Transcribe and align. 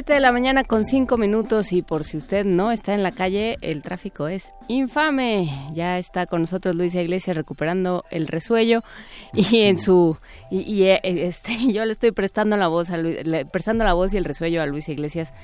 Siete 0.00 0.14
de 0.14 0.20
la 0.20 0.32
mañana 0.32 0.64
con 0.64 0.86
cinco 0.86 1.18
minutos 1.18 1.72
y 1.72 1.82
por 1.82 2.04
si 2.04 2.16
usted 2.16 2.46
no 2.46 2.72
está 2.72 2.94
en 2.94 3.02
la 3.02 3.12
calle, 3.12 3.58
el 3.60 3.82
tráfico 3.82 4.28
es 4.28 4.50
infame. 4.66 5.70
Ya 5.74 5.98
está 5.98 6.24
con 6.24 6.40
nosotros 6.40 6.74
Luisa 6.74 7.02
Iglesias 7.02 7.36
recuperando 7.36 8.06
el 8.10 8.26
resuello 8.26 8.82
y 9.34 9.58
en 9.58 9.78
su 9.78 10.16
y, 10.50 10.84
eh, 10.84 11.00
este 11.02 11.52
yo 11.70 11.84
le 11.84 11.92
estoy 11.92 12.12
prestando 12.12 12.56
la 12.56 12.68
voz 12.68 12.88
a 12.88 12.96
prestando 13.52 13.84
la 13.84 13.92
voz 13.92 14.14
y 14.14 14.16
el 14.16 14.24
resuello 14.24 14.62
a 14.62 14.66
Luisa 14.66 14.90
Iglesias 14.90 15.34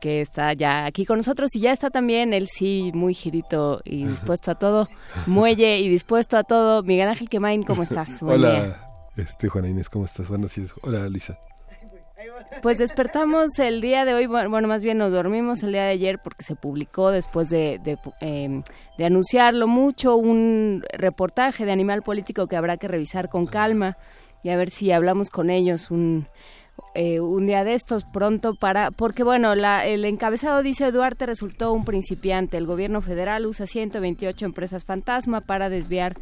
que 0.00 0.20
está 0.20 0.52
ya 0.52 0.84
aquí 0.84 1.04
con 1.04 1.16
nosotros 1.16 1.56
y 1.56 1.58
ya 1.58 1.72
está 1.72 1.90
también 1.90 2.32
él 2.32 2.46
sí 2.46 2.92
muy 2.94 3.14
girito 3.14 3.80
y 3.84 4.04
dispuesto 4.04 4.52
a 4.52 4.54
todo, 4.54 4.88
muelle 5.26 5.80
y 5.80 5.88
dispuesto 5.88 6.36
a 6.36 6.44
todo. 6.44 6.84
Miguel 6.84 7.08
Ángel 7.08 7.28
Quemain, 7.28 7.64
¿cómo 7.64 7.82
estás? 7.82 8.22
Hola, 8.22 9.10
este 9.16 9.48
Juana 9.48 9.66
Inés, 9.66 9.88
¿cómo 9.88 10.04
estás? 10.04 10.28
Buenos 10.28 10.54
días. 10.54 10.72
Hola, 10.82 11.08
Lisa. 11.08 11.36
Pues 12.62 12.78
despertamos 12.78 13.58
el 13.58 13.80
día 13.80 14.04
de 14.04 14.14
hoy, 14.14 14.26
bueno, 14.26 14.66
más 14.66 14.82
bien 14.82 14.98
nos 14.98 15.12
dormimos 15.12 15.62
el 15.62 15.72
día 15.72 15.84
de 15.84 15.90
ayer 15.90 16.18
porque 16.18 16.42
se 16.42 16.56
publicó 16.56 17.10
después 17.10 17.48
de, 17.48 17.78
de, 17.82 17.96
em, 18.20 18.64
de, 18.96 19.04
anunciarlo 19.04 19.68
mucho 19.68 20.16
un 20.16 20.84
reportaje 20.92 21.64
de 21.64 21.72
Animal 21.72 22.02
Político 22.02 22.48
que 22.48 22.56
habrá 22.56 22.76
que 22.76 22.88
revisar 22.88 23.28
con 23.28 23.46
calma 23.46 23.96
y 24.42 24.50
a 24.50 24.56
ver 24.56 24.70
si 24.70 24.90
hablamos 24.90 25.30
con 25.30 25.48
ellos 25.48 25.92
un, 25.92 26.26
eh, 26.94 27.20
un 27.20 27.46
día 27.46 27.62
de 27.62 27.74
estos 27.74 28.02
pronto 28.04 28.54
para 28.54 28.90
porque 28.90 29.22
bueno 29.22 29.54
la, 29.54 29.86
el 29.86 30.04
encabezado 30.04 30.62
dice 30.62 30.90
Duarte 30.90 31.26
resultó 31.26 31.72
un 31.72 31.84
principiante. 31.84 32.56
El 32.56 32.66
gobierno 32.66 33.00
federal 33.00 33.46
usa 33.46 33.66
128 33.66 34.44
empresas 34.44 34.84
fantasma 34.84 35.40
para 35.40 35.68
desviar 35.68 36.16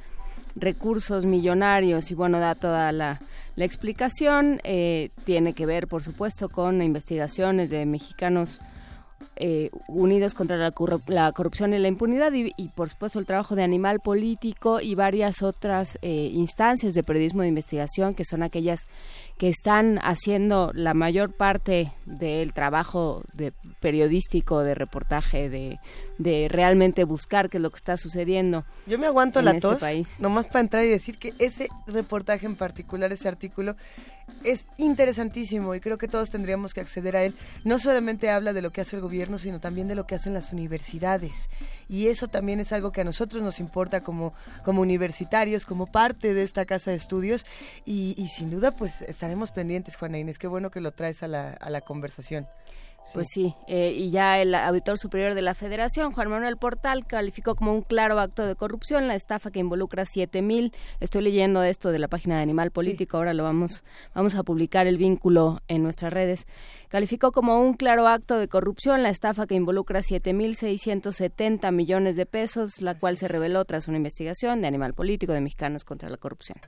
recursos 0.57 1.25
millonarios 1.25 2.11
y 2.11 2.15
bueno 2.15 2.39
da 2.39 2.55
toda 2.55 2.93
la, 2.93 3.19
la 3.57 3.65
explicación 3.65 4.61
eh, 4.65 5.11
tiene 5.25 5.55
que 5.55 5.67
ver 5.67 5.89
por 5.89 6.03
supuesto 6.03 6.49
con 6.49 6.83
investigaciones 6.83 7.71
de 7.71 7.85
mexicanos 7.87 8.61
eh, 9.37 9.71
unidos 9.89 10.33
contra 10.35 10.57
la, 10.57 10.71
corrupción 10.71 11.75
y 11.75 11.79
la 11.79 11.89
impunidad 11.89 12.33
y, 12.33 12.69
por 12.71 12.89
supuesto 12.89 13.19
el 13.19 13.27
trabajo 13.27 13.55
de 13.55 13.63
Animal 13.63 14.01
Político 14.01 14.81
y 14.81 14.95
varias 14.95 15.43
otras 15.43 15.99
eh, 16.01 16.31
instancias 16.33 16.95
de 16.95 17.03
periodismo 17.03 17.43
de 17.43 17.49
investigación 17.49 18.15
que 18.15 18.25
son 18.25 18.43
aquellas 18.43 18.89
que 19.37 19.49
están 19.49 19.99
haciendo 20.03 20.71
la 20.75 20.95
mayor 20.95 21.35
parte 21.35 21.93
del 22.07 22.55
trabajo 22.55 23.23
de 23.35 23.53
periodístico, 23.81 24.63
de 24.63 24.75
reportaje, 24.75 25.51
de, 25.51 25.79
de 26.17 26.49
realmente 26.49 27.05
buscar 27.05 27.51
qué 27.51 27.59
es 27.59 27.63
lo 27.63 27.71
que 27.71 27.77
está 27.77 27.97
sucediendo. 27.99 28.65
Yo 28.87 28.99
me 28.99 29.07
aguanto 29.07 29.43
la 29.43 29.51
este 29.51 29.61
tos, 29.61 29.83
nomás 30.19 30.47
para 30.47 30.61
entrar 30.61 30.85
y 30.85 30.89
decir 30.89 31.19
que 31.19 31.35
ese 31.39 31.69
reportaje 31.87 32.47
en 32.47 32.57
particular, 32.57 33.13
ese 33.13 33.29
artículo, 33.29 33.77
es 34.45 34.65
interesantísimo 34.77 35.75
y 35.75 35.81
creo 35.81 35.99
que 35.99 36.09
todos 36.09 36.31
tendríamos 36.31 36.75
que 36.75 36.81
acceder 36.81 37.17
a 37.17 37.25
él. 37.25 37.35
No 37.65 37.79
solamente 37.79 38.31
habla 38.31 38.53
de 38.53 38.63
lo 38.63 38.71
que 38.71 38.81
hace 38.81 38.97
el 38.97 39.03
gobierno, 39.03 39.39
sino 39.39 39.61
también 39.61 39.89
de 39.89 39.95
lo 39.95 40.07
que 40.07 40.15
hacen 40.15 40.35
las 40.35 40.53
universidades. 40.53 41.49
Y 41.89 42.09
eso 42.09 42.29
también 42.29 42.61
es 42.61 42.73
algo 42.73 42.93
que 42.93 43.01
a 43.01 43.05
nosotros 43.05 43.43
nos 43.43 43.61
importa 43.61 44.01
como, 44.01 44.33
como 44.65 44.83
universitarios, 44.83 45.65
como 45.65 45.87
parte 45.87 46.35
de 46.35 46.43
esta 46.43 46.65
casa 46.65 46.91
de 46.91 46.97
estudios. 46.97 47.45
Y, 47.85 48.15
y 48.19 48.29
sin 48.29 48.51
duda, 48.51 48.71
pues 48.73 49.03
estaremos 49.03 49.51
pendientes, 49.51 49.97
Juana 49.97 50.19
Inés. 50.19 50.39
Qué 50.39 50.47
bueno 50.47 50.71
que 50.71 50.81
lo 50.81 50.93
traes 50.93 51.23
a 51.23 51.29
la, 51.29 51.51
a 51.53 51.71
la 51.71 51.81
conversación. 51.81 52.47
Pues 53.15 53.29
sí, 53.33 53.55
eh, 53.67 53.95
y 53.97 54.11
ya 54.11 54.43
el 54.43 54.55
auditor 54.55 54.99
superior 54.99 55.35
de 55.35 55.41
la 55.41 55.55
Federación, 55.55 56.13
Juan 56.13 56.29
Manuel 56.29 56.59
Portal, 56.59 57.07
calificó 57.07 57.55
como 57.55 57.73
un 57.73 57.81
claro 57.81 58.19
acto 58.19 58.47
de 58.47 58.57
corrupción 58.57 59.09
la 59.09 59.15
estafa 59.15 59.51
que 59.51 59.59
involucra 59.59 60.05
siete 60.05 60.43
mil. 60.43 60.73
Estoy 61.01 61.23
leyendo 61.23 61.63
esto 61.63 61.93
de 61.93 61.99
la 61.99 62.09
página 62.09 62.37
de 62.37 62.43
Animal 62.43 62.73
Político, 62.73 63.17
ahora 63.17 63.33
lo 63.33 63.43
vamos, 63.43 63.85
vamos 64.15 64.35
a 64.35 64.43
publicar 64.43 64.87
el 64.87 64.99
vínculo 64.99 65.63
en 65.67 65.83
nuestras 65.83 66.13
redes. 66.13 66.47
Calificó 66.89 67.33
como 67.33 67.59
un 67.59 67.73
claro 67.73 68.07
acto 68.07 68.39
de 68.39 68.49
corrupción 68.49 69.03
la 69.03 69.09
estafa 69.09 69.47
que 69.47 69.55
involucra 69.55 70.03
siete 70.03 70.35
mil 70.35 70.55
seiscientos 70.55 71.17
setenta 71.17 71.71
millones 71.71 72.17
de 72.17 72.27
pesos, 72.27 72.83
la 72.83 72.95
cual 72.97 73.17
se 73.17 73.29
reveló 73.29 73.65
tras 73.65 73.89
una 73.89 73.97
investigación 73.97 74.61
de 74.61 74.67
Animal 74.67 74.93
Político 74.93 75.33
de 75.33 75.41
Mexicanos 75.41 75.85
contra 75.85 76.11
la 76.11 76.19
Corrupción. 76.19 76.59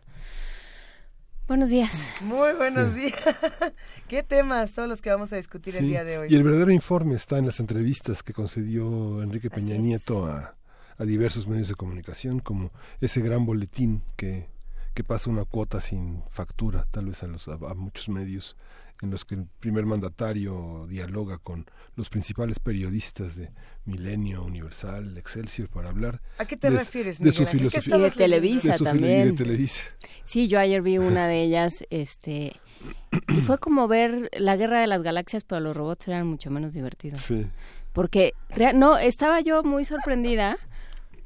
Buenos 1.48 1.70
días. 1.70 2.12
Muy 2.20 2.52
buenos 2.52 2.94
días. 2.94 3.14
¿Qué 4.06 4.22
temas 4.22 4.70
son 4.70 4.90
los 4.90 5.00
que 5.00 5.08
vamos 5.08 5.32
a 5.32 5.36
discutir 5.36 5.74
el 5.76 5.86
día 5.86 6.04
de 6.04 6.18
hoy? 6.18 6.28
Y 6.30 6.36
el 6.36 6.42
verdadero 6.44 6.70
informe 6.72 7.14
está 7.14 7.38
en 7.38 7.46
las 7.46 7.58
entrevistas 7.58 8.22
que 8.22 8.34
concedió 8.34 9.22
Enrique 9.22 9.48
Peña 9.48 9.78
Nieto 9.78 10.26
a, 10.26 10.54
diversos 10.98 11.46
medios 11.46 11.68
de 11.68 11.74
comunicación, 11.74 12.40
como 12.40 12.70
ese 13.00 13.22
gran 13.22 13.46
boletín 13.46 14.02
que, 14.16 14.50
que 14.92 15.04
pasa 15.04 15.30
una 15.30 15.46
cuota 15.46 15.80
sin 15.80 16.22
factura, 16.28 16.86
tal 16.90 17.06
vez 17.06 17.22
a, 17.22 17.28
los, 17.28 17.48
a 17.48 17.56
muchos 17.74 18.10
medios 18.10 18.54
en 19.02 19.10
los 19.10 19.24
que 19.24 19.36
el 19.36 19.46
primer 19.60 19.86
mandatario 19.86 20.86
dialoga 20.88 21.38
con 21.38 21.66
los 21.94 22.10
principales 22.10 22.58
periodistas 22.58 23.36
de 23.36 23.50
Milenio, 23.84 24.44
Universal, 24.44 25.16
Excelsior 25.16 25.68
para 25.68 25.88
hablar. 25.88 26.20
¿A 26.38 26.44
qué 26.46 26.56
te 26.56 26.70
refieres? 26.70 27.18
De 27.18 27.32
su 27.32 27.46
filosofía. 27.46 27.96
Y 27.96 28.00
de 28.00 28.10
Televisa 28.10 28.76
también. 28.76 29.36
De 29.36 29.44
Televisa. 29.44 29.84
Sí, 30.24 30.48
yo 30.48 30.58
ayer 30.58 30.82
vi 30.82 30.98
una 30.98 31.28
de 31.28 31.42
ellas, 31.42 31.84
este, 31.90 32.54
y 33.28 33.40
fue 33.42 33.58
como 33.58 33.88
ver 33.88 34.30
la 34.36 34.56
Guerra 34.56 34.80
de 34.80 34.86
las 34.86 35.02
Galaxias, 35.02 35.44
pero 35.44 35.60
los 35.60 35.76
robots 35.76 36.08
eran 36.08 36.26
mucho 36.26 36.50
menos 36.50 36.74
divertidos. 36.74 37.20
Sí. 37.20 37.46
Porque 37.92 38.34
no, 38.74 38.98
estaba 38.98 39.40
yo 39.40 39.62
muy 39.62 39.84
sorprendida 39.84 40.58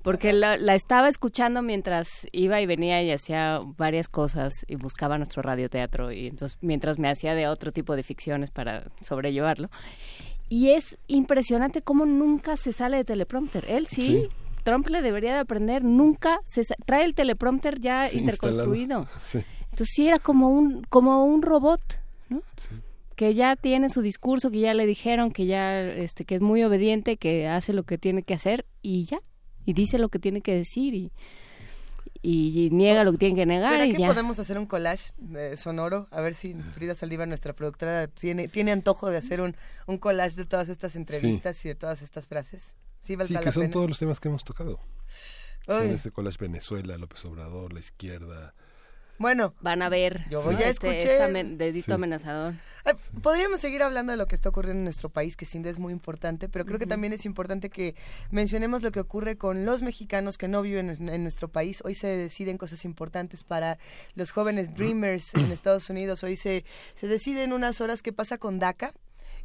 porque 0.03 0.33
la, 0.33 0.57
estaba 0.75 1.09
escuchando 1.09 1.63
mientras 1.63 2.27
iba 2.33 2.61
y 2.61 2.67
venía 2.67 3.03
y 3.03 3.11
hacía 3.11 3.61
varias 3.77 4.09
cosas 4.09 4.53
y 4.67 4.75
buscaba 4.75 5.17
nuestro 5.17 5.43
radioteatro 5.43 6.13
y 6.13 6.27
entonces 6.27 6.59
mientras 6.61 6.99
me 6.99 7.09
hacía 7.09 7.35
de 7.35 7.47
otro 7.47 7.73
tipo 7.73 7.95
de 7.95 8.03
ficciones 8.03 8.51
para 8.51 8.91
sobrellevarlo. 9.01 9.71
Y 10.49 10.71
es 10.71 10.99
impresionante 11.07 11.83
cómo 11.83 12.05
nunca 12.05 12.57
se 12.57 12.73
sale 12.73 12.99
de 12.99 13.05
teleprompter. 13.05 13.65
Él 13.69 13.87
sí, 13.87 14.29
Trump 14.65 14.89
le 14.89 15.01
debería 15.01 15.33
de 15.33 15.39
aprender, 15.39 15.83
nunca 15.83 16.41
se 16.45 16.63
trae 16.85 17.05
el 17.05 17.15
teleprompter 17.15 17.81
ya 17.81 18.13
interconstruido. 18.13 19.07
Entonces 19.71 19.89
sí 19.95 20.07
era 20.07 20.19
como 20.19 20.51
un 20.51 20.83
como 20.85 21.25
un 21.25 21.41
robot, 21.43 21.81
¿no? 22.29 22.43
que 23.17 23.35
ya 23.35 23.57
tiene 23.57 23.89
su 23.89 24.03
discurso, 24.03 24.51
que 24.51 24.61
ya 24.61 24.75
le 24.75 24.85
dijeron 24.85 25.31
que 25.31 25.47
ya 25.47 25.81
este 25.81 26.25
que 26.25 26.35
es 26.35 26.41
muy 26.41 26.63
obediente, 26.65 27.17
que 27.17 27.47
hace 27.47 27.73
lo 27.73 27.85
que 27.85 27.97
tiene 27.97 28.23
que 28.23 28.35
hacer 28.35 28.67
y 28.83 29.05
ya 29.05 29.21
y 29.65 29.73
dice 29.73 29.99
lo 29.99 30.09
que 30.09 30.19
tiene 30.19 30.41
que 30.41 30.55
decir 30.55 30.95
y, 30.95 31.13
y, 32.23 32.71
niega 32.71 33.05
lo 33.05 33.13
que 33.13 33.19
tiene 33.19 33.35
que 33.35 33.47
negar. 33.47 33.73
¿Será 33.73 33.87
y 33.87 33.95
que 33.95 34.07
podemos 34.07 34.39
hacer 34.39 34.59
un 34.59 34.67
collage 34.67 35.13
sonoro? 35.57 36.07
A 36.11 36.21
ver 36.21 36.35
si 36.35 36.55
Frida 36.55 36.95
Saldívar, 36.95 37.29
nuestra 37.29 37.53
productora, 37.53 38.07
tiene, 38.09 38.49
tiene 38.49 38.73
antojo 38.73 39.11
de 39.11 39.19
hacer 39.19 39.41
un, 39.41 39.57
un 39.87 39.99
collage 39.99 40.37
de 40.37 40.45
todas 40.45 40.69
estas 40.69 40.97
entrevistas 40.97 41.65
y 41.65 41.69
de 41.69 41.75
todas 41.75 42.03
estas 42.03 42.27
frases. 42.27 42.75
Sí, 43.01 43.17
sí 43.27 43.37
que 43.37 43.51
son 43.51 43.71
todos 43.71 43.89
los 43.89 43.99
temas 43.99 44.21
que 44.21 44.29
hemos 44.29 44.45
tocado. 44.45 44.79
Son 45.67 45.91
ese 45.91 46.11
collage 46.11 46.39
Venezuela, 46.41 46.97
López 46.99 47.25
Obrador, 47.25 47.73
la 47.73 47.81
izquierda, 47.81 48.55
bueno, 49.19 49.55
van 49.61 49.83
a 49.83 49.89
ver. 49.89 50.25
Yo 50.31 50.43
ya 50.53 50.69
este, 50.69 51.03
escuché. 51.03 51.45
dedito 51.57 51.95
amenazador. 51.95 52.55
podríamos 53.23 53.61
seguir 53.61 53.83
hablando 53.83 54.13
de 54.13 54.17
lo 54.17 54.27
que 54.27 54.35
está 54.35 54.49
ocurriendo 54.49 54.79
en 54.79 54.85
nuestro 54.85 55.09
país, 55.09 55.37
que 55.37 55.45
sin 55.45 55.63
duda 55.63 55.71
es 55.71 55.79
muy 55.79 55.93
importante, 55.93 56.49
pero 56.49 56.65
creo 56.65 56.79
que 56.79 56.87
también 56.87 57.13
es 57.13 57.25
importante 57.25 57.71
que 57.71 57.95
mencionemos 58.31 58.83
lo 58.83 58.91
que 58.91 59.01
ocurre 59.01 59.37
con 59.37 59.65
los 59.65 59.83
mexicanos 59.83 60.39
que 60.39 60.49
no 60.49 60.63
viven 60.63 60.91
en, 60.91 61.23
nuestro 61.23 61.49
país. 61.49 61.83
Hoy 61.85 61.95
se 61.95 62.09
deciden 62.09 62.59
cosas 62.59 62.85
importantes 62.85 63.45
para 63.45 63.79
los 64.15 64.33
jóvenes 64.33 64.75
dreamers 64.75 65.35
en 65.35 65.53
Estados 65.53 65.89
Unidos. 65.91 66.23
Hoy 66.25 66.37
se, 66.37 66.65
se 66.95 67.07
deciden 67.07 67.53
unas 67.53 67.81
horas 67.81 68.03
qué 68.03 68.13
pasa 68.13 68.39
con 68.39 68.59
DACA 68.59 68.93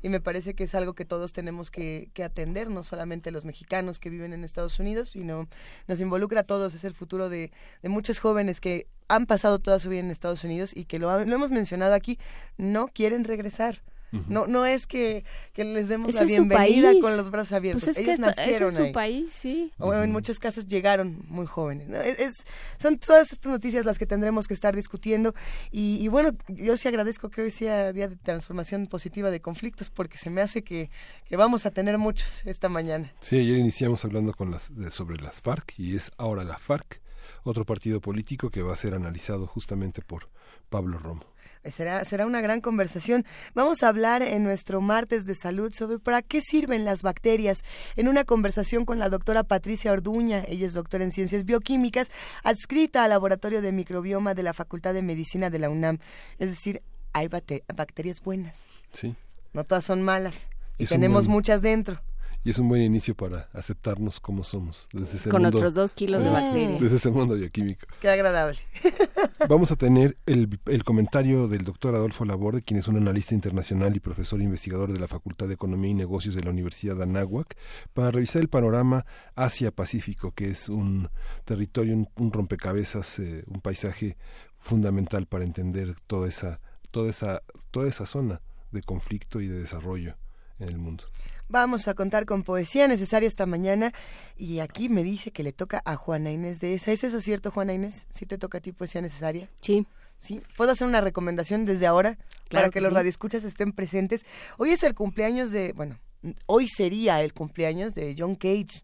y 0.02 0.10
me 0.10 0.20
parece 0.20 0.54
que 0.54 0.66
es 0.66 0.76
algo 0.76 0.94
que 0.94 1.06
todos 1.06 1.34
tenemos 1.34 1.72
que, 1.72 2.12
atender, 2.24 2.70
no 2.70 2.84
solamente 2.84 3.32
los 3.32 3.46
mexicanos 3.46 4.00
que 4.00 4.10
viven 4.10 4.34
en 4.34 4.44
Estados 4.44 4.80
Unidos, 4.80 5.10
sino 5.10 5.48
nos 5.88 6.00
involucra 6.00 6.42
a 6.42 6.44
todos, 6.44 6.74
es 6.74 6.84
el 6.84 6.94
futuro 6.94 7.30
de, 7.30 7.52
muchos 7.84 8.20
jóvenes 8.20 8.62
que 8.62 8.88
han 9.08 9.26
pasado 9.26 9.60
toda 9.60 9.80
su 9.80 9.90
vida 9.90 10.02
en 10.02 10.12
Estados 10.12 10.44
Unidos 10.44 10.76
y 10.76 10.86
que 10.86 11.00
lo, 11.00 11.26
lo 11.26 11.36
hemos 11.36 11.52
mencionado 11.52 11.94
aquí, 11.94 12.20
no 12.58 12.88
quieren 12.88 13.24
regresar 13.24 13.82
No 14.12 14.48
no 14.48 14.66
es 14.66 14.88
que, 14.88 15.26
les 15.56 15.88
demos 15.90 16.14
la 16.14 16.24
bienvenida 16.24 16.94
con 17.02 17.18
los 17.18 17.30
brazos 17.30 17.54
abiertos. 17.54 17.84
Pues 17.84 17.98
Ellos 17.98 18.20
nacieron 18.20 18.76
es 18.76 18.88
su 18.88 18.92
país, 18.92 19.32
sí. 19.32 19.72
O 19.78 19.94
en 19.94 20.12
muchos 20.12 20.40
casos 20.40 20.68
llegaron 20.68 21.20
muy 21.28 21.46
jóvenes. 21.46 21.90
Es, 22.20 22.36
son 22.80 22.98
todas 23.00 23.32
estas 23.32 23.52
noticias 23.52 23.86
las 23.86 23.98
que 23.98 24.06
tendremos 24.06 24.48
que 24.48 24.54
estar 24.54 24.76
discutiendo. 24.76 25.34
Y, 25.72 26.08
bueno, 26.08 26.32
yo 26.48 26.78
sí 26.78 26.88
agradezco 26.88 27.30
que 27.30 27.42
hoy 27.42 27.52
sea 27.52 27.92
día 27.94 28.08
de 28.08 28.16
transformación 28.16 28.88
positiva 28.88 29.32
de 29.32 29.42
conflictos 29.42 29.90
porque 29.90 30.18
se 30.18 30.30
me 30.30 30.42
hace 30.42 30.64
que, 30.64 30.90
que 31.26 31.36
vamos 31.36 31.66
a 31.66 31.72
tener 31.72 31.98
muchos 31.98 32.46
esta 32.46 32.70
mañana. 32.70 33.12
Sí, 33.20 33.38
ayer 33.38 33.58
iniciamos 33.58 34.06
hablando 34.06 34.34
con 34.34 34.52
las, 34.52 34.72
sobre 34.92 35.22
las 35.22 35.42
FARC 35.42 35.80
y 35.80 35.96
es 35.96 36.12
ahora 36.18 36.44
la 36.44 36.58
FARC, 36.58 37.02
otro 37.44 37.66
partido 37.66 38.00
político 38.00 38.50
que 38.50 38.62
va 38.62 38.74
a 38.74 38.76
ser 38.76 38.94
analizado 38.94 39.48
justamente 39.48 40.02
por 40.02 40.30
Pablo 40.70 40.98
Romo. 40.98 41.26
Será, 41.72 42.04
será 42.06 42.26
una 42.26 42.42
gran 42.42 42.62
conversación. 42.62 43.26
Vamos 43.54 43.84
a 43.84 43.90
hablar 43.90 44.22
en 44.22 44.44
nuestro 44.44 44.82
martes 44.82 45.26
de 45.26 45.36
salud 45.36 45.74
sobre 45.74 46.00
para 46.00 46.22
qué 46.22 46.42
sirven 46.42 46.86
las 46.86 47.02
bacterias 47.02 47.64
en 47.96 48.08
una 48.08 48.24
conversación 48.24 48.86
con 48.86 49.00
la 49.00 49.10
doctora 49.10 49.44
Patricia 49.44 49.92
Orduña. 49.92 50.44
Ella 50.48 50.68
es 50.68 50.74
doctora 50.74 51.04
en 51.04 51.12
ciencias 51.12 51.46
bioquímicas, 51.46 52.10
adscrita 52.44 53.04
al 53.04 53.10
laboratorio 53.10 53.62
de 53.62 53.72
microbioma 53.72 54.34
de 54.34 54.44
la 54.44 54.54
Facultad 54.54 54.94
de 54.94 55.02
Medicina 55.02 55.50
de 55.50 55.60
la 55.60 55.70
UNAM. 55.70 56.00
Es 56.40 56.50
decir, 56.50 56.82
hay 57.14 57.28
bacterias 57.28 58.22
buenas. 58.22 58.66
Sí. 58.94 59.16
No 59.54 59.64
todas 59.64 59.86
son 59.86 60.04
malas. 60.04 60.36
Y 60.78 60.86
tenemos 60.86 61.28
muchas 61.28 61.62
dentro 61.62 62.02
y 62.48 62.52
es 62.52 62.60
un 62.60 62.70
buen 62.70 62.82
inicio 62.82 63.14
para 63.14 63.50
aceptarnos 63.52 64.22
como 64.22 64.42
somos. 64.42 64.88
Desde 64.94 65.18
ese 65.18 65.30
Con 65.30 65.46
otros 65.46 65.74
dos 65.74 65.92
kilos 65.92 66.24
de 66.24 66.30
bacterias. 66.30 66.80
Desde 66.80 66.96
ese 66.96 67.12
mundo 67.12 67.36
bioquímico. 67.36 67.86
Qué 68.00 68.10
agradable. 68.10 68.58
Vamos 69.50 69.74
a 69.74 69.76
tener 69.76 70.18
el, 70.26 70.58
el, 70.68 70.86
comentario 70.86 71.50
del 71.50 71.66
doctor 71.66 71.94
Adolfo 71.94 72.24
Laborde, 72.24 72.62
quien 72.62 72.80
es 72.80 72.88
un 72.88 72.96
analista 72.96 73.36
internacional 73.36 73.94
y 73.98 74.00
profesor 74.00 74.42
investigador 74.42 74.94
de 74.94 75.00
la 75.00 75.10
Facultad 75.10 75.50
de 75.50 75.56
Economía 75.56 75.92
y 75.92 75.96
Negocios 75.96 76.36
de 76.36 76.44
la 76.44 76.52
Universidad 76.52 76.96
de 76.96 77.04
Anáhuac, 77.04 77.58
para 77.94 78.12
revisar 78.12 78.42
el 78.42 78.48
panorama 78.48 79.06
Asia-Pacífico, 79.36 80.32
que 80.32 80.48
es 80.48 80.70
un 80.70 81.10
territorio, 81.44 81.96
un, 82.16 82.32
rompecabezas, 82.32 83.20
eh, 83.20 83.44
un 83.48 83.60
paisaje 83.60 84.16
fundamental 84.58 85.26
para 85.26 85.44
entender 85.44 85.96
toda 86.08 86.30
esa, 86.30 86.62
toda 86.92 87.10
esa, 87.10 87.44
toda 87.72 87.90
esa 87.90 88.06
zona 88.06 88.40
de 88.72 88.84
conflicto 88.84 89.42
y 89.42 89.48
de 89.48 89.60
desarrollo 89.60 90.16
en 90.60 90.70
el 90.70 90.78
mundo. 90.78 91.04
Vamos 91.50 91.88
a 91.88 91.94
contar 91.94 92.26
con 92.26 92.44
poesía 92.44 92.88
necesaria 92.90 93.26
esta 93.26 93.46
mañana 93.46 93.94
y 94.36 94.60
aquí 94.60 94.90
me 94.90 95.04
dice 95.04 95.32
que 95.32 95.44
le 95.44 95.54
toca 95.54 95.82
a 95.86 95.96
Juana 95.96 96.32
Inés 96.32 96.60
de 96.60 96.74
esa. 96.74 96.92
¿Es 96.92 97.06
eso 97.06 97.22
cierto, 97.22 97.52
Juana 97.52 97.74
Inés? 97.74 98.06
¿Sí 98.12 98.26
te 98.26 98.38
toca 98.38 98.58
a 98.58 98.62
ti 98.62 98.74
poesía 98.74 99.02
necesaria? 99.02 99.50
Sí. 99.62 99.88
¿Sí? 100.18 100.42
¿Puedo 100.58 100.72
hacer 100.72 100.88
una 100.88 101.00
recomendación 101.00 101.64
desde 101.64 101.88
ahora 101.88 102.18
para 102.52 102.70
que, 102.70 102.82
los 102.82 102.92
radioescuchas 102.92 103.44
estén 103.44 103.72
presentes? 103.72 104.26
Hoy 104.58 104.72
es 104.72 104.84
el 104.84 104.94
cumpleaños 104.94 105.52
de, 105.52 105.74
bueno, 105.74 106.00
hoy 106.48 106.68
sería 106.68 107.22
el 107.22 107.34
cumpleaños 107.34 107.96
de 107.96 108.16
John 108.18 108.36
Cage. 108.36 108.84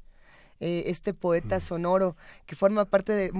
Eh, 0.66 0.90
este 0.90 1.14
poeta 1.14 1.60
sonoro 1.60 2.16
que 2.46 2.56
forma 2.56 2.86
parte 2.86 3.12
de 3.12 3.34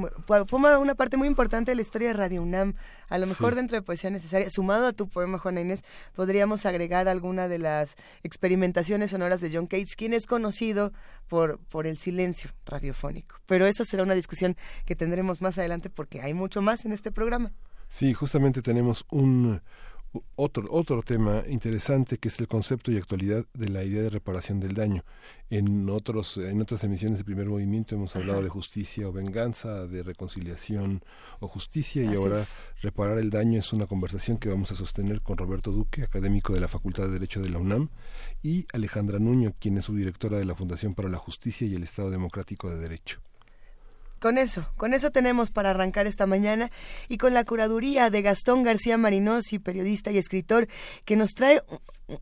forma 0.46 0.78
una 0.78 0.94
parte 0.94 1.16
muy 1.16 1.30
importante 1.30 1.72
de 1.72 1.76
la 1.76 1.82
historia 1.82 2.10
de 2.10 2.16
Radio 2.16 2.42
UNAM. 2.42 2.74
A 3.08 3.18
lo 3.18 3.28
mejor 3.28 3.56
dentro 3.56 3.78
de 3.78 3.82
poesía 3.82 4.10
necesaria, 4.10 4.50
sumado 4.50 4.88
a 4.88 4.92
tu 4.92 5.08
poema 5.08 5.40
Juana 5.40 5.62
Inés, 5.62 5.86
podríamos 6.16 6.66
agregar 6.66 7.08
alguna 7.08 7.48
de 7.48 7.60
las 7.60 7.96
experimentaciones 8.24 9.12
sonoras 9.12 9.40
de 9.40 9.52
John 9.54 9.68
Cage, 9.68 9.96
quien 9.96 10.14
es 10.14 10.26
conocido 10.26 10.92
por 11.30 11.60
por 11.70 11.88
el 11.88 11.98
silencio 11.98 12.50
radiofónico. 12.66 13.38
Pero 13.46 13.68
esa 13.68 13.86
será 13.86 14.04
una 14.04 14.16
discusión 14.16 14.58
que 14.86 14.98
tendremos 14.98 15.42
más 15.42 15.58
adelante 15.58 15.90
porque 15.90 16.20
hay 16.20 16.34
mucho 16.34 16.62
más 16.62 16.84
en 16.84 16.92
este 16.92 17.10
programa. 17.10 17.54
Sí, 17.88 18.12
justamente 18.14 18.62
tenemos 18.62 19.06
un 19.10 19.62
otro, 20.36 20.68
otro 20.70 21.02
tema 21.02 21.44
interesante 21.48 22.18
que 22.18 22.28
es 22.28 22.40
el 22.40 22.48
concepto 22.48 22.92
y 22.92 22.98
actualidad 22.98 23.46
de 23.54 23.70
la 23.70 23.84
idea 23.84 24.04
de 24.04 24.10
reparación 24.10 24.60
del 24.60 24.74
daño. 24.74 25.04
En, 25.50 25.90
otros, 25.90 26.38
en 26.38 26.62
otras 26.62 26.84
emisiones 26.84 27.20
de 27.20 27.24
primer 27.24 27.48
movimiento 27.48 27.96
hemos 27.96 28.16
hablado 28.16 28.42
de 28.42 28.50
justicia 28.50 29.08
o 29.08 29.12
venganza, 29.12 29.86
de 29.88 30.04
reconciliación 30.04 31.04
o 31.40 31.48
justicia 31.48 32.04
y 32.04 32.16
ahora 32.16 32.44
reparar 32.82 33.18
el 33.20 33.30
daño 33.30 33.60
es 33.60 33.74
una 33.74 33.86
conversación 33.86 34.38
que 34.38 34.50
vamos 34.50 34.72
a 34.72 34.76
sostener 34.76 35.22
con 35.22 35.38
Roberto 35.38 35.72
Duque, 35.72 36.04
académico 36.04 36.54
de 36.54 36.60
la 36.60 36.68
Facultad 36.68 37.04
de 37.04 37.14
Derecho 37.14 37.42
de 37.42 37.50
la 37.50 37.60
UNAM, 37.60 37.90
y 38.42 38.66
Alejandra 38.74 39.20
Nuño, 39.20 39.54
quien 39.60 39.78
es 39.78 39.86
su 39.86 39.96
directora 39.96 40.38
de 40.38 40.46
la 40.46 40.56
Fundación 40.56 40.96
para 40.96 41.10
la 41.10 41.18
Justicia 41.18 41.68
y 41.68 41.76
el 41.76 41.84
Estado 41.84 42.10
Democrático 42.10 42.70
de 42.70 42.78
Derecho. 42.78 43.22
Con 44.24 44.38
eso, 44.38 44.72
con 44.78 44.94
eso 44.94 45.12
tenemos 45.12 45.52
para 45.52 45.72
arrancar 45.72 46.08
esta 46.08 46.26
mañana 46.26 46.70
y 47.10 47.18
con 47.18 47.34
la 47.34 47.44
curaduría 47.44 48.10
de 48.10 48.22
Gastón 48.22 48.64
García 48.64 48.98
Marinosi, 48.98 49.60
periodista 49.60 50.12
y 50.12 50.18
escritor, 50.18 50.68
que 51.06 51.18
nos 51.18 51.32
trae, 51.32 51.60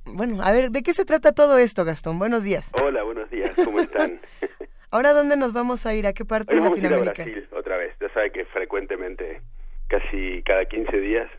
bueno, 0.05 0.41
a 0.41 0.51
ver, 0.51 0.71
¿de 0.71 0.81
qué 0.81 0.93
se 0.93 1.05
trata 1.05 1.31
todo 1.31 1.59
esto, 1.59 1.85
Gastón? 1.85 2.17
Buenos 2.17 2.41
días. 2.41 2.71
Hola, 2.81 3.03
buenos 3.03 3.29
días, 3.29 3.51
¿cómo 3.63 3.81
están? 3.81 4.19
Ahora, 4.89 5.13
¿dónde 5.13 5.37
nos 5.37 5.53
vamos 5.53 5.85
a 5.85 5.93
ir? 5.93 6.07
¿A 6.07 6.13
qué 6.13 6.25
parte 6.25 6.55
de 6.55 6.61
Latinoamérica? 6.61 7.21
A 7.21 7.25
Brasil, 7.25 7.47
otra 7.55 7.77
vez. 7.77 7.95
Ya 8.01 8.11
sabe 8.15 8.31
que 8.31 8.45
frecuentemente, 8.45 9.39
casi 9.87 10.41
cada 10.41 10.65
15 10.65 10.99
días, 11.01 11.29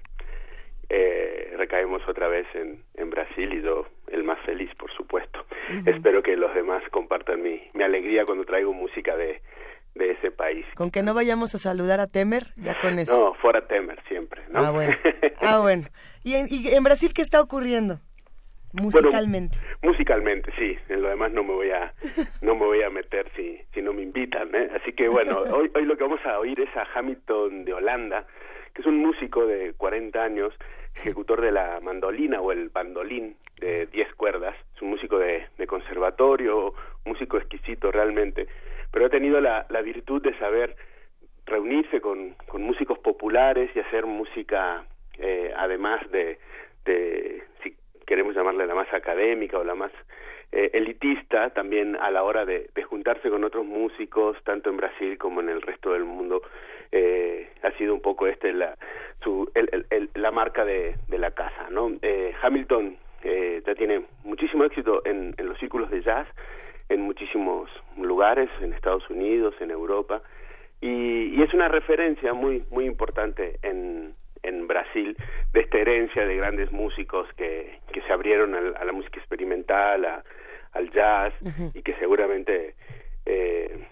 eh, 0.91 1.55
recaemos 1.57 2.07
otra 2.07 2.29
vez 2.29 2.47
en, 2.55 2.85
en 2.95 3.11
Brasil 3.11 3.53
y 3.53 3.63
yo 3.63 3.89
el 4.13 4.23
más 4.23 4.39
feliz, 4.47 4.73
por 4.77 4.93
supuesto. 4.93 5.45
Espero 5.87 6.23
que 6.23 6.37
los 6.37 6.55
demás 6.55 6.85
compartan 6.93 7.43
mi, 7.43 7.61
mi 7.75 7.83
alegría 7.83 8.25
cuando 8.25 8.45
traigo 8.45 8.73
música 8.73 9.17
de, 9.17 9.41
de 9.95 10.13
ese 10.13 10.31
país. 10.31 10.65
Con 10.75 10.91
que 10.91 11.03
no 11.03 11.15
vayamos 11.15 11.55
a 11.55 11.59
saludar 11.59 12.01
a 12.01 12.07
Temer, 12.07 12.45
ya 12.57 12.79
con 12.81 12.99
eso. 12.99 13.19
No, 13.19 13.35
fuera 13.35 13.67
Temer 13.67 14.03
siempre, 14.09 14.43
¿no? 14.51 14.61
Ah, 14.61 14.71
bueno. 14.71 14.97
Ah, 15.41 15.59
bueno. 15.59 15.85
¿Y 16.25 16.35
en, 16.35 16.47
y 16.49 16.69
en 16.69 16.83
Brasil 16.83 17.13
qué 17.15 17.23
está 17.23 17.41
ocurriendo? 17.41 18.01
Musicalmente. 18.73 19.59
musicalmente, 19.83 20.51
sí. 20.57 20.77
En 20.89 21.03
lo 21.03 21.09
demás 21.11 21.31
no 21.33 21.45
me 21.45 21.53
voy 21.53 21.71
a 21.71 21.93
no 22.41 22.55
me 22.55 22.65
voy 22.65 22.83
a 22.83 22.91
meter 22.91 23.31
si 23.37 23.61
si 23.75 23.83
no 23.83 23.93
me 23.93 24.03
invitan, 24.03 24.55
¿eh? 24.55 24.71
Así 24.81 24.93
que 24.93 25.09
bueno, 25.09 25.43
hoy 25.53 25.71
hoy 25.75 25.85
lo 25.85 25.97
que 25.97 26.05
vamos 26.05 26.25
a 26.25 26.39
oír 26.39 26.59
es 26.59 26.75
a 26.77 26.87
Hamilton 26.95 27.65
de 27.65 27.75
Holanda, 27.75 28.27
que 28.75 28.81
es 28.81 28.87
un 28.87 28.97
músico 28.97 29.47
de 29.47 29.75
40 29.75 30.23
años, 30.23 30.55
ejecutor 30.97 31.43
de 31.43 31.53
la 31.53 31.81
mandolina 31.81 32.41
o 32.41 32.51
el 32.51 32.71
bandolín 32.71 33.37
de 33.61 33.87
10 33.87 34.15
cuerdas. 34.15 34.57
Es 34.75 34.81
un 34.81 34.89
músico 34.89 35.19
de, 35.19 35.45
de 35.59 35.67
conservatorio, 35.67 36.73
músico 37.05 37.37
exquisito 37.37 37.93
realmente 37.93 38.49
pero 38.93 39.07
ha 39.07 39.11
tenido 39.11 39.41
la, 39.41 39.67
virtud 39.83 40.23
de 40.23 40.39
saber 40.39 40.77
reunirse 41.47 42.01
con, 42.01 42.35
con 42.47 42.63
músicos 42.63 42.99
populares 42.99 43.71
y 43.75 43.81
hacer 43.81 44.07
música, 44.07 44.85
eh, 45.19 45.53
además 45.57 46.09
de, 46.11 46.39
de, 46.85 47.43
si 47.63 47.75
queremos 48.07 48.35
llamarle 48.35 48.67
la 48.67 48.75
más 48.75 48.93
académica 48.93 49.59
o 49.59 49.65
la 49.65 49.75
más 49.75 49.91
eh, 50.53 50.71
elitista, 50.75 51.51
también 51.51 51.97
a 51.97 52.11
la 52.11 52.23
hora 52.23 52.45
de, 52.45 52.69
juntarse 52.85 53.31
con 53.31 53.43
otros 53.43 53.65
músicos, 53.65 54.37
tanto 54.45 54.69
en 54.69 54.77
Brasil 54.77 55.17
como 55.17 55.41
en 55.41 55.49
el 55.49 55.63
resto 55.63 55.93
del 55.93 56.05
mundo, 56.05 56.43
eh, 56.93 57.49
ha 57.63 57.71
sido 57.79 57.95
un 57.95 58.03
poco 58.03 58.27
este 58.27 58.53
la, 58.53 58.77
su, 59.23 59.51
el, 59.55 59.87
el, 59.89 60.11
la 60.15 60.31
marca 60.31 60.65
de, 60.67 60.97
de 61.09 61.19
la 61.19 61.31
casa. 61.31 61.69
¿no? 61.71 61.91
Eh, 62.03 62.35
Hamilton 62.43 62.99
eh, 63.25 63.63
ya 63.67 63.75
tiene 63.75 64.03
muchísimo 64.25 64.65
éxito 64.65 65.01
en, 65.07 65.35
en 65.39 65.49
los 65.49 65.59
círculos 65.59 65.91
de 65.91 66.03
jazz, 66.03 66.27
en 66.89 67.03
muchísimos 67.03 67.71
lugares, 67.97 68.49
en 68.61 68.73
Estados 68.73 69.09
Unidos, 69.11 69.55
en 69.61 69.71
Europa, 69.71 70.23
y, 70.81 71.37
y 71.37 71.43
es 71.43 71.55
una 71.55 71.69
referencia 71.69 72.33
muy, 72.35 72.65
muy 72.71 72.87
importante 72.87 73.59
en, 73.63 74.15
en 74.43 74.67
Brasil 74.67 75.17
de 75.53 75.61
esta 75.61 75.79
herencia 75.79 76.27
de 76.27 76.37
grandes 76.37 76.73
músicos 76.73 77.29
que, 77.37 77.79
que 77.93 78.03
se 78.03 78.13
abrieron 78.13 78.55
a, 78.55 78.85
la 78.85 78.93
música 78.93 79.19
experimental, 79.19 80.05
al 80.73 80.91
jazz, 80.91 81.33
y 81.75 81.83
que 81.83 81.95
seguramente 81.95 82.75
eh, 83.27 83.87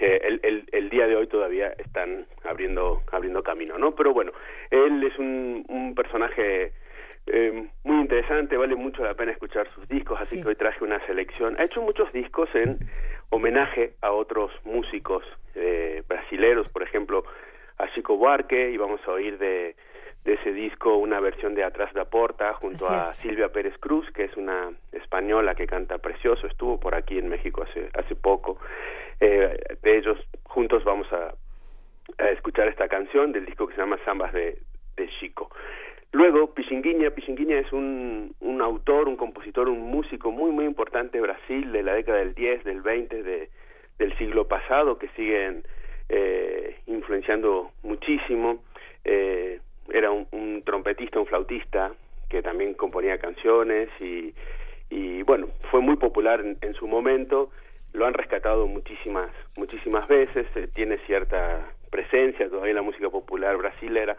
el, 0.00 0.40
el, 0.42 0.68
el, 0.72 0.90
día 0.90 1.06
de 1.06 1.16
hoy 1.16 1.26
todavía 1.26 1.68
están 1.78 2.26
abriendo 2.44 3.02
abriendo 3.10 3.42
camino, 3.42 3.78
¿no? 3.78 3.94
Pero 3.94 4.12
bueno, 4.12 4.32
él 4.70 5.02
es 5.02 5.18
un, 5.18 5.64
un 5.68 5.94
personaje 5.94 6.72
eh, 7.26 7.68
muy 7.84 8.00
interesante, 8.00 8.56
vale 8.56 8.76
mucho 8.76 9.02
la 9.04 9.14
pena 9.14 9.32
escuchar 9.32 9.68
sus 9.74 9.88
discos, 9.88 10.20
así 10.20 10.40
que 10.40 10.48
hoy 10.48 10.54
traje 10.54 10.84
una 10.84 11.04
selección. 11.06 11.56
Ha 11.58 11.64
hecho 11.64 11.82
muchos 11.82 12.12
discos 12.12 12.48
en 12.54 12.78
homenaje 13.30 13.94
a 14.00 14.12
otros 14.12 14.52
músicos 14.64 15.24
eh, 15.54 16.02
brasileros, 16.08 16.68
por 16.68 16.82
ejemplo, 16.82 17.24
a 17.78 17.92
Chico 17.92 18.16
Buarque, 18.16 18.70
y 18.70 18.76
vamos 18.76 19.00
a 19.06 19.10
oír 19.10 19.38
de, 19.38 19.76
de 20.24 20.34
ese 20.34 20.52
disco 20.52 20.96
una 20.96 21.20
versión 21.20 21.54
de 21.54 21.64
Atrás 21.64 21.92
da 21.94 22.04
Porta 22.04 22.54
junto 22.54 22.86
a 22.86 23.12
Silvia 23.12 23.48
Pérez 23.48 23.76
Cruz, 23.78 24.10
que 24.12 24.24
es 24.24 24.36
una 24.36 24.70
española 24.92 25.54
que 25.54 25.66
canta 25.66 25.98
precioso, 25.98 26.46
estuvo 26.46 26.78
por 26.80 26.94
aquí 26.94 27.18
en 27.18 27.28
México 27.28 27.62
hace, 27.62 27.90
hace 27.94 28.14
poco. 28.14 28.58
Eh, 29.20 29.56
de 29.82 29.98
ellos 29.98 30.18
juntos 30.44 30.84
vamos 30.84 31.06
a, 31.12 31.34
a 32.18 32.30
escuchar 32.30 32.68
esta 32.68 32.88
canción 32.88 33.32
del 33.32 33.46
disco 33.46 33.66
que 33.66 33.74
se 33.74 33.80
llama 33.80 33.98
Zambas 34.04 34.32
de, 34.32 34.58
de 34.96 35.08
Chico. 35.20 35.50
Luego, 36.12 36.54
Pichinguinha, 36.54 37.10
Pichinguinha 37.10 37.58
es 37.58 37.72
un, 37.72 38.34
un 38.40 38.62
autor, 38.62 39.08
un 39.08 39.16
compositor, 39.16 39.68
un 39.68 39.90
músico 39.90 40.30
muy, 40.30 40.50
muy 40.50 40.64
importante 40.64 41.18
de 41.18 41.22
Brasil 41.22 41.72
de 41.72 41.82
la 41.82 41.94
década 41.94 42.18
del 42.18 42.34
10, 42.34 42.64
del 42.64 42.80
20, 42.80 43.22
de, 43.22 43.50
del 43.98 44.16
siglo 44.16 44.46
pasado, 44.46 44.98
que 44.98 45.08
siguen 45.08 45.64
eh, 46.08 46.76
influenciando 46.86 47.72
muchísimo. 47.82 48.62
Eh, 49.04 49.60
era 49.92 50.10
un, 50.10 50.62
trompetista, 50.64 51.20
un 51.20 51.26
flautista, 51.26 51.92
que 52.28 52.42
también 52.42 52.74
componía 52.74 53.18
canciones 53.18 53.88
y, 54.00 54.34
y 54.90 55.22
bueno, 55.22 55.48
fue 55.70 55.80
muy 55.80 55.96
popular 55.96 56.42
en, 56.60 56.74
su 56.74 56.88
momento, 56.88 57.50
lo 57.92 58.06
han 58.06 58.14
rescatado 58.14 58.66
muchísimas, 58.66 59.30
muchísimas 59.56 60.08
veces, 60.08 60.46
eh, 60.56 60.68
tiene 60.74 60.98
cierta 61.06 61.68
presencia 61.90 62.48
todavía 62.48 62.70
en 62.70 62.76
la 62.76 62.82
música 62.82 63.08
popular 63.10 63.56
brasilera 63.56 64.16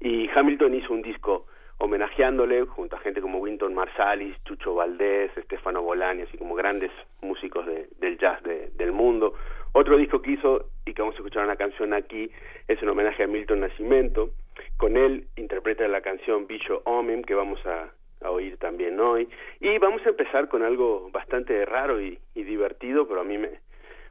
y 0.00 0.28
Hamilton 0.28 0.74
hizo 0.74 0.92
un 0.92 1.02
disco 1.02 1.46
homenajeándole 1.78 2.64
junto 2.66 2.96
a 2.96 3.00
gente 3.00 3.20
como 3.20 3.38
Winton 3.38 3.74
Marsalis, 3.74 4.36
Chucho 4.44 4.74
Valdés, 4.74 5.30
Stefano 5.44 5.82
Bolani, 5.82 6.22
así 6.22 6.38
como 6.38 6.54
grandes 6.54 6.90
músicos 7.20 7.66
del 7.66 8.18
jazz 8.18 8.42
del 8.42 8.92
mundo. 8.92 9.34
Otro 9.72 9.98
disco 9.98 10.22
que 10.22 10.32
hizo 10.32 10.70
y 10.86 10.94
que 10.94 11.02
vamos 11.02 11.16
a 11.16 11.18
escuchar 11.18 11.44
una 11.44 11.56
canción 11.56 11.92
aquí 11.92 12.30
es 12.66 12.80
un 12.82 12.88
homenaje 12.88 13.24
a 13.24 13.26
Milton 13.26 13.60
Nascimento. 13.60 14.30
Con 14.78 14.96
él 14.96 15.26
interpreta 15.36 15.86
la 15.86 16.00
canción 16.00 16.46
Bicho 16.46 16.80
Omem 16.84 17.22
que 17.22 17.34
vamos 17.34 17.60
a, 17.66 17.90
oír 18.26 18.56
también 18.56 18.98
hoy. 18.98 19.28
Y 19.60 19.78
vamos 19.78 20.04
a 20.06 20.08
empezar 20.08 20.48
con 20.48 20.62
algo 20.62 21.10
bastante 21.12 21.64
raro 21.66 22.00
y, 22.00 22.18
divertido, 22.34 23.06
pero 23.06 23.20
a 23.20 23.24
mí 23.24 23.36
me, 23.36 23.60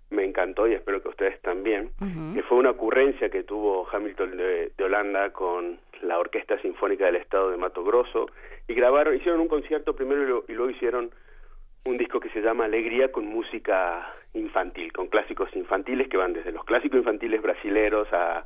me 0.09 0.24
encantó 0.24 0.67
y 0.67 0.74
espero 0.74 1.01
que 1.01 1.09
ustedes 1.09 1.41
también, 1.41 1.89
que 2.33 2.43
fue 2.43 2.57
una 2.57 2.71
ocurrencia 2.71 3.29
que 3.29 3.43
tuvo 3.43 3.88
Hamilton 3.91 4.38
de, 4.38 4.71
Holanda 4.83 5.31
con 5.31 5.79
la 6.01 6.19
Orquesta 6.19 6.59
Sinfónica 6.62 7.05
del 7.05 7.15
Estado 7.15 7.50
de 7.50 7.57
Mato 7.57 7.83
Grosso 7.83 8.27
y 8.67 8.74
grabaron, 8.74 9.15
hicieron 9.15 9.41
un 9.41 9.47
concierto 9.47 9.95
primero 9.95 10.45
y, 10.47 10.53
luego 10.53 10.69
hicieron 10.69 11.12
un 11.85 11.97
disco 11.97 12.19
que 12.19 12.29
se 12.29 12.41
llama 12.41 12.65
Alegría 12.65 13.12
con 13.12 13.25
música 13.25 14.13
infantil, 14.33 14.91
con 14.91 15.07
clásicos 15.07 15.50
infantiles 15.55 16.07
que 16.07 16.17
van 16.17 16.33
desde 16.33 16.51
los 16.51 16.63
clásicos 16.65 17.00
infantiles 17.00 17.41
brasileros 17.41 18.07
a 18.12 18.45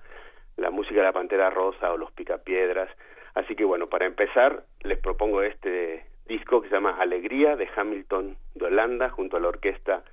la 0.58 0.70
música 0.72 1.00
de 1.00 1.06
la 1.06 1.14
Pantera 1.14 1.50
Rosa 1.50 1.92
o 1.92 1.98
los 1.98 2.12
Picapiedras. 2.12 2.90
Así 3.34 3.56
que 3.56 3.66
bueno, 3.66 3.88
para 3.88 4.06
empezar 4.06 4.64
les 4.82 5.00
propongo 5.00 5.42
este 5.42 6.06
disco 6.28 6.62
que 6.62 6.70
se 6.70 6.76
llama 6.76 6.98
Alegría 7.00 7.56
de 7.56 7.68
Hamilton 7.76 8.38
de 8.56 8.66
Holanda 8.66 9.10
junto 9.10 9.38
a 9.38 9.40
la 9.40 9.48
orquesta 9.48 10.04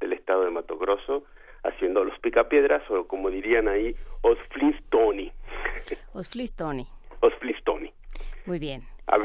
del 0.00 0.12
estado 0.12 0.44
de 0.44 0.50
Mato 0.50 0.78
Grosso 0.78 1.24
haciendo 1.62 2.04
los 2.04 2.18
picapiedras 2.20 2.82
o 2.90 3.06
como 3.06 3.30
dirían 3.30 3.68
ahí 3.68 3.94
Osflistoni. 4.22 5.32
Osflistoni. 6.12 6.86
Osflistoni. 7.20 7.92
Muy 8.46 8.58
bien. 8.58 8.82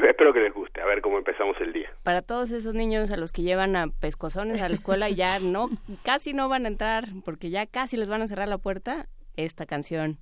espero 0.08 0.32
que 0.32 0.40
les 0.40 0.52
guste, 0.52 0.80
a 0.80 0.86
ver 0.86 1.00
cómo 1.00 1.18
empezamos 1.18 1.56
el 1.60 1.72
día. 1.72 1.90
Para 2.02 2.22
todos 2.22 2.50
esos 2.50 2.74
niños 2.74 3.10
a 3.10 3.16
los 3.16 3.32
que 3.32 3.42
llevan 3.42 3.76
a 3.76 3.88
pescozones 3.88 4.60
a 4.60 4.68
la 4.68 4.74
escuela 4.74 5.08
y 5.08 5.14
ya 5.14 5.38
no, 5.40 5.68
casi 6.04 6.34
no 6.34 6.48
van 6.48 6.66
a 6.66 6.68
entrar 6.68 7.04
porque 7.24 7.50
ya 7.50 7.66
casi 7.66 7.96
les 7.96 8.08
van 8.08 8.22
a 8.22 8.26
cerrar 8.26 8.48
la 8.48 8.58
puerta, 8.58 9.06
esta 9.36 9.66
canción 9.66 10.18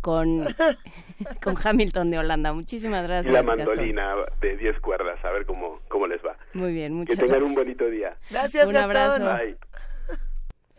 con, 0.00 0.44
con 1.42 1.54
Hamilton 1.62 2.10
de 2.10 2.18
Holanda. 2.18 2.52
Muchísimas 2.52 3.06
gracias. 3.06 3.30
Y 3.30 3.34
la 3.34 3.42
mandolina 3.42 4.14
de 4.40 4.56
10 4.56 4.80
cuerdas, 4.80 5.22
a 5.24 5.30
ver 5.30 5.46
cómo, 5.46 5.80
cómo 5.88 6.06
les 6.06 6.24
va. 6.24 6.36
Muy 6.54 6.72
bien, 6.72 6.94
muchas 6.94 7.16
gracias. 7.16 7.30
Que 7.30 7.38
tengan 7.38 7.50
un 7.50 7.54
bonito 7.54 7.86
día. 7.90 8.16
Gracias, 8.30 8.66
Un 8.66 8.76
abrazo. 8.76 9.24
Bye. 9.24 9.56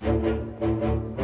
Thank 0.01 0.23
you. 0.23 1.18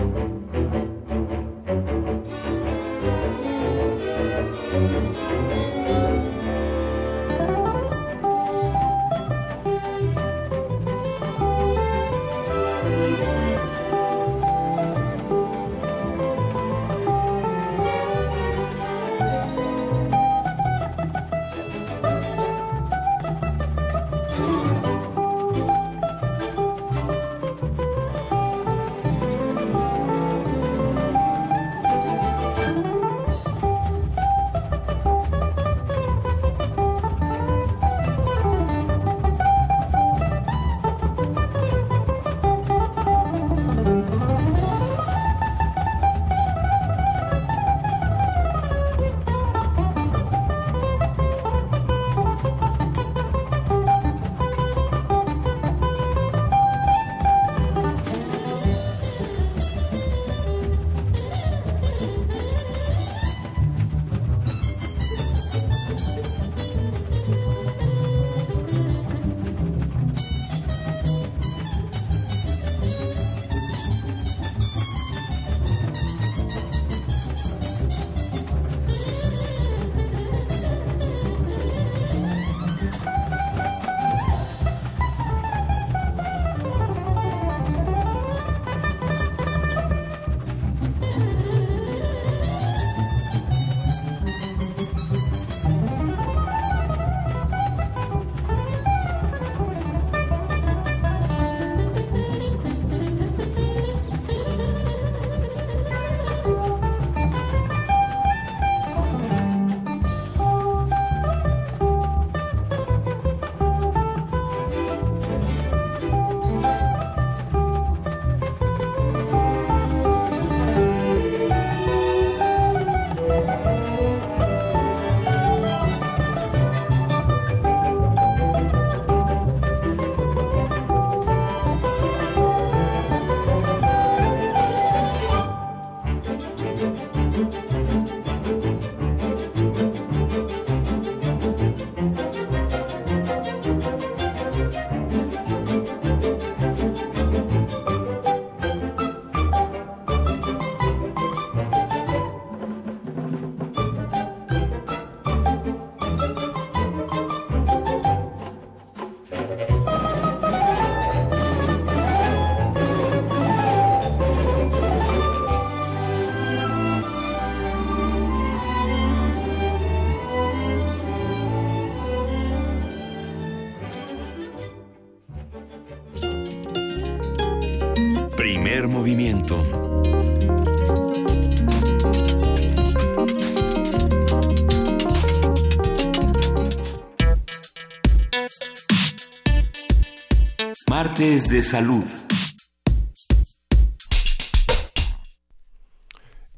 De 191.25 191.63
salud. 191.63 192.03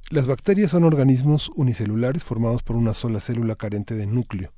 Las 0.10 0.28
bacterias 0.28 0.72
son 0.72 0.84
organismos 0.84 1.50
unicelulares 1.56 2.26
formados 2.26 2.64
por 2.64 2.76
una 2.76 2.94
sola 2.94 3.22
célula 3.22 3.56
carente 3.56 3.96
de 3.96 4.06
núcleo. 4.08 4.52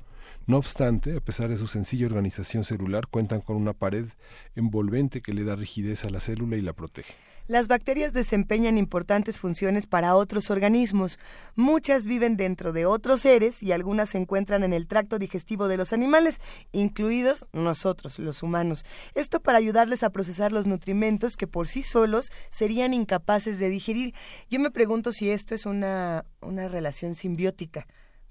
No 0.50 0.58
obstante, 0.58 1.16
a 1.16 1.20
pesar 1.20 1.48
de 1.50 1.58
su 1.58 1.68
sencilla 1.68 2.08
organización 2.08 2.64
celular, 2.64 3.06
cuentan 3.06 3.40
con 3.40 3.56
una 3.56 3.74
pared 3.74 4.08
envolvente 4.56 5.22
que 5.22 5.32
le 5.32 5.44
da 5.44 5.56
rigidez 5.56 6.06
a 6.06 6.10
la 6.10 6.20
célula 6.20 6.58
y 6.58 6.64
la 6.64 6.74
protege. 6.74 7.14
Las 7.46 7.68
bacterias 7.68 8.14
desempeñan 8.14 8.80
importantes 8.80 9.38
funciones 9.38 9.86
para 9.86 10.16
otros 10.16 10.50
organismos. 10.50 11.20
Muchas 11.56 12.08
viven 12.08 12.36
dentro 12.36 12.74
de 12.74 12.88
otros 12.88 13.22
seres 13.22 13.62
y 13.62 13.74
algunas 13.74 14.10
se 14.10 14.18
encuentran 14.18 14.64
en 14.64 14.74
el 14.74 14.88
tracto 14.88 15.20
digestivo 15.20 15.68
de 15.68 15.78
los 15.78 15.94
animales, 15.94 16.40
incluidos 16.72 17.46
nosotros, 17.54 18.18
los 18.18 18.42
humanos. 18.42 18.86
Esto 19.14 19.42
para 19.42 19.60
ayudarles 19.60 20.02
a 20.02 20.10
procesar 20.10 20.52
los 20.52 20.66
nutrimentos 20.66 21.38
que 21.38 21.46
por 21.46 21.68
sí 21.68 21.84
solos 21.84 22.32
serían 22.50 22.96
incapaces 22.96 23.60
de 23.60 23.70
digerir. 23.70 24.16
Yo 24.50 24.60
me 24.60 24.72
pregunto 24.72 25.12
si 25.12 25.30
esto 25.30 25.54
es 25.54 25.68
una, 25.68 26.26
una 26.42 26.70
relación 26.70 27.14
simbiótica. 27.14 27.86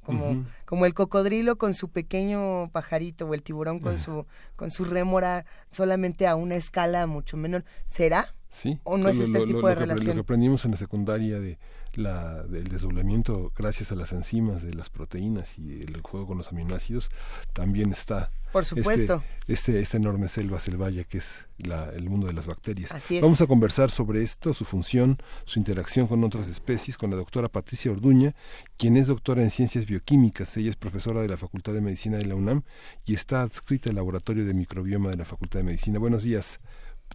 Como, 0.08 0.46
como, 0.64 0.86
el 0.86 0.94
cocodrilo 0.94 1.58
con 1.58 1.74
su 1.74 1.90
pequeño 1.90 2.70
pajarito 2.70 3.26
o 3.26 3.34
el 3.34 3.42
tiburón 3.42 3.78
con 3.78 3.98
su 3.98 4.24
con 4.56 4.70
su 4.70 4.84
rémora 4.86 5.44
solamente 5.70 6.26
a 6.26 6.34
una 6.34 6.56
escala 6.56 7.06
mucho 7.06 7.36
menor. 7.36 7.64
¿Será? 7.84 8.34
Sí, 8.48 8.78
¿O 8.84 8.96
no 8.96 9.10
es 9.10 9.18
este 9.18 9.44
tipo 9.44 9.68
de 9.68 9.74
relación? 9.74 10.06
Lo 10.06 10.14
que 10.14 10.20
aprendimos 10.20 10.64
en 10.64 10.70
la 10.70 10.76
secundaria 10.78 11.38
de 11.38 11.58
la, 11.98 12.42
del 12.44 12.68
desdoblamiento 12.68 13.52
gracias 13.56 13.92
a 13.92 13.96
las 13.96 14.12
enzimas 14.12 14.62
de 14.62 14.74
las 14.74 14.88
proteínas 14.88 15.58
y 15.58 15.80
el 15.80 16.00
juego 16.00 16.28
con 16.28 16.38
los 16.38 16.48
aminoácidos 16.48 17.10
también 17.52 17.90
está 17.92 18.30
por 18.52 18.62
este, 18.62 18.76
supuesto. 18.76 19.22
este, 19.46 19.80
esta 19.80 19.96
enorme 19.96 20.28
selva 20.28 20.58
selvaya 20.58 21.04
que 21.04 21.18
es 21.18 21.46
la, 21.58 21.90
el 21.90 22.08
mundo 22.08 22.28
de 22.28 22.32
las 22.32 22.46
bacterias. 22.46 22.92
Así 22.92 23.16
es. 23.16 23.22
vamos 23.22 23.40
a 23.40 23.46
conversar 23.46 23.90
sobre 23.90 24.22
esto 24.22 24.54
su 24.54 24.64
función 24.64 25.18
su 25.44 25.58
interacción 25.58 26.06
con 26.06 26.22
otras 26.24 26.48
especies 26.48 26.96
con 26.96 27.10
la 27.10 27.16
doctora 27.16 27.48
Patricia 27.48 27.90
Orduña 27.90 28.34
quien 28.76 28.96
es 28.96 29.08
doctora 29.08 29.42
en 29.42 29.50
ciencias 29.50 29.86
bioquímicas. 29.86 30.56
Ella 30.56 30.70
es 30.70 30.76
profesora 30.76 31.20
de 31.20 31.28
la 31.28 31.36
Facultad 31.36 31.72
de 31.72 31.80
Medicina 31.80 32.16
de 32.16 32.26
la 32.26 32.36
UNAM 32.36 32.62
y 33.04 33.14
está 33.14 33.42
adscrita 33.42 33.90
al 33.90 33.96
laboratorio 33.96 34.44
de 34.44 34.54
microbioma 34.54 35.10
de 35.10 35.16
la 35.16 35.24
Facultad 35.24 35.60
de 35.60 35.64
Medicina. 35.64 35.98
Buenos 35.98 36.22
días 36.22 36.60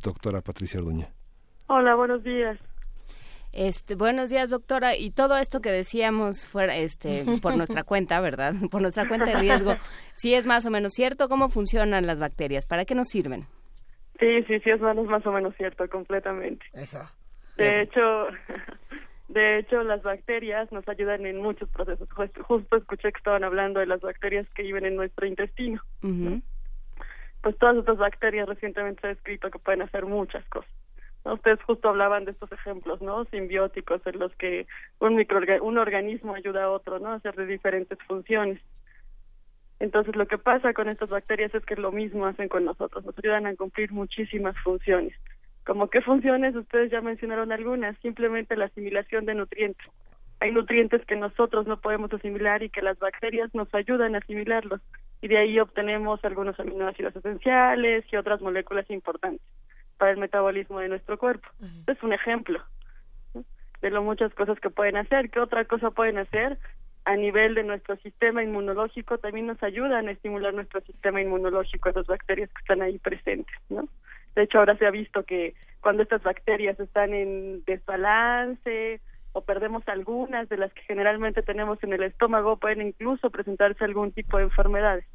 doctora 0.02 0.42
Patricia 0.42 0.80
Orduña. 0.80 1.10
Hola, 1.68 1.96
buenos 1.96 2.24
días. 2.24 2.60
Este, 3.54 3.94
buenos 3.94 4.32
días, 4.32 4.50
doctora. 4.50 4.96
Y 4.96 5.12
todo 5.12 5.38
esto 5.38 5.62
que 5.62 5.70
decíamos 5.70 6.44
fuera, 6.48 6.76
este, 6.76 7.24
por 7.40 7.56
nuestra 7.56 7.84
cuenta, 7.84 8.20
¿verdad? 8.20 8.54
Por 8.72 8.82
nuestra 8.82 9.08
cuenta 9.08 9.26
de 9.26 9.40
riesgo, 9.40 9.74
¿sí 10.16 10.34
es 10.34 10.48
más 10.48 10.66
o 10.66 10.72
menos 10.72 10.94
cierto? 10.94 11.30
¿Cómo 11.30 11.50
funcionan 11.50 12.08
las 12.08 12.20
bacterias? 12.20 12.66
¿Para 12.66 12.86
qué 12.86 12.96
nos 12.96 13.10
sirven? 13.10 13.46
Sí, 14.20 14.44
sí, 14.48 14.60
sí, 14.60 14.70
es 14.72 14.82
más 14.82 15.26
o 15.26 15.32
menos 15.32 15.56
cierto, 15.56 15.88
completamente. 15.88 16.66
Eso. 16.74 17.00
De 17.58 17.82
hecho, 17.82 18.28
de 19.28 19.60
hecho, 19.60 19.84
las 19.84 20.02
bacterias 20.02 20.72
nos 20.72 20.88
ayudan 20.88 21.26
en 21.28 21.40
muchos 21.40 21.70
procesos. 21.70 22.10
Justo, 22.12 22.76
escuché 22.76 23.12
que 23.12 23.18
estaban 23.18 23.44
hablando 23.44 23.80
de 23.80 23.86
las 23.86 24.02
bacterias 24.02 24.48
que 24.56 24.64
viven 24.64 24.86
en 24.86 24.96
nuestro 24.96 25.28
intestino. 25.28 25.80
Pues 27.42 27.58
todas 27.60 27.78
estas 27.78 27.98
bacterias 27.98 28.48
recientemente 28.48 29.02
se 29.02 29.08
ha 29.08 29.10
descrito 29.10 29.52
que 29.52 29.60
pueden 29.60 29.84
hacer 29.84 30.06
muchas 30.06 30.44
cosas. 30.46 30.72
Ustedes 31.26 31.62
justo 31.64 31.90
hablaban 31.90 32.26
de 32.26 32.32
estos 32.32 32.52
ejemplos, 32.52 33.02
¿no? 33.02 33.24
Simbióticos 33.26 34.06
en 34.06 34.20
los 34.20 34.36
que 34.36 34.68
un 35.00 35.26
un 35.62 35.78
organismo 35.78 36.36
ayuda 36.36 36.66
a 36.66 36.70
otro, 36.70 37.00
¿no? 37.00 37.10
A 37.10 37.16
hacer 37.16 37.36
de 37.36 37.46
diferentes 37.46 37.98
funciones. 38.08 38.62
Entonces, 39.80 40.16
lo 40.16 40.28
que 40.28 40.38
pasa 40.38 40.74
con 40.74 40.90
estas 40.90 41.10
bacterias 41.10 41.54
es 41.56 41.66
que 41.66 41.76
lo 41.76 41.92
mismo 41.92 42.26
hacen 42.26 42.50
con 42.50 42.66
nosotros, 42.66 43.06
nos 43.06 43.18
ayudan 43.18 43.48
a 43.48 43.56
cumplir 43.56 43.92
muchísimas 43.92 44.56
funciones. 44.64 45.14
¿Como 45.66 45.90
qué 45.90 46.02
funciones? 46.02 46.56
Ustedes 46.56 46.92
ya 46.92 47.02
mencionaron 47.02 47.52
algunas, 47.52 47.98
simplemente 48.00 48.58
la 48.58 48.66
asimilación 48.66 49.26
de 49.26 49.36
nutrientes. 49.36 49.88
Hay 50.42 50.52
nutrientes 50.52 51.06
que 51.06 51.16
nosotros 51.16 51.68
no 51.68 51.80
podemos 51.80 52.12
asimilar 52.14 52.64
y 52.64 52.70
que 52.70 52.82
las 52.82 53.00
bacterias 53.00 53.54
nos 53.56 53.74
ayudan 53.74 54.16
a 54.16 54.18
asimilarlos 54.18 54.82
y 55.22 55.30
de 55.30 55.38
ahí 55.38 55.58
obtenemos 55.58 56.24
algunos 56.26 56.60
aminoácidos 56.60 57.16
esenciales 57.16 58.04
y 58.12 58.18
otras 58.18 58.42
moléculas 58.42 58.90
importantes 58.90 59.46
para 60.04 60.12
el 60.12 60.20
metabolismo 60.20 60.82
de 60.82 60.90
nuestro 60.90 61.18
cuerpo. 61.18 61.48
Es 61.88 62.04
un 62.04 62.12
ejemplo 62.12 62.62
de 63.82 63.90
lo 63.90 64.04
muchas 64.04 64.34
cosas 64.34 64.60
que 64.60 64.70
pueden 64.70 64.98
hacer. 64.98 65.30
¿Qué 65.30 65.40
otra 65.40 65.64
cosa 65.64 65.92
pueden 65.92 66.18
hacer? 66.18 66.58
A 67.06 67.16
nivel 67.16 67.56
de 67.56 67.64
nuestro 67.64 67.96
sistema 67.96 68.44
inmunológico 68.44 69.18
también 69.18 69.48
nos 69.48 69.64
ayudan 69.64 70.10
a 70.10 70.12
estimular 70.12 70.54
nuestro 70.54 70.82
sistema 70.82 71.22
inmunológico, 71.22 71.88
esas 71.88 72.06
bacterias 72.06 72.50
que 72.50 72.60
están 72.60 72.82
ahí 72.82 73.00
presentes, 73.00 73.56
¿no? 73.70 73.88
De 74.36 74.44
hecho, 74.44 74.60
ahora 74.60 74.76
se 74.78 74.86
ha 74.86 74.92
visto 74.92 75.24
que 75.24 75.54
cuando 75.80 76.04
estas 76.04 76.22
bacterias 76.22 76.78
están 76.82 77.14
en 77.14 77.64
desbalance 77.64 79.00
o 79.32 79.40
perdemos 79.46 79.88
algunas 79.88 80.50
de 80.50 80.58
las 80.58 80.74
que 80.74 80.82
generalmente 80.82 81.44
tenemos 81.44 81.82
en 81.82 81.94
el 81.94 82.04
estómago, 82.04 82.58
pueden 82.58 82.82
incluso 82.82 83.30
presentarse 83.30 83.86
algún 83.86 84.12
tipo 84.12 84.36
de 84.36 84.44
enfermedades. 84.44 85.06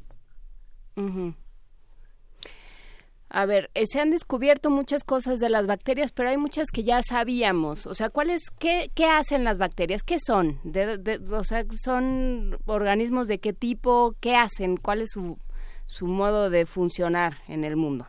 A 3.31 3.45
ver, 3.45 3.69
eh, 3.75 3.85
se 3.85 3.99
han 3.99 4.09
descubierto 4.09 4.71
muchas 4.71 5.03
cosas 5.03 5.39
de 5.39 5.49
las 5.49 5.67
bacterias, 5.67 6.11
pero 6.11 6.29
hay 6.29 6.37
muchas 6.37 6.71
que 6.73 6.83
ya 6.83 7.01
sabíamos. 7.03 7.85
O 7.85 7.93
sea, 7.93 8.09
¿cuál 8.09 8.31
qué, 8.59 8.89
qué 8.95 9.05
hacen 9.05 9.43
las 9.43 9.59
bacterias? 9.59 10.01
¿Qué 10.01 10.17
son? 10.19 10.59
De, 10.63 11.19
o 11.31 11.43
sea, 11.43 11.63
¿son 11.69 12.57
organismos 12.65 13.27
de 13.27 13.39
qué 13.39 13.53
tipo? 13.53 14.15
¿Qué 14.19 14.35
hacen? 14.35 14.77
¿Cuál 14.77 15.01
es 15.01 15.11
su, 15.11 15.37
su 15.85 16.07
modo 16.07 16.49
de 16.49 16.65
funcionar 16.65 17.37
en 17.47 17.63
el 17.63 17.75
mundo? 17.75 18.07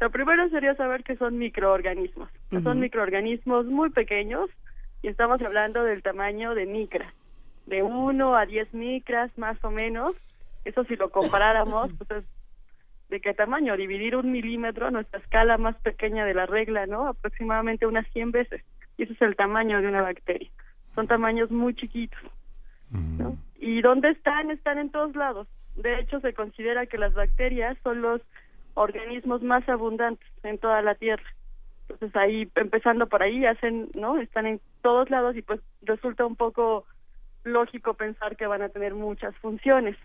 Lo 0.00 0.10
primero 0.10 0.48
sería 0.50 0.74
saber 0.76 1.02
que 1.02 1.16
son 1.16 1.38
microorganismos. 1.38 2.28
Son 2.62 2.78
microorganismos 2.78 3.66
muy 3.66 3.90
pequeños 3.90 4.50
y 5.02 5.08
estamos 5.08 5.40
hablando 5.42 5.82
del 5.82 6.02
tamaño 6.02 6.54
de 6.54 6.66
micras, 6.66 7.12
de 7.66 7.82
1 7.82 8.36
a 8.36 8.46
10 8.46 8.74
micras 8.74 9.36
más 9.36 9.62
o 9.64 9.70
menos. 9.70 10.14
Eso 10.64 10.84
si 10.84 10.96
lo 10.96 11.10
comparáramos, 11.10 11.90
pues 11.96 12.10
es 12.10 12.24
¿De 13.08 13.20
qué 13.20 13.34
tamaño? 13.34 13.76
Dividir 13.76 14.16
un 14.16 14.32
milímetro, 14.32 14.90
nuestra 14.90 15.20
escala 15.20 15.58
más 15.58 15.76
pequeña 15.76 16.24
de 16.24 16.34
la 16.34 16.46
regla, 16.46 16.86
¿no? 16.86 17.06
Aproximadamente 17.06 17.86
unas 17.86 18.06
100 18.12 18.32
veces. 18.32 18.64
Y 18.96 19.04
ese 19.04 19.12
es 19.12 19.22
el 19.22 19.36
tamaño 19.36 19.80
de 19.80 19.88
una 19.88 20.02
bacteria. 20.02 20.50
Son 20.94 21.06
tamaños 21.06 21.50
muy 21.50 21.74
chiquitos. 21.74 22.18
¿no? 22.90 23.30
Mm. 23.30 23.38
¿Y 23.58 23.80
dónde 23.82 24.10
están? 24.10 24.50
Están 24.50 24.78
en 24.78 24.90
todos 24.90 25.14
lados. 25.14 25.46
De 25.76 26.00
hecho, 26.00 26.20
se 26.20 26.34
considera 26.34 26.86
que 26.86 26.98
las 26.98 27.14
bacterias 27.14 27.76
son 27.84 28.02
los 28.02 28.20
organismos 28.74 29.42
más 29.42 29.68
abundantes 29.68 30.26
en 30.42 30.58
toda 30.58 30.82
la 30.82 30.94
Tierra. 30.94 31.24
Entonces 31.88 32.16
ahí, 32.16 32.50
empezando 32.56 33.06
por 33.06 33.22
ahí, 33.22 33.46
hacen, 33.46 33.90
¿no? 33.94 34.18
Están 34.18 34.46
en 34.46 34.60
todos 34.82 35.08
lados 35.10 35.36
y 35.36 35.42
pues 35.42 35.60
resulta 35.82 36.26
un 36.26 36.34
poco 36.34 36.84
lógico 37.44 37.94
pensar 37.94 38.36
que 38.36 38.46
van 38.46 38.62
a 38.62 38.68
tener 38.68 38.94
muchas 38.94 39.34
funciones 39.36 39.96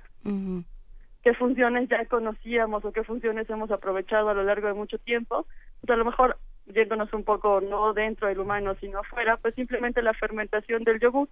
qué 1.23 1.33
funciones 1.33 1.89
ya 1.89 2.05
conocíamos 2.05 2.83
o 2.83 2.91
qué 2.91 3.03
funciones 3.03 3.49
hemos 3.49 3.71
aprovechado 3.71 4.29
a 4.29 4.33
lo 4.33 4.43
largo 4.43 4.67
de 4.67 4.73
mucho 4.73 4.97
tiempo, 4.97 5.45
pues 5.79 5.89
a 5.91 5.95
lo 5.95 6.05
mejor 6.05 6.37
yéndonos 6.67 7.11
un 7.13 7.23
poco 7.23 7.61
no 7.61 7.93
dentro 7.93 8.27
del 8.27 8.39
humano 8.39 8.75
sino 8.79 8.99
afuera, 8.99 9.37
pues 9.37 9.55
simplemente 9.55 10.01
la 10.01 10.13
fermentación 10.13 10.83
del 10.83 10.99
yogur, 10.99 11.29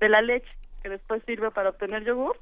de 0.00 0.08
la 0.08 0.22
leche, 0.22 0.48
que 0.82 0.88
después 0.88 1.22
sirve 1.24 1.50
para 1.50 1.70
obtener 1.70 2.04
yogur, 2.04 2.36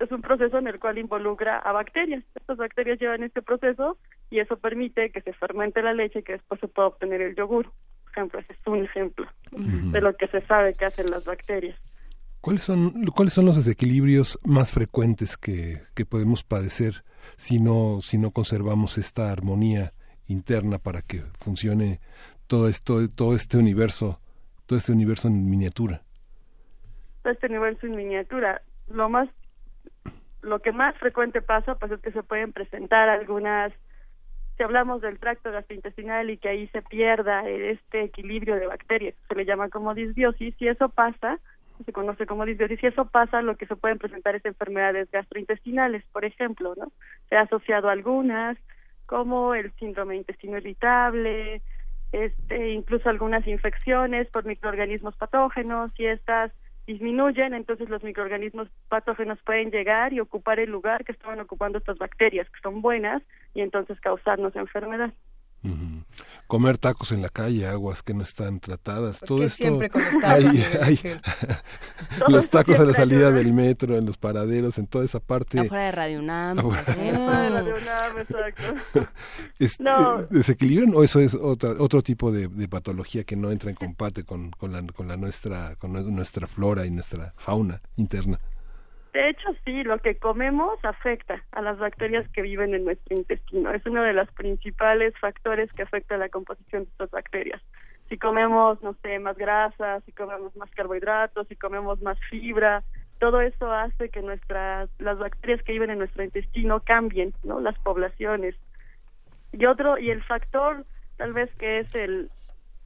es 0.00 0.10
un 0.10 0.22
proceso 0.22 0.58
en 0.58 0.66
el 0.66 0.80
cual 0.80 0.98
involucra 0.98 1.58
a 1.58 1.72
bacterias. 1.72 2.24
Estas 2.34 2.56
bacterias 2.56 2.98
llevan 2.98 3.22
este 3.22 3.42
proceso 3.42 3.98
y 4.30 4.40
eso 4.40 4.56
permite 4.56 5.10
que 5.10 5.20
se 5.20 5.34
fermente 5.34 5.82
la 5.82 5.92
leche 5.92 6.20
y 6.20 6.22
que 6.22 6.32
después 6.32 6.58
se 6.60 6.68
pueda 6.68 6.88
obtener 6.88 7.20
el 7.20 7.36
yogur. 7.36 7.66
Por 7.66 8.12
ejemplo, 8.12 8.40
ese 8.40 8.54
es 8.54 8.66
un 8.66 8.84
ejemplo 8.84 9.26
de 9.52 10.00
lo 10.00 10.16
que 10.16 10.26
se 10.28 10.40
sabe 10.42 10.72
que 10.74 10.86
hacen 10.86 11.10
las 11.10 11.26
bacterias. 11.26 11.78
¿Cuáles 12.40 12.64
son, 12.64 13.06
¿Cuáles 13.14 13.34
son 13.34 13.44
los 13.44 13.56
desequilibrios 13.56 14.38
más 14.44 14.72
frecuentes 14.72 15.36
que, 15.36 15.82
que 15.94 16.06
podemos 16.06 16.42
padecer 16.42 17.04
si 17.36 17.60
no, 17.60 18.00
si 18.02 18.16
no 18.16 18.30
conservamos 18.30 18.96
esta 18.96 19.30
armonía 19.30 19.92
interna 20.26 20.78
para 20.78 21.02
que 21.02 21.22
funcione 21.38 22.00
todo 22.46 22.68
esto, 22.68 23.08
todo 23.14 23.34
este 23.34 23.58
universo, 23.58 24.20
todo 24.66 24.78
este 24.78 24.92
universo 24.92 25.28
en 25.28 25.50
miniatura? 25.50 26.02
Todo 27.22 27.32
este 27.32 27.46
universo 27.46 27.86
en 27.86 27.96
miniatura. 27.96 28.62
Lo 28.88 29.08
más, 29.08 29.28
lo 30.40 30.60
que 30.60 30.72
más 30.72 30.96
frecuente 30.96 31.42
pasa, 31.42 31.74
pues 31.74 31.92
es 31.92 32.00
que 32.00 32.12
se 32.12 32.22
pueden 32.22 32.52
presentar 32.52 33.08
algunas 33.08 33.72
si 34.60 34.64
hablamos 34.64 35.00
del 35.00 35.18
tracto 35.18 35.50
gastrointestinal 35.50 36.28
y 36.28 36.36
que 36.36 36.50
ahí 36.50 36.68
se 36.68 36.82
pierda 36.82 37.48
este 37.48 38.02
equilibrio 38.02 38.56
de 38.56 38.66
bacterias, 38.66 39.14
se 39.26 39.34
le 39.34 39.46
llama 39.46 39.70
como 39.70 39.94
disbiosis, 39.94 40.54
y 40.58 40.68
eso 40.68 40.90
pasa, 40.90 41.38
se 41.84 41.92
conoce 41.92 42.26
como 42.26 42.44
disbiosis, 42.44 42.82
y 42.82 42.86
eso 42.86 43.06
pasa, 43.06 43.42
lo 43.42 43.56
que 43.56 43.66
se 43.66 43.76
pueden 43.76 43.98
presentar 43.98 44.34
es 44.34 44.44
enfermedades 44.44 45.10
gastrointestinales, 45.10 46.04
por 46.12 46.24
ejemplo, 46.24 46.74
¿no? 46.76 46.92
Se 47.28 47.36
ha 47.36 47.42
asociado 47.42 47.88
algunas, 47.88 48.56
como 49.06 49.54
el 49.54 49.72
síndrome 49.72 50.16
intestino 50.16 50.58
irritable, 50.58 51.62
este, 52.12 52.70
incluso 52.70 53.08
algunas 53.08 53.46
infecciones 53.46 54.28
por 54.28 54.44
microorganismos 54.44 55.16
patógenos, 55.16 55.92
y 55.98 56.06
estas 56.06 56.52
disminuyen, 56.86 57.54
entonces 57.54 57.88
los 57.88 58.02
microorganismos 58.02 58.68
patógenos 58.88 59.38
pueden 59.42 59.70
llegar 59.70 60.12
y 60.12 60.20
ocupar 60.20 60.58
el 60.58 60.70
lugar 60.70 61.04
que 61.04 61.12
estaban 61.12 61.38
ocupando 61.40 61.78
estas 61.78 61.98
bacterias, 61.98 62.48
que 62.50 62.60
son 62.60 62.82
buenas, 62.82 63.22
y 63.54 63.60
entonces 63.60 64.00
causarnos 64.00 64.56
enfermedad. 64.56 65.12
Comer 66.46 66.78
tacos 66.78 67.12
en 67.12 67.20
la 67.20 67.28
calle, 67.28 67.66
aguas 67.66 68.02
que 68.02 68.14
no 68.14 68.22
están 68.22 68.60
tratadas, 68.60 69.20
todo 69.20 69.42
esto. 69.42 69.62
Siempre 69.62 69.90
con 69.90 70.04
los 70.04 70.18
tacos. 70.18 70.54
los 72.28 72.48
tacos 72.48 72.78
a 72.78 72.84
la 72.84 72.94
salida 72.94 73.30
del 73.30 73.52
metro, 73.52 73.96
en 73.96 74.06
los 74.06 74.16
paraderos, 74.16 74.78
en 74.78 74.86
toda 74.86 75.04
esa 75.04 75.20
parte. 75.20 75.60
Afuera 75.60 75.84
de 75.84 75.92
Radio 75.92 76.20
UNAM. 76.20 76.56
no. 79.78 80.22
¿Desequilibran 80.30 80.94
o 80.94 81.02
eso 81.02 81.20
es 81.20 81.34
otra, 81.34 81.74
otro 81.78 82.02
tipo 82.02 82.32
de, 82.32 82.48
patología 82.68 83.24
que 83.24 83.36
no 83.36 83.50
entra 83.50 83.70
en 83.70 83.76
combate 83.76 84.24
con, 84.24 84.50
con, 84.50 84.72
la, 84.72 84.82
con 84.94 85.08
la 85.08 85.16
nuestra, 85.16 85.76
con 85.76 85.92
nuestra 86.14 86.46
flora 86.46 86.86
y 86.86 86.90
nuestra 86.90 87.34
fauna 87.36 87.80
interna? 87.96 88.38
De 89.12 89.28
hecho, 89.28 89.48
sí, 89.64 89.82
lo 89.82 89.98
que 89.98 90.16
comemos 90.16 90.78
afecta 90.84 91.42
a 91.50 91.62
las 91.62 91.78
bacterias 91.78 92.28
que 92.28 92.42
viven 92.42 92.74
en 92.74 92.84
nuestro 92.84 93.16
intestino. 93.16 93.72
Es 93.72 93.84
uno 93.84 94.02
de 94.02 94.12
los 94.12 94.30
principales 94.32 95.14
factores 95.18 95.72
que 95.72 95.82
afecta 95.82 96.16
la 96.16 96.28
composición 96.28 96.84
de 96.84 96.90
estas 96.90 97.10
bacterias. 97.10 97.60
Si 98.08 98.18
comemos, 98.18 98.80
no 98.82 98.94
sé, 99.02 99.18
más 99.18 99.36
grasa, 99.36 100.00
si 100.02 100.12
comemos 100.12 100.54
más 100.56 100.70
carbohidratos, 100.70 101.48
si 101.48 101.56
comemos 101.56 102.00
más 102.02 102.18
fibra, 102.28 102.84
todo 103.18 103.40
eso 103.40 103.70
hace 103.72 104.08
que 104.08 104.22
nuestras 104.22 104.88
las 104.98 105.18
bacterias 105.18 105.62
que 105.62 105.72
viven 105.72 105.90
en 105.90 105.98
nuestro 105.98 106.22
intestino 106.22 106.80
cambien, 106.80 107.34
¿no? 107.42 107.60
Las 107.60 107.78
poblaciones. 107.80 108.54
Y 109.52 109.66
otro 109.66 109.98
y 109.98 110.10
el 110.10 110.22
factor 110.22 110.84
tal 111.16 111.32
vez 111.32 111.50
que 111.56 111.80
es 111.80 111.94
el 111.94 112.30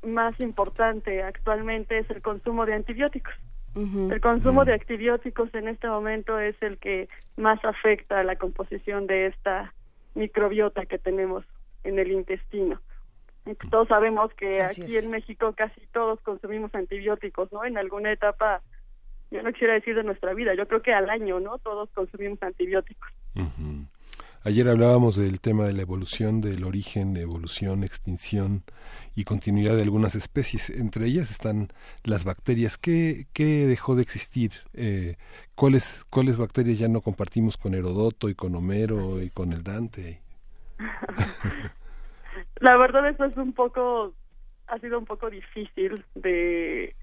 más 0.03 0.39
importante 0.41 1.23
actualmente 1.23 1.99
es 1.99 2.11
el 2.11 2.21
consumo 2.21 2.67
de 2.67 2.75
antibióticos. 2.75 3.35
El 3.75 4.21
consumo 4.21 4.65
de 4.65 4.75
antibióticos 4.75 5.53
en 5.55 5.69
este 5.69 5.89
momento 5.89 6.39
es 6.39 6.55
el 6.63 6.79
que 6.79 7.09
más 7.37 7.65
afecta 7.65 8.21
a 8.21 8.25
la 8.25 8.37
composición 8.37 9.07
de 9.07 9.27
esta 9.27 9.75
microbiota 10.15 10.87
que 10.87 10.99
tenemos 10.99 11.45
en 11.83 11.99
el 11.99 12.13
intestino. 12.13 12.81
Todos 13.71 13.89
sabemos 13.89 14.33
que 14.35 14.63
aquí 14.63 14.97
en 14.97 15.11
México 15.11 15.53
casi 15.57 15.81
todos 15.93 16.21
consumimos 16.21 16.75
antibióticos, 16.75 17.53
¿no? 17.53 17.65
En 17.65 17.77
alguna 17.77 18.13
etapa, 18.13 18.63
yo 19.31 19.43
no 19.43 19.53
quisiera 19.53 19.75
decir 19.75 19.95
de 19.97 20.05
nuestra 20.05 20.33
vida, 20.35 20.55
yo 20.55 20.67
creo 20.67 20.81
que 20.81 20.95
al 20.95 21.11
año, 21.11 21.41
¿no? 21.41 21.59
Todos 21.59 21.91
consumimos 21.91 22.43
antibióticos. 22.43 23.11
Ayer 24.47 24.69
hablábamos 24.69 25.17
del 25.17 25.41
tema 25.41 25.65
de 25.65 25.73
la 25.73 25.81
evolución, 25.81 26.43
del 26.43 26.65
origen, 26.65 27.17
evolución, 27.17 27.83
extinción 27.83 28.63
y 29.17 29.25
continuidad 29.25 29.75
de 29.75 29.83
algunas 29.83 30.15
especies. 30.15 30.69
Entre 30.69 31.07
ellas 31.07 31.31
están 31.31 31.69
las 32.03 32.27
bacterias. 32.27 32.77
¿Qué, 32.77 33.25
qué 33.33 33.67
dejó 33.67 33.97
de 33.97 34.03
existir? 34.03 34.51
Eh, 34.75 35.17
¿cuáles, 35.55 36.05
¿Cuáles 36.11 36.37
bacterias 36.37 36.79
ya 36.79 36.89
no 36.89 37.01
compartimos 37.01 37.57
con 37.57 37.73
Herodoto 37.73 38.29
y 38.29 38.35
con 38.35 38.55
Homero 38.55 39.23
y 39.23 39.31
con 39.31 39.51
el 39.51 39.63
Dante? 39.63 40.21
la 42.61 42.77
verdad 42.77 43.09
eso 43.09 43.25
es 43.25 43.37
un 43.39 43.55
poco, 43.55 44.13
ha 44.67 44.79
sido 44.79 44.99
un 44.99 45.07
poco 45.07 45.31
difícil 45.31 46.05
de 46.15 46.95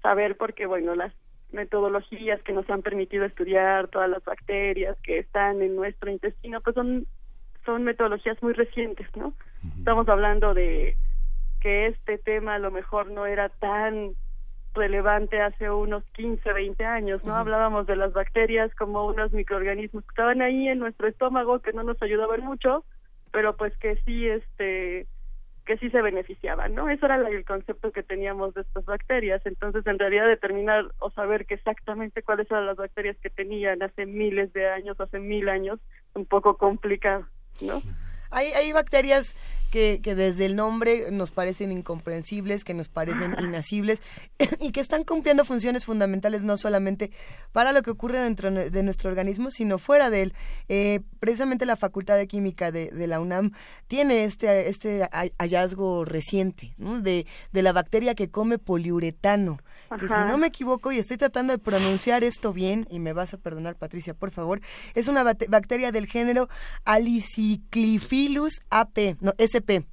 saber 0.00 0.38
porque, 0.38 0.64
bueno, 0.64 0.94
las 0.94 1.12
metodologías 1.52 2.42
que 2.42 2.52
nos 2.52 2.68
han 2.70 2.82
permitido 2.82 3.24
estudiar 3.24 3.88
todas 3.88 4.10
las 4.10 4.24
bacterias 4.24 4.96
que 5.02 5.18
están 5.18 5.62
en 5.62 5.76
nuestro 5.76 6.10
intestino, 6.10 6.60
pues 6.60 6.74
son, 6.74 7.06
son 7.64 7.84
metodologías 7.84 8.42
muy 8.42 8.52
recientes, 8.52 9.06
¿no? 9.16 9.32
Estamos 9.78 10.08
hablando 10.08 10.54
de 10.54 10.96
que 11.60 11.86
este 11.86 12.18
tema 12.18 12.54
a 12.54 12.58
lo 12.58 12.70
mejor 12.70 13.10
no 13.10 13.26
era 13.26 13.48
tan 13.48 14.12
relevante 14.74 15.40
hace 15.40 15.70
unos 15.70 16.04
15, 16.12 16.52
20 16.52 16.84
años, 16.84 17.24
¿no? 17.24 17.34
Hablábamos 17.34 17.86
de 17.86 17.96
las 17.96 18.12
bacterias 18.12 18.72
como 18.74 19.06
unos 19.06 19.32
microorganismos 19.32 20.04
que 20.04 20.10
estaban 20.10 20.42
ahí 20.42 20.68
en 20.68 20.78
nuestro 20.78 21.08
estómago 21.08 21.60
que 21.60 21.72
no 21.72 21.82
nos 21.82 22.00
ayudaban 22.02 22.44
mucho, 22.44 22.84
pero 23.32 23.56
pues 23.56 23.76
que 23.78 23.96
sí 24.04 24.28
este 24.28 25.06
que 25.68 25.76
sí 25.76 25.90
se 25.90 26.00
beneficiaban, 26.00 26.74
¿no? 26.74 26.88
Eso 26.88 27.04
era 27.04 27.16
el 27.16 27.44
concepto 27.44 27.92
que 27.92 28.02
teníamos 28.02 28.54
de 28.54 28.62
estas 28.62 28.86
bacterias. 28.86 29.44
Entonces, 29.44 29.86
en 29.86 29.98
realidad, 29.98 30.26
determinar 30.26 30.86
o 30.98 31.10
saber 31.10 31.44
que 31.44 31.56
exactamente 31.56 32.22
cuáles 32.22 32.50
eran 32.50 32.64
las 32.64 32.78
bacterias 32.78 33.18
que 33.18 33.28
tenían 33.28 33.82
hace 33.82 34.06
miles 34.06 34.50
de 34.54 34.66
años, 34.66 34.98
hace 34.98 35.18
mil 35.18 35.46
años, 35.50 35.78
un 36.14 36.24
poco 36.24 36.56
complicado, 36.56 37.26
¿no? 37.60 37.82
Hay, 38.30 38.48
hay 38.48 38.72
bacterias 38.72 39.34
que, 39.70 40.00
que, 40.02 40.14
desde 40.14 40.46
el 40.46 40.56
nombre 40.56 41.10
nos 41.10 41.30
parecen 41.30 41.72
incomprensibles, 41.72 42.64
que 42.64 42.74
nos 42.74 42.88
parecen 42.88 43.36
inacibles 43.42 44.00
y 44.60 44.72
que 44.72 44.80
están 44.80 45.04
cumpliendo 45.04 45.44
funciones 45.44 45.84
fundamentales 45.84 46.44
no 46.44 46.56
solamente 46.56 47.10
para 47.52 47.72
lo 47.72 47.82
que 47.82 47.90
ocurre 47.90 48.20
dentro 48.20 48.50
de 48.50 48.82
nuestro 48.82 49.10
organismo, 49.10 49.50
sino 49.50 49.78
fuera 49.78 50.10
de 50.10 50.22
él. 50.22 50.34
Eh, 50.68 51.00
precisamente 51.20 51.66
la 51.66 51.76
Facultad 51.76 52.16
de 52.16 52.26
Química 52.26 52.72
de, 52.72 52.90
de, 52.90 53.06
la 53.06 53.20
UNAM 53.20 53.52
tiene 53.86 54.24
este, 54.24 54.68
este 54.68 55.08
hallazgo 55.38 56.04
reciente 56.04 56.74
de, 56.78 57.26
de 57.52 57.62
la 57.62 57.72
bacteria 57.72 58.14
que 58.14 58.30
come 58.30 58.58
poliuretano 58.58 59.58
que 59.96 60.08
si 60.08 60.14
no 60.26 60.38
me 60.38 60.48
equivoco 60.48 60.92
y 60.92 60.98
estoy 60.98 61.16
tratando 61.16 61.52
de 61.52 61.58
pronunciar 61.58 62.24
esto 62.24 62.52
bien, 62.52 62.86
y 62.90 63.00
me 63.00 63.12
vas 63.12 63.34
a 63.34 63.38
perdonar 63.38 63.76
Patricia, 63.76 64.14
por 64.14 64.30
favor, 64.30 64.60
es 64.94 65.08
una 65.08 65.22
bacteria 65.22 65.92
del 65.92 66.06
género 66.06 66.48
Aliciclifilus 66.84 68.60
AP, 68.70 69.16
no, 69.20 69.32
SP 69.38 69.86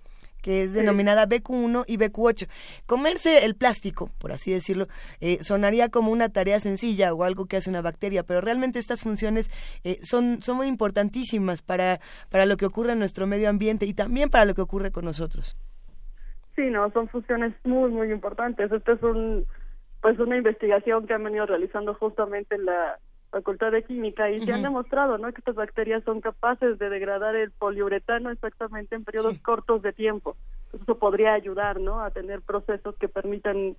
que 0.46 0.62
es 0.62 0.74
denominada 0.74 1.26
BQ1 1.26 1.86
y 1.88 1.98
BQ8. 1.98 2.48
Comerse 2.86 3.46
el 3.46 3.56
plástico, 3.56 4.12
por 4.20 4.32
así 4.32 4.52
decirlo, 4.52 4.86
eh, 5.20 5.40
sonaría 5.42 5.90
como 5.90 6.12
una 6.12 6.30
tarea 6.30 6.60
sencilla 6.60 7.16
o 7.16 7.24
algo 7.24 7.48
que 7.48 7.58
hace 7.58 7.72
una 7.72 7.82
bacteria, 7.82 8.22
pero 8.22 8.42
realmente 8.42 8.78
estas 8.78 9.02
funciones 9.02 9.50
eh, 9.84 9.98
son, 10.04 10.44
son 10.44 10.58
muy 10.58 10.68
importantísimas 10.68 11.64
para, 11.64 12.00
para 12.30 12.46
lo 12.46 12.58
que 12.58 12.68
ocurre 12.68 12.92
en 12.92 13.00
nuestro 13.00 13.26
medio 13.26 13.50
ambiente 13.50 13.88
y 13.88 13.96
también 13.96 14.30
para 14.30 14.46
lo 14.46 14.54
que 14.54 14.62
ocurre 14.62 14.92
con 14.92 15.06
nosotros. 15.06 15.58
Sí, 16.56 16.70
no, 16.70 16.92
son 16.92 17.10
funciones 17.10 17.56
muy, 17.64 17.90
muy 17.90 18.12
importantes. 18.12 18.72
Este 18.72 18.92
es 18.92 19.02
un 19.02 19.48
pues 20.02 20.20
una 20.20 20.38
investigación 20.38 21.08
que 21.08 21.14
han 21.14 21.24
venido 21.24 21.46
realizando 21.46 21.94
justamente 21.96 22.56
en 22.56 22.66
la 22.66 23.00
Facultad 23.32 23.72
de 23.72 23.84
Química 23.84 24.32
y 24.32 24.46
se 24.46 24.54
han 24.54 24.62
demostrado 24.62 25.18
¿no? 25.18 25.32
que 25.34 25.40
estas 25.40 25.56
bacterias 25.56 26.04
son 26.06 26.22
capaces 26.22 26.80
de 26.80 26.90
degradar 26.90 27.36
el 27.36 27.52
poliuretano 27.52 28.30
exactamente 28.30 28.96
en 28.96 29.04
periodos 29.04 29.38
cortos 29.40 29.82
de 29.82 29.92
tiempo. 29.92 30.38
eso 30.74 30.98
podría 30.98 31.34
ayudar 31.34 31.82
¿no? 31.82 32.00
a 32.00 32.12
tener 32.12 32.42
procesos 32.42 32.96
que 32.96 33.10
permitan 33.10 33.76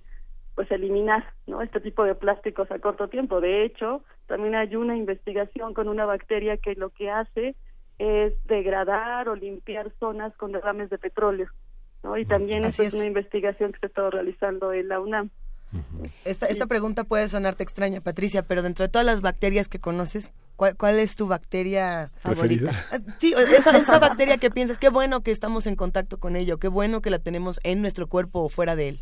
pues 0.53 0.69
eliminar 0.71 1.33
¿no? 1.47 1.61
este 1.61 1.79
tipo 1.79 2.03
de 2.03 2.13
plásticos 2.13 2.69
a 2.71 2.79
corto 2.79 3.07
tiempo. 3.07 3.41
De 3.41 3.63
hecho, 3.63 4.03
también 4.27 4.53
hay 4.55 4.75
una 4.75 4.95
investigación 4.95 5.73
con 5.73 5.87
una 5.87 6.05
bacteria 6.05 6.57
que 6.57 6.75
lo 6.75 6.89
que 6.91 7.09
hace 7.09 7.55
es 7.99 8.33
degradar 8.45 9.29
o 9.29 9.35
limpiar 9.35 9.91
zonas 9.99 10.35
con 10.37 10.51
derrames 10.51 10.89
de 10.89 10.97
petróleo. 10.97 11.47
¿no? 12.03 12.17
Y 12.17 12.25
también 12.25 12.63
es. 12.63 12.79
es 12.79 12.93
una 12.93 13.05
investigación 13.05 13.71
que 13.71 13.79
se 13.79 13.85
está 13.87 14.09
realizando 14.09 14.71
en 14.73 14.87
la 14.87 14.99
UNAM. 14.99 15.29
Esta, 16.25 16.45
esta 16.47 16.65
pregunta 16.65 17.03
puede 17.03 17.27
sonarte 17.29 17.63
extraña, 17.63 18.01
Patricia, 18.01 18.43
pero 18.43 18.61
dentro 18.61 18.85
de 18.85 18.89
todas 18.89 19.05
las 19.05 19.21
bacterias 19.21 19.67
que 19.69 19.79
conoces, 19.79 20.31
¿cuál, 20.55 20.99
es 20.99 21.15
tu 21.15 21.27
bacteria 21.27 22.11
favorita? 22.17 22.71
Ah, 22.91 22.99
sí, 23.19 23.33
esa, 23.37 23.77
esa 23.77 23.99
bacteria 23.99 24.37
que 24.37 24.49
piensas, 24.51 24.77
qué 24.77 24.89
bueno 24.89 25.21
que 25.21 25.31
estamos 25.31 25.67
en 25.67 25.75
contacto 25.75 26.19
con 26.19 26.35
ella, 26.35 26.55
qué 26.59 26.67
bueno 26.67 27.01
que 27.01 27.09
la 27.09 27.19
tenemos 27.19 27.59
en 27.63 27.81
nuestro 27.81 28.07
cuerpo 28.07 28.41
o 28.41 28.49
fuera 28.49 28.75
de 28.75 28.89
él. 28.89 29.01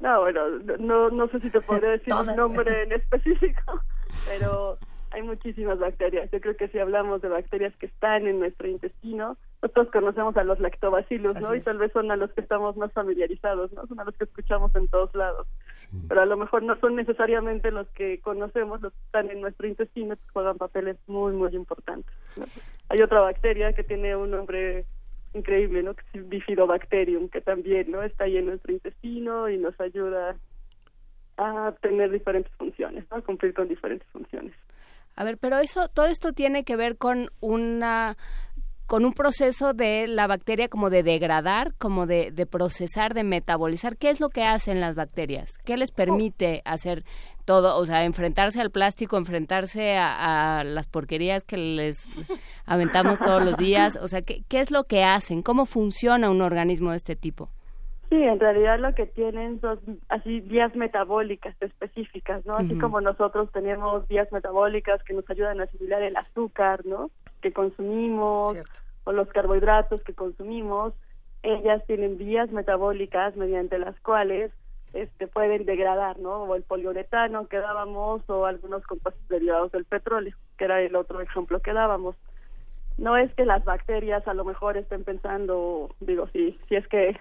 No, 0.00 0.20
bueno, 0.20 0.48
no, 0.78 1.10
no 1.10 1.28
sé 1.28 1.40
si 1.40 1.50
te 1.50 1.60
podría 1.60 1.90
decir 1.90 2.14
un 2.14 2.36
nombre 2.36 2.82
en 2.84 2.92
específico, 2.92 3.82
pero 4.26 4.78
hay 5.10 5.22
muchísimas 5.22 5.78
bacterias. 5.78 6.30
Yo 6.30 6.40
creo 6.40 6.56
que 6.56 6.68
si 6.68 6.78
hablamos 6.78 7.20
de 7.20 7.28
bacterias 7.28 7.74
que 7.76 7.86
están 7.86 8.26
en 8.26 8.38
nuestro 8.38 8.68
intestino, 8.68 9.36
nosotros 9.60 9.88
conocemos 9.92 10.36
a 10.36 10.44
los 10.44 10.60
lactobacillus, 10.60 11.40
¿no? 11.40 11.54
Y 11.54 11.60
tal 11.60 11.78
vez 11.78 11.92
son 11.92 12.10
a 12.10 12.16
los 12.16 12.32
que 12.32 12.40
estamos 12.40 12.76
más 12.76 12.92
familiarizados, 12.92 13.72
¿no? 13.72 13.86
Son 13.86 13.98
a 14.00 14.04
los 14.04 14.16
que 14.16 14.24
escuchamos 14.24 14.74
en 14.76 14.88
todos 14.88 15.14
lados. 15.14 15.46
Pero 16.08 16.20
a 16.20 16.26
lo 16.26 16.36
mejor 16.36 16.62
no 16.62 16.78
son 16.80 16.96
necesariamente 16.96 17.70
los 17.70 17.88
que 17.88 18.20
conocemos, 18.20 18.80
los 18.80 18.92
que 18.92 19.04
están 19.06 19.30
en 19.30 19.40
nuestro 19.40 19.66
intestino, 19.66 20.16
que 20.16 20.28
juegan 20.32 20.58
papeles 20.58 20.96
muy, 21.06 21.32
muy 21.32 21.54
importantes. 21.54 22.14
Hay 22.88 23.02
otra 23.02 23.20
bacteria 23.20 23.72
que 23.72 23.84
tiene 23.84 24.16
un 24.16 24.30
nombre 24.30 24.86
increíble, 25.34 25.82
¿no? 25.82 25.94
Que 25.94 26.04
es 26.14 26.28
Bifidobacterium, 26.28 27.28
que 27.28 27.40
también, 27.40 27.90
¿no? 27.90 28.02
Está 28.02 28.24
ahí 28.24 28.36
en 28.36 28.46
nuestro 28.46 28.72
intestino 28.72 29.48
y 29.48 29.58
nos 29.58 29.78
ayuda 29.80 30.36
a 31.36 31.74
tener 31.80 32.10
diferentes 32.10 32.52
funciones, 32.56 33.04
¿no? 33.10 33.18
A 33.18 33.22
cumplir 33.22 33.54
con 33.54 33.68
diferentes 33.68 34.08
funciones. 34.08 34.54
A 35.16 35.24
ver, 35.24 35.38
pero 35.38 35.58
eso, 35.58 35.88
todo 35.88 36.06
esto 36.06 36.32
tiene 36.32 36.64
que 36.64 36.76
ver 36.76 36.96
con 36.96 37.30
una 37.40 38.16
con 38.90 39.04
un 39.04 39.12
proceso 39.12 39.72
de 39.72 40.08
la 40.08 40.26
bacteria 40.26 40.66
como 40.66 40.90
de 40.90 41.04
degradar, 41.04 41.74
como 41.78 42.06
de, 42.06 42.32
de, 42.32 42.44
procesar, 42.44 43.14
de 43.14 43.22
metabolizar. 43.22 43.96
¿Qué 43.96 44.10
es 44.10 44.18
lo 44.18 44.30
que 44.30 44.42
hacen 44.42 44.80
las 44.80 44.96
bacterias? 44.96 45.52
¿Qué 45.64 45.76
les 45.76 45.92
permite 45.92 46.60
hacer 46.64 47.04
todo? 47.44 47.76
O 47.76 47.86
sea, 47.86 48.02
enfrentarse 48.02 48.60
al 48.60 48.72
plástico, 48.72 49.16
enfrentarse 49.16 49.96
a, 49.96 50.64
las 50.64 50.88
porquerías 50.88 51.44
que 51.44 51.56
les 51.56 51.98
aventamos 52.66 53.20
todos 53.20 53.44
los 53.44 53.56
días. 53.58 53.94
O 53.94 54.08
sea, 54.08 54.22
¿qué, 54.22 54.42
¿qué 54.48 54.58
es 54.58 54.72
lo 54.72 54.82
que 54.82 55.04
hacen? 55.04 55.42
¿Cómo 55.42 55.66
funciona 55.66 56.28
un 56.28 56.42
organismo 56.42 56.90
de 56.90 56.96
este 56.96 57.14
tipo? 57.14 57.48
Sí, 58.10 58.20
en 58.20 58.40
realidad 58.40 58.80
lo 58.80 58.92
que 58.92 59.06
tienen 59.06 59.60
son 59.60 59.78
así 60.08 60.40
vías 60.40 60.74
metabólicas 60.74 61.54
específicas, 61.60 62.44
¿no? 62.44 62.56
Así 62.56 62.76
como 62.76 63.00
nosotros 63.00 63.52
tenemos 63.52 64.06
vías 64.08 64.30
metabólicas 64.32 65.00
que 65.04 65.14
nos 65.14 65.30
ayudan 65.30 65.60
a 65.60 65.64
asimilar 65.64 66.02
el 66.02 66.16
azúcar, 66.16 66.84
¿no? 66.84 67.12
Que 67.40 67.52
consumimos 67.52 68.56
o 69.04 69.12
los 69.12 69.28
carbohidratos 69.28 70.02
que 70.02 70.12
consumimos, 70.12 70.92
ellas 71.44 71.86
tienen 71.86 72.18
vías 72.18 72.50
metabólicas 72.50 73.36
mediante 73.36 73.78
las 73.78 73.98
cuales 74.00 74.50
este, 74.92 75.28
pueden 75.28 75.64
degradar, 75.64 76.18
¿no? 76.18 76.42
O 76.42 76.56
el 76.56 76.64
poliuretano 76.64 77.46
que 77.46 77.58
dábamos 77.58 78.28
o 78.28 78.44
algunos 78.44 78.84
compuestos 78.86 79.26
derivados 79.28 79.70
del 79.70 79.84
petróleo, 79.84 80.36
que 80.58 80.64
era 80.64 80.80
el 80.82 80.96
otro 80.96 81.20
ejemplo 81.20 81.60
que 81.60 81.72
dábamos. 81.72 82.16
No 82.98 83.16
es 83.16 83.32
que 83.34 83.44
las 83.44 83.64
bacterias 83.64 84.26
a 84.26 84.34
lo 84.34 84.44
mejor 84.44 84.76
estén 84.76 85.04
pensando, 85.04 85.94
digo, 86.00 86.26
si, 86.32 86.58
si 86.68 86.74
es 86.74 86.88
que 86.88 87.16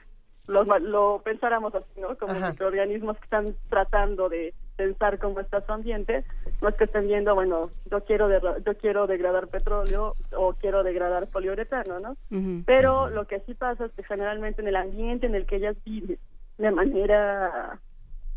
lo, 0.49 0.79
lo 0.79 1.21
pensáramos 1.23 1.73
así, 1.75 2.01
¿no? 2.01 2.17
Como 2.17 2.33
microorganismos 2.33 3.17
que 3.17 3.23
están 3.23 3.55
tratando 3.69 4.29
de 4.29 4.53
pensar 4.75 5.19
cómo 5.19 5.39
está 5.39 5.61
su 5.65 5.71
ambiente, 5.71 6.23
no 6.61 6.69
es 6.69 6.75
que 6.75 6.85
estén 6.85 7.07
viendo, 7.07 7.35
bueno, 7.35 7.69
yo 7.91 8.03
quiero 8.05 8.29
yo 8.59 8.77
quiero 8.77 9.07
degradar 9.07 9.47
petróleo 9.47 10.15
o 10.35 10.53
quiero 10.53 10.83
degradar 10.83 11.27
poliuretano, 11.27 11.99
¿no? 11.99 12.17
Pero 12.65 13.09
lo 13.09 13.25
que 13.25 13.41
sí 13.41 13.53
pasa 13.53 13.85
es 13.85 13.91
que 13.91 14.03
generalmente 14.03 14.61
en 14.61 14.67
el 14.67 14.75
ambiente 14.75 15.27
en 15.27 15.35
el 15.35 15.45
que 15.45 15.57
ellas 15.57 15.77
viven 15.85 16.17
de 16.57 16.71
manera 16.71 17.79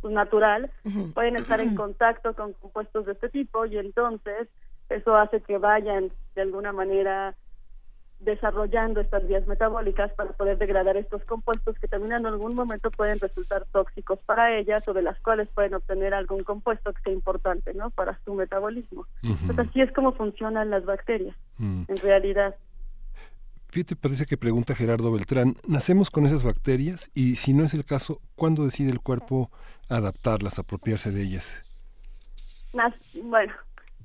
pues, 0.01 0.12
natural, 0.12 0.70
pueden 1.14 1.37
estar 1.37 1.61
en 1.61 1.75
contacto 1.75 2.35
con 2.35 2.53
compuestos 2.55 3.07
de 3.07 3.12
este 3.12 3.29
tipo 3.31 3.64
y 3.66 3.79
entonces 3.79 4.48
eso 4.88 5.16
hace 5.16 5.40
que 5.40 5.59
vayan 5.59 6.11
de 6.35 6.42
alguna 6.42 6.72
manera 6.72 7.35
desarrollando 8.25 9.01
estas 9.01 9.27
vías 9.27 9.47
metabólicas 9.47 10.13
para 10.15 10.33
poder 10.33 10.59
degradar 10.59 10.97
estos 10.97 11.23
compuestos 11.25 11.79
que 11.79 11.89
también 11.89 12.13
en 12.13 12.27
algún 12.27 12.55
momento 12.55 12.91
pueden 12.91 13.19
resultar 13.19 13.67
tóxicos 13.73 14.19
para 14.27 14.57
ellas 14.57 14.87
o 14.89 14.93
de 14.93 15.03
las 15.03 15.19
cuales 15.21 15.49
pueden 15.55 15.75
obtener 15.75 16.15
algún 16.15 16.45
compuesto 16.45 16.93
que 16.93 17.03
sea 17.03 17.13
importante 17.13 17.75
¿no? 17.75 17.91
para 17.91 18.19
su 18.25 18.35
metabolismo. 18.35 19.07
Entonces 19.23 19.59
así 19.59 19.81
es 19.81 19.93
como 19.93 20.13
funcionan 20.13 20.71
las 20.71 20.85
bacterias 20.85 21.37
mm. 21.59 21.85
en 21.89 21.97
realidad. 21.99 22.55
Fíjate, 23.69 23.97
parece 23.97 24.27
que 24.27 24.37
pregunta 24.37 24.75
Gerardo 24.75 25.11
Beltrán, 25.11 25.57
¿nacemos 25.67 26.11
con 26.11 26.27
esas 26.27 26.45
bacterias? 26.45 27.11
Y 27.15 27.37
si 27.37 27.55
no 27.55 27.65
es 27.65 27.73
el 27.73 27.87
caso, 27.87 28.21
¿cuándo 28.37 28.65
decide 28.65 28.91
el 28.91 29.01
cuerpo 29.01 29.51
adaptarlas, 29.89 30.59
apropiarse 30.59 31.11
de 31.11 31.23
ellas? 31.23 31.65
bueno, 33.25 33.53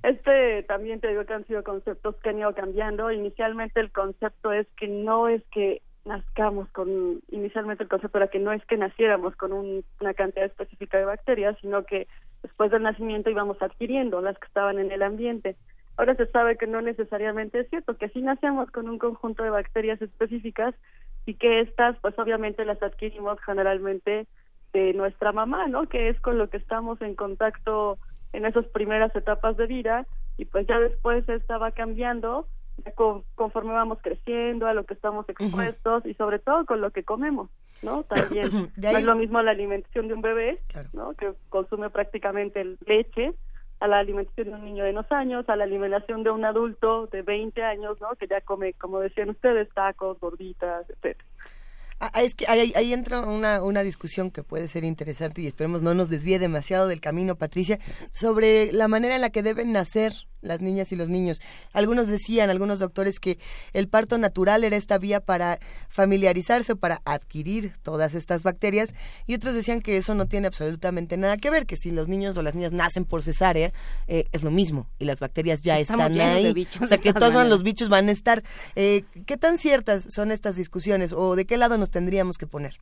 este 0.03 0.63
también 0.63 0.99
te 0.99 1.07
digo 1.07 1.25
que 1.25 1.33
han 1.33 1.45
sido 1.45 1.63
conceptos 1.63 2.15
que 2.17 2.29
han 2.29 2.39
ido 2.39 2.53
cambiando. 2.53 3.11
Inicialmente 3.11 3.79
el 3.79 3.91
concepto 3.91 4.51
es 4.51 4.67
que 4.77 4.87
no 4.87 5.27
es 5.27 5.43
que 5.51 5.81
nazcamos 6.05 6.69
con, 6.69 7.21
inicialmente 7.29 7.83
el 7.83 7.89
concepto 7.89 8.17
era 8.17 8.27
que 8.27 8.39
no 8.39 8.51
es 8.53 8.65
que 8.65 8.77
naciéramos 8.77 9.35
con 9.35 9.51
una 9.53 10.13
cantidad 10.15 10.45
específica 10.45 10.97
de 10.97 11.05
bacterias, 11.05 11.57
sino 11.61 11.83
que 11.83 12.07
después 12.41 12.71
del 12.71 12.83
nacimiento 12.83 13.29
íbamos 13.29 13.61
adquiriendo 13.61 14.21
las 14.21 14.37
que 14.39 14.47
estaban 14.47 14.79
en 14.79 14.91
el 14.91 15.03
ambiente. 15.03 15.55
Ahora 15.97 16.15
se 16.15 16.27
sabe 16.27 16.57
que 16.57 16.67
no 16.67 16.81
necesariamente 16.81 17.59
es 17.59 17.69
cierto, 17.69 17.97
que 17.97 18.09
sí 18.09 18.21
nacemos 18.21 18.71
con 18.71 18.87
un 18.87 18.99
conjunto 18.99 19.43
de 19.43 19.49
bacterias 19.49 20.01
específicas 20.01 20.75
y 21.25 21.33
que 21.33 21.59
estas, 21.59 21.97
pues 21.99 22.17
obviamente 22.17 22.63
las 22.65 22.81
adquirimos 22.81 23.39
generalmente 23.41 24.27
de 24.73 24.93
nuestra 24.93 25.31
mamá, 25.31 25.67
¿no? 25.67 25.89
Que 25.89 26.09
es 26.09 26.19
con 26.21 26.37
lo 26.37 26.49
que 26.49 26.57
estamos 26.57 27.01
en 27.01 27.15
contacto 27.15 27.97
en 28.33 28.45
esas 28.45 28.65
primeras 28.67 29.15
etapas 29.15 29.57
de 29.57 29.67
vida 29.67 30.05
y 30.37 30.45
pues 30.45 30.67
ya 30.67 30.79
después 30.79 31.27
esta 31.29 31.57
va 31.57 31.71
cambiando 31.71 32.47
conforme 33.35 33.73
vamos 33.73 33.99
creciendo, 34.01 34.67
a 34.67 34.73
lo 34.73 34.85
que 34.85 34.93
estamos 34.93 35.27
expuestos 35.29 36.05
y 36.05 36.13
sobre 36.13 36.39
todo 36.39 36.65
con 36.65 36.79
lo 36.79 36.91
que 36.91 37.03
comemos, 37.03 37.49
¿no? 37.81 38.03
También 38.03 38.71
no 38.75 38.89
es 38.89 39.03
lo 39.03 39.15
mismo 39.15 39.41
la 39.41 39.51
alimentación 39.51 40.07
de 40.07 40.13
un 40.13 40.21
bebé, 40.21 40.59
¿no? 40.93 41.13
Que 41.13 41.33
consume 41.49 41.89
prácticamente 41.89 42.77
leche 42.85 43.33
a 43.79 43.87
la 43.87 43.99
alimentación 43.99 44.49
de 44.49 44.53
un 44.53 44.65
niño 44.65 44.83
de 44.83 44.91
unos 44.91 45.11
años, 45.11 45.47
a 45.49 45.55
la 45.55 45.63
alimentación 45.63 46.23
de 46.23 46.31
un 46.31 46.45
adulto 46.45 47.07
de 47.07 47.21
20 47.21 47.63
años, 47.63 47.99
¿no? 48.01 48.15
Que 48.15 48.27
ya 48.27 48.41
come, 48.41 48.73
como 48.73 48.99
decían 48.99 49.29
ustedes, 49.29 49.69
tacos, 49.73 50.19
gorditas, 50.19 50.89
etcétera. 50.89 51.25
Ah, 51.99 52.11
ah, 52.13 52.21
es 52.21 52.35
que 52.35 52.45
ahí, 52.47 52.73
ahí 52.75 52.93
entra 52.93 53.21
una, 53.21 53.63
una, 53.63 53.81
discusión 53.81 54.29
que 54.29 54.43
puede 54.43 54.67
ser 54.67 54.83
interesante 54.83 55.41
y 55.41 55.47
esperemos 55.47 55.81
no 55.81 55.95
nos 55.95 56.09
desvíe 56.09 56.37
demasiado 56.37 56.87
del 56.87 57.01
camino, 57.01 57.37
Patricia, 57.37 57.79
sobre 58.11 58.71
la 58.71 58.87
manera 58.87 59.15
en 59.15 59.21
la 59.21 59.31
que 59.31 59.41
deben 59.41 59.71
nacer 59.71 60.13
las 60.41 60.61
niñas 60.61 60.91
y 60.91 60.95
los 60.95 61.09
niños. 61.09 61.41
Algunos 61.73 62.07
decían, 62.07 62.49
algunos 62.49 62.79
doctores, 62.79 63.19
que 63.19 63.39
el 63.73 63.87
parto 63.87 64.17
natural 64.17 64.63
era 64.63 64.75
esta 64.75 64.97
vía 64.97 65.19
para 65.19 65.59
familiarizarse 65.89 66.73
o 66.73 66.75
para 66.75 67.01
adquirir 67.05 67.73
todas 67.81 68.15
estas 68.15 68.43
bacterias 68.43 68.93
y 69.25 69.35
otros 69.35 69.55
decían 69.55 69.81
que 69.81 69.97
eso 69.97 70.15
no 70.15 70.27
tiene 70.27 70.47
absolutamente 70.47 71.17
nada 71.17 71.37
que 71.37 71.49
ver, 71.49 71.65
que 71.65 71.77
si 71.77 71.91
los 71.91 72.07
niños 72.07 72.37
o 72.37 72.43
las 72.43 72.55
niñas 72.55 72.71
nacen 72.71 73.05
por 73.05 73.23
cesárea 73.23 73.71
eh, 74.07 74.25
es 74.31 74.43
lo 74.43 74.51
mismo 74.51 74.87
y 74.99 75.05
las 75.05 75.19
bacterias 75.19 75.61
ya 75.61 75.79
están 75.79 76.19
ahí. 76.19 76.67
o 76.81 76.85
sea, 76.85 76.97
que 76.97 77.13
todos 77.13 77.47
los 77.47 77.63
bichos 77.63 77.89
van 77.89 78.09
a 78.09 78.11
estar. 78.11 78.43
Eh, 78.75 79.03
¿Qué 79.25 79.37
tan 79.37 79.57
ciertas 79.57 80.13
son 80.13 80.31
estas 80.31 80.55
discusiones 80.55 81.13
o 81.13 81.35
de 81.35 81.45
qué 81.45 81.57
lado 81.57 81.77
nos 81.77 81.91
tendríamos 81.91 82.37
que 82.37 82.47
poner? 82.47 82.75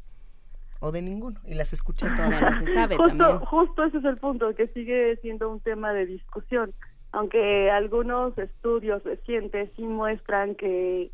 o 0.82 0.92
de 0.92 1.02
ninguno 1.02 1.40
y 1.46 1.56
las 1.56 1.72
escuché 1.74 2.06
todavía 2.16 2.42
no 2.42 2.54
se 2.54 2.68
sabe 2.68 2.98
justo, 2.98 3.40
justo 3.46 3.86
ese 3.86 3.98
es 3.98 4.06
el 4.06 4.18
punto 4.18 4.54
que 4.56 4.68
sigue 4.68 5.18
siendo 5.22 5.50
un 5.50 5.60
tema 5.62 5.94
de 5.94 6.06
discusión 6.06 6.74
aunque 7.16 7.72
algunos 7.72 8.38
estudios 8.38 9.02
recientes 9.06 9.70
sí 9.78 9.84
muestran 9.84 10.54
que 10.56 11.12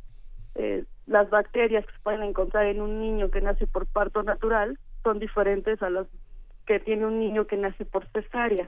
eh, 0.56 0.84
las 1.06 1.30
bacterias 1.30 1.86
que 1.86 1.92
se 1.92 2.00
pueden 2.00 2.24
encontrar 2.24 2.66
en 2.66 2.82
un 2.82 3.00
niño 3.00 3.30
que 3.30 3.40
nace 3.40 3.68
por 3.68 3.86
parto 3.86 4.24
natural 4.24 4.80
son 5.04 5.20
diferentes 5.20 5.80
a 5.84 5.92
las 5.92 6.08
que 6.66 6.80
tiene 6.80 7.06
un 7.06 7.20
niño 7.20 7.46
que 7.46 7.56
nace 7.56 7.86
por 7.86 8.08
cesárea. 8.08 8.68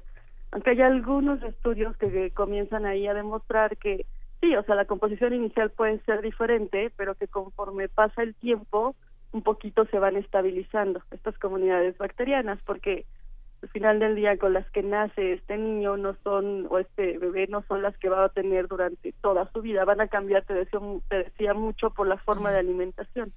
Aunque 0.52 0.70
hay 0.70 0.82
algunos 0.82 1.42
estudios 1.42 1.98
que, 1.98 2.30
comienzan 2.36 2.86
ahí 2.86 3.08
a 3.08 3.16
demostrar 3.16 3.78
que 3.78 4.06
sí, 4.40 4.56
o 4.56 4.62
sea, 4.62 4.76
la 4.76 4.86
composición 4.86 5.34
inicial 5.34 5.72
puede 5.72 5.98
ser 6.02 6.22
diferente, 6.22 6.92
pero 6.96 7.16
que 7.16 7.28
conforme 7.28 7.90
pasa 7.90 8.22
el 8.22 8.36
tiempo, 8.36 8.96
un 9.32 9.42
poquito 9.42 9.86
se 9.86 9.98
van 9.98 10.18
estabilizando 10.18 11.02
estas 11.10 11.36
comunidades 11.40 11.98
bacterianas, 11.98 12.60
porque 12.64 13.08
al 13.64 13.70
final 13.70 13.98
del 13.98 14.16
día 14.16 14.38
con 14.38 14.52
las 14.52 14.70
que 14.72 14.84
nace 14.84 15.34
este 15.34 15.58
niño 15.58 15.96
no 15.96 16.18
son 16.22 16.68
o 16.70 16.80
este 16.80 17.18
bebé 17.18 17.48
no 17.48 17.64
son 17.70 17.82
las 17.82 17.98
que 17.98 18.10
va 18.10 18.26
a 18.26 18.30
tener 18.30 18.68
durante 18.68 19.14
toda 19.22 19.50
su 19.54 19.62
vida. 19.62 19.86
Van 19.86 20.02
a 20.02 20.10
cambiar 20.10 20.44
te 20.44 20.54
decía, 20.54 20.80
te 21.08 21.24
decía 21.24 21.54
mucho 21.54 21.90
por 21.92 22.08
la 22.08 22.18
forma 22.18 22.52
de 22.52 22.60
alimentación 22.60 23.32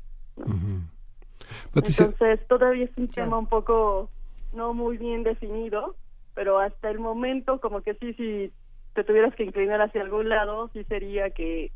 entonces 1.74 2.46
todavía 2.48 2.84
es 2.84 2.96
un 2.96 3.08
tema 3.08 3.38
un 3.38 3.46
poco 3.46 4.10
no 4.52 4.74
muy 4.74 4.98
bien 4.98 5.22
definido 5.22 5.94
pero 6.34 6.58
hasta 6.58 6.90
el 6.90 6.98
momento 6.98 7.60
como 7.60 7.82
que 7.82 7.94
sí 7.94 8.12
si 8.14 8.52
te 8.94 9.04
tuvieras 9.04 9.34
que 9.36 9.44
inclinar 9.44 9.80
hacia 9.80 10.02
algún 10.02 10.28
lado 10.28 10.70
sí 10.72 10.82
sería 10.84 11.30
que 11.30 11.70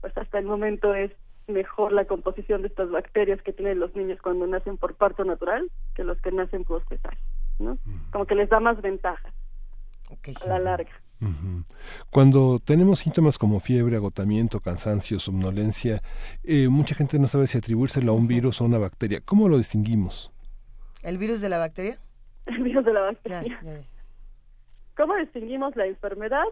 pues 0.00 0.16
hasta 0.16 0.38
el 0.38 0.46
momento 0.46 0.94
es 0.94 1.10
mejor 1.48 1.92
la 1.92 2.04
composición 2.04 2.62
de 2.62 2.68
estas 2.68 2.90
bacterias 2.90 3.42
que 3.42 3.52
tienen 3.52 3.80
los 3.80 3.94
niños 3.96 4.20
cuando 4.22 4.46
nacen 4.46 4.76
por 4.76 4.94
parto 4.94 5.24
natural 5.24 5.70
que 5.94 6.04
los 6.04 6.20
que 6.20 6.30
nacen 6.30 6.64
por 6.64 6.84
cesárea 6.88 7.18
¿no? 7.58 7.78
Como 8.12 8.26
que 8.26 8.34
les 8.34 8.48
da 8.48 8.60
más 8.60 8.80
ventaja 8.80 9.32
a 10.42 10.48
la 10.48 10.58
larga. 10.58 10.90
Cuando 12.10 12.60
tenemos 12.60 12.98
síntomas 12.98 13.38
como 13.38 13.60
fiebre, 13.60 13.96
agotamiento, 13.96 14.60
cansancio, 14.60 15.18
somnolencia, 15.18 16.02
eh, 16.44 16.68
mucha 16.68 16.94
gente 16.94 17.18
no 17.18 17.26
sabe 17.26 17.46
si 17.46 17.56
atribuírselo 17.56 18.12
a 18.12 18.14
un 18.14 18.26
virus 18.26 18.60
o 18.60 18.64
a 18.64 18.66
una 18.66 18.78
bacteria. 18.78 19.20
¿Cómo 19.24 19.48
lo 19.48 19.56
distinguimos? 19.56 20.30
¿El 21.02 21.18
virus 21.18 21.40
de 21.40 21.48
la 21.48 21.58
bacteria? 21.58 21.98
El 22.46 22.62
virus 22.62 22.84
de 22.84 22.92
la 22.92 23.00
bacteria. 23.00 23.86
¿Cómo 24.96 25.14
distinguimos 25.16 25.76
la 25.76 25.86
enfermedad? 25.86 26.44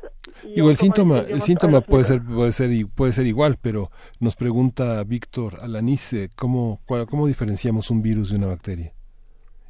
Digo, 0.42 0.68
el 0.68 0.76
síntoma, 0.76 1.20
el 1.20 1.40
síntoma 1.40 1.80
puede 1.80 2.04
ser, 2.04 2.22
puede 2.22 2.52
ser, 2.52 2.70
puede 2.94 3.12
ser 3.12 3.26
igual, 3.26 3.56
pero 3.60 3.90
nos 4.20 4.36
pregunta 4.36 5.02
Víctor 5.04 5.60
Alanice, 5.62 6.28
¿cómo, 6.36 6.80
¿cómo 7.08 7.26
diferenciamos 7.26 7.90
un 7.90 8.02
virus 8.02 8.30
de 8.30 8.36
una 8.36 8.48
bacteria? 8.48 8.92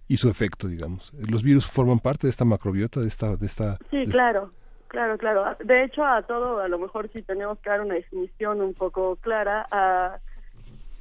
Y 0.08 0.16
su 0.16 0.28
efecto, 0.28 0.68
digamos. 0.68 1.12
¿Los 1.30 1.42
virus 1.42 1.66
forman 1.66 1.98
parte 1.98 2.26
de 2.26 2.30
esta 2.30 2.44
macrobiota, 2.44 3.00
de 3.00 3.08
esta... 3.08 3.36
De 3.36 3.46
esta 3.46 3.78
sí, 3.90 4.06
claro, 4.06 4.52
claro, 4.88 5.16
claro. 5.18 5.56
De 5.64 5.84
hecho, 5.84 6.04
a 6.04 6.22
todo, 6.22 6.60
a 6.60 6.68
lo 6.68 6.78
mejor 6.78 7.10
si 7.12 7.22
tenemos 7.22 7.58
que 7.60 7.70
dar 7.70 7.80
una 7.80 7.94
definición 7.94 8.60
un 8.60 8.74
poco 8.74 9.16
clara, 9.16 9.66
a 9.70 10.18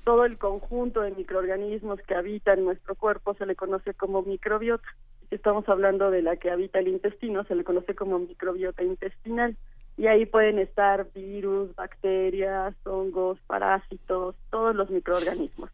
todo 0.04 0.26
el 0.26 0.38
conjunto 0.38 1.02
de 1.02 1.12
microorganismos 1.12 2.00
que 2.02 2.16
habitan 2.16 2.66
nuestro 2.66 2.96
cuerpo 2.96 3.34
se 3.36 3.46
le 3.46 3.56
conoce 3.56 3.94
como 3.94 4.22
microbiota. 4.22 4.88
Si 5.30 5.36
estamos 5.36 5.68
hablando 5.68 6.12
de 6.12 6.22
la 6.22 6.36
que 6.36 6.52
habita 6.52 6.80
el 6.80 6.90
intestino, 6.90 7.44
se 7.46 7.56
le 7.56 7.64
conoce 7.64 7.96
como 7.96 8.20
microbiota 8.20 8.84
intestinal. 8.84 9.56
Y 9.96 10.08
ahí 10.08 10.26
pueden 10.26 10.60
estar 10.60 11.08
virus, 11.14 11.74
bacterias, 11.76 12.74
hongos, 12.84 13.38
parásitos, 13.48 14.36
todos 14.50 14.76
los 14.76 14.90
microorganismos 14.90 15.70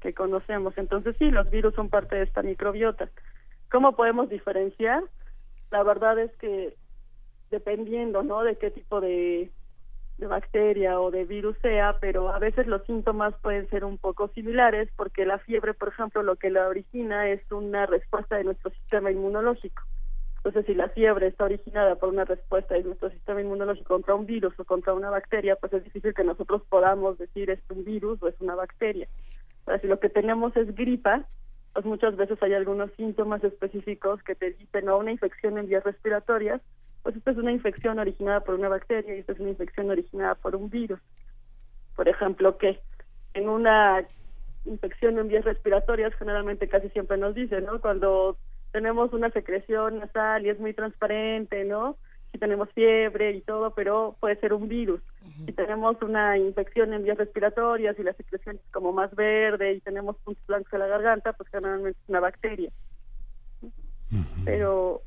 que 0.00 0.14
conocemos. 0.14 0.76
Entonces 0.76 1.16
sí, 1.18 1.30
los 1.30 1.50
virus 1.50 1.74
son 1.74 1.88
parte 1.88 2.16
de 2.16 2.22
esta 2.22 2.42
microbiota. 2.42 3.08
¿Cómo 3.70 3.94
podemos 3.96 4.28
diferenciar? 4.28 5.02
La 5.70 5.82
verdad 5.82 6.18
es 6.18 6.34
que 6.36 6.76
dependiendo, 7.50 8.22
¿no? 8.22 8.42
De 8.42 8.56
qué 8.56 8.70
tipo 8.70 9.00
de, 9.00 9.50
de 10.18 10.26
bacteria 10.26 11.00
o 11.00 11.10
de 11.10 11.24
virus 11.24 11.56
sea, 11.62 11.96
pero 12.00 12.30
a 12.30 12.38
veces 12.38 12.66
los 12.66 12.84
síntomas 12.84 13.34
pueden 13.42 13.68
ser 13.70 13.84
un 13.84 13.98
poco 13.98 14.28
similares 14.28 14.88
porque 14.96 15.26
la 15.26 15.38
fiebre, 15.38 15.74
por 15.74 15.88
ejemplo, 15.88 16.22
lo 16.22 16.36
que 16.36 16.50
la 16.50 16.68
origina 16.68 17.28
es 17.28 17.40
una 17.50 17.86
respuesta 17.86 18.36
de 18.36 18.44
nuestro 18.44 18.70
sistema 18.70 19.10
inmunológico. 19.10 19.82
Entonces, 20.44 20.66
si 20.66 20.74
la 20.74 20.88
fiebre 20.88 21.28
está 21.28 21.44
originada 21.44 21.94
por 21.94 22.08
una 22.08 22.24
respuesta 22.24 22.74
de 22.74 22.82
nuestro 22.82 23.10
sistema 23.10 23.40
inmunológico 23.40 23.94
contra 23.94 24.16
un 24.16 24.26
virus 24.26 24.52
o 24.58 24.64
contra 24.64 24.92
una 24.92 25.08
bacteria, 25.08 25.54
pues 25.54 25.72
es 25.72 25.84
difícil 25.84 26.14
que 26.14 26.24
nosotros 26.24 26.62
podamos 26.68 27.16
decir 27.16 27.48
es 27.50 27.60
un 27.70 27.84
virus 27.84 28.20
o 28.22 28.28
es 28.28 28.34
una 28.40 28.56
bacteria. 28.56 29.06
Si 29.80 29.86
lo 29.86 30.00
que 30.00 30.08
tenemos 30.08 30.56
es 30.56 30.74
gripa, 30.74 31.24
pues 31.72 31.84
muchas 31.86 32.16
veces 32.16 32.42
hay 32.42 32.54
algunos 32.54 32.90
síntomas 32.92 33.42
específicos 33.44 34.22
que 34.22 34.34
te 34.34 34.52
dicen 34.52 34.86
no 34.86 34.98
una 34.98 35.12
infección 35.12 35.58
en 35.58 35.68
vías 35.68 35.84
respiratorias, 35.84 36.60
pues 37.02 37.16
esta 37.16 37.30
es 37.30 37.36
una 37.36 37.52
infección 37.52 37.98
originada 37.98 38.40
por 38.40 38.54
una 38.54 38.68
bacteria 38.68 39.16
y 39.16 39.20
esta 39.20 39.32
es 39.32 39.40
una 39.40 39.50
infección 39.50 39.90
originada 39.90 40.34
por 40.34 40.54
un 40.54 40.70
virus. 40.70 41.00
Por 41.96 42.08
ejemplo, 42.08 42.58
que 42.58 42.80
en 43.34 43.48
una 43.48 44.06
infección 44.64 45.18
en 45.18 45.28
vías 45.28 45.44
respiratorias 45.44 46.14
generalmente 46.14 46.68
casi 46.68 46.88
siempre 46.90 47.16
nos 47.16 47.34
dicen, 47.34 47.64
¿no? 47.64 47.80
Cuando 47.80 48.36
tenemos 48.70 49.12
una 49.12 49.30
secreción 49.30 49.98
nasal 49.98 50.46
y 50.46 50.50
es 50.50 50.60
muy 50.60 50.74
transparente, 50.74 51.64
¿no? 51.64 51.96
Si 52.32 52.38
tenemos 52.38 52.70
fiebre 52.70 53.32
y 53.32 53.42
todo, 53.42 53.74
pero 53.74 54.16
puede 54.18 54.36
ser 54.36 54.54
un 54.54 54.66
virus. 54.66 55.00
Si 55.44 55.52
tenemos 55.52 56.00
una 56.02 56.38
infección 56.38 56.92
en 56.94 57.04
vías 57.04 57.18
respiratorias 57.18 57.98
y 57.98 58.02
la 58.02 58.14
secreción 58.14 58.56
es 58.56 58.72
como 58.72 58.92
más 58.92 59.14
verde 59.14 59.74
y 59.74 59.80
tenemos 59.80 60.16
puntos 60.18 60.44
blancos 60.46 60.72
en 60.72 60.78
la 60.80 60.86
garganta, 60.86 61.34
pues 61.34 61.50
generalmente 61.50 61.98
es 62.02 62.08
una 62.08 62.20
bacteria. 62.20 62.70
Pero 64.44 65.02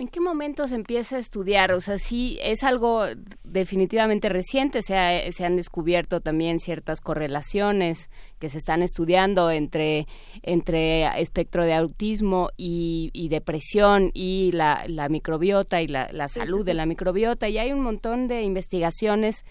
¿En 0.00 0.08
qué 0.08 0.18
momento 0.18 0.66
se 0.66 0.76
empieza 0.76 1.16
a 1.16 1.18
estudiar? 1.18 1.72
O 1.72 1.82
sea, 1.82 1.98
sí, 1.98 2.38
es 2.40 2.64
algo 2.64 3.04
definitivamente 3.44 4.30
reciente, 4.30 4.80
se, 4.80 5.30
se 5.30 5.44
han 5.44 5.56
descubierto 5.56 6.22
también 6.22 6.58
ciertas 6.58 7.02
correlaciones 7.02 8.08
que 8.38 8.48
se 8.48 8.56
están 8.56 8.82
estudiando 8.82 9.50
entre, 9.50 10.06
entre 10.40 11.04
espectro 11.20 11.66
de 11.66 11.74
autismo 11.74 12.48
y, 12.56 13.28
depresión 13.28 14.10
y 14.14 14.52
la, 14.52 14.86
microbiota 15.10 15.82
y 15.82 15.88
la, 15.88 16.28
salud 16.28 16.64
de 16.64 16.72
la 16.72 16.86
microbiota. 16.86 17.50
Y 17.50 17.58
hay 17.58 17.70
un 17.70 17.80
montón 17.80 18.26
de 18.26 18.40
investigaciones 18.40 19.44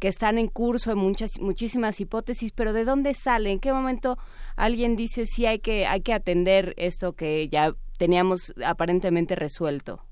que 0.00 0.08
están 0.08 0.36
en 0.36 0.48
curso, 0.48 0.94
muchas, 0.96 1.40
muchísimas 1.40 1.98
hipótesis, 1.98 2.52
pero 2.52 2.74
¿de 2.74 2.84
dónde 2.84 3.14
sale? 3.14 3.52
¿En 3.52 3.58
qué 3.58 3.72
momento 3.72 4.18
alguien 4.54 4.96
dice 4.96 5.24
sí 5.24 5.46
hay 5.46 5.60
que, 5.60 5.86
hay 5.86 6.02
que 6.02 6.12
atender 6.12 6.74
esto 6.76 7.14
que 7.14 7.48
ya 7.48 7.74
teníamos 8.04 8.52
aparentemente 8.62 9.34
resuelto? 9.34 10.02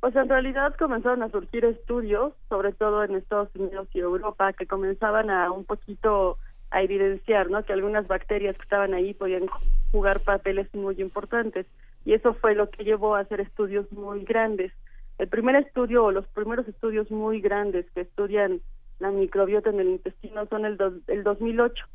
Pues 0.00 0.14
en 0.14 0.28
realidad 0.28 0.74
comenzaron 0.78 1.22
a 1.22 1.30
surgir 1.30 1.64
estudios, 1.64 2.34
sobre 2.50 2.74
todo 2.74 3.02
en 3.02 3.14
Estados 3.14 3.48
Unidos 3.54 3.88
y 3.94 4.00
Europa, 4.00 4.52
que 4.52 4.66
comenzaban 4.66 5.30
a 5.30 5.50
un 5.50 5.64
poquito 5.64 6.36
a 6.70 6.82
evidenciar, 6.82 7.48
¿no? 7.48 7.64
Que 7.64 7.72
algunas 7.72 8.06
bacterias 8.06 8.54
que 8.54 8.64
estaban 8.64 8.92
ahí 8.92 9.14
podían 9.14 9.46
jugar 9.92 10.20
papeles 10.20 10.68
muy 10.74 11.00
importantes 11.00 11.64
y 12.04 12.12
eso 12.12 12.34
fue 12.34 12.54
lo 12.54 12.68
que 12.68 12.84
llevó 12.84 13.14
a 13.14 13.20
hacer 13.20 13.40
estudios 13.40 13.90
muy 13.90 14.22
grandes. 14.24 14.72
El 15.16 15.28
primer 15.28 15.56
estudio 15.56 16.04
o 16.04 16.12
los 16.12 16.26
primeros 16.26 16.68
estudios 16.68 17.10
muy 17.10 17.40
grandes 17.40 17.86
que 17.94 18.02
estudian 18.02 18.60
la 18.98 19.10
microbiota 19.10 19.70
en 19.70 19.80
el 19.80 19.88
intestino 19.88 20.44
son 20.48 20.66
el, 20.66 20.76
el 21.06 21.24
2008 21.24 21.86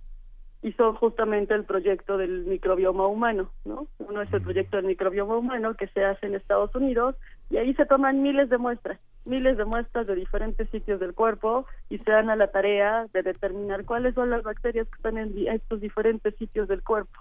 y 0.63 0.73
son 0.73 0.95
justamente 0.95 1.55
el 1.55 1.63
proyecto 1.63 2.17
del 2.17 2.45
microbioma 2.45 3.07
humano, 3.07 3.49
¿no? 3.65 3.87
Uno 3.97 4.21
es 4.21 4.31
el 4.31 4.41
proyecto 4.41 4.77
del 4.77 4.85
microbioma 4.85 5.35
humano 5.35 5.73
que 5.75 5.87
se 5.87 6.05
hace 6.05 6.27
en 6.27 6.35
Estados 6.35 6.73
Unidos 6.75 7.15
y 7.49 7.57
ahí 7.57 7.73
se 7.73 7.85
toman 7.85 8.21
miles 8.21 8.49
de 8.49 8.57
muestras, 8.57 8.99
miles 9.25 9.57
de 9.57 9.65
muestras 9.65 10.05
de 10.05 10.15
diferentes 10.15 10.69
sitios 10.69 10.99
del 10.99 11.13
cuerpo 11.13 11.65
y 11.89 11.97
se 11.99 12.11
dan 12.11 12.29
a 12.29 12.35
la 12.35 12.51
tarea 12.51 13.07
de 13.11 13.23
determinar 13.23 13.85
cuáles 13.85 14.13
son 14.13 14.29
las 14.29 14.43
bacterias 14.43 14.87
que 14.87 14.95
están 14.95 15.17
en 15.17 15.33
estos 15.47 15.81
diferentes 15.81 16.35
sitios 16.35 16.67
del 16.67 16.83
cuerpo. 16.83 17.19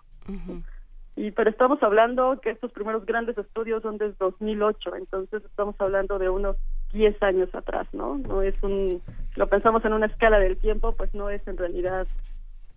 Y 1.16 1.33
pero 1.33 1.50
estamos 1.50 1.83
hablando 1.83 2.40
que 2.40 2.50
estos 2.50 2.72
primeros 2.72 3.05
grandes 3.05 3.37
estudios 3.37 3.83
son 3.83 3.98
desde 3.98 4.16
2008, 4.20 4.96
entonces 4.96 5.44
estamos 5.44 5.74
hablando 5.79 6.18
de 6.18 6.29
unos 6.29 6.57
10 6.92 7.22
años 7.22 7.55
atrás, 7.55 7.88
¿no? 7.92 8.18
No 8.18 8.42
es 8.42 8.55
un 8.62 9.03
lo 9.37 9.48
pensamos 9.48 9.85
en 9.85 9.94
una 9.94 10.07
escala 10.07 10.38
del 10.38 10.59
tiempo, 10.59 10.92
pues 10.92 11.12
no 11.14 11.31
es 11.31 11.46
en 11.48 11.57
realidad 11.57 12.07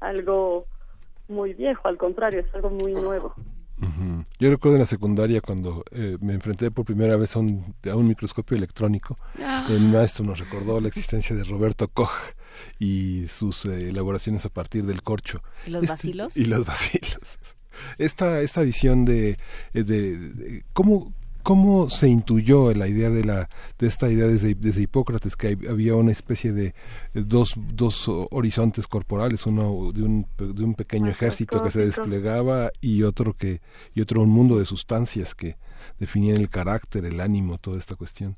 algo 0.03 0.67
muy 1.27 1.53
viejo, 1.53 1.87
al 1.87 1.97
contrario, 1.97 2.41
es 2.41 2.53
algo 2.53 2.69
muy 2.69 2.93
nuevo. 2.93 3.33
Yo 4.39 4.49
recuerdo 4.49 4.75
en 4.75 4.81
la 4.81 4.85
secundaria 4.85 5.41
cuando 5.41 5.83
eh, 5.91 6.17
me 6.21 6.33
enfrenté 6.33 6.71
por 6.71 6.85
primera 6.85 7.17
vez 7.17 7.35
a 7.35 7.39
un, 7.39 7.75
a 7.89 7.95
un 7.95 8.07
microscopio 8.07 8.55
electrónico, 8.55 9.17
ah. 9.39 9.67
el 9.69 9.81
maestro 9.81 10.23
nos 10.25 10.39
recordó 10.39 10.79
la 10.79 10.87
existencia 10.87 11.35
de 11.35 11.43
Roberto 11.43 11.87
Koch 11.87 12.11
y 12.79 13.27
sus 13.27 13.65
eh, 13.65 13.89
elaboraciones 13.89 14.45
a 14.45 14.49
partir 14.49 14.85
del 14.85 15.01
corcho. 15.01 15.41
¿Y 15.65 15.71
los 15.71 15.83
este, 15.83 15.93
bacilos? 15.93 16.37
Y 16.37 16.45
los 16.45 16.65
bacilos. 16.65 17.39
Esta, 17.97 18.41
esta 18.41 18.61
visión 18.61 19.03
de, 19.03 19.37
de, 19.73 19.83
de 19.83 20.63
cómo, 20.73 21.13
¿Cómo 21.43 21.89
se 21.89 22.07
intuyó 22.07 22.73
la 22.73 22.87
idea 22.87 23.09
de 23.09 23.25
la 23.25 23.49
de 23.77 23.87
esta 23.87 24.09
idea 24.09 24.27
desde, 24.27 24.55
desde 24.55 24.81
Hipócrates 24.81 25.35
que 25.35 25.57
había 25.69 25.95
una 25.95 26.13
especie 26.13 26.53
de 26.53 26.73
dos, 27.13 27.55
dos 27.57 28.09
horizontes 28.31 28.87
corporales, 28.87 29.45
uno 29.45 29.91
de 29.91 30.03
un, 30.03 30.25
de 30.37 30.63
un 30.63 30.73
pequeño 30.73 31.09
ejército 31.09 31.61
que 31.61 31.69
se 31.69 31.85
desplegaba 31.85 32.71
y 32.79 33.03
otro 33.03 33.33
que 33.33 33.61
y 33.93 33.99
otro 33.99 34.21
un 34.21 34.29
mundo 34.29 34.57
de 34.57 34.65
sustancias 34.65 35.35
que 35.35 35.57
definían 35.99 36.37
el 36.37 36.49
carácter, 36.49 37.03
el 37.03 37.19
ánimo, 37.19 37.57
toda 37.57 37.77
esta 37.77 37.95
cuestión? 37.95 38.37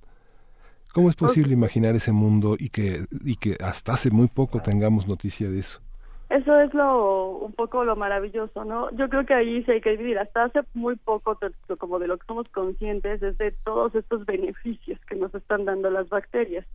¿Cómo 0.91 1.10
es 1.10 1.15
posible 1.15 1.54
imaginar 1.54 1.96
ese 1.96 2.12
mundo 2.12 2.56
y 2.58 2.70
que 2.70 3.06
y 3.24 3.36
que 3.36 3.56
hasta 3.62 3.94
hace 3.94 4.10
muy 4.10 4.28
poco 4.28 4.62
tengamos 4.62 5.08
noticia 5.08 5.48
de 5.48 5.60
eso? 5.60 5.85
Eso 6.30 6.60
es 6.60 6.74
lo 6.74 7.38
un 7.38 7.54
poco 7.54 7.84
lo 7.84 7.96
maravilloso, 7.96 8.66
¿no? 8.66 8.90
Yo 8.92 9.10
creo 9.10 9.26
que 9.26 9.36
ahí 9.36 9.64
sí 9.64 9.72
hay 9.72 9.82
que 9.82 9.96
vivir. 9.96 10.18
Hasta 10.18 10.46
hace 10.46 10.62
muy 10.74 10.96
poco, 10.96 11.38
como 11.78 12.00
de 12.00 12.08
lo 12.08 12.18
que 12.18 12.26
somos 12.26 12.50
conscientes, 12.50 13.22
es 13.22 13.38
de 13.38 13.52
todos 13.52 13.94
estos 13.94 14.26
beneficios 14.26 15.00
que 15.06 15.16
nos 15.16 15.34
están 15.36 15.66
dando 15.66 15.92
las 15.92 16.10
bacterias. 16.10 16.66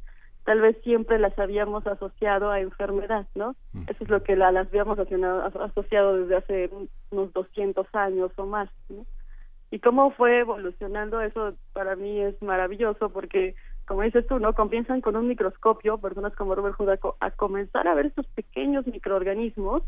Tal 0.44 0.60
vez 0.60 0.76
siempre 0.82 1.18
las 1.18 1.36
habíamos 1.38 1.86
asociado 1.86 2.50
a 2.50 2.60
enfermedad, 2.60 3.26
¿no? 3.34 3.56
Eso 3.88 4.04
es 4.04 4.08
lo 4.08 4.22
que 4.22 4.36
las 4.36 4.54
habíamos 4.54 4.98
asociado 4.98 6.16
desde 6.16 6.36
hace 6.36 6.70
unos 7.10 7.32
200 7.32 7.86
años 7.94 8.30
o 8.36 8.46
más, 8.46 8.70
¿no? 8.88 9.04
Y 9.72 9.80
cómo 9.80 10.10
fue 10.12 10.40
evolucionando 10.40 11.20
eso 11.20 11.54
para 11.72 11.94
mí 11.94 12.20
es 12.20 12.40
maravilloso 12.42 13.10
porque 13.10 13.54
como 13.90 14.02
dices 14.02 14.24
tú, 14.28 14.38
¿no? 14.38 14.54
Comienzan 14.54 15.00
con 15.00 15.16
un 15.16 15.26
microscopio, 15.26 15.98
personas 15.98 16.32
como 16.36 16.54
Robert 16.54 16.76
Judaco, 16.76 17.16
a 17.18 17.32
comenzar 17.32 17.88
a 17.88 17.94
ver 17.94 18.06
estos 18.06 18.24
pequeños 18.28 18.86
microorganismos, 18.86 19.82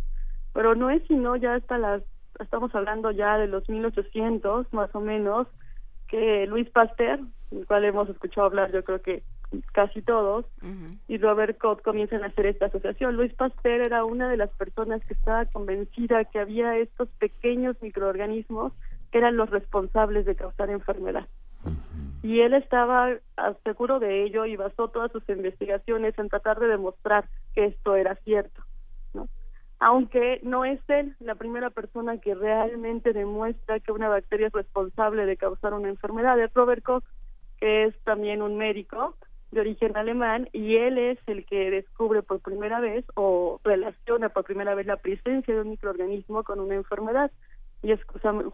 pero 0.52 0.74
no 0.74 0.90
es 0.90 1.06
sino 1.06 1.36
ya 1.36 1.54
hasta 1.54 1.78
las, 1.78 2.02
estamos 2.40 2.74
hablando 2.74 3.12
ya 3.12 3.38
de 3.38 3.46
los 3.46 3.68
1800 3.68 4.72
más 4.72 4.92
o 4.96 5.00
menos, 5.00 5.46
que 6.08 6.48
Luis 6.48 6.68
Pasteur, 6.70 7.20
el 7.52 7.64
cual 7.64 7.84
hemos 7.84 8.08
escuchado 8.08 8.48
hablar 8.48 8.72
yo 8.72 8.82
creo 8.82 9.00
que 9.02 9.22
casi 9.72 10.02
todos, 10.02 10.46
y 11.06 11.18
Robert 11.18 11.56
Koch 11.58 11.80
comienzan 11.82 12.24
a 12.24 12.26
hacer 12.26 12.48
esta 12.48 12.66
asociación. 12.66 13.14
Luis 13.14 13.32
Pasteur 13.34 13.82
era 13.82 14.04
una 14.04 14.28
de 14.28 14.36
las 14.36 14.50
personas 14.50 15.00
que 15.04 15.14
estaba 15.14 15.46
convencida 15.46 16.24
que 16.24 16.40
había 16.40 16.76
estos 16.76 17.08
pequeños 17.20 17.80
microorganismos 17.80 18.72
que 19.12 19.18
eran 19.18 19.36
los 19.36 19.48
responsables 19.50 20.26
de 20.26 20.34
causar 20.34 20.70
enfermedad 20.70 21.28
y 22.22 22.40
él 22.40 22.54
estaba 22.54 23.10
seguro 23.64 23.98
de 23.98 24.24
ello 24.24 24.46
y 24.46 24.56
basó 24.56 24.88
todas 24.88 25.10
sus 25.10 25.28
investigaciones 25.28 26.16
en 26.18 26.28
tratar 26.28 26.60
de 26.60 26.68
demostrar 26.68 27.28
que 27.54 27.66
esto 27.66 27.96
era 27.96 28.14
cierto. 28.24 28.62
Aunque 29.80 30.38
no 30.44 30.64
es 30.64 30.78
él 30.86 31.16
la 31.18 31.34
primera 31.34 31.70
persona 31.70 32.18
que 32.18 32.36
realmente 32.36 33.12
demuestra 33.12 33.80
que 33.80 33.90
una 33.90 34.08
bacteria 34.08 34.46
es 34.46 34.52
responsable 34.52 35.26
de 35.26 35.36
causar 35.36 35.74
una 35.74 35.88
enfermedad, 35.88 36.38
es 36.38 36.54
Robert 36.54 36.84
Koch, 36.84 37.04
que 37.58 37.86
es 37.86 37.94
también 38.04 38.42
un 38.42 38.56
médico 38.56 39.16
de 39.50 39.60
origen 39.60 39.96
alemán 39.96 40.48
y 40.52 40.76
él 40.76 40.98
es 40.98 41.18
el 41.26 41.44
que 41.44 41.70
descubre 41.72 42.22
por 42.22 42.40
primera 42.40 42.78
vez 42.78 43.04
o 43.14 43.60
relaciona 43.64 44.28
por 44.28 44.44
primera 44.44 44.76
vez 44.76 44.86
la 44.86 44.96
presencia 44.96 45.52
de 45.52 45.60
un 45.60 45.70
microorganismo 45.70 46.44
con 46.44 46.60
una 46.60 46.76
enfermedad 46.76 47.32
y 47.82 47.92
es 47.92 48.00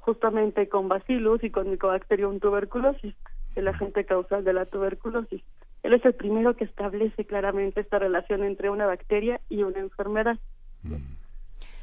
justamente 0.00 0.68
con 0.68 0.88
Bacillus 0.88 1.42
y 1.44 1.50
con 1.50 1.70
Mycobacterium 1.70 2.40
tuberculosis 2.40 3.14
el 3.56 3.68
agente 3.68 4.04
causal 4.04 4.44
de 4.44 4.52
la 4.52 4.66
tuberculosis. 4.66 5.42
Él 5.82 5.92
es 5.92 6.04
el 6.04 6.14
primero 6.14 6.54
que 6.54 6.64
establece 6.64 7.24
claramente 7.24 7.80
esta 7.80 7.98
relación 7.98 8.44
entre 8.44 8.70
una 8.70 8.86
bacteria 8.86 9.40
y 9.48 9.62
una 9.62 9.80
enfermedad. 9.80 10.38
Mm. 10.82 10.94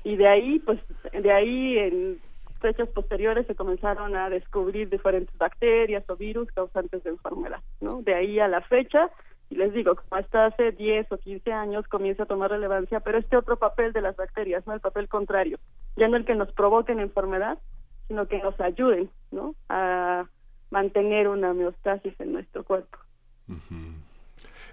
Y 0.04 0.16
de 0.16 0.28
ahí, 0.28 0.60
pues, 0.60 0.80
de 1.12 1.32
ahí 1.32 1.78
en 1.78 2.20
fechas 2.62 2.88
posteriores 2.90 3.46
se 3.48 3.56
comenzaron 3.56 4.16
a 4.16 4.30
descubrir 4.30 4.90
diferentes 4.90 5.36
bacterias 5.38 6.04
o 6.10 6.16
virus 6.16 6.52
causantes 6.52 7.04
de 7.04 7.12
enfermedad, 7.12 7.62
¿no? 7.82 8.02
De 8.02 8.14
ahí 8.14 8.40
a 8.40 8.48
la 8.48 8.62
fecha, 8.62 9.10
y 9.50 9.56
les 9.56 9.74
digo, 9.74 9.96
como 9.96 10.22
hasta 10.22 10.48
hace 10.48 10.72
10 10.72 11.12
o 11.12 11.18
15 11.18 11.54
años 11.54 11.88
comienza 11.88 12.24
a 12.24 12.28
tomar 12.28 12.52
relevancia, 12.52 13.00
pero 13.00 13.18
este 13.18 13.38
otro 13.38 13.58
papel 13.58 13.94
de 13.94 14.02
las 14.02 14.16
bacterias, 14.16 14.66
no 14.66 14.74
el 14.74 14.80
papel 14.80 15.08
contrario, 15.08 15.60
ya 15.96 16.08
no 16.08 16.18
el 16.18 16.26
que 16.26 16.36
nos 16.36 16.52
provoquen 16.52 17.00
enfermedad, 17.00 17.60
sino 18.08 18.28
que 18.28 18.40
nos 18.40 18.60
ayuden, 18.60 19.10
¿no? 19.32 19.56
A 19.70 20.26
mantener 20.72 21.28
una 21.28 21.52
homeostasis 21.52 22.20
en 22.20 22.34
nuestro 22.34 22.64
cuerpo 22.64 22.98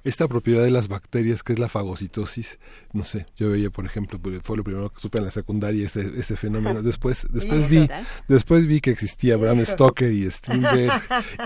esta 0.05 0.29
propiedad 0.29 0.63
de 0.63 0.71
las 0.71 0.89
bacterias 0.89 1.43
que 1.43 1.53
es 1.53 1.59
la 1.59 1.69
fagocitosis, 1.69 2.59
no 2.93 3.05
sé, 3.05 3.27
yo 3.37 3.51
veía 3.51 3.71
por 3.71 3.87
ejemplo, 3.87 4.19
pues, 4.19 4.41
fue 4.43 4.57
lo 4.57 4.65
primero 4.65 4.91
que 4.91 5.01
supe 5.01 5.19
en 5.19 5.25
la 5.25 5.31
secundaria 5.31 5.85
este, 5.85 6.01
este 6.19 6.37
fenómeno, 6.37 6.83
después, 6.83 7.27
después 7.31 7.69
vi, 7.69 7.89
después 8.29 8.67
vi 8.67 8.81
que 8.81 8.91
existía 8.91 9.37
Bram 9.37 9.65
Stoker 9.65 10.13
y 10.13 10.31
Strindberg 10.31 10.93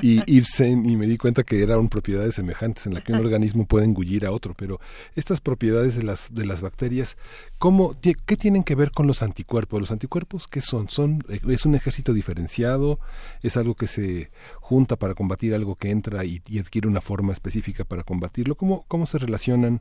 y 0.03 0.23
Ibsen 0.37 0.89
y 0.89 0.97
me 0.97 1.07
di 1.07 1.17
cuenta 1.17 1.43
que 1.43 1.63
eran 1.63 1.89
propiedades 1.89 2.37
semejantes 2.37 2.87
en 2.87 2.95
las 2.95 3.03
que 3.03 3.13
un 3.13 3.19
organismo 3.25 3.67
puede 3.67 3.85
engullir 3.85 4.27
a 4.27 4.33
otro, 4.33 4.55
pero 4.55 4.81
estas 5.15 5.41
propiedades 5.41 5.97
de 5.97 6.03
las, 6.03 6.33
de 6.33 6.47
las 6.47 6.63
bacterias, 6.63 7.17
¿Cómo, 7.59 7.93
¿Qué 8.03 8.37
tienen 8.37 8.65
que 8.65 8.75
ver 8.75 8.91
con 8.91 9.07
los 9.07 9.23
anticuerpos? 9.23 9.81
¿Los 9.81 9.91
anticuerpos 9.91 10.47
qué 10.47 10.61
son? 10.61 10.91
son? 10.91 11.21
¿Es 11.49 11.65
un 11.65 11.75
ejército 11.75 12.13
diferenciado? 12.13 12.99
¿Es 13.43 13.57
algo 13.57 13.75
que 13.75 13.87
se 13.87 14.31
junta 14.61 14.97
para 14.97 15.15
combatir 15.15 15.55
algo 15.55 15.75
que 15.75 15.91
entra 15.91 16.27
y, 16.27 16.43
adquiere 16.59 16.87
una 16.87 17.01
forma 17.01 17.33
específica 17.33 17.85
para 17.85 18.03
combatirlo? 18.03 18.57
¿Cómo, 18.57 18.85
¿Cómo 18.89 19.07
se 19.07 19.19
relacionan? 19.19 19.81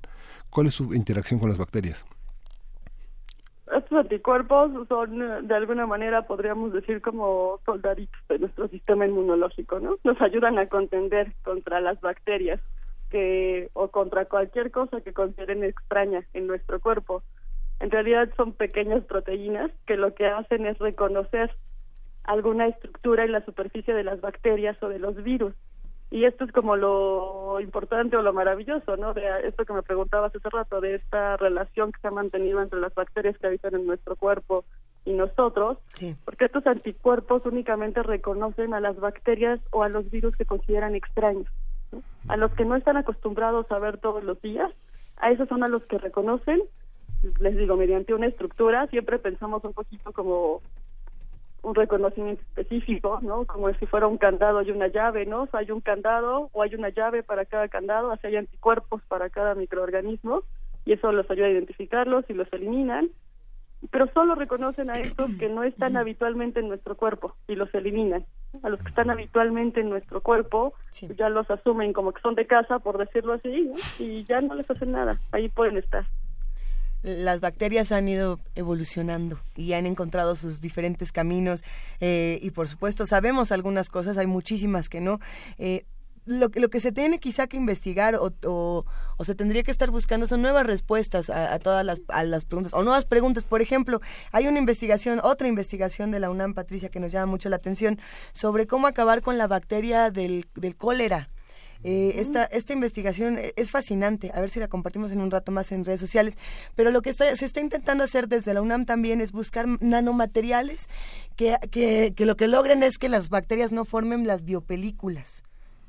¿Cuál 0.51 0.67
es 0.67 0.75
su 0.75 0.93
interacción 0.93 1.37
con 1.37 1.49
las 1.49 1.57
bacterias? 1.57 2.05
Estos 3.75 3.99
anticuerpos 3.99 4.71
son, 4.87 5.47
de 5.47 5.53
alguna 5.53 5.85
manera, 5.85 6.21
podríamos 6.27 6.71
decir, 6.71 7.01
como 7.01 7.59
soldaditos 7.65 8.21
de 8.29 8.39
nuestro 8.39 8.69
sistema 8.69 9.05
inmunológico, 9.05 9.81
¿no? 9.81 9.97
Nos 10.05 10.21
ayudan 10.21 10.57
a 10.59 10.67
contender 10.67 11.33
contra 11.43 11.81
las 11.81 11.99
bacterias 11.99 12.61
que 13.09 13.69
o 13.73 13.89
contra 13.89 14.25
cualquier 14.25 14.71
cosa 14.71 15.01
que 15.01 15.11
consideren 15.11 15.63
extraña 15.65 16.23
en 16.33 16.47
nuestro 16.47 16.79
cuerpo. 16.79 17.21
En 17.79 17.91
realidad 17.91 18.29
son 18.37 18.53
pequeñas 18.53 19.03
proteínas 19.03 19.71
que 19.85 19.97
lo 19.97 20.13
que 20.13 20.27
hacen 20.27 20.65
es 20.65 20.77
reconocer 20.79 21.51
alguna 22.23 22.67
estructura 22.67 23.23
en 23.23 23.31
la 23.31 23.43
superficie 23.45 23.93
de 23.93 24.03
las 24.03 24.21
bacterias 24.21 24.81
o 24.81 24.89
de 24.89 24.99
los 24.99 25.15
virus. 25.23 25.53
Y 26.11 26.25
esto 26.25 26.45
es 26.45 26.51
como 26.51 26.75
lo 26.75 27.59
importante 27.59 28.15
o 28.15 28.21
lo 28.21 28.31
maravilloso, 28.31 28.95
¿no? 28.95 29.13
De 29.13 29.23
esto 29.43 29.65
que 29.65 29.73
me 29.73 29.83
preguntabas 29.83 30.35
hace 30.35 30.49
rato, 30.49 30.79
de 30.79 30.95
esta 30.95 31.35
relación 31.37 31.91
que 31.91 31.99
se 31.99 32.07
ha 32.07 32.11
mantenido 32.11 32.61
entre 32.61 32.79
las 32.79 32.93
bacterias 32.93 33.37
que 33.37 33.47
habitan 33.47 33.75
en 33.75 33.85
nuestro 33.85 34.15
cuerpo 34.15 34.65
y 35.03 35.13
nosotros, 35.13 35.77
porque 36.23 36.45
estos 36.45 36.65
anticuerpos 36.65 37.45
únicamente 37.45 38.01
reconocen 38.01 38.73
a 38.73 38.79
las 38.79 38.99
bacterias 38.99 39.59
o 39.71 39.83
a 39.83 39.89
los 39.89 40.09
virus 40.09 40.35
que 40.35 40.45
consideran 40.45 40.95
extraños. 40.95 41.47
A 42.27 42.37
los 42.37 42.51
que 42.53 42.65
no 42.65 42.75
están 42.75 42.97
acostumbrados 42.97 43.71
a 43.71 43.79
ver 43.79 43.97
todos 43.97 44.23
los 44.23 44.41
días, 44.41 44.71
a 45.17 45.31
esos 45.31 45.47
son 45.47 45.63
a 45.63 45.67
los 45.67 45.83
que 45.83 45.97
reconocen 45.97 46.61
les 47.39 47.57
digo, 47.57 47.75
mediante 47.77 48.13
una 48.13 48.27
estructura, 48.27 48.87
siempre 48.87 49.19
pensamos 49.19 49.63
un 49.63 49.73
poquito 49.73 50.11
como 50.11 50.61
un 51.65 51.75
reconocimiento 51.75 52.41
específico, 52.43 53.19
¿no? 53.23 53.45
Como 53.45 53.73
si 53.73 53.85
fuera 53.87 54.07
un 54.07 54.17
candado 54.17 54.61
y 54.61 54.69
una 54.69 54.87
llave, 54.87 55.25
¿no? 55.25 55.49
hay 55.51 55.71
un 55.71 55.81
candado 55.81 56.49
o 56.53 56.61
hay 56.61 56.75
una 56.75 56.89
llave 56.89 57.23
para 57.23 57.45
cada 57.45 57.67
candado, 57.67 58.11
así 58.11 58.27
hay 58.27 58.35
anticuerpos 58.35 59.01
para 59.07 59.29
cada 59.29 59.55
microorganismo 59.55 60.43
y 60.85 60.93
eso 60.93 61.11
los 61.11 61.29
ayuda 61.29 61.47
a 61.47 61.51
identificarlos 61.51 62.25
y 62.29 62.33
los 62.33 62.51
eliminan, 62.53 63.09
pero 63.89 64.07
solo 64.13 64.35
reconocen 64.35 64.91
a 64.91 64.99
estos 64.99 65.31
que 65.39 65.49
no 65.49 65.63
están 65.63 65.97
habitualmente 65.97 66.59
en 66.59 66.67
nuestro 66.67 66.95
cuerpo 66.95 67.35
y 67.47 67.55
los 67.55 67.73
eliminan. 67.73 68.25
A 68.61 68.69
los 68.69 68.79
que 68.79 68.89
están 68.89 69.09
habitualmente 69.09 69.81
en 69.81 69.89
nuestro 69.89 70.21
cuerpo 70.21 70.73
ya 71.17 71.29
los 71.29 71.49
asumen 71.49 71.93
como 71.93 72.11
que 72.13 72.21
son 72.21 72.35
de 72.35 72.45
casa, 72.45 72.77
por 72.77 72.99
decirlo 72.99 73.33
así, 73.33 73.71
y 73.97 74.23
ya 74.25 74.39
no 74.41 74.53
les 74.53 74.69
hacen 74.69 74.91
nada, 74.91 75.19
ahí 75.31 75.49
pueden 75.49 75.77
estar 75.77 76.05
las 77.05 77.39
bacterias 77.39 77.91
han 77.91 78.07
ido 78.07 78.39
evolucionando 78.55 79.39
y 79.55 79.73
han 79.73 79.85
encontrado 79.85 80.35
sus 80.35 80.59
diferentes 80.59 81.11
caminos 81.11 81.63
eh, 82.01 82.39
y 82.41 82.49
por 82.49 82.67
supuesto 82.67 83.05
sabemos 83.05 83.51
algunas 83.51 83.89
cosas, 83.89 84.17
hay 84.17 84.25
muchísimas 84.25 84.89
que 84.89 85.01
no. 85.01 85.19
Eh, 85.59 85.85
lo, 86.25 86.49
lo 86.51 86.69
que 86.69 86.79
se 86.79 86.91
tiene 86.91 87.19
quizá 87.19 87.45
que 87.45 87.57
investigar 87.57 88.15
o, 88.15 88.33
o, 88.43 89.23
se 89.23 89.35
tendría 89.35 89.61
que 89.61 89.69
estar 89.69 89.91
buscando 89.91 90.25
son 90.25 90.41
nuevas 90.41 90.65
respuestas 90.65 91.29
a, 91.29 91.59
todas 91.59 91.85
las, 91.85 92.01
a 92.07 92.23
las 92.23 92.45
preguntas 92.45 92.73
o 92.73 92.81
nuevas 92.81 93.05
preguntas. 93.05 93.43
Por 93.43 93.61
ejemplo, 93.61 94.01
hay 94.31 94.47
una 94.47 94.57
investigación, 94.57 95.19
otra 95.21 95.47
investigación 95.47 96.09
de 96.09 96.19
la 96.19 96.31
UNAM, 96.31 96.55
Patricia, 96.55 96.89
que 96.89 96.99
nos 96.99 97.11
llama 97.11 97.27
mucho 97.27 97.49
la 97.49 97.57
atención 97.57 97.99
sobre 98.33 98.65
cómo 98.65 98.87
acabar 98.87 99.21
con 99.21 99.37
la 99.37 99.45
bacteria 99.45 100.09
del, 100.09 100.47
del 100.55 100.75
cólera. 100.75 101.29
Eh, 101.83 102.13
esta, 102.15 102.45
esta 102.45 102.73
investigación 102.73 103.37
e, 103.37 103.53
es 103.55 103.71
fascinante, 103.71 104.31
a 104.33 104.41
ver 104.41 104.49
si 104.49 104.59
la 104.59 104.67
compartimos 104.67 105.11
en 105.11 105.21
un 105.21 105.31
rato 105.31 105.51
más 105.51 105.71
en 105.71 105.85
redes 105.85 105.99
sociales, 105.99 106.35
pero 106.75 106.91
lo 106.91 107.01
que 107.01 107.13
se 107.13 107.31
está 107.31 107.59
intentando 107.59 108.03
hacer 108.03 108.27
desde 108.27 108.53
la 108.53 108.61
UNAM 108.61 108.85
también 108.85 109.21
es 109.21 109.31
buscar 109.31 109.67
nanomateriales 109.81 110.87
que, 111.35 111.57
que, 111.71 112.25
lo 112.25 112.35
que 112.35 112.47
logren 112.47 112.83
es 112.83 112.97
que 112.97 113.09
las 113.09 113.29
bacterias 113.29 113.71
no 113.71 113.85
formen 113.85 114.25
las 114.27 114.43
biopelículas, 114.43 115.43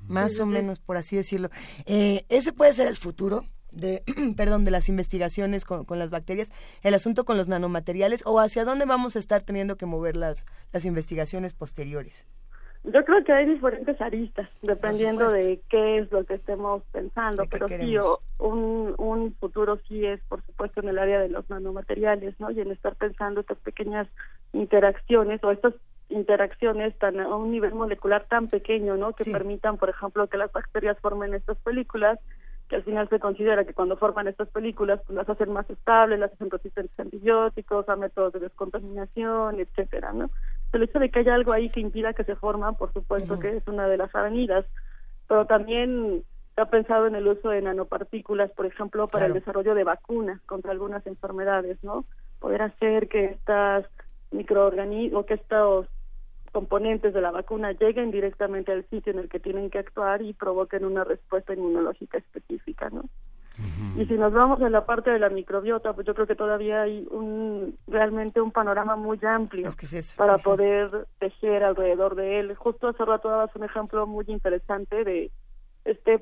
más 0.09 0.39
o 0.41 0.47
menos, 0.47 0.81
por 0.81 0.97
así 0.97 1.17
decirlo. 1.17 1.51
Eh, 1.87 2.25
ese 2.29 2.53
puede 2.53 2.75
ser 2.75 2.87
el 2.87 2.97
futuro 2.97 3.45
de, 3.73 4.03
perdón, 4.37 4.65
de 4.65 4.71
las 4.71 4.89
investigaciones 4.89 5.65
con, 5.65 5.85
con, 5.85 5.99
las 5.99 6.11
bacterias, 6.11 6.51
el 6.83 6.95
asunto 6.95 7.25
con 7.25 7.37
los 7.37 7.49
nanomateriales 7.49 8.23
o 8.25 8.41
hacia 8.41 8.65
dónde 8.65 8.85
vamos 8.85 9.17
a 9.17 9.19
estar 9.19 9.43
teniendo 9.43 9.77
que 9.77 9.87
mover 9.87 10.17
las, 10.17 10.47
las 10.73 10.85
investigaciones 10.85 11.55
posteriores. 11.55 12.27
Yo 12.87 13.05
creo 13.05 13.25
que 13.25 13.33
hay 13.33 13.47
diferentes 13.47 14.01
aristas, 14.01 14.49
dependiendo 14.63 15.29
de 15.29 15.61
qué 15.69 15.99
es 15.99 16.13
lo 16.13 16.25
que 16.25 16.35
estemos 16.35 16.85
pensando, 16.93 17.45
pero 17.51 17.67
sí, 17.67 17.97
un, 18.39 18.95
un 18.97 19.35
futuro 19.41 19.81
sí 19.89 20.07
es, 20.07 20.21
por 20.29 20.41
supuesto, 20.47 20.81
en 20.81 20.91
el 20.91 20.99
área 20.99 21.19
de 21.19 21.29
los 21.29 21.51
nanomateriales, 21.51 22.39
¿no? 22.39 22.53
Y 22.53 22.61
en 22.61 22.71
estar 22.71 22.95
pensando 22.95 23.41
estas 23.41 23.59
pequeñas 23.59 24.07
interacciones 24.53 25.43
o 25.43 25.51
estas 25.51 25.75
interacciones 26.11 26.97
tan 26.99 27.19
a 27.19 27.35
un 27.35 27.51
nivel 27.51 27.75
molecular 27.75 28.25
tan 28.29 28.47
pequeño, 28.47 28.97
¿no? 28.97 29.15
Que 29.15 29.25
permitan, 29.25 29.79
por 29.79 29.91
ejemplo, 29.91 30.29
que 30.29 30.39
las 30.39 30.53
bacterias 30.53 30.97
formen 31.01 31.35
estas 31.35 31.57
películas 31.59 32.21
que 32.69 32.77
al 32.77 32.83
final 32.83 33.09
se 33.09 33.21
considera 33.21 33.65
que 33.65 33.75
cuando 33.75 33.97
forman 33.97 34.27
estas 34.27 34.49
películas 34.49 35.01
pues 35.07 35.17
las 35.17 35.29
hacen 35.29 35.53
más 35.53 35.69
estables, 35.71 36.19
las 36.19 36.33
hacen 36.33 36.51
resistentes 36.51 36.99
a 36.99 37.03
antibióticos, 37.03 37.89
a 37.89 37.97
métodos 37.97 38.33
de 38.33 38.41
descontaminación, 38.41 39.61
etcétera, 39.61 40.13
¿no? 40.13 40.31
El 40.77 40.85
hecho 40.85 40.99
de 40.99 41.11
que 41.11 41.21
haya 41.21 41.35
algo 41.35 41.53
ahí 41.53 41.71
que 41.71 41.81
impida 41.81 42.13
que 42.13 42.25
se 42.25 42.37
forman, 42.37 42.77
por 42.77 42.93
supuesto 42.93 43.39
que 43.39 43.57
es 43.57 43.67
una 43.67 43.89
de 43.89 43.97
las 43.97 44.15
avenidas, 44.15 44.65
pero 45.29 45.47
también 45.47 46.23
se 46.55 46.61
ha 46.61 46.67
pensado 46.67 47.07
en 47.07 47.15
el 47.15 47.27
uso 47.27 47.51
de 47.51 47.63
nanopartículas, 47.63 48.51
por 48.53 48.67
ejemplo, 48.67 49.09
para 49.09 49.27
el 49.27 49.33
desarrollo 49.33 49.75
de 49.75 49.85
vacunas 49.85 50.41
contra 50.43 50.73
algunas 50.73 51.07
enfermedades, 51.07 51.83
¿no? 51.83 52.05
Poder 52.41 52.63
hacer 52.63 53.09
que 53.09 53.25
estas 53.27 53.87
microorganismos, 54.31 55.27
que 55.27 55.35
estos 55.35 55.87
componentes 56.53 57.13
de 57.13 57.21
la 57.21 57.31
vacuna 57.31 57.73
lleguen 57.73 58.11
directamente 58.11 58.73
al 58.73 58.89
sitio 58.89 59.13
en 59.13 59.19
el 59.19 59.29
que 59.29 59.41
tienen 59.41 59.69
que 59.69 59.79
actuar 59.79 60.23
y 60.23 60.33
provoquen 60.33 60.85
una 60.85 61.05
respuesta 61.05 61.53
inmunológica 61.53 62.19
específica, 62.19 62.89
¿no? 62.89 63.05
Y 63.97 64.05
si 64.07 64.15
nos 64.15 64.33
vamos 64.33 64.61
a 64.61 64.69
la 64.69 64.85
parte 64.85 65.11
de 65.11 65.19
la 65.19 65.31
microbiota, 65.31 65.93
pues 65.95 66.07
yo 66.07 66.15
creo 66.15 66.27
que 66.27 66.35
todavía 66.35 66.83
hay 66.83 67.07
un 67.11 67.77
realmente 67.87 68.41
un 68.41 68.53
panorama 68.53 68.97
muy 68.97 69.19
amplio 69.23 69.69
para 70.17 70.39
poder 70.39 71.07
tejer 71.19 71.65
alrededor 71.65 72.15
de 72.15 72.41
él. 72.41 72.55
Justo 72.55 72.89
hace 72.89 73.05
rato 73.05 73.29
dabas 73.29 73.55
un 73.57 73.65
ejemplo 73.65 74.07
muy 74.07 74.25
interesante 74.29 75.05
de 75.05 75.31
esta 75.85 76.21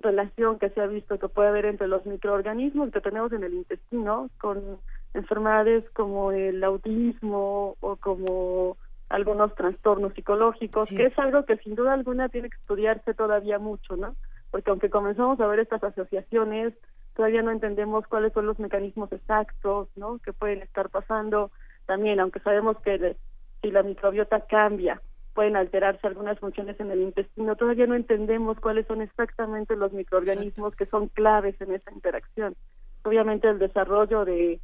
relación 0.00 0.58
que 0.58 0.70
se 0.70 0.80
ha 0.80 0.86
visto 0.86 1.18
que 1.18 1.28
puede 1.28 1.48
haber 1.48 1.66
entre 1.66 1.88
los 1.88 2.06
microorganismos 2.06 2.90
que 2.90 3.00
tenemos 3.00 3.32
en 3.32 3.44
el 3.44 3.52
intestino 3.52 4.30
con 4.40 4.78
enfermedades 5.12 5.84
como 5.90 6.32
el 6.32 6.62
autismo 6.64 7.76
o 7.80 7.96
como 7.96 8.76
algunos 9.10 9.54
trastornos 9.56 10.14
psicológicos, 10.14 10.88
que 10.88 11.06
es 11.06 11.18
algo 11.18 11.44
que 11.44 11.56
sin 11.58 11.74
duda 11.74 11.92
alguna 11.92 12.28
tiene 12.28 12.48
que 12.48 12.56
estudiarse 12.56 13.12
todavía 13.12 13.58
mucho, 13.58 13.96
¿no? 13.96 14.14
Porque 14.50 14.70
aunque 14.70 14.90
comenzamos 14.90 15.40
a 15.40 15.46
ver 15.46 15.60
estas 15.60 15.82
asociaciones, 15.82 16.74
todavía 17.14 17.42
no 17.42 17.50
entendemos 17.50 18.06
cuáles 18.06 18.32
son 18.32 18.46
los 18.46 18.58
mecanismos 18.58 19.12
exactos, 19.12 19.88
¿no? 19.96 20.18
Que 20.18 20.32
pueden 20.32 20.62
estar 20.62 20.88
pasando. 20.88 21.50
También, 21.86 22.20
aunque 22.20 22.40
sabemos 22.40 22.78
que 22.78 23.16
si 23.62 23.70
la 23.70 23.82
microbiota 23.82 24.40
cambia, 24.40 25.00
pueden 25.34 25.56
alterarse 25.56 26.06
algunas 26.06 26.38
funciones 26.38 26.78
en 26.80 26.90
el 26.90 27.00
intestino, 27.00 27.56
todavía 27.56 27.86
no 27.86 27.94
entendemos 27.94 28.58
cuáles 28.58 28.86
son 28.86 29.00
exactamente 29.02 29.76
los 29.76 29.92
microorganismos 29.92 30.74
que 30.74 30.86
son 30.86 31.08
claves 31.08 31.60
en 31.60 31.72
esa 31.72 31.92
interacción. 31.92 32.56
Obviamente 33.04 33.48
el 33.48 33.58
desarrollo 33.58 34.24
de 34.24 34.60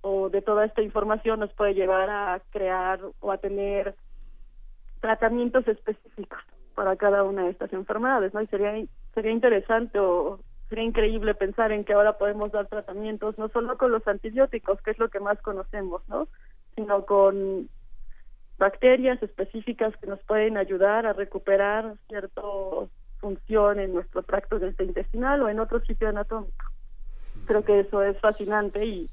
o 0.00 0.28
de 0.30 0.42
toda 0.42 0.64
esta 0.64 0.82
información 0.82 1.40
nos 1.40 1.52
puede 1.52 1.74
llevar 1.74 2.08
a 2.08 2.40
crear 2.50 3.00
o 3.20 3.32
a 3.32 3.38
tener 3.38 3.94
tratamientos 5.00 5.66
específicos 5.66 6.38
para 6.74 6.96
cada 6.96 7.24
una 7.24 7.44
de 7.44 7.50
estas 7.50 7.72
enfermedades, 7.72 8.32
¿no? 8.32 8.40
Y 8.40 8.46
sería 8.46 8.72
sería 9.14 9.32
interesante 9.32 9.98
o 9.98 10.40
sería 10.68 10.84
increíble 10.84 11.34
pensar 11.34 11.72
en 11.72 11.84
que 11.84 11.94
ahora 11.94 12.18
podemos 12.18 12.52
dar 12.52 12.66
tratamientos 12.68 13.38
no 13.38 13.48
solo 13.48 13.78
con 13.78 13.90
los 13.90 14.06
antibióticos, 14.06 14.80
que 14.82 14.90
es 14.90 14.98
lo 14.98 15.08
que 15.08 15.20
más 15.20 15.40
conocemos, 15.40 16.02
¿no? 16.08 16.28
Sino 16.76 17.06
con 17.06 17.68
bacterias 18.58 19.22
específicas 19.22 19.96
que 19.96 20.06
nos 20.06 20.20
pueden 20.24 20.56
ayudar 20.56 21.06
a 21.06 21.12
recuperar 21.12 21.94
cierta 22.08 22.42
función 23.20 23.80
en 23.80 23.94
nuestro 23.94 24.22
tracto 24.22 24.58
intestinal 24.80 25.42
o 25.42 25.48
en 25.48 25.60
otro 25.60 25.80
sitio 25.80 26.08
anatómico. 26.08 26.66
Creo 27.46 27.64
que 27.64 27.80
eso 27.80 28.02
es 28.02 28.18
fascinante 28.20 28.84
y 28.84 29.08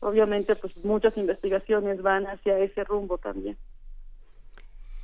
obviamente 0.00 0.56
pues 0.56 0.84
muchas 0.84 1.16
investigaciones 1.18 2.02
van 2.02 2.26
hacia 2.26 2.58
ese 2.58 2.84
rumbo 2.84 3.18
también. 3.18 3.56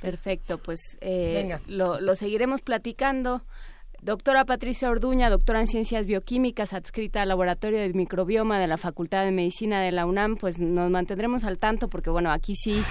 Perfecto, 0.01 0.57
pues 0.57 0.97
eh, 0.99 1.55
lo, 1.67 2.01
lo 2.01 2.15
seguiremos 2.15 2.61
platicando. 2.61 3.41
Doctora 4.03 4.43
Patricia 4.43 4.89
Orduña, 4.89 5.29
doctora 5.29 5.61
en 5.61 5.67
Ciencias 5.67 6.05
Bioquímicas, 6.05 6.73
adscrita 6.73 7.21
al 7.21 7.29
Laboratorio 7.29 7.79
de 7.79 7.93
Microbioma 7.93 8.59
de 8.59 8.67
la 8.67 8.75
Facultad 8.75 9.23
de 9.23 9.31
Medicina 9.31 9.81
de 9.81 9.93
la 9.93 10.05
UNAM, 10.05 10.35
pues 10.35 10.59
nos 10.59 10.89
mantendremos 10.89 11.45
al 11.45 11.57
tanto 11.57 11.87
porque, 11.87 12.09
bueno, 12.09 12.29
aquí 12.29 12.53
sí, 12.53 12.83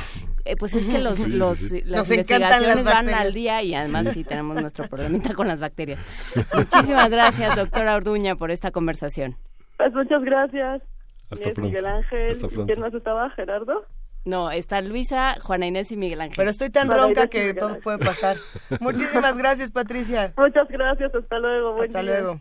eh, 0.47 0.57
pues 0.57 0.73
es 0.73 0.87
que 0.87 0.99
los, 0.99 1.29
los 1.29 1.71
las 1.85 2.09
investigaciones 2.09 2.83
van 2.83 3.11
al 3.11 3.35
día 3.35 3.63
y 3.63 3.75
además 3.75 4.09
sí 4.09 4.25
tenemos 4.25 4.59
nuestro 4.59 4.89
problemita 4.89 5.35
con 5.35 5.49
las 5.49 5.61
bacterias. 5.61 6.01
Muchísimas 6.55 7.11
gracias, 7.11 7.57
doctora 7.57 7.95
Orduña, 7.95 8.35
por 8.37 8.51
esta 8.51 8.71
conversación. 8.71 9.37
Pues 9.77 9.93
muchas 9.93 10.23
gracias. 10.23 10.81
Hasta 11.31 11.51
pronto. 11.51 11.61
Miguel 11.61 11.87
Ángel. 11.87 12.31
Hasta 12.31 12.49
pronto. 12.49 12.73
¿Quién 12.73 12.81
más 12.81 12.95
estaba? 12.95 13.29
¿Gerardo? 13.33 13.85
No, 14.25 14.51
está 14.51 14.81
Luisa, 14.81 15.37
Juana 15.43 15.67
Inés 15.67 15.91
y 15.91 15.97
Miguel 15.97 16.21
Ángel. 16.21 16.37
Pero 16.37 16.51
estoy 16.51 16.71
tan 16.71 16.87
Juana 16.87 17.03
ronca 17.03 17.21
Inés 17.23 17.31
que 17.31 17.55
todo 17.55 17.81
puede 17.81 17.99
pasar. 17.99 18.37
Muchísimas 18.81 19.37
gracias, 19.37 19.71
Patricia. 19.71 20.33
Muchas 20.37 20.69
gracias, 20.69 21.15
hasta 21.15 21.39
luego. 21.39 21.75
Buen 21.75 21.89
Hasta 21.97 22.03
día. 22.03 22.21
luego. 22.21 22.41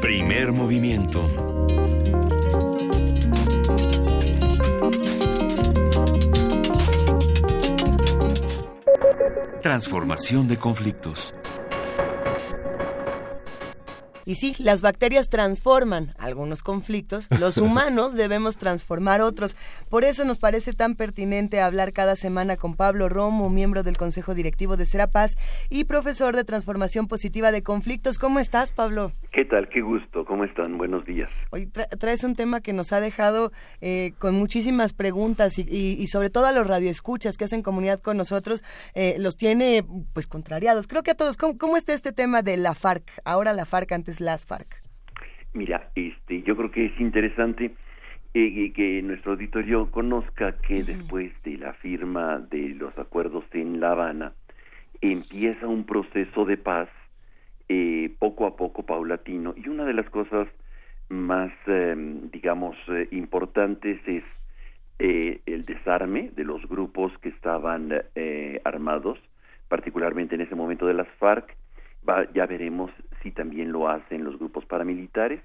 Primer 0.00 0.52
movimiento. 0.52 1.28
Transformación 9.62 10.48
de 10.48 10.56
conflictos. 10.58 11.34
Y 14.24 14.36
sí, 14.36 14.54
las 14.58 14.82
bacterias 14.82 15.28
transforman 15.28 16.14
algunos 16.18 16.62
conflictos, 16.62 17.28
los 17.40 17.56
humanos 17.58 18.14
debemos 18.14 18.56
transformar 18.56 19.20
otros. 19.20 19.56
Por 19.88 20.04
eso 20.04 20.24
nos 20.24 20.38
parece 20.38 20.72
tan 20.72 20.94
pertinente 20.94 21.60
hablar 21.60 21.92
cada 21.92 22.16
semana 22.16 22.56
con 22.56 22.74
Pablo 22.76 23.08
Romo, 23.08 23.50
miembro 23.50 23.82
del 23.82 23.96
Consejo 23.96 24.34
Directivo 24.34 24.76
de 24.76 24.86
Serapaz 24.86 25.32
y 25.70 25.84
profesor 25.84 26.36
de 26.36 26.44
Transformación 26.44 27.08
Positiva 27.08 27.50
de 27.52 27.62
Conflictos. 27.62 28.18
¿Cómo 28.18 28.38
estás, 28.38 28.72
Pablo? 28.72 29.12
¿Qué 29.32 29.44
tal? 29.44 29.68
Qué 29.68 29.80
gusto. 29.80 30.24
¿Cómo 30.24 30.44
están? 30.44 30.78
Buenos 30.78 31.04
días. 31.04 31.28
Hoy 31.50 31.66
tra- 31.66 31.88
traes 31.98 32.22
un 32.24 32.34
tema 32.36 32.60
que 32.60 32.72
nos 32.72 32.92
ha 32.92 33.00
dejado 33.00 33.50
eh, 33.80 34.12
con 34.18 34.34
muchísimas 34.34 34.92
preguntas 34.92 35.58
y, 35.58 35.62
y- 35.62 35.96
y 36.00 36.06
sobre 36.08 36.30
todo 36.30 36.46
a 36.46 36.52
los 36.52 36.66
radioescuchas 36.66 37.36
que 37.36 37.44
hacen 37.44 37.62
comunidad 37.62 38.00
con 38.00 38.16
nosotros, 38.16 38.62
eh, 38.94 39.16
los 39.18 39.36
tiene 39.36 39.84
pues 40.12 40.26
contrariados. 40.26 40.86
Creo 40.86 41.02
que 41.02 41.10
a 41.12 41.14
todos. 41.16 41.36
¿Cómo, 41.36 41.58
cómo 41.58 41.76
está 41.76 41.92
este 41.94 42.12
tema 42.12 42.42
de 42.42 42.56
la 42.56 42.74
FARC? 42.74 43.02
Ahora 43.24 43.52
la 43.52 43.64
FARC, 43.64 43.92
antes 43.92 44.11
las 44.20 44.44
FARC. 44.46 44.82
Mira, 45.54 45.90
este, 45.94 46.42
yo 46.42 46.56
creo 46.56 46.70
que 46.70 46.86
es 46.86 47.00
interesante 47.00 47.74
eh, 48.34 48.72
que 48.72 49.02
nuestro 49.02 49.32
auditorio 49.32 49.90
conozca 49.90 50.56
que 50.58 50.82
después 50.82 51.30
de 51.44 51.58
la 51.58 51.74
firma 51.74 52.38
de 52.38 52.70
los 52.70 52.96
acuerdos 52.98 53.44
en 53.52 53.78
La 53.80 53.92
Habana 53.92 54.32
empieza 55.02 55.66
un 55.66 55.84
proceso 55.84 56.44
de 56.46 56.56
paz 56.56 56.88
eh, 57.68 58.14
poco 58.18 58.46
a 58.46 58.56
poco 58.56 58.84
paulatino. 58.86 59.54
Y 59.56 59.68
una 59.68 59.84
de 59.84 59.92
las 59.92 60.08
cosas 60.08 60.48
más 61.08 61.52
eh, 61.66 61.94
digamos 62.32 62.76
eh, 62.88 63.08
importantes 63.10 64.00
es 64.06 64.24
eh, 64.98 65.40
el 65.46 65.64
desarme 65.64 66.30
de 66.34 66.44
los 66.44 66.66
grupos 66.66 67.12
que 67.18 67.28
estaban 67.28 67.92
eh, 68.14 68.60
armados 68.64 69.18
particularmente 69.68 70.34
en 70.34 70.40
ese 70.42 70.54
momento 70.54 70.86
de 70.86 70.94
las 70.94 71.08
FARC. 71.18 71.54
Va- 72.08 72.26
ya 72.32 72.46
veremos 72.46 72.90
si 73.22 73.30
también 73.30 73.72
lo 73.72 73.88
hacen 73.88 74.24
los 74.24 74.38
grupos 74.38 74.64
paramilitares. 74.66 75.40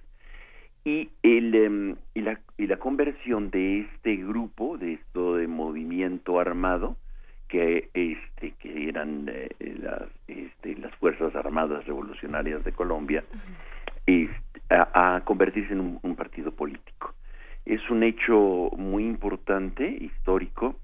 Y 0.84 1.09
el 1.21 1.53
em, 1.55 1.95
y 2.13 2.21
la 2.21 2.39
y 2.57 2.67
la 2.67 2.78
conversión 2.78 3.49
de 3.49 3.82
este 3.82 4.15
grupo 4.15 4.78
de 4.78 4.93
esto 4.93 5.36
de 5.36 5.47
movimiento 5.47 6.39
armado 6.39 6.95
que 7.49 7.89
este 7.93 8.51
que 8.59 8.88
eran 8.88 9.25
eh, 9.28 9.49
las 9.82 10.03
este, 10.28 10.75
las 10.78 10.93
fuerzas 10.95 11.36
armadas 11.36 11.86
revolucionarias 11.86 12.63
de 12.63 12.71
Colombia 12.71 13.23
este, 14.05 14.36
a, 14.69 15.15
a 15.15 15.25
convertirse 15.25 15.73
en 15.73 15.82
un, 15.82 15.99
un 16.01 16.15
partido 16.15 16.51
político. 16.51 17.13
Es 17.65 17.89
un 17.89 18.03
hecho 18.03 18.69
muy 18.78 19.05
importante 19.05 19.89
histórico 19.89 20.78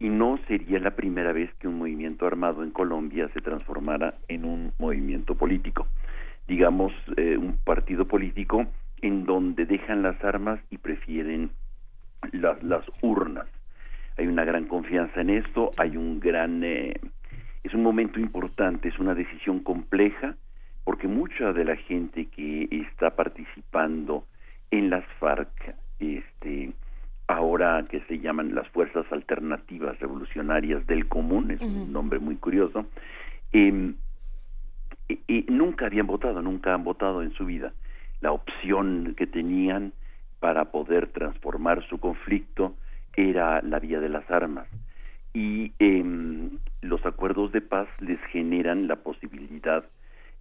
y 0.00 0.08
no 0.08 0.38
sería 0.46 0.78
la 0.78 0.92
primera 0.92 1.32
vez 1.32 1.52
que 1.54 1.68
un 1.68 1.78
movimiento 1.78 2.26
armado 2.26 2.62
en 2.62 2.70
Colombia 2.70 3.28
se 3.34 3.40
transformara 3.40 4.14
en 4.28 4.44
un 4.44 4.72
movimiento 4.78 5.34
político, 5.34 5.88
digamos 6.48 6.92
eh, 7.16 7.36
un 7.36 7.58
partido 7.58 8.08
político 8.08 8.66
en 9.02 9.26
donde 9.26 9.66
dejan 9.66 10.02
las 10.02 10.22
armas 10.24 10.58
y 10.70 10.78
prefieren 10.78 11.50
las, 12.32 12.60
las 12.62 12.84
urnas. 13.02 13.46
Hay 14.16 14.26
una 14.26 14.44
gran 14.44 14.64
confianza 14.64 15.20
en 15.20 15.30
esto, 15.30 15.70
hay 15.76 15.96
un 15.96 16.18
gran, 16.18 16.64
eh, 16.64 16.98
es 17.62 17.74
un 17.74 17.82
momento 17.82 18.18
importante, 18.18 18.88
es 18.88 18.98
una 18.98 19.14
decisión 19.14 19.60
compleja, 19.60 20.34
porque 20.84 21.06
mucha 21.06 21.52
de 21.52 21.64
la 21.64 21.76
gente 21.76 22.26
que 22.26 22.66
está 22.70 23.10
participando 23.10 24.24
en 24.70 24.90
las 24.90 25.04
FARC, 25.20 25.76
este, 26.00 26.72
ahora 27.28 27.84
que 27.88 28.00
se 28.08 28.18
llaman 28.18 28.54
las 28.54 28.66
Fuerzas 28.70 29.04
Alternativas 29.12 30.00
Revolucionarias 30.00 30.84
del 30.86 31.06
Común, 31.08 31.50
es 31.50 31.60
un 31.60 31.92
nombre 31.92 32.18
muy 32.18 32.36
curioso, 32.36 32.86
eh, 33.52 33.92
eh, 35.08 35.18
eh, 35.28 35.44
nunca 35.48 35.86
habían 35.86 36.06
votado, 36.06 36.42
nunca 36.42 36.74
han 36.74 36.84
votado 36.84 37.22
en 37.22 37.32
su 37.32 37.46
vida. 37.46 37.72
La 38.20 38.32
opción 38.32 39.14
que 39.16 39.26
tenían 39.26 39.92
para 40.40 40.66
poder 40.66 41.08
transformar 41.08 41.84
su 41.88 41.98
conflicto 41.98 42.74
era 43.16 43.60
la 43.62 43.78
vía 43.78 44.00
de 44.00 44.08
las 44.08 44.30
armas. 44.30 44.68
Y 45.34 45.72
em, 45.78 46.50
los 46.82 47.04
acuerdos 47.06 47.52
de 47.52 47.60
paz 47.60 47.88
les 48.00 48.20
generan 48.32 48.88
la 48.88 48.96
posibilidad 48.96 49.84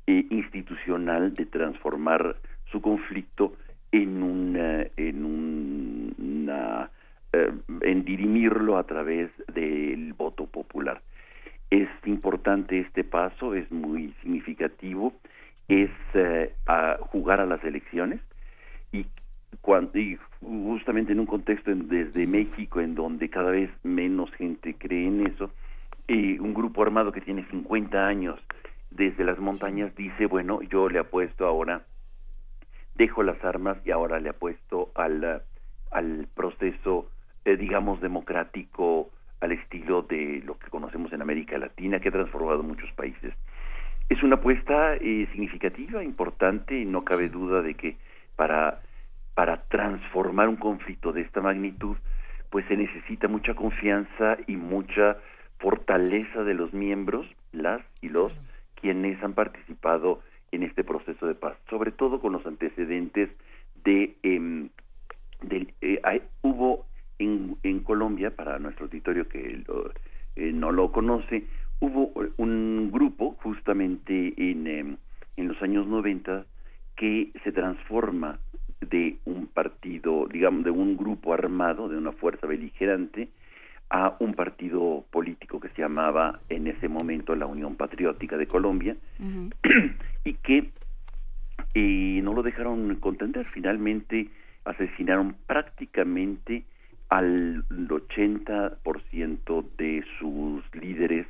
eh, 0.08 0.26
institucional 0.30 1.34
de 1.34 1.46
transformar 1.46 2.38
su 2.72 2.82
conflicto 2.82 3.54
en 3.92 4.24
una, 4.24 4.86
en 4.98 5.26
un- 5.26 6.16
una 6.18 6.90
eh, 7.34 7.52
en 7.82 8.06
dirimirlo 8.06 8.78
a 8.78 8.86
través 8.86 9.30
del 9.54 10.14
voto 10.14 10.46
popular. 10.46 11.02
Es 11.70 11.90
importante 12.06 12.80
este 12.80 13.04
paso, 13.04 13.54
es 13.54 13.70
muy 13.72 14.14
significativo, 14.22 15.14
es 15.68 15.90
eh, 16.14 16.54
a 16.66 16.98
jugar 17.02 17.42
a 17.42 17.46
las 17.46 17.64
elecciones 17.64 18.22
y, 18.92 19.06
cuando, 19.62 19.98
y 20.00 20.18
justamente 20.42 21.12
en 21.12 21.20
un 21.20 21.26
contexto 21.26 21.72
en- 21.72 21.90
desde 21.90 22.26
México 22.26 22.80
en 22.80 22.96
donde 22.96 23.30
cada 23.30 23.52
vez 23.52 23.70
menos 23.84 24.32
gente 24.32 24.76
cree 24.78 25.08
en 25.08 25.28
eso, 25.28 25.52
y 26.08 26.40
un 26.40 26.54
grupo 26.54 26.82
armado 26.84 27.12
que 27.12 27.22
tiene 27.22 27.46
50 27.52 28.08
años 28.08 28.40
desde 28.92 29.26
las 29.26 29.38
montañas 29.40 29.94
dice, 29.96 30.26
bueno, 30.26 30.62
yo 30.64 30.88
le 30.90 31.00
apuesto 31.00 31.46
ahora 31.46 31.86
dejo 32.96 33.24
las 33.24 33.44
armas 33.44 33.78
y 33.86 33.92
ahora 33.92 34.20
le 34.20 34.30
apuesto 34.30 34.92
al, 34.96 35.44
al 35.92 36.28
proceso, 36.34 37.12
eh, 37.46 37.58
digamos, 37.58 38.02
democrático 38.02 39.12
al 39.42 39.52
estilo 39.52 40.02
de 40.04 40.42
lo 40.46 40.58
que 40.58 40.70
conocemos 40.70 41.12
en 41.14 41.22
América 41.22 41.58
Latina, 41.58 42.00
que 42.00 42.10
ha 42.10 42.12
transformado 42.12 42.64
muchos 42.64 42.92
países. 42.94 43.34
Es 44.10 44.24
una 44.24 44.36
apuesta 44.36 44.96
eh, 44.96 45.28
significativa, 45.32 46.04
importante, 46.04 46.80
y 46.80 46.86
no 46.86 47.04
cabe 47.04 47.30
duda 47.30 47.62
de 47.62 47.74
que 47.76 47.98
para, 48.36 48.82
para 49.34 49.64
transformar 49.64 50.48
un 50.50 50.56
conflicto 50.56 51.12
de 51.12 51.22
esta 51.22 51.42
magnitud, 51.42 51.98
pues 52.50 52.66
se 52.68 52.78
necesita 52.78 53.28
mucha 53.28 53.54
confianza 53.54 54.38
y 54.48 54.56
mucha 54.56 55.18
fortaleza 55.60 56.44
de 56.44 56.54
los 56.54 56.74
miembros, 56.74 57.28
las 57.52 57.82
y 58.02 58.10
los 58.10 58.32
quienes 58.80 59.22
han 59.24 59.34
participado 59.34 60.22
en 60.52 60.64
este 60.64 60.84
proceso 60.84 61.28
de 61.28 61.36
paz, 61.36 61.58
sobre 61.70 61.92
todo 61.92 62.22
con 62.22 62.32
los 62.32 62.46
antecedentes 62.46 63.30
de, 63.84 64.16
em, 64.24 64.70
del- 65.42 65.74
eh, 65.82 66.00
hay- 66.04 66.22
hubo 66.42 66.86
en, 67.20 67.58
en 67.64 67.80
Colombia, 68.18 68.36
para 68.36 68.58
nuestro 68.58 68.86
auditorio 68.86 69.28
que 69.30 69.62
lo- 69.68 69.92
eh, 70.36 70.52
no 70.52 70.72
lo 70.72 70.92
conoce, 70.92 71.44
hubo 71.80 72.12
un 72.38 72.90
grupo 72.92 73.36
justamente 73.44 74.34
en, 74.38 74.66
em, 74.66 74.98
en 75.36 75.48
los 75.48 75.62
años 75.62 75.86
90 75.86 76.46
que 76.96 77.32
se 77.44 77.52
transforma 77.52 78.40
de 78.82 79.18
un 79.26 79.46
partido, 79.48 80.28
digamos, 80.32 80.64
de 80.64 80.72
un 80.72 80.98
grupo 80.98 81.34
armado, 81.34 81.90
de 81.90 81.98
una 81.98 82.12
fuerza 82.12 82.48
beligerante, 82.48 83.30
a 83.92 84.16
un 84.20 84.34
partido 84.34 85.06
político 85.12 85.60
que 85.60 85.70
se 85.70 85.82
llamaba 85.84 86.40
en 86.50 86.66
ese 86.68 86.90
momento 86.90 87.36
la 87.36 87.46
Unión 87.46 87.76
Patriótica 87.76 88.36
de 88.36 88.48
Colombia 88.48 88.96
y 90.26 90.34
que 90.34 90.72
eh, 91.76 92.20
no 92.24 92.34
lo 92.34 92.42
dejaron 92.42 92.96
contender. 92.96 93.46
Finalmente 93.54 94.30
asesinaron 94.66 95.36
prácticamente 95.46 96.64
al 97.10 97.64
80% 97.70 99.66
de 99.78 100.04
sus 100.20 100.64
líderes 100.76 101.28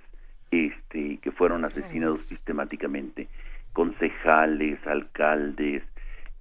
este, 0.51 1.17
que 1.17 1.31
fueron 1.31 1.65
asesinados 1.65 2.21
sistemáticamente, 2.21 3.27
concejales, 3.73 4.79
alcaldes, 4.87 5.83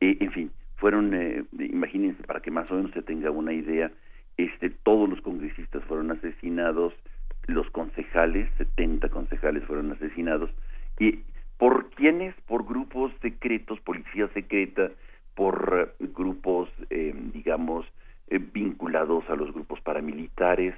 eh, 0.01 0.17
en 0.21 0.33
fin, 0.33 0.51
fueron, 0.77 1.15
eh, 1.15 1.45
imagínense, 1.59 2.23
para 2.23 2.41
que 2.41 2.51
más 2.51 2.71
o 2.71 2.75
menos 2.75 2.93
se 2.93 3.03
tenga 3.03 3.31
una 3.31 3.53
idea, 3.53 3.91
este, 4.37 4.71
todos 4.71 5.09
los 5.09 5.21
congresistas 5.23 5.83
fueron 5.85 6.11
asesinados, 6.11 6.95
los 7.47 7.69
concejales, 7.71 8.51
70 8.59 9.09
concejales 9.09 9.65
fueron 9.65 9.93
asesinados, 9.93 10.51
y 10.99 11.21
¿por 11.59 11.91
quiénes? 11.91 12.35
Por 12.47 12.67
grupos 12.67 13.13
secretos, 13.23 13.81
policía 13.81 14.29
secreta, 14.29 14.91
por 15.35 15.95
eh, 16.01 16.07
grupos, 16.15 16.69
eh, 16.91 17.15
digamos, 17.33 17.87
eh, 18.29 18.39
vinculados 18.39 19.29
a 19.31 19.37
los 19.37 19.53
grupos 19.53 19.81
paramilitares, 19.81 20.75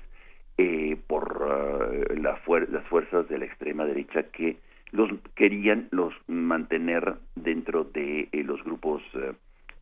eh, 0.59 0.99
por 1.07 1.49
eh, 1.91 2.17
la 2.21 2.39
las 2.71 2.87
fuerzas 2.89 3.29
de 3.29 3.39
la 3.39 3.45
extrema 3.45 3.85
derecha 3.85 4.25
que 4.25 4.59
los 4.91 5.11
querían 5.35 5.89
los 5.91 6.15
mantener 6.27 7.15
dentro 7.37 7.85
de 7.85 8.29
los 8.33 8.63
grupos 8.65 9.03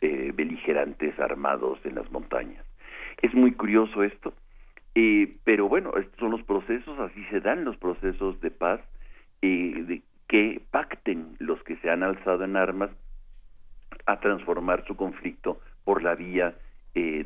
beligerantes 0.01 1.19
armados 1.19 1.79
en 1.85 1.95
las 1.95 2.11
montañas. 2.11 2.65
Es 3.23 3.33
muy 3.33 3.53
curioso 3.53 4.03
esto, 4.03 4.35
pero 5.45 5.69
bueno, 5.69 5.93
estos 5.97 6.19
son 6.19 6.33
los 6.33 6.43
procesos, 6.43 6.99
así 6.99 7.25
se 7.31 7.41
dan 7.41 7.65
los 7.65 7.77
procesos 7.77 8.41
de 8.41 8.51
paz, 8.51 8.81
que 9.41 10.61
pacten 10.73 11.37
los 11.39 11.63
que 11.63 11.77
se 11.77 11.89
han 11.89 12.03
alzado 12.03 12.45
en 12.45 12.57
armas 12.57 12.91
a 14.07 14.19
transformar 14.19 14.85
su 14.87 14.97
conflicto 14.97 15.61
por 15.85 16.03
la 16.03 16.17
vía 16.17 16.55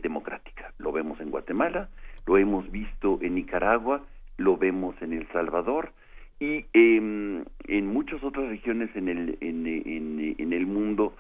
democrática. 0.02 0.72
Lo 0.78 0.92
vemos 0.92 1.20
en 1.20 1.30
Guatemala, 1.30 1.88
lo 2.26 2.38
hemos 2.38 2.70
visto 2.70 3.18
en 3.22 3.36
Nicaragua, 3.36 4.02
lo 4.36 4.56
vemos 4.56 4.94
en 5.00 5.12
El 5.12 5.28
Salvador, 5.28 5.92
y 6.40 6.64
em, 6.72 7.44
en 7.68 7.86
muchas 7.86 8.24
otras 8.24 8.48
regiones 8.48 8.88
en 8.96 9.08
el, 9.08 9.36
en, 9.42 10.52
el 10.52 10.66
mundo, 10.66 11.14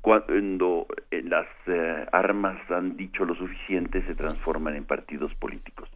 cuando 0.00 0.88
eh, 1.10 1.22
las 1.22 1.46
eh, 1.66 2.06
armas 2.10 2.58
han 2.70 2.96
dicho 2.96 3.24
lo 3.24 3.34
suficiente, 3.36 4.02
se 4.02 4.16
transforman 4.16 4.74
en 4.74 4.84
partidos 4.84 5.34
políticos. 5.36 5.88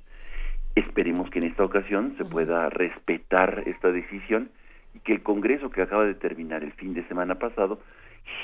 Esperemos 0.77 1.31
que 1.31 1.41
en 1.41 1.47
esta 1.47 1.65
ocasión 1.65 2.15
se 2.17 2.25
pueda 2.25 2.71
respetar 2.71 3.65
esta 3.67 3.91
decisión 3.91 4.51
y 4.95 5.01
que 5.01 5.13
el 5.13 5.23
Congreso 5.23 5.71
que 5.71 5.83
acaba 5.83 6.05
de 6.05 6.15
terminar 6.15 6.63
el 6.63 6.73
fin 6.73 6.95
de 6.95 7.07
semana 7.09 7.35
pasado 7.37 7.81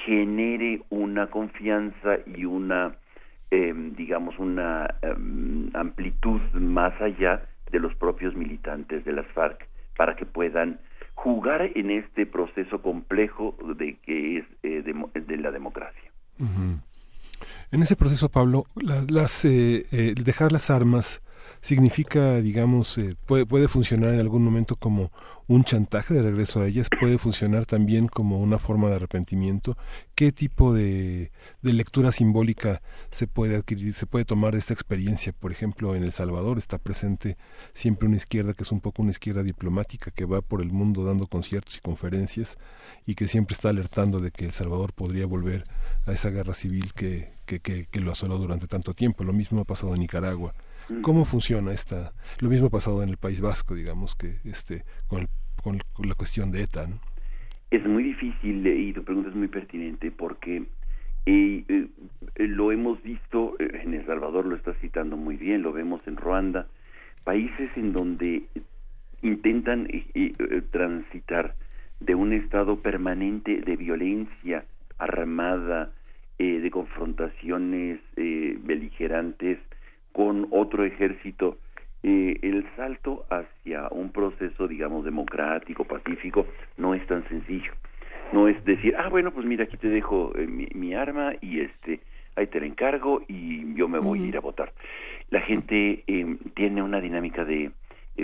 genere 0.05 0.83
una 0.91 1.29
confianza 1.29 2.19
y 2.27 2.45
una, 2.45 2.97
em, 3.51 3.95
digamos, 3.95 4.39
una 4.39 4.95
em, 5.03 5.71
amplitud 5.75 6.41
más 6.55 6.99
allá 7.01 7.43
de 7.71 7.79
los 7.79 7.95
propios 7.95 8.35
militantes 8.35 9.05
de 9.05 9.13
las 9.13 9.27
FARC 9.29 9.69
para 9.97 10.17
que 10.17 10.27
puedan 10.27 10.81
jugar 11.15 11.71
en 11.75 11.91
este 11.91 12.27
proceso 12.27 12.81
complejo 12.81 13.57
de 13.77 13.99
que 13.99 14.39
es 14.39 14.45
eh, 14.63 14.83
de, 14.83 15.37
la 15.37 15.51
democracia. 15.51 16.11
En 17.71 17.83
ese 17.83 17.97
proceso, 17.97 18.31
Pablo, 18.31 18.65
las, 19.09 19.45
eh, 19.45 19.87
eh, 19.93 20.15
dejar 20.17 20.53
las 20.53 20.71
armas 20.71 21.23
significa, 21.61 22.41
digamos, 22.41 22.97
eh, 22.99 23.17
puede, 23.27 23.47
puede 23.47 23.69
funcionar 23.69 24.15
en 24.15 24.21
algún 24.21 24.45
momento 24.45 24.77
como 24.77 25.11
un 25.51 25.65
chantaje 25.65 26.15
de 26.15 26.23
regreso 26.23 26.61
a 26.61 26.69
ellas, 26.69 26.89
puede 27.01 27.19
funcionar 27.19 27.67
también 27.67 28.07
como 28.07 28.39
una 28.39 28.61
forma 28.61 28.89
de 28.89 28.95
arrepentimiento. 28.95 29.77
¿Qué 30.15 30.31
tipo 30.31 30.73
de, 30.73 31.33
de 31.61 31.73
lectura 31.73 32.13
simbólica 32.13 32.83
se 33.11 33.27
puede 33.27 33.57
adquirir, 33.57 33.95
se 33.95 34.07
puede 34.07 34.25
tomar 34.25 34.53
de 34.53 34.61
esta 34.61 34.75
experiencia? 34.75 35.33
Por 35.33 35.51
ejemplo, 35.51 35.97
en 35.97 36.05
El 36.05 36.13
Salvador 36.13 36.57
está 36.57 36.79
presente 36.79 37.37
siempre 37.73 38.07
una 38.07 38.17
izquierda 38.17 38.55
que 38.55 38.63
es 38.63 38.71
un 38.71 38.81
poco 38.81 39.03
una 39.03 39.11
izquierda 39.11 39.43
diplomática 39.43 40.13
que 40.13 40.25
va 40.25 40.41
por 40.41 40.63
el 40.63 40.71
mundo 40.71 41.05
dando 41.05 41.27
conciertos 41.27 41.77
y 41.77 41.81
conferencias 41.81 42.57
y 43.05 43.17
que 43.17 43.27
siempre 43.27 43.55
está 43.55 43.71
alertando 43.71 44.21
de 44.21 44.31
que 44.31 44.45
El 44.45 44.53
Salvador 44.53 44.93
podría 44.93 45.27
volver 45.27 45.65
a 46.07 46.13
esa 46.13 46.31
guerra 46.31 46.55
civil 46.55 46.93
que, 46.95 47.33
que, 47.45 47.59
que, 47.59 47.87
que 47.87 48.01
lo 48.01 48.13
asoló 48.13 48.39
durante 48.39 48.69
tanto 48.69 48.95
tiempo. 48.95 49.25
Lo 49.25 49.33
mismo 49.33 49.61
ha 49.61 49.65
pasado 49.65 49.95
en 49.95 50.01
Nicaragua. 50.01 50.55
¿Cómo 51.03 51.25
funciona 51.25 51.73
esta? 51.73 52.13
Lo 52.41 52.49
mismo 52.49 52.67
ha 52.67 52.71
pasado 52.71 53.03
en 53.03 53.09
el 53.09 53.17
País 53.17 53.41
Vasco, 53.41 53.75
digamos, 53.75 54.15
que 54.15 54.37
este 54.45 54.85
con, 55.07 55.29
con, 55.63 55.79
la 56.09 56.15
cuestión 56.15 56.51
de 56.51 56.63
ETA, 56.63 56.87
¿no? 56.87 57.01
Es 57.71 57.87
muy 57.87 58.03
difícil 58.03 58.67
y 58.67 58.93
tu 58.93 59.05
pregunta 59.05 59.31
es 59.31 59.37
muy 59.37 59.49
pertinente 59.49 60.11
porque 60.11 60.65
eh, 61.27 61.65
eh, 61.69 61.89
lo 62.49 62.73
hemos 62.73 63.03
visto, 63.03 63.55
eh, 63.59 63.83
en 63.85 63.95
El 63.95 64.07
Salvador 64.07 64.47
lo 64.47 64.57
está 64.57 64.75
citando 64.75 65.17
muy 65.17 65.37
bien, 65.37 65.63
lo 65.63 65.73
vemos 65.73 66.01
en 66.07 66.17
Ruanda, 66.17 66.67
países 67.25 67.71
en 67.77 67.93
donde 67.93 68.45
intentan 69.23 69.87
transitar 70.71 71.55
de 72.01 72.15
un 72.15 72.33
estado 72.33 72.81
permanente 72.81 73.61
de 73.61 73.77
violencia 73.77 74.65
armada, 74.99 75.93
de 76.39 76.71
confrontaciones 76.71 78.01
beligerantes, 78.17 79.59
con 80.13 80.49
otro 80.51 80.85
ejército, 80.85 81.59
eh, 82.03 82.39
el 82.43 82.67
salto 82.77 83.27
hacia 83.29 83.89
un 83.91 84.11
proceso, 84.11 84.67
digamos, 84.67 85.05
democrático, 85.05 85.85
pacífico, 85.85 86.47
no 86.79 86.95
es 86.95 87.07
tan 87.07 87.29
sencillo. 87.29 87.73
No 88.33 88.49
es 88.49 88.65
decir, 88.65 88.95
ah, 88.97 89.09
bueno, 89.09 89.33
pues 89.33 89.45
mira, 89.45 89.65
aquí 89.65 89.77
te 89.77 89.89
dejo 89.89 90.33
eh, 90.37 90.47
mi, 90.47 90.95
arma 90.95 91.35
y 91.41 91.61
este, 91.61 92.01
ahí 92.37 92.47
te 92.47 92.61
la 92.61 92.67
encargo 92.67 93.23
y 93.29 93.75
yo 93.75 93.89
me 93.89 93.99
voy 93.99 94.23
a 94.23 94.27
ir 94.27 94.37
a 94.37 94.41
votar. 94.41 94.73
La 95.31 95.41
gente 95.41 96.05
eh, 96.07 96.37
tiene 96.55 96.83
una 96.83 97.01
dinámica 97.01 97.45
de 97.45 97.73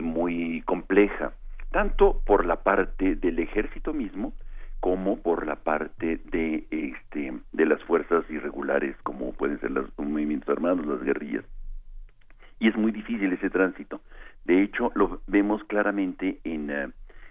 muy 0.00 0.62
compleja, 0.62 1.32
tanto 1.70 2.20
por 2.26 2.44
la 2.44 2.62
parte 2.62 3.16
del 3.16 3.38
ejército 3.38 3.92
mismo, 3.94 4.32
como 4.80 5.20
por 5.20 5.46
la 5.46 5.56
parte 5.56 6.20
de 6.30 6.66
este 6.70 7.32
de 7.52 7.66
las 7.66 7.82
fuerzas 7.84 8.24
irregulares 8.30 8.94
como 9.02 9.32
pueden 9.32 9.58
ser 9.60 9.70
los 9.70 9.88
movimientos 9.98 10.48
armados, 10.50 10.86
las 10.86 11.02
guerrillas 11.02 11.44
y 12.58 12.68
es 12.68 12.76
muy 12.76 12.92
difícil 12.92 13.32
ese 13.32 13.50
tránsito. 13.50 14.00
De 14.44 14.62
hecho, 14.62 14.92
lo 14.94 15.20
vemos 15.26 15.62
claramente 15.64 16.40
en, 16.44 16.70
eh, 16.70 16.88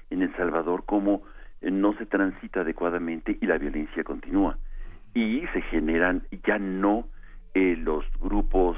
en 0.09 0.21
El 0.21 0.35
Salvador 0.35 0.83
como 0.85 1.23
eh, 1.61 1.71
no 1.71 1.93
se 1.97 2.05
transita 2.05 2.61
adecuadamente 2.61 3.37
y 3.41 3.45
la 3.45 3.57
violencia 3.57 4.03
continúa. 4.03 4.57
Y 5.13 5.41
se 5.53 5.61
generan 5.61 6.23
ya 6.45 6.59
no 6.59 7.07
eh, 7.53 7.77
los 7.77 8.05
grupos 8.19 8.77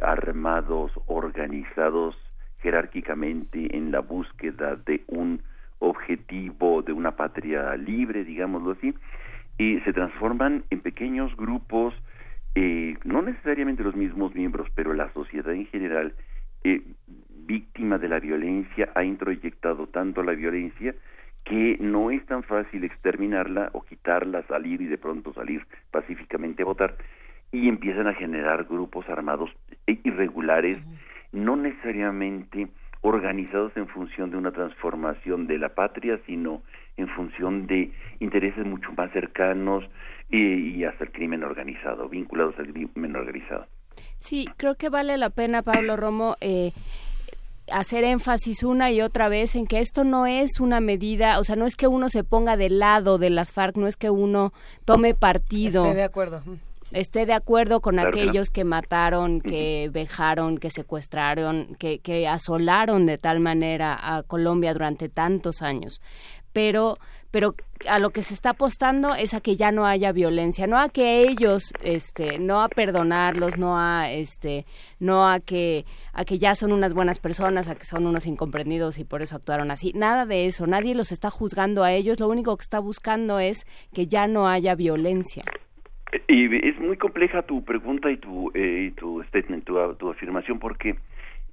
armados 0.00 0.92
organizados 1.06 2.16
jerárquicamente 2.60 3.76
en 3.76 3.90
la 3.90 4.00
búsqueda 4.00 4.76
de 4.76 5.02
un 5.08 5.42
objetivo 5.80 6.82
de 6.82 6.92
una 6.92 7.16
patria 7.16 7.74
libre, 7.76 8.24
digámoslo 8.24 8.72
así, 8.72 8.94
y 9.58 9.80
se 9.80 9.92
transforman 9.92 10.64
en 10.70 10.80
pequeños 10.80 11.36
grupos 11.36 11.94
eh, 12.58 12.96
no 13.04 13.20
necesariamente 13.20 13.84
los 13.84 13.94
mismos 13.94 14.34
miembros, 14.34 14.66
pero 14.74 14.94
la 14.94 15.12
sociedad 15.12 15.52
en 15.52 15.66
general, 15.66 16.14
eh, 16.64 16.80
víctima 17.46 17.98
de 17.98 18.08
la 18.08 18.18
violencia, 18.18 18.88
ha 18.94 19.04
introyectado 19.04 19.88
tanto 19.88 20.22
la 20.22 20.32
violencia 20.32 20.94
que 21.44 21.76
no 21.78 22.10
es 22.10 22.24
tan 22.24 22.42
fácil 22.44 22.82
exterminarla 22.84 23.68
o 23.74 23.82
quitarla, 23.82 24.42
salir 24.44 24.80
y 24.80 24.86
de 24.86 24.96
pronto 24.96 25.34
salir 25.34 25.66
pacíficamente 25.90 26.62
a 26.62 26.64
votar, 26.64 26.96
y 27.52 27.68
empiezan 27.68 28.06
a 28.06 28.14
generar 28.14 28.64
grupos 28.64 29.06
armados 29.10 29.50
irregulares, 29.86 30.78
no 31.32 31.56
necesariamente 31.56 32.68
organizados 33.02 33.76
en 33.76 33.86
función 33.88 34.30
de 34.30 34.38
una 34.38 34.52
transformación 34.52 35.46
de 35.46 35.58
la 35.58 35.74
patria, 35.74 36.18
sino 36.24 36.62
en 36.96 37.08
función 37.08 37.66
de 37.66 37.92
intereses 38.18 38.64
mucho 38.64 38.92
más 38.96 39.12
cercanos, 39.12 39.84
y, 40.30 40.84
hasta 40.84 41.04
el 41.04 41.12
crimen 41.12 41.44
organizado, 41.44 42.08
vinculados 42.08 42.54
al 42.58 42.72
crimen 42.72 43.16
organizado. 43.16 43.66
Sí, 44.18 44.46
creo 44.56 44.74
que 44.74 44.88
vale 44.88 45.16
la 45.16 45.30
pena, 45.30 45.62
Pablo 45.62 45.96
Romo, 45.96 46.36
eh, 46.40 46.72
hacer 47.70 48.04
énfasis 48.04 48.62
una 48.62 48.90
y 48.90 49.02
otra 49.02 49.28
vez 49.28 49.56
en 49.56 49.66
que 49.66 49.80
esto 49.80 50.04
no 50.04 50.26
es 50.26 50.60
una 50.60 50.80
medida, 50.80 51.38
o 51.38 51.44
sea, 51.44 51.56
no 51.56 51.66
es 51.66 51.76
que 51.76 51.86
uno 51.86 52.08
se 52.08 52.24
ponga 52.24 52.56
del 52.56 52.78
lado 52.78 53.18
de 53.18 53.30
las 53.30 53.52
FARC, 53.52 53.76
no 53.76 53.86
es 53.86 53.96
que 53.96 54.10
uno 54.10 54.52
tome 54.84 55.14
partido. 55.14 55.84
Esté 55.84 55.96
de 55.96 56.04
acuerdo. 56.04 56.42
Esté 56.92 57.26
de 57.26 57.32
acuerdo 57.32 57.80
con 57.80 57.98
aquellos 57.98 58.48
que 58.48 58.64
mataron, 58.64 59.40
que 59.40 59.90
vejaron, 59.92 60.58
que 60.58 60.70
secuestraron, 60.70 61.74
que, 61.80 61.98
que 61.98 62.28
asolaron 62.28 63.06
de 63.06 63.18
tal 63.18 63.40
manera 63.40 63.96
a 64.00 64.22
Colombia 64.22 64.72
durante 64.72 65.08
tantos 65.08 65.62
años. 65.62 66.00
Pero 66.52 66.96
pero 67.30 67.54
a 67.88 67.98
lo 67.98 68.10
que 68.10 68.22
se 68.22 68.34
está 68.34 68.50
apostando 68.50 69.14
es 69.14 69.34
a 69.34 69.40
que 69.40 69.56
ya 69.56 69.70
no 69.72 69.86
haya 69.86 70.12
violencia, 70.12 70.66
no 70.66 70.78
a 70.78 70.88
que 70.88 71.22
ellos, 71.22 71.72
este, 71.82 72.38
no 72.38 72.62
a 72.62 72.68
perdonarlos, 72.68 73.58
no 73.58 73.78
a, 73.78 74.10
este, 74.10 74.64
no 74.98 75.28
a 75.28 75.40
que, 75.40 75.84
a 76.12 76.24
que 76.24 76.38
ya 76.38 76.54
son 76.54 76.72
unas 76.72 76.94
buenas 76.94 77.18
personas, 77.18 77.68
a 77.68 77.74
que 77.74 77.84
son 77.84 78.06
unos 78.06 78.26
incomprendidos 78.26 78.98
y 78.98 79.04
por 79.04 79.22
eso 79.22 79.36
actuaron 79.36 79.70
así, 79.70 79.92
nada 79.94 80.26
de 80.26 80.46
eso, 80.46 80.66
nadie 80.66 80.94
los 80.94 81.12
está 81.12 81.30
juzgando 81.30 81.84
a 81.84 81.92
ellos, 81.92 82.20
lo 82.20 82.28
único 82.28 82.56
que 82.56 82.62
está 82.62 82.78
buscando 82.78 83.38
es 83.38 83.66
que 83.92 84.06
ya 84.06 84.26
no 84.26 84.48
haya 84.48 84.74
violencia. 84.74 85.44
Y 86.28 86.68
es 86.68 86.78
muy 86.78 86.96
compleja 86.96 87.42
tu 87.42 87.64
pregunta 87.64 88.10
y 88.10 88.16
tu, 88.16 88.50
eh, 88.54 88.92
tu 88.96 89.22
statement, 89.24 89.64
tu 89.64 90.08
afirmación, 90.08 90.58
porque 90.58 90.96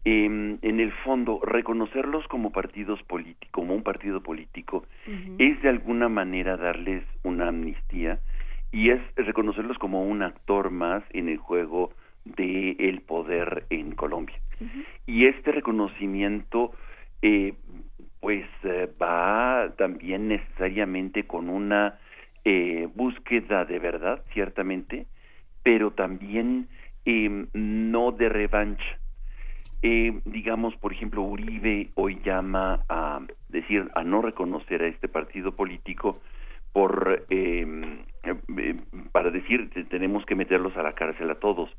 en 0.06 0.60
el 0.62 0.92
fondo 1.04 1.40
reconocerlos 1.44 2.28
como 2.28 2.52
partidos 2.52 3.02
políticos, 3.04 3.50
como 3.52 3.74
un 3.74 3.84
partido 3.84 4.22
político, 4.22 4.86
es 5.38 5.62
de 5.62 5.70
alguna 5.70 6.10
manera 6.10 6.58
darles 6.58 7.04
una 7.24 7.48
amnistía 7.48 8.20
y 8.72 8.90
es 8.90 9.00
reconocerlos 9.16 9.78
como 9.78 10.04
un 10.04 10.24
actor 10.24 10.72
más 10.72 11.04
en 11.12 11.30
el 11.30 11.38
juego 11.38 11.94
del 12.26 12.76
el 12.80 13.02
poder 13.02 13.66
en 13.70 13.96
Colombia. 13.96 14.36
Y 15.06 15.26
este 15.26 15.52
reconocimiento, 15.52 16.74
eh, 17.22 17.54
pues, 18.20 18.46
eh, 18.64 18.90
va 19.02 19.74
también 19.78 20.28
necesariamente 20.30 21.26
con 21.28 21.50
una 21.50 22.00
eh, 22.46 22.88
búsqueda 22.96 23.66
de 23.66 23.80
verdad, 23.80 24.24
ciertamente, 24.34 25.06
pero 25.64 25.92
también 25.92 26.68
em, 27.06 27.48
no 27.54 28.12
de 28.12 28.30
revancha 28.30 29.00
eh, 29.84 30.20
digamos, 30.26 30.76
por 30.78 30.94
ejemplo, 30.94 31.22
Uribe 31.22 31.90
hoy 31.96 32.20
llama 32.26 32.84
a 32.90 33.20
decir, 33.50 33.92
a 33.94 34.04
no 34.04 34.22
reconocer 34.22 34.82
a 34.82 34.88
este 34.88 35.08
partido 35.08 35.52
político 35.52 36.20
por 36.72 37.26
eh, 37.30 37.94
para 39.12 39.30
decir 39.30 39.70
tenemos 39.90 40.26
que 40.26 40.34
meterlos 40.34 40.76
a 40.76 40.82
la 40.82 40.94
cárcel 40.94 41.30
a 41.30 41.36
todos 41.36 41.70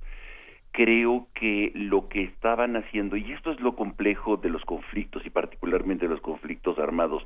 creo 0.75 1.29
que 1.35 1.71
lo 1.75 2.09
que 2.09 2.25
estaban 2.25 2.77
haciendo, 2.77 3.17
y 3.17 3.33
esto 3.33 3.53
es 3.53 3.61
lo 3.61 3.77
complejo 3.77 4.37
de 4.37 4.51
los 4.51 4.65
conflictos 4.65 5.25
y 5.25 5.31
particularmente 5.31 6.07
de 6.07 6.11
los 6.11 6.21
conflictos 6.21 6.81
armados, 6.81 7.25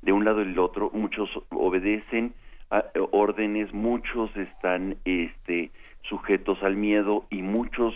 de 0.00 0.12
un 0.12 0.24
lado 0.24 0.40
y 0.40 0.46
del 0.46 0.58
otro, 0.58 0.90
muchos 0.94 1.28
obedecen 1.50 2.32
a 2.70 2.84
órdenes, 3.12 3.72
muchos 3.74 4.34
están 4.34 4.96
este, 5.04 5.70
sujetos 6.08 6.62
al 6.62 6.76
miedo 6.76 7.26
y 7.28 7.42
muchos 7.42 7.94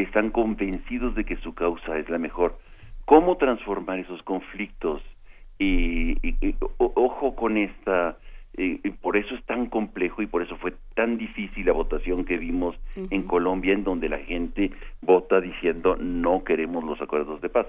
están 0.00 0.30
convencidos 0.30 1.14
de 1.14 1.24
que 1.24 1.36
su 1.36 1.54
causa 1.54 1.98
es 1.98 2.08
la 2.08 2.18
mejor. 2.18 2.58
¿Cómo 3.04 3.36
transformar 3.36 3.98
esos 3.98 4.22
conflictos? 4.22 5.02
Y, 5.58 6.16
ojo 6.78 7.34
con 7.34 7.56
esta 7.56 8.16
y 8.56 8.90
por 8.90 9.16
eso 9.16 9.34
es 9.36 9.44
tan 9.44 9.66
complejo 9.66 10.20
y 10.20 10.26
por 10.26 10.42
eso 10.42 10.56
fue 10.56 10.74
tan 10.94 11.16
difícil 11.16 11.66
la 11.66 11.72
votación 11.72 12.24
que 12.24 12.38
vimos 12.38 12.76
en 12.96 13.22
Colombia, 13.22 13.72
en 13.72 13.84
donde 13.84 14.08
la 14.08 14.18
gente 14.18 14.72
vota 15.00 15.40
diciendo 15.40 15.96
no 15.96 16.42
queremos 16.42 16.82
los 16.82 17.00
acuerdos 17.00 17.40
de 17.40 17.48
paz. 17.48 17.66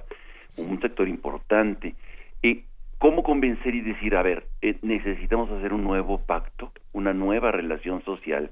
Un 0.58 0.82
sector 0.82 1.08
importante. 1.08 1.94
y 2.42 2.64
¿Cómo 2.98 3.24
convencer 3.24 3.76
y 3.76 3.82
decir, 3.82 4.14
a 4.18 4.22
ver, 4.24 4.48
eh, 4.62 4.76
necesitamos 4.82 5.50
hacer 5.52 5.72
un 5.72 5.86
nuevo 5.86 6.18
pacto, 6.18 6.74
una 6.92 7.14
nueva 7.14 7.50
relación 7.50 8.04
social, 8.04 8.52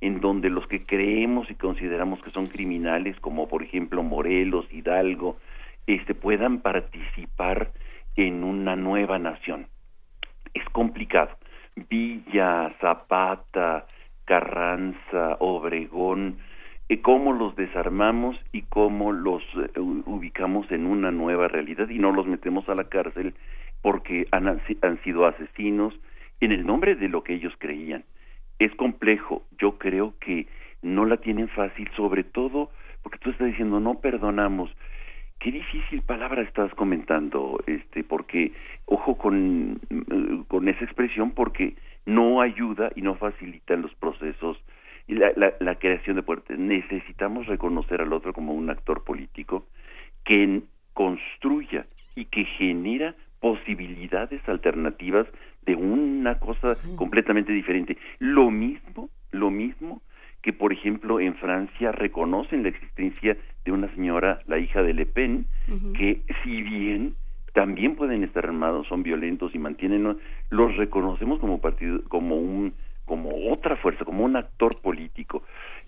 en 0.00 0.20
donde 0.20 0.50
los 0.50 0.66
que 0.66 0.84
creemos 0.84 1.50
y 1.50 1.54
consideramos 1.54 2.20
que 2.20 2.30
son 2.30 2.46
criminales, 2.46 3.18
como 3.20 3.48
por 3.48 3.62
ejemplo 3.62 4.02
Morelos, 4.02 4.72
Hidalgo, 4.72 5.38
este, 5.86 6.14
puedan 6.14 6.60
participar 6.60 7.72
en 8.16 8.44
una 8.44 8.76
nueva 8.76 9.18
nación? 9.18 9.66
Es 10.54 10.64
complicado 10.70 11.30
Villa, 11.88 12.74
Zapata, 12.80 13.86
Carranza, 14.24 15.36
Obregón, 15.40 16.38
eh, 16.88 17.00
cómo 17.00 17.32
los 17.32 17.54
desarmamos 17.56 18.36
y 18.52 18.62
cómo 18.62 19.12
los 19.12 19.42
eh, 19.42 19.78
ubicamos 19.78 20.70
en 20.70 20.86
una 20.86 21.10
nueva 21.10 21.48
realidad 21.48 21.88
y 21.88 21.98
no 21.98 22.12
los 22.12 22.26
metemos 22.26 22.68
a 22.68 22.74
la 22.74 22.84
cárcel 22.84 23.34
porque 23.82 24.26
han, 24.32 24.48
han 24.48 25.02
sido 25.02 25.26
asesinos 25.26 25.94
en 26.40 26.52
el 26.52 26.66
nombre 26.66 26.94
de 26.94 27.08
lo 27.08 27.22
que 27.22 27.34
ellos 27.34 27.52
creían. 27.58 28.04
Es 28.58 28.74
complejo, 28.74 29.44
yo 29.58 29.78
creo 29.78 30.14
que 30.20 30.46
no 30.82 31.04
la 31.04 31.18
tienen 31.18 31.48
fácil, 31.48 31.88
sobre 31.96 32.24
todo 32.24 32.70
porque 33.02 33.18
tú 33.18 33.30
estás 33.30 33.46
diciendo 33.46 33.80
no 33.80 34.00
perdonamos, 34.00 34.70
qué 35.38 35.52
difícil 35.52 36.02
palabra 36.02 36.42
estás 36.42 36.72
comentando, 36.74 37.60
este, 37.66 38.04
porque 38.04 38.52
ojo 38.86 39.16
con, 39.16 39.80
con 40.48 40.68
esa 40.68 40.84
expresión, 40.84 41.30
porque 41.32 41.74
no 42.06 42.40
ayuda 42.40 42.90
y 42.96 43.02
no 43.02 43.14
facilita 43.14 43.76
los 43.76 43.94
procesos 43.94 44.58
y 45.06 45.14
la, 45.14 45.32
la, 45.58 45.74
creación 45.76 46.16
de 46.16 46.22
puertas. 46.22 46.58
Necesitamos 46.58 47.46
reconocer 47.46 48.02
al 48.02 48.12
otro 48.12 48.34
como 48.34 48.52
un 48.52 48.68
actor 48.68 49.04
político 49.04 49.66
que 50.24 50.60
construya 50.92 51.86
y 52.14 52.26
que 52.26 52.44
genera 52.44 53.14
posibilidades 53.40 54.46
alternativas 54.48 55.26
de 55.68 55.76
una 55.76 56.38
cosa 56.38 56.78
completamente 56.96 57.52
diferente. 57.52 57.98
Lo 58.18 58.50
mismo, 58.50 59.10
lo 59.32 59.50
mismo 59.50 60.00
que, 60.40 60.54
por 60.54 60.72
ejemplo, 60.72 61.20
en 61.20 61.34
Francia 61.34 61.92
reconocen 61.92 62.62
la 62.62 62.70
existencia 62.70 63.36
de 63.66 63.72
una 63.72 63.94
señora, 63.94 64.40
la 64.46 64.58
hija 64.58 64.82
de 64.82 64.94
Le 64.94 65.04
Pen, 65.04 65.44
que 65.94 66.22
si 66.42 66.62
bien 66.62 67.14
también 67.52 67.96
pueden 67.96 68.24
estar 68.24 68.46
armados, 68.46 68.86
son 68.86 69.02
violentos 69.02 69.54
y 69.54 69.58
mantienen, 69.58 70.16
los 70.48 70.76
reconocemos 70.76 71.38
como 71.38 71.60
partido, 71.60 72.02
como 72.08 72.36
un, 72.36 72.72
como 73.04 73.30
otra 73.52 73.76
fuerza, 73.76 74.06
como 74.06 74.24
un 74.24 74.36
actor 74.36 74.80
político. 74.80 75.42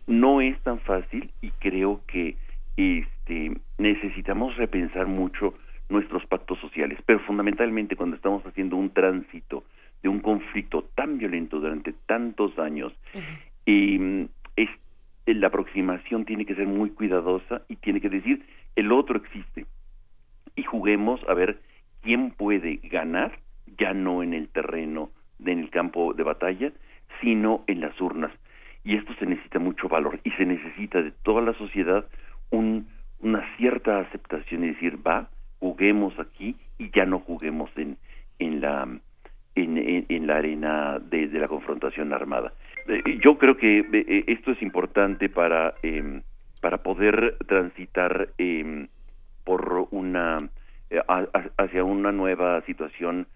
No 0.06 0.42
es 0.42 0.60
tan 0.60 0.80
fácil 0.80 1.30
y 1.40 1.52
creo 1.52 2.02
que 2.06 2.36
este 2.76 3.52
necesitamos 3.78 4.56
repensar 4.56 5.06
mucho 5.06 5.54
nuestros 5.90 6.24
pactos 6.26 6.58
sociales, 6.60 6.98
pero 7.04 7.20
fundamentalmente 7.20 7.96
cuando 7.96 8.16
estamos 8.16 8.44
haciendo 8.46 8.76
un 8.76 8.90
tránsito 8.90 9.64
de 10.02 10.08
un 10.08 10.20
conflicto 10.20 10.84
tan 10.94 11.18
violento 11.18 11.60
durante 11.60 11.92
tantos 12.06 12.58
años, 12.58 12.92
y 13.66 14.26
es, 14.56 14.68
la 15.26 15.48
aproximación 15.48 16.24
tiene 16.24 16.46
que 16.46 16.54
ser 16.54 16.66
muy 16.66 16.90
cuidadosa 16.90 17.62
y 17.68 17.76
tiene 17.76 18.00
que 18.00 18.08
decir 18.08 18.44
el 18.76 18.92
otro 18.92 19.18
existe. 19.18 19.66
Y 20.56 20.62
juguemos 20.62 21.20
a 21.28 21.34
ver 21.34 21.60
quién 22.02 22.30
puede 22.30 22.76
ganar 22.84 23.38
ya 23.78 23.92
no 23.92 24.22
en 24.22 24.34
el 24.34 24.48
terreno 24.48 25.10
en 25.44 25.60
el 25.60 25.70
campo 25.70 26.14
de 26.14 26.22
batalla 26.22 26.72
sino 27.20 27.64
en 27.66 27.80
las 27.80 28.00
urnas. 28.00 28.32
Y 28.84 28.96
esto 28.96 29.12
se 29.18 29.26
necesita 29.26 29.58
mucho 29.58 29.88
valor 29.88 30.20
y 30.24 30.30
se 30.32 30.46
necesita 30.46 31.02
de 31.02 31.10
toda 31.10 31.42
la 31.42 31.52
sociedad 31.54 32.06
un, 32.50 32.88
una 33.20 33.44
cierta 33.56 34.00
aceptación 34.00 34.64
y 34.64 34.68
decir 34.68 35.06
va 35.06 35.28
juguemos 35.60 36.18
aquí 36.18 36.56
y 36.78 36.90
ya 36.90 37.06
no 37.06 37.20
juguemos 37.20 37.70
en 37.76 37.96
en 38.40 38.60
la 38.60 38.88
en, 39.54 40.06
en, 40.08 40.26
la 40.26 40.36
arena 40.36 40.98
de, 40.98 41.26
la 41.26 41.48
confrontación 41.48 42.12
armada. 42.12 42.52
Eh, 42.86 43.18
yo 43.22 43.36
creo 43.36 43.56
que 43.56 43.80
eh, 43.92 44.24
esto 44.28 44.52
es 44.52 44.62
importante 44.62 45.28
para, 45.28 45.74
em, 45.82 46.22
para 46.60 46.78
poder 46.78 47.36
transitar 47.46 48.28
em, 48.38 48.88
por 49.44 49.88
una 49.90 50.38
eh, 50.88 51.00
hacia 51.58 51.84
una 51.84 52.12
nueva 52.12 52.62
situación 52.62 53.26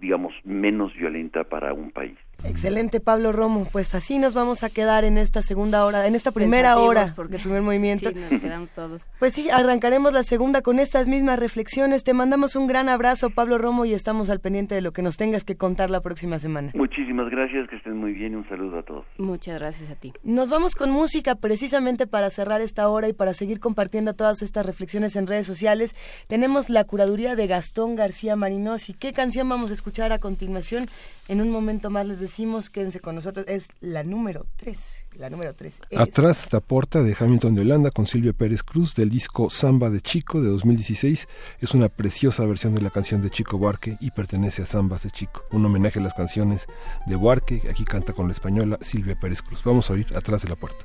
digamos 0.00 0.34
menos 0.44 0.94
violenta 0.94 1.44
para 1.44 1.72
un 1.72 1.90
país. 1.90 2.16
Excelente, 2.44 3.00
Pablo 3.00 3.32
Romo. 3.32 3.66
Pues 3.70 3.94
así 3.96 4.18
nos 4.18 4.32
vamos 4.32 4.62
a 4.62 4.70
quedar 4.70 5.04
en 5.04 5.18
esta 5.18 5.42
segunda 5.42 5.84
hora, 5.84 6.06
en 6.06 6.14
esta 6.14 6.30
primera 6.30 6.78
hora 6.78 7.06
de 7.28 7.38
primer 7.38 7.62
movimiento. 7.62 8.10
Sí, 8.18 8.34
nos 8.34 8.40
quedamos 8.40 8.70
todos. 8.70 9.08
Pues 9.18 9.34
sí, 9.34 9.50
arrancaremos 9.50 10.12
la 10.12 10.22
segunda 10.22 10.62
con 10.62 10.78
estas 10.78 11.08
mismas 11.08 11.38
reflexiones. 11.38 12.04
Te 12.04 12.14
mandamos 12.14 12.56
un 12.56 12.66
gran 12.66 12.88
abrazo, 12.88 13.30
Pablo 13.30 13.58
Romo, 13.58 13.84
y 13.84 13.92
estamos 13.92 14.30
al 14.30 14.40
pendiente 14.40 14.74
de 14.74 14.82
lo 14.82 14.92
que 14.92 15.02
nos 15.02 15.16
tengas 15.16 15.44
que 15.44 15.56
contar 15.56 15.90
la 15.90 16.00
próxima 16.00 16.38
semana. 16.38 16.72
Muchísimas 16.74 17.28
gracias, 17.30 17.68
que 17.68 17.76
estén 17.76 17.96
muy 17.96 18.12
bien 18.12 18.32
y 18.32 18.36
un 18.36 18.48
saludo 18.48 18.78
a 18.78 18.82
todos. 18.82 19.04
Muchas 19.18 19.58
gracias 19.58 19.90
a 19.90 19.94
ti. 19.94 20.12
Nos 20.22 20.48
vamos 20.48 20.74
con 20.74 20.90
música 20.90 21.34
precisamente 21.34 22.06
para 22.06 22.30
cerrar 22.30 22.60
esta 22.60 22.88
hora 22.88 23.08
y 23.08 23.12
para 23.12 23.34
seguir 23.34 23.60
compartiendo 23.60 24.14
todas 24.14 24.42
estas 24.42 24.64
reflexiones 24.64 25.16
en 25.16 25.26
redes 25.26 25.46
sociales. 25.46 25.94
Tenemos 26.28 26.70
la 26.70 26.84
curaduría 26.84 27.36
de 27.36 27.46
Gastón 27.46 27.94
García 27.94 28.36
Marinosi. 28.36 28.94
¿Qué 28.94 29.12
canción 29.12 29.48
vamos 29.48 29.70
a 29.70 29.74
escuchar 29.74 29.87
a 29.88 30.18
continuación? 30.18 30.86
En 31.28 31.40
un 31.40 31.50
momento 31.50 31.90
más 31.90 32.06
les 32.06 32.20
decimos, 32.20 32.70
quédense 32.70 33.00
con 33.00 33.14
nosotros, 33.14 33.44
es 33.48 33.66
la 33.80 34.04
número 34.04 34.46
3. 34.56 34.78
La 35.16 35.30
número 35.30 35.54
3 35.54 35.80
Atrás 35.96 36.42
está 36.42 36.60
Porta 36.60 37.02
de 37.02 37.16
Hamilton 37.18 37.54
de 37.54 37.62
Holanda 37.62 37.90
con 37.90 38.06
Silvia 38.06 38.32
Pérez 38.32 38.62
Cruz 38.62 38.94
del 38.94 39.10
disco 39.10 39.50
Samba 39.50 39.90
de 39.90 40.00
Chico 40.00 40.40
de 40.40 40.48
2016. 40.48 41.26
Es 41.60 41.74
una 41.74 41.88
preciosa 41.88 42.46
versión 42.46 42.74
de 42.74 42.82
la 42.82 42.90
canción 42.90 43.20
de 43.20 43.30
Chico 43.30 43.58
Buarque 43.58 43.96
y 44.00 44.10
pertenece 44.12 44.62
a 44.62 44.66
Zambas 44.66 45.02
de 45.02 45.10
Chico. 45.10 45.42
Un 45.50 45.64
homenaje 45.64 45.98
a 45.98 46.02
las 46.02 46.14
canciones 46.14 46.66
de 47.06 47.16
Buarque. 47.16 47.62
Aquí 47.68 47.84
canta 47.84 48.12
con 48.12 48.26
la 48.26 48.32
española 48.32 48.78
Silvia 48.80 49.18
Pérez 49.18 49.42
Cruz. 49.42 49.62
Vamos 49.64 49.90
a 49.90 49.94
oír 49.94 50.06
Atrás 50.14 50.42
de 50.42 50.48
la 50.50 50.56
Puerta. 50.56 50.84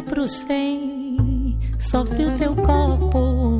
Debrucei 0.00 1.58
sobre 1.78 2.24
o 2.24 2.36
teu 2.36 2.54
corpo 2.56 3.59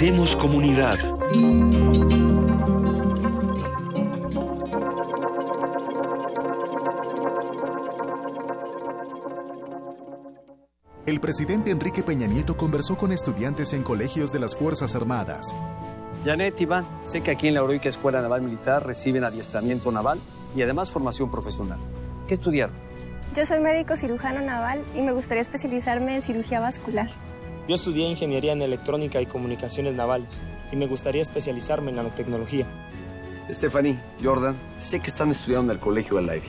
Hacemos 0.00 0.34
comunidad. 0.34 0.98
El 11.04 11.20
presidente 11.20 11.70
Enrique 11.70 12.02
Peña 12.02 12.26
Nieto 12.26 12.56
conversó 12.56 12.96
con 12.96 13.12
estudiantes 13.12 13.74
en 13.74 13.82
colegios 13.82 14.32
de 14.32 14.38
las 14.38 14.56
Fuerzas 14.56 14.96
Armadas. 14.96 15.54
Janet, 16.24 16.58
Iván, 16.58 16.86
sé 17.02 17.20
que 17.20 17.32
aquí 17.32 17.48
en 17.48 17.52
la 17.52 17.60
Heroica 17.60 17.90
Escuela 17.90 18.22
Naval 18.22 18.40
Militar 18.40 18.86
reciben 18.86 19.24
adiestramiento 19.24 19.92
naval 19.92 20.18
y 20.56 20.62
además 20.62 20.90
formación 20.90 21.30
profesional. 21.30 21.78
¿Qué 22.26 22.32
estudiaron? 22.32 22.74
Yo 23.36 23.44
soy 23.44 23.60
médico 23.60 23.98
cirujano 23.98 24.40
naval 24.40 24.82
y 24.96 25.02
me 25.02 25.12
gustaría 25.12 25.42
especializarme 25.42 26.16
en 26.16 26.22
cirugía 26.22 26.58
vascular. 26.58 27.10
Yo 27.70 27.76
estudié 27.76 28.08
ingeniería 28.08 28.50
en 28.50 28.62
electrónica 28.62 29.20
y 29.20 29.26
comunicaciones 29.26 29.94
navales 29.94 30.42
y 30.72 30.76
me 30.76 30.88
gustaría 30.88 31.22
especializarme 31.22 31.90
en 31.90 31.98
nanotecnología. 31.98 32.66
Stephanie, 33.48 33.96
Jordan, 34.20 34.56
sé 34.80 34.98
que 34.98 35.06
están 35.06 35.30
estudiando 35.30 35.70
en 35.70 35.78
el 35.78 35.80
Colegio 35.80 36.16
del 36.16 36.30
Aire. 36.30 36.48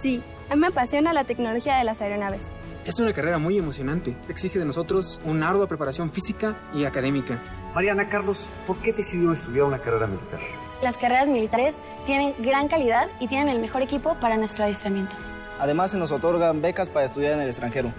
Sí, 0.00 0.22
a 0.48 0.54
mí 0.54 0.62
me 0.62 0.68
apasiona 0.68 1.12
la 1.12 1.24
tecnología 1.24 1.76
de 1.76 1.84
las 1.84 2.00
aeronaves. 2.00 2.46
Es 2.86 2.98
una 2.98 3.12
carrera 3.12 3.36
muy 3.36 3.58
emocionante. 3.58 4.16
Exige 4.30 4.58
de 4.58 4.64
nosotros 4.64 5.20
una 5.26 5.50
ardua 5.50 5.66
preparación 5.66 6.10
física 6.10 6.56
y 6.72 6.86
académica. 6.86 7.42
Mariana 7.74 8.08
Carlos, 8.08 8.46
¿por 8.66 8.78
qué 8.78 8.94
decidieron 8.94 9.34
estudiar 9.34 9.66
una 9.66 9.80
carrera 9.80 10.06
militar? 10.06 10.40
Las 10.80 10.96
carreras 10.96 11.28
militares 11.28 11.74
tienen 12.06 12.32
gran 12.38 12.68
calidad 12.68 13.10
y 13.20 13.26
tienen 13.26 13.50
el 13.50 13.58
mejor 13.58 13.82
equipo 13.82 14.14
para 14.14 14.38
nuestro 14.38 14.64
adiestramiento. 14.64 15.14
Además, 15.58 15.90
se 15.90 15.98
nos 15.98 16.10
otorgan 16.10 16.62
becas 16.62 16.88
para 16.88 17.04
estudiar 17.04 17.34
en 17.34 17.40
el 17.40 17.48
extranjero. 17.48 17.92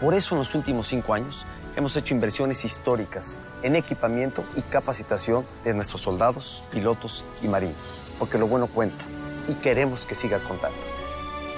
Por 0.00 0.14
eso 0.14 0.36
en 0.36 0.38
los 0.38 0.54
últimos 0.54 0.86
cinco 0.86 1.14
años 1.14 1.44
hemos 1.76 1.96
hecho 1.96 2.14
inversiones 2.14 2.64
históricas 2.64 3.38
en 3.62 3.76
equipamiento 3.76 4.44
y 4.56 4.62
capacitación 4.62 5.44
de 5.64 5.74
nuestros 5.74 6.02
soldados, 6.02 6.62
pilotos 6.72 7.24
y 7.42 7.48
marinos. 7.48 7.76
Porque 8.18 8.38
lo 8.38 8.46
bueno 8.46 8.66
cuenta 8.66 9.04
y 9.48 9.54
queremos 9.54 10.04
que 10.04 10.14
siga 10.14 10.38
contando. 10.40 10.78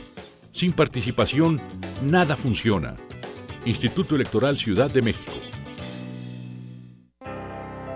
Sin 0.52 0.72
participación, 0.72 1.60
nada 2.02 2.36
funciona. 2.36 2.96
Instituto 3.64 4.14
Electoral 4.14 4.56
Ciudad 4.56 4.90
de 4.90 5.02
México. 5.02 5.32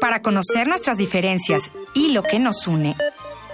Para 0.00 0.22
conocer 0.22 0.68
nuestras 0.68 0.98
diferencias 0.98 1.70
y 1.94 2.12
lo 2.12 2.22
que 2.22 2.38
nos 2.38 2.66
une, 2.66 2.96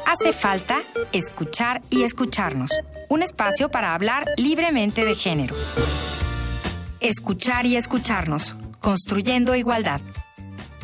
hace 0.06 0.32
falta 0.32 0.82
escuchar 1.12 1.82
y 1.90 2.02
escucharnos. 2.02 2.70
Un 3.08 3.22
espacio 3.22 3.70
para 3.70 3.94
hablar 3.94 4.26
libremente 4.36 5.04
de 5.04 5.14
género. 5.14 5.54
Escuchar 7.00 7.66
y 7.66 7.76
escucharnos, 7.76 8.54
construyendo 8.80 9.54
igualdad. 9.54 10.00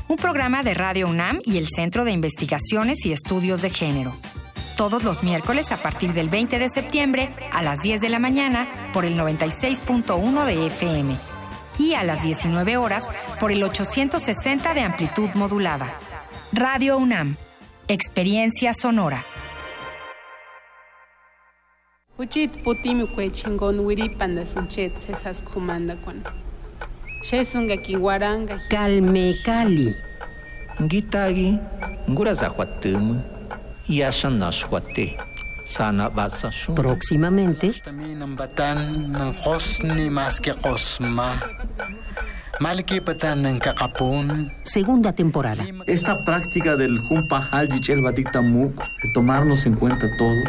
Un 0.09 0.17
programa 0.17 0.63
de 0.63 0.75
Radio 0.75 1.09
UNAM 1.09 1.41
y 1.45 1.59
el 1.59 1.67
Centro 1.69 2.05
de 2.05 2.13
Investigaciones 2.13 3.05
y 3.05 3.13
Estudios 3.13 3.61
de 3.61 3.71
Género. 3.71 4.15
Todos 4.77 5.05
los 5.05 5.23
miércoles 5.23 5.73
a 5.73 5.79
partir 5.79 6.13
del 6.13 6.29
20 6.29 6.59
de 6.59 6.69
septiembre 6.69 7.35
a 7.53 7.63
las 7.63 7.81
10 7.81 8.01
de 8.01 8.09
la 8.09 8.19
mañana 8.19 8.69
por 8.93 9.05
el 9.05 9.17
96.1 9.19 10.45
de 10.45 10.67
FM 10.67 11.36
y 11.79 11.95
a 11.95 12.05
las 12.05 12.23
19 12.23 12.77
horas 12.77 13.11
por 13.41 13.53
el 13.53 13.63
860 13.63 14.75
de 14.75 14.81
amplitud 14.81 15.31
modulada. 15.35 15.89
Radio 16.53 16.99
UNAM. 16.99 17.37
Experiencia 17.89 18.75
sonora. 18.75 19.25
Uchit 22.19 22.63
putim 22.65 23.07
kwe 23.07 23.31
chingon 23.31 23.81
wiri 23.81 24.09
pandasinche 24.09 24.91
sesas 24.97 25.43
kumanda 25.45 25.97
kwan. 25.97 26.23
Shesunga 27.23 27.77
kiwaranga. 27.77 28.59
Calme 28.71 29.35
Cali. 29.45 29.95
Ngitagi, 30.81 31.59
ngura 32.11 32.35
zahuatum, 32.35 33.23
Próximamente. 36.75 37.73
Segunda 44.63 45.13
temporada. 45.13 45.63
Esta 45.87 46.25
práctica 46.25 46.77
del 46.77 46.99
Jumpa 47.01 47.49
Haljich 47.51 47.91
el 47.91 48.01
de 49.03 49.11
tomarnos 49.13 49.67
en 49.67 49.75
cuenta 49.75 50.09
todos. 50.17 50.49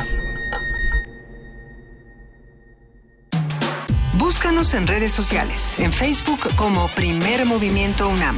Búscanos 4.14 4.74
en 4.74 4.88
redes 4.88 5.12
sociales, 5.12 5.80
en 5.80 5.92
Facebook 5.92 6.40
como 6.56 6.88
Primer 6.90 7.46
Movimiento 7.46 8.08
UNAM 8.08 8.38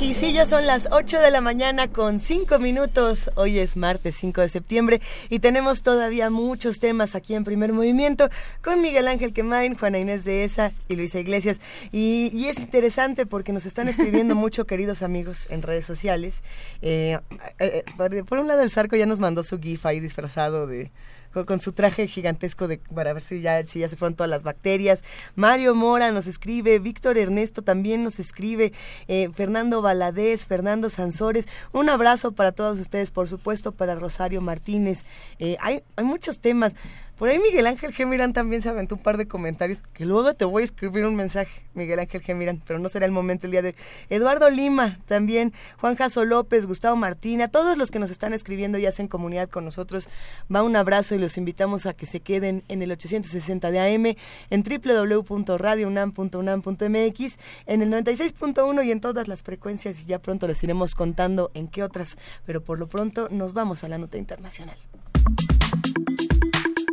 Y 0.00 0.14
sí, 0.14 0.32
ya 0.32 0.46
son 0.46 0.64
las 0.64 0.88
8 0.92 1.20
de 1.20 1.32
la 1.32 1.40
mañana 1.40 1.88
con 1.88 2.20
5 2.20 2.60
minutos. 2.60 3.32
Hoy 3.34 3.58
es 3.58 3.76
martes 3.76 4.14
5 4.16 4.42
de 4.42 4.48
septiembre 4.48 5.00
y 5.28 5.40
tenemos 5.40 5.82
todavía 5.82 6.30
muchos 6.30 6.78
temas 6.78 7.16
aquí 7.16 7.34
en 7.34 7.42
primer 7.42 7.72
movimiento 7.72 8.30
con 8.62 8.80
Miguel 8.80 9.08
Ángel 9.08 9.32
Quemain, 9.32 9.76
Juana 9.76 9.98
Inés 9.98 10.24
de 10.24 10.44
Esa 10.44 10.70
y 10.88 10.94
Luisa 10.94 11.18
Iglesias. 11.18 11.58
Y, 11.90 12.30
y 12.32 12.46
es 12.46 12.60
interesante 12.60 13.26
porque 13.26 13.52
nos 13.52 13.66
están 13.66 13.88
escribiendo 13.88 14.34
mucho, 14.36 14.66
queridos 14.66 15.02
amigos, 15.02 15.46
en 15.50 15.62
redes 15.62 15.84
sociales. 15.84 16.42
Eh, 16.80 17.18
eh, 17.58 17.82
por, 17.96 18.24
por 18.24 18.38
un 18.38 18.46
lado, 18.46 18.62
el 18.62 18.70
Zarco 18.70 18.94
ya 18.94 19.06
nos 19.06 19.18
mandó 19.18 19.42
su 19.42 19.58
GIF 19.58 19.84
ahí 19.84 19.98
disfrazado 19.98 20.68
de, 20.68 20.92
con, 21.32 21.60
su 21.60 21.72
traje 21.72 22.06
gigantesco 22.06 22.68
de, 22.68 22.78
para 22.78 23.12
ver 23.12 23.22
si 23.22 23.40
ya, 23.40 23.66
si 23.66 23.80
ya 23.80 23.88
se 23.88 23.96
fueron 23.96 24.14
todas 24.14 24.30
las 24.30 24.42
bacterias. 24.42 25.00
Mario 25.34 25.74
Mora 25.74 26.10
nos 26.10 26.26
escribe, 26.26 26.78
Víctor 26.78 27.18
Ernesto 27.18 27.62
también 27.62 28.02
nos 28.04 28.18
escribe, 28.18 28.72
eh, 29.08 29.28
Fernando 29.34 29.82
Valadez, 29.82 30.46
Fernando 30.46 30.90
Sansores. 30.90 31.46
Un 31.72 31.88
abrazo 31.88 32.32
para 32.32 32.52
todos 32.52 32.78
ustedes, 32.78 33.10
por 33.10 33.28
supuesto, 33.28 33.72
para 33.72 33.94
Rosario 33.94 34.40
Martínez. 34.40 35.04
Eh, 35.38 35.56
hay, 35.60 35.82
hay 35.96 36.04
muchos 36.04 36.40
temas. 36.40 36.74
Por 37.18 37.28
ahí 37.28 37.38
Miguel 37.40 37.66
Ángel 37.66 37.92
Gemirán 37.92 38.32
también 38.32 38.62
se 38.62 38.68
aventó 38.68 38.94
un 38.94 39.02
par 39.02 39.16
de 39.16 39.26
comentarios, 39.26 39.80
que 39.92 40.06
luego 40.06 40.32
te 40.34 40.44
voy 40.44 40.62
a 40.62 40.64
escribir 40.64 41.04
un 41.04 41.16
mensaje, 41.16 41.64
Miguel 41.74 41.98
Ángel 41.98 42.22
Gemirán, 42.22 42.62
pero 42.64 42.78
no 42.78 42.88
será 42.88 43.06
el 43.06 43.12
momento 43.12 43.46
el 43.46 43.50
día 43.50 43.60
de 43.60 43.74
Eduardo 44.08 44.48
Lima, 44.50 45.00
también 45.06 45.52
Juan 45.80 45.96
Jaso 45.96 46.24
López, 46.24 46.64
Gustavo 46.64 46.94
Martina, 46.94 47.48
todos 47.48 47.76
los 47.76 47.90
que 47.90 47.98
nos 47.98 48.10
están 48.10 48.34
escribiendo 48.34 48.78
y 48.78 48.86
hacen 48.86 49.08
comunidad 49.08 49.48
con 49.48 49.64
nosotros, 49.64 50.08
va 50.54 50.62
un 50.62 50.76
abrazo 50.76 51.16
y 51.16 51.18
los 51.18 51.36
invitamos 51.38 51.86
a 51.86 51.92
que 51.92 52.06
se 52.06 52.20
queden 52.20 52.62
en 52.68 52.82
el 52.82 52.92
860 52.92 53.72
de 53.72 53.80
AM, 53.80 54.14
en 54.50 54.62
www.radiounam.unam.mx, 54.62 57.36
en 57.66 57.82
el 57.82 57.90
96.1 57.90 58.84
y 58.84 58.92
en 58.92 59.00
todas 59.00 59.26
las 59.26 59.42
frecuencias 59.42 60.02
y 60.02 60.04
ya 60.06 60.20
pronto 60.20 60.46
les 60.46 60.62
iremos 60.62 60.94
contando 60.94 61.50
en 61.54 61.66
qué 61.66 61.82
otras, 61.82 62.16
pero 62.46 62.62
por 62.62 62.78
lo 62.78 62.86
pronto 62.86 63.26
nos 63.32 63.54
vamos 63.54 63.82
a 63.82 63.88
la 63.88 63.98
nota 63.98 64.18
internacional. 64.18 64.76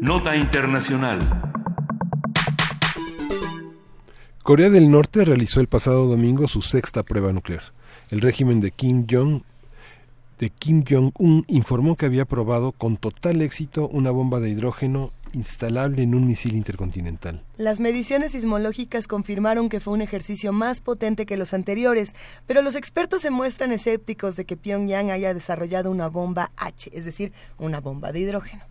Nota 0.02 0.36
Internacional. 0.36 1.20
Corea 4.44 4.70
del 4.70 4.92
Norte 4.92 5.24
realizó 5.24 5.62
el 5.62 5.68
pasado 5.68 6.06
domingo 6.08 6.50
su 6.50 6.62
sexta 6.62 7.04
prueba 7.04 7.32
nuclear. 7.32 7.62
El 8.10 8.20
régimen 8.20 8.60
de 8.60 8.72
Kim 8.72 9.08
Jong 9.10 9.42
de 10.38 10.50
Kim 10.50 10.84
Jong-un 10.88 11.46
informó 11.48 11.96
que 11.96 12.06
había 12.06 12.26
probado 12.26 12.74
con 12.74 12.98
total 12.98 13.42
éxito 13.42 13.88
una 13.88 14.12
bomba 14.12 14.42
de 14.42 14.50
hidrógeno 14.50 15.14
instalable 15.32 16.04
en 16.04 16.14
un 16.14 16.28
misil 16.28 16.56
intercontinental. 16.56 17.42
Las 17.58 17.80
mediciones 17.80 18.34
sismológicas 18.34 19.08
confirmaron 19.08 19.70
que 19.70 19.80
fue 19.80 19.94
un 19.94 20.02
ejercicio 20.02 20.52
más 20.52 20.82
potente 20.82 21.26
que 21.26 21.38
los 21.38 21.54
anteriores, 21.54 22.12
pero 22.48 22.62
los 22.62 22.76
expertos 22.76 23.22
se 23.22 23.32
muestran 23.32 23.72
escépticos 23.72 24.36
de 24.36 24.44
que 24.44 24.58
Pyongyang 24.58 25.10
haya 25.10 25.34
desarrollado 25.34 25.90
una 25.90 26.10
bomba 26.10 26.52
H, 26.58 26.90
es 26.94 27.06
decir, 27.06 27.32
una 27.58 27.80
bomba 27.80 28.12
de 28.12 28.20
hidrógeno. 28.20 28.64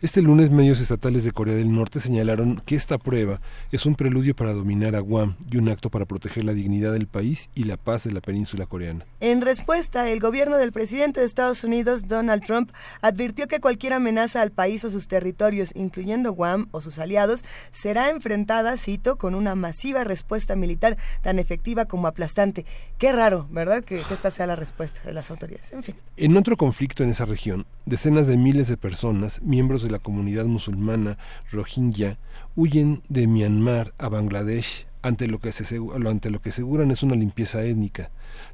Este 0.00 0.22
lunes 0.22 0.50
medios 0.50 0.80
estatales 0.80 1.24
de 1.24 1.32
Corea 1.32 1.54
del 1.54 1.70
Norte 1.70 2.00
señalaron 2.00 2.62
que 2.64 2.76
esta 2.76 2.96
prueba 2.96 3.42
es 3.72 3.84
un 3.84 3.94
preludio 3.94 4.34
para 4.34 4.54
dominar 4.54 4.96
a 4.96 5.00
Guam 5.00 5.36
y 5.50 5.58
un 5.58 5.68
acto 5.68 5.90
para 5.90 6.06
proteger 6.06 6.44
la 6.44 6.54
dignidad 6.54 6.94
del 6.94 7.08
país 7.08 7.50
y 7.54 7.64
la 7.64 7.76
paz 7.76 8.04
de 8.04 8.12
la 8.12 8.22
península 8.22 8.64
coreana. 8.64 9.04
En 9.20 9.42
respuesta, 9.42 10.08
el 10.08 10.20
gobierno 10.20 10.56
del 10.56 10.72
presidente 10.72 11.20
de 11.20 11.26
Estados 11.26 11.62
Unidos, 11.62 12.08
Donald 12.08 12.42
Trump, 12.42 12.70
advirtió 13.02 13.48
que 13.48 13.60
cualquier 13.60 13.92
amenaza 13.92 14.40
al 14.40 14.50
país 14.50 14.82
o 14.84 14.90
sus 14.90 15.08
territorios, 15.08 15.72
incluyendo 15.74 16.32
Guam 16.32 16.68
o 16.70 16.80
sus 16.80 16.98
aliados, 16.98 17.44
será 17.72 17.97
enfrentada, 18.06 18.76
cito, 18.76 19.16
con 19.16 19.34
una 19.34 19.54
masiva 19.54 20.04
respuesta 20.04 20.54
militar 20.54 20.96
tan 21.22 21.38
efectiva 21.38 21.86
como 21.86 22.06
aplastante. 22.06 22.64
Qué 22.98 23.12
raro, 23.12 23.48
¿verdad? 23.50 23.82
Que, 23.82 24.02
que 24.02 24.14
esta 24.14 24.30
sea 24.30 24.46
la 24.46 24.56
respuesta 24.56 25.00
de 25.04 25.12
las 25.12 25.30
autoridades. 25.30 25.72
En 25.72 25.82
fin. 25.82 25.96
En 26.16 26.36
otro 26.36 26.56
conflicto 26.56 27.02
en 27.02 27.10
esa 27.10 27.24
región, 27.24 27.66
decenas 27.86 28.26
de 28.26 28.36
miles 28.36 28.68
de 28.68 28.76
personas, 28.76 29.42
miembros 29.42 29.82
de 29.82 29.90
la 29.90 29.98
comunidad 29.98 30.44
musulmana 30.44 31.18
rohingya, 31.50 32.18
huyen 32.54 33.02
de 33.08 33.26
Myanmar 33.26 33.94
a 33.98 34.08
Bangladesh 34.08 34.87
ante 35.02 35.26
lo 35.26 35.38
que, 35.38 35.52
se, 35.52 35.80
ante 36.06 36.30
lo 36.30 36.40
que 36.40 36.50
aseguran 36.50 36.90
es 36.90 37.02
una 37.02 37.14
limpieza 37.14 37.62
étnica. 37.62 38.10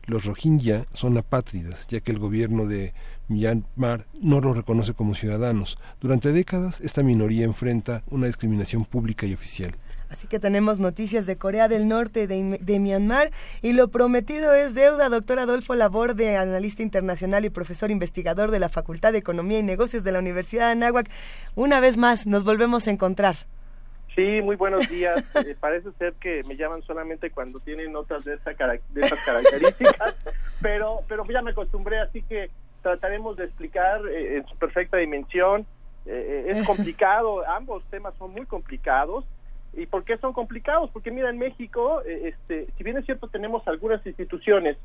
Los 0.07 0.25
rohingya 0.25 0.87
son 0.93 1.17
apátridas, 1.17 1.87
ya 1.89 2.01
que 2.01 2.13
el 2.13 2.19
gobierno 2.19 2.67
de 2.67 2.93
Myanmar 3.29 4.07
no 4.21 4.41
los 4.41 4.57
reconoce 4.57 4.95
como 4.95 5.15
ciudadanos. 5.15 5.79
Durante 6.01 6.33
décadas, 6.33 6.81
esta 6.81 7.03
minoría 7.03 7.45
enfrenta 7.45 8.03
una 8.11 8.27
discriminación 8.27 8.85
pública 8.85 9.27
y 9.27 9.35
oficial. 9.35 9.75
Así 10.11 10.29
que 10.29 10.39
tenemos 10.39 10.79
noticias 10.79 11.27
de 11.27 11.37
Corea 11.37 11.67
del 11.67 11.89
Norte, 11.89 12.27
de, 12.27 12.59
de 12.61 12.81
Myanmar, 12.81 13.33
y 13.63 13.73
lo 13.73 13.89
prometido 13.89 14.55
es 14.55 14.75
deuda. 14.75 15.09
Doctor 15.09 15.39
Adolfo 15.41 15.75
Laborde, 15.75 16.37
analista 16.37 16.83
internacional 16.83 17.45
y 17.45 17.51
profesor 17.51 17.91
investigador 17.91 18.51
de 18.51 18.61
la 18.61 18.69
Facultad 18.69 19.13
de 19.13 19.19
Economía 19.19 19.59
y 19.59 19.63
Negocios 19.63 20.05
de 20.05 20.13
la 20.13 20.21
Universidad 20.21 20.67
de 20.67 20.73
Anáhuac. 20.73 21.11
Una 21.57 21.81
vez 21.81 21.97
más, 21.97 22.27
nos 22.27 22.45
volvemos 22.45 22.87
a 22.87 22.91
encontrar. 22.91 23.47
Sí, 24.15 24.41
muy 24.43 24.57
buenos 24.57 24.89
días. 24.89 25.23
Eh, 25.47 25.57
parece 25.59 25.91
ser 25.99 26.15
que 26.15 26.43
me 26.45 26.57
llaman 26.57 26.83
solamente 26.83 27.31
cuando 27.31 27.59
tienen 27.61 27.93
notas 27.93 28.25
de, 28.25 28.35
esa 28.35 28.55
cara- 28.55 28.79
de 28.91 29.01
esas 29.01 29.23
características, 29.25 30.15
pero, 30.63 31.01
pero 31.09 31.25
ya 31.29 31.43
me 31.43 31.51
acostumbré, 31.51 31.99
así 32.01 32.23
que 32.23 32.51
trataremos 32.83 33.37
de 33.37 33.45
explicar 33.45 34.01
eh, 34.09 34.37
en 34.39 34.47
su 34.47 34.57
perfecta 34.57 34.97
dimensión. 34.99 35.67
Eh, 36.07 36.45
eh, 36.49 36.53
es 36.53 36.67
complicado, 36.67 37.47
ambos 37.49 37.83
temas 37.91 38.15
son 38.19 38.33
muy 38.33 38.47
complicados. 38.47 39.25
¿Y 39.77 39.87
por 39.87 40.05
qué 40.05 40.17
son 40.19 40.33
complicados? 40.33 40.89
Porque 40.93 41.11
mira, 41.11 41.31
en 41.31 41.39
México, 41.39 42.01
este, 42.03 42.69
si 42.79 42.85
bien 42.85 42.97
es 42.97 43.05
cierto, 43.07 43.27
tenemos 43.27 43.67
algunas 43.67 44.07
instituciones 44.07 44.77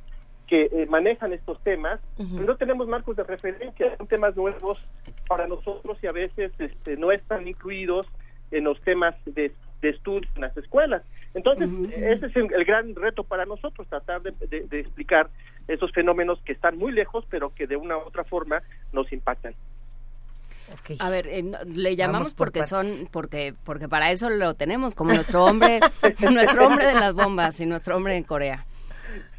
que 0.47 0.63
eh, 0.63 0.87
manejan 0.89 1.31
estos 1.31 1.61
temas, 1.61 1.99
pero 2.17 2.43
no 2.43 2.57
tenemos 2.57 2.87
marcos 2.87 3.15
de 3.15 3.23
referencia, 3.23 3.95
son 3.97 4.07
temas 4.07 4.35
nuevos 4.35 4.83
para 5.27 5.45
nosotros 5.45 5.99
y 6.01 6.07
a 6.07 6.11
veces 6.11 6.51
este, 6.57 6.97
no 6.97 7.11
están 7.11 7.47
incluidos 7.47 8.07
en 8.51 8.63
los 8.63 8.79
temas 8.81 9.15
de, 9.25 9.51
de 9.81 9.89
estudio 9.89 10.27
en 10.35 10.41
las 10.41 10.55
escuelas. 10.57 11.03
Entonces, 11.33 11.69
ese 11.93 12.25
es 12.25 12.35
el, 12.35 12.51
el 12.53 12.65
gran 12.65 12.95
reto 12.95 13.23
para 13.23 13.45
nosotros, 13.45 13.87
tratar 13.87 14.21
de, 14.23 14.31
de- 14.47 14.67
de 14.67 14.79
explicar 14.79 15.29
esos 15.67 15.91
fenómenos 15.91 16.41
que 16.41 16.53
están 16.53 16.77
muy 16.77 16.91
lejos, 16.91 17.25
pero 17.29 17.53
que 17.53 17.67
de 17.67 17.75
una 17.75 17.97
u 17.97 18.01
otra 18.01 18.23
forma 18.23 18.63
nos 18.91 19.11
impactan. 19.13 19.53
A 20.99 21.09
ver, 21.09 21.27
eh, 21.27 21.43
le 21.67 21.95
llamamos 21.95 22.33
por 22.33 22.47
porque 22.47 22.59
partes. 22.59 22.69
son 22.99 23.07
porque 23.11 23.53
porque 23.63 23.87
para 23.89 24.11
eso 24.11 24.29
lo 24.29 24.53
tenemos 24.53 24.93
como 24.93 25.13
nuestro 25.13 25.43
hombre 25.45 25.79
nuestro 26.31 26.67
hombre 26.67 26.85
de 26.87 26.93
las 26.93 27.13
bombas 27.13 27.59
y 27.59 27.65
nuestro 27.65 27.95
hombre 27.95 28.15
en 28.17 28.23
Corea. 28.23 28.65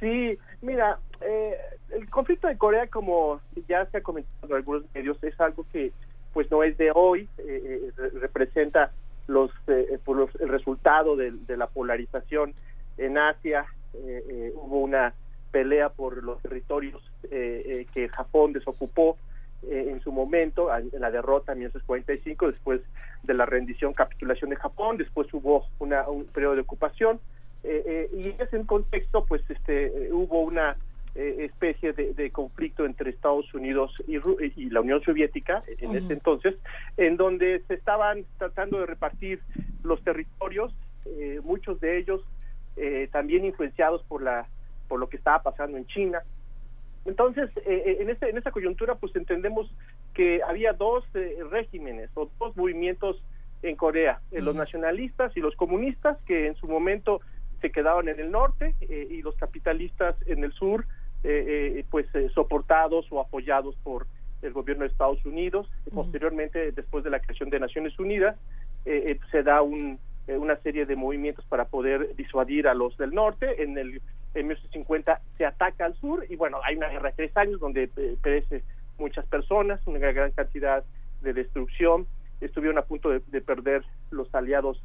Sí, 0.01 0.37
mira, 0.61 0.99
eh, 1.21 1.55
el 1.91 2.09
conflicto 2.11 2.49
de 2.49 2.57
Corea, 2.59 2.89
como 2.89 3.41
ya 3.69 3.87
se 3.87 3.99
ha 3.99 4.03
comentado 4.03 4.49
en 4.49 4.55
algunos 4.55 4.85
medios, 4.93 5.23
es 5.23 5.41
algo 5.41 5.65
que 5.73 5.93
pues 6.33 6.51
no 6.51 6.63
es 6.65 6.77
de 6.79 6.91
hoy, 6.95 7.29
eh, 7.39 7.45
eh, 7.89 7.93
re- 7.97 8.11
representa 8.21 8.91
los, 9.31 9.51
eh, 9.69 9.99
por 10.05 10.17
los- 10.17 10.35
el 10.41 10.49
resultado 10.49 11.17
de, 11.17 11.33
la 11.57 11.67
polarización 11.67 12.55
en 12.99 13.19
Asia. 13.19 13.67
eh, 13.93 14.23
eh, 14.29 14.53
hubo 14.55 14.79
una 14.83 15.13
pelea 15.51 15.89
por 15.89 16.23
los 16.23 16.41
territorios 16.43 17.03
eh, 17.25 17.63
eh, 17.67 17.87
que 17.93 18.09
Japón 18.09 18.53
desocupó 18.53 19.17
eh, 19.63 19.89
en 19.91 20.01
su 20.01 20.13
momento, 20.13 20.69
en 20.75 20.91
la 21.01 21.11
derrota 21.11 21.53
en 21.53 21.59
1945, 21.59 22.47
después 22.53 22.81
de 23.25 23.35
la 23.35 23.47
rendición, 23.47 23.93
capitulación 23.93 24.51
de 24.51 24.57
Japón, 24.57 24.97
después 24.97 25.27
hubo 25.35 25.67
una, 25.81 26.09
un 26.09 26.25
periodo 26.27 26.55
de 26.55 26.61
ocupación, 26.61 27.19
eh, 27.65 27.83
eh, 27.85 28.11
y 28.17 28.29
en 28.31 28.41
ese 28.41 28.65
contexto, 28.65 29.25
pues, 29.27 29.43
este, 29.51 29.87
eh, 29.87 30.13
hubo 30.13 30.41
una 30.43 30.77
eh, 31.15 31.45
especie 31.51 31.93
de, 31.93 32.15
de 32.15 32.31
conflicto 32.31 32.85
entre 32.85 33.11
Estados 33.11 33.53
Unidos 33.55 33.93
y, 34.07 34.17
Ru- 34.19 34.53
y 34.57 34.71
la 34.71 34.81
Unión 34.81 35.03
Soviética 35.03 35.63
en 35.79 35.97
ese 35.97 36.13
entonces, 36.13 36.55
en 36.97 37.17
donde 37.17 37.63
se 37.67 37.75
estaban 37.75 38.25
tratando 38.39 38.79
de 38.81 38.87
repartir 38.87 39.41
los 39.83 40.03
territorios, 40.03 40.73
eh, 41.07 41.41
muchos 41.43 41.81
de 41.81 41.99
ellos 41.99 42.21
eh, 42.77 43.09
también 43.11 43.45
influenciados 43.45 44.03
por 44.05 44.23
la 44.23 44.47
por 44.89 44.99
lo 44.99 45.09
que 45.09 45.17
estaba 45.19 45.41
pasando 45.43 45.77
en 45.79 45.87
China. 45.87 46.21
Entonces, 47.05 47.49
eh, 47.59 47.83
eh, 47.87 47.99
en, 48.01 48.11
este, 48.11 48.29
en 48.29 48.37
esta 48.37 48.51
coyuntura, 48.51 48.97
pues 48.97 49.15
entendemos 49.15 49.73
que 50.15 50.43
había 50.43 50.73
dos 50.73 51.05
eh, 51.15 51.39
regímenes 51.51 52.11
o 52.15 52.29
dos 52.39 52.57
movimientos 52.57 53.23
en 53.63 53.77
Corea, 53.77 54.21
eh, 54.33 54.41
los 54.41 54.55
nacionalistas 54.57 55.37
y 55.37 55.41
los 55.41 55.55
comunistas, 55.55 56.19
que 56.27 56.47
en 56.49 56.57
su 56.57 56.67
momento 56.67 57.21
se 57.61 57.71
quedaban 57.71 58.09
en 58.09 58.19
el 58.19 58.31
norte, 58.31 58.75
eh, 58.81 59.07
y 59.11 59.23
los 59.23 59.37
capitalistas 59.37 60.17
en 60.27 60.43
el 60.45 60.53
sur, 60.53 60.85
eh, 61.25 61.75
eh, 61.79 61.85
pues 61.91 62.07
eh, 62.15 62.31
soportados 62.35 63.07
o 63.11 63.21
apoyados 63.21 63.77
por 63.83 64.07
el 64.43 64.53
gobierno 64.53 64.85
de 64.85 64.91
Estados 64.91 65.25
Unidos. 65.25 65.69
Posteriormente, 65.93 66.73
después 66.73 67.05
de 67.05 67.11
la 67.11 67.21
creación 67.21 67.51
de 67.51 67.61
Naciones 67.61 67.99
Unidas, 67.99 68.37
eh, 68.85 69.05
eh, 69.09 69.21
se 69.31 69.43
da 69.43 69.63
un, 69.63 69.99
una 70.29 70.57
serie 70.57 70.87
de 70.87 70.97
movimientos 70.97 71.45
para 71.47 71.67
poder 71.67 72.15
disuadir 72.17 72.69
a 72.69 72.75
los 72.75 72.97
del 72.97 73.13
norte. 73.13 73.63
En 73.63 73.77
el 73.77 74.01
en 74.33 74.47
1950 74.47 75.21
se 75.37 75.45
ataca 75.45 75.87
al 75.87 75.95
sur 75.97 76.25
y 76.29 76.37
bueno, 76.37 76.59
hay 76.63 76.77
una 76.77 76.89
guerra 76.89 77.11
de 77.11 77.17
tres 77.17 77.37
años 77.37 77.59
donde 77.59 77.91
eh, 77.97 78.17
perece 78.23 78.63
muchas 78.97 79.27
personas, 79.27 79.85
una 79.87 79.99
gran 79.99 80.31
cantidad 80.31 80.85
de 81.21 81.33
destrucción. 81.33 82.07
Estuvieron 82.41 82.79
a 82.79 82.83
punto 82.83 83.11
de, 83.11 83.21
de 83.27 83.41
perder 83.41 83.83
los 84.11 84.33
aliados 84.35 84.81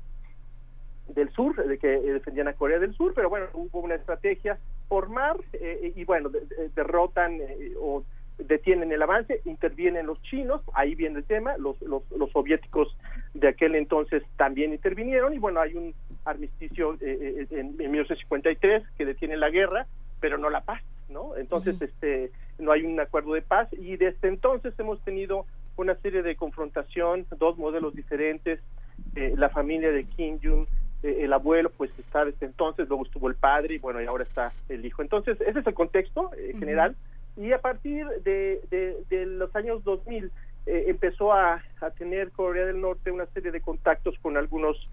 del 1.07 1.29
sur, 1.31 1.55
de 1.55 1.77
que 1.77 1.93
eh, 1.93 2.13
defendían 2.13 2.47
a 2.47 2.53
Corea 2.53 2.79
del 2.79 2.93
Sur, 2.95 3.13
pero 3.13 3.29
bueno, 3.29 3.47
hubo 3.53 3.79
una 3.79 3.95
estrategia 3.95 4.57
por 4.87 5.09
mar 5.09 5.37
eh, 5.53 5.93
y 5.95 6.03
bueno, 6.03 6.29
derrotan 6.75 7.39
o 7.79 8.03
detienen 8.37 8.91
el 8.91 9.01
avance, 9.01 9.41
intervienen 9.45 10.07
los 10.07 10.21
chinos, 10.23 10.61
ahí 10.73 10.93
viene 10.95 11.19
el 11.19 11.25
tema, 11.25 11.57
los, 11.57 11.81
los, 11.81 12.03
los 12.11 12.31
soviéticos 12.31 12.95
de 13.33 13.47
aquel 13.47 13.75
entonces 13.75 14.23
también 14.35 14.73
intervinieron 14.73 15.33
y 15.33 15.39
bueno, 15.39 15.61
hay 15.61 15.75
un 15.75 15.93
armisticio 16.25 16.97
en, 16.99 17.47
en 17.79 17.91
1953 17.91 18.83
que 18.97 19.05
detiene 19.05 19.37
la 19.37 19.49
guerra, 19.49 19.87
pero 20.19 20.37
no 20.37 20.49
la 20.49 20.61
paz, 20.61 20.81
¿no? 21.09 21.35
Entonces, 21.37 21.79
este, 21.81 22.31
no 22.57 22.71
hay 22.71 22.83
un 22.83 22.99
acuerdo 22.99 23.33
de 23.33 23.41
paz 23.41 23.67
y 23.71 23.97
desde 23.97 24.27
entonces 24.27 24.73
hemos 24.79 25.01
tenido 25.03 25.45
una 25.77 25.95
serie 25.95 26.23
de 26.23 26.35
confrontación, 26.35 27.25
dos 27.37 27.57
modelos 27.57 27.95
diferentes, 27.95 28.59
eh, 29.15 29.33
la 29.37 29.49
familia 29.49 29.91
de 29.91 30.05
Kim 30.05 30.39
Jong, 30.41 30.67
eh, 31.05 31.23
el 31.23 31.33
abuelo 31.33 31.69
pues 31.69 31.91
está 31.99 32.25
desde 32.25 32.47
entonces, 32.47 32.89
luego 32.89 33.05
estuvo 33.05 33.27
el 33.29 33.35
padre 33.35 33.75
y 33.75 33.77
bueno, 33.77 34.01
y 34.01 34.05
ahora 34.05 34.23
está 34.23 34.51
el 34.69 34.83
hijo. 34.83 35.03
Entonces, 35.03 35.39
ese 35.41 35.59
es 35.59 35.67
el 35.67 35.73
contexto 35.75 36.31
eh, 36.35 36.55
general. 36.57 36.95
Y 37.37 37.51
a 37.51 37.59
partir 37.59 38.07
de, 38.23 38.61
de, 39.09 39.25
los 39.25 39.55
años 39.55 39.83
2000 39.83 40.31
empezó 40.65 41.31
a, 41.31 41.61
a, 41.81 41.91
tener 41.91 42.31
Corea 42.31 42.65
del 42.65 42.81
Norte 42.81 43.11
una 43.11 43.27
serie 43.27 43.51
de 43.51 43.61
contactos 43.61 44.17
con 44.19 44.35
algunos 44.35 44.89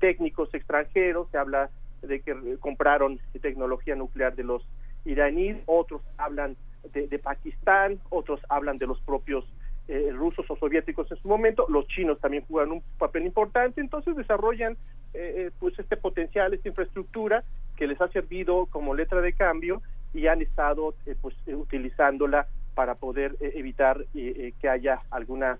técnicos 0.00 0.52
extranjeros, 0.52 1.28
se 1.30 1.38
habla 1.38 1.70
de 2.02 2.20
que 2.20 2.56
compraron 2.58 3.20
tecnología 3.40 3.94
nuclear 3.94 4.34
de 4.34 4.42
los 4.42 4.66
iraníes, 5.04 5.62
otros 5.66 6.02
hablan 6.18 6.56
de, 6.92 7.06
de 7.06 7.18
Pakistán, 7.18 8.00
otros 8.10 8.40
hablan 8.48 8.78
de 8.78 8.86
los 8.86 9.00
propios 9.02 9.46
eh, 9.88 10.10
rusos 10.12 10.44
o 10.48 10.56
soviéticos 10.56 11.08
en 11.12 11.18
su 11.18 11.28
momento, 11.28 11.64
los 11.68 11.86
chinos 11.86 12.18
también 12.18 12.44
juegan 12.48 12.72
un 12.72 12.82
papel 12.98 13.24
importante, 13.24 13.80
entonces 13.80 14.16
desarrollan 14.16 14.76
eh, 15.16 15.46
eh, 15.46 15.50
pues 15.58 15.78
este 15.78 15.96
potencial, 15.96 16.52
esta 16.52 16.68
infraestructura 16.68 17.42
que 17.76 17.86
les 17.86 18.00
ha 18.00 18.08
servido 18.08 18.66
como 18.66 18.94
letra 18.94 19.20
de 19.20 19.32
cambio 19.32 19.82
y 20.12 20.26
han 20.26 20.42
estado 20.42 20.94
pues 21.20 21.34
utilizándola 21.46 22.46
para 22.74 22.94
poder 22.94 23.36
evitar 23.40 24.04
que 24.14 24.68
haya 24.68 25.00
alguna 25.10 25.58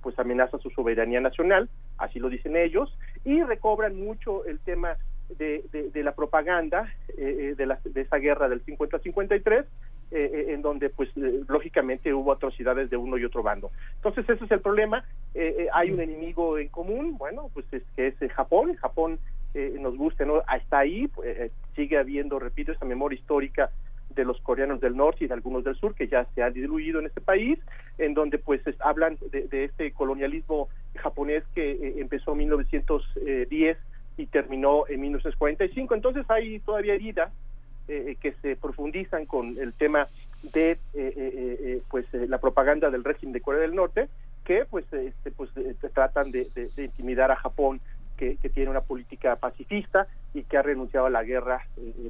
pues 0.00 0.18
amenaza 0.18 0.56
a 0.56 0.60
su 0.60 0.70
soberanía 0.70 1.20
nacional, 1.20 1.68
así 1.98 2.18
lo 2.18 2.28
dicen 2.28 2.56
ellos, 2.56 2.96
y 3.24 3.42
recobran 3.42 3.96
mucho 3.96 4.44
el 4.46 4.58
tema 4.60 4.96
de, 5.38 5.64
de, 5.92 6.02
la 6.02 6.14
propaganda 6.14 6.92
de, 7.16 7.66
la, 7.66 7.78
de 7.84 8.00
esa 8.00 8.16
guerra 8.16 8.48
del 8.48 8.64
50-53 8.64 9.64
eh, 10.14 10.30
eh, 10.32 10.54
en 10.54 10.62
donde 10.62 10.90
pues 10.90 11.08
eh, 11.16 11.42
lógicamente 11.48 12.14
hubo 12.14 12.30
atrocidades 12.30 12.88
de 12.88 12.96
uno 12.96 13.18
y 13.18 13.24
otro 13.24 13.42
bando. 13.42 13.72
Entonces 13.96 14.28
ese 14.28 14.44
es 14.44 14.50
el 14.52 14.60
problema, 14.60 15.04
hay 15.72 15.90
un 15.90 16.00
enemigo 16.00 16.56
en 16.56 16.68
común, 16.68 17.18
bueno, 17.18 17.50
pues 17.52 17.66
es 17.72 17.82
que 17.96 18.06
es 18.06 18.32
Japón, 18.32 18.76
Japón 18.76 19.18
nos 19.54 19.96
gusta, 19.96 20.24
¿no? 20.24 20.40
Está 20.56 20.78
ahí, 20.78 21.10
sigue 21.74 21.98
habiendo, 21.98 22.38
repito, 22.38 22.70
esa 22.70 22.84
memoria 22.84 23.18
histórica 23.18 23.70
de 24.10 24.24
los 24.24 24.40
coreanos 24.40 24.80
del 24.80 24.96
norte 24.96 25.24
y 25.24 25.26
de 25.26 25.34
algunos 25.34 25.64
del 25.64 25.74
sur 25.74 25.96
que 25.96 26.06
ya 26.06 26.24
se 26.32 26.44
han 26.44 26.52
diluido 26.52 27.00
en 27.00 27.06
este 27.06 27.20
país, 27.20 27.58
en 27.98 28.14
donde 28.14 28.38
pues 28.38 28.62
hablan 28.78 29.18
de, 29.32 29.48
de, 29.48 29.64
este 29.64 29.90
colonialismo 29.90 30.68
japonés 30.94 31.42
que 31.56 32.00
empezó 32.00 32.32
en 32.32 32.38
1910 32.38 33.78
y 34.16 34.26
terminó 34.26 34.86
en 34.86 35.00
1945. 35.00 35.92
Entonces 35.92 36.24
hay 36.30 36.60
todavía 36.60 36.94
herida 36.94 37.32
eh, 37.86 38.04
eh, 38.08 38.16
que 38.20 38.32
se 38.40 38.56
profundizan 38.56 39.26
con 39.26 39.58
el 39.58 39.74
tema 39.74 40.08
de 40.54 40.78
eh, 40.94 41.82
pues 41.90 42.06
la 42.12 42.38
propaganda 42.38 42.90
del 42.90 43.04
régimen 43.04 43.34
de 43.34 43.42
Corea 43.42 43.60
del 43.60 43.74
Norte 43.74 44.08
que 44.42 44.64
pues 44.64 44.90
este, 44.92 45.30
pues 45.30 45.50
tratan 45.92 46.30
de, 46.30 46.46
intimidar 46.78 47.30
a 47.30 47.36
Japón 47.36 47.80
que, 48.16 48.36
tiene 48.54 48.70
una 48.70 48.80
política 48.80 49.36
pacifista 49.36 50.06
y 50.32 50.44
que 50.44 50.56
ha 50.56 50.62
renunciado 50.62 51.06
a 51.06 51.10
la 51.10 51.24
guerra 51.24 51.66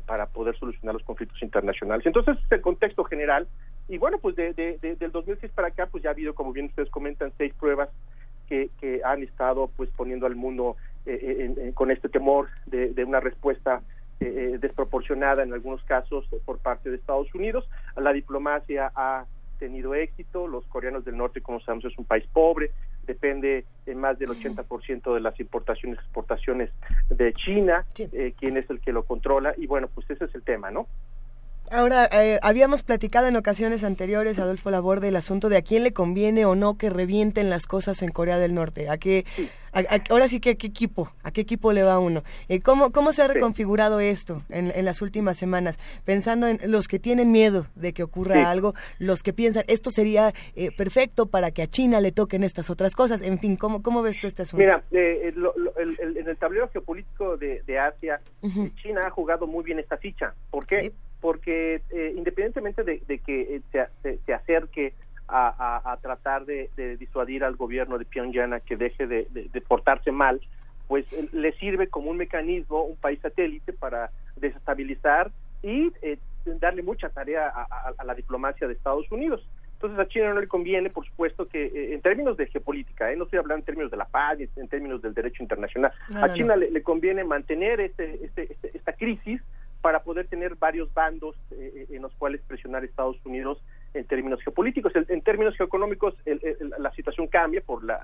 para 0.06 0.26
poder 0.26 0.56
solucionar 0.58 0.94
los 0.94 1.04
conflictos 1.04 1.42
internacionales. 1.42 2.06
Entonces, 2.06 2.36
es 2.44 2.52
el 2.52 2.60
contexto 2.60 3.02
general. 3.04 3.48
Y 3.88 3.98
bueno, 3.98 4.18
pues 4.18 4.36
de, 4.36 4.52
del 4.52 5.12
2006 5.12 5.52
para 5.52 5.68
acá, 5.68 5.86
pues 5.86 6.04
ya 6.04 6.10
ha 6.10 6.12
habido, 6.12 6.34
como 6.34 6.52
bien 6.52 6.66
ustedes 6.66 6.90
comentan, 6.90 7.32
seis 7.38 7.54
pruebas 7.54 7.88
que, 8.48 8.70
que 8.80 9.00
han 9.04 9.22
estado 9.22 9.70
pues 9.76 9.90
poniendo 9.90 10.26
al 10.26 10.36
mundo 10.36 10.76
con 11.74 11.90
este 11.90 12.08
temor 12.08 12.48
de, 12.66 13.04
una 13.04 13.20
respuesta 13.20 13.82
eh, 14.26 14.58
desproporcionada 14.58 15.42
en 15.42 15.52
algunos 15.52 15.82
casos 15.84 16.26
por 16.44 16.58
parte 16.58 16.90
de 16.90 16.96
Estados 16.96 17.32
Unidos. 17.34 17.68
La 17.96 18.12
diplomacia 18.12 18.92
ha 18.94 19.26
tenido 19.58 19.94
éxito, 19.94 20.46
los 20.46 20.66
coreanos 20.66 21.04
del 21.04 21.16
norte, 21.16 21.40
como 21.40 21.60
sabemos, 21.60 21.84
es 21.84 21.98
un 21.98 22.04
país 22.04 22.24
pobre, 22.32 22.70
depende 23.06 23.64
en 23.86 23.98
más 23.98 24.18
del 24.18 24.30
80% 24.30 25.14
de 25.14 25.20
las 25.20 25.38
importaciones 25.38 25.98
y 25.98 26.02
exportaciones 26.02 26.70
de 27.08 27.32
China, 27.32 27.84
eh, 27.98 28.34
quién 28.38 28.56
es 28.56 28.68
el 28.70 28.80
que 28.80 28.92
lo 28.92 29.04
controla, 29.04 29.54
y 29.56 29.66
bueno, 29.66 29.88
pues 29.94 30.08
ese 30.10 30.24
es 30.24 30.34
el 30.34 30.42
tema, 30.42 30.70
¿no? 30.70 30.86
Ahora, 31.74 32.08
eh, 32.12 32.38
habíamos 32.42 32.84
platicado 32.84 33.26
en 33.26 33.34
ocasiones 33.34 33.82
anteriores, 33.82 34.38
Adolfo 34.38 34.70
Labor, 34.70 35.00
del 35.00 35.16
asunto 35.16 35.48
de 35.48 35.56
a 35.56 35.62
quién 35.62 35.82
le 35.82 35.92
conviene 35.92 36.46
o 36.46 36.54
no 36.54 36.78
que 36.78 36.88
revienten 36.88 37.50
las 37.50 37.66
cosas 37.66 38.00
en 38.02 38.10
Corea 38.10 38.38
del 38.38 38.54
Norte. 38.54 38.88
¿A 38.88 38.96
qué, 38.96 39.24
ahora 40.08 40.28
sí 40.28 40.38
que 40.38 40.50
a 40.50 40.54
qué 40.54 40.68
equipo, 40.68 41.10
a 41.24 41.32
qué 41.32 41.40
equipo 41.40 41.72
le 41.72 41.82
va 41.82 41.98
uno. 41.98 42.22
Eh, 42.48 42.60
¿cómo, 42.60 42.92
¿Cómo 42.92 43.12
se 43.12 43.22
ha 43.22 43.28
reconfigurado 43.28 43.98
esto 43.98 44.42
en, 44.50 44.70
en, 44.74 44.84
las 44.84 45.02
últimas 45.02 45.36
semanas? 45.36 45.78
Pensando 46.04 46.46
en 46.46 46.58
los 46.70 46.86
que 46.86 46.98
tienen 46.98 47.32
miedo 47.32 47.66
de 47.74 47.92
que 47.92 48.02
ocurra 48.02 48.50
algo, 48.50 48.74
los 48.98 49.22
que 49.22 49.32
piensan 49.32 49.64
esto 49.66 49.90
sería 49.90 50.32
eh, 50.54 50.70
perfecto 50.76 51.26
para 51.26 51.50
que 51.50 51.62
a 51.62 51.66
China 51.66 52.00
le 52.00 52.12
toquen 52.12 52.44
estas 52.44 52.70
otras 52.70 52.94
cosas. 52.94 53.20
En 53.22 53.38
fin, 53.40 53.56
¿cómo, 53.56 53.82
cómo 53.82 54.02
ves 54.02 54.20
tú 54.20 54.26
este 54.26 54.42
asunto? 54.42 54.62
Mira, 54.62 54.84
eh, 54.92 55.34
en 55.34 56.28
el 56.28 56.36
tablero 56.36 56.68
geopolítico 56.68 57.36
de, 57.36 57.78
Asia, 57.78 58.20
China 58.80 59.06
ha 59.06 59.10
jugado 59.10 59.48
muy 59.48 59.64
bien 59.64 59.80
esta 59.80 59.96
ficha. 59.96 60.34
¿Por 60.50 60.66
qué? 60.66 60.92
Porque 61.24 61.80
independientemente 62.14 62.84
de, 62.84 63.18
que 63.18 63.62
se, 63.72 64.18
se 64.18 64.34
acerque 64.34 64.92
a, 65.28 65.98
tratar 66.02 66.44
de, 66.44 66.96
disuadir 66.98 67.44
al 67.44 67.56
gobierno 67.56 67.98
de 67.98 68.04
Pyongyang 68.04 68.52
a 68.52 68.60
que 68.60 68.76
deje 68.76 69.06
de, 69.06 69.64
portarse 69.66 70.12
mal, 70.12 70.40
pues 70.86 71.06
eh, 71.12 71.28
le 71.32 71.52
sirve 71.52 71.88
como 71.88 72.10
un 72.10 72.18
mecanismo, 72.18 72.82
un 72.82 72.96
país 72.96 73.18
satélite 73.20 73.72
para 73.72 74.10
desestabilizar 74.36 75.30
y 75.62 75.90
eh, 76.02 76.18
darle 76.60 76.82
mucha 76.82 77.08
tarea 77.08 77.48
a, 77.48 78.04
la 78.04 78.14
diplomacia 78.14 78.66
de 78.66 78.74
Estados 78.74 79.10
Unidos. 79.10 79.46
Entonces 79.74 79.98
a 79.98 80.08
China 80.08 80.34
no 80.34 80.40
le 80.40 80.48
conviene, 80.48 80.90
por 80.90 81.06
supuesto, 81.06 81.48
que 81.48 81.64
eh, 81.66 81.94
en 81.94 82.02
términos 82.02 82.36
de 82.36 82.46
geopolítica, 82.48 83.14
no 83.16 83.24
estoy 83.24 83.38
hablando 83.38 83.60
en 83.60 83.64
términos 83.64 83.90
de 83.90 83.96
la 83.96 84.04
paz, 84.04 84.38
en 84.40 84.68
términos 84.68 85.00
del 85.00 85.14
derecho 85.14 85.42
internacional, 85.42 85.92
a 86.16 86.32
China 86.34 86.54
le, 86.54 86.82
conviene 86.82 87.24
mantener 87.24 87.80
este, 87.80 88.24
este, 88.24 88.52
este, 88.52 88.76
esta 88.76 88.92
crisis 88.92 89.40
para 89.84 90.02
poder 90.02 90.26
tener 90.28 90.54
varios 90.54 90.90
bandos 90.94 91.36
en 91.50 92.00
los 92.00 92.14
cuales 92.14 92.40
presionar 92.48 92.80
a 92.80 92.86
Estados 92.86 93.18
Unidos 93.26 93.62
en 93.92 94.06
términos 94.06 94.40
geopolíticos. 94.42 94.94
en 94.96 95.20
términos 95.20 95.54
geoeconómicos, 95.58 96.14
la 96.78 96.90
situación 96.92 97.26
cambia 97.26 97.60
por 97.60 97.84
la, 97.84 98.00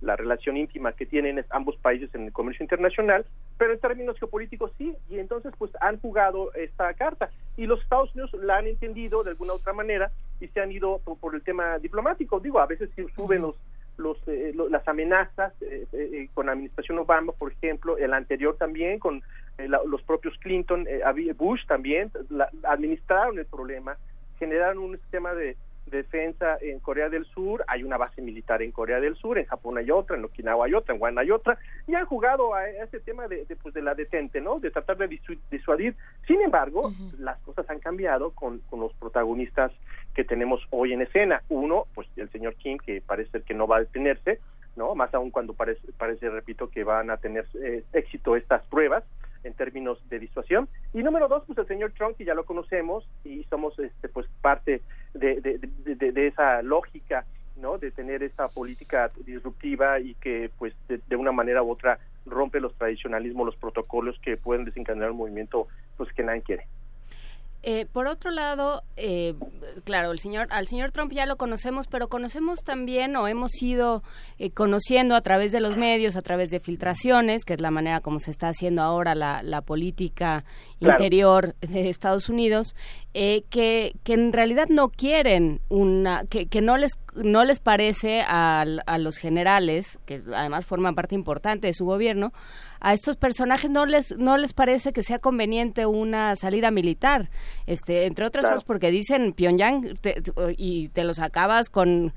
la, 0.00 0.16
relación 0.16 0.56
íntima 0.56 0.94
que 0.94 1.06
tienen 1.06 1.44
ambos 1.50 1.76
países 1.76 2.12
en 2.16 2.24
el 2.24 2.32
comercio 2.32 2.64
internacional, 2.64 3.24
pero 3.56 3.72
en 3.72 3.78
términos 3.78 4.18
geopolíticos 4.18 4.72
sí, 4.78 4.96
y 5.08 5.20
entonces 5.20 5.52
pues 5.56 5.70
han 5.80 6.00
jugado 6.00 6.52
esta 6.54 6.92
carta. 6.94 7.30
Y 7.56 7.66
los 7.66 7.80
Estados 7.82 8.12
Unidos 8.16 8.32
la 8.42 8.56
han 8.56 8.66
entendido 8.66 9.22
de 9.22 9.30
alguna 9.30 9.52
otra 9.52 9.72
manera 9.74 10.10
y 10.40 10.48
se 10.48 10.60
han 10.60 10.72
ido 10.72 10.98
por, 10.98 11.36
el 11.36 11.42
tema 11.42 11.78
diplomático. 11.78 12.40
Digo, 12.40 12.58
a 12.58 12.66
veces 12.66 12.90
suben 13.14 13.42
los 13.42 13.54
los, 13.96 14.18
eh, 14.26 14.52
las 14.70 14.86
amenazas 14.88 15.54
eh, 15.62 15.86
eh, 15.92 16.28
con 16.34 16.46
la 16.46 16.52
administración 16.52 16.98
Obama, 16.98 17.32
por 17.32 17.52
ejemplo, 17.52 17.96
el 17.96 18.12
anterior 18.12 18.56
también, 18.58 18.98
con 18.98 19.22
los 19.58 20.02
propios 20.02 20.36
Clinton, 20.38 20.86
Bush 21.36 21.66
también, 21.66 22.10
administraron 22.62 23.38
el 23.38 23.46
problema 23.46 23.96
generaron 24.38 24.78
un 24.78 24.98
sistema 24.98 25.32
de, 25.32 25.56
defensa 25.90 26.58
en 26.60 26.80
Corea 26.80 27.08
del 27.08 27.24
Sur, 27.26 27.64
hay 27.68 27.82
una 27.82 27.96
base 27.96 28.20
militar 28.20 28.62
en 28.62 28.72
Corea 28.72 29.00
del 29.00 29.16
Sur, 29.16 29.38
en 29.38 29.46
Japón 29.46 29.78
hay 29.78 29.90
otra, 29.90 30.16
en 30.16 30.24
Okinawa 30.24 30.66
hay 30.66 30.74
otra, 30.74 30.94
en 30.94 30.98
Guam 30.98 31.18
hay 31.18 31.30
otra, 31.30 31.58
y 31.86 31.94
han 31.94 32.06
jugado 32.06 32.54
a 32.54 32.68
ese 32.68 33.00
tema 33.00 33.28
de, 33.28 33.46
pues 33.62 33.74
de 33.74 33.82
la 33.82 33.94
detente, 33.94 34.40
¿no? 34.40 34.58
De 34.58 34.70
tratar 34.70 34.96
de 34.96 35.20
disuadir. 35.50 35.94
Sin 36.26 36.40
embargo, 36.40 36.92
las 37.18 37.38
cosas 37.40 37.68
han 37.70 37.78
cambiado 37.78 38.30
con, 38.30 38.58
con 38.70 38.80
los 38.80 38.92
protagonistas 38.94 39.72
que 40.14 40.24
tenemos 40.24 40.60
hoy 40.70 40.92
en 40.92 41.02
escena. 41.02 41.42
Uno, 41.48 41.86
pues 41.94 42.08
el 42.16 42.30
señor 42.30 42.54
Kim, 42.56 42.78
que 42.78 43.00
parece 43.00 43.42
que 43.42 43.54
no 43.54 43.66
va 43.66 43.76
a 43.76 43.80
detenerse, 43.80 44.40
¿no? 44.74 44.94
Más 44.94 45.14
aún 45.14 45.30
cuando 45.30 45.54
parece, 45.54 45.80
parece 45.96 46.28
repito, 46.30 46.68
que 46.68 46.84
van 46.84 47.10
a 47.10 47.16
tener 47.18 47.46
eh, 47.62 47.84
éxito 47.92 48.36
estas 48.36 48.64
pruebas 48.66 49.04
en 49.46 49.54
términos 49.54 49.98
de 50.08 50.18
disuasión. 50.18 50.68
Y 50.92 51.02
número 51.02 51.28
dos, 51.28 51.44
pues 51.46 51.58
el 51.58 51.66
señor 51.66 51.92
Trump, 51.92 52.16
que 52.16 52.24
ya 52.24 52.34
lo 52.34 52.44
conocemos 52.44 53.08
y 53.24 53.44
somos 53.44 53.78
este, 53.78 54.08
pues 54.08 54.26
parte 54.40 54.82
de, 55.14 55.40
de, 55.40 56.26
esa 56.26 56.62
lógica, 56.62 57.24
¿no? 57.56 57.78
De 57.78 57.90
tener 57.90 58.22
esa 58.22 58.48
política 58.48 59.10
disruptiva 59.24 60.00
y 60.00 60.14
que 60.14 60.50
pues 60.58 60.74
de, 60.88 61.16
una 61.16 61.32
manera 61.32 61.62
u 61.62 61.70
otra 61.70 61.98
rompe 62.26 62.60
los 62.60 62.74
tradicionalismos, 62.76 63.46
los 63.46 63.56
protocolos 63.56 64.18
que 64.20 64.36
pueden 64.36 64.64
desencadenar 64.64 65.12
un 65.12 65.18
movimiento 65.18 65.68
pues 65.96 66.12
que 66.12 66.22
nadie 66.22 66.42
quiere. 66.42 66.66
Eh, 67.62 67.86
por 67.92 68.06
otro 68.06 68.30
lado, 68.30 68.82
eh, 68.96 69.34
claro, 69.84 70.12
el 70.12 70.18
señor, 70.20 70.46
al 70.50 70.68
señor 70.68 70.92
Trump 70.92 71.12
ya 71.12 71.26
lo 71.26 71.36
conocemos, 71.36 71.88
pero 71.88 72.08
conocemos 72.08 72.62
también 72.62 73.16
o 73.16 73.26
hemos 73.26 73.60
ido 73.60 74.04
eh, 74.38 74.50
conociendo 74.50 75.16
a 75.16 75.20
través 75.20 75.50
de 75.50 75.58
los 75.60 75.76
medios, 75.76 76.14
a 76.14 76.22
través 76.22 76.50
de 76.50 76.60
filtraciones, 76.60 77.44
que 77.44 77.54
es 77.54 77.60
la 77.60 77.72
manera 77.72 78.00
como 78.00 78.20
se 78.20 78.30
está 78.30 78.48
haciendo 78.50 78.82
ahora 78.82 79.14
la, 79.16 79.42
la 79.42 79.62
política 79.62 80.44
Claro. 80.78 80.98
interior 81.02 81.54
de 81.62 81.88
Estados 81.88 82.28
Unidos, 82.28 82.76
eh, 83.14 83.44
que, 83.48 83.96
que 84.04 84.12
en 84.12 84.34
realidad 84.34 84.66
no 84.68 84.90
quieren 84.90 85.62
una, 85.70 86.24
que, 86.28 86.46
que 86.48 86.60
no 86.60 86.76
les 86.76 86.92
no 87.14 87.44
les 87.44 87.60
parece 87.60 88.20
al- 88.20 88.82
a, 88.86 88.98
los 88.98 89.16
generales, 89.16 89.98
que 90.04 90.20
además 90.34 90.66
forman 90.66 90.94
parte 90.94 91.14
importante 91.14 91.66
de 91.66 91.72
su 91.72 91.86
gobierno, 91.86 92.34
a 92.88 92.92
estos 92.94 93.16
personajes 93.16 93.68
no 93.70 93.84
les 93.84 94.16
no 94.16 94.36
les 94.36 94.52
parece 94.52 94.92
que 94.92 95.02
sea 95.02 95.18
conveniente 95.18 95.86
una 95.86 96.36
salida 96.36 96.70
militar, 96.70 97.30
este 97.66 98.04
entre 98.06 98.24
otras 98.24 98.42
Claro. 98.44 98.54
cosas 98.56 98.64
porque 98.64 98.90
dicen 98.92 99.32
Pyongyang 99.32 99.96
te- 100.00 100.22
y 100.56 100.88
te 100.90 101.02
los 101.04 101.18
acabas 101.18 101.68
con 101.68 102.12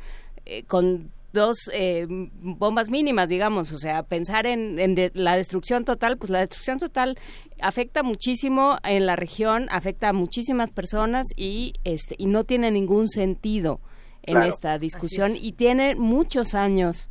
eh, 0.45 0.63
con 0.65 1.11
dos 1.33 1.57
eh, 1.73 2.05
bombas 2.09 2.89
mínimas, 2.89 3.29
digamos, 3.29 3.71
o 3.71 3.77
sea, 3.77 4.01
pensar 4.03 4.47
en, 4.47 4.79
en 4.79 4.95
de- 4.95 5.11
la 5.13 5.35
destrucción 5.37 5.85
total, 5.85 6.17
pues 6.17 6.29
la 6.31 6.39
destrucción 6.39 6.79
total 6.79 7.17
afecta 7.61 8.01
muchísimo 8.03 8.77
en 8.83 9.05
la 9.05 9.15
región, 9.15 9.67
afecta 9.69 10.09
a 10.09 10.13
muchísimas 10.13 10.71
personas 10.71 11.27
y 11.35 11.73
este 11.83 12.15
y 12.17 12.25
no 12.25 12.43
tiene 12.45 12.71
ningún 12.71 13.09
sentido 13.09 13.79
en 14.23 14.35
Claro. 14.35 14.49
esta 14.49 14.77
discusión 14.79 15.31
es. 15.31 15.43
y 15.43 15.51
tiene 15.53 15.95
muchos 15.95 16.53
años 16.55 17.09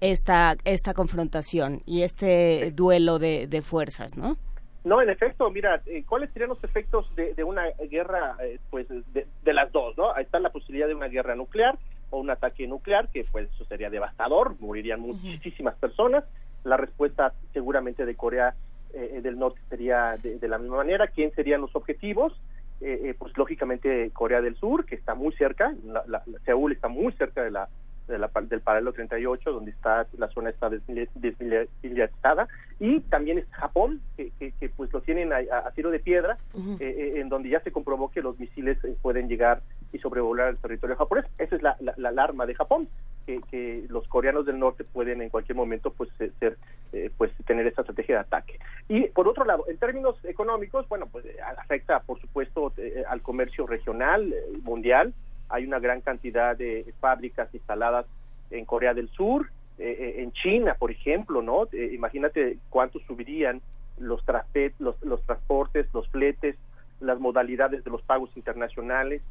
esta 0.00 0.56
esta 0.64 0.94
confrontación 0.94 1.82
y 1.86 2.02
este 2.02 2.70
duelo 2.72 3.18
de, 3.18 3.46
de 3.46 3.62
fuerzas, 3.62 4.16
¿no? 4.16 4.36
No, 4.84 5.02
en 5.02 5.10
efecto, 5.10 5.50
mira, 5.50 5.82
eh, 5.86 6.04
¿cuáles 6.08 6.30
serían 6.32 6.50
los 6.50 6.62
efectos 6.62 7.12
de, 7.16 7.34
de 7.34 7.42
una 7.42 7.64
guerra, 7.90 8.36
eh, 8.40 8.60
pues, 8.70 8.86
de, 8.88 9.26
de 9.42 9.52
las 9.52 9.72
dos, 9.72 9.96
no? 9.98 10.12
Ahí 10.14 10.22
está 10.22 10.38
la 10.38 10.50
posibilidad 10.50 10.86
de 10.86 10.94
una 10.94 11.08
guerra 11.08 11.34
nuclear 11.34 11.76
o 12.10 12.20
un 12.20 12.30
ataque 12.30 12.68
nuclear, 12.68 13.08
que 13.08 13.24
pues 13.32 13.48
eso 13.52 13.64
sería 13.64 13.90
devastador, 13.90 14.54
morirían 14.60 15.00
muchísimas 15.00 15.74
personas. 15.76 16.22
La 16.62 16.76
respuesta 16.76 17.32
seguramente 17.52 18.06
de 18.06 18.14
Corea 18.14 18.54
eh, 18.94 19.20
del 19.22 19.38
Norte 19.40 19.60
sería 19.68 20.16
de, 20.22 20.38
de 20.38 20.48
la 20.48 20.58
misma 20.58 20.76
manera. 20.76 21.08
¿Quién 21.08 21.32
serían 21.34 21.62
los 21.62 21.74
objetivos? 21.74 22.32
Eh, 22.80 23.00
eh, 23.06 23.14
pues 23.18 23.36
lógicamente 23.36 24.10
Corea 24.12 24.40
del 24.40 24.54
Sur, 24.56 24.84
que 24.86 24.94
está 24.94 25.14
muy 25.16 25.32
cerca, 25.34 25.74
la- 25.84 26.04
la- 26.06 26.22
Seúl 26.44 26.70
está 26.72 26.86
muy 26.86 27.12
cerca 27.14 27.42
de 27.42 27.50
la, 27.50 27.68
de 28.06 28.18
la- 28.18 28.30
del 28.42 28.60
paralelo 28.60 28.92
38, 28.92 29.52
donde 29.52 29.70
está 29.72 30.06
la 30.18 30.28
zona 30.28 30.50
está 30.50 30.68
desmili- 30.70 31.08
desmilitarizada, 31.14 32.48
y 32.78 33.00
también 33.00 33.38
es 33.38 33.46
Japón, 33.50 34.00
que, 34.16 34.30
que- 34.38 34.52
que, 34.52 34.68
pues 34.68 34.92
lo 34.92 35.00
tienen 35.00 35.32
a, 35.32 35.36
a- 35.38 35.70
tiro 35.72 35.90
de 35.90 35.98
piedra, 35.98 36.38
eh, 36.54 36.76
eh, 36.80 37.20
en 37.20 37.28
donde 37.28 37.48
ya 37.48 37.60
se 37.60 37.72
comprobó 37.72 38.10
que 38.10 38.22
los 38.22 38.38
misiles 38.38 38.82
eh, 38.84 38.94
pueden 39.02 39.28
llegar 39.28 39.62
y 39.92 39.98
sobrevolar 39.98 40.48
el 40.48 40.58
territorio 40.58 40.96
japonés. 40.96 41.24
Esa 41.38 41.56
es 41.56 41.62
la, 41.62 41.76
la- 41.80 41.94
la 41.96 42.08
alarma 42.10 42.46
de 42.46 42.54
Japón, 42.54 42.86
que, 43.26 43.40
que 43.50 43.84
los 43.88 44.06
coreanos 44.08 44.46
del 44.46 44.58
norte 44.58 44.84
pueden 44.84 45.20
en 45.22 45.30
cualquier 45.30 45.56
momento 45.56 45.90
pues 45.92 46.10
eh, 46.20 46.30
ser 46.38 46.56
eh, 46.92 47.10
pues 47.16 47.32
tener 47.46 47.66
esa 47.66 47.82
estrategia 47.82 48.16
de 48.16 48.20
ataque. 48.20 48.58
Y 48.88 49.08
por 49.08 49.26
otro 49.26 49.44
lado, 49.44 49.64
en 49.68 49.78
términos 49.78 50.16
económicos, 50.24 50.88
bueno, 50.88 51.06
pues 51.10 51.24
afecta 51.58 52.00
por 52.00 52.20
supuesto 52.20 52.72
eh, 52.76 53.02
al 53.08 53.22
comercio 53.22 53.66
regional, 53.66 54.32
mundial. 54.62 55.12
Hay 55.48 55.64
una 55.64 55.78
gran 55.78 56.00
cantidad 56.00 56.56
de 56.56 56.92
fábricas 57.00 57.48
instaladas 57.54 58.06
en 58.50 58.64
Corea 58.64 58.94
del 58.94 59.08
Sur, 59.08 59.48
eh, 59.78 59.96
eh, 59.98 60.22
en 60.22 60.32
China, 60.32 60.74
por 60.78 60.90
ejemplo, 60.90 61.42
¿no? 61.42 61.64
Eh, 61.72 61.90
imagínate 61.92 62.58
cuánto 62.70 62.98
subirían 63.00 63.60
los, 63.98 64.22
los, 64.78 65.02
los 65.02 65.22
transportes, 65.22 65.86
los 65.92 66.08
fletes, 66.08 66.56
las 67.00 67.18
modalidades 67.20 67.84
de 67.84 67.90
los 67.90 68.02
pagos 68.02 68.30
internacionales. 68.36 69.22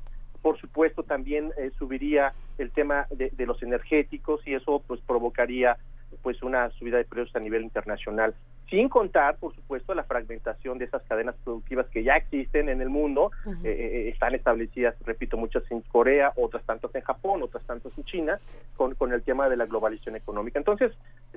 Por 0.41 0.59
supuesto, 0.59 1.03
también 1.03 1.51
eh, 1.57 1.71
subiría 1.77 2.33
el 2.57 2.71
tema 2.71 3.07
de, 3.09 3.31
de 3.31 3.45
los 3.45 3.63
energéticos 3.63 4.45
y 4.47 4.53
eso 4.53 4.83
pues 4.85 5.01
provocaría 5.01 5.77
pues 6.21 6.41
una 6.43 6.69
subida 6.71 6.97
de 6.97 7.05
precios 7.05 7.35
a 7.35 7.39
nivel 7.39 7.63
internacional, 7.63 8.35
sin 8.69 8.89
contar, 8.89 9.37
por 9.37 9.53
supuesto, 9.53 9.93
la 9.93 10.03
fragmentación 10.03 10.77
de 10.79 10.85
esas 10.85 11.03
cadenas 11.03 11.35
productivas 11.43 11.85
que 11.87 12.03
ya 12.03 12.15
existen 12.15 12.67
en 12.69 12.81
el 12.81 12.89
mundo, 12.89 13.31
eh, 13.63 13.69
eh, 13.69 14.09
están 14.09 14.33
establecidas, 14.33 14.95
repito, 15.05 15.37
muchas 15.37 15.63
en 15.71 15.81
Corea, 15.81 16.33
otras 16.35 16.63
tantas 16.63 16.93
en 16.95 17.01
Japón, 17.01 17.43
otras 17.43 17.63
tantas 17.65 17.95
en 17.97 18.03
China, 18.05 18.39
con, 18.75 18.95
con 18.95 19.13
el 19.13 19.21
tema 19.21 19.49
de 19.49 19.57
la 19.57 19.65
globalización 19.67 20.15
económica. 20.15 20.57
Entonces, 20.57 20.91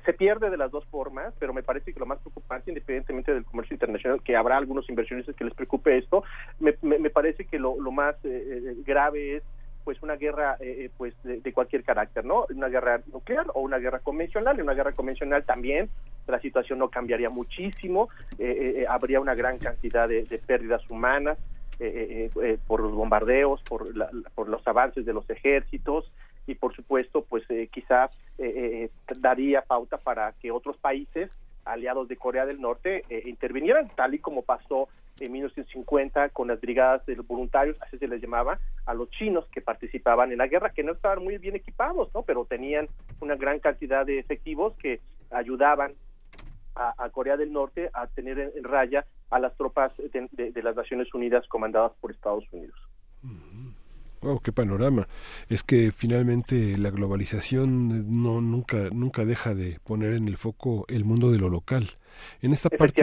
se 0.05 0.13
pierde 0.15 0.49
de 0.49 0.57
las 0.57 0.71
dos 0.71 0.87
formas, 0.87 1.35
pero 1.39 1.53
me 1.53 1.63
parece 1.63 1.93
que 1.93 2.01
lo 2.01 2.07
más 2.07 2.19
preocupante, 2.21 2.71
independientemente 2.71 3.35
del 3.35 3.45
comercio 3.45 3.75
internacional, 3.75 4.23
que 4.23 4.35
habrá 4.37 4.57
algunos 4.57 4.89
inversionistas 4.89 5.37
que 5.37 5.45
les 5.45 5.55
preocupe 5.55 5.99
esto, 5.99 6.25
me, 6.61 6.75
me- 6.83 6.99
me 6.99 7.11
parece 7.11 7.45
que 7.45 7.59
lo, 7.59 7.79
lo 7.81 7.91
más 7.93 8.15
eh, 8.25 8.73
eh, 8.73 8.75
grave 8.87 9.37
es 9.37 9.43
pues 9.89 10.03
una 10.03 10.17
guerra 10.17 10.59
eh, 10.61 10.85
eh, 10.85 10.91
pues 10.99 11.15
de, 11.23 11.51
cualquier 11.51 11.83
carácter, 11.83 12.23
¿no? 12.23 12.45
Una 12.51 12.69
guerra 12.69 13.01
nuclear 13.11 13.47
o 13.55 13.63
una 13.63 13.79
guerra 13.79 14.01
convencional. 14.01 14.55
En 14.57 14.65
una 14.65 14.75
guerra 14.75 14.93
convencional 14.93 15.47
también 15.47 15.89
la 16.27 16.39
situación 16.41 16.79
no 16.79 16.91
cambiaría 16.91 17.31
muchísimo, 17.31 18.11
eh, 18.39 18.83
eh, 18.83 18.87
habría 18.87 19.19
una 19.19 19.35
gran 19.35 19.57
cantidad 19.57 20.07
de, 20.07 20.25
pérdidas 20.47 20.83
humanas 20.91 21.39
eh, 21.81 22.29
eh, 22.37 22.41
eh, 22.45 22.59
por 22.67 22.81
los 22.83 22.93
bombardeos, 22.93 23.63
por, 23.63 23.97
la- 23.97 24.11
por 24.35 24.51
los 24.51 24.61
avances 24.69 25.07
de 25.07 25.15
los 25.15 25.25
ejércitos 25.31 26.13
y 26.47 26.55
por 26.55 26.77
supuesto 26.77 27.25
pues 27.27 27.45
eh, 27.49 27.71
quizá 27.73 28.11
eh, 28.37 28.91
eh, 28.91 28.91
daría 29.21 29.63
pauta 29.63 29.97
para 29.97 30.33
que 30.33 30.51
otros 30.51 30.77
países 30.77 31.31
aliados 31.65 32.09
de 32.09 32.17
Corea 32.19 32.45
del 32.45 32.61
Norte 32.61 33.05
eh, 33.09 33.23
intervinieran, 33.25 33.91
tal 33.97 34.13
y 34.13 34.19
como 34.19 34.43
pasó 34.43 34.91
en 35.21 35.33
1950 35.33 36.29
con 36.31 36.49
las 36.49 36.61
brigadas 36.61 37.05
de 37.07 37.17
los 37.17 37.27
voluntarios, 37.27 37.77
así 37.81 37.99
se 37.99 38.09
les 38.09 38.21
llamaba, 38.21 38.59
a 38.87 38.95
los 38.95 39.11
chinos 39.11 39.47
que 39.53 39.61
participaban 39.61 40.31
en 40.33 40.39
la 40.39 40.47
guerra, 40.47 40.71
que 40.73 40.83
no 40.85 40.93
estaban 40.93 41.23
muy 41.23 41.39
bien 41.39 41.57
equipados, 41.57 42.09
¿no? 42.15 42.23
pero 42.23 42.45
tenían 42.45 42.89
una 43.21 43.37
gran 43.37 43.59
cantidad 43.59 44.07
de 44.07 44.19
efectivos 44.19 44.75
que 44.79 45.01
ayudaban 45.31 45.93
a, 46.75 46.95
a 47.05 47.11
Corea 47.11 47.37
del 47.37 47.53
Norte 47.53 47.91
a 47.93 48.07
tener 48.07 48.39
en, 48.39 48.51
en 48.57 48.65
raya 48.65 49.05
a 49.31 49.39
las 49.39 49.55
tropas 49.57 49.93
de, 49.97 50.29
de- 50.33 50.53
de 50.53 50.63
las 50.63 50.75
Naciones 50.77 51.13
Unidas 51.13 51.47
comandadas 51.49 51.93
por 52.01 52.11
Estados 52.13 52.45
Unidos. 52.53 52.77
Wow, 54.21 54.41
qué 54.41 54.51
panorama. 54.53 55.07
Es 55.49 55.63
que 55.63 55.93
finalmente 55.93 56.77
la 56.77 56.91
globalización 56.91 58.11
no 58.11 58.41
nunca 58.41 58.89
nunca 58.91 59.25
deja 59.25 59.55
de 59.55 59.79
poner 59.85 60.15
en 60.15 60.27
el 60.27 60.37
foco 60.37 60.85
el 60.89 61.05
mundo 61.05 61.31
de 61.31 61.39
lo 61.39 61.49
local. 61.49 61.91
En 62.43 62.53
esta 62.53 62.69
parte 62.79 63.03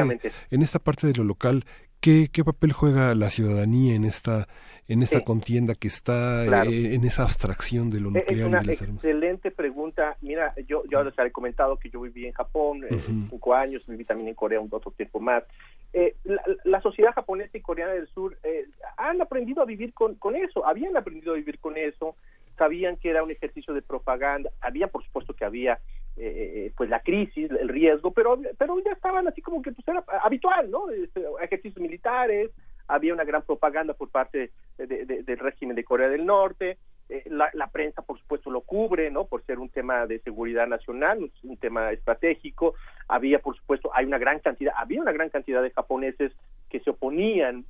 en 0.51 0.61
esta 0.61 0.79
parte 0.79 1.07
de 1.07 1.13
lo 1.13 1.23
local, 1.23 1.63
¿qué, 1.99 2.30
qué 2.31 2.43
papel 2.43 2.72
juega 2.73 3.13
la 3.15 3.30
ciudadanía 3.30 3.95
en 3.95 4.03
esta 4.05 4.47
en 4.88 5.01
esta 5.01 5.17
Sí. 5.17 5.26
contienda 5.26 5.73
que 5.73 5.88
está 5.88 6.43
Claro. 6.45 6.69
eh, 6.69 6.93
en 6.93 7.05
esa 7.05 7.23
abstracción 7.23 7.89
de 7.89 7.99
lo 7.99 8.09
Es 8.09 8.13
nuclear 8.13 8.47
una 8.49 8.57
y 8.59 8.61
de 8.61 8.67
las 8.67 8.81
armas? 8.84 9.03
excelente 9.03 9.49
pregunta. 9.49 10.15
Mira, 10.22 10.53
yo, 10.67 10.84
yo 10.91 11.03
les 11.03 11.17
he 11.17 11.31
comentado 11.31 11.77
que 11.77 11.89
yo 11.89 12.01
viví 12.01 12.27
en 12.27 12.34
Japón 12.34 12.84
Ujú. 12.91 13.27
cinco 13.31 13.55
años, 13.55 13.81
viví 13.88 14.05
también 14.05 14.30
en 14.30 14.35
Corea 14.35 14.59
un 14.59 14.69
otro 14.72 14.91
tiempo 14.91 15.19
más. 15.19 15.43
Eh, 15.91 16.15
la, 16.23 16.39
la 16.65 16.81
sociedad 16.81 17.13
japonesa 17.15 17.57
y 17.57 17.61
coreana 17.61 17.93
del 17.93 18.07
sur 18.09 18.38
eh, 18.43 18.65
han 18.97 19.19
aprendido 19.23 19.63
a 19.63 19.65
vivir 19.65 19.91
con, 19.95 20.13
con 20.15 20.35
eso, 20.35 20.63
habían 20.67 20.95
aprendido 20.95 21.34
a 21.34 21.38
vivir 21.38 21.57
con 21.57 21.76
eso, 21.77 22.15
sabían 22.56 22.98
que 22.98 23.10
era 23.10 23.23
un 23.23 23.32
ejercicio 23.32 23.73
de 23.73 23.82
propaganda, 23.82 24.49
había 24.61 24.88
por 24.88 25.03
supuesto 25.03 25.34
que 25.34 25.45
había 25.45 25.80
eh, 26.18 26.72
pues 26.77 26.90
la 26.90 27.02
crisis, 27.02 27.52
el 27.52 27.68
riesgo, 27.69 28.11
pero 28.11 28.40
pero 28.57 28.80
ya 28.80 28.91
estaban 28.94 29.27
así 29.27 29.41
como 29.41 29.61
que 29.61 29.72
pues 29.73 29.86
era 29.88 30.03
habitual, 30.23 30.72
¿no? 30.72 30.90
Este, 30.90 31.22
ejercicios 31.41 31.82
militares, 31.82 32.52
había 32.88 33.14
una 33.14 33.23
gran 33.26 33.41
propaganda 33.41 33.94
por 33.94 34.10
parte 34.10 34.52
de- 34.77 35.06
de- 35.06 35.23
del 35.23 35.40
régimen 35.40 35.76
de 35.76 35.84
Corea 35.84 36.07
del 36.07 36.26
Norte, 36.26 36.77
eh, 37.10 37.23
la, 37.27 37.49
la 37.53 37.68
prensa 37.68 38.02
por 38.02 38.18
supuesto 38.18 38.49
lo 38.49 38.61
cubre, 38.61 39.11
¿no? 39.11 39.26
Por 39.26 39.44
ser 39.44 39.60
un 39.60 39.69
tema 39.69 40.07
de 40.07 40.19
seguridad 40.19 40.68
nacional, 40.68 41.30
un 41.44 41.57
tema 41.57 41.91
estratégico, 41.91 42.76
había 43.07 43.40
por 43.40 43.56
supuesto, 43.57 43.91
hay 43.94 44.06
una 44.06 44.18
gran 44.18 44.40
cantidad, 44.40 44.73
había 44.77 45.02
una 45.02 45.11
gran 45.11 45.30
cantidad 45.30 45.61
de 45.61 45.72
japoneses 45.72 46.32
que 46.69 46.80
se 46.80 46.90
oponían 46.91 47.65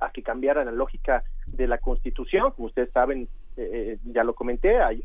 a 0.00 0.10
que 0.10 0.22
cambiara 0.22 0.64
la 0.64 0.72
lógica 0.72 1.22
de 1.46 1.66
la 1.66 1.78
constitución, 1.78 2.52
como 2.52 2.66
ustedes 2.68 2.90
saben, 2.92 3.28
eh, 3.56 3.70
eh, 3.72 3.98
ya 4.04 4.24
lo 4.24 4.34
comenté, 4.34 4.80
hay- 4.80 5.02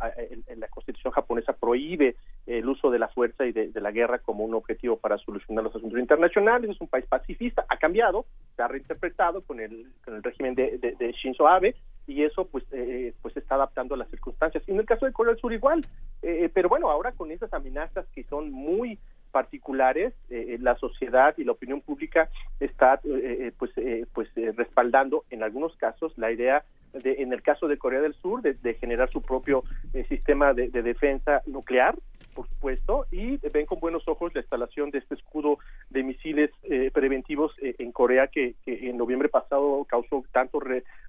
en- 0.48 0.60
la 0.60 0.68
constitución 0.68 1.12
japonesa 1.12 1.54
prohíbe 1.54 2.16
el 2.46 2.68
uso 2.70 2.92
de 2.92 3.00
la 3.00 3.08
fuerza 3.10 3.46
y 3.46 3.52
de, 3.52 3.72
la 3.82 3.92
guerra 3.92 4.20
como 4.20 4.44
un 4.46 4.54
objetivo 4.54 4.98
para 4.98 5.18
solucionar 5.18 5.64
los 5.64 5.76
asuntos 5.76 6.00
internacionales, 6.00 6.70
es 6.70 6.80
un 6.82 6.88
país 6.88 7.06
pacifista, 7.08 7.66
ha 7.68 7.78
cambiado, 7.78 8.26
se 8.56 8.62
ha 8.62 8.68
reinterpretado 8.68 9.42
con 9.42 9.60
el, 9.60 9.88
con 10.04 10.16
el 10.16 10.24
régimen 10.24 10.56
de, 10.56 10.78
de- 10.78 10.94
de 10.96 11.12
Shinzo 11.14 11.48
Abe 11.48 11.76
y 12.08 12.24
eso 12.24 12.46
pues 12.46 12.64
eh, 12.72 13.14
pues 13.22 13.34
se 13.34 13.40
está 13.40 13.56
adaptando 13.56 13.96
a 13.96 13.98
las 13.98 14.10
circunstancias. 14.10 14.64
Y 14.68 14.72
en 14.72 14.80
el 14.80 14.86
caso 14.86 15.06
de 15.08 15.12
Corea 15.14 15.34
del 15.34 15.42
Sur 15.42 15.52
igual, 15.54 15.82
eh, 16.22 16.50
pero 16.54 16.70
bueno, 16.70 16.90
ahora 16.90 17.12
con 17.12 17.32
esas 17.32 17.52
amenazas 17.54 18.06
que 18.14 18.24
son 18.26 18.52
muy 18.52 19.00
particulares, 19.36 20.14
eh, 20.30 20.58
la 20.62 20.78
sociedad 20.78 21.36
y 21.38 21.44
la 21.44 21.52
opinión 21.52 21.82
pública 21.82 22.30
está 22.62 23.02
eh, 23.04 23.48
eh, 23.48 23.52
pues 23.60 23.70
eh, 23.76 24.06
pues 24.14 24.30
eh, 24.38 24.54
respaldando 24.56 25.26
en 25.30 25.44
algunos 25.44 25.76
casos 25.76 26.18
la 26.18 26.32
idea 26.32 26.64
de, 26.94 27.16
en 27.22 27.34
el 27.34 27.42
caso 27.42 27.68
de 27.68 27.78
Corea 27.78 28.00
del 28.00 28.14
Sur 28.14 28.42
de, 28.42 28.74
generar 28.76 29.10
su 29.12 29.22
propio 29.22 29.66
eh, 29.94 30.06
sistema 30.08 30.54
de 30.54 30.70
defensa 30.70 31.42
nuclear 31.48 31.96
por 32.36 32.48
supuesto, 32.50 33.08
y 33.12 33.38
ven 33.50 33.66
con 33.66 33.80
buenos 33.80 34.08
ojos 34.08 34.36
la 34.36 34.42
instalación 34.42 34.92
de 34.92 35.00
este 35.00 35.16
escudo 35.16 35.58
de 35.90 36.04
misiles 36.04 36.52
eh, 36.64 36.92
preventivos 36.94 37.54
eh, 37.62 37.76
en 37.80 37.92
Corea 37.92 38.28
que, 38.28 38.56
en 38.66 38.98
noviembre 38.98 39.30
pasado 39.30 39.86
causó 39.90 40.24
tanto 40.32 40.60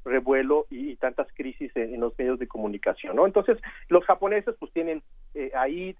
revuelo 0.05 0.66
y, 0.70 0.94
tantas 0.97 1.27
crisis 1.35 1.70
en, 1.74 2.01
los 2.01 2.16
medios 2.16 2.39
de 2.39 2.47
comunicación, 2.47 3.16
¿no? 3.16 3.27
Entonces, 3.27 3.59
los 3.89 4.05
japoneses 4.05 4.55
pues 4.59 4.73
tienen 4.73 5.03
eh, 5.35 5.51
ahí 5.55 5.94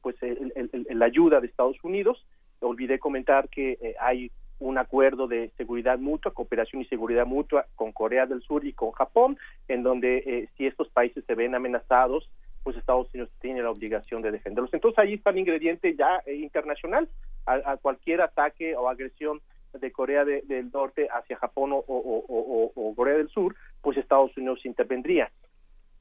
pues 0.00 0.16
la 0.22 1.04
ayuda 1.04 1.40
de 1.40 1.48
Estados 1.48 1.76
Unidos. 1.82 2.24
Olvidé 2.60 2.98
comentar 2.98 3.48
que 3.48 3.94
hay 4.00 4.30
un 4.60 4.78
acuerdo 4.78 5.26
de 5.26 5.50
seguridad 5.56 5.98
mutua, 5.98 6.32
cooperación 6.32 6.82
y 6.82 6.86
seguridad 6.86 7.26
mutua 7.26 7.66
con 7.74 7.92
Corea 7.92 8.26
del 8.26 8.42
Sur 8.42 8.64
y 8.64 8.72
con 8.72 8.92
Japón, 8.92 9.38
en 9.66 9.82
donde 9.82 10.48
si 10.56 10.66
estos 10.66 10.88
países 10.88 11.24
se 11.26 11.34
ven 11.34 11.54
amenazados, 11.54 12.28
pues 12.68 12.76
Estados 12.76 13.08
Unidos 13.14 13.30
tiene 13.40 13.62
la 13.62 13.70
obligación 13.70 14.20
de 14.20 14.30
defenderlos. 14.30 14.74
Entonces 14.74 14.98
ahí 14.98 15.14
está 15.14 15.30
el 15.30 15.38
ingrediente 15.38 15.96
ya 15.96 16.20
eh, 16.26 16.34
internacional 16.34 17.08
a, 17.46 17.78
cualquier 17.78 18.20
ataque 18.20 18.76
o 18.76 18.90
agresión 18.90 19.40
de 19.72 19.90
Corea 19.90 20.26
del 20.26 20.70
Norte 20.70 21.08
hacia 21.10 21.38
Japón 21.38 21.70
o, 21.72 22.92
Corea 22.94 23.16
del 23.16 23.30
Sur, 23.30 23.56
pues 23.80 23.96
Estados 23.96 24.36
Unidos 24.36 24.66
intervendría. 24.66 25.32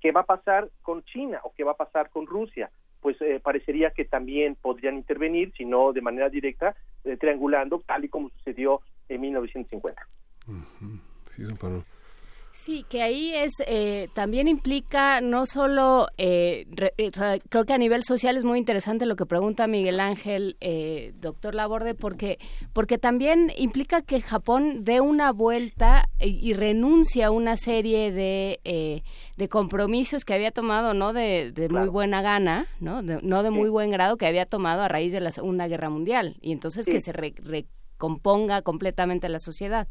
¿Qué 0.01 0.11
va 0.11 0.21
a 0.21 0.25
pasar 0.25 0.69
con 0.81 1.05
China 1.05 1.39
o 1.43 1.53
qué 1.55 1.63
va 1.63 1.71
a 1.71 1.77
pasar 1.77 2.09
con 2.09 2.27
Rusia? 2.27 2.69
Pues 2.99 3.15
eh, 3.21 3.39
parecería 3.41 3.91
que 3.91 4.03
también 4.03 4.55
podrían 4.55 4.95
intervenir, 4.95 5.53
si 5.55 5.63
no 5.63 5.93
de 5.93 6.01
manera 6.01 6.27
directa, 6.27 6.75
eh, 7.05 7.15
triangulando, 7.15 7.81
tal 7.87 8.03
y 8.03 8.09
como 8.09 8.29
sucedió 8.31 8.81
en 9.07 9.21
1950. 9.21 10.05
Sí, 11.33 11.43
Sí, 12.59 12.85
que 12.89 13.01
ahí 13.01 13.33
es 13.33 13.51
eh, 13.65 14.09
también 14.13 14.47
implica 14.47 15.21
no 15.21 15.45
solo, 15.45 16.07
eh, 16.17 16.65
eh, 16.97 17.11
creo 17.49 17.65
que 17.65 17.73
a 17.73 17.77
nivel 17.77 18.03
social 18.03 18.35
es 18.35 18.43
muy 18.43 18.57
interesante 18.57 19.05
lo 19.05 19.15
que 19.15 19.25
pregunta 19.25 19.67
Miguel 19.67 19.99
Ángel, 19.99 20.57
doctor 21.19 21.55
Laborde, 21.55 21.93
porque 21.93 22.39
porque 22.73 22.97
también 22.97 23.53
implica 23.57 24.01
que 24.01 24.21
Japón 24.21 24.83
dé 24.83 24.99
una 25.01 25.31
vuelta 25.31 26.09
y, 26.19 26.53
renuncia 26.53 27.27
a 27.27 27.31
una 27.31 27.55
serie 27.55 28.11
de, 28.11 29.03
de 29.37 29.49
compromisos 29.49 30.25
que 30.25 30.33
había 30.33 30.51
tomado 30.51 30.93
no 30.93 31.13
de, 31.13 31.53
muy 31.69 31.87
buena 31.87 32.21
gana, 32.21 32.67
no 32.79 33.01
de, 33.01 33.21
no 33.21 33.43
de 33.43 33.51
muy 33.51 33.69
buen 33.69 33.91
grado 33.91 34.17
que 34.17 34.25
había 34.25 34.45
tomado 34.45 34.81
a 34.81 34.87
raíz 34.87 35.13
de 35.13 35.21
la 35.21 35.31
Segunda 35.31 35.67
Guerra 35.67 35.89
Mundial. 35.89 36.35
Y 36.41 36.51
entonces 36.51 36.85
que 36.85 36.99
se 36.99 37.13
recomponga 37.13 38.61
completamente 38.61 39.29
la 39.29 39.39
sociedad. 39.39 39.87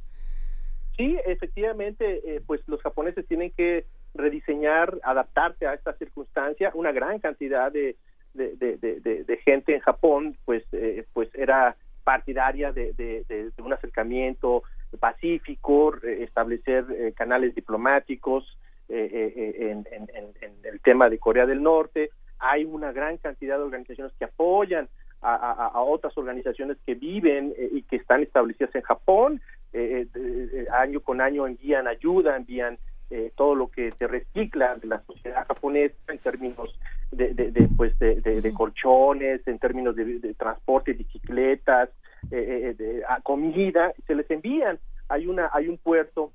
Sí, 0.96 1.18
efectivamente, 1.26 2.22
eh, 2.24 2.40
pues 2.46 2.66
los 2.68 2.80
japoneses 2.80 3.26
tienen 3.26 3.50
que 3.50 3.84
rediseñar, 4.14 4.98
adaptarse 5.02 5.66
a 5.66 5.74
esta 5.74 5.92
circunstancia. 5.94 6.70
Una 6.74 6.90
gran 6.90 7.18
cantidad 7.18 7.70
de, 7.70 7.96
de, 8.32 9.40
gente 9.44 9.74
en 9.74 9.80
Japón, 9.80 10.36
pues, 10.46 10.64
eh, 10.72 11.04
pues 11.12 11.28
era 11.34 11.76
partidaria 12.02 12.72
de, 12.72 13.52
un 13.62 13.72
acercamiento 13.72 14.62
pacífico, 14.98 15.94
establecer 16.02 16.86
eh, 16.90 17.12
canales 17.12 17.54
diplomáticos 17.54 18.56
en, 18.88 19.86
el 20.62 20.80
tema 20.80 21.08
de 21.10 21.18
Corea 21.18 21.44
del 21.44 21.62
Norte. 21.62 22.10
Hay 22.38 22.64
una 22.64 22.92
gran 22.92 23.18
cantidad 23.18 23.58
de 23.58 23.64
organizaciones 23.64 24.14
que 24.18 24.24
apoyan 24.24 24.88
a, 25.20 25.72
otras 25.80 26.16
organizaciones 26.16 26.78
que 26.86 26.94
viven 26.94 27.52
y 27.72 27.82
que 27.82 27.96
están 27.96 28.22
establecidas 28.22 28.74
en 28.76 28.82
Japón 28.82 29.40
eh, 29.40 29.55
eh, 29.76 30.66
año 30.72 31.00
con 31.00 31.20
año 31.20 31.46
envían 31.46 31.86
ayuda, 31.86 32.36
envían 32.36 32.78
eh, 33.10 33.30
todo 33.36 33.54
lo 33.54 33.68
que 33.68 33.92
se 33.92 34.06
recicla 34.06 34.74
de 34.76 34.88
la 34.88 35.00
sociedad 35.02 35.46
japonesa 35.46 35.94
en 36.08 36.18
términos 36.18 36.78
de, 37.12 37.34
de, 37.34 37.68
pues 37.76 37.96
de, 37.98 38.52
colchones, 38.52 39.46
en 39.46 39.58
términos 39.58 39.94
de, 39.94 40.34
transporte, 40.34 40.92
bicicletas, 40.92 41.90
de, 42.22 43.04
comida, 43.22 43.92
se 44.06 44.14
les 44.14 44.28
envían. 44.30 44.78
Hay 45.08 45.26
una 45.26 45.50
hay 45.52 45.68
un 45.68 45.78
puerto 45.78 46.32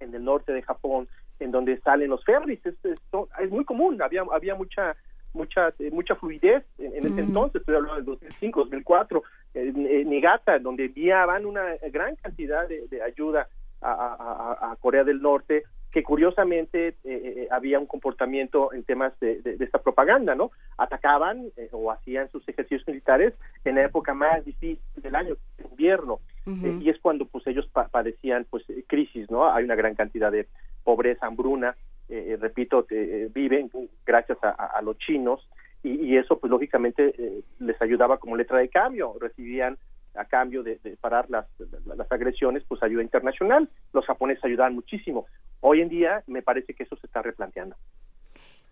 en 0.00 0.14
el 0.14 0.22
norte 0.24 0.52
de 0.52 0.62
Japón 0.62 1.08
en 1.38 1.50
donde 1.50 1.78
salen 1.80 2.10
los 2.10 2.24
ferries, 2.24 2.64
es, 2.66 2.74
es 2.84 3.50
muy 3.50 3.64
común, 3.64 4.00
había 4.02 4.22
había 4.32 4.54
mucha 4.54 4.96
mucha 5.32 5.68
eh, 5.78 5.90
mucha 5.90 6.16
fluidez 6.16 6.64
en, 6.78 7.06
ese 7.06 7.20
entonces, 7.20 7.60
estoy 7.60 7.76
hablando 7.76 7.96
del 7.96 8.04
2005, 8.04 8.60
2004, 8.60 9.22
en, 9.56 10.10
Nigata, 10.10 10.58
donde 10.58 10.86
enviaban 10.86 11.46
una 11.46 11.76
gran 11.90 12.16
cantidad 12.16 12.68
de, 12.68 13.02
ayuda 13.02 13.48
a, 13.82 14.76
Corea 14.80 15.04
del 15.04 15.22
Norte, 15.22 15.64
que 15.90 16.02
curiosamente 16.02 16.88
eh, 16.88 16.94
eh, 17.04 17.48
había 17.50 17.78
un 17.78 17.86
comportamiento 17.86 18.72
en 18.72 18.84
temas 18.84 19.18
de, 19.20 19.40
esta 19.60 19.78
propaganda, 19.78 20.34
¿no? 20.34 20.50
Atacaban 20.76 21.50
o 21.72 21.90
hacían 21.90 22.30
sus 22.30 22.46
ejercicios 22.48 22.86
militares 22.86 23.34
en 23.64 23.76
la 23.76 23.84
época 23.84 24.12
más 24.12 24.44
difícil 24.44 24.80
del 24.96 25.14
año, 25.14 25.36
invierno, 25.70 26.20
y 26.46 26.90
es 26.90 26.98
cuando 27.00 27.26
pues 27.26 27.46
ellos 27.46 27.68
padecían 27.90 28.46
pues 28.48 28.64
crisis, 28.86 29.30
¿no? 29.30 29.50
Hay 29.50 29.64
una 29.64 29.74
gran 29.74 29.94
cantidad 29.94 30.30
de 30.30 30.46
pobreza, 30.84 31.26
hambruna, 31.26 31.76
eh, 32.08 32.26
eh, 32.28 32.36
repito, 32.36 32.86
eh, 32.90 33.28
viven 33.34 33.68
gracias 34.04 34.38
a, 34.42 34.80
los 34.82 34.96
chinos 34.98 35.48
y, 35.88 36.16
eso 36.16 36.38
pues 36.38 36.50
lógicamente 36.50 37.42
les 37.58 37.80
ayudaba 37.80 38.18
como 38.18 38.36
letra 38.36 38.58
de 38.58 38.68
cambio, 38.68 39.14
recibían 39.20 39.78
a 40.14 40.24
cambio 40.24 40.62
de, 40.62 40.78
parar 41.00 41.28
las, 41.28 41.46
las, 41.84 42.10
agresiones 42.10 42.64
pues 42.66 42.82
ayuda 42.82 43.02
internacional, 43.02 43.68
los 43.92 44.06
japoneses 44.06 44.44
ayudaban 44.44 44.74
muchísimo. 44.74 45.26
Hoy 45.60 45.82
en 45.82 45.88
día 45.88 46.22
me 46.26 46.42
parece 46.42 46.74
que 46.74 46.84
eso 46.84 46.96
se 46.96 47.06
está 47.06 47.22
replanteando. 47.22 47.76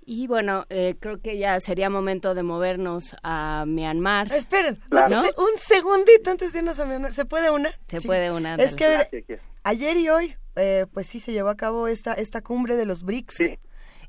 Y 0.07 0.27
bueno, 0.27 0.65
creo 0.69 1.20
que 1.23 1.39
ya 1.39 1.59
sería 1.61 1.89
momento 1.89 2.35
de 2.35 2.43
movernos 2.43 3.16
a 3.23 3.65
Myanmar. 3.66 4.32
Esperen, 4.32 4.78
un, 4.91 5.59
segundito 5.59 6.31
antes 6.31 6.53
de 6.53 6.59
irnos 6.59 6.78
a 6.78 6.85
Myanmar. 6.86 7.12
¿Se 7.12 7.24
puede 7.24 7.51
una? 7.51 7.70
Se 7.86 8.01
puede 8.01 8.31
una. 8.32 8.55
Es 8.57 8.74
que 8.74 9.41
ayer 9.62 9.97
y 9.97 10.09
hoy 10.09 10.35
eh, 10.57 10.86
pues 10.93 11.09
sí 11.09 11.20
se 11.20 11.32
llevó 11.32 11.49
a 11.49 11.57
cabo 11.57 11.89
esta, 11.89 12.15
esta 12.15 12.43
cumbre 12.43 12.77
de 12.77 12.86
los 12.86 13.03
BRICS. 13.03 13.59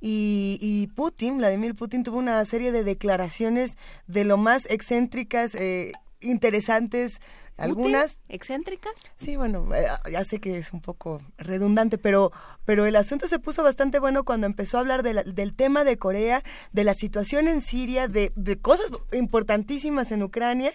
Y, 0.07 0.59
y, 0.61 0.85
Putin, 0.85 1.39
Vladimir 1.39 1.73
Putin, 1.73 2.03
tuvo 2.03 2.19
una 2.19 2.45
serie 2.45 2.71
de 2.71 2.83
declaraciones 2.83 3.75
de 4.05 4.23
lo 4.23 4.37
más 4.37 4.67
excéntricas, 4.69 5.55
eh, 5.55 5.93
interesantes, 6.21 7.19
algunas 7.57 8.19
excéntricas 8.27 8.91
sí 9.15 9.37
bueno 9.37 9.73
eh, 9.73 9.87
ya 10.11 10.25
sé 10.25 10.39
que 10.39 10.57
es 10.57 10.73
un 10.73 10.81
poco 10.81 11.21
redundante 11.37 11.97
pero 11.97 12.33
pero 12.65 12.85
el 12.85 12.97
asunto 12.97 13.29
se 13.29 13.39
puso 13.39 13.63
bastante 13.63 13.99
bueno 13.99 14.25
cuando 14.25 14.45
empezó 14.45 14.75
a 14.75 14.81
hablar 14.81 15.03
del 15.03 15.55
tema 15.55 15.85
de 15.85 15.97
Corea 15.97 16.43
de 16.73 16.83
la 16.83 16.93
situación 16.93 17.47
en 17.47 17.61
Siria 17.61 18.09
de, 18.09 18.33
de 18.35 18.59
cosas 18.59 18.91
importantísimas 19.13 20.11
en 20.11 20.23
Ucrania 20.23 20.73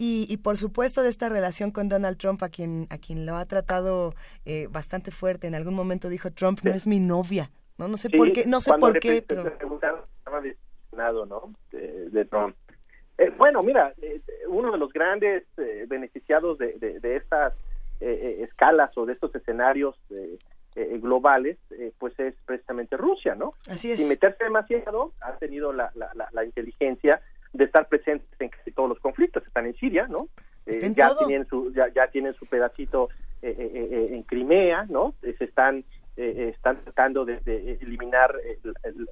y, 0.00 0.36
por 0.36 0.56
supuesto 0.56 1.02
de 1.02 1.10
esta 1.10 1.28
relación 1.28 1.72
con 1.72 1.88
Donald 1.88 2.18
Trump, 2.18 2.40
a 2.44 2.48
quien, 2.50 2.86
a 2.88 2.98
quien 2.98 3.26
lo 3.26 3.36
ha 3.36 3.44
tratado 3.46 4.14
eh, 4.44 4.68
bastante 4.70 5.10
fuerte. 5.10 5.48
En 5.48 5.56
algún 5.56 5.74
momento 5.74 6.08
dijo 6.08 6.30
Trump 6.30 6.60
no 6.62 6.70
es 6.72 6.86
mi 6.86 7.00
novia. 7.00 7.50
No, 7.78 7.88
no 7.88 7.96
sé 7.96 8.10
por 8.10 8.32
qué, 8.32 8.44
no 8.46 8.60
sé 8.60 8.72
por 8.78 8.98
qué, 8.98 9.24
pero... 9.26 9.46
estaba 9.46 10.02
¿no? 11.26 11.54
De, 11.70 12.24
Trump. 12.24 12.56
Eh, 13.18 13.32
bueno, 13.36 13.62
mira, 13.62 13.94
eh, 14.02 14.20
uno 14.48 14.72
de 14.72 14.78
los 14.78 14.92
grandes 14.92 15.44
beneficiados 15.86 16.58
de, 16.58 16.72
de, 16.78 17.16
estas 17.16 17.54
escalas 18.00 18.96
o 18.96 19.06
de 19.06 19.12
estos 19.12 19.34
escenarios 19.34 19.96
globales, 20.74 21.56
pues 21.98 22.18
es 22.18 22.34
precisamente 22.44 22.96
Rusia, 22.96 23.34
¿no? 23.34 23.54
Así 23.68 23.90
es. 23.90 23.96
Sin 23.96 24.08
meterse 24.08 24.44
demasiado, 24.44 25.12
ha 25.20 25.36
tenido 25.36 25.72
la, 25.72 25.90
la, 25.94 26.28
la 26.30 26.44
inteligencia 26.44 27.20
de 27.52 27.64
estar 27.64 27.88
presentes 27.88 28.28
en 28.40 28.48
casi 28.48 28.72
todos 28.72 28.88
los 28.88 28.98
conflictos. 29.00 29.46
Están 29.46 29.66
en 29.66 29.74
Siria, 29.74 30.06
¿no? 30.06 30.28
Eh, 30.66 30.92
ya, 30.94 31.16
tienen 31.16 31.46
su, 31.46 31.72
ya, 31.72 31.88
ya, 31.94 32.08
tienen 32.08 32.34
su 32.34 32.46
pedacito 32.46 33.08
eh, 33.40 33.54
eh, 33.58 34.08
en 34.12 34.22
Crimea, 34.22 34.86
¿no? 34.88 35.14
se 35.20 35.44
están, 35.44 35.84
están 36.18 36.82
tratando 36.82 37.24
de, 37.24 37.40
eliminar 37.80 38.34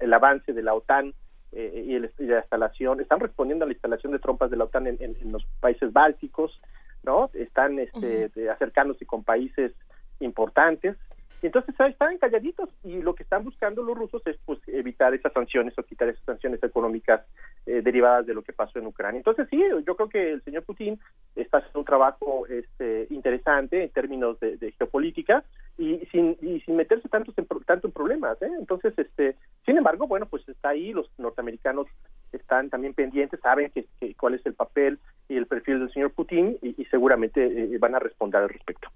el, 0.00 0.12
avance 0.12 0.52
de 0.52 0.62
la 0.62 0.74
OTAN 0.74 1.14
y, 1.52 1.98
la 1.98 2.38
instalación, 2.38 3.00
están 3.00 3.20
respondiendo 3.20 3.64
a 3.64 3.68
la 3.68 3.74
instalación 3.74 4.12
de 4.12 4.18
trompas 4.18 4.50
de 4.50 4.56
la 4.56 4.64
OTAN 4.64 4.86
en, 4.88 5.32
los 5.32 5.46
países 5.60 5.92
bálticos, 5.92 6.60
¿no? 7.04 7.30
Están 7.34 7.78
este, 7.78 8.50
acercándose 8.50 9.06
con 9.06 9.22
países 9.22 9.72
importantes. 10.20 10.96
Entonces 11.42 11.74
están 11.78 12.18
calladitos 12.18 12.68
y 12.82 13.02
lo 13.02 13.14
que 13.14 13.22
están 13.22 13.44
buscando 13.44 13.82
los 13.82 13.96
rusos 13.96 14.22
es 14.26 14.36
pues 14.44 14.58
evitar 14.66 15.14
esas 15.14 15.32
sanciones 15.32 15.78
o 15.78 15.82
quitar 15.82 16.08
esas 16.08 16.24
sanciones 16.24 16.62
económicas 16.62 17.22
eh, 17.66 17.82
derivadas 17.82 18.26
de 18.26 18.34
lo 18.34 18.42
que 18.42 18.52
pasó 18.52 18.78
en 18.78 18.86
Ucrania. 18.86 19.18
Entonces 19.18 19.46
sí, 19.50 19.62
yo 19.86 19.96
creo 19.96 20.08
que 20.08 20.32
el 20.32 20.42
señor 20.42 20.64
Putin 20.64 20.98
está 21.34 21.58
haciendo 21.58 21.80
un 21.80 21.84
trabajo 21.84 22.46
este, 22.48 23.06
interesante 23.10 23.82
en 23.82 23.90
términos 23.90 24.40
de, 24.40 24.72
geopolítica 24.78 25.44
y 25.78 25.98
sin, 26.12 26.36
y 26.40 26.60
sin 26.60 26.76
meterse 26.76 27.08
tanto 27.08 27.32
en, 27.36 27.46
tanto 27.64 27.88
en 27.88 27.92
problemas. 27.92 28.40
¿eh? 28.42 28.50
Entonces, 28.58 28.94
este, 28.96 29.36
sin 29.64 29.76
embargo, 29.76 30.06
bueno, 30.06 30.26
pues 30.26 30.48
está 30.48 30.70
ahí, 30.70 30.92
los 30.92 31.10
norteamericanos 31.18 31.86
están 32.32 32.70
también 32.70 32.94
pendientes, 32.94 33.40
saben 33.40 33.70
que, 33.70 33.86
cuál 34.14 34.34
es 34.34 34.46
el 34.46 34.54
papel 34.54 34.98
y 35.28 35.36
el 35.36 35.46
perfil 35.46 35.80
del 35.80 35.92
señor 35.92 36.12
Putin 36.12 36.58
y, 36.62 36.84
seguramente 36.86 37.44
eh, 37.44 37.78
van 37.78 37.94
a 37.94 37.98
responder 37.98 38.42
al 38.42 38.48
respecto. 38.48 38.88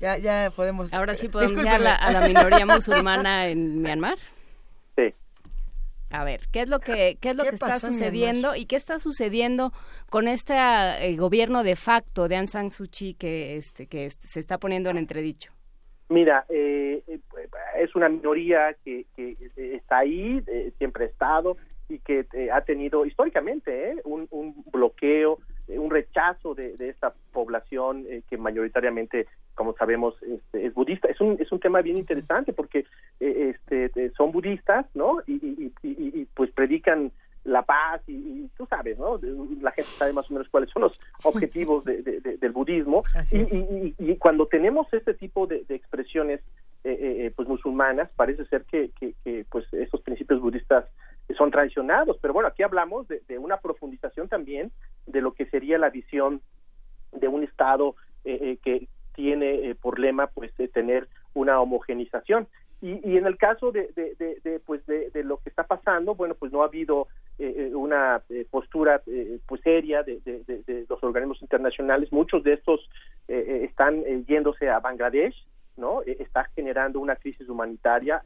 Ya, 0.00 0.18
ya 0.18 0.50
podemos. 0.54 0.92
Ahora 0.92 1.14
sí 1.14 1.28
podemos 1.28 1.60
ir 1.60 1.68
a 1.68 1.78
la, 1.78 2.26
minoría 2.26 2.66
musulmana 2.66 3.48
en 3.48 3.82
Myanmar. 3.82 4.18
Sí. 4.96 5.14
A 6.10 6.24
ver, 6.24 6.40
¿qué 6.52 6.62
es 6.62 6.68
lo 6.68 6.78
que, 6.78 7.18
qué 7.20 7.30
es 7.30 7.36
lo 7.36 7.42
¿Qué 7.44 7.50
que 7.50 7.54
está 7.56 7.78
sucediendo 7.78 8.54
y 8.54 8.66
qué 8.66 8.76
está 8.76 8.98
sucediendo 8.98 9.72
con 10.08 10.28
este 10.28 10.54
eh, 10.54 11.16
gobierno 11.16 11.62
de 11.64 11.76
facto 11.76 12.28
de 12.28 12.36
Aung 12.36 12.48
San 12.48 12.70
Suu 12.70 12.86
Kyi 12.86 13.14
que, 13.14 13.56
este, 13.56 13.86
que 13.86 14.06
este, 14.06 14.26
se 14.26 14.40
está 14.40 14.58
poniendo 14.58 14.88
en 14.90 14.98
entredicho? 14.98 15.52
Mira, 16.08 16.46
eh, 16.48 17.02
eh, 17.06 17.20
es 17.78 17.94
una 17.94 18.08
minoría 18.08 18.74
que, 18.84 19.04
que 19.14 19.32
eh, 19.56 19.76
está 19.76 19.98
ahí, 19.98 20.42
eh, 20.46 20.72
siempre 20.78 21.04
ha 21.04 21.08
estado 21.08 21.58
y 21.88 21.98
que 21.98 22.26
eh, 22.32 22.50
ha 22.50 22.60
tenido 22.62 23.04
históricamente 23.06 23.92
eh, 23.92 24.00
un, 24.04 24.26
un 24.30 24.64
bloqueo, 24.72 25.34
eh, 25.34 25.57
un 25.68 25.90
rechazo 25.90 26.54
de, 26.54 26.76
de 26.76 26.88
esta 26.88 27.12
población 27.32 28.06
eh, 28.08 28.22
que 28.30 28.36
mayoritariamente, 28.38 29.26
como 29.54 29.74
sabemos, 29.74 30.14
este, 30.22 30.66
es 30.66 30.72
budista. 30.74 31.08
Es 31.08 31.20
un, 31.20 31.36
es 31.40 31.50
un 31.52 31.60
tema 31.60 31.82
bien 31.82 31.98
interesante 31.98 32.52
porque 32.52 32.86
eh, 33.20 33.54
este, 33.54 33.90
eh, 33.96 34.12
son 34.16 34.32
budistas, 34.32 34.86
¿no? 34.94 35.18
Y, 35.26 35.34
y, 35.34 35.72
y, 35.82 36.20
y, 36.20 36.24
pues 36.34 36.50
predican 36.52 37.10
la 37.44 37.62
paz 37.62 38.02
y, 38.06 38.12
y 38.12 38.50
tú 38.56 38.66
sabes, 38.66 38.98
¿no? 38.98 39.18
La 39.62 39.70
gente 39.72 39.90
sabe 39.96 40.12
más 40.12 40.30
o 40.30 40.34
menos 40.34 40.48
cuáles 40.50 40.70
son 40.70 40.82
los 40.82 41.00
objetivos 41.24 41.84
de- 41.84 42.02
de- 42.02 42.20
de- 42.20 42.36
del 42.36 42.52
budismo. 42.52 43.04
Y, 43.32 43.38
y- 43.56 43.94
y- 43.98 44.12
y 44.12 44.16
cuando 44.16 44.46
tenemos 44.46 44.86
este 44.92 45.14
tipo 45.14 45.46
de, 45.46 45.64
de 45.64 45.74
expresiones 45.74 46.40
eh, 46.84 46.96
eh, 47.26 47.32
pues 47.34 47.48
musulmanas, 47.48 48.10
parece 48.16 48.44
ser 48.46 48.64
que, 48.64 48.90
que, 48.98 49.14
que, 49.24 49.44
pues 49.50 49.64
esos 49.72 50.00
principios 50.02 50.40
budistas 50.40 50.84
son 51.36 51.50
traicionados. 51.50 52.16
Pero 52.20 52.32
bueno, 52.34 52.48
aquí 52.48 52.62
hablamos 52.62 53.06
de 53.08 53.38
una 53.38 53.58
profundización 53.58 54.28
también 54.28 54.70
de 55.08 55.20
lo 55.20 55.32
que 55.32 55.46
sería 55.46 55.78
la 55.78 55.90
visión 55.90 56.40
de 57.12 57.28
un 57.28 57.42
Estado 57.42 57.94
eh, 58.24 58.38
eh, 58.40 58.58
que 58.62 58.88
tiene 59.14 59.70
eh, 59.70 59.74
por 59.74 59.98
lema 59.98 60.28
pues 60.28 60.56
de 60.56 60.68
tener 60.68 61.08
una 61.34 61.60
homogenización. 61.60 62.46
Y, 62.80 63.00
y 63.08 63.16
en 63.16 63.26
el 63.26 63.36
caso 63.36 63.72
de, 63.72 63.88
de, 63.96 64.60
pues 64.60 64.86
de, 64.86 65.10
lo 65.24 65.38
que 65.38 65.48
está 65.48 65.64
pasando, 65.64 66.14
bueno, 66.14 66.36
pues 66.36 66.52
no 66.52 66.62
ha 66.62 66.66
habido 66.66 67.08
eh, 67.38 67.52
eh, 67.56 67.74
una 67.74 68.22
eh, 68.28 68.46
postura 68.48 69.02
eh, 69.06 69.40
pues 69.46 69.60
seria 69.62 70.04
de, 70.04 70.20
los 70.88 71.02
organismos 71.02 71.42
internacionales. 71.42 72.12
Muchos 72.12 72.44
de 72.44 72.52
estos 72.52 72.88
eh, 73.26 73.44
eh, 73.48 73.64
están 73.64 74.04
eh, 74.06 74.22
yéndose 74.28 74.68
a 74.68 74.78
Bangladesh, 74.78 75.34
¿no? 75.76 76.02
Eh, 76.02 76.18
está 76.20 76.44
generando 76.54 77.00
una 77.00 77.16
crisis 77.16 77.48
humanitaria 77.48 78.22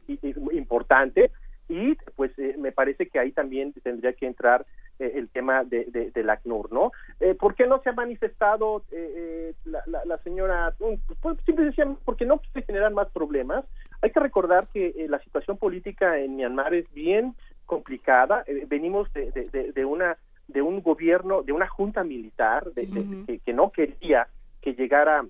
importante 0.51 1.31
y 1.67 1.95
pues 2.15 2.37
eh, 2.37 2.55
me 2.57 2.71
parece 2.71 3.07
que 3.07 3.17
ahí 3.17 3.31
también 3.31 3.73
tendría 3.81 4.13
que 4.13 4.27
entrar 4.27 4.65
eh, 4.99 5.11
el 5.15 5.29
tema 5.29 5.63
de, 5.63 5.85
de, 5.85 6.11
del 6.11 6.29
ACNUR, 6.29 6.71
¿no? 6.71 6.91
Eh, 7.19 7.35
¿Por 7.35 7.55
qué 7.55 7.65
no 7.67 7.81
se 7.81 7.89
ha 7.89 7.93
manifestado 7.93 8.83
eh, 8.91 9.13
eh, 9.15 9.53
la, 9.65 9.81
la- 9.87 10.05
la 10.05 10.17
señora? 10.19 10.73
Pues 11.21 11.37
simple 11.45 11.63
y 11.63 11.67
sencillamente 11.67 12.01
porque 12.05 12.25
no 12.25 12.39
quiere 12.39 12.65
generar 12.65 12.91
más 12.93 13.09
problemas. 13.09 13.65
Hay 14.01 14.11
que 14.11 14.19
recordar 14.19 14.67
que 14.73 14.87
eh, 14.97 15.07
la 15.09 15.19
situación 15.19 15.57
política 15.57 16.17
en 16.19 16.35
Myanmar 16.35 16.73
es 16.73 16.91
bien 16.93 17.35
complicada. 17.65 18.43
Venimos 18.67 19.11
de, 19.13 19.31
de, 19.31 19.49
de- 19.49 19.71
de 19.71 19.85
una 19.85 20.17
de 20.47 20.61
un 20.61 20.81
gobierno, 20.81 21.41
de 21.41 21.53
una 21.53 21.67
junta 21.67 22.03
militar 22.03 22.65
de- 22.73 22.87
que, 23.25 23.39
que 23.39 23.53
no 23.53 23.71
quería 23.71 24.27
que 24.61 24.73
llegara 24.73 25.25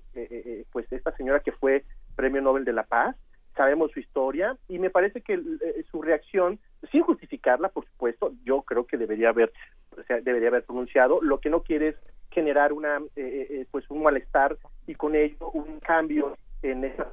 pues 0.72 0.90
esta 0.92 1.10
señora 1.16 1.40
que 1.40 1.52
fue 1.52 1.84
Premio 2.16 2.40
Nobel 2.42 2.64
de 2.64 2.72
la 2.72 2.82
Paz 2.82 3.16
sabemos 3.54 3.90
su 3.92 4.00
historia 4.00 4.56
y 4.68 4.78
me 4.78 4.90
parece 4.90 5.20
que 5.20 5.34
eh, 5.34 5.84
su 5.90 6.02
reacción 6.02 6.58
sin 6.90 7.02
justificarla 7.02 7.68
por 7.68 7.86
supuesto 7.86 8.32
yo 8.44 8.62
creo 8.62 8.86
que 8.86 8.96
debería 8.96 9.30
haber 9.30 9.52
o 9.96 10.02
sea, 10.02 10.20
debería 10.20 10.48
haber 10.48 10.64
pronunciado 10.64 11.20
lo 11.22 11.40
que 11.40 11.50
no 11.50 11.62
quiere 11.62 11.88
es 11.88 11.96
generar 12.30 12.72
una 12.72 12.98
eh, 12.98 13.02
eh, 13.16 13.46
eh, 13.50 13.66
pues 13.70 13.88
un 13.90 14.02
malestar 14.02 14.56
y 14.86 14.94
con 14.94 15.14
ello 15.14 15.50
un 15.52 15.80
cambio 15.80 16.36
en 16.62 16.84
esa 16.84 17.10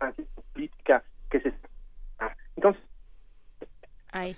política 0.53 1.03
que 1.30 1.41
se 1.41 1.53
entonces 2.55 2.81
Ay. 4.11 4.35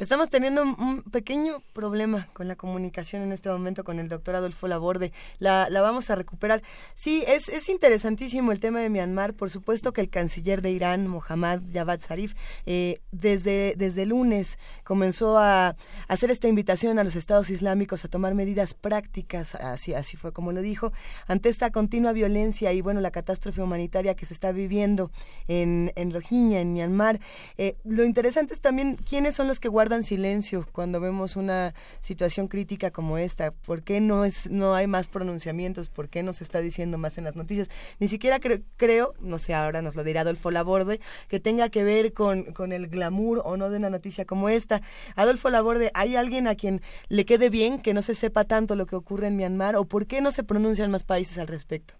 Estamos 0.00 0.30
teniendo 0.30 0.62
un, 0.62 1.02
pequeño 1.02 1.62
problema 1.74 2.26
con 2.32 2.48
la 2.48 2.56
comunicación 2.56 3.20
en 3.20 3.32
este 3.32 3.50
momento 3.50 3.84
con 3.84 3.98
el 3.98 4.08
doctor 4.08 4.34
Adolfo 4.34 4.66
Laborde. 4.66 5.12
La, 5.40 5.68
la 5.68 5.82
vamos 5.82 6.08
a 6.08 6.14
recuperar. 6.14 6.62
Sí, 6.94 7.22
es, 7.28 7.50
es 7.50 7.68
interesantísimo 7.68 8.50
el 8.50 8.60
tema 8.60 8.80
de 8.80 8.88
Myanmar. 8.88 9.34
Por 9.34 9.50
supuesto 9.50 9.92
que 9.92 10.00
el 10.00 10.08
canciller 10.08 10.62
de 10.62 10.70
Irán, 10.70 11.06
Mohammad 11.06 11.60
Javad 11.70 12.00
Zarif, 12.00 12.34
eh, 12.64 13.02
desde, 13.12 13.74
desde 13.76 14.06
lunes 14.06 14.58
comenzó 14.84 15.36
a 15.36 15.76
hacer 16.08 16.30
esta 16.30 16.48
invitación 16.48 16.98
a 16.98 17.04
los 17.04 17.14
estados 17.14 17.50
islámicos 17.50 18.02
a 18.02 18.08
tomar 18.08 18.34
medidas 18.34 18.72
prácticas, 18.72 19.54
así, 19.54 19.92
así 19.92 20.16
fue 20.16 20.32
como 20.32 20.52
lo 20.52 20.62
dijo, 20.62 20.94
ante 21.26 21.50
esta 21.50 21.70
continua 21.70 22.12
violencia 22.12 22.72
y 22.72 22.80
bueno, 22.80 23.02
la 23.02 23.10
catástrofe 23.10 23.60
humanitaria 23.60 24.14
que 24.14 24.24
se 24.24 24.32
está 24.32 24.50
viviendo 24.50 25.10
en, 25.46 25.92
en 25.94 26.10
Rohingya, 26.10 26.62
en 26.62 26.72
Myanmar. 26.72 27.20
Eh, 27.58 27.76
lo 27.84 28.04
interesante 28.04 28.54
es 28.54 28.62
también 28.62 28.96
quiénes 28.96 29.34
son 29.34 29.46
los 29.46 29.60
que 29.60 29.68
guardan 29.68 29.89
silencio 30.04 30.66
cuando 30.72 31.00
vemos 31.00 31.36
una 31.36 31.74
situación 32.00 32.48
crítica 32.48 32.90
como 32.90 33.18
esta. 33.18 33.50
¿Por 33.50 33.82
qué 33.82 34.00
no, 34.00 34.24
es, 34.24 34.50
no 34.50 34.74
hay 34.74 34.86
más 34.86 35.08
pronunciamientos? 35.08 35.90
¿Por 35.90 36.08
qué 36.08 36.22
no 36.22 36.32
se 36.32 36.44
está 36.44 36.60
diciendo 36.60 36.98
más 36.98 37.18
en 37.18 37.24
las 37.24 37.36
noticias? 37.36 37.68
Ni 37.98 38.08
siquiera 38.08 38.38
cre- 38.38 38.62
creo, 38.76 39.14
no 39.20 39.38
sé, 39.38 39.54
ahora 39.54 39.82
nos 39.82 39.96
lo 39.96 40.04
dirá 40.04 40.22
Adolfo 40.22 40.50
Laborde, 40.50 41.00
que 41.28 41.40
tenga 41.40 41.68
que 41.68 41.84
ver 41.84 42.12
con, 42.12 42.52
con 42.52 42.72
el 42.72 42.88
glamour 42.88 43.42
o 43.44 43.56
no 43.56 43.70
de 43.70 43.78
una 43.78 43.90
noticia 43.90 44.24
como 44.24 44.48
esta. 44.48 44.80
Adolfo 45.16 45.50
Laborde, 45.50 45.90
¿hay 45.94 46.16
alguien 46.16 46.48
a 46.48 46.54
quien 46.54 46.80
le 47.08 47.24
quede 47.24 47.50
bien 47.50 47.82
que 47.82 47.94
no 47.94 48.02
se 48.02 48.14
sepa 48.14 48.44
tanto 48.44 48.74
lo 48.74 48.86
que 48.86 48.96
ocurre 48.96 49.26
en 49.26 49.36
Myanmar 49.36 49.76
o 49.76 49.84
por 49.84 50.06
qué 50.06 50.20
no 50.20 50.30
se 50.30 50.44
pronuncian 50.44 50.90
más 50.90 51.04
países 51.04 51.38
al 51.38 51.48
respecto? 51.48 51.94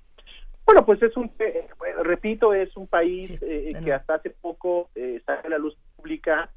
Bueno, 0.66 0.86
pues 0.86 1.02
es 1.02 1.16
un, 1.16 1.32
eh, 1.40 1.66
bueno, 1.78 2.04
repito, 2.04 2.54
es 2.54 2.76
un 2.76 2.86
país 2.86 3.36
eh, 3.42 3.72
que 3.82 3.92
hasta 3.92 4.14
hace 4.14 4.30
poco 4.30 4.88
eh, 4.94 5.20
sale 5.26 5.40
a 5.44 5.48
la 5.48 5.58
luz 5.58 5.76
pública 5.96 6.52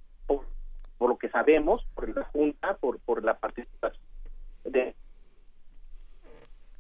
por, 1.04 1.10
lo 1.10 1.18
que 1.18 1.28
sabemos, 1.28 1.86
por 1.96 2.16
la 2.16 2.24
Junta, 2.24 2.78
por, 2.78 2.98
por 3.00 3.26
la 3.26 3.38
participación 3.38 4.02
de 4.64 4.96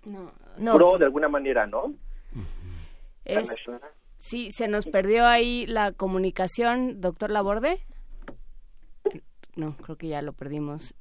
No, 0.06 0.32
Pro, 0.74 0.98
de 0.98 1.04
alguna 1.04 1.28
manera, 1.28 1.68
¿no? 1.68 1.94
Es- 3.26 3.54
sí, 4.20 4.50
se 4.52 4.70
nos 4.70 4.86
perdió 4.86 5.26
ahí 5.28 5.66
la 5.66 5.92
comunicación, 5.92 7.02
doctor 7.02 7.32
Laborde. 7.32 7.82
No, 9.58 9.76
creo 9.76 9.98
que 9.98 10.08
ya 10.08 10.22
lo 10.22 10.32
perdimos. 10.32 10.96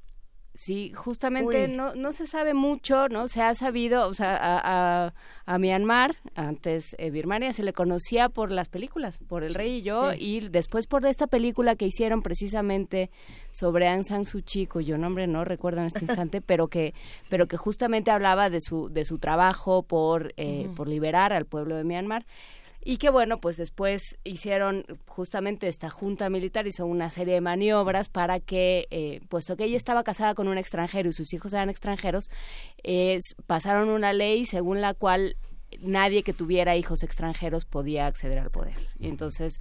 Sí, 0.55 0.91
justamente 0.93 1.65
Uy. 1.65 1.75
no, 1.75 1.95
no 1.95 2.11
se 2.11 2.27
sabe 2.27 2.53
mucho, 2.53 3.09
¿no? 3.09 3.27
Se 3.27 3.41
ha 3.41 3.55
sabido, 3.55 4.07
o 4.07 4.13
sea, 4.13 4.35
a, 4.37 5.07
a, 5.07 5.13
a 5.47 5.57
Myanmar, 5.57 6.15
antes 6.35 6.95
eh, 6.99 7.09
Birmania, 7.09 7.53
se 7.53 7.63
le 7.63 7.73
conocía 7.73 8.29
por 8.29 8.51
las 8.51 8.69
películas, 8.69 9.17
por 9.27 9.43
El 9.43 9.55
Rey 9.55 9.77
y 9.77 9.81
yo, 9.81 10.11
Sí. 10.11 10.17
y 10.19 10.49
después 10.49 10.85
por 10.85 11.07
esta 11.07 11.25
película 11.25 11.75
que 11.75 11.87
hicieron 11.87 12.21
precisamente 12.21 13.09
sobre 13.51 13.89
Aung 13.89 14.03
San 14.03 14.25
Suu 14.25 14.43
Kyi, 14.43 14.67
cuyo 14.67 14.99
nombre 14.99 15.25
no 15.25 15.43
recuerdo 15.43 15.81
en 15.81 15.87
este 15.87 16.01
instante, 16.05 16.39
pero 16.39 16.67
que, 16.67 16.93
pero 17.31 17.47
que 17.47 17.57
justamente 17.57 18.11
hablaba 18.11 18.51
de 18.51 18.61
su, 18.61 18.89
de 18.89 19.05
su 19.05 19.17
trabajo 19.17 19.81
por, 19.81 20.33
eh, 20.37 20.69
por 20.75 20.87
liberar 20.87 21.33
al 21.33 21.45
pueblo 21.45 21.75
de 21.75 21.83
Myanmar. 21.83 22.25
Y 22.85 22.97
que 22.97 23.09
bueno, 23.09 23.39
pues 23.39 23.55
después 23.55 24.17
hicieron 24.25 24.85
justamente 25.07 25.67
esta 25.69 25.89
junta 25.89 26.29
militar, 26.29 26.67
hizo 26.67 26.85
una 26.85 27.09
serie 27.09 27.35
de 27.35 27.41
maniobras 27.41 28.09
para 28.09 28.39
que, 28.41 28.87
eh, 28.91 29.21
puesto 29.29 29.55
que 29.55 29.63
ella 29.63 29.77
estaba 29.77 30.03
casada 30.03 30.35
con 30.35 30.47
un 30.49 30.57
extranjero 30.57 31.09
y 31.09 31.13
sus 31.13 31.31
hijos 31.33 31.53
eran 31.53 31.69
extranjeros, 31.69 32.29
es- 32.83 33.35
pasaron 33.47 33.89
una 33.89 34.11
ley 34.11 34.45
según 34.45 34.81
la 34.81 34.93
cual 34.93 35.37
nadie 35.79 36.23
que 36.23 36.33
tuviera 36.33 36.75
hijos 36.75 37.03
extranjeros 37.03 37.65
podía 37.65 38.05
acceder 38.05 38.37
al 38.39 38.51
poder. 38.51 38.75
Y 38.99 39.07
entonces, 39.07 39.59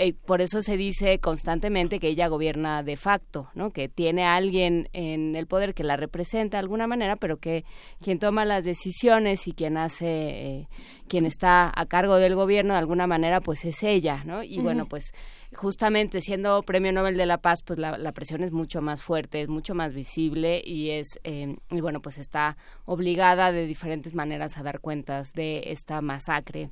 eh, 0.00 0.14
por 0.14 0.40
eso 0.40 0.62
se 0.62 0.78
dice 0.78 1.18
constantemente 1.18 2.00
que 2.00 2.08
ella 2.08 2.28
gobierna 2.28 2.82
de 2.82 2.96
facto, 2.96 3.50
¿no? 3.54 3.70
Que 3.70 3.90
tiene 3.90 4.24
a 4.24 4.34
alguien 4.34 4.88
en 4.94 5.36
el 5.36 5.46
poder 5.46 5.74
que 5.74 5.84
la 5.84 5.98
representa 5.98 6.56
de 6.56 6.62
alguna 6.62 6.86
manera, 6.86 7.16
pero 7.16 7.36
que 7.36 7.64
quien 8.00 8.18
toma 8.18 8.46
las 8.46 8.64
decisiones 8.64 9.46
y 9.46 9.52
quien 9.52 9.76
hace, 9.76 10.06
eh, 10.08 10.68
quien 11.06 11.26
está 11.26 11.70
a 11.74 11.84
cargo 11.84 12.16
del 12.16 12.34
gobierno 12.34 12.72
de 12.72 12.78
alguna 12.78 13.06
manera, 13.06 13.42
pues 13.42 13.64
es 13.66 13.82
ella, 13.82 14.24
¿no? 14.24 14.42
Y 14.42 14.58
bueno, 14.60 14.86
pues 14.86 15.12
justamente 15.54 16.22
siendo 16.22 16.62
Premio 16.62 16.92
Nobel 16.92 17.18
de 17.18 17.26
la 17.26 17.38
Paz, 17.38 17.62
pues 17.62 17.78
la, 17.78 17.98
la 17.98 18.12
presión 18.12 18.42
es 18.42 18.52
mucho 18.52 18.80
más 18.80 19.02
fuerte, 19.02 19.42
es 19.42 19.48
mucho 19.48 19.74
más 19.74 19.92
visible 19.92 20.62
y 20.64 20.90
es, 20.90 21.20
eh, 21.24 21.56
y 21.70 21.80
bueno, 21.82 22.00
pues 22.00 22.16
está 22.16 22.56
obligada 22.86 23.52
de 23.52 23.66
diferentes 23.66 24.14
maneras 24.14 24.56
a 24.56 24.62
dar 24.62 24.80
cuentas 24.80 25.32
de 25.34 25.64
esta 25.66 26.00
masacre 26.00 26.70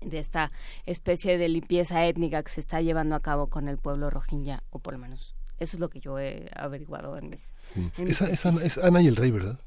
de 0.00 0.18
esta 0.18 0.50
especie 0.86 1.38
de 1.38 1.48
limpieza 1.48 2.04
étnica 2.06 2.42
que 2.42 2.50
se 2.50 2.60
está 2.60 2.80
llevando 2.80 3.14
a 3.14 3.20
cabo 3.20 3.48
con 3.48 3.68
el 3.68 3.78
pueblo 3.78 4.10
rohingya, 4.10 4.62
o 4.70 4.78
por 4.78 4.92
lo 4.94 4.98
menos 4.98 5.34
eso 5.58 5.76
es 5.76 5.80
lo 5.80 5.88
que 5.88 6.00
yo 6.00 6.18
he 6.18 6.50
averiguado 6.56 7.16
en 7.16 7.30
mis... 7.30 7.52
Sí. 7.56 7.90
en 7.96 8.04
mis 8.04 8.20
Es. 8.20 8.44
Ana, 8.44 8.62
es 8.64 8.76
Ana 8.78 9.00
y 9.02 9.06
el 9.06 9.16
Rey, 9.16 9.30
¿verdad? 9.30 9.60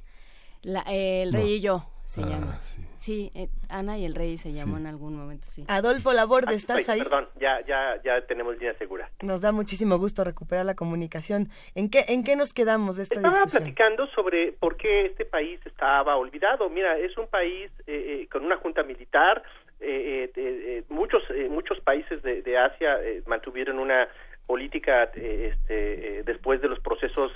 La- 0.64 0.84
eh, 0.88 1.22
el 1.24 1.32
No. 1.32 1.38
rey 1.40 1.54
y 1.54 1.62
yo 1.62 1.88
se 2.04 2.24
Ah, 2.24 2.28
llama. 2.28 2.60
Sí, 2.98 3.32
eh, 3.36 3.48
Ana 3.70 3.98
y 3.98 4.06
el 4.06 4.16
rey 4.16 4.38
se 4.38 4.52
llamó 4.54 4.78
en 4.78 4.88
algún 4.88 5.16
momento, 5.16 5.48
sí. 5.48 5.64
Adolfo 5.68 6.12
Laborde, 6.14 6.56
¿estás 6.56 6.88
ahí? 6.90 7.00
Perdón, 7.04 7.28
ya, 7.40 7.60
ya, 7.68 8.02
ya 8.04 8.26
tenemos 8.28 8.58
línea 8.58 8.74
segura. 8.78 9.10
Nos 9.22 9.42
da 9.42 9.52
muchísimo 9.52 9.98
gusto 9.98 10.24
recuperar 10.24 10.66
la 10.66 10.76
comunicación. 10.76 11.50
¿En 11.76 11.90
qué, 11.90 12.06
en 12.10 12.24
qué 12.24 12.36
nos 12.36 12.54
quedamos 12.54 12.98
de 12.98 13.04
esta 13.04 13.16
Estaba 13.16 13.36
discusión? 13.36 13.64
platicando 13.64 14.08
sobre 14.08 14.52
por 14.54 14.78
qué 14.78 15.06
este 15.06 15.26
país 15.26 15.60
estaba 15.66 16.16
olvidado. 16.18 16.70
Mira, 16.70 16.98
es 16.98 17.16
un 17.18 17.28
país 17.28 17.70
eh, 17.86 18.24
eh, 18.24 18.28
con 18.32 18.44
una 18.44 18.58
junta 18.58 18.84
militar. 18.84 19.44
Eh, 19.80 20.30
eh, 20.30 20.32
eh, 20.36 20.64
eh, 20.66 20.84
muchos 20.90 21.24
eh, 21.30 21.48
muchos 21.50 21.80
países 21.82 22.24
de, 22.24 22.42
de 22.42 22.58
Asia 22.58 23.00
eh, 23.04 23.22
mantuvieron 23.28 23.78
una 23.78 24.08
política 24.48 25.04
este, 25.14 26.24
después 26.24 26.62
de 26.62 26.70
los 26.70 26.80
procesos 26.80 27.34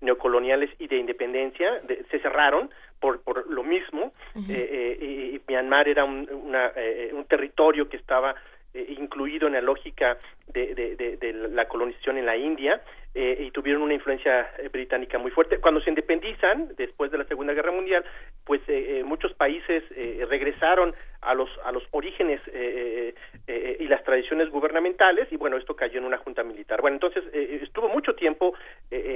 neocoloniales 0.00 0.70
y 0.80 0.88
de 0.88 0.96
independencia 0.96 1.80
se 2.10 2.18
cerraron 2.18 2.68
por, 2.98 3.22
por 3.22 3.48
lo 3.48 3.62
mismo. 3.62 4.12
Y 4.34 5.40
Myanmar 5.46 5.86
era 5.86 6.04
un, 6.04 6.28
un 6.28 7.24
territorio 7.26 7.88
que 7.88 7.96
estaba 7.96 8.34
incluido 8.74 9.46
en 9.46 9.52
la 9.52 9.60
lógica 9.60 10.18
de, 10.48 10.74
de, 10.74 11.32
la 11.32 11.68
colonización 11.68 12.18
en 12.18 12.26
la 12.26 12.36
India 12.36 12.82
y 13.14 13.50
tuvieron 13.50 13.82
una 13.82 13.94
influencia 13.94 14.50
británica 14.72 15.18
muy 15.18 15.30
fuerte. 15.30 15.58
Cuando 15.58 15.80
se 15.82 15.90
independizan, 15.90 16.74
después 16.76 17.10
de 17.10 17.18
la 17.18 17.24
Segunda 17.24 17.52
Guerra 17.52 17.70
Mundial, 17.70 18.04
pues 18.44 18.62
muchos 19.04 19.34
países 19.34 19.84
regresaron 20.28 20.94
a 21.20 21.34
los 21.34 21.50
a 21.64 21.72
los 21.72 21.84
orígenes 21.90 22.40
y 23.46 23.84
las 23.84 24.02
tradiciones 24.02 24.48
gubernamentales 24.50 25.30
y 25.30 25.36
bueno 25.36 25.56
esto 25.56 25.76
cayó 25.76 25.98
en 25.98 26.04
una 26.04 26.18
junta 26.18 26.42
militar 26.42 26.80
bueno 26.80 26.96
entonces 26.96 27.22
estuvo 27.32 27.88
mucho 27.88 28.14
tiempo 28.14 28.54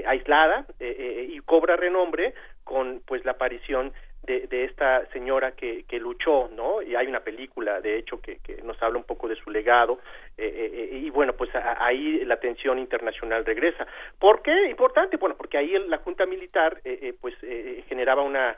aislada 0.07 0.67
y 0.79 1.39
cobra 1.41 1.75
renombre 1.77 2.35
con 2.67 3.01
pues 3.07 3.25
la 3.25 3.31
aparición 3.33 3.93
de, 4.25 4.49
de, 4.49 4.65
esta 4.65 5.07
señora 5.13 5.53
que, 5.53 5.85
que 5.85 6.01
luchó, 6.01 6.51
¿no? 6.53 6.83
Y 6.83 6.97
hay 6.97 7.07
una 7.07 7.21
película, 7.21 7.81
de 7.81 7.97
hecho, 7.97 8.21
que, 8.21 8.39
que 8.39 8.61
nos 8.63 8.83
habla 8.83 8.99
un 8.99 9.05
poco 9.05 9.29
de 9.29 9.37
su 9.37 9.51
legado, 9.51 10.01
eh, 10.37 11.01
y 11.01 11.09
bueno, 11.11 11.35
pues 11.35 11.51
ahí 11.55 12.25
la 12.25 12.35
atención 12.35 12.81
internacional 12.81 13.45
regresa. 13.45 13.87
¿Por 14.19 14.43
qué? 14.43 14.69
Importante, 14.69 15.17
bueno, 15.17 15.37
porque 15.37 15.59
ahí 15.59 15.79
la 15.87 15.99
Junta 15.99 16.27
Militar, 16.27 16.83
pues 17.21 17.37
generaba 17.89 18.23
una 18.23 18.57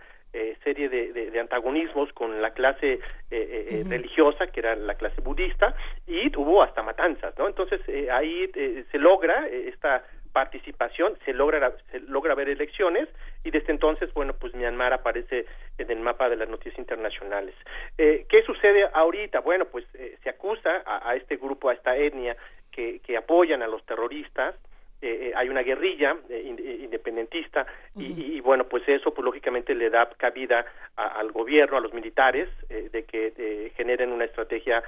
serie 0.64 0.88
de, 0.88 1.12
de, 1.12 1.40
antagonismos 1.40 2.10
con 2.14 2.40
la 2.40 2.52
clase 2.52 3.00
religiosa, 3.30 4.46
que 4.46 4.60
era 4.60 4.74
la 4.74 4.94
clase 4.94 5.20
budista, 5.20 5.74
y 6.06 6.34
hubo 6.34 6.62
hasta 6.62 6.82
matanzas, 6.82 7.36
¿no? 7.36 7.46
Entonces 7.46 7.82
ahí 8.10 8.50
se 8.90 8.98
logra 8.98 9.46
esta 9.48 10.02
participación, 10.32 11.18
se 11.24 11.32
logra, 11.32 11.72
se 11.90 12.00
logra 12.00 12.34
ver 12.34 12.48
elecciones 12.48 13.08
y 13.44 13.50
desde 13.50 13.72
entonces, 13.72 14.12
bueno, 14.14 14.34
pues 14.34 14.54
Myanmar 14.54 14.92
aparece 14.92 15.46
en 15.78 15.90
el 15.90 16.00
mapa 16.00 16.28
de 16.28 16.36
las 16.36 16.48
noticias 16.48 16.78
internacionales. 16.78 17.54
Eh, 17.96 18.26
¿Qué 18.28 18.42
sucede 18.42 18.88
ahorita? 18.92 19.40
Bueno, 19.40 19.66
pues 19.66 19.84
eh, 19.94 20.16
se 20.22 20.30
acusa 20.30 20.82
a, 20.84 21.10
a, 21.10 21.16
este 21.16 21.36
grupo, 21.36 21.68
a 21.68 21.74
esta 21.74 21.96
etnia 21.96 22.36
que, 22.70 23.00
que 23.00 23.16
apoyan 23.16 23.62
a 23.62 23.66
los 23.66 23.84
terroristas, 23.84 24.54
eh, 25.00 25.32
hay 25.36 25.48
una 25.48 25.62
guerrilla 25.62 26.16
independentista 26.28 27.66
y, 27.96 28.36
y, 28.36 28.40
bueno 28.40 28.64
pues 28.64 28.82
eso 28.88 29.14
pues 29.14 29.24
lógicamente 29.24 29.74
le 29.74 29.90
da 29.90 30.08
cabida 30.16 30.64
al 30.96 31.30
gobierno 31.30 31.76
a 31.76 31.80
los 31.80 31.94
militares 31.94 32.48
de 32.68 33.04
que 33.04 33.72
generen 33.76 34.12
una 34.12 34.24
estrategia 34.24 34.82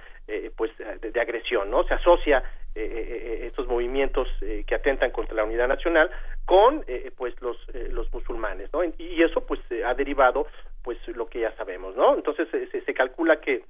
pues 0.56 0.72
de, 0.78 1.12
de, 1.12 1.20
agresión 1.20 1.70
no 1.70 1.84
se 1.84 1.94
asocia 1.94 2.42
estos 2.74 3.68
movimientos 3.68 4.28
que 4.66 4.74
atentan 4.74 5.10
contra 5.10 5.36
la 5.36 5.44
unidad 5.44 5.68
nacional 5.68 6.10
con 6.44 6.84
pues 7.16 7.40
los 7.40 7.56
los 7.90 8.12
musulmanes 8.12 8.68
no 8.72 8.82
y 8.84 9.22
eso 9.22 9.46
pues 9.46 9.60
ha 9.84 9.94
derivado 9.94 10.46
pues 10.82 10.98
lo 11.08 11.28
que 11.28 11.40
ya 11.40 11.52
sabemos 11.56 11.94
no 11.94 12.16
entonces 12.16 12.48
se, 12.50 12.80
se 12.80 12.94
calcula 12.94 13.40
que 13.40 13.62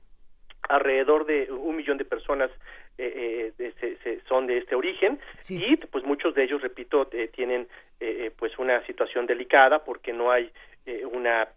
alrededor 0.71 1.27
de 1.27 1.51
un 1.51 1.77
millón 1.77 1.99
de 1.99 2.05
personas 2.05 2.51
eh, 2.99 3.53
eh, 3.59 3.73
se, 3.81 3.97
se 3.99 4.21
son 4.29 4.47
de 4.47 4.59
este 4.59 4.75
origen. 4.75 5.19
Y 5.49 5.77
pues 5.77 6.05
muchos 6.05 6.35
de 6.35 6.45
ellos 6.45 6.63
repito 6.63 7.09
eh, 7.13 7.29
tienen 7.29 7.67
eh, 7.99 8.31
pues 8.37 8.59
una 8.59 8.85
situación 8.87 9.27
delicada 9.27 9.85
porque 9.85 10.13
no 10.13 10.31
hay 10.31 10.51
eh, 10.87 11.05
una 11.05 11.49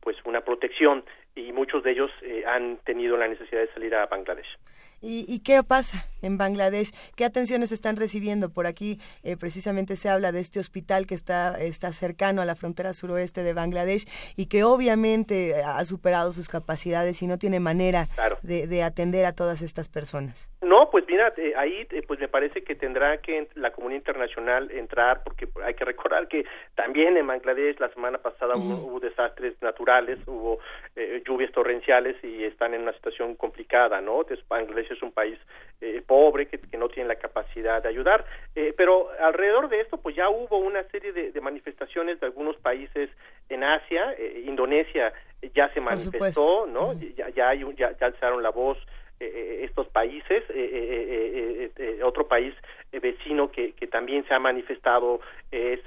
pues 0.00 0.16
una 0.24 0.40
protección. 0.40 1.04
Y 1.34 1.52
muchos 1.52 1.82
de 1.82 1.90
ellos 1.90 2.10
han 2.46 2.78
tenido 2.78 3.16
la 3.16 3.28
necesidad 3.28 3.60
de 3.60 3.72
salir 3.74 3.94
a 3.94 4.06
Bangladesh. 4.06 4.56
¿Y, 5.02 5.40
qué 5.40 5.62
pasa 5.62 6.06
en 6.22 6.38
Bangladesh? 6.38 6.90
¿Qué 7.16 7.24
atenciones 7.24 7.70
están 7.70 7.96
recibiendo? 7.96 8.48
Por 8.48 8.66
aquí 8.66 8.98
eh, 9.22 9.36
precisamente 9.36 9.94
se 9.96 10.08
habla 10.08 10.32
de 10.32 10.40
este 10.40 10.58
hospital 10.58 11.06
que 11.06 11.14
está, 11.14 11.60
está 11.60 11.92
cercano 11.92 12.40
a 12.40 12.46
la 12.46 12.56
frontera 12.56 12.94
suroeste 12.94 13.42
de 13.42 13.52
Bangladesh 13.52 14.06
y 14.36 14.46
que 14.46 14.64
obviamente 14.64 15.54
ha 15.62 15.84
superado 15.84 16.32
sus 16.32 16.48
capacidades 16.48 17.20
y 17.20 17.26
no 17.26 17.38
tiene 17.38 17.60
manera 17.60 18.08
de, 18.42 18.82
atender 18.82 19.26
a 19.26 19.32
todas 19.32 19.62
estas 19.62 19.88
personas. 19.88 20.50
No, 20.62 20.90
pues 20.90 21.04
mira, 21.08 21.32
eh, 21.36 21.52
ahí 21.56 21.86
eh, 21.90 22.02
pues 22.06 22.18
me 22.18 22.28
parece 22.28 22.64
que 22.64 22.74
tendrá 22.74 23.18
que 23.18 23.48
la 23.54 23.72
comunidad 23.72 23.98
internacional 23.98 24.70
entrar 24.70 25.22
porque 25.24 25.48
hay 25.64 25.74
que 25.74 25.84
recordar 25.84 26.26
que 26.28 26.44
también 26.74 27.16
en 27.16 27.26
Bangladesh 27.26 27.78
la 27.80 27.88
semana 27.90 28.18
pasada 28.18 28.56
hubo, 28.56 28.98
desastres 29.00 29.60
naturales, 29.60 30.18
hubo 30.26 30.58
lluvias 31.26 31.52
torrenciales 31.52 32.16
y 32.24 32.44
están 32.44 32.74
en 32.74 32.82
una 32.82 32.92
situación 32.94 33.34
complicada, 33.34 34.00
¿no? 34.00 34.22
Entonces, 34.22 34.46
Bangladesh 34.48 34.85
es 34.94 35.02
un 35.02 35.12
país 35.12 35.38
eh, 35.80 36.02
pobre 36.06 36.46
que, 36.46 36.58
no 36.76 36.88
tiene 36.88 37.08
la 37.08 37.16
capacidad 37.16 37.82
de 37.82 37.88
ayudar. 37.88 38.24
Eh, 38.54 38.74
pero 38.76 39.08
alrededor 39.20 39.68
de 39.68 39.80
esto, 39.80 39.98
pues 39.98 40.16
ya 40.16 40.28
hubo 40.28 40.58
una 40.58 40.82
serie 40.84 41.12
de, 41.12 41.40
manifestaciones 41.40 42.18
de 42.20 42.26
algunos 42.26 42.56
países 42.56 43.10
en 43.48 43.62
Asia, 43.62 44.14
eh, 44.18 44.44
Indonesia 44.46 45.12
ya 45.54 45.72
se 45.72 45.80
manifestó, 45.80 46.66
¿no? 46.66 46.94
Ya, 47.14 47.28
ya, 47.30 47.50
hay, 47.50 47.64
ya, 47.76 47.96
ya 47.98 48.06
alzaron 48.06 48.42
la 48.42 48.50
voz 48.50 48.78
estos 49.18 49.88
países, 49.88 50.42
otro 52.02 52.28
país 52.28 52.54
vecino 52.92 53.50
que, 53.50 53.72
que 53.72 53.86
también 53.86 54.26
se 54.26 54.34
ha 54.34 54.38
manifestado 54.38 55.20
es 55.50 55.80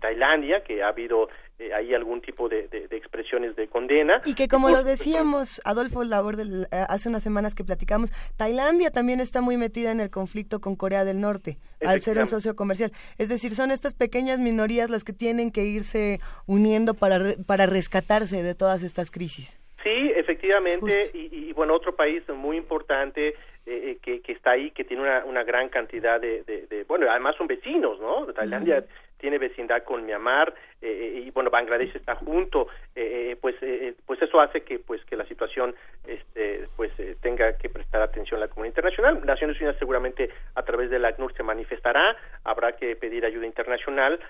Tailandia, 0.00 0.62
que 0.62 0.82
ha 0.82 0.88
habido 0.88 1.28
eh, 1.60 1.74
ahí 1.74 1.92
algún 1.92 2.20
tipo 2.20 2.48
de, 2.48 2.68
expresiones 2.92 3.56
de 3.56 3.66
condena. 3.66 4.22
Y 4.24 4.34
que 4.34 4.46
como 4.46 4.70
lo 4.70 4.84
decíamos, 4.84 5.60
Adolfo 5.64 6.04
Labor, 6.04 6.36
eh, 6.40 6.66
hace 6.70 7.08
unas 7.08 7.24
semanas 7.24 7.56
que 7.56 7.64
platicamos, 7.64 8.12
Tailandia 8.36 8.92
también 8.92 9.18
está 9.18 9.40
muy 9.40 9.56
metida 9.56 9.90
en 9.90 9.98
el 9.98 10.08
conflicto 10.08 10.60
con 10.60 10.76
Corea 10.76 11.04
del 11.04 11.20
Norte, 11.20 11.58
al 11.84 12.00
ser 12.00 12.18
un 12.18 12.28
socio 12.28 12.54
comercial. 12.54 12.92
Es 13.18 13.28
decir, 13.28 13.56
son 13.56 13.72
estas 13.72 13.92
pequeñas 13.92 14.38
minorías 14.38 14.88
las 14.88 15.02
que 15.02 15.12
tienen 15.12 15.50
que 15.50 15.64
irse 15.64 16.20
uniendo 16.46 16.94
para, 16.94 17.34
para 17.44 17.66
rescatarse 17.66 18.44
de 18.44 18.54
todas 18.54 18.84
estas 18.84 19.10
crisis. 19.10 19.58
Sí, 19.88 20.12
efectivamente, 20.14 21.10
y, 21.14 21.50
bueno, 21.54 21.74
otro 21.74 21.96
país 21.96 22.22
muy 22.28 22.58
importante 22.58 23.34
eh, 23.64 23.96
que, 24.02 24.20
que, 24.20 24.32
está 24.32 24.50
ahí, 24.50 24.70
que 24.70 24.84
tiene 24.84 25.02
una, 25.02 25.24
una 25.24 25.44
gran 25.44 25.70
cantidad 25.70 26.20
de, 26.20 26.42
de, 26.44 26.84
bueno, 26.86 27.10
además 27.10 27.36
son 27.36 27.46
vecinos, 27.46 27.98
¿no? 27.98 28.26
Tailandia 28.26 28.84
tiene 29.18 29.38
vecindad 29.38 29.82
con 29.82 30.06
Myanmar 30.06 30.54
eh, 30.80 31.24
y 31.26 31.30
bueno 31.32 31.50
Bangladesh 31.50 31.94
está 31.96 32.14
junto 32.14 32.68
eh, 32.94 33.36
pues 33.40 33.56
eh, 33.62 33.94
pues 34.06 34.22
eso 34.22 34.40
hace 34.40 34.62
que 34.62 34.78
pues 34.78 35.04
que 35.04 35.16
la 35.16 35.26
situación 35.26 35.74
este 36.06 36.68
pues 36.76 36.92
tenga 37.20 37.56
que 37.58 37.68
prestar 37.68 38.00
atención 38.02 38.38
a 38.38 38.46
la 38.46 38.48
comunidad 38.48 38.70
internacional. 38.70 39.26
Naciones 39.26 39.56
Unidas 39.56 39.76
seguramente 39.78 40.30
a 40.54 40.62
través 40.62 40.90
de 40.90 40.98
la 40.98 41.08
ACNUR 41.08 41.34
se 41.34 41.42
manifestará 41.42 42.16
habrá 42.44 42.72
que 42.76 42.96
pedir 42.96 43.24
ayuda 43.24 43.46
internacional 43.46 44.20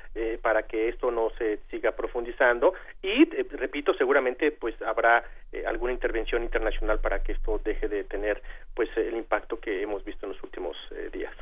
para 0.43 0.63
que 0.63 0.89
esto 0.89 1.11
no 1.11 1.31
se 1.39 1.59
siga 1.71 1.93
profundizando 1.93 2.73
y 3.03 3.25
repito 3.25 3.95
seguramente 3.95 4.51
pues 4.53 4.81
habrá 4.83 5.25
alguna 5.67 5.93
intervención 5.93 6.43
internacional 6.43 7.01
para 7.01 7.23
que 7.23 7.33
esto 7.33 7.61
deje 7.63 7.89
de 7.89 8.05
tener 8.05 8.43
pues 8.75 8.89
el 8.97 9.17
impacto 9.17 9.61
que 9.61 9.83
hemos 9.83 10.05
visto 10.05 10.27
en 10.27 10.33
los 10.33 10.43
últimos 10.43 10.77
días 11.13 11.35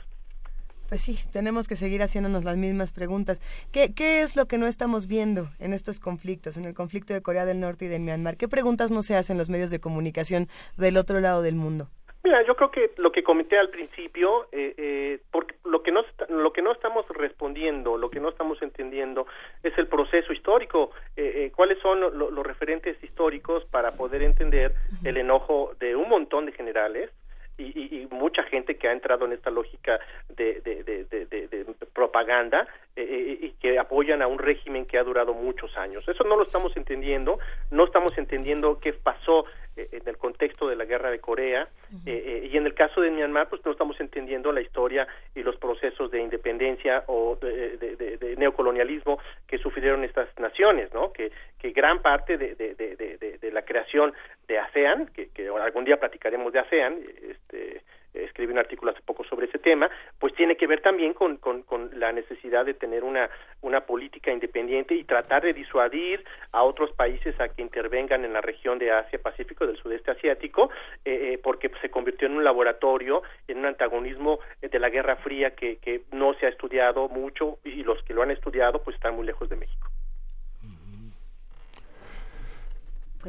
pues 0.89 1.03
sí, 1.03 1.19
tenemos 1.33 1.69
que 1.69 1.77
seguir 1.77 2.03
haciéndonos 2.03 2.45
las 2.45 2.57
mismas 2.57 2.93
preguntas. 2.93 3.41
¿Qué, 3.73 3.93
¿Qué 3.95 4.23
es 4.23 4.37
lo 4.37 4.47
que 4.47 4.59
no 4.59 4.67
estamos 4.67 5.07
viendo 5.07 5.49
en 5.59 5.73
estos 5.73 6.01
conflictos, 6.01 6.57
en 6.57 6.65
el 6.65 6.75
conflicto 6.75 7.15
de 7.15 7.23
Corea 7.23 7.45
del 7.45 7.61
Norte 7.61 7.87
y 7.87 7.89
de 7.89 7.99
Myanmar? 7.99 8.37
¿Qué 8.37 8.49
preguntas 8.49 8.91
no 8.91 9.03
se 9.03 9.17
hacen 9.17 9.39
los 9.39 9.49
medios 9.49 9.71
de 9.71 9.81
comunicación 9.81 10.49
del 10.77 10.97
otro 10.97 11.21
lado 11.21 11.43
del 11.43 11.55
mundo? 11.55 11.89
Mira, 12.27 12.43
yo 12.43 12.57
creo 12.57 12.73
que 12.73 12.91
lo 12.97 13.13
que 13.13 13.23
comenté 13.23 13.57
al 13.57 13.71
principio, 13.71 14.49
eh, 14.51 14.75
eh, 14.77 15.21
porque 15.31 15.55
lo 15.65 15.85
que 15.85 15.93
no 15.93 16.05
lo 16.29 16.53
que 16.53 16.61
no 16.61 16.73
estamos 16.73 17.07
respondiendo, 17.11 17.97
lo 17.97 18.11
que 18.11 18.19
no 18.19 18.31
estamos 18.31 18.61
entendiendo 18.63 19.29
es 19.63 19.79
el 19.79 19.87
proceso 19.87 20.33
histórico. 20.33 20.91
Eh, 21.17 21.53
¿Cuáles 21.55 21.79
son 21.79 22.01
los 22.01 22.45
referentes 22.45 22.97
históricos 23.05 23.65
para 23.67 23.93
poder 23.93 24.25
entender 24.25 24.75
el 25.05 25.19
enojo 25.19 25.75
de 25.79 25.95
un 25.95 26.09
montón 26.09 26.47
de 26.47 26.53
generales? 26.53 27.13
Y, 27.59 28.03
y, 28.03 28.09
mucha 28.11 28.43
gente 28.45 28.77
que 28.77 28.89
ha 28.89 28.93
entrado 28.93 29.25
en 29.27 29.33
esta 29.33 29.51
lógica 29.51 29.99
de, 30.29 30.61
de, 30.61 30.85
de, 30.85 31.27
de 31.27 31.67
propaganda 31.93 32.67
eh, 32.99 33.03
eh, 33.03 33.39
y 33.43 33.51
que 33.61 33.79
apoyan 33.79 34.23
a 34.23 34.27
un 34.27 34.39
régimen 34.39 34.87
que 34.87 34.97
ha 34.97 35.05
durado 35.05 35.35
muchos 35.35 35.77
años. 35.77 36.09
Eso 36.09 36.25
no 36.25 36.35
lo 36.35 36.45
estamos 36.45 36.75
entendiendo, 36.79 37.39
no 37.71 37.85
estamos 37.85 38.17
entendiendo 38.17 38.79
qué 38.81 38.95
pasó 38.95 39.45
eh, 39.77 39.87
en 39.93 40.09
el 40.09 40.17
contexto 40.17 40.67
de 40.67 40.77
la 40.77 40.87
guerra 40.87 41.11
de 41.11 41.19
Corea 41.19 41.69
y 42.07 42.57
en 42.57 42.65
el 42.65 42.73
caso 42.73 43.03
de 43.03 43.11
Myanmar, 43.11 43.51
pues 43.51 43.63
no 43.67 43.73
estamos 43.73 44.01
entendiendo 44.01 44.51
la 44.51 44.63
historia 44.63 45.07
y 45.35 45.43
los 45.43 45.57
procesos 45.57 46.11
de 46.11 46.23
independencia 46.23 47.05
o 47.07 47.37
de, 47.37 48.35
neocolonialismo 48.39 49.19
que 49.47 49.59
sufrieron 49.59 50.03
estas 50.03 50.29
naciones, 50.39 50.93
¿no? 50.95 51.13
Que, 51.13 51.31
que 51.59 51.73
gran 51.73 52.01
parte 52.01 52.39
de, 52.39 53.51
la 53.53 53.63
creación 53.63 54.15
de 54.49 54.59
ASEAN, 54.59 55.09
que, 55.09 55.29
que 55.29 55.49
algún 55.49 55.85
día 55.85 55.99
platicaremos 55.99 56.53
de 56.53 56.61
ASEAN, 56.61 56.99
este, 57.29 57.77
es 57.77 57.83
escribí 58.25 58.53
un 58.53 58.59
artículo 58.59 58.93
hace 58.93 59.03
poco 59.03 59.25
sobre 59.25 59.47
ese 59.47 59.59
tema, 59.59 59.91
pues 60.19 60.35
tiene 60.35 60.57
que 60.57 60.67
ver 60.67 60.81
también 60.81 61.13
con, 61.13 61.37
con, 61.37 61.63
con 61.63 61.91
la 61.99 62.13
necesidad 62.13 62.65
de 62.65 62.75
tener 62.75 63.05
una, 63.05 63.29
una 63.63 63.83
política 63.83 64.33
independiente 64.33 64.95
y 64.95 65.05
tratar 65.05 65.43
de 65.43 65.53
disuadir 65.53 66.25
a 66.53 66.63
otros 66.63 66.93
países 66.93 67.39
a 67.41 67.49
que 67.49 67.63
intervengan 67.63 68.25
en 68.25 68.33
la 68.33 68.41
región 68.41 68.79
de 68.79 68.93
Asia-Pacífico, 68.93 69.67
del 69.67 69.77
sudeste 69.77 70.11
asiático, 70.11 70.71
eh, 71.05 71.33
eh, 71.35 71.41
porque 71.43 71.71
se 71.81 71.91
convirtió 71.91 72.27
en 72.27 72.37
un 72.37 72.45
laboratorio, 72.45 73.23
en 73.49 73.59
un 73.59 73.67
antagonismo 73.67 74.41
eh, 74.63 74.69
de 74.69 74.79
la 74.79 74.91
Guerra 74.91 75.17
Fría 75.17 75.55
que, 75.55 75.77
que 75.79 76.03
no 76.13 76.35
se 76.35 76.47
ha 76.47 76.49
estudiado 76.49 77.09
mucho 77.09 77.59
y 77.65 77.83
los 77.83 78.03
que 78.05 78.15
lo 78.15 78.23
han 78.23 78.31
estudiado 78.31 78.83
pues 78.83 78.97
están 78.97 79.17
muy 79.17 79.27
lejos 79.27 79.49
de 79.49 79.57
México. 79.57 79.89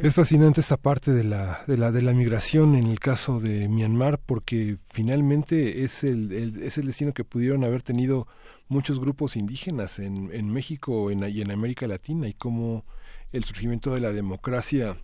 Es 0.02 0.14
fascinante 0.14 0.62
esta 0.62 0.78
parte 0.78 1.12
de 1.12 1.24
la, 1.24 1.64
de 1.66 1.76
la 1.76 1.92
de 1.92 2.04
la 2.04 2.14
migración 2.14 2.76
en 2.76 2.86
el 2.88 3.00
caso 3.00 3.40
de 3.40 3.68
Myanmar 3.68 4.20
porque 4.20 4.78
finalmente 4.92 5.84
es 5.84 6.04
el, 6.04 6.32
es 6.62 6.78
el 6.78 6.86
destino 6.86 7.14
que 7.14 7.24
pudieron 7.24 7.64
haber 7.64 7.82
tenido 7.82 8.28
muchos 8.68 9.00
grupos 9.00 9.36
indígenas 9.36 9.98
en, 9.98 10.32
en 10.34 10.52
México 10.52 11.10
en, 11.10 11.24
y 11.30 11.42
en 11.42 11.50
América 11.50 11.88
Latina 11.88 12.28
y 12.28 12.34
cómo 12.34 12.86
el 13.32 13.44
surgimiento 13.44 13.94
de 13.94 14.02
la 14.02 14.12
democracia 14.12 14.98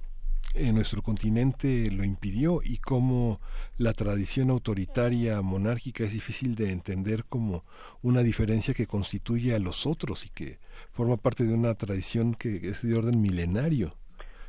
en 0.53 0.75
nuestro 0.75 1.01
continente 1.01 1.89
lo 1.89 2.03
impidió 2.03 2.61
y 2.63 2.77
cómo 2.77 3.41
la 3.77 3.93
tradición 3.93 4.51
autoritaria 4.51 5.41
monárquica 5.41 6.03
es 6.03 6.13
difícil 6.13 6.53
de 6.53 6.71
entender 6.71 7.25
como 7.25 7.65
una 8.03 8.21
diferencia 8.21 8.75
que 8.75 8.85
constituye 8.85 9.55
a 9.55 9.59
los 9.59 9.87
otros 9.87 10.25
y 10.25 10.29
que 10.29 10.59
forma 10.91 11.17
parte 11.17 11.45
de 11.45 11.53
una 11.53 11.73
tradición 11.73 12.35
que 12.35 12.69
es 12.69 12.83
de 12.83 12.95
orden 12.95 13.19
milenario. 13.19 13.95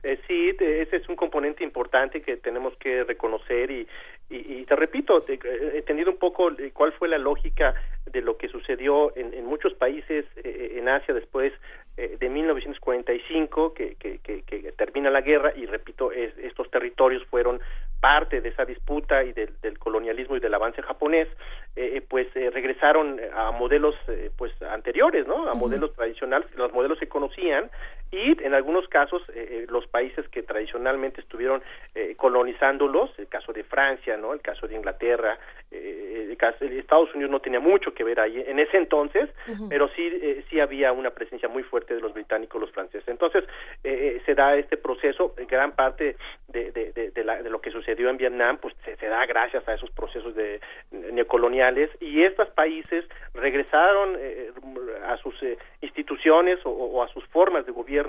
Eh, 0.04 0.18
sí, 0.26 0.50
ese 0.60 0.96
es 0.96 1.08
un 1.08 1.16
componente 1.16 1.64
importante 1.64 2.20
que 2.20 2.36
tenemos 2.36 2.76
que 2.76 3.04
reconocer 3.04 3.70
y, 3.70 3.88
y, 4.28 4.64
te 4.66 4.76
repito, 4.76 5.24
he 5.26 5.78
entendido 5.78 6.10
un 6.10 6.18
poco 6.18 6.50
cuál 6.74 6.92
fue 6.92 7.08
la 7.08 7.16
lógica 7.16 7.74
de 8.04 8.20
lo 8.20 8.36
que 8.36 8.48
sucedió 8.48 9.16
en, 9.16 9.32
en 9.32 9.46
muchos 9.46 9.72
países 9.72 10.26
eh, 10.36 10.74
en 10.76 10.90
Asia 10.90 11.14
después 11.14 11.54
eh, 11.96 12.16
de 12.18 12.28
1945 12.28 13.72
que, 13.72 13.94
que, 13.94 14.18
que, 14.18 14.42
que, 14.42 14.72
termina 14.72 15.10
la 15.10 15.20
guerra 15.20 15.52
y 15.54 15.64
repito 15.64 16.10
estos 16.10 16.68
territorios 16.68 17.24
fueron 17.26 17.60
parte 18.00 18.40
de 18.40 18.48
esa 18.48 18.64
disputa 18.64 19.22
y 19.22 19.32
del, 19.32 19.54
del 19.62 19.78
colonialismo 19.78 20.36
y 20.36 20.40
del 20.40 20.52
avance 20.54 20.82
japonés 20.82 21.28
eh, 21.76 22.02
pues 22.08 22.26
eh, 22.34 22.50
regresaron 22.50 23.20
a 23.32 23.52
modelos 23.52 23.94
pues 24.36 24.50
anteriores 24.62 25.24
no 25.28 25.48
a 25.48 25.54
modelos 25.54 25.94
tradicionales 25.94 26.52
los 26.56 26.72
modelos 26.72 26.98
se 26.98 27.06
conocían 27.06 27.70
y 28.14 28.44
en 28.44 28.54
algunos 28.54 28.88
casos 28.88 29.22
los 29.68 29.86
países 29.88 30.28
que 30.28 30.42
tradicionalmente 30.42 31.20
estuvieron 31.20 31.62
colonizándolos 32.16 33.10
el 33.18 33.28
caso 33.28 33.52
de 33.52 33.64
Francia 33.64 34.16
no 34.16 34.32
el 34.32 34.40
caso 34.40 34.66
de 34.66 34.76
Inglaterra 34.76 35.38
el 35.70 36.36
caso 36.36 36.64
de 36.64 36.78
Estados 36.78 37.12
Unidos 37.14 37.30
no 37.30 37.40
tenía 37.40 37.60
mucho 37.60 37.92
que 37.94 38.04
ver 38.04 38.20
ahí 38.20 38.42
en 38.46 38.58
ese 38.58 38.76
entonces 38.76 39.28
pero 39.68 39.88
sí 39.88 40.44
sí 40.48 40.60
había 40.60 40.92
una 40.92 41.10
presencia 41.10 41.48
muy 41.48 41.62
fuerte 41.62 41.94
de 41.94 42.00
los 42.00 42.12
británicos 42.12 42.60
los 42.60 42.70
franceses. 42.70 43.08
Entonces, 43.08 43.44
eh, 43.82 44.16
eh, 44.16 44.22
se 44.24 44.34
da 44.34 44.56
este 44.56 44.76
proceso, 44.76 45.34
gran 45.48 45.72
parte 45.72 46.16
de, 46.48 46.72
de, 46.72 46.92
de, 46.92 47.10
de, 47.10 47.50
lo 47.50 47.60
que 47.60 47.70
sucedió 47.70 48.10
en 48.10 48.16
Vietnam, 48.16 48.58
pues 48.60 48.74
se, 48.84 48.96
se, 48.96 49.06
da 49.06 49.24
gracias 49.26 49.66
a 49.68 49.74
esos 49.74 49.90
procesos 49.90 50.34
de 50.34 50.60
neocoloniales 50.90 51.90
y 52.00 52.22
estos 52.22 52.48
países 52.50 53.04
regresaron 53.34 54.16
eh, 54.18 54.50
a 55.06 55.16
sus 55.18 55.34
instituciones 55.80 56.58
o, 56.64 57.02
a 57.02 57.08
sus 57.08 57.24
formas 57.26 57.66
de 57.66 57.72
gobierno 57.72 58.03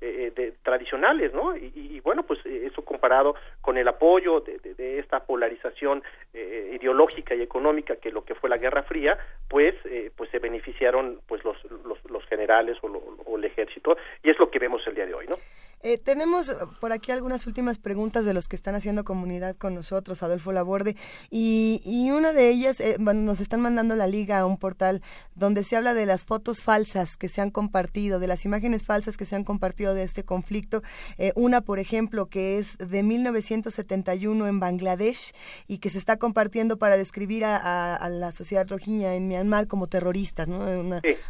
de, 0.00 0.54
tradicionales, 0.62 1.34
¿no? 1.34 1.56
Y, 1.56 1.72
y, 1.74 2.00
bueno, 2.00 2.22
pues 2.22 2.44
eso 2.46 2.82
comparado 2.82 3.34
con 3.60 3.76
el 3.76 3.86
apoyo 3.86 4.40
de, 4.40 4.98
esta 4.98 5.20
polarización 5.20 6.02
ideológica 6.32 7.34
y 7.34 7.42
económica 7.42 7.96
que 7.96 8.10
lo 8.10 8.24
que 8.24 8.34
fue 8.34 8.48
la 8.48 8.56
Guerra 8.56 8.82
Fría, 8.82 9.18
pues 9.48 9.74
pues 10.16 10.30
se 10.30 10.38
beneficiaron 10.38 11.20
pues 11.26 11.44
los 11.44 11.56
los, 11.84 12.02
los 12.10 12.24
generales 12.26 12.78
o, 12.82 12.88
lo, 12.88 12.98
o 12.98 13.36
el 13.36 13.44
ejército 13.44 13.96
y 14.22 14.30
es 14.30 14.38
lo 14.38 14.50
que 14.50 14.58
vemos 14.58 14.86
el 14.86 14.94
día 14.94 15.06
de 15.06 15.14
hoy, 15.14 15.26
¿no? 15.26 15.36
Eh, 15.82 15.96
tenemos 15.96 16.54
por 16.78 16.92
aquí 16.92 17.10
algunas 17.10 17.46
últimas 17.46 17.78
preguntas 17.78 18.26
de 18.26 18.34
los 18.34 18.48
que 18.48 18.56
están 18.56 18.74
haciendo 18.74 19.02
comunidad 19.02 19.56
con 19.56 19.74
nosotros, 19.74 20.22
Adolfo 20.22 20.52
Laborde, 20.52 20.94
y, 21.30 21.80
y 21.86 22.10
una 22.10 22.34
de 22.34 22.50
ellas, 22.50 22.80
eh, 22.80 22.96
bueno, 23.00 23.22
nos 23.22 23.40
están 23.40 23.62
mandando 23.62 23.96
la 23.96 24.06
liga 24.06 24.40
a 24.40 24.44
un 24.44 24.58
portal 24.58 25.00
donde 25.34 25.64
se 25.64 25.76
habla 25.76 25.94
de 25.94 26.04
las 26.04 26.26
fotos 26.26 26.62
falsas 26.62 27.16
que 27.16 27.30
se 27.30 27.40
han 27.40 27.50
compartido, 27.50 28.18
de 28.20 28.26
las 28.26 28.44
imágenes 28.44 28.84
falsas 28.84 29.16
que 29.16 29.24
se 29.24 29.36
han 29.36 29.44
compartido 29.44 29.94
de 29.94 30.02
este 30.02 30.22
conflicto. 30.22 30.82
Eh, 31.16 31.32
una, 31.34 31.62
por 31.62 31.78
ejemplo, 31.78 32.26
que 32.26 32.58
es 32.58 32.76
de 32.76 33.02
1971 33.02 34.48
en 34.48 34.60
Bangladesh 34.60 35.32
y 35.66 35.78
que 35.78 35.88
se 35.88 35.96
está 35.96 36.18
compartiendo 36.18 36.76
para 36.76 36.98
describir 36.98 37.46
a, 37.46 37.96
a, 37.96 38.08
la 38.10 38.32
sociedad 38.32 38.68
rojiña 38.68 39.14
en 39.14 39.28
Myanmar 39.28 39.66
como 39.66 39.86
terroristas, 39.86 40.46
¿no? 40.46 40.60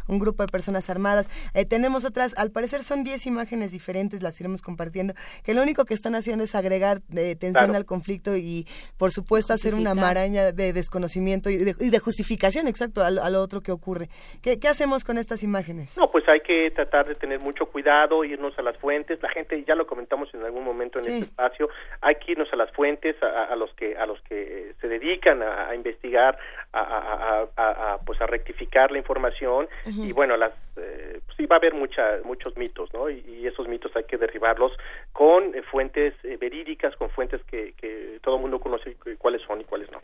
Un 0.07 0.19
grupo 0.19 0.43
de 0.43 0.47
personas 0.51 0.89
armadas. 0.89 1.27
tenemos 1.69 2.03
otras, 2.03 2.33
al 2.35 2.51
parecer 2.51 2.83
son 2.83 3.05
10 3.05 3.27
imágenes 3.27 3.71
diferentes, 3.71 4.21
las 4.21 4.40
iremos 4.41 4.61
compartiendo, 4.61 5.13
que 5.43 5.53
lo 5.53 5.61
único 5.61 5.85
que 5.85 5.93
están 5.93 6.15
haciendo 6.15 6.43
es 6.43 6.53
agregar 6.55 7.01
de 7.07 7.35
tensión 7.35 7.75
al 7.75 7.85
conflicto 7.85 8.35
y, 8.35 8.67
por 8.97 9.11
supuesto, 9.11 9.53
hacer 9.53 9.73
una 9.73 9.93
maraña 9.93 10.51
de 10.51 10.73
desconocimiento 10.73 11.49
y 11.49 11.57
de, 11.57 11.99
justificación, 11.99 12.67
exacto, 12.67 13.01
a, 13.03 13.29
lo 13.29 13.41
otro 13.41 13.61
que 13.61 13.71
ocurre. 13.71 14.09
¿Qué, 14.41 14.59
hacemos 14.67 15.03
con 15.03 15.17
estas 15.17 15.43
imágenes? 15.43 15.97
No, 15.99 16.09
pues 16.11 16.27
hay 16.27 16.41
que 16.41 16.71
tratar 16.71 17.07
de 17.07 17.15
tener 17.15 17.39
mucho 17.39 17.65
cuidado, 17.65 18.23
irnos 18.23 18.57
a 18.57 18.61
las 18.61 18.77
fuentes. 18.77 19.21
La 19.21 19.29
gente, 19.29 19.63
ya 19.67 19.75
lo 19.75 19.85
comentamos 19.85 20.33
en 20.33 20.43
algún 20.43 20.63
momento 20.63 20.99
en 20.99 21.05
este 21.05 21.25
espacio, 21.25 21.69
hay 22.01 22.15
que 22.15 22.33
irnos 22.33 22.51
a 22.51 22.55
las 22.55 22.71
fuentes, 22.71 23.15
a, 23.21 23.55
los 23.55 23.73
que 23.75 23.95
a 23.97 24.05
los 24.05 24.19
que 24.21 24.73
se 24.79 24.87
dedican 24.87 25.41
a, 25.43 25.73
investigar, 25.75 26.37
a, 26.73 27.99
pues 28.05 28.21
a 28.21 28.27
rectificar 28.27 28.91
la 28.91 28.97
información 28.97 29.67
y 29.85 30.11
bueno, 30.13 30.37
las 30.37 30.53
eh, 30.77 31.19
pues 31.25 31.37
sí 31.37 31.45
va 31.45 31.57
a 31.57 31.59
haber 31.59 31.73
mucha, 31.73 32.19
muchos 32.23 32.55
mitos, 32.55 32.93
¿no? 32.93 33.09
Y, 33.09 33.19
y 33.27 33.47
esos 33.47 33.67
mitos 33.67 33.95
hay 33.95 34.05
que 34.05 34.17
derribarlos 34.17 34.71
con 35.11 35.53
eh, 35.55 35.61
fuentes 35.63 36.13
eh, 36.23 36.37
verídicas, 36.37 36.95
con 36.95 37.09
fuentes 37.09 37.41
que, 37.43 37.73
que 37.73 38.19
todo 38.21 38.35
el 38.35 38.41
mundo 38.41 38.59
conoce 38.59 38.95
cuáles 39.17 39.41
son 39.41 39.61
y 39.61 39.63
cuáles 39.65 39.91
no. 39.91 40.01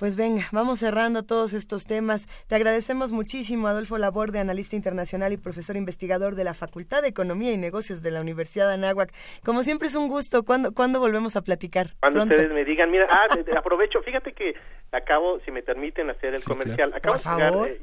Pues 0.00 0.16
venga, 0.16 0.44
vamos 0.50 0.78
cerrando 0.78 1.24
todos 1.24 1.52
estos 1.52 1.84
temas. 1.84 2.26
Te 2.48 2.54
agradecemos 2.54 3.12
muchísimo, 3.12 3.68
Adolfo 3.68 3.98
Laborde, 3.98 4.38
analista 4.38 4.74
internacional 4.74 5.34
y 5.34 5.36
profesor 5.36 5.76
investigador 5.76 6.36
de 6.36 6.44
la 6.44 6.54
Facultad 6.54 7.02
de 7.02 7.08
Economía 7.08 7.52
y 7.52 7.58
Negocios 7.58 8.00
de 8.00 8.10
la 8.10 8.22
Universidad 8.22 8.68
de 8.68 8.74
Anáhuac. 8.74 9.12
Como 9.44 9.62
siempre 9.62 9.88
es 9.88 9.96
un 9.96 10.08
gusto. 10.08 10.42
¿Cuándo, 10.42 10.72
¿cuándo 10.72 11.00
volvemos 11.00 11.36
a 11.36 11.42
platicar? 11.42 11.88
Cuando 12.00 12.22
ustedes 12.22 12.50
me 12.50 12.64
digan, 12.64 12.90
mira, 12.90 13.08
ah, 13.10 13.26
aprovecho, 13.58 14.00
fíjate 14.00 14.32
que 14.32 14.54
acabo, 14.90 15.38
si 15.40 15.50
me 15.50 15.62
permiten 15.62 16.08
hacer 16.08 16.34
el 16.34 16.42
comercial, 16.44 16.94
acabo 16.94 17.16
Por 17.16 17.22
favor. 17.22 17.68
Eh, 17.68 17.82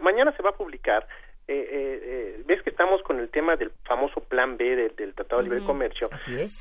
mañana 0.00 0.34
se 0.36 0.42
va 0.42 0.50
a 0.50 0.54
publicar 0.54 1.06
eh, 1.52 1.68
eh, 1.70 2.00
eh, 2.02 2.42
ves 2.46 2.62
que 2.62 2.70
estamos 2.70 3.02
con 3.02 3.20
el 3.20 3.28
tema 3.28 3.56
del 3.56 3.70
famoso 3.84 4.20
plan 4.20 4.56
B 4.56 4.90
del, 4.96 5.14
Tratado 5.14 5.42
de 5.42 5.48
Libre 5.50 5.64
Comercio. 5.66 6.08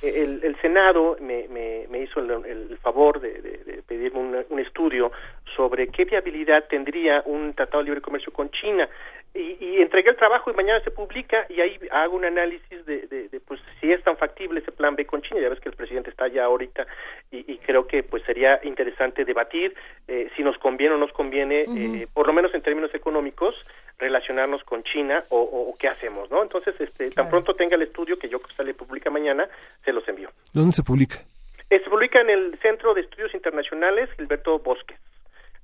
El, 0.04 0.44
el, 0.44 0.60
Senado 0.60 1.16
me, 1.22 1.48
me, 1.48 1.88
me 1.90 2.00
hizo 2.00 2.20
el, 2.20 2.78
favor 2.80 3.22
de, 3.22 3.42
de, 3.42 3.84
pedirme 3.88 4.20
un, 4.20 4.46
un, 4.50 4.60
estudio 4.60 5.12
sobre 5.56 5.88
qué 5.88 6.04
viabilidad 6.04 6.66
tendría 6.68 7.24
un 7.26 7.54
Tratado 7.54 7.80
de 7.80 7.86
Libre 7.86 8.02
Comercio 8.02 8.34
con 8.34 8.52
China. 8.52 8.90
Y, 9.34 9.56
y, 9.62 9.82
entregué 9.82 10.10
el 10.10 10.18
trabajo 10.18 10.52
y 10.52 10.54
mañana 10.54 10.84
se 10.84 10.92
publica 10.92 11.46
y 11.48 11.62
ahí 11.62 11.80
hago 11.92 12.18
un 12.18 12.26
análisis 12.26 12.86
de, 12.86 13.08
de, 13.08 13.40
pues 13.48 13.62
si 13.80 13.90
es 13.90 14.04
tan 14.04 14.18
factible 14.18 14.60
ese 14.60 14.74
plan 14.74 14.98
B 14.98 15.06
con 15.06 15.22
China. 15.22 15.40
Ya 15.40 15.48
ves 15.48 15.62
que 15.62 15.70
el 15.70 15.76
presidente 15.76 16.10
está 16.10 16.26
allá 16.26 16.44
ahorita 16.44 16.86
y, 17.32 17.50
y 17.50 17.58
creo 17.60 17.88
que 17.88 18.04
pues 18.04 18.24
sería 18.24 18.60
interesante 18.64 19.24
debatir 19.24 19.74
eh, 20.10 20.30
si 20.36 20.44
nos 20.44 20.58
conviene 20.58 20.96
o 20.96 20.98
nos 20.98 21.14
conviene 21.14 21.62
eh, 21.62 22.08
por 22.14 22.28
lo 22.28 22.34
menos 22.34 22.54
en 22.54 22.62
términos 22.62 22.94
económicos 22.94 23.56
relacionarnos 23.98 24.64
con 24.64 24.84
China 24.84 25.24
o, 25.30 25.40
o, 25.40 25.76
qué 25.78 25.88
hacemos 25.88 26.30
no 26.32 26.42
entonces 26.42 26.76
este 26.80 27.10
tan 27.12 27.30
pronto 27.30 27.54
tenga 27.54 27.76
el 27.76 27.84
estudio 27.84 28.18
que 28.18 28.30
yo 28.30 28.40
que 28.40 28.54
sale 28.54 28.74
publica 28.74 29.10
mañana 29.10 29.48
se 29.84 29.92
los 29.92 30.08
envío. 30.08 30.30
Dónde 30.54 30.72
se 30.72 30.84
publica 30.84 31.24
eh, 31.70 31.82
se 31.84 31.90
publica 31.90 32.22
en 32.22 32.30
el 32.30 32.60
Centro 32.62 32.94
de 32.94 33.02
Estudios 33.02 33.34
Internacionales 33.34 34.10
Gilberto 34.18 34.60
Bosques 34.60 35.00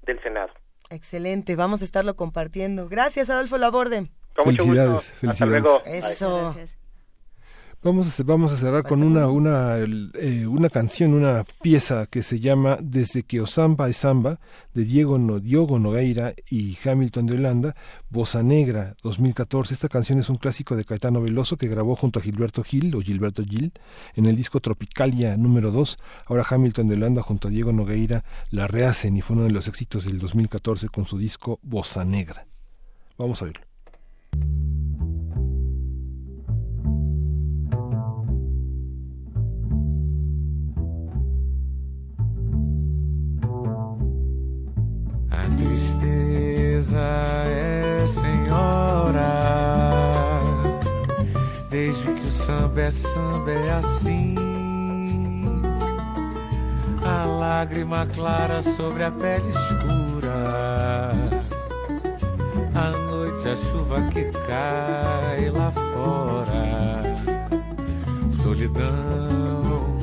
del 0.03 0.21
Senado. 0.21 0.53
Excelente, 0.89 1.55
vamos 1.55 1.81
a 1.81 1.85
estarlo 1.85 2.15
compartiendo. 2.15 2.87
Gracias, 2.87 3.29
Adolfo 3.29 3.57
Laborde. 3.57 4.07
felicidades, 4.35 5.11
felicidades. 5.19 5.81
Eso. 5.85 6.55
Vamos 7.83 8.19
a, 8.19 8.23
vamos 8.23 8.51
a 8.51 8.57
cerrar 8.57 8.83
con 8.83 9.03
una, 9.03 9.27
una, 9.27 9.77
eh, 9.77 10.47
una 10.47 10.67
canción, 10.67 11.13
una 11.13 11.45
pieza 11.61 12.07
que 12.07 12.23
se 12.23 12.39
llama 12.39 12.79
Desde 12.81 13.21
que 13.21 13.39
Osamba 13.39 13.87
es 13.87 13.97
Samba, 13.97 14.39
de 14.73 14.83
Diego, 14.83 15.19
no, 15.19 15.39
Diogo 15.39 15.77
Nogueira 15.77 16.33
y 16.49 16.75
Hamilton 16.83 17.27
de 17.27 17.35
Holanda, 17.35 17.75
Bossa 18.09 18.41
Negra 18.41 18.95
2014. 19.03 19.75
Esta 19.75 19.89
canción 19.89 20.17
es 20.17 20.27
un 20.29 20.37
clásico 20.37 20.75
de 20.75 20.85
Caetano 20.85 21.21
Veloso 21.21 21.55
que 21.55 21.67
grabó 21.67 21.95
junto 21.95 22.19
a 22.19 22.23
Gilberto 22.23 22.63
Gil 22.63 22.95
o 22.95 23.01
Gilberto 23.01 23.43
Gil 23.43 23.71
en 24.15 24.25
el 24.25 24.35
disco 24.35 24.59
Tropicalia 24.59 25.37
número 25.37 25.71
2. 25.71 25.97
Ahora 26.25 26.45
Hamilton 26.49 26.87
de 26.87 26.95
Holanda 26.95 27.21
junto 27.21 27.47
a 27.47 27.51
Diego 27.51 27.71
Nogueira 27.73 28.23
la 28.49 28.67
rehacen 28.67 29.15
y 29.15 29.21
fue 29.21 29.35
uno 29.35 29.45
de 29.45 29.51
los 29.51 29.67
éxitos 29.67 30.05
del 30.05 30.17
2014 30.17 30.89
con 30.89 31.05
su 31.05 31.19
disco 31.19 31.59
Bossa 31.61 32.03
Negra. 32.03 32.47
Vamos 33.19 33.43
a 33.43 33.45
verlo. 33.45 34.76
A 45.29 45.43
tristeza 45.57 46.99
é 47.47 48.07
senhora. 48.07 49.43
Desde 51.69 52.13
que 52.13 52.27
o 52.27 52.31
samba 52.31 52.81
é 52.81 52.91
samba 52.91 53.51
é 53.51 53.69
assim. 53.71 54.35
A 57.03 57.25
lágrima 57.25 58.05
clara 58.07 58.61
sobre 58.61 59.03
a 59.03 59.11
pele 59.11 59.49
escura. 59.49 61.11
A 62.73 62.89
noite, 63.09 63.49
a 63.49 63.55
chuva 63.55 64.01
que 64.09 64.25
cai 64.47 65.49
lá 65.49 65.71
fora. 65.71 67.03
Solidão 68.31 69.97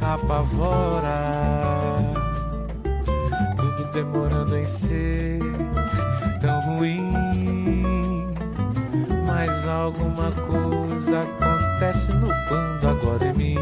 apavora 0.00 2.03
Demorando 3.94 4.58
em 4.58 4.66
ser 4.66 5.38
tão 6.40 6.60
ruim. 6.62 7.12
Mas 9.24 9.68
alguma 9.68 10.32
coisa 10.32 11.20
acontece 11.20 12.12
no 12.12 12.26
quando 12.48 12.88
agora 12.88 13.24
em 13.26 13.34
mim. 13.34 13.58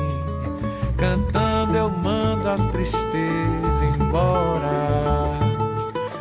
Cantando 0.96 1.76
eu 1.76 1.90
mando 1.90 2.48
a 2.48 2.56
tristeza 2.56 3.84
embora. 3.94 4.70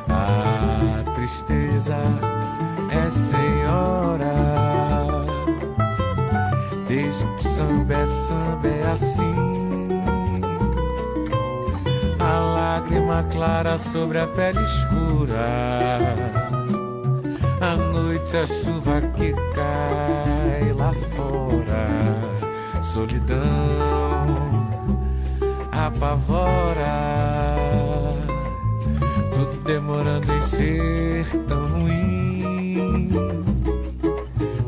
A 0.10 1.14
tristeza 1.16 1.96
é 2.90 3.10
senhora. 3.12 4.34
Desde 6.86 7.24
que 7.24 7.48
o 7.48 7.50
samba 7.50 7.94
é 7.94 8.06
samba 8.06 8.68
é 8.68 8.92
assim. 8.92 9.71
Lágrima 12.42 13.24
clara 13.32 13.78
sobre 13.78 14.20
a 14.20 14.28
pele 14.28 14.60
escura. 14.64 15.98
A 17.62 17.76
noite, 17.76 18.38
a 18.38 18.48
chuva 18.48 19.02
que 19.16 19.34
cai 19.54 20.74
lá 20.74 20.92
fora. 21.16 22.82
Solidão 22.82 23.42
apavora. 25.72 26.86
Tudo 29.34 29.64
demorando 29.64 30.34
em 30.34 30.42
ser 30.42 31.26
tão 31.48 31.66
ruim. 31.68 33.10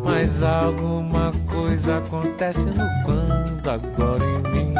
Mas 0.04 0.42
alguma 0.44 1.32
coisa 1.50 1.98
acontece 1.98 2.60
no 2.60 3.04
quando 3.06 3.70
agora 3.70 4.24
em 4.24 4.52
mim. 4.52 4.74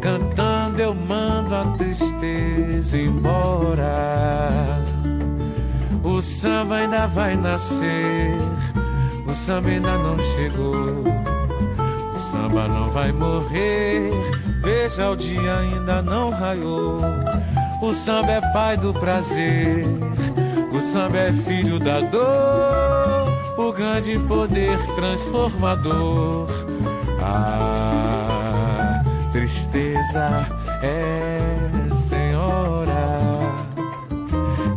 Cantando 0.00 0.80
eu 0.80 0.94
mando 0.94 1.54
a 1.54 1.64
tristeza 1.76 2.98
embora. 2.98 4.84
O 6.04 6.22
samba 6.22 6.76
ainda 6.76 7.06
vai 7.08 7.34
nascer, 7.36 8.36
o 9.26 9.34
samba 9.34 9.68
ainda 9.70 9.98
não 9.98 10.16
chegou. 10.18 11.02
O 12.14 12.18
samba 12.18 12.68
não 12.68 12.90
vai 12.90 13.10
morrer, 13.10 14.10
veja 14.62 15.10
o 15.10 15.16
dia 15.16 15.58
ainda 15.58 16.00
não 16.02 16.30
raiou. 16.30 17.00
O 17.82 17.92
samba 17.92 18.32
é 18.32 18.40
pai 18.52 18.76
do 18.76 18.94
prazer, 18.94 19.84
o 20.72 20.80
samba 20.80 21.18
é 21.18 21.32
filho 21.32 21.78
da 21.80 22.00
dor, 22.00 23.28
o 23.58 23.72
grande 23.72 24.18
poder 24.20 24.78
transformador. 24.94 26.48
A 27.20 27.75
tristeza 29.36 30.48
é 30.82 31.38
senhora, 32.08 33.20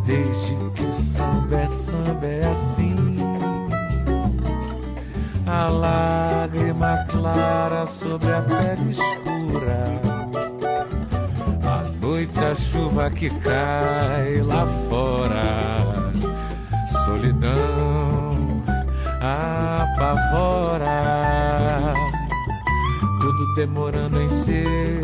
desde 0.04 0.54
que 0.74 0.82
o 0.82 0.94
samba 0.96 1.56
é 1.56 1.66
samba 1.66 2.26
é 2.26 2.46
assim. 2.46 3.16
A 5.46 5.68
lágrima 5.68 7.06
clara 7.08 7.86
sobre 7.86 8.30
a 8.30 8.42
pele 8.42 8.90
escura. 8.90 9.98
À 11.64 11.82
noite 11.98 12.38
a 12.38 12.54
chuva 12.54 13.10
que 13.10 13.30
cai 13.30 14.42
lá 14.42 14.66
fora. 14.90 16.12
Solidão 17.06 18.30
apavora. 19.22 20.90
Tudo 23.20 23.54
demorando 23.54 24.20
em 24.20 24.28
ser 24.28 25.00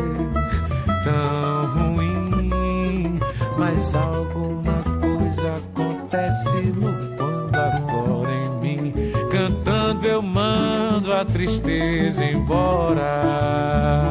tão 1.04 1.66
ruim. 1.94 3.20
Mas 3.58 3.94
alguma 3.94 4.82
coisa 5.00 5.54
acontece 5.54 6.72
no 6.74 7.16
quando 7.16 7.56
agora 7.56 8.32
em 8.32 8.50
mim. 8.60 8.94
Cantando 9.30 10.06
eu 10.06 10.22
mando 10.22 11.12
a 11.12 11.24
tristeza 11.24 12.24
embora. 12.24 14.10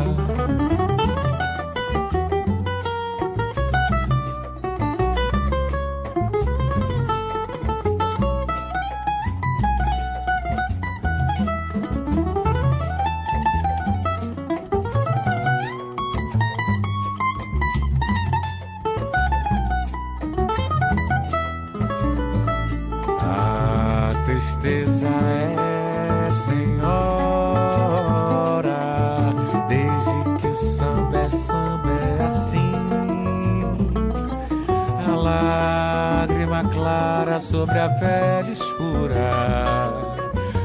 Sobre 37.65 37.79
a 37.79 37.89
pele 37.89 38.51
escura, 38.53 39.31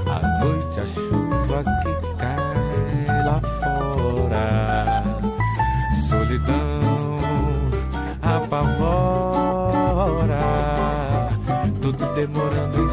à 0.06 0.44
noite 0.44 0.80
a 0.80 0.86
chuva 0.86 1.64
que 1.64 1.92
cai 2.18 3.24
lá 3.24 3.40
fora. 3.40 5.02
Solidão 6.08 7.20
apavora 8.20 9.80
tudo 11.80 12.04
demorando 12.14 12.89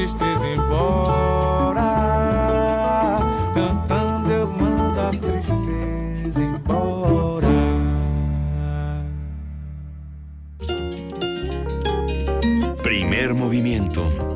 tristeza 0.00 0.46
embora. 0.46 1.82
Cantando 3.54 4.32
eu 4.32 4.50
mando 4.50 4.98
a 4.98 5.10
tristeza 5.10 6.42
embora. 6.42 7.46
Primer 12.82 13.34
movimiento. 13.34 14.29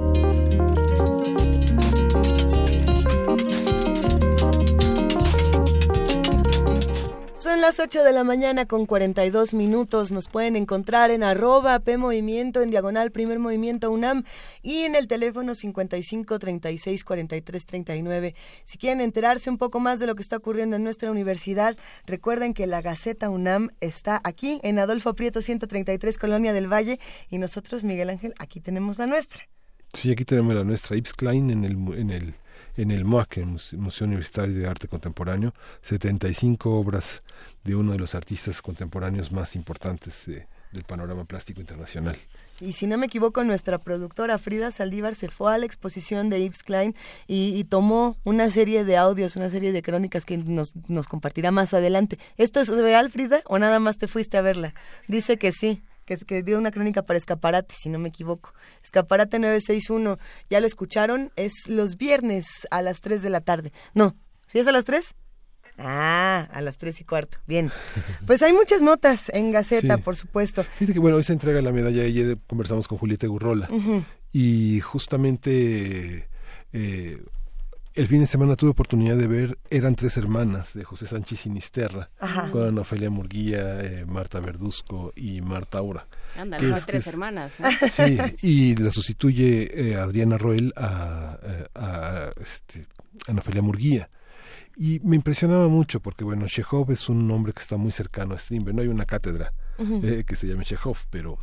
Las 7.64 7.80
8 7.80 8.04
de 8.04 8.12
la 8.12 8.24
mañana 8.24 8.66
con 8.66 8.84
42 8.84 9.54
minutos. 9.54 10.10
Nos 10.10 10.28
pueden 10.28 10.54
encontrar 10.54 11.10
en 11.10 11.22
arroba 11.22 11.80
P 11.80 11.96
Movimiento, 11.96 12.60
en 12.60 12.68
diagonal 12.68 13.10
Primer 13.10 13.38
Movimiento 13.38 13.90
UNAM 13.90 14.24
y 14.60 14.80
en 14.80 14.94
el 14.94 15.06
teléfono 15.06 15.54
55 15.54 16.38
36 16.38 17.04
43 17.04 17.64
39. 17.64 18.34
Si 18.64 18.76
quieren 18.76 19.00
enterarse 19.00 19.48
un 19.48 19.56
poco 19.56 19.80
más 19.80 19.98
de 19.98 20.06
lo 20.06 20.14
que 20.14 20.20
está 20.20 20.36
ocurriendo 20.36 20.76
en 20.76 20.84
nuestra 20.84 21.10
universidad, 21.10 21.74
recuerden 22.04 22.52
que 22.52 22.66
la 22.66 22.82
Gaceta 22.82 23.30
UNAM 23.30 23.70
está 23.80 24.20
aquí 24.24 24.60
en 24.62 24.78
Adolfo 24.78 25.14
Prieto 25.14 25.40
133, 25.40 26.18
Colonia 26.18 26.52
del 26.52 26.70
Valle. 26.70 27.00
Y 27.30 27.38
nosotros, 27.38 27.82
Miguel 27.82 28.10
Ángel, 28.10 28.34
aquí 28.38 28.60
tenemos 28.60 28.98
la 28.98 29.06
nuestra. 29.06 29.48
Sí, 29.94 30.12
aquí 30.12 30.26
tenemos 30.26 30.54
la 30.54 30.64
nuestra 30.64 30.98
Ips 30.98 31.14
Klein 31.14 31.48
en 31.48 31.64
el, 31.64 31.72
en 31.98 32.10
el, 32.10 32.34
en 32.76 32.90
el 32.90 33.04
MOAC, 33.04 33.38
el 33.38 33.46
Muse- 33.46 33.76
Museo 33.76 34.06
Universitario 34.06 34.54
de 34.54 34.66
Arte 34.66 34.88
Contemporáneo, 34.88 35.52
75 35.82 36.70
obras 36.78 37.22
de 37.64 37.74
uno 37.74 37.92
de 37.92 37.98
los 37.98 38.14
artistas 38.14 38.60
contemporáneos 38.62 39.30
más 39.32 39.54
importantes 39.56 40.24
de- 40.26 40.46
del 40.72 40.82
panorama 40.82 41.24
plástico 41.24 41.60
internacional. 41.60 42.16
Y 42.60 42.72
si 42.72 42.88
no 42.88 42.98
me 42.98 43.06
equivoco, 43.06 43.44
nuestra 43.44 43.78
productora 43.78 44.38
Frida 44.38 44.72
Saldívar 44.72 45.14
se 45.14 45.28
fue 45.28 45.54
a 45.54 45.58
la 45.58 45.66
exposición 45.66 46.30
de 46.30 46.40
Yves 46.44 46.64
Klein 46.64 46.96
y, 47.28 47.56
y 47.56 47.62
tomó 47.64 48.16
una 48.24 48.50
serie 48.50 48.84
de 48.84 48.96
audios, 48.96 49.36
una 49.36 49.50
serie 49.50 49.70
de 49.72 49.82
crónicas 49.82 50.24
que 50.24 50.36
nos, 50.36 50.74
nos 50.88 51.06
compartirá 51.06 51.52
más 51.52 51.74
adelante. 51.74 52.18
¿Esto 52.36 52.60
es 52.60 52.68
real, 52.68 53.08
Frida, 53.10 53.40
o 53.46 53.58
nada 53.60 53.78
más 53.78 53.98
te 53.98 54.08
fuiste 54.08 54.36
a 54.36 54.42
verla? 54.42 54.74
Dice 55.06 55.36
que 55.38 55.52
sí, 55.52 55.82
que, 56.04 56.16
que 56.18 56.42
dio 56.42 56.58
una 56.58 56.70
crónica 56.70 57.02
para 57.02 57.18
Escaparate, 57.18 57.74
si 57.74 57.88
no 57.88 57.98
me 57.98 58.08
equivoco. 58.08 58.52
Escaparate 58.82 59.38
961, 59.38 60.18
ya 60.50 60.60
lo 60.60 60.66
escucharon, 60.66 61.32
es 61.36 61.52
los 61.68 61.96
viernes 61.96 62.46
a 62.70 62.82
las 62.82 63.00
3 63.00 63.22
de 63.22 63.30
la 63.30 63.40
tarde. 63.40 63.72
No, 63.94 64.16
¿sí 64.46 64.58
es 64.58 64.66
a 64.66 64.72
las 64.72 64.84
3? 64.84 65.04
Ah, 65.76 66.48
a 66.52 66.60
las 66.60 66.76
tres 66.78 67.00
y 67.00 67.04
cuarto. 67.04 67.38
Bien. 67.48 67.70
Pues 68.28 68.42
hay 68.42 68.52
muchas 68.52 68.80
notas 68.80 69.28
en 69.34 69.50
Gaceta, 69.50 69.96
Sí. 69.96 70.02
por 70.02 70.14
supuesto. 70.14 70.62
Fíjate 70.62 70.92
que 70.94 70.98
bueno, 71.00 71.16
hoy 71.16 71.24
se 71.24 71.32
entrega 71.32 71.60
la 71.62 71.72
medalla, 71.72 72.02
ayer 72.02 72.38
conversamos 72.46 72.86
con 72.86 72.96
Julieta 72.98 73.26
Gurrola 73.26 73.68
y 74.30 74.78
justamente 74.80 76.28
eh, 76.72 77.20
el 77.94 78.06
fin 78.08 78.20
de 78.20 78.26
semana 78.26 78.56
tuve 78.56 78.70
oportunidad 78.70 79.16
de 79.16 79.26
ver 79.26 79.58
Eran 79.70 79.94
tres 79.94 80.16
hermanas 80.16 80.74
de 80.74 80.84
José 80.84 81.06
Sánchez 81.06 81.40
Sinisterra, 81.40 82.10
Ajá. 82.20 82.50
con 82.50 82.66
Ana 82.66 82.80
Ofelia 82.80 83.10
Murguía, 83.10 83.80
eh, 83.82 84.04
Marta 84.06 84.40
Verduzco 84.40 85.12
y 85.14 85.40
Marta 85.40 85.78
Aura. 85.78 86.06
Ándale, 86.36 86.64
Que 86.64 86.70
las 86.70 86.86
tres 86.86 87.02
es- 87.02 87.06
hermanas. 87.12 87.52
¿no? 87.60 87.68
Sí, 87.88 88.18
y 88.42 88.74
la 88.76 88.90
sustituye 88.90 89.90
eh, 89.90 89.96
Adriana 89.96 90.36
Roel 90.38 90.72
a, 90.76 91.38
eh, 91.42 91.66
a, 91.76 92.30
este, 92.42 92.86
Ana 93.28 93.40
Ofelia 93.40 93.62
Murguía. 93.62 94.08
Y 94.76 94.98
me 95.04 95.14
impresionaba 95.14 95.68
mucho 95.68 96.00
porque, 96.00 96.24
bueno, 96.24 96.48
Chekhov 96.48 96.90
es 96.90 97.08
un 97.08 97.28
nombre 97.28 97.52
que 97.52 97.60
está 97.62 97.76
muy 97.76 97.92
cercano 97.92 98.34
a 98.34 98.38
Strindberg. 98.38 98.74
No 98.74 98.82
hay 98.82 98.88
una 98.88 99.04
cátedra 99.06 99.52
eh, 99.78 100.24
que 100.26 100.34
se 100.34 100.48
llame 100.48 100.64
Chekhov, 100.64 100.98
pero 101.10 101.38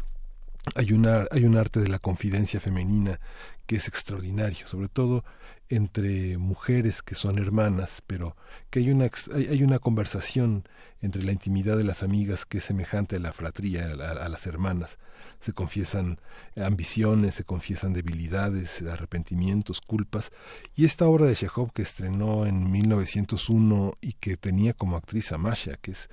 hay, 0.76 0.92
una, 0.92 1.28
hay 1.32 1.46
un 1.46 1.56
arte 1.58 1.80
de 1.80 1.88
la 1.88 2.00
confidencia 2.00 2.60
femenina 2.60 3.22
que 3.66 3.78
es 3.78 3.88
extraordinario, 3.88 4.68
sobre 4.68 4.90
todo 4.90 5.24
entre 5.72 6.38
mujeres 6.38 7.02
que 7.02 7.16
son 7.16 7.40
hermanas, 7.40 8.04
pero 8.06 8.36
que 8.72 8.80
hay 8.80 8.90
una, 8.90 9.10
hay, 9.36 9.64
una 9.64 9.80
conversación 9.80 10.64
entre 11.02 11.24
la 11.24 11.32
intimidad 11.32 11.78
de 11.78 11.84
las 11.84 12.04
amigas 12.04 12.46
que 12.46 12.60
es 12.60 12.64
semejante 12.64 13.16
a 13.18 13.20
la 13.20 13.34
fratría, 13.34 13.86
a, 13.86 13.96
la- 13.96 14.30
las 14.30 14.48
hermanas. 14.48 14.98
Se 15.40 15.54
confiesan 15.54 16.20
ambiciones, 16.56 17.36
se 17.36 17.44
confiesan 17.44 17.94
debilidades, 17.94 18.82
arrepentimientos, 18.84 19.82
culpas. 19.82 20.32
Y 20.76 20.86
esta 20.86 21.08
obra 21.08 21.26
de 21.26 21.36
Chekhov 21.36 21.74
que 21.74 21.82
estrenó 21.82 22.46
en 22.46 22.72
1901 22.72 23.94
y 24.02 24.14
que 24.14 24.38
tenía 24.38 24.74
como 24.74 24.96
actriz 24.96 25.32
a 25.32 25.38
Masha, 25.38 25.78
que 25.82 25.92
es 25.92 26.10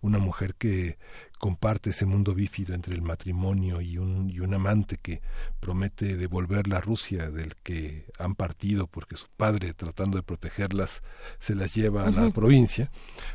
una 0.00 0.18
mujer 0.18 0.54
que 0.56 0.98
comparte 1.38 1.90
ese 1.90 2.06
mundo 2.06 2.34
bífido 2.34 2.74
entre 2.74 2.94
el 2.94 3.02
matrimonio 3.02 3.80
y 3.80 3.98
un, 3.98 4.30
y 4.30 4.38
un 4.40 4.54
amante 4.54 4.96
que 4.96 5.20
promete 5.60 6.16
devolverla 6.16 6.76
a 6.78 6.80
Rusia 6.80 7.30
del 7.30 7.56
que 7.64 8.06
han 8.18 8.34
partido 8.36 8.86
porque 8.86 9.16
su 9.16 9.26
padre 9.36 9.74
tratando 9.74 10.16
de 10.16 10.22
protegerlas 10.22 11.02
se 11.40 11.54
las 11.56 11.74
lleva 11.74 12.01
a 12.02 12.10
la 12.10 12.30
provincia 12.30 12.90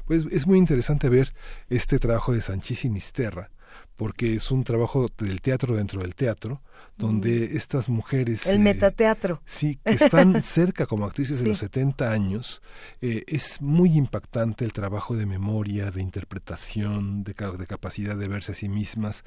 pues 0.06 0.26
es 0.31 0.48
muy 0.48 0.57
interesante 0.57 1.10
ver 1.10 1.34
este 1.69 1.99
trabajo 1.99 2.34
de 2.34 2.41
Sanchís 2.41 2.80
Sinisterra 2.80 3.49
porque 3.98 4.35
es 4.35 4.52
un 4.52 4.64
trabajo 4.64 5.07
del 5.18 5.41
teatro 5.41 5.76
dentro 5.76 6.02
del 6.02 6.15
teatro 6.15 6.61
donde 6.98 7.56
estas 7.57 7.89
mujeres 7.89 8.45
El 8.48 8.57
eh, 8.57 8.60
metateatro. 8.60 9.41
Sí, 9.45 9.80
que 9.84 9.94
están 9.94 10.41
cerca 10.44 10.85
como 10.85 11.06
actrices 11.06 11.39
de 11.39 11.49
los 11.49 11.60
70 11.60 12.11
años. 12.11 12.61
Eh, 13.02 13.23
es 13.27 13.61
muy 13.61 13.95
impactante 13.98 14.65
el 14.65 14.73
trabajo 14.73 15.15
de 15.15 15.26
memoria, 15.26 15.91
de 15.91 16.02
interpretación, 16.02 17.23
de, 17.23 17.34
de 17.34 17.68
capacidad 17.68 18.15
de 18.15 18.27
verse 18.27 18.53
a 18.53 18.56
sí 18.56 18.69
mismas 18.69 19.23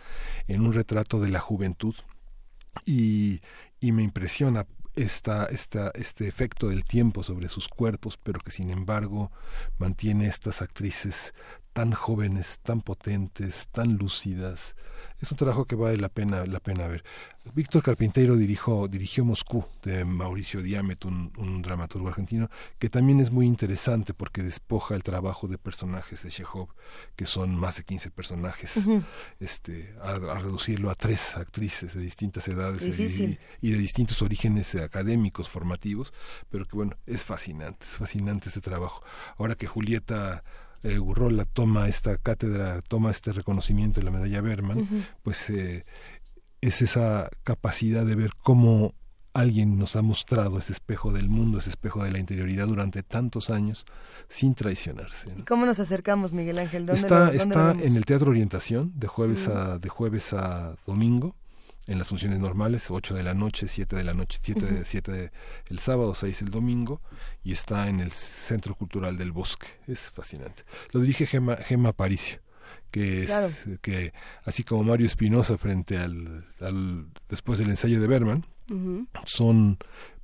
en 0.48 0.62
un 0.62 0.72
retrato 0.72 1.20
de 1.20 1.28
la 1.28 1.40
juventud. 1.40 1.94
Y, 2.84 3.40
y 3.80 3.92
me 3.92 4.02
impresiona 4.02 4.66
esta, 4.96 5.46
esta, 5.46 5.90
este 5.94 6.26
efecto 6.28 6.68
del 6.68 6.84
tiempo 6.84 7.22
sobre 7.22 7.48
sus 7.48 7.68
cuerpos, 7.68 8.16
pero 8.16 8.40
que 8.40 8.50
sin 8.50 8.70
embargo 8.70 9.30
mantiene 9.78 10.26
estas 10.26 10.62
actrices 10.62 11.34
tan 11.72 11.92
jóvenes, 11.92 12.58
tan 12.62 12.80
potentes, 12.80 13.68
tan 13.72 13.96
lúcidas. 13.96 14.74
Es 15.20 15.30
un 15.30 15.36
trabajo 15.36 15.66
que 15.66 15.76
vale 15.76 15.98
la 15.98 16.08
pena, 16.08 16.46
la 16.46 16.60
pena 16.60 16.86
ver. 16.86 17.04
Víctor 17.54 17.82
Carpinteiro 17.82 18.36
dirigió, 18.36 18.88
dirigió 18.88 19.24
Moscú 19.24 19.64
de 19.82 20.04
Mauricio 20.04 20.62
Diamet, 20.62 21.04
un, 21.04 21.32
un 21.36 21.62
dramaturgo 21.62 22.08
argentino, 22.08 22.50
que 22.78 22.88
también 22.90 23.20
es 23.20 23.30
muy 23.30 23.46
interesante 23.46 24.14
porque 24.14 24.42
despoja 24.42 24.94
el 24.94 25.02
trabajo 25.02 25.46
de 25.46 25.58
personajes 25.58 26.22
de 26.22 26.30
Chekhov, 26.30 26.68
que 27.16 27.26
son 27.26 27.54
más 27.54 27.76
de 27.76 27.84
15 27.84 28.10
personajes, 28.10 28.80
este, 29.40 29.94
a, 30.02 30.12
a 30.12 30.38
reducirlo 30.38 30.90
a 30.90 30.94
tres 30.94 31.36
actrices 31.36 31.94
de 31.94 32.00
distintas 32.00 32.46
edades 32.48 32.82
y, 32.82 32.90
Difícil. 32.90 33.38
y 33.60 33.70
de 33.72 33.78
distintos 33.78 34.20
orígenes 34.22 34.74
académicos, 34.74 35.48
formativos, 35.48 36.12
pero 36.50 36.66
que 36.66 36.76
bueno, 36.76 36.96
es 37.06 37.24
fascinante, 37.24 37.86
es 37.86 37.96
fascinante 37.96 38.48
ese 38.48 38.60
trabajo. 38.60 39.02
Ahora 39.38 39.54
que 39.54 39.66
Julieta 39.66 40.44
eh, 40.82 40.98
Gurrola 40.98 41.44
toma 41.44 41.88
esta 41.88 42.16
cátedra, 42.16 42.80
toma 42.82 43.10
este 43.10 43.32
reconocimiento 43.32 44.00
de 44.00 44.04
la 44.04 44.10
medalla 44.10 44.40
Berman, 44.40 45.06
pues 45.22 45.50
eh, 45.50 45.84
es 46.60 46.82
esa 46.82 47.28
capacidad 47.44 48.04
de 48.06 48.14
ver 48.16 48.32
cómo 48.42 48.94
alguien 49.32 49.78
nos 49.78 49.94
ha 49.94 50.02
mostrado 50.02 50.58
ese 50.58 50.72
espejo 50.72 51.12
del 51.12 51.28
mundo, 51.28 51.60
ese 51.60 51.70
espejo 51.70 52.02
de 52.02 52.10
la 52.10 52.18
interioridad 52.18 52.66
durante 52.66 53.02
tantos 53.04 53.48
años 53.48 53.84
sin 54.28 54.54
traicionarse. 54.54 55.28
¿no? 55.30 55.38
¿Y 55.38 55.42
cómo 55.44 55.66
nos 55.66 55.78
acercamos, 55.78 56.32
Miguel 56.32 56.58
Ángel? 56.58 56.84
¿Dónde 56.86 57.00
Está, 57.00 57.18
lo- 57.18 57.24
dónde 57.26 57.36
lo 57.36 57.42
está 57.70 57.84
en 57.86 57.96
el 57.96 58.04
Teatro 58.04 58.30
Orientación 58.30 58.92
de 58.96 59.06
jueves, 59.06 59.46
a, 59.46 59.78
de 59.78 59.88
jueves 59.88 60.32
a 60.32 60.74
domingo 60.86 61.36
en 61.90 61.98
las 61.98 62.08
funciones 62.08 62.38
normales, 62.38 62.90
8 62.90 63.14
de 63.14 63.22
la 63.22 63.34
noche, 63.34 63.66
7 63.68 63.96
de 63.96 64.04
la 64.04 64.14
noche, 64.14 64.38
7 64.40 64.64
de 64.64 64.72
Ujú. 64.74 64.82
7 64.86 65.32
el 65.68 65.78
sábado, 65.78 66.14
6 66.14 66.42
el 66.42 66.50
domingo 66.50 67.00
y 67.44 67.52
está 67.52 67.88
en 67.88 68.00
el 68.00 68.12
Centro 68.12 68.74
Cultural 68.74 69.16
del 69.18 69.32
Bosque. 69.32 69.66
Es 69.86 70.10
fascinante. 70.12 70.62
Lo 70.92 71.00
dirige 71.00 71.26
Gema, 71.26 71.56
Gema 71.56 71.90
Aparicio 71.90 72.40
que 72.92 73.20
es 73.22 73.26
Claro. 73.26 73.50
que 73.82 74.12
así 74.44 74.64
como 74.64 74.82
Mario 74.84 75.06
Espinosa 75.06 75.56
frente 75.58 75.96
al, 75.98 76.44
al 76.60 77.06
después 77.28 77.58
del 77.58 77.70
ensayo 77.70 78.00
de 78.00 78.06
Berman 78.08 78.44
son 79.24 79.78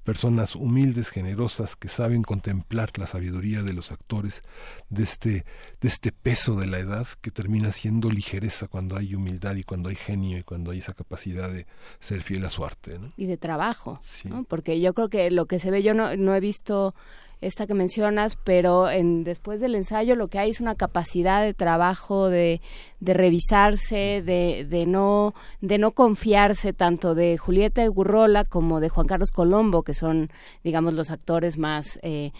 personas 0.06 0.54
humildes, 0.54 1.10
generosas, 1.10 1.74
que 1.74 1.88
saben 1.88 2.22
contemplar 2.22 2.90
la 2.96 3.08
sabiduría 3.08 3.62
de 3.62 3.74
los 3.74 3.90
actores, 3.90 4.40
de 4.88 5.02
este, 5.02 5.44
de 5.80 5.88
este 5.88 6.12
peso 6.12 6.54
de 6.54 6.68
la 6.68 6.78
edad 6.78 7.06
que 7.20 7.32
termina 7.32 7.72
siendo 7.72 8.08
ligereza 8.08 8.68
cuando 8.68 8.96
hay 8.96 9.16
humildad 9.16 9.56
y 9.56 9.64
cuando 9.64 9.88
hay 9.88 9.96
genio 9.96 10.38
y 10.38 10.44
cuando 10.44 10.70
hay 10.70 10.78
esa 10.78 10.94
capacidad 10.94 11.52
de 11.52 11.66
ser 11.98 12.22
fiel 12.22 12.44
a 12.44 12.48
su 12.48 12.64
arte. 12.64 12.98
¿no? 12.98 13.10
y 13.16 13.26
de 13.26 13.36
trabajo, 13.36 14.00
¿no? 14.24 14.44
porque 14.44 14.80
yo 14.80 14.94
creo 14.94 15.08
que 15.08 15.30
lo 15.32 15.46
que 15.46 15.58
se 15.58 15.72
ve, 15.72 15.82
yo 15.82 15.92
no, 15.92 16.16
no 16.16 16.36
he 16.36 16.40
visto 16.40 16.94
esta 17.40 17.66
que 17.66 17.74
mencionas, 17.74 18.36
pero 18.42 18.90
en, 18.90 19.24
después 19.24 19.60
del 19.60 19.74
ensayo 19.74 20.16
lo 20.16 20.28
que 20.28 20.38
hay 20.38 20.50
es 20.50 20.60
una 20.60 20.74
capacidad 20.74 21.42
de 21.42 21.54
trabajo, 21.54 22.28
de, 22.28 22.60
de 23.00 23.14
revisarse, 23.14 24.22
de, 24.24 24.66
de, 24.68 24.86
no, 24.86 25.34
de 25.60 25.78
no 25.78 25.92
confiarse 25.92 26.72
tanto 26.72 27.14
de 27.14 27.36
Julieta 27.38 27.86
Gurrola 27.86 28.44
como 28.44 28.80
de 28.80 28.88
Juan 28.88 29.06
Carlos 29.06 29.30
Colombo, 29.30 29.82
que 29.82 29.94
son, 29.94 30.30
digamos, 30.64 30.94
los 30.94 31.10
actores 31.10 31.58
más... 31.58 31.98
Eh, 32.02 32.32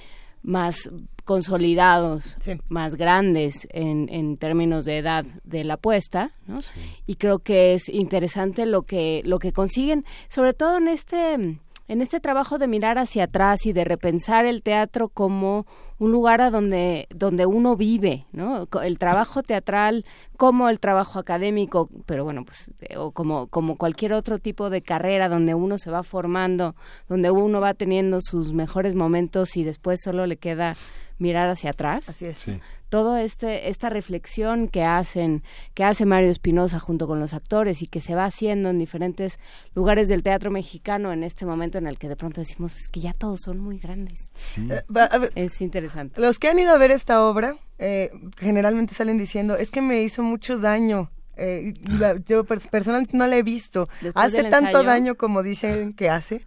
más 0.43 0.89
consolidados, 1.25 2.37
más 2.69 2.95
grandes 2.95 3.67
en, 3.71 4.09
en 4.11 4.37
términos 4.37 4.85
de 4.85 4.99
edad 4.99 5.25
de 5.43 5.65
la 5.65 5.75
apuesta, 5.75 6.31
¿no? 6.47 6.61
Y 7.05 7.17
creo 7.17 7.41
que 7.41 7.75
es 7.75 7.89
interesante 7.89 8.65
lo 8.65 8.83
que 8.83 9.23
lo 9.25 9.41
que 9.41 9.53
consiguen, 9.53 10.05
sobre 10.29 10.55
todo 10.55 10.77
en 10.77 10.87
este 10.87 11.59
en 11.89 12.03
este 12.03 12.21
trabajo 12.21 12.59
de 12.59 12.67
mirar 12.67 12.99
hacia 12.99 13.25
atrás 13.25 13.67
y 13.67 13.73
de 13.73 13.85
repensar 13.85 14.47
el 14.47 14.63
teatro 14.63 15.09
como 15.09 15.67
un 15.99 16.13
lugar 16.13 16.41
a 16.41 16.51
donde 16.51 17.07
donde 17.15 17.47
uno 17.47 17.77
vive, 17.77 18.27
¿no? 18.33 18.69
El 18.83 18.99
trabajo 18.99 19.43
teatral 19.43 20.05
como 20.37 20.69
el 20.69 20.79
trabajo 20.79 21.19
académico, 21.19 21.89
pero 22.05 22.25
bueno, 22.25 22.45
pues 22.45 22.71
eh, 22.81 22.97
o 22.97 23.13
como 23.13 23.47
como 23.47 23.77
cualquier 23.77 24.13
otro 24.13 24.39
tipo 24.39 24.69
de 24.69 24.83
carrera 24.83 25.29
donde 25.29 25.55
uno 25.55 25.79
se 25.79 25.91
va 25.91 26.03
formando, 26.03 26.75
donde 27.09 27.31
uno 27.31 27.61
va 27.61 27.75
teniendo 27.75 28.21
sus 28.21 28.53
mejores 28.53 28.95
momentos 28.95 29.57
y 29.57 29.65
después 29.65 30.01
solo 30.03 30.27
le 30.27 30.37
queda 30.37 30.77
mirar 31.19 31.49
hacia 31.49 31.71
atrás. 31.71 32.09
Así 32.09 32.27
es. 32.27 32.47
Todo 32.89 33.17
este 33.17 33.69
esta 33.69 33.91
reflexión 33.91 34.69
que 34.69 34.85
hacen 34.85 35.43
que 35.75 35.83
hace 35.83 36.07
Mario 36.07 36.31
Espinosa 36.31 36.79
junto 36.79 37.07
con 37.09 37.19
los 37.19 37.35
actores 37.35 37.83
y 37.83 37.89
que 37.89 38.01
se 38.01 38.15
va 38.15 38.25
haciendo 38.27 38.71
en 38.71 38.79
diferentes 38.79 39.39
lugares 39.75 40.09
del 40.09 40.23
teatro 40.23 40.51
mexicano 40.53 41.13
en 41.13 41.25
este 41.25 41.47
momento 41.47 41.79
en 41.79 41.87
el 41.89 41.99
que 41.99 42.09
de 42.09 42.15
pronto 42.17 42.41
decimos 42.41 42.77
es 42.79 42.89
que 42.89 43.01
ya 43.01 43.13
todos 43.13 43.41
son 43.41 43.59
muy 43.59 43.79
grandes. 43.79 44.31
Eh, 44.71 44.83
ver, 44.89 45.33
Es 45.35 45.61
interesante. 45.61 46.21
Los 46.21 46.39
que 46.39 46.49
han 46.49 46.59
ido 46.59 46.73
a 46.73 46.79
ver 46.79 46.93
esta 46.93 47.25
obra 47.25 47.57
eh, 47.79 48.11
generalmente 48.39 48.95
salen 48.95 49.19
diciendo, 49.19 49.57
es 49.57 49.71
que 49.71 49.83
me 49.83 50.01
hizo 50.03 50.23
mucho 50.23 50.59
daño. 50.59 51.11
Eh, 51.37 51.75
y 51.85 51.89
la- 51.99 52.17
yo 52.25 52.45
pers- 52.47 52.69
personalmente 52.71 53.15
no 53.17 53.27
la 53.27 53.37
he 53.37 53.43
visto. 53.43 53.89
Después 54.01 54.25
¿Hace 54.27 54.37
tanto 54.45 54.79
daño 54.87 55.17
como 55.17 55.43
dicen 55.43 55.93
que 55.93 56.09
hace? 56.09 56.47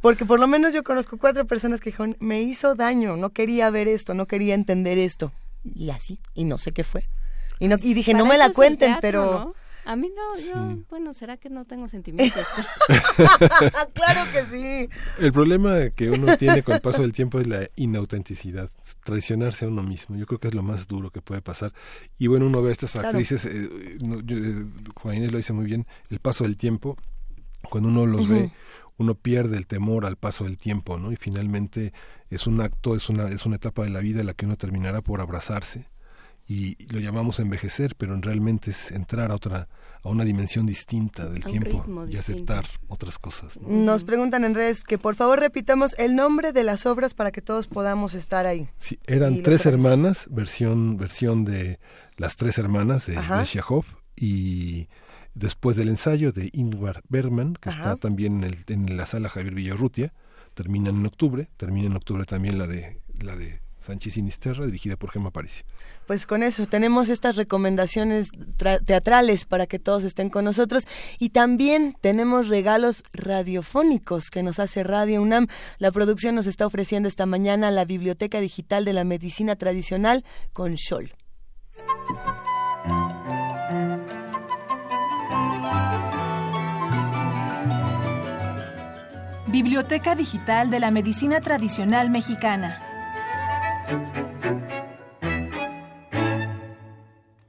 Porque 0.00 0.24
por 0.24 0.40
lo 0.40 0.48
menos 0.48 0.72
yo 0.72 0.82
conozco 0.82 1.18
cuatro 1.18 1.46
personas 1.46 1.80
que 1.80 1.90
dijeron, 1.90 2.16
me 2.18 2.40
hizo 2.40 2.74
daño, 2.74 3.16
no 3.16 3.30
quería 3.30 3.70
ver 3.70 3.86
esto, 3.86 4.14
no 4.14 4.26
quería 4.26 4.54
entender 4.54 4.96
esto. 4.98 5.30
Y 5.64 5.90
así, 5.90 6.20
y 6.34 6.44
no 6.44 6.58
sé 6.58 6.72
qué 6.72 6.84
fue. 6.84 7.08
Y, 7.58 7.68
no, 7.68 7.76
y 7.80 7.94
dije, 7.94 8.14
no 8.14 8.24
me 8.24 8.38
la 8.38 8.50
cuenten, 8.50 8.92
teatro, 8.92 9.00
pero... 9.00 9.32
¿no? 9.32 9.54
A 9.84 9.96
mí 9.96 10.12
no, 10.14 10.38
yo, 10.38 10.84
bueno, 10.90 11.14
¿será 11.14 11.38
que 11.38 11.48
no 11.48 11.64
tengo 11.64 11.88
sentimientos? 11.88 12.46
claro 13.94 14.20
que 14.30 14.44
sí. 14.46 14.88
El 15.18 15.32
problema 15.32 15.90
que 15.90 16.10
uno 16.10 16.36
tiene 16.36 16.62
con 16.62 16.74
el 16.74 16.80
paso 16.80 17.02
del 17.02 17.12
tiempo 17.12 17.40
es 17.40 17.46
la 17.46 17.68
inautenticidad, 17.76 18.70
traicionarse 19.04 19.64
a 19.64 19.68
uno 19.68 19.82
mismo. 19.82 20.16
Yo 20.16 20.26
creo 20.26 20.38
que 20.38 20.48
es 20.48 20.54
lo 20.54 20.62
más 20.62 20.86
duro 20.86 21.10
que 21.10 21.22
puede 21.22 21.40
pasar. 21.40 21.72
Y 22.18 22.26
bueno, 22.26 22.46
uno 22.46 22.62
ve 22.62 22.70
a 22.70 22.72
estas 22.72 22.94
actrices, 22.96 23.44
eh, 23.46 23.50
eh, 23.50 24.66
Juan 24.96 25.16
Inés 25.16 25.32
lo 25.32 25.38
dice 25.38 25.52
muy 25.54 25.64
bien, 25.64 25.86
el 26.10 26.20
paso 26.20 26.44
del 26.44 26.56
tiempo, 26.56 26.96
cuando 27.68 27.88
uno 27.88 28.06
los 28.06 28.28
ve, 28.28 28.52
uno 29.00 29.14
pierde 29.14 29.56
el 29.56 29.66
temor 29.66 30.04
al 30.04 30.16
paso 30.16 30.44
del 30.44 30.58
tiempo, 30.58 30.98
¿no? 30.98 31.10
Y 31.10 31.16
finalmente 31.16 31.94
es 32.28 32.46
un 32.46 32.60
acto, 32.60 32.94
es 32.94 33.08
una, 33.08 33.28
es 33.28 33.46
una 33.46 33.56
etapa 33.56 33.82
de 33.82 33.88
la 33.88 34.00
vida 34.00 34.20
en 34.20 34.26
la 34.26 34.34
que 34.34 34.44
uno 34.44 34.56
terminará 34.56 35.00
por 35.00 35.22
abrazarse 35.22 35.88
y 36.46 36.76
lo 36.92 37.00
llamamos 37.00 37.40
envejecer, 37.40 37.94
pero 37.96 38.14
realmente 38.20 38.72
es 38.72 38.90
entrar 38.90 39.30
a 39.30 39.36
otra 39.36 39.68
a 40.02 40.08
una 40.08 40.24
dimensión 40.24 40.66
distinta 40.66 41.28
del 41.28 41.44
tiempo 41.44 41.84
y 42.08 42.16
aceptar 42.16 42.64
otras 42.88 43.18
cosas. 43.18 43.58
Nos 43.60 44.04
preguntan 44.04 44.44
en 44.44 44.54
redes 44.54 44.82
que 44.82 44.98
por 44.98 45.14
favor 45.14 45.40
repitamos 45.40 45.94
el 45.98 46.16
nombre 46.16 46.52
de 46.52 46.64
las 46.64 46.86
obras 46.86 47.14
para 47.14 47.30
que 47.30 47.40
todos 47.40 47.68
podamos 47.68 48.14
estar 48.14 48.46
ahí. 48.46 48.68
Sí, 48.78 48.98
eran 49.06 49.42
tres 49.42 49.64
hermanas, 49.64 50.26
versión 50.30 50.96
versión 50.96 51.44
de 51.44 51.78
las 52.16 52.36
tres 52.36 52.58
hermanas 52.58 53.06
de, 53.06 53.14
de 53.14 53.84
y 54.16 54.88
después 55.34 55.76
del 55.76 55.88
ensayo 55.88 56.32
de 56.32 56.50
Ingvar 56.52 57.02
Bergman, 57.08 57.54
que 57.54 57.68
está 57.68 57.96
también 57.96 58.44
en, 58.44 58.56
en, 58.68 58.96
la 58.96 59.06
sala 59.06 59.28
Javier 59.28 59.54
Villarrutia, 59.54 60.12
termina 60.54 60.90
en 60.90 61.04
octubre, 61.06 61.48
termina 61.56 61.86
en 61.86 61.96
octubre 61.96 62.24
también 62.24 62.58
la 62.58 62.66
de 62.66 63.00
la 63.22 63.36
de 63.36 63.60
Sánchez 63.80 64.14
Sinisterra, 64.14 64.66
dirigida 64.66 64.96
por 64.96 65.10
Gemma 65.10 65.30
Parisi. 65.30 65.62
Pues 66.06 66.26
con 66.26 66.42
eso 66.42 66.66
tenemos 66.66 67.08
estas 67.08 67.36
recomendaciones 67.36 68.28
teatrales 68.84 69.46
para 69.46 69.66
que 69.66 69.78
todos 69.78 70.04
estén 70.04 70.28
con 70.28 70.44
nosotros 70.44 70.86
y 71.18 71.30
también 71.30 71.96
tenemos 72.00 72.48
regalos 72.48 73.02
radiofónicos 73.12 74.30
que 74.30 74.42
nos 74.42 74.58
hace 74.58 74.84
Radio 74.84 75.22
UNAM. 75.22 75.46
La 75.78 75.92
producción 75.92 76.34
nos 76.34 76.46
está 76.46 76.66
ofreciendo 76.66 77.08
esta 77.08 77.26
mañana 77.26 77.70
la 77.70 77.84
Biblioteca 77.84 78.40
Digital 78.40 78.84
de 78.84 78.92
la 78.92 79.04
Medicina 79.04 79.56
Tradicional 79.56 80.24
con 80.52 80.76
Scholl. 80.76 81.14
Biblioteca 89.62 90.14
Digital 90.14 90.70
de 90.70 90.80
la 90.80 90.90
Medicina 90.90 91.42
Tradicional 91.42 92.08
Mexicana. 92.08 92.80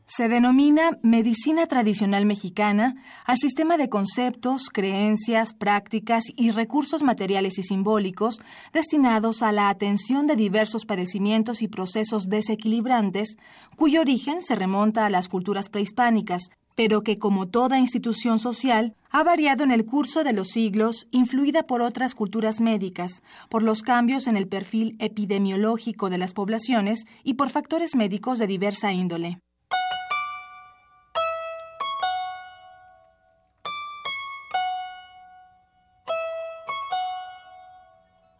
Se 0.06 0.28
denomina 0.28 1.00
medicina 1.04 1.68
tradicional 1.68 2.26
mexicana 2.26 3.02
al 3.26 3.38
sistema 3.38 3.78
de 3.78 3.88
conceptos, 3.88 4.64
creencias, 4.70 5.54
prácticas 5.54 6.26
y 6.36 6.52
recursos 6.52 7.02
materiales 7.02 7.58
y 7.60 7.64
simbólicos 7.64 8.42
destinados 8.74 9.42
a 9.42 9.54
la 9.54 9.70
atención 9.70 10.28
de 10.28 10.36
diversos 10.36 10.86
padecimientos 10.86 11.62
y 11.62 11.70
procesos 11.70 12.28
desequilibrantes 12.28 13.38
cuyo 13.78 14.02
origen 14.02 14.42
se 14.42 14.58
remonta 14.58 15.06
a 15.06 15.10
las 15.10 15.30
culturas 15.30 15.70
prehispánicas, 15.70 16.50
pero 16.76 17.02
que 17.02 17.18
como 17.18 17.48
toda 17.48 17.80
institución 17.80 18.40
social 18.40 18.96
ha 19.10 19.24
variado 19.24 19.64
en 19.64 19.72
el 19.72 19.86
curso 19.86 20.24
de 20.24 20.34
los 20.34 20.50
siglos, 20.50 21.08
influida 21.12 21.64
por 21.64 21.82
otras 21.82 22.16
culturas 22.16 22.62
médicas, 22.62 23.24
por 23.50 23.64
los 23.64 23.82
cambios 23.82 24.28
en 24.28 24.38
el 24.38 24.48
perfil 24.48 24.96
epidemiológico 25.00 26.10
de 26.10 26.18
las 26.18 26.34
poblaciones 26.34 27.06
y 27.24 27.34
por 27.34 27.50
factores 27.50 27.96
médicos 27.96 28.40
de 28.40 28.48
diversa 28.48 28.92
índole. 28.92 29.40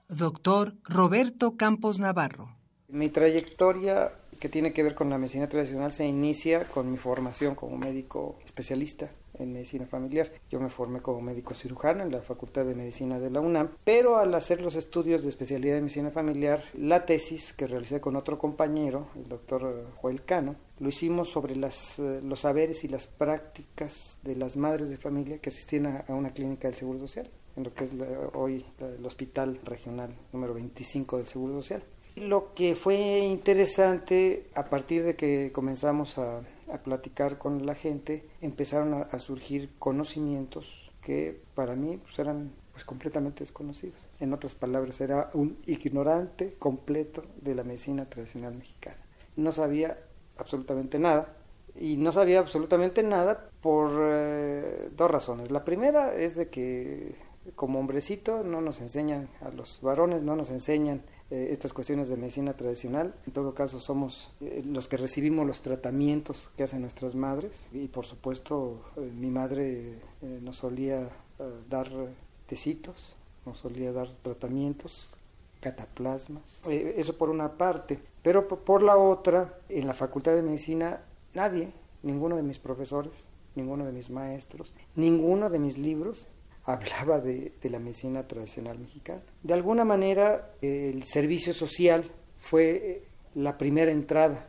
Doctor 0.08 0.76
Roberto 0.84 1.56
Campos 1.58 1.98
Navarro. 1.98 2.56
Mi 2.90 3.10
trayectoria 3.10 4.12
que 4.42 4.50
tiene 4.50 4.74
que 4.74 4.82
ver 4.82 4.96
con 4.96 5.12
la 5.12 5.20
medicina 5.20 5.48
tradicional 5.48 5.92
se 5.92 6.04
inicia 6.04 6.64
con 6.64 6.92
mi 6.92 6.98
formación 6.98 7.54
como 7.54 7.78
médico 7.78 8.40
especialista 8.44 9.12
en 9.38 9.54
medicina 9.54 9.86
familiar. 9.86 10.32
Yo 10.50 10.60
me 10.60 10.72
formé 10.72 11.00
como 11.00 11.22
médico 11.22 11.54
cirujano 11.54 12.02
en 12.02 12.12
la 12.12 12.22
Facultad 12.22 12.66
de 12.66 12.74
Medicina 12.74 13.20
de 13.20 13.30
la 13.30 13.40
UNAM, 13.40 13.70
pero 13.84 14.18
al 14.18 14.34
hacer 14.34 14.60
los 14.60 14.76
estudios 14.76 15.22
de 15.22 15.30
especialidad 15.30 15.76
de 15.76 15.82
medicina 15.82 16.10
familiar, 16.10 16.64
la 16.74 17.06
tesis 17.06 17.54
que 17.54 17.68
realicé 17.68 18.02
con 18.02 18.16
otro 18.16 18.40
compañero, 18.40 19.10
el 19.16 19.30
doctor 19.30 19.86
Joel 19.98 20.24
Cano, 20.26 20.56
lo 20.80 20.90
hicimos 20.90 21.30
sobre 21.30 21.56
las, 21.56 22.00
eh, 22.00 22.20
los 22.24 22.40
saberes 22.40 22.84
y 22.84 22.88
las 22.88 23.06
prácticas 23.06 24.18
de 24.24 24.36
las 24.36 24.58
madres 24.58 24.90
de 24.90 24.98
familia 24.98 25.38
que 25.38 25.50
asistían 25.50 25.86
a, 25.86 26.06
a 26.08 26.16
una 26.16 26.32
clínica 26.32 26.68
del 26.68 26.76
Seguro 26.76 26.98
Social 26.98 27.30
en 27.56 27.64
lo 27.64 27.74
que 27.76 27.84
es 27.84 27.92
hoy 28.34 28.66
el 28.80 29.06
Hospital 29.06 29.60
Regional 29.64 30.16
número 30.34 30.56
25 30.56 31.18
del 31.18 31.28
Seguro 31.28 31.54
Social. 31.62 31.84
Lo 32.16 32.54
que 32.54 32.76
fue 32.76 33.20
interesante 33.20 34.50
a 34.54 34.66
partir 34.66 35.04
de 35.04 35.16
que 35.16 35.52
comenzamos 35.54 36.18
a, 36.18 36.42
platicar 36.84 37.38
con 37.38 37.66
la 37.66 37.76
gente, 37.76 38.26
empezaron 38.40 38.94
a, 38.94 39.20
surgir 39.20 39.70
conocimientos 39.78 40.92
que 41.02 41.42
para 41.54 41.76
mí 41.76 41.98
pues, 41.98 42.18
eran 42.20 42.52
pues 42.72 42.86
completamente 42.86 43.40
desconocidos. 43.40 44.08
En 44.20 44.34
otras 44.34 44.56
palabras, 44.56 45.02
era 45.02 45.30
un 45.34 45.58
ignorante 45.66 46.54
completo 46.58 47.24
de 47.42 47.56
la 47.56 47.64
medicina 47.64 48.06
tradicional 48.06 48.56
mexicana. 48.56 48.98
No 49.36 49.52
sabía 49.52 49.98
absolutamente 50.38 50.98
nada 51.00 51.36
y 51.76 51.98
no 51.98 52.12
sabía 52.12 52.40
absolutamente 52.40 53.04
nada 53.04 53.50
por 53.62 53.92
eh, 54.02 54.90
dos 54.96 55.12
razones. 55.12 55.52
La 55.52 55.66
primera 55.66 56.16
es 56.16 56.36
de 56.36 56.50
que 56.50 57.16
como 57.56 57.80
hombrecito 57.80 58.44
no 58.44 58.62
nos 58.62 58.82
enseñan, 58.82 59.30
a 59.42 59.50
los 59.50 59.82
varones 59.82 60.22
no 60.22 60.36
nos 60.36 60.52
enseñan 60.52 61.02
eh, 61.32 61.48
estas 61.52 61.72
cuestiones 61.72 62.10
de 62.10 62.18
medicina 62.18 62.54
tradicional. 62.54 63.16
En 63.26 63.32
todo 63.32 63.54
caso 63.54 63.80
somos 63.80 64.34
eh, 64.42 64.64
los 64.66 64.90
que 64.90 64.98
recibimos 64.98 65.48
los 65.48 65.62
tratamientos 65.62 66.52
que 66.58 66.64
hacen 66.64 66.82
nuestras 66.82 67.16
madres. 67.16 67.70
Y 67.72 67.88
por 67.88 68.06
supuesto 68.06 68.82
eh, 68.98 69.10
mi 69.18 69.30
madre 69.30 70.00
nos 70.42 70.58
solía 70.58 71.10
dar 71.70 71.90
tecitos, 72.46 73.16
nos 73.46 73.58
solía 73.60 73.92
dar 73.92 74.10
tratamientos, 74.22 75.16
cataplasmas, 75.60 76.62
eso 76.68 77.18
por 77.18 77.32
una 77.32 77.58
parte, 77.58 77.98
pero 78.22 78.48
por 78.48 78.84
la 78.84 78.98
otra, 78.98 79.58
en 79.70 79.88
la 79.88 79.96
Facultad 79.96 80.36
de 80.36 80.44
Medicina 80.44 81.02
nadie, 81.34 81.72
ninguno 82.04 82.36
de 82.36 82.44
mis 82.44 82.60
profesores, 82.60 83.30
ninguno 83.56 83.86
de 83.86 83.92
mis 83.92 84.12
maestros, 84.12 84.74
ninguno 84.96 85.50
de 85.50 85.58
mis 85.58 85.80
libros 85.80 86.28
hablaba 86.74 87.20
de, 87.20 87.54
la 87.64 87.80
medicina 87.80 88.28
tradicional 88.28 88.80
mexicana. 88.80 89.22
De 89.44 89.54
alguna 89.54 89.86
manera, 89.86 90.54
el 90.62 91.04
servicio 91.04 91.54
social 91.54 92.12
fue 92.38 92.70
eh, 92.70 93.04
la 93.36 93.58
primera 93.58 93.92
entrada. 93.92 94.48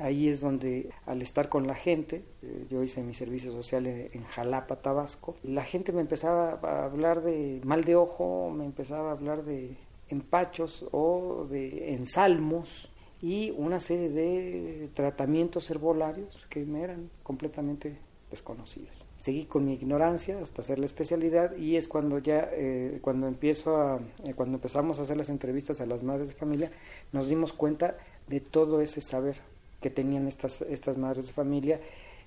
Ahí 0.00 0.28
es 0.28 0.40
donde, 0.40 0.90
al 1.06 1.22
estar 1.22 1.48
con 1.48 1.66
la 1.66 1.74
gente, 1.74 2.24
eh, 2.42 2.66
yo 2.68 2.82
hice 2.82 3.02
mi 3.02 3.14
servicio 3.14 3.52
social 3.52 3.86
en, 3.86 4.24
Jalapa, 4.24 4.76
Tabasco, 4.76 5.36
la 5.42 5.64
gente 5.64 5.92
me 5.92 6.00
empezaba 6.00 6.58
a 6.62 6.84
hablar 6.84 7.22
de 7.22 7.60
mal 7.64 7.84
de 7.84 7.96
ojo, 7.96 8.50
me 8.50 8.64
empezaba 8.64 9.10
a 9.10 9.12
hablar 9.12 9.44
de 9.44 9.76
empachos 10.08 10.84
o 10.92 11.46
de 11.48 11.94
ensalmos 11.94 12.90
y 13.22 13.52
una 13.52 13.80
serie 13.80 14.10
de 14.10 14.90
tratamientos 14.92 15.70
herbolarios 15.70 16.46
que 16.50 16.64
me 16.64 16.82
eran 16.82 17.10
completamente 17.22 17.98
desconocidos 18.30 19.05
seguí 19.26 19.46
con 19.46 19.64
mi 19.64 19.72
ignorancia 19.72 20.38
hasta 20.40 20.62
hacer 20.62 20.78
la 20.78 20.86
especialidad 20.86 21.56
y 21.56 21.74
es 21.74 21.88
cuando 21.88 22.20
ya 22.20 22.48
eh, 22.52 23.00
cuando 23.02 23.26
empiezo 23.26 23.76
a 23.76 23.98
eh, 24.24 24.34
cuando 24.36 24.58
empezamos 24.58 25.00
a 25.00 25.02
hacer 25.02 25.16
las 25.16 25.30
entrevistas 25.30 25.80
a 25.80 25.86
las 25.86 26.04
madres 26.04 26.28
de 26.28 26.34
familia 26.34 26.70
nos 27.10 27.28
dimos 27.28 27.52
cuenta 27.52 27.96
de 28.28 28.38
todo 28.38 28.80
ese 28.80 29.00
saber 29.00 29.34
que 29.80 29.90
tenían 29.90 30.28
estas 30.28 30.62
estas 30.62 30.96
madres 30.96 31.26
de 31.26 31.32
familia. 31.32 31.80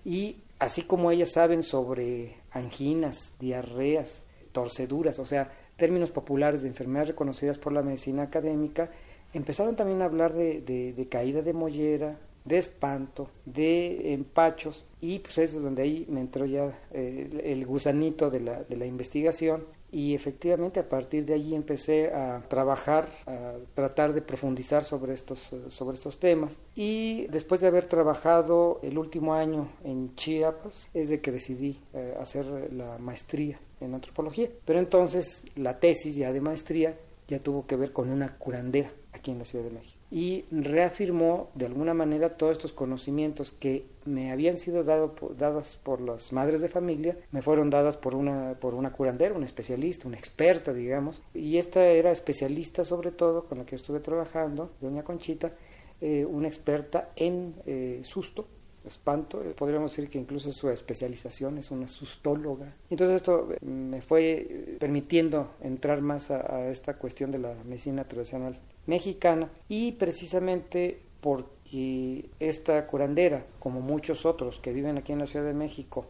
Y 0.03 0.41
así 0.59 0.81
como 0.81 1.09
ellas 1.09 1.31
saben 1.31 1.63
sobre 1.63 2.35
anginas 2.51 3.31
diarreas 3.39 4.23
torceduras 4.51 5.19
o 5.19 5.25
sea 5.25 5.53
términos 5.77 6.11
populares 6.11 6.63
de 6.63 6.67
enfermedades 6.67 7.11
reconocidas 7.11 7.57
por 7.57 7.71
la 7.71 7.81
medicina 7.81 8.23
académica 8.23 8.89
empezaron 9.33 9.77
también 9.77 10.01
a 10.01 10.05
hablar 10.05 10.33
de, 10.33 10.59
de 10.61 11.07
caída 11.07 11.41
de 11.41 11.53
mollera 11.53 12.17
de 12.45 12.57
espanto, 12.57 13.29
de 13.45 14.13
empachos, 14.13 14.85
y 15.01 15.19
pues 15.19 15.37
es 15.37 15.61
donde 15.61 15.83
ahí 15.83 16.05
me 16.09 16.21
entró 16.21 16.45
ya 16.45 16.77
eh, 16.91 17.41
el 17.43 17.65
gusanito 17.65 18.29
de 18.29 18.39
la, 18.41 18.63
de 18.63 18.75
la 18.75 18.85
investigación 18.85 19.63
y 19.91 20.13
efectivamente 20.13 20.79
a 20.79 20.87
partir 20.87 21.25
de 21.25 21.33
allí 21.33 21.55
empecé 21.55 22.13
a 22.13 22.43
trabajar, 22.47 23.09
a 23.25 23.53
tratar 23.73 24.13
de 24.13 24.21
profundizar 24.21 24.83
sobre 24.83 25.13
estos, 25.13 25.51
eh, 25.53 25.63
sobre 25.69 25.95
estos 25.95 26.19
temas. 26.19 26.59
Y 26.75 27.27
después 27.27 27.61
de 27.61 27.67
haber 27.67 27.85
trabajado 27.85 28.79
el 28.83 28.97
último 28.97 29.33
año 29.33 29.69
en 29.83 30.15
Chiapas 30.15 30.89
es 30.93 31.09
de 31.09 31.21
que 31.21 31.31
decidí 31.31 31.79
eh, 31.93 32.15
hacer 32.19 32.73
la 32.73 32.97
maestría 32.99 33.59
en 33.79 33.95
antropología, 33.95 34.49
pero 34.65 34.79
entonces 34.79 35.45
la 35.55 35.79
tesis 35.79 36.15
ya 36.15 36.33
de 36.33 36.41
maestría 36.41 36.97
ya 37.27 37.39
tuvo 37.39 37.65
que 37.65 37.75
ver 37.75 37.93
con 37.93 38.09
una 38.09 38.37
curandera 38.37 38.91
aquí 39.13 39.31
en 39.31 39.39
la 39.39 39.45
Ciudad 39.45 39.65
de 39.65 39.71
México 39.71 39.98
y 40.11 40.45
reafirmó 40.49 41.49
de 41.53 41.67
alguna 41.67 41.93
manera 41.93 42.35
todos 42.35 42.53
estos 42.53 42.73
conocimientos 42.73 43.51
que 43.51 43.85
me 44.05 44.31
habían 44.31 44.57
sido 44.57 44.83
dado, 44.83 45.13
dados 45.37 45.79
por 45.83 46.01
las 46.01 46.33
madres 46.33 46.61
de 46.61 46.69
familia, 46.69 47.17
me 47.31 47.41
fueron 47.41 47.69
dadas 47.69 47.95
por 47.95 48.15
una, 48.15 48.55
por 48.59 48.73
una 48.73 48.91
curandera, 48.91 49.35
una 49.35 49.45
especialista, 49.45 50.07
una 50.07 50.17
experta, 50.17 50.73
digamos, 50.73 51.21
y 51.33 51.57
esta 51.57 51.85
era 51.85 52.11
especialista 52.11 52.83
sobre 52.85 53.11
todo, 53.11 53.45
con 53.45 53.59
la 53.59 53.65
que 53.65 53.75
estuve 53.75 53.99
trabajando, 53.99 54.71
doña 54.81 55.03
Conchita, 55.03 55.53
eh, 56.01 56.25
una 56.25 56.47
experta 56.47 57.11
en 57.15 57.53
eh, 57.67 58.01
susto, 58.03 58.47
espanto, 58.85 59.43
eh, 59.43 59.53
podríamos 59.55 59.91
decir 59.91 60.09
que 60.09 60.17
incluso 60.17 60.51
su 60.51 60.69
especialización 60.69 61.57
es 61.57 61.69
una 61.69 61.87
sustóloga. 61.87 62.73
Entonces 62.89 63.17
esto 63.17 63.49
me 63.61 64.01
fue 64.01 64.77
permitiendo 64.79 65.51
entrar 65.61 66.01
más 66.01 66.31
a, 66.31 66.69
esta 66.69 66.97
cuestión 66.97 67.31
de 67.31 67.39
la 67.39 67.53
medicina 67.65 68.05
tradicional 68.05 68.57
mexicana 68.89 69.49
y 69.67 69.93
precisamente 69.93 70.99
porque 71.21 72.29
esta 72.39 72.87
curandera, 72.87 73.45
como 73.59 73.81
muchos 73.81 74.25
otros 74.25 74.59
que 74.59 74.73
viven 74.73 74.97
aquí 74.97 75.13
en 75.13 75.19
la 75.19 75.27
Ciudad 75.27 75.45
de 75.45 75.53
México, 75.53 76.07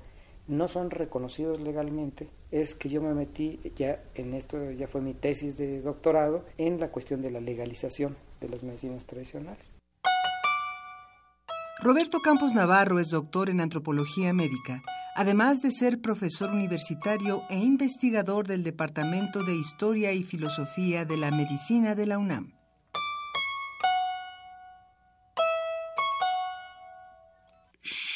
no 0.48 0.68
son 0.68 0.90
reconocidos 0.90 1.60
legalmente, 1.60 2.30
es 2.52 2.74
que 2.74 2.90
yo 2.90 3.02
me 3.02 3.14
metí 3.14 3.60
ya 3.76 4.02
en 4.16 4.34
esto, 4.34 4.72
ya 4.72 4.88
fue 4.88 5.02
mi 5.02 5.14
tesis 5.14 5.58
de 5.58 5.82
doctorado, 5.82 6.46
en 6.58 6.80
la 6.80 6.90
cuestión 6.90 7.22
de 7.22 7.30
la 7.30 7.42
legalización 7.42 8.16
de 8.40 8.50
las 8.50 8.64
medicinas 8.64 9.06
tradicionales. 9.06 9.72
Roberto 11.82 12.20
Campos 12.20 12.54
Navarro 12.54 13.00
es 13.00 13.10
doctor 13.10 13.50
en 13.50 13.62
antropología 13.62 14.34
médica, 14.34 14.82
además 15.16 15.62
de 15.62 15.72
ser 15.72 16.02
profesor 16.02 16.52
universitario 16.52 17.44
e 17.50 17.58
investigador 17.58 18.48
del 18.48 18.64
Departamento 18.64 19.44
de 19.44 19.56
Historia 19.56 20.14
y 20.14 20.24
Filosofía 20.24 21.06
de 21.06 21.18
la 21.18 21.32
Medicina 21.32 21.94
de 21.94 22.06
la 22.08 22.18
UNAM. 22.18 22.59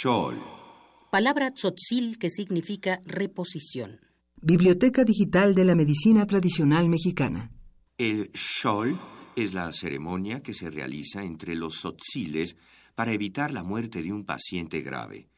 Shol. 0.04 0.36
Palabra 1.12 1.52
tzotzil 1.52 2.20
que 2.20 2.30
significa 2.30 3.02
reposición. 3.06 4.02
Biblioteca 4.36 5.06
Digital 5.06 5.56
de 5.56 5.64
la 5.64 5.76
Medicina 5.76 6.28
Tradicional 6.28 6.90
Mexicana. 6.90 7.54
El 7.98 8.30
shol 8.34 9.00
es 9.38 9.54
la 9.54 9.72
ceremonia 9.72 10.44
que 10.44 10.54
se 10.54 10.70
realiza 10.70 11.24
entre 11.24 11.56
los 11.56 11.76
tzotziles 11.76 12.58
para 12.96 13.14
evitar 13.14 13.54
la 13.54 13.64
muerte 13.64 14.04
de 14.04 14.12
un 14.12 14.26
paciente 14.26 14.82
grave, 14.82 15.30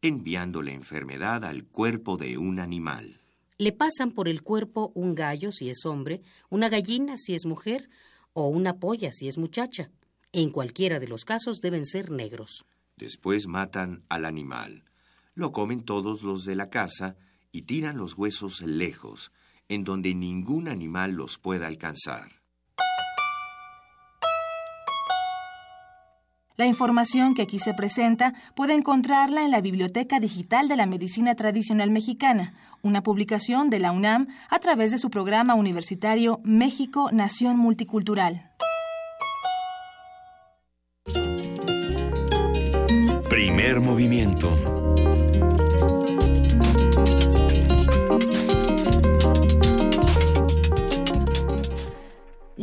enviando 0.00 0.62
la 0.62 0.72
enfermedad 0.72 1.44
al 1.44 1.66
cuerpo 1.66 2.16
de 2.16 2.38
un 2.38 2.60
animal. 2.60 3.20
Le 3.58 3.72
pasan 3.72 4.10
por 4.10 4.26
el 4.26 4.40
cuerpo 4.40 4.90
un 4.94 5.14
gallo 5.14 5.52
si 5.52 5.68
es 5.68 5.84
hombre, 5.84 6.22
una 6.48 6.70
gallina 6.70 7.18
si 7.18 7.34
es 7.34 7.44
mujer 7.44 7.90
o 8.32 8.48
una 8.48 8.78
polla 8.78 9.12
si 9.12 9.28
es 9.28 9.36
muchacha. 9.36 9.90
En 10.32 10.48
cualquiera 10.48 10.98
de 10.98 11.08
los 11.08 11.26
casos 11.26 11.60
deben 11.60 11.84
ser 11.84 12.10
negros. 12.10 12.64
Después 12.96 13.46
matan 13.46 14.04
al 14.08 14.24
animal. 14.24 14.84
Lo 15.34 15.52
comen 15.52 15.84
todos 15.84 16.22
los 16.22 16.44
de 16.44 16.54
la 16.54 16.70
casa 16.70 17.16
y 17.50 17.62
tiran 17.62 17.96
los 17.96 18.16
huesos 18.16 18.60
lejos, 18.62 19.32
en 19.68 19.84
donde 19.84 20.14
ningún 20.14 20.68
animal 20.68 21.12
los 21.12 21.38
pueda 21.38 21.66
alcanzar. 21.66 22.44
La 26.56 26.66
información 26.66 27.34
que 27.34 27.42
aquí 27.42 27.58
se 27.58 27.74
presenta 27.74 28.32
puede 28.54 28.74
encontrarla 28.74 29.44
en 29.44 29.50
la 29.50 29.60
Biblioteca 29.60 30.20
Digital 30.20 30.68
de 30.68 30.76
la 30.76 30.86
Medicina 30.86 31.34
Tradicional 31.34 31.90
Mexicana, 31.90 32.54
una 32.80 33.02
publicación 33.02 33.70
de 33.70 33.80
la 33.80 33.90
UNAM 33.90 34.28
a 34.50 34.60
través 34.60 34.92
de 34.92 34.98
su 34.98 35.10
programa 35.10 35.54
universitario 35.54 36.40
México 36.44 37.10
Nación 37.12 37.56
Multicultural. 37.56 38.52
Movimiento 43.80 44.84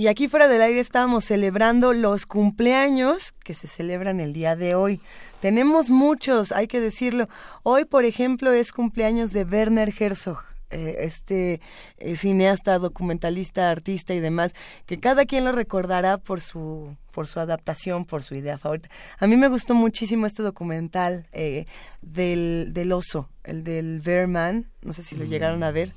Y 0.01 0.07
aquí 0.07 0.27
fuera 0.27 0.47
del 0.47 0.63
aire 0.63 0.79
estábamos 0.79 1.25
celebrando 1.25 1.93
los 1.93 2.25
cumpleaños 2.25 3.33
que 3.43 3.53
se 3.53 3.67
celebran 3.67 4.19
el 4.19 4.33
día 4.33 4.55
de 4.55 4.73
hoy. 4.73 4.99
Tenemos 5.41 5.91
muchos, 5.91 6.51
hay 6.51 6.65
que 6.65 6.79
decirlo. 6.79 7.29
Hoy, 7.61 7.85
por 7.85 8.03
ejemplo, 8.03 8.51
es 8.51 8.71
cumpleaños 8.71 9.31
de 9.31 9.43
Werner 9.43 9.93
Herzog. 9.95 10.50
Eh, 10.71 10.95
este 11.05 11.59
eh, 11.97 12.15
cineasta, 12.15 12.79
documentalista, 12.79 13.69
artista 13.69 14.13
y 14.13 14.19
demás, 14.19 14.53
que 14.85 14.99
cada 14.99 15.25
quien 15.25 15.43
lo 15.43 15.51
recordará 15.51 16.17
por 16.17 16.39
su 16.39 16.95
por 17.11 17.27
su 17.27 17.41
adaptación, 17.41 18.05
por 18.05 18.23
su 18.23 18.35
idea 18.35 18.57
favorita. 18.57 18.89
A 19.19 19.27
mí 19.27 19.35
me 19.35 19.49
gustó 19.49 19.75
muchísimo 19.75 20.25
este 20.25 20.43
documental 20.43 21.27
eh, 21.33 21.65
del, 22.01 22.69
del 22.71 22.93
oso, 22.93 23.27
el 23.43 23.65
del 23.65 23.99
Bear 23.99 24.27
Man, 24.27 24.71
no 24.81 24.93
sé 24.93 25.03
si 25.03 25.17
lo 25.17 25.25
llegaron 25.25 25.61
a 25.63 25.71
ver 25.71 25.93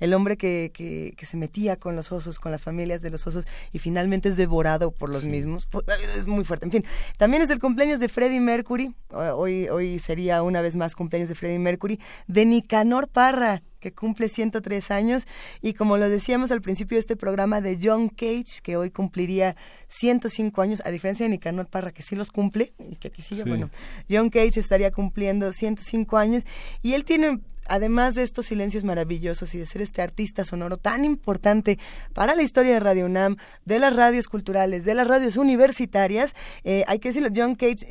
el 0.00 0.14
hombre 0.14 0.36
que, 0.36 0.70
que, 0.72 1.14
que, 1.16 1.26
se 1.26 1.36
metía 1.36 1.76
con 1.76 1.96
los 1.96 2.12
osos, 2.12 2.38
con 2.38 2.52
las 2.52 2.62
familias 2.62 3.02
de 3.02 3.10
los 3.10 3.26
osos 3.26 3.46
y 3.72 3.78
finalmente 3.78 4.28
es 4.28 4.36
devorado 4.36 4.90
por 4.90 5.10
los 5.10 5.24
mismos. 5.24 5.68
Es 6.16 6.26
muy 6.26 6.44
fuerte. 6.44 6.66
En 6.66 6.72
fin, 6.72 6.84
también 7.16 7.42
es 7.42 7.50
el 7.50 7.58
cumpleaños 7.58 8.00
de 8.00 8.08
Freddie 8.08 8.40
Mercury. 8.40 8.94
Hoy, 9.10 9.68
hoy 9.68 9.98
sería 9.98 10.42
una 10.42 10.60
vez 10.60 10.76
más 10.76 10.94
cumpleaños 10.94 11.28
de 11.28 11.34
Freddie 11.34 11.58
Mercury. 11.58 12.00
De 12.26 12.44
Nicanor 12.44 13.08
Parra, 13.08 13.62
que 13.80 13.92
cumple 13.92 14.28
103 14.28 14.90
años, 14.90 15.26
y 15.62 15.74
como 15.74 15.96
lo 15.96 16.08
decíamos 16.08 16.50
al 16.50 16.60
principio 16.60 16.96
de 16.96 17.00
este 17.00 17.16
programa, 17.16 17.60
de 17.60 17.78
John 17.80 18.08
Cage, 18.08 18.60
que 18.62 18.76
hoy 18.76 18.90
cumpliría 18.90 19.56
105 19.88 20.60
años, 20.60 20.82
a 20.84 20.90
diferencia 20.90 21.24
de 21.24 21.30
Nicanor 21.30 21.66
Parra, 21.66 21.92
que 21.92 22.02
sí 22.02 22.16
los 22.16 22.30
cumple, 22.30 22.72
y 22.78 22.96
que 22.96 23.08
aquí 23.08 23.22
sigue, 23.22 23.44
bueno, 23.44 23.70
John 24.10 24.30
Cage 24.30 24.58
estaría 24.58 24.90
cumpliendo 24.90 25.52
105 25.52 26.16
años, 26.16 26.44
y 26.82 26.94
él 26.94 27.04
tiene 27.04 27.40
además 27.68 28.14
de 28.14 28.22
estos 28.22 28.46
silencios 28.46 28.84
maravillosos 28.84 29.54
y 29.54 29.58
de 29.58 29.66
ser 29.66 29.82
este 29.82 30.02
artista 30.02 30.44
sonoro 30.44 30.76
tan 30.76 31.04
importante 31.04 31.78
para 32.12 32.34
la 32.34 32.42
historia 32.42 32.74
de 32.74 32.80
Radio 32.80 33.06
UNAM, 33.06 33.36
de 33.64 33.78
las 33.78 33.94
radios 33.94 34.28
culturales, 34.28 34.84
de 34.84 34.94
las 34.94 35.06
radios 35.06 35.36
universitarias, 35.36 36.32
eh, 36.64 36.84
hay 36.86 36.98
que 36.98 37.08
decirlo, 37.10 37.30
John 37.34 37.54
Cage 37.54 37.86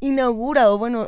inaugura 0.00 0.70
o 0.70 0.78
bueno 0.78 1.06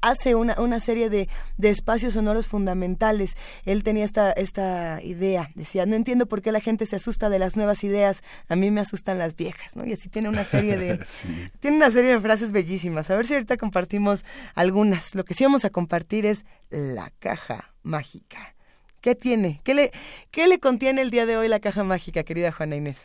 hace 0.00 0.34
una, 0.34 0.60
una 0.60 0.80
serie 0.80 1.10
de, 1.10 1.28
de, 1.56 1.70
espacios 1.70 2.14
sonoros 2.14 2.46
fundamentales. 2.46 3.36
Él 3.64 3.82
tenía 3.82 4.04
esta, 4.04 4.32
esta 4.32 5.02
idea, 5.02 5.50
decía, 5.54 5.86
no 5.86 5.96
entiendo 5.96 6.26
por 6.26 6.42
qué 6.42 6.52
la 6.52 6.60
gente 6.60 6.86
se 6.86 6.96
asusta 6.96 7.30
de 7.30 7.38
las 7.38 7.56
nuevas 7.56 7.82
ideas, 7.84 8.22
a 8.48 8.56
mí 8.56 8.70
me 8.70 8.80
asustan 8.80 9.18
las 9.18 9.36
viejas, 9.36 9.76
¿no? 9.76 9.84
Y 9.84 9.92
así 9.92 10.08
tiene 10.08 10.28
una 10.28 10.44
serie 10.44 10.76
de, 10.76 10.98
tiene 11.60 11.76
una 11.76 11.90
serie 11.90 12.12
de 12.12 12.20
frases 12.20 12.52
bellísimas. 12.52 13.10
A 13.10 13.16
ver 13.16 13.26
si 13.26 13.34
ahorita 13.34 13.56
compartimos 13.56 14.24
algunas. 14.54 15.14
Lo 15.14 15.24
que 15.24 15.34
sí 15.34 15.44
vamos 15.44 15.64
a 15.64 15.70
compartir 15.70 16.26
es 16.26 16.44
la 16.70 17.10
caja 17.18 17.72
mágica. 17.82 18.54
¿Qué 19.00 19.14
tiene? 19.14 19.60
¿Qué 19.64 19.74
le, 19.74 19.92
qué 20.30 20.48
le 20.48 20.58
contiene 20.58 21.02
el 21.02 21.10
día 21.10 21.24
de 21.24 21.36
hoy 21.36 21.48
la 21.48 21.60
caja 21.60 21.84
mágica, 21.84 22.24
querida 22.24 22.50
Juana 22.50 22.76
Inés? 22.76 22.98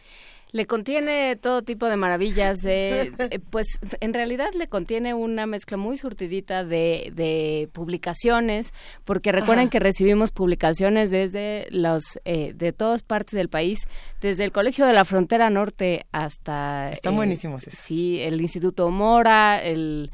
Le 0.54 0.68
contiene 0.68 1.36
todo 1.36 1.64
tipo 1.64 1.88
de 1.88 1.98
maravillas, 1.98 2.62
de, 2.62 3.12
eh, 3.18 3.40
pues 3.50 3.66
en 4.00 4.14
realidad 4.14 4.52
le 4.56 4.68
contiene 4.68 5.16
una 5.16 5.48
mezcla 5.48 5.78
muy 5.78 5.98
surtidita 5.98 6.64
de, 6.64 7.12
de 7.16 7.70
publicaciones, 7.74 8.72
porque 9.04 9.32
recuerden 9.32 9.70
que 9.70 9.80
recibimos 9.80 10.30
publicaciones 10.30 11.10
desde 11.10 11.66
los, 11.72 12.04
eh, 12.24 12.54
de 12.56 12.72
todas 12.72 13.02
partes 13.02 13.36
del 13.36 13.50
país, 13.50 13.88
desde 14.22 14.44
el 14.44 14.52
Colegio 14.52 14.86
de 14.86 14.94
la 14.94 15.06
Frontera 15.06 15.50
Norte 15.50 16.06
hasta... 16.12 16.92
Están 16.92 17.14
eh, 17.14 17.18
buenísimos. 17.18 17.64
Sí, 17.64 18.22
el 18.22 18.40
Instituto 18.40 18.90
Mora, 18.92 19.60
el 19.62 20.12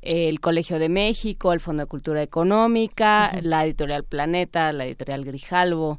el 0.00 0.40
Colegio 0.40 0.78
de 0.78 0.88
México, 0.88 1.52
el 1.52 1.60
Fondo 1.60 1.82
de 1.82 1.88
Cultura 1.88 2.22
Económica, 2.22 3.32
la 3.42 3.64
editorial 3.64 4.04
Planeta, 4.04 4.72
la 4.72 4.86
editorial 4.86 5.24
Grijalvo, 5.24 5.98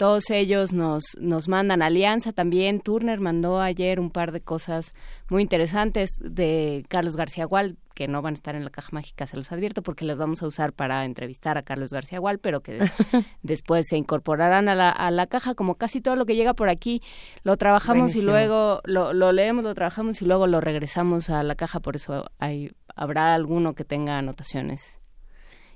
todos 0.00 0.30
ellos 0.30 0.72
nos, 0.72 1.02
nos 1.20 1.46
mandan 1.46 1.82
alianza 1.82 2.32
también. 2.32 2.80
Turner 2.80 3.20
mandó 3.20 3.60
ayer 3.60 4.00
un 4.00 4.10
par 4.10 4.32
de 4.32 4.40
cosas 4.40 4.94
muy 5.28 5.42
interesantes 5.42 6.12
de 6.22 6.86
Carlos 6.88 7.18
García 7.18 7.44
Gual, 7.44 7.76
que 7.94 8.08
no 8.08 8.22
van 8.22 8.32
a 8.32 8.36
estar 8.36 8.54
en 8.54 8.64
la 8.64 8.70
caja 8.70 8.88
mágica, 8.92 9.26
se 9.26 9.36
los 9.36 9.52
advierto, 9.52 9.82
porque 9.82 10.06
los 10.06 10.16
vamos 10.16 10.42
a 10.42 10.46
usar 10.46 10.72
para 10.72 11.04
entrevistar 11.04 11.58
a 11.58 11.64
Carlos 11.64 11.90
García 11.90 12.18
Gual, 12.18 12.38
pero 12.38 12.62
que 12.62 12.78
después 13.42 13.88
se 13.90 13.98
incorporarán 13.98 14.70
a 14.70 14.74
la, 14.74 14.88
a 14.88 15.10
la 15.10 15.26
caja, 15.26 15.54
como 15.54 15.74
casi 15.74 16.00
todo 16.00 16.16
lo 16.16 16.24
que 16.24 16.34
llega 16.34 16.54
por 16.54 16.70
aquí, 16.70 17.02
lo 17.42 17.58
trabajamos 17.58 18.14
y 18.14 18.22
luego 18.22 18.80
lo, 18.84 19.12
lo 19.12 19.32
leemos, 19.32 19.64
lo 19.64 19.74
trabajamos 19.74 20.22
y 20.22 20.24
luego 20.24 20.46
lo 20.46 20.62
regresamos 20.62 21.28
a 21.28 21.42
la 21.42 21.56
caja, 21.56 21.80
por 21.80 21.96
eso 21.96 22.24
hay, 22.38 22.72
habrá 22.96 23.34
alguno 23.34 23.74
que 23.74 23.84
tenga 23.84 24.16
anotaciones 24.16 24.99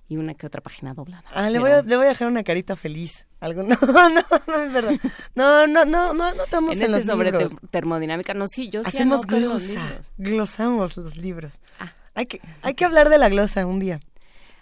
y 0.09 0.17
una 0.17 0.35
que 0.35 0.47
otra 0.47 0.61
página 0.61 0.95
doblada. 0.95 1.25
Ah, 1.33 1.51
le, 1.51 1.59
voy 1.59 1.71
a, 1.71 1.83
le 1.83 1.97
voy 1.97 2.07
a 2.07 2.11
dejar 2.11 2.29
una 2.29 2.45
carita 2.45 2.77
feliz. 2.77 3.27
Algo, 3.41 3.63
no, 3.63 3.77
no, 3.81 4.23
no 4.47 4.63
es 4.63 4.73
verdad. 4.73 4.95
No, 5.35 5.67
no, 5.67 5.85
no, 5.85 6.13
no 6.15 6.29
estamos 6.31 6.79
en, 6.81 6.93
los 6.93 7.05
sobre 7.05 7.31
libros. 7.31 7.57
termodinámica, 7.71 8.35
no, 8.35 8.49
sí, 8.49 8.69
yo 8.69 8.83
sí 8.83 8.89
Hacemos 8.89 9.27
glosa, 9.27 9.47
los 9.49 9.69
libros. 9.69 10.13
glosamos 10.19 10.97
los 10.97 11.17
libros. 11.17 11.55
Ah. 11.79 11.93
Hay 12.15 12.27
que, 12.27 12.41
hay 12.63 12.75
que 12.75 12.85
hablar 12.85 13.09
de 13.09 13.19
la 13.19 13.29
glosa 13.29 13.67
un 13.67 13.81
día. 13.81 14.01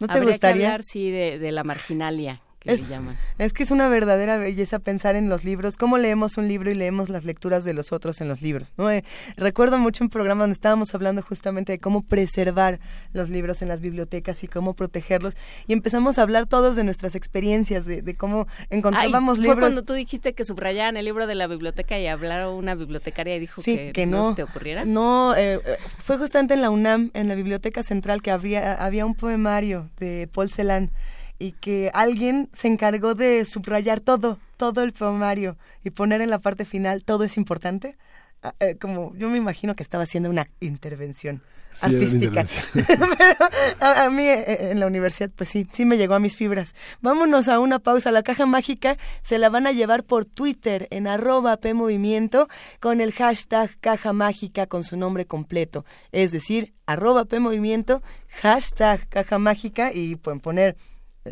¿No 0.00 0.08
te 0.08 0.20
gustaría? 0.20 0.60
Que 0.62 0.66
hablar, 0.66 0.82
sí, 0.82 1.10
de, 1.10 1.38
de 1.38 1.52
la 1.52 1.64
marginalia 1.64 2.40
que 2.62 2.76
llaman. 2.86 3.18
Es 3.38 3.52
que 3.52 3.62
es 3.62 3.70
una 3.70 3.88
verdadera 3.88 4.36
belleza 4.36 4.78
pensar 4.78 5.16
en 5.16 5.28
los 5.28 5.44
libros, 5.44 5.76
cómo 5.76 5.98
leemos 5.98 6.36
un 6.36 6.48
libro 6.48 6.70
y 6.70 6.74
leemos 6.74 7.08
las 7.08 7.24
lecturas 7.24 7.64
de 7.64 7.74
los 7.74 7.92
otros 7.92 8.20
en 8.20 8.28
los 8.28 8.42
libros. 8.42 8.72
¿no? 8.76 8.90
Eh, 8.90 9.04
recuerdo 9.36 9.78
mucho 9.78 10.04
un 10.04 10.10
programa 10.10 10.42
donde 10.42 10.54
estábamos 10.54 10.94
hablando 10.94 11.22
justamente 11.22 11.72
de 11.72 11.78
cómo 11.78 12.02
preservar 12.02 12.80
los 13.12 13.28
libros 13.28 13.62
en 13.62 13.68
las 13.68 13.80
bibliotecas 13.80 14.42
y 14.44 14.48
cómo 14.48 14.74
protegerlos. 14.74 15.34
Y 15.66 15.72
empezamos 15.72 16.18
a 16.18 16.22
hablar 16.22 16.46
todos 16.46 16.76
de 16.76 16.84
nuestras 16.84 17.14
experiencias, 17.14 17.84
de, 17.84 18.14
cómo 18.16 18.46
encontrábamos 18.70 19.38
Ay, 19.38 19.42
libros. 19.42 19.58
Fue 19.58 19.68
cuando 19.68 19.82
tú 19.82 19.94
dijiste 19.94 20.34
que 20.34 20.44
subrayaban 20.44 20.96
el 20.96 21.04
libro 21.04 21.26
de 21.26 21.34
la 21.34 21.46
biblioteca 21.46 21.98
y 21.98 22.06
hablaron 22.06 22.54
una 22.54 22.74
bibliotecaria 22.74 23.36
y 23.36 23.40
dijo 23.40 23.62
que, 23.62 23.92
que 23.92 24.06
no, 24.06 24.34
te 24.34 24.42
ocurriera. 24.42 24.84
No, 24.84 25.34
eh, 25.34 25.60
eh, 25.64 25.76
fue 25.98 26.18
justamente 26.18 26.54
en 26.54 26.60
la 26.60 26.70
UNAM, 26.70 27.10
en 27.14 27.28
la 27.28 27.34
Biblioteca 27.34 27.82
Central, 27.82 28.22
que 28.22 28.30
habría, 28.30 28.74
había 28.74 29.06
un 29.06 29.14
poemario 29.14 29.90
de 29.98 30.28
Paul 30.32 30.50
Celan 30.50 30.90
y 31.42 31.52
que 31.52 31.90
alguien 31.92 32.48
se 32.52 32.68
encargó 32.68 33.16
de 33.16 33.44
subrayar 33.46 33.98
todo, 33.98 34.38
todo 34.56 34.84
el 34.84 34.92
poemario 34.92 35.56
y 35.82 35.90
poner 35.90 36.20
en 36.20 36.30
la 36.30 36.38
parte 36.38 36.64
final 36.64 37.02
todo 37.02 37.24
es 37.24 37.36
importante. 37.36 37.96
Ah, 38.44 38.54
eh, 38.60 38.76
como 38.80 39.12
yo 39.16 39.28
me 39.28 39.38
imagino 39.38 39.74
que 39.74 39.82
estaba 39.82 40.04
haciendo 40.04 40.30
una 40.30 40.46
intervención 40.60 41.42
artística. 41.80 42.46
a, 43.80 44.08
mí 44.10 44.22
eh, 44.22 44.70
en 44.70 44.78
la 44.78 44.86
universidad, 44.86 45.30
pues 45.34 45.48
sí, 45.48 45.66
sí 45.72 45.84
me 45.84 45.96
llegó 45.96 46.14
a 46.14 46.20
mis 46.20 46.36
fibras. 46.36 46.76
Vámonos 47.00 47.48
a 47.48 47.58
una 47.58 47.80
pausa. 47.80 48.12
La 48.12 48.22
caja 48.22 48.46
mágica 48.46 48.96
se 49.22 49.38
la 49.38 49.48
van 49.48 49.66
a 49.66 49.72
llevar 49.72 50.04
por 50.04 50.24
Twitter 50.24 50.86
en 50.90 51.08
arroba 51.08 51.56
PMovimiento 51.56 52.48
con 52.78 53.00
el 53.00 53.12
hashtag 53.12 53.76
caja 53.80 54.12
mágica 54.12 54.66
con 54.66 54.84
su 54.84 54.96
nombre 54.96 55.26
completo. 55.26 55.84
Es 56.12 56.30
decir, 56.30 56.72
arroba 56.86 57.24
PMovimiento, 57.24 58.00
hashtag 58.28 59.08
caja 59.08 59.40
mágica 59.40 59.92
y 59.92 60.14
pueden 60.14 60.38
poner 60.38 60.76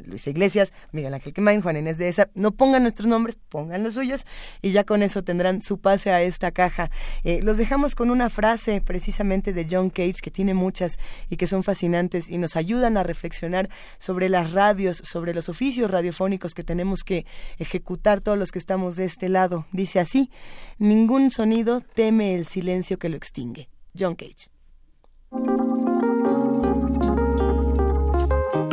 Luisa 0.06 0.30
Iglesias, 0.30 0.72
Miguel 0.92 1.14
Ángel 1.14 1.32
Quemain, 1.32 1.62
Juan 1.62 1.76
Inés 1.76 1.98
de 1.98 2.08
esa, 2.08 2.30
no 2.34 2.52
pongan 2.52 2.82
nuestros 2.82 3.08
nombres, 3.08 3.38
pongan 3.48 3.82
los 3.82 3.94
suyos 3.94 4.24
y 4.62 4.70
ya 4.70 4.84
con 4.84 5.02
eso 5.02 5.22
tendrán 5.22 5.62
su 5.62 5.78
pase 5.78 6.10
a 6.10 6.22
esta 6.22 6.50
caja. 6.52 6.90
Eh, 7.24 7.40
los 7.42 7.58
dejamos 7.58 7.94
con 7.94 8.10
una 8.10 8.30
frase 8.30 8.80
precisamente 8.80 9.52
de 9.52 9.66
John 9.70 9.90
Cage 9.90 10.20
que 10.22 10.30
tiene 10.30 10.54
muchas 10.54 10.98
y 11.28 11.36
que 11.36 11.46
son 11.46 11.62
fascinantes 11.62 12.28
y 12.28 12.38
nos 12.38 12.56
ayudan 12.56 12.96
a 12.96 13.02
reflexionar 13.02 13.68
sobre 13.98 14.28
las 14.28 14.52
radios, 14.52 14.98
sobre 14.98 15.34
los 15.34 15.48
oficios 15.48 15.90
radiofónicos 15.90 16.54
que 16.54 16.64
tenemos 16.64 17.02
que 17.04 17.26
ejecutar 17.58 18.20
todos 18.20 18.38
los 18.38 18.52
que 18.52 18.58
estamos 18.58 18.96
de 18.96 19.04
este 19.04 19.28
lado. 19.28 19.66
Dice 19.72 20.00
así, 20.00 20.30
ningún 20.78 21.30
sonido 21.30 21.80
teme 21.80 22.34
el 22.34 22.46
silencio 22.46 22.98
que 22.98 23.08
lo 23.08 23.16
extingue. 23.16 23.68
John 23.98 24.14
Cage. 24.14 24.50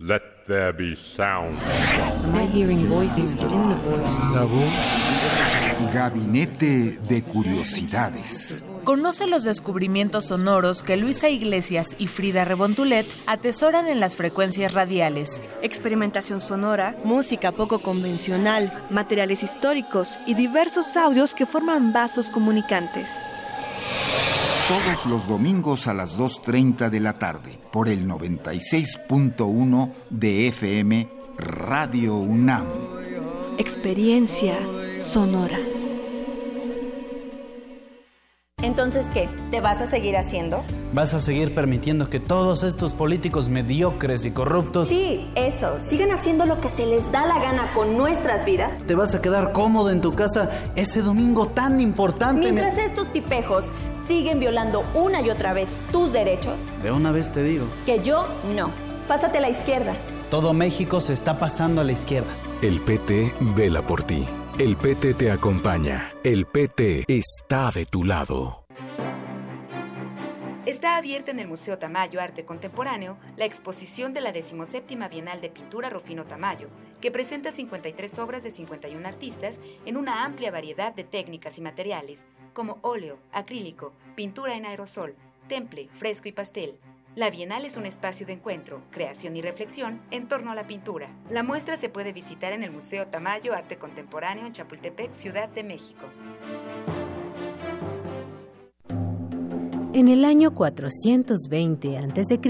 Let 0.00 0.46
there 0.48 0.72
be 0.72 0.96
sound. 0.96 1.56
Am 2.24 2.34
I 2.34 2.46
hearing 2.46 2.84
voices 2.88 3.32
within 3.36 3.68
the 3.68 3.76
voice? 3.76 4.18
La 4.34 4.42
voz. 4.42 5.94
Gabinete 5.94 6.98
de 6.98 7.22
Curiosidades. 7.22 8.64
Conoce 8.82 9.28
los 9.28 9.44
descubrimientos 9.44 10.26
sonoros 10.26 10.82
que 10.82 10.96
Luisa 10.96 11.28
Iglesias 11.28 11.94
y 11.96 12.08
Frida 12.08 12.44
Rebontulet 12.44 13.06
atesoran 13.28 13.86
en 13.86 14.00
las 14.00 14.16
frecuencias 14.16 14.74
radiales. 14.74 15.40
Experimentación 15.62 16.40
sonora, 16.40 16.96
música 17.04 17.52
poco 17.52 17.78
convencional, 17.78 18.72
materiales 18.90 19.44
históricos 19.44 20.18
y 20.26 20.34
diversos 20.34 20.96
audios 20.96 21.34
que 21.34 21.46
forman 21.46 21.92
vasos 21.92 22.30
comunicantes. 22.30 23.08
Todos 24.66 25.06
los 25.06 25.28
domingos 25.28 25.86
a 25.86 25.94
las 25.94 26.18
2.30 26.18 26.90
de 26.90 26.98
la 26.98 27.12
tarde 27.16 27.63
por 27.74 27.88
el 27.88 28.06
96.1 28.06 29.90
de 30.08 30.46
FM 30.46 31.08
Radio 31.36 32.14
UNAM. 32.14 32.66
Experiencia 33.58 34.54
sonora. 35.00 35.58
Entonces, 38.62 39.08
¿qué? 39.12 39.28
¿Te 39.50 39.60
vas 39.60 39.80
a 39.80 39.86
seguir 39.88 40.16
haciendo? 40.16 40.62
¿Vas 40.92 41.14
a 41.14 41.18
seguir 41.18 41.52
permitiendo 41.52 42.08
que 42.08 42.20
todos 42.20 42.62
estos 42.62 42.94
políticos 42.94 43.48
mediocres 43.48 44.24
y 44.24 44.30
corruptos... 44.30 44.88
Sí, 44.88 45.28
eso. 45.34 45.80
Sigan 45.80 46.12
haciendo 46.12 46.46
lo 46.46 46.60
que 46.60 46.68
se 46.68 46.86
les 46.86 47.10
da 47.10 47.26
la 47.26 47.40
gana 47.40 47.72
con 47.72 47.96
nuestras 47.96 48.44
vidas. 48.44 48.70
¿Te 48.86 48.94
vas 48.94 49.16
a 49.16 49.20
quedar 49.20 49.52
cómodo 49.52 49.90
en 49.90 50.00
tu 50.00 50.14
casa 50.14 50.48
ese 50.76 51.02
domingo 51.02 51.48
tan 51.48 51.80
importante? 51.80 52.52
Mientras 52.52 52.78
estos 52.78 53.12
tipejos 53.12 53.66
siguen 54.06 54.40
violando 54.40 54.84
una 54.94 55.20
y 55.20 55.30
otra 55.30 55.52
vez 55.52 55.68
tus 55.92 56.12
derechos. 56.12 56.66
De 56.82 56.90
una 56.90 57.12
vez 57.12 57.32
te 57.32 57.42
digo. 57.42 57.66
Que 57.86 58.00
yo 58.00 58.26
no. 58.54 58.72
Pásate 59.08 59.38
a 59.38 59.40
la 59.40 59.50
izquierda. 59.50 59.94
Todo 60.30 60.52
México 60.52 61.00
se 61.00 61.12
está 61.12 61.38
pasando 61.38 61.80
a 61.80 61.84
la 61.84 61.92
izquierda. 61.92 62.30
El 62.62 62.80
PT 62.80 63.34
vela 63.54 63.86
por 63.86 64.02
ti. 64.02 64.26
El 64.58 64.76
PT 64.76 65.14
te 65.14 65.30
acompaña. 65.30 66.12
El 66.22 66.46
PT 66.46 67.04
está 67.08 67.70
de 67.70 67.86
tu 67.86 68.04
lado. 68.04 68.64
Está 70.66 70.96
abierta 70.96 71.30
en 71.30 71.40
el 71.40 71.46
Museo 71.46 71.78
Tamayo 71.78 72.22
Arte 72.22 72.46
Contemporáneo 72.46 73.18
la 73.36 73.44
exposición 73.44 74.14
de 74.14 74.22
la 74.22 74.32
17 74.32 74.96
Bienal 75.10 75.42
de 75.42 75.50
Pintura 75.50 75.90
Rufino 75.90 76.24
Tamayo, 76.24 76.68
que 77.02 77.10
presenta 77.10 77.52
53 77.52 78.18
obras 78.18 78.42
de 78.42 78.50
51 78.50 79.06
artistas 79.06 79.60
en 79.84 79.98
una 79.98 80.24
amplia 80.24 80.50
variedad 80.50 80.94
de 80.94 81.04
técnicas 81.04 81.58
y 81.58 81.60
materiales, 81.60 82.24
como 82.54 82.78
óleo, 82.80 83.18
acrílico, 83.32 83.92
pintura 84.14 84.56
en 84.56 84.64
aerosol, 84.64 85.14
temple, 85.48 85.90
fresco 85.98 86.28
y 86.28 86.32
pastel. 86.32 86.78
La 87.16 87.30
Bienal 87.30 87.64
es 87.64 87.76
un 87.76 87.86
espacio 87.86 88.26
de 88.26 88.32
encuentro, 88.32 88.82
creación 88.90 89.36
y 89.36 89.42
reflexión 89.42 90.00
en 90.10 90.26
torno 90.26 90.50
a 90.50 90.54
la 90.54 90.66
pintura. 90.66 91.10
La 91.28 91.42
muestra 91.42 91.76
se 91.76 91.88
puede 91.88 92.12
visitar 92.12 92.52
en 92.52 92.62
el 92.62 92.72
Museo 92.72 93.06
Tamayo 93.06 93.54
Arte 93.54 93.76
Contemporáneo 93.76 94.46
en 94.46 94.52
Chapultepec, 94.52 95.12
Ciudad 95.12 95.48
de 95.48 95.62
México. 95.62 96.06
En 99.92 100.08
el 100.08 100.24
año 100.24 100.52
420 100.54 101.98
a.C., 101.98 102.40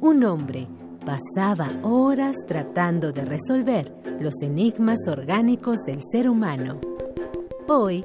un 0.00 0.24
hombre 0.24 0.68
pasaba 1.04 1.72
horas 1.82 2.36
tratando 2.46 3.10
de 3.10 3.24
resolver 3.24 3.92
los 4.20 4.42
enigmas 4.42 5.08
orgánicos 5.08 5.78
del 5.84 6.00
ser 6.02 6.28
humano. 6.28 6.80
Hoy, 7.66 8.04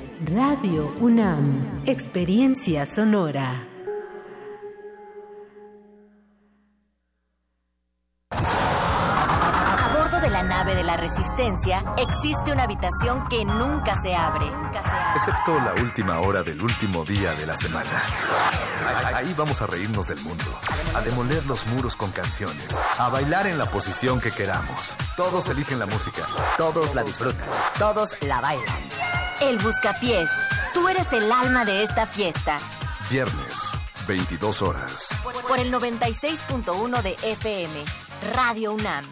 Radio 0.25 0.93
UNAM, 0.99 1.81
Experiencia 1.87 2.85
Sonora. 2.85 3.67
A 8.29 9.93
bordo 9.97 10.19
de 10.19 10.29
la 10.29 10.43
nave 10.43 10.75
de 10.75 10.83
la 10.83 10.95
Resistencia 10.95 11.83
existe 11.97 12.51
una 12.51 12.63
habitación 12.63 13.27
que 13.29 13.43
nunca 13.43 13.95
se 13.99 14.13
abre. 14.13 14.45
Excepto 15.15 15.59
la 15.59 15.73
última 15.81 16.19
hora 16.19 16.43
del 16.43 16.61
último 16.61 17.03
día 17.03 17.33
de 17.33 17.47
la 17.47 17.57
semana. 17.57 17.89
Ahí 19.15 19.33
vamos 19.35 19.63
a 19.63 19.65
reírnos 19.65 20.07
del 20.07 20.21
mundo, 20.21 20.45
a 20.93 21.01
demoler 21.01 21.43
los 21.47 21.65
muros 21.65 21.95
con 21.95 22.11
canciones, 22.11 22.79
a 22.99 23.09
bailar 23.09 23.47
en 23.47 23.57
la 23.57 23.65
posición 23.65 24.21
que 24.21 24.29
queramos. 24.29 24.97
Todos 25.17 25.49
eligen 25.49 25.79
la 25.79 25.87
música. 25.87 26.21
Todos 26.59 26.93
la 26.93 27.03
disfrutan. 27.03 27.47
Todos 27.79 28.21
la 28.21 28.39
bailan. 28.39 29.20
El 29.41 29.57
Buscapiés. 29.57 30.29
Tú 30.73 30.87
eres 30.87 31.11
el 31.13 31.31
alma 31.31 31.65
de 31.65 31.83
esta 31.83 32.05
fiesta. 32.05 32.57
Viernes, 33.09 33.71
22 34.07 34.61
horas. 34.61 35.09
Por 35.47 35.59
el 35.59 35.73
96.1 35.73 37.01
de 37.01 37.15
FM. 37.23 37.73
Radio 38.33 38.73
UNAM. 38.73 39.03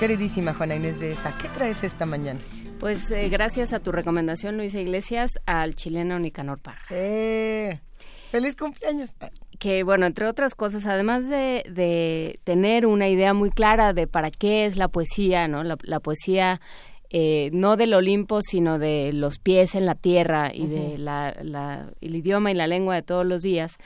Queridísima 0.00 0.54
Juana 0.54 0.76
Inés 0.76 0.98
de 0.98 1.12
esa, 1.12 1.36
¿qué 1.36 1.46
traes 1.48 1.84
esta 1.84 2.06
mañana? 2.06 2.40
Pues 2.78 3.10
eh, 3.10 3.28
gracias 3.28 3.74
a 3.74 3.80
tu 3.80 3.92
recomendación, 3.92 4.56
Luisa 4.56 4.80
Iglesias, 4.80 5.32
al 5.44 5.74
chileno 5.74 6.18
Nicanor 6.18 6.58
Parra. 6.58 6.80
¡Eh! 6.88 7.80
¡Feliz 8.30 8.56
cumpleaños! 8.56 9.14
Que, 9.58 9.82
bueno, 9.82 10.06
entre 10.06 10.26
otras 10.26 10.54
cosas, 10.54 10.86
además 10.86 11.28
de, 11.28 11.64
de 11.70 12.40
tener 12.44 12.86
una 12.86 13.10
idea 13.10 13.34
muy 13.34 13.50
clara 13.50 13.92
de 13.92 14.06
para 14.06 14.30
qué 14.30 14.64
es 14.64 14.78
la 14.78 14.88
poesía, 14.88 15.48
¿no? 15.48 15.64
La, 15.64 15.76
la 15.82 16.00
poesía 16.00 16.62
eh, 17.10 17.50
no 17.52 17.76
del 17.76 17.92
Olimpo, 17.92 18.40
sino 18.40 18.78
de 18.78 19.12
los 19.12 19.38
pies 19.38 19.74
en 19.74 19.84
la 19.84 19.96
tierra 19.96 20.50
y 20.54 20.66
de 20.66 20.96
la, 20.96 21.36
la, 21.42 21.92
el 22.00 22.16
idioma 22.16 22.50
y 22.50 22.54
la 22.54 22.68
lengua 22.68 22.94
de 22.94 23.02
todos 23.02 23.26
los 23.26 23.42
días, 23.42 23.76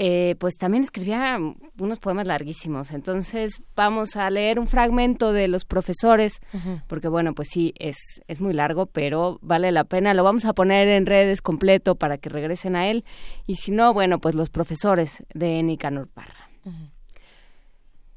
eh, 0.00 0.36
pues 0.38 0.56
también 0.58 0.84
escribía 0.84 1.38
unos 1.78 1.98
poemas 1.98 2.26
larguísimos. 2.26 2.92
Entonces 2.92 3.60
vamos 3.74 4.14
a 4.14 4.30
leer 4.30 4.60
un 4.60 4.68
fragmento 4.68 5.32
de 5.32 5.48
los 5.48 5.64
profesores, 5.64 6.40
porque 6.86 7.08
bueno, 7.08 7.34
pues 7.34 7.48
sí, 7.50 7.74
es, 7.78 7.96
es 8.28 8.40
muy 8.40 8.52
largo, 8.52 8.86
pero 8.86 9.38
vale 9.42 9.72
la 9.72 9.84
pena. 9.84 10.14
Lo 10.14 10.22
vamos 10.22 10.44
a 10.44 10.52
poner 10.52 10.86
en 10.88 11.04
redes 11.04 11.42
completo 11.42 11.96
para 11.96 12.16
que 12.16 12.28
regresen 12.28 12.76
a 12.76 12.86
él. 12.86 13.04
Y 13.46 13.56
si 13.56 13.72
no, 13.72 13.92
bueno, 13.92 14.20
pues 14.20 14.36
los 14.36 14.50
profesores 14.50 15.24
de 15.34 15.62
Nicanor 15.64 16.06
Parra. 16.08 16.48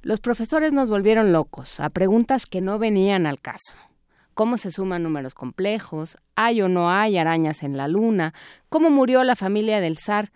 Los 0.04 0.20
profesores 0.20 0.74
nos 0.74 0.90
volvieron 0.90 1.32
locos 1.32 1.80
a 1.80 1.90
preguntas 1.90 2.46
que 2.46 2.62
no 2.62 2.80
venían 2.80 3.26
al 3.26 3.40
caso. 3.40 3.76
¿Cómo 4.34 4.58
se 4.58 4.72
suman 4.72 5.04
números 5.04 5.34
complejos? 5.34 6.18
¿Hay 6.36 6.62
o 6.62 6.70
no 6.70 6.90
hay 6.90 7.18
arañas 7.18 7.64
en 7.64 7.78
la 7.78 7.88
luna? 7.88 8.34
¿Cómo 8.70 8.90
murió 8.90 9.24
la 9.24 9.36
familia 9.36 9.80
del 9.80 9.98
zar? 9.98 10.32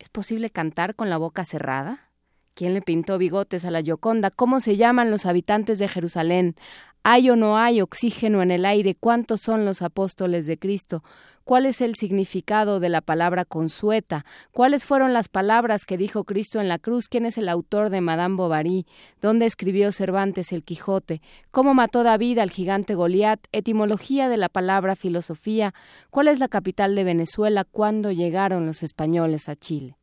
¿Es 0.00 0.08
posible 0.08 0.48
cantar 0.48 0.94
con 0.94 1.10
la 1.10 1.18
boca 1.18 1.44
cerrada? 1.44 2.08
¿Quién 2.54 2.72
le 2.72 2.80
pintó 2.80 3.18
bigotes 3.18 3.66
a 3.66 3.70
la 3.70 3.82
Gioconda? 3.82 4.30
¿Cómo 4.30 4.60
se 4.60 4.78
llaman 4.78 5.10
los 5.10 5.26
habitantes 5.26 5.78
de 5.78 5.88
Jerusalén? 5.88 6.56
¿Hay 7.02 7.28
o 7.28 7.36
no 7.36 7.58
hay 7.58 7.82
oxígeno 7.82 8.40
en 8.40 8.50
el 8.50 8.64
aire? 8.64 8.94
¿Cuántos 8.94 9.42
son 9.42 9.66
los 9.66 9.82
apóstoles 9.82 10.46
de 10.46 10.58
Cristo? 10.58 11.04
¿Cuál 11.44 11.66
es 11.66 11.80
el 11.80 11.96
significado 11.96 12.80
de 12.80 12.88
la 12.88 13.00
palabra 13.00 13.44
consueta? 13.44 14.24
¿Cuáles 14.52 14.84
fueron 14.84 15.12
las 15.12 15.28
palabras 15.28 15.84
que 15.84 15.96
dijo 15.96 16.24
Cristo 16.24 16.60
en 16.60 16.68
la 16.68 16.78
cruz? 16.78 17.08
¿Quién 17.08 17.26
es 17.26 17.38
el 17.38 17.48
autor 17.48 17.90
de 17.90 18.00
Madame 18.00 18.36
Bovary? 18.36 18.86
¿Dónde 19.20 19.46
escribió 19.46 19.90
Cervantes 19.90 20.52
el 20.52 20.62
Quijote? 20.62 21.22
¿Cómo 21.50 21.74
mató 21.74 22.02
David 22.02 22.38
al 22.38 22.50
gigante 22.50 22.94
Goliat? 22.94 23.40
Etimología 23.52 24.28
de 24.28 24.36
la 24.36 24.48
palabra 24.48 24.94
filosofía. 24.94 25.74
¿Cuál 26.10 26.28
es 26.28 26.38
la 26.38 26.48
capital 26.48 26.94
de 26.94 27.04
Venezuela? 27.04 27.64
¿Cuándo 27.64 28.12
llegaron 28.12 28.66
los 28.66 28.82
españoles 28.82 29.48
a 29.48 29.56
Chile? 29.56 29.96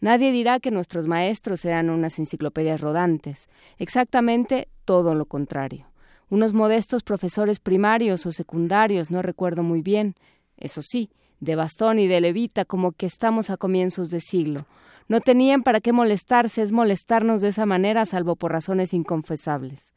Nadie 0.00 0.32
dirá 0.32 0.60
que 0.60 0.70
nuestros 0.70 1.06
maestros 1.06 1.64
eran 1.64 1.88
unas 1.88 2.18
enciclopedias 2.18 2.82
rodantes. 2.82 3.48
Exactamente 3.78 4.68
todo 4.84 5.14
lo 5.14 5.24
contrario. 5.24 5.86
Unos 6.34 6.52
modestos 6.52 7.04
profesores 7.04 7.60
primarios 7.60 8.26
o 8.26 8.32
secundarios, 8.32 9.08
no 9.08 9.22
recuerdo 9.22 9.62
muy 9.62 9.82
bien, 9.82 10.16
eso 10.56 10.82
sí, 10.82 11.08
de 11.38 11.54
bastón 11.54 12.00
y 12.00 12.08
de 12.08 12.20
levita, 12.20 12.64
como 12.64 12.90
que 12.90 13.06
estamos 13.06 13.50
a 13.50 13.56
comienzos 13.56 14.10
de 14.10 14.20
siglo. 14.20 14.66
No 15.06 15.20
tenían 15.20 15.62
para 15.62 15.80
qué 15.80 15.92
molestarse, 15.92 16.62
es 16.62 16.72
molestarnos 16.72 17.40
de 17.40 17.46
esa 17.50 17.66
manera, 17.66 18.04
salvo 18.04 18.34
por 18.34 18.50
razones 18.50 18.92
inconfesables. 18.94 19.92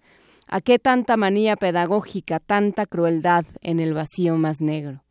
¿A 0.46 0.62
qué 0.62 0.78
tanta 0.78 1.18
manía 1.18 1.56
pedagógica, 1.56 2.40
tanta 2.40 2.86
crueldad 2.86 3.46
en 3.62 3.80
el 3.80 3.96
vacío 3.96 4.36
más 4.36 4.62
negro? 4.62 5.07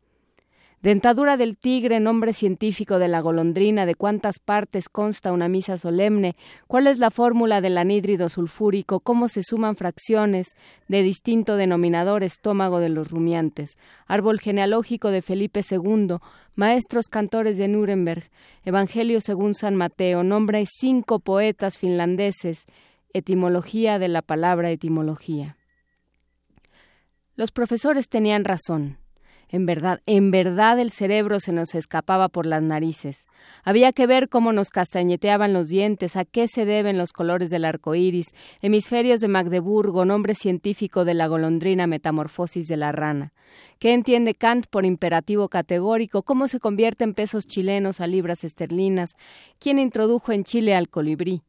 Dentadura 0.81 1.37
del 1.37 1.57
tigre, 1.57 1.99
nombre 1.99 2.33
científico 2.33 2.99
de 2.99 3.07
la 3.07 3.19
golondrina, 3.19 3.87
de 3.87 3.95
cuántas 3.95 4.37
partes 4.37 4.89
consta 4.89 5.31
una 5.31 5.49
misa 5.49 5.79
solemne, 5.79 6.35
cuál 6.67 6.85
es 6.85 6.99
la 6.99 7.09
fórmula 7.09 7.61
del 7.61 7.79
anhídrido 7.79 8.29
sulfúrico, 8.29 8.99
cómo 8.99 9.27
se 9.27 9.41
suman 9.41 9.75
fracciones 9.75 10.49
de 10.87 11.01
distinto 11.01 11.55
denominador 11.55 12.21
estómago 12.21 12.79
de 12.79 12.89
los 12.89 13.09
rumiantes, 13.09 13.75
árbol 14.05 14.39
genealógico 14.39 15.09
de 15.09 15.23
Felipe 15.23 15.61
II, 15.67 16.17
maestros 16.53 17.07
cantores 17.07 17.57
de 17.57 17.67
Nuremberg, 17.67 18.29
Evangelio 18.63 19.19
según 19.19 19.55
San 19.55 19.75
Mateo, 19.75 20.23
nombre 20.23 20.63
cinco 20.69 21.19
poetas 21.19 21.79
finlandeses, 21.79 22.65
etimología 23.13 23.97
de 23.97 24.09
la 24.09 24.21
palabra 24.21 24.69
etimología. 24.69 25.57
Los 27.35 27.51
profesores 27.51 28.09
tenían 28.09 28.45
razón. 28.45 28.99
En 29.49 29.65
verdad, 29.65 30.01
en 30.05 30.29
verdad 30.29 30.77
el 30.77 30.91
cerebro 30.91 31.39
se 31.39 31.53
nos 31.53 31.73
escapaba 31.73 32.27
por 32.27 32.45
las 32.45 32.61
narices. 32.61 33.27
Había 33.63 33.93
que 33.93 34.05
ver 34.05 34.27
cómo 34.27 34.51
nos 34.51 34.69
castañeteaban 34.69 35.53
los 35.53 35.69
dientes, 35.69 36.17
a 36.17 36.25
qué 36.25 36.49
se 36.49 36.65
deben 36.65 36.97
los 36.97 37.13
colores 37.13 37.49
del 37.49 37.63
arco 37.63 37.95
iris, 37.95 38.33
hemisferios 38.61 39.21
de 39.21 39.29
Magdeburgo, 39.29 40.03
nombre 40.03 40.35
científico 40.35 41.05
de 41.05 41.13
la 41.13 41.27
golondrina, 41.27 41.87
metamorfosis 41.87 42.67
de 42.67 42.75
la 42.75 42.91
rana. 42.91 43.31
¿Qué 43.79 43.93
entiende 43.93 44.35
Kant 44.35 44.67
por 44.67 44.85
imperativo 44.85 45.47
categórico? 45.47 46.23
¿Cómo 46.23 46.49
se 46.49 46.59
convierte 46.59 47.05
en 47.05 47.13
pesos 47.13 47.47
chilenos 47.47 48.01
a 48.01 48.07
libras 48.07 48.43
esterlinas? 48.43 49.15
¿Quién 49.59 49.79
introdujo 49.79 50.33
en 50.33 50.43
Chile 50.43 50.75
al 50.75 50.89
colibrí? 50.89 51.41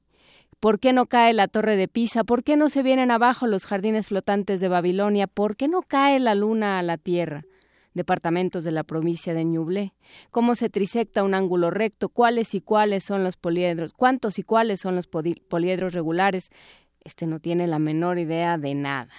¿Por 0.60 0.78
qué 0.78 0.92
no 0.92 1.06
cae 1.06 1.32
la 1.32 1.48
torre 1.48 1.76
de 1.76 1.88
Pisa? 1.88 2.22
¿Por 2.22 2.44
qué 2.44 2.56
no 2.56 2.68
se 2.68 2.84
vienen 2.84 3.10
abajo 3.10 3.48
los 3.48 3.64
jardines 3.64 4.06
flotantes 4.06 4.60
de 4.60 4.68
Babilonia? 4.68 5.26
¿Por 5.26 5.56
qué 5.56 5.66
no 5.66 5.82
cae 5.82 6.20
la 6.20 6.36
luna 6.36 6.78
a 6.78 6.82
la 6.82 6.96
tierra? 6.96 7.44
Departamentos 7.98 8.64
de 8.64 8.72
la 8.72 8.84
provincia 8.84 9.34
de 9.34 9.44
Ñuble, 9.44 9.92
cómo 10.30 10.54
se 10.54 10.70
trisecta 10.70 11.22
un 11.22 11.34
ángulo 11.34 11.70
recto, 11.70 12.08
cuáles 12.08 12.54
y 12.54 12.62
cuáles 12.62 13.04
son 13.04 13.22
los 13.22 13.36
poliedros, 13.36 13.92
cuántos 13.92 14.38
y 14.38 14.42
cuáles 14.42 14.80
son 14.80 14.96
los 14.96 15.06
poliedros 15.06 15.92
regulares. 15.92 16.48
Este 17.04 17.26
no 17.26 17.40
tiene 17.40 17.66
la 17.66 17.78
menor 17.78 18.18
idea 18.18 18.56
de 18.56 18.74
nada. 18.74 19.12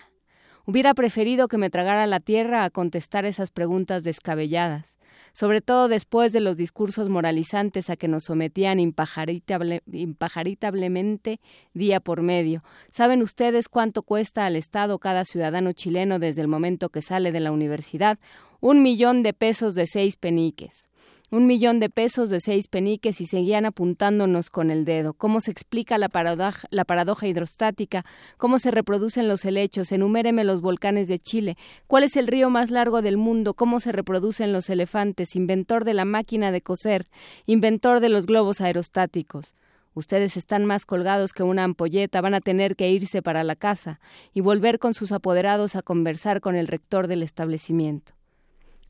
Hubiera 0.66 0.94
preferido 0.94 1.48
que 1.48 1.58
me 1.58 1.70
tragara 1.70 2.08
la 2.08 2.20
tierra 2.20 2.64
a 2.64 2.70
contestar 2.70 3.26
esas 3.26 3.52
preguntas 3.52 4.04
descabelladas. 4.04 4.98
sobre 5.34 5.62
todo 5.62 5.88
después 5.88 6.34
de 6.34 6.40
los 6.40 6.58
discursos 6.58 7.10
moralizantes 7.10 7.90
a 7.90 7.96
que 7.96 8.08
nos 8.08 8.26
sometían 8.26 8.80
impajaritablemente 8.80 11.40
día 11.74 12.00
por 12.00 12.22
medio. 12.22 12.64
¿Saben 12.90 13.22
ustedes 13.22 13.70
cuánto 13.70 14.04
cuesta 14.04 14.46
al 14.46 14.56
Estado 14.56 15.00
cada 15.00 15.26
ciudadano 15.26 15.74
chileno 15.74 16.20
desde 16.20 16.42
el 16.42 16.48
momento 16.48 16.90
que 16.90 17.02
sale 17.02 17.32
de 17.32 17.40
la 17.40 17.52
universidad? 17.52 18.20
Un 18.62 18.82
millón 18.82 19.24
de 19.24 19.34
pesos 19.34 19.76
de 19.76 19.88
seis 19.88 20.18
peniques 20.18 20.90
un 21.32 21.46
millón 21.46 21.80
de 21.80 21.90
pesos 21.90 22.30
de 22.30 22.40
seis 22.40 22.68
peniques 22.68 23.22
y 23.22 23.26
seguían 23.26 23.66
apuntándonos 23.66 24.50
con 24.50 24.72
el 24.72 24.84
dedo. 24.84 25.14
¿Cómo 25.14 25.42
se 25.42 25.52
explica 25.52 26.00
la 26.00 26.10
paradoja, 26.10 26.68
la 26.72 26.86
paradoja 26.86 27.28
hidrostática? 27.28 28.04
¿Cómo 28.38 28.58
se 28.58 28.72
reproducen 28.72 29.28
los 29.28 29.46
helechos? 29.46 29.92
Enuméreme 29.92 30.44
los 30.44 30.62
volcanes 30.62 31.08
de 31.08 31.20
Chile. 31.20 31.56
¿Cuál 31.86 32.04
es 32.04 32.16
el 32.16 32.26
río 32.28 32.50
más 32.50 32.72
largo 32.72 33.04
del 33.04 33.18
mundo? 33.18 33.54
¿Cómo 33.54 33.80
se 33.80 33.92
reproducen 33.92 34.52
los 34.52 34.70
elefantes? 34.72 35.36
Inventor 35.36 35.86
de 35.86 35.94
la 35.94 36.06
máquina 36.06 36.52
de 36.52 36.62
coser, 36.62 37.08
inventor 37.46 38.00
de 38.00 38.10
los 38.10 38.26
globos 38.26 38.60
aerostáticos. 38.60 39.54
Ustedes 39.94 40.38
están 40.38 40.66
más 40.66 40.86
colgados 40.86 41.34
que 41.34 41.44
una 41.44 41.64
ampolleta, 41.64 42.22
van 42.22 42.34
a 42.34 42.42
tener 42.42 42.76
que 42.76 42.90
irse 42.90 43.22
para 43.22 43.44
la 43.44 43.56
casa 43.56 44.00
y 44.34 44.42
volver 44.42 44.80
con 44.80 44.94
sus 44.94 45.12
apoderados 45.12 45.76
a 45.76 45.82
conversar 45.82 46.42
con 46.42 46.56
el 46.56 46.68
rector 46.68 47.08
del 47.08 47.22
establecimiento. 47.22 48.19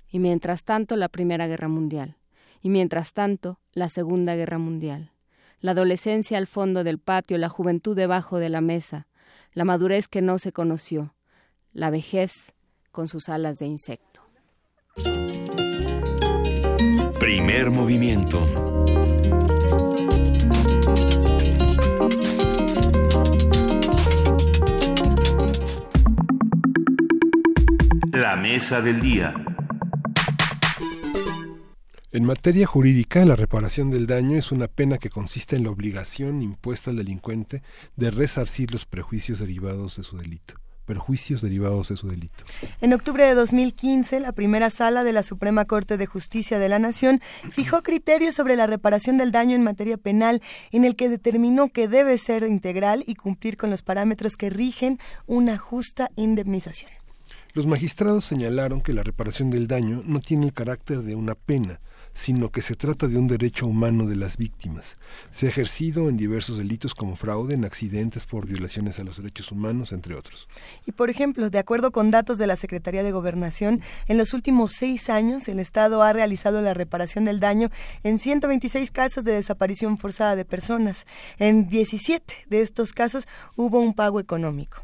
Y 0.10 0.20
mientras 0.20 0.64
tanto, 0.64 0.96
la 0.96 1.10
Primera 1.10 1.48
Guerra 1.48 1.68
Mundial 1.68 2.20
y 2.62 2.70
mientras 2.70 3.14
tanto 3.14 3.60
la 3.74 3.90
Segunda 3.90 4.36
Guerra 4.36 4.58
Mundial. 4.58 5.12
La 5.62 5.72
adolescencia 5.72 6.38
al 6.38 6.48
fondo 6.48 6.84
del 6.84 7.00
patio, 7.00 7.38
la 7.38 7.50
juventud 7.50 7.96
debajo 7.96 8.40
de 8.40 8.50
la 8.50 8.62
mesa, 8.62 9.08
la 9.54 9.66
madurez 9.66 10.08
que 10.08 10.22
no 10.22 10.40
se 10.40 10.52
conoció, 10.52 11.16
la 11.74 11.90
vejez 11.90 12.54
con 12.92 13.08
sus 13.08 13.30
alas 13.30 13.60
de 13.60 13.66
insecto. 13.68 14.22
Primer 17.20 17.70
movimiento. 17.72 18.46
La 28.12 28.36
mesa 28.36 28.82
del 28.82 29.00
día. 29.02 29.34
En 32.12 32.26
materia 32.26 32.66
jurídica, 32.66 33.24
la 33.24 33.36
reparación 33.36 33.92
del 33.92 34.08
daño 34.08 34.36
es 34.36 34.52
una 34.52 34.68
pena 34.68 34.98
que 34.98 35.12
consiste 35.12 35.56
en 35.56 35.66
la 35.66 35.70
obligación 35.70 36.42
impuesta 36.42 36.90
al 36.90 36.98
delincuente 36.98 37.62
de 37.98 38.10
resarcir 38.10 38.72
los 38.72 38.88
prejuicios 38.88 39.38
derivados 39.38 39.98
de 39.98 40.04
su 40.04 40.18
delito 40.18 40.56
perjuicios 40.88 41.44
derivados 41.44 41.90
de 41.90 41.98
su 41.98 42.08
delito. 42.08 42.46
En 42.82 42.94
octubre 42.94 43.24
de 43.24 43.36
2015, 43.36 44.22
la 44.22 44.32
primera 44.32 44.72
sala 44.72 45.04
de 45.04 45.14
la 45.14 45.22
Suprema 45.22 45.66
Corte 45.66 45.98
de 45.98 46.08
Justicia 46.08 46.58
de 46.58 46.68
la 46.68 46.80
Nación 46.80 47.22
fijó 47.52 47.84
criterios 47.84 48.34
sobre 48.34 48.56
la 48.56 48.66
reparación 48.66 49.16
del 49.16 49.32
daño 49.32 49.56
en 49.56 49.62
materia 49.62 49.98
penal, 49.98 50.42
en 50.72 50.86
el 50.86 50.96
que 50.96 51.08
determinó 51.08 51.70
que 51.70 51.88
debe 51.88 52.18
ser 52.18 52.42
integral 52.42 53.04
y 53.06 53.14
cumplir 53.14 53.56
con 53.56 53.70
los 53.70 53.84
parámetros 53.84 54.36
que 54.36 54.50
rigen 54.50 54.98
una 55.28 55.60
justa 55.60 56.10
indemnización. 56.16 56.90
Los 57.54 57.68
magistrados 57.68 58.26
señalaron 58.26 58.82
que 58.82 58.94
la 58.94 59.04
reparación 59.04 59.52
del 59.52 59.68
daño 59.68 60.02
no 60.06 60.22
tiene 60.22 60.48
el 60.48 60.54
carácter 60.54 61.04
de 61.04 61.14
una 61.14 61.36
pena, 61.36 61.82
sino 62.14 62.52
que 62.52 62.62
se 62.62 62.76
trata 62.76 63.08
de 63.08 63.18
un 63.18 63.28
derecho 63.28 63.68
humano 63.68 64.06
de 64.06 64.16
las 64.16 64.38
víctimas. 64.38 64.98
Se 65.32 65.46
ha 65.46 65.50
ejercido 65.50 66.10
en 66.10 66.18
diversos 66.18 66.58
delitos 66.58 66.94
como 66.94 67.16
fraude, 67.16 67.54
en 67.54 67.66
accidentes 67.66 68.26
por 68.26 68.48
violaciones 68.48 69.00
a 69.00 69.04
los 69.04 69.18
derechos 69.18 69.52
humanos, 69.52 69.92
entre 69.92 70.16
otros. 70.16 70.48
Y, 70.86 70.92
por 70.92 71.10
ejemplo, 71.10 71.50
de 71.50 71.60
acuerdo 71.60 71.92
con 71.92 72.12
datos 72.12 72.38
de 72.38 72.48
la 72.48 72.56
Secretaría 72.56 73.04
de 73.04 73.12
Gobernación, 73.12 73.82
en 74.08 74.18
los 74.18 74.34
últimos 74.34 74.74
seis 74.74 75.10
años 75.10 75.48
el 75.48 75.60
Estado 75.60 76.02
ha 76.04 76.14
realizado 76.14 76.62
la 76.62 76.74
reparación 76.74 77.26
del 77.26 77.40
daño 77.40 77.70
en 78.04 78.20
126 78.20 78.92
casos 78.92 79.24
de 79.24 79.34
desaparición 79.34 79.98
forzada 79.98 80.36
de 80.36 80.46
personas. 80.46 81.06
En 81.38 81.70
17 81.70 82.34
de 82.48 82.62
estos 82.62 82.94
casos 82.94 83.28
hubo 83.56 83.80
un 83.80 83.94
pago 83.94 84.20
económico. 84.20 84.78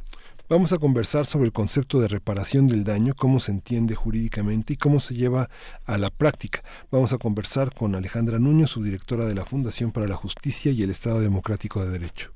Vamos 0.47 0.71
a 0.73 0.77
conversar 0.77 1.25
sobre 1.25 1.47
el 1.47 1.51
concepto 1.51 1.99
de 1.99 2.07
reparación 2.07 2.67
del 2.67 2.83
daño, 2.83 3.15
cómo 3.17 3.39
se 3.39 3.51
entiende 3.51 3.95
jurídicamente 3.95 4.73
y 4.73 4.77
cómo 4.77 4.99
se 4.99 5.15
lleva 5.15 5.49
a 5.87 5.97
la 5.97 6.11
práctica. 6.11 6.61
Vamos 6.91 7.13
a 7.13 7.17
conversar 7.17 7.73
con 7.73 7.95
Alejandra 7.95 8.37
Nuño, 8.37 8.67
subdirectora 8.67 9.25
de 9.25 9.33
la 9.33 9.43
Fundación 9.43 9.91
para 9.91 10.05
la 10.05 10.15
Justicia 10.15 10.71
y 10.71 10.83
el 10.83 10.91
Estado 10.91 11.19
Democrático 11.19 11.83
de 11.83 11.89
Derecho. 11.89 12.31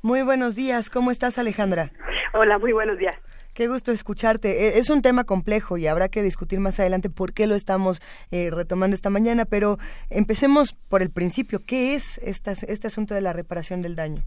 Muy 0.00 0.22
buenos 0.22 0.54
días, 0.54 0.88
¿cómo 0.88 1.10
estás 1.10 1.36
Alejandra? 1.36 1.92
Hola, 2.32 2.58
muy 2.58 2.72
buenos 2.72 2.96
días. 2.96 3.16
Qué 3.52 3.68
gusto 3.68 3.92
escucharte. 3.92 4.68
E, 4.68 4.78
es 4.78 4.88
un 4.88 5.02
tema 5.02 5.24
complejo 5.24 5.76
y 5.76 5.86
habrá 5.86 6.08
que 6.08 6.22
discutir 6.22 6.58
más 6.58 6.80
adelante 6.80 7.10
por 7.10 7.34
qué 7.34 7.46
lo 7.46 7.54
estamos 7.54 8.00
eh, 8.30 8.50
retomando 8.50 8.94
esta 8.94 9.10
mañana, 9.10 9.44
pero 9.44 9.78
empecemos 10.08 10.72
por 10.72 11.02
el 11.02 11.10
principio. 11.10 11.60
¿Qué 11.60 11.92
es 11.92 12.16
este 12.16 12.86
asunto 12.86 13.14
de 13.14 13.20
la 13.20 13.34
reparación 13.34 13.82
del 13.82 13.94
daño? 13.94 14.24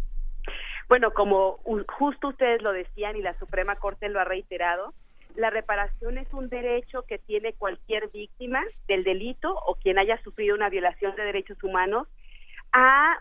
Bueno, 0.88 1.12
como 1.12 1.60
justo 1.98 2.30
ustedes 2.30 2.62
lo 2.62 2.72
decían 2.72 3.16
y 3.16 3.22
la 3.22 3.38
Suprema 3.40 3.76
Corte 3.76 4.10
lo 4.10 4.20
ha 4.20 4.24
reiterado, 4.24 4.94
la 5.36 5.49
reparación 5.49 6.18
es 6.18 6.32
un 6.34 6.48
derecho 6.49 7.03
que 7.03 7.18
tiene 7.18 7.53
cualquier 7.53 8.10
víctima 8.10 8.62
del 8.88 9.03
delito 9.03 9.53
o 9.68 9.76
quien 9.76 9.98
haya 9.98 10.22
sufrido 10.24 10.56
una 10.56 10.70
violación 10.70 11.16
de 11.16 11.24
derechos 11.24 11.62
humanos 11.64 12.07
a 12.72 13.18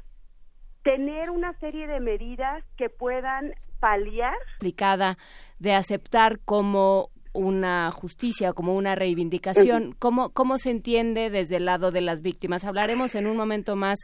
tener 0.82 1.31
una 1.31 1.59
serie 1.59 1.86
de 1.86 2.01
medidas 2.01 2.62
que 2.77 2.89
puedan 2.89 3.55
paliar. 3.81 4.36
Aplicada 4.57 5.16
de 5.59 5.74
aceptar 5.74 6.39
como 6.45 7.11
una 7.32 7.91
justicia, 7.91 8.53
como 8.53 8.77
una 8.77 8.95
reivindicación. 8.95 9.97
¿Cómo, 9.99 10.31
¿Cómo 10.31 10.57
se 10.59 10.70
entiende 10.70 11.31
desde 11.31 11.57
el 11.57 11.65
lado 11.65 11.91
de 11.91 12.01
las 12.01 12.23
víctimas? 12.23 12.65
Hablaremos 12.65 13.16
en 13.16 13.27
un 13.27 13.36
momento 13.36 13.74
más 13.74 13.99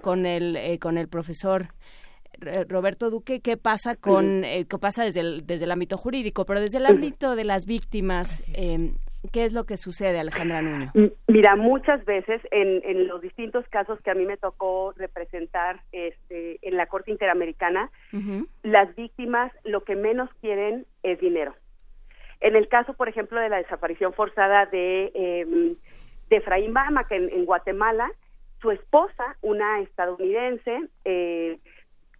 con 0.00 0.24
el, 0.24 0.56
eh, 0.56 0.78
con 0.78 0.96
el 0.96 1.08
profesor 1.08 1.74
Roberto 2.68 3.10
Duque, 3.10 3.40
qué 3.40 3.56
pasa 3.56 3.96
con 3.96 4.44
eh, 4.44 4.66
qué 4.68 4.78
pasa 4.78 5.04
desde 5.04 5.20
el, 5.20 5.46
desde 5.46 5.64
el 5.64 5.70
ámbito 5.72 5.96
jurídico, 5.96 6.44
pero 6.46 6.60
desde 6.60 6.78
el 6.78 6.86
ámbito 6.86 7.36
de 7.36 7.44
las 7.44 7.66
víctimas, 7.66 8.48
eh, 8.54 8.92
¿qué 9.32 9.44
es 9.44 9.52
lo 9.52 9.64
que 9.64 9.76
sucede, 9.76 10.18
Alejandra 10.18 10.62
Nuño? 10.62 10.92
Mira, 11.28 11.56
muchas 11.56 12.04
veces 12.04 12.40
en, 12.50 12.82
en 12.84 13.08
los 13.08 13.20
distintos 13.20 13.66
casos 13.68 14.00
que 14.00 14.10
a 14.10 14.14
mí 14.14 14.24
me 14.24 14.36
tocó 14.36 14.92
representar 14.96 15.82
este, 15.92 16.58
en 16.62 16.76
la 16.76 16.86
Corte 16.86 17.10
Interamericana, 17.10 17.90
las 18.62 18.94
víctimas 18.96 19.52
lo 19.64 19.84
que 19.84 19.96
menos 19.96 20.30
quieren 20.40 20.86
es 21.02 21.20
dinero. 21.20 21.54
En 22.40 22.56
el 22.56 22.68
caso, 22.68 22.94
por 22.94 23.08
ejemplo, 23.08 23.38
de 23.38 23.50
la 23.50 23.58
desaparición 23.58 24.14
forzada 24.14 24.64
de, 24.66 25.12
eh, 25.14 25.76
de 26.30 26.36
Efraín 26.36 26.72
Bama, 26.72 27.06
que 27.06 27.16
en, 27.16 27.28
en 27.30 27.44
Guatemala, 27.44 28.10
su 28.62 28.70
esposa, 28.70 29.36
una 29.42 29.80
estadounidense, 29.80 30.88
eh, 31.04 31.58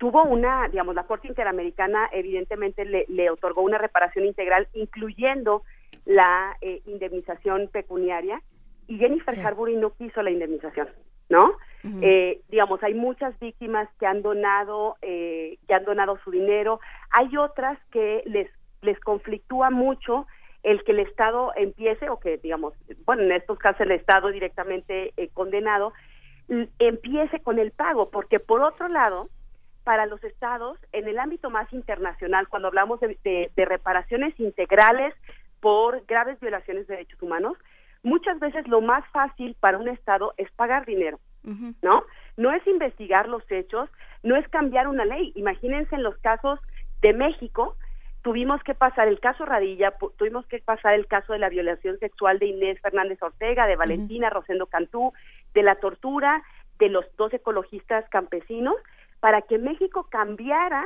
tuvo 0.00 0.24
una, 0.24 0.66
digamos, 0.68 0.94
la 0.94 1.04
Corte 1.04 1.28
Interamericana 1.28 2.08
evidentemente 2.10 2.86
le, 2.86 3.30
otorgó 3.30 3.60
una 3.60 3.76
reparación 3.76 4.24
integral, 4.24 4.66
incluyendo 4.72 5.62
la 6.06 6.56
eh, 6.62 6.80
indemnización 6.86 7.68
pecuniaria, 7.68 8.40
y 8.88 8.96
Jennifer 8.96 9.38
Harbury 9.38 9.76
no 9.76 9.90
quiso 9.90 10.22
la 10.22 10.30
indemnización, 10.30 10.88
¿no? 11.28 11.52
eh, 12.00 12.40
digamos, 12.48 12.82
hay 12.82 12.94
muchas 12.94 13.38
víctimas 13.40 13.90
que 13.98 14.06
han 14.06 14.22
donado, 14.22 14.96
eh, 15.02 15.58
que 15.68 15.74
han 15.74 15.84
donado 15.84 16.18
su 16.24 16.30
dinero, 16.30 16.80
hay 17.10 17.36
otras 17.36 17.78
que 17.92 18.22
les, 18.24 18.50
les 18.80 18.98
conflictúa 19.00 19.68
mucho 19.68 20.26
el 20.62 20.82
que 20.82 20.92
el 20.92 21.00
Estado 21.00 21.52
empiece, 21.56 22.08
o 22.08 22.18
que, 22.18 22.38
digamos, 22.38 22.72
bueno, 23.04 23.22
en 23.24 23.32
estos 23.32 23.58
casos 23.58 23.82
el 23.82 23.92
Estado 23.92 24.28
directamente 24.28 25.12
eh, 25.18 25.28
condenado, 25.34 25.92
empiece 26.78 27.40
con 27.40 27.58
el 27.58 27.70
pago, 27.70 28.08
porque 28.08 28.40
por 28.40 28.62
otro 28.62 28.88
lado, 28.88 29.28
para 29.90 30.06
los 30.06 30.22
estados 30.22 30.78
en 30.92 31.08
el 31.08 31.18
ámbito 31.18 31.50
más 31.50 31.72
internacional, 31.72 32.46
cuando 32.46 32.68
hablamos 32.68 33.00
de, 33.00 33.50
reparaciones 33.56 34.38
integrales 34.38 35.12
por 35.58 36.06
graves 36.06 36.38
violaciones 36.38 36.86
de 36.86 36.94
derechos 36.94 37.20
humanos, 37.20 37.58
muchas 38.04 38.38
veces 38.38 38.68
lo 38.68 38.82
más 38.82 39.04
fácil 39.08 39.56
para 39.58 39.78
un 39.78 39.88
estado 39.88 40.32
es 40.36 40.48
pagar 40.52 40.86
dinero, 40.86 41.18
¿no? 41.82 42.04
No 42.36 42.52
es 42.52 42.64
investigar 42.68 43.28
los 43.28 43.42
hechos, 43.50 43.90
no 44.22 44.36
es 44.36 44.46
cambiar 44.50 44.86
una 44.86 45.04
ley. 45.04 45.32
Imagínense 45.34 45.96
en 45.96 46.04
los 46.04 46.16
casos 46.18 46.60
de 47.02 47.12
México, 47.12 47.74
tuvimos 48.22 48.62
que 48.62 48.74
pasar 48.74 49.08
el 49.08 49.18
caso 49.18 49.44
Radilla, 49.44 49.94
tuvimos 50.16 50.46
que 50.46 50.60
pasar 50.60 50.94
el 50.94 51.08
caso 51.08 51.32
de 51.32 51.40
la 51.40 51.48
violación 51.48 51.98
sexual 51.98 52.38
de 52.38 52.46
Inés 52.46 52.80
Fernández 52.80 53.20
Ortega, 53.20 53.66
de 53.66 53.74
Valentina 53.74 54.30
Rosendo 54.30 54.66
Cantú, 54.66 55.12
de 55.52 55.64
la 55.64 55.74
tortura 55.80 56.44
de 56.78 56.88
los 56.90 57.04
dos 57.16 57.34
ecologistas 57.34 58.08
campesinos, 58.08 58.76
para 59.20 59.42
que 59.42 59.58
México 59.58 60.06
cambiara 60.10 60.84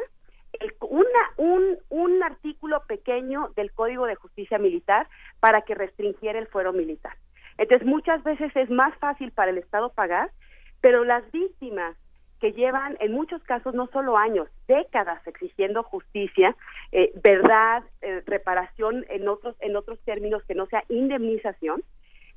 una, 0.81 1.31
un, 1.36 1.78
un 1.89 2.23
artículo 2.23 2.82
pequeño 2.86 3.51
del 3.56 3.73
Código 3.73 4.06
de 4.06 4.15
Justicia 4.15 4.59
Militar 4.59 5.09
para 5.40 5.62
que 5.62 5.74
restringiera 5.74 6.39
el 6.39 6.47
fuero 6.47 6.73
militar. 6.73 7.16
Entonces, 7.59 7.86
muchas 7.86 8.23
veces 8.23 8.55
es 8.56 8.70
más 8.70 8.97
fácil 8.98 9.32
para 9.32 9.51
el 9.51 9.59
Estado 9.59 9.93
pagar, 9.93 10.31
pero 10.81 11.05
las 11.05 11.31
víctimas 11.32 11.97
que 12.40 12.52
llevan 12.52 12.97
en 13.01 13.12
muchos 13.12 13.43
casos 13.44 13.74
no 13.74 13.86
solo 13.86 14.19
años, 14.19 14.48
décadas 14.69 15.27
exigiendo 15.27 15.82
justicia, 15.82 16.55
eh, 16.93 17.12
verdad, 17.23 17.82
eh, 18.02 18.23
reparación 18.27 19.06
en 19.09 19.28
otros 19.28 19.56
en 19.61 19.77
otros 19.77 19.98
términos 20.01 20.43
que 20.44 20.55
no 20.55 20.66
sea 20.66 20.85
indemnización, 20.89 21.82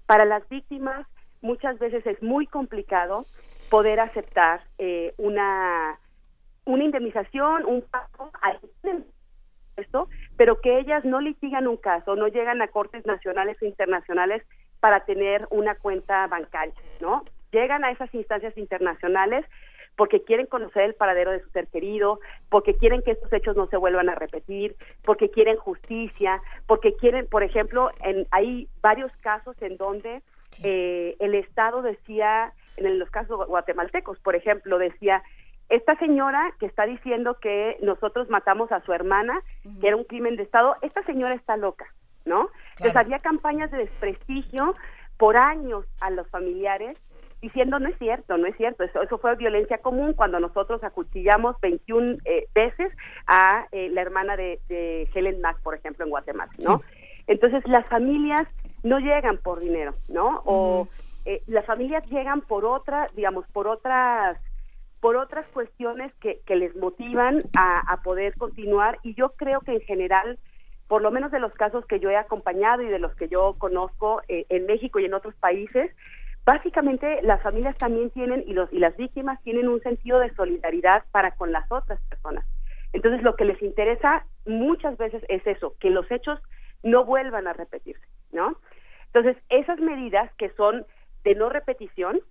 Para 0.06 0.24
las 0.24 0.48
víctimas 0.48 1.06
muchas 1.42 1.78
veces 1.80 2.06
es 2.08 2.24
muy 2.24 2.48
complicado 2.48 3.26
poder 3.70 4.00
aceptar 4.00 4.62
eh, 4.78 5.14
una 5.18 6.00
una 6.66 6.84
indemnización, 6.84 7.66
un 7.66 7.82
pago, 7.82 8.30
esto, 9.78 10.10
pero 10.36 10.60
que 10.60 10.80
ellas 10.80 11.06
no 11.06 11.22
litigan 11.22 11.68
un 11.68 11.78
caso, 11.78 12.16
no 12.16 12.28
llegan 12.28 12.62
a 12.62 12.68
cortes 12.68 13.06
nacionales 13.06 13.58
e 13.62 13.68
internacionales 13.68 14.44
para 14.80 15.06
tener 15.06 15.48
una 15.50 15.76
cuenta 15.76 16.28
bancaria, 16.28 16.74
¿no? 17.00 17.24
Llegan 17.52 17.86
a 17.86 17.92
esas 17.92 18.14
instancias 18.14 18.58
internacionales 18.58 19.46
porque 19.96 20.24
quieren 20.24 20.46
conocer 20.46 20.84
el 20.84 20.94
paradero 20.94 21.32
de 21.32 21.42
su 21.42 21.50
ser 21.50 21.68
querido, 21.68 22.20
porque 22.50 22.76
quieren 22.76 23.02
que 23.02 23.12
estos 23.12 23.34
hechos 23.34 23.56
no 23.56 23.68
se 23.68 23.78
vuelvan 23.78 24.10
a 24.10 24.16
repetir, 24.16 24.76
porque 25.04 25.32
quieren 25.32 25.58
justicia, 25.58 26.42
porque 26.68 26.96
quieren, 26.96 27.28
por 27.28 27.44
ejemplo, 27.44 27.90
en, 28.02 28.28
hay 28.32 28.68
varios 28.82 29.12
casos 29.22 29.60
en 29.62 29.78
donde 29.78 30.22
eh, 30.64 31.16
el 31.20 31.34
Estado 31.34 31.82
decía, 31.82 32.54
en 32.78 33.00
los 33.00 33.10
casos 33.10 33.48
guatemaltecos, 33.48 34.20
por 34.20 34.36
ejemplo, 34.36 34.78
decía, 34.78 35.24
esta 35.70 35.98
señora 35.98 36.54
que 36.60 36.66
está 36.66 36.86
diciendo 36.86 37.38
que 37.42 37.78
nosotros 37.82 38.30
matamos 38.30 38.72
a 38.72 38.82
su 38.82 38.94
hermana, 38.94 39.42
que 39.82 39.88
era 39.88 39.98
un 39.98 40.06
crimen 40.06 40.38
de 40.38 40.44
Estado, 40.44 40.76
esta 40.82 41.04
señora 41.04 41.34
está 41.34 41.58
loca, 41.58 41.86
¿no? 42.26 42.50
Entonces 42.78 42.96
había 42.96 43.20
campañas 43.20 43.72
de 43.72 43.80
desprestigio 43.80 44.76
por 45.18 45.36
años 45.36 45.86
a 46.00 46.10
los 46.10 46.28
familiares 46.30 46.98
diciendo 47.42 47.80
no 47.80 47.90
es 47.90 47.98
cierto, 48.00 48.38
no 48.38 48.48
es 48.48 48.56
cierto, 48.58 48.84
eso, 48.84 49.02
eso 49.02 49.18
fue 49.20 49.36
violencia 49.36 49.78
común 49.78 50.14
cuando 50.14 50.40
nosotros 50.40 50.84
acuchillamos 50.84 51.60
21 51.62 52.18
eh, 52.26 52.48
veces 52.56 52.96
a 53.28 53.68
eh, 53.72 53.90
la 53.90 54.02
hermana 54.02 54.36
de, 54.36 54.60
Helen 55.14 55.42
Mack, 55.42 55.60
por 55.62 55.76
ejemplo, 55.76 56.04
en 56.04 56.10
Guatemala, 56.10 56.52
¿no? 56.66 56.82
Entonces 57.28 57.62
las 57.68 57.86
familias 57.88 58.48
no 58.84 59.00
llegan 59.00 59.38
por 59.38 59.60
dinero, 59.60 59.94
¿no? 60.08 60.42
O 60.46 60.88
eh, 61.28 61.44
las 61.46 61.66
familias 61.66 62.10
llegan 62.10 62.40
por 62.40 62.64
otra, 62.64 63.10
digamos, 63.14 63.46
por 63.52 63.68
otras 63.68 64.38
por 65.02 65.18
otras 65.18 65.46
cuestiones 65.50 66.14
que, 66.22 66.40
que 66.46 66.56
les 66.56 66.74
motivan 66.78 67.40
a, 67.56 68.00
poder 68.02 68.34
continuar 68.36 68.98
y 69.04 69.14
yo 69.14 69.34
creo 69.36 69.60
que 69.60 69.74
en 69.74 69.82
general 69.82 70.40
por 70.88 71.02
lo 71.02 71.12
menos 71.12 71.32
de 71.32 71.40
los 71.40 71.54
casos 71.54 71.86
que 71.86 72.00
yo 72.00 72.10
he 72.10 72.16
acompañado 72.16 72.82
y 72.82 72.88
de 72.88 72.98
los 72.98 73.14
que 73.16 73.28
yo 73.28 73.56
conozco 73.60 74.22
eh, 74.30 74.46
en 74.48 74.66
México 74.68 75.00
y 75.00 75.06
en 75.06 75.14
otros 75.14 75.36
países, 75.36 75.92
básicamente 76.46 77.22
las 77.24 77.44
familias 77.44 77.78
también 77.78 78.10
tienen 78.12 78.46
y 78.48 78.54
los 78.54 78.72
y 78.72 78.80
las 78.80 78.96
víctimas 78.96 79.40
tienen 79.44 79.68
un 79.68 79.82
sentido 79.82 80.20
de 80.20 80.34
solidaridad 80.34 81.04
para 81.12 81.32
con 81.32 81.52
las 81.52 81.70
otras 81.70 82.00
personas. 82.10 82.46
Entonces 82.94 83.22
lo 83.22 83.36
que 83.36 83.44
les 83.44 83.62
interesa 83.62 84.26
muchas 84.46 84.98
veces 84.98 85.22
es 85.28 85.46
eso, 85.46 85.76
que 85.82 85.90
los 85.90 86.10
hechos 86.10 86.40
no 86.84 87.04
vuelvan 87.04 87.48
a 87.48 87.54
repetirse, 87.54 88.08
¿no? 88.32 88.58
Entonces 89.08 89.36
esas 89.50 89.80
medidas 89.80 90.34
que 90.38 90.50
son 90.52 90.86
de 91.28 91.36
no 91.36 91.50
repetición, 91.50 92.22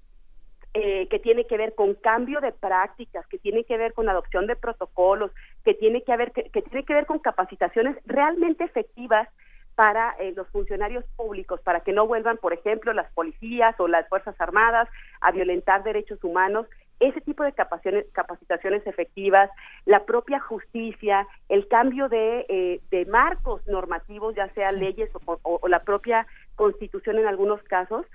eh, 0.73 1.07
que 1.09 1.19
tiene 1.19 1.47
que 1.47 1.59
ver 1.59 1.75
con 1.75 1.95
cambio 1.95 2.41
de 2.41 2.51
prácticas, 2.51 3.27
que 3.27 3.37
tiene 3.37 3.65
que 3.65 3.77
ver 3.77 3.93
con 3.93 4.09
adopción 4.09 4.47
de 4.47 4.57
protocolos, 4.57 5.31
que 5.65 5.75
tiene 5.75 6.03
que, 6.03 6.17
ver, 6.17 6.33
que, 6.33 6.63
tiene 6.63 6.85
que 6.87 6.95
ver 6.95 7.05
con 7.05 7.19
capacitaciones 7.19 7.95
realmente 8.07 8.65
efectivas 8.65 9.29
para 9.75 10.17
eh, 10.19 10.33
los 10.35 10.49
funcionarios 10.49 11.05
públicos, 11.15 11.61
para 11.61 11.81
que 11.81 11.93
no 11.93 12.07
vuelvan, 12.07 12.39
por 12.39 12.55
ejemplo, 12.55 12.95
las 12.95 13.13
policías 13.13 13.79
o 13.79 13.87
las 13.87 14.09
Fuerzas 14.09 14.35
Armadas 14.39 14.89
a 15.21 15.31
violentar 15.31 15.85
derechos 15.85 16.25
humanos. 16.25 16.67
Ese 16.99 17.21
tipo 17.21 17.45
de 17.45 17.53
capacitaciones, 17.53 18.87
efectivas, 18.87 19.51
la 19.85 20.07
propia 20.07 20.41
justicia, 20.41 21.29
el 21.51 21.69
cambio 21.69 22.09
de, 22.09 22.47
eh, 22.49 22.81
de 22.91 23.05
marcos 23.05 23.61
normativos, 23.67 24.35
ya 24.35 24.49
sea 24.55 24.73
leyes 24.73 25.11
o 25.43 25.69
la 25.69 25.83
propia 25.83 26.27
constitución 26.55 27.19
en 27.19 27.27
algunos 27.27 27.63
casos, 27.65 28.07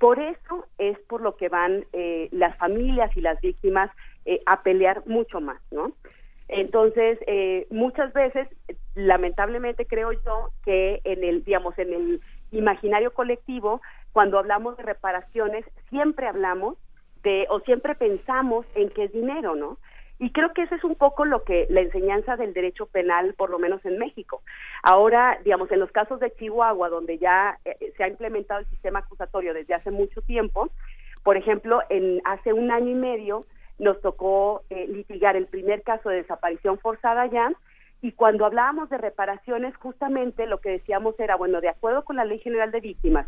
por 0.00 0.18
eso 0.18 0.66
es 0.78 0.98
por 1.00 1.20
lo 1.20 1.36
que 1.36 1.50
van 1.50 1.84
eh, 1.92 2.28
las 2.32 2.56
familias 2.56 3.14
y 3.16 3.20
las 3.20 3.38
víctimas 3.42 3.90
eh, 4.24 4.40
a 4.46 4.62
pelear 4.62 5.06
mucho 5.06 5.42
más, 5.42 5.60
¿no? 5.70 5.92
Entonces, 6.48 7.18
eh, 7.26 7.66
muchas 7.70 8.10
veces, 8.14 8.48
lamentablemente 8.94 9.86
creo 9.86 10.12
yo 10.12 10.48
que 10.64 11.02
en 11.04 11.22
el, 11.22 11.44
digamos, 11.44 11.78
en 11.78 11.92
el 11.92 12.20
imaginario 12.50 13.12
colectivo, 13.12 13.82
cuando 14.12 14.38
hablamos 14.38 14.78
de 14.78 14.84
reparaciones, 14.84 15.66
siempre 15.90 16.26
hablamos 16.26 16.78
de, 17.22 17.46
o 17.50 17.60
siempre 17.60 17.94
pensamos 17.94 18.64
en 18.74 18.88
que 18.88 19.04
es 19.04 19.12
dinero, 19.12 19.54
¿no? 19.54 19.76
Y 20.20 20.32
creo 20.32 20.52
que 20.52 20.62
eso 20.62 20.74
es 20.74 20.84
un 20.84 20.96
poco 20.96 21.24
lo 21.24 21.44
que 21.44 21.66
la 21.70 21.80
enseñanza 21.80 22.36
del 22.36 22.52
derecho 22.52 22.84
penal, 22.84 23.32
por 23.34 23.48
lo 23.48 23.58
menos 23.58 23.82
en 23.86 23.98
México. 23.98 24.42
Ahora, 24.82 25.38
digamos, 25.42 25.72
en 25.72 25.80
los 25.80 25.90
casos 25.92 26.20
de 26.20 26.30
Chihuahua, 26.34 26.90
donde 26.90 27.16
ya 27.16 27.58
eh, 27.64 27.94
se 27.96 28.04
ha 28.04 28.08
implementado 28.08 28.60
el 28.60 28.66
sistema 28.66 28.98
acusatorio 28.98 29.54
desde 29.54 29.72
hace 29.72 29.90
mucho 29.90 30.20
tiempo, 30.20 30.68
por 31.22 31.38
ejemplo, 31.38 31.80
en 31.88 32.20
hace 32.24 32.52
un 32.52 32.70
año 32.70 32.90
y 32.90 32.94
medio 32.94 33.46
nos 33.78 33.98
tocó 34.02 34.62
eh, 34.68 34.86
litigar 34.88 35.36
el 35.36 35.46
primer 35.46 35.82
caso 35.82 36.10
de 36.10 36.16
desaparición 36.16 36.78
forzada 36.78 37.24
ya, 37.26 37.50
y 38.02 38.12
cuando 38.12 38.46
hablábamos 38.46 38.88
de 38.90 38.98
reparaciones, 38.98 39.74
justamente 39.76 40.46
lo 40.46 40.60
que 40.60 40.70
decíamos 40.70 41.18
era, 41.18 41.36
bueno, 41.36 41.60
de 41.60 41.68
acuerdo 41.68 42.04
con 42.04 42.16
la 42.16 42.24
Ley 42.24 42.38
General 42.38 42.70
de 42.70 42.80
Víctimas 42.80 43.26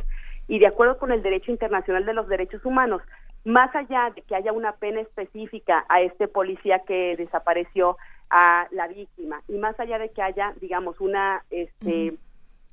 y 0.48 0.58
de 0.58 0.66
acuerdo 0.66 0.98
con 0.98 1.12
el 1.12 1.22
derecho 1.22 1.50
internacional 1.50 2.06
de 2.06 2.14
los 2.14 2.28
derechos 2.28 2.64
humanos, 2.64 3.02
más 3.44 3.74
allá 3.74 4.10
de 4.14 4.22
que 4.22 4.34
haya 4.34 4.52
una 4.52 4.72
pena 4.72 5.00
específica 5.00 5.84
a 5.88 6.00
este 6.00 6.28
policía 6.28 6.80
que 6.80 7.16
desapareció 7.16 7.96
a 8.30 8.66
la 8.70 8.86
víctima 8.88 9.42
y 9.48 9.58
más 9.58 9.78
allá 9.80 9.98
de 9.98 10.10
que 10.10 10.22
haya, 10.22 10.54
digamos, 10.60 11.00
una 11.00 11.44
este 11.50 12.14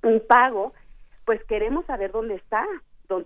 un 0.03 0.21
pago, 0.27 0.73
pues 1.25 1.43
queremos 1.45 1.85
saber 1.85 2.11
dónde 2.11 2.35
está, 2.35 2.65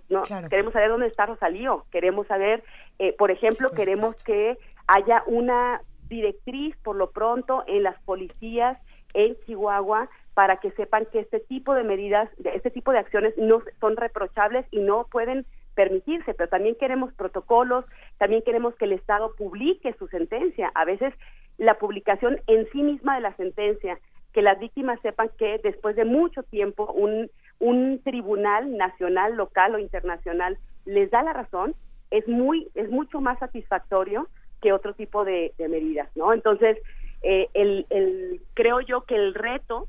no, 0.08 0.22
queremos 0.48 0.72
saber 0.72 0.88
dónde 0.88 1.06
está 1.06 1.26
Rosalío, 1.26 1.84
queremos 1.90 2.26
saber, 2.26 2.64
eh, 2.98 3.12
por 3.12 3.30
ejemplo, 3.30 3.70
queremos 3.72 4.22
que 4.24 4.58
haya 4.86 5.22
una 5.26 5.82
directriz 6.08 6.76
por 6.78 6.96
lo 6.96 7.10
pronto 7.10 7.64
en 7.66 7.82
las 7.82 8.00
policías 8.02 8.78
en 9.12 9.36
Chihuahua 9.46 10.08
para 10.34 10.56
que 10.56 10.72
sepan 10.72 11.06
que 11.12 11.20
este 11.20 11.40
tipo 11.40 11.74
de 11.74 11.84
medidas, 11.84 12.28
este 12.42 12.70
tipo 12.70 12.92
de 12.92 12.98
acciones 12.98 13.34
no 13.36 13.62
son 13.80 13.96
reprochables 13.96 14.66
y 14.70 14.80
no 14.80 15.06
pueden 15.10 15.46
permitirse, 15.74 16.34
pero 16.34 16.48
también 16.48 16.76
queremos 16.76 17.12
protocolos, 17.14 17.84
también 18.18 18.42
queremos 18.42 18.74
que 18.76 18.86
el 18.86 18.92
Estado 18.92 19.34
publique 19.36 19.94
su 19.98 20.08
sentencia. 20.08 20.70
A 20.74 20.84
veces 20.84 21.14
la 21.58 21.74
publicación 21.74 22.40
en 22.46 22.68
sí 22.70 22.82
misma 22.82 23.16
de 23.16 23.22
la 23.22 23.36
sentencia, 23.36 23.98
que 24.32 24.42
las 24.42 24.58
víctimas 24.58 25.00
sepan 25.00 25.30
que 25.38 25.60
después 25.62 25.94
de 25.96 26.04
mucho 26.04 26.42
tiempo 26.42 26.92
un, 26.92 27.30
un 27.60 28.00
tribunal 28.02 28.76
nacional, 28.76 29.36
local 29.36 29.74
o 29.74 29.78
internacional 29.78 30.58
les 30.84 31.10
da 31.10 31.22
la 31.22 31.32
razón, 31.32 31.74
es 32.10 32.26
muy 32.28 32.68
es 32.74 32.90
mucho 32.90 33.20
más 33.20 33.38
satisfactorio 33.38 34.28
que 34.60 34.72
otro 34.72 34.94
tipo 34.94 35.24
de, 35.24 35.52
medidas, 35.58 36.08
¿no? 36.16 36.32
Entonces, 36.32 36.78
eh, 37.22 37.48
el, 37.54 37.86
el, 37.90 38.40
creo 38.54 38.80
yo 38.80 39.02
que 39.02 39.14
el 39.14 39.34
reto 39.34 39.88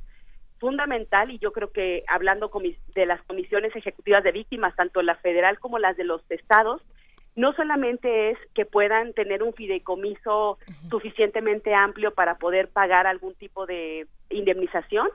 fundamental 0.59 1.31
y 1.31 1.39
yo 1.39 1.51
creo 1.51 1.71
que 1.71 2.03
hablando 2.07 2.51
de 2.95 3.05
las 3.05 3.21
comisiones 3.23 3.75
ejecutivas 3.75 4.23
de 4.23 4.31
víctimas, 4.31 4.75
tanto 4.75 5.01
la 5.01 5.15
federal 5.15 5.59
como 5.59 5.79
las 5.79 5.97
de 5.97 6.03
los 6.03 6.21
estados, 6.29 6.81
no 7.35 7.53
solamente 7.53 8.31
es 8.31 8.37
que 8.53 8.65
puedan 8.65 9.13
tener 9.13 9.43
un 9.43 9.53
fideicomiso 9.53 10.57
suficientemente 10.89 11.73
amplio 11.73 12.13
para 12.13 12.35
poder 12.37 12.69
pagar 12.69 13.07
algún 13.07 13.35
tipo 13.35 13.65
de 13.65 14.07
indemnización, 14.29 15.09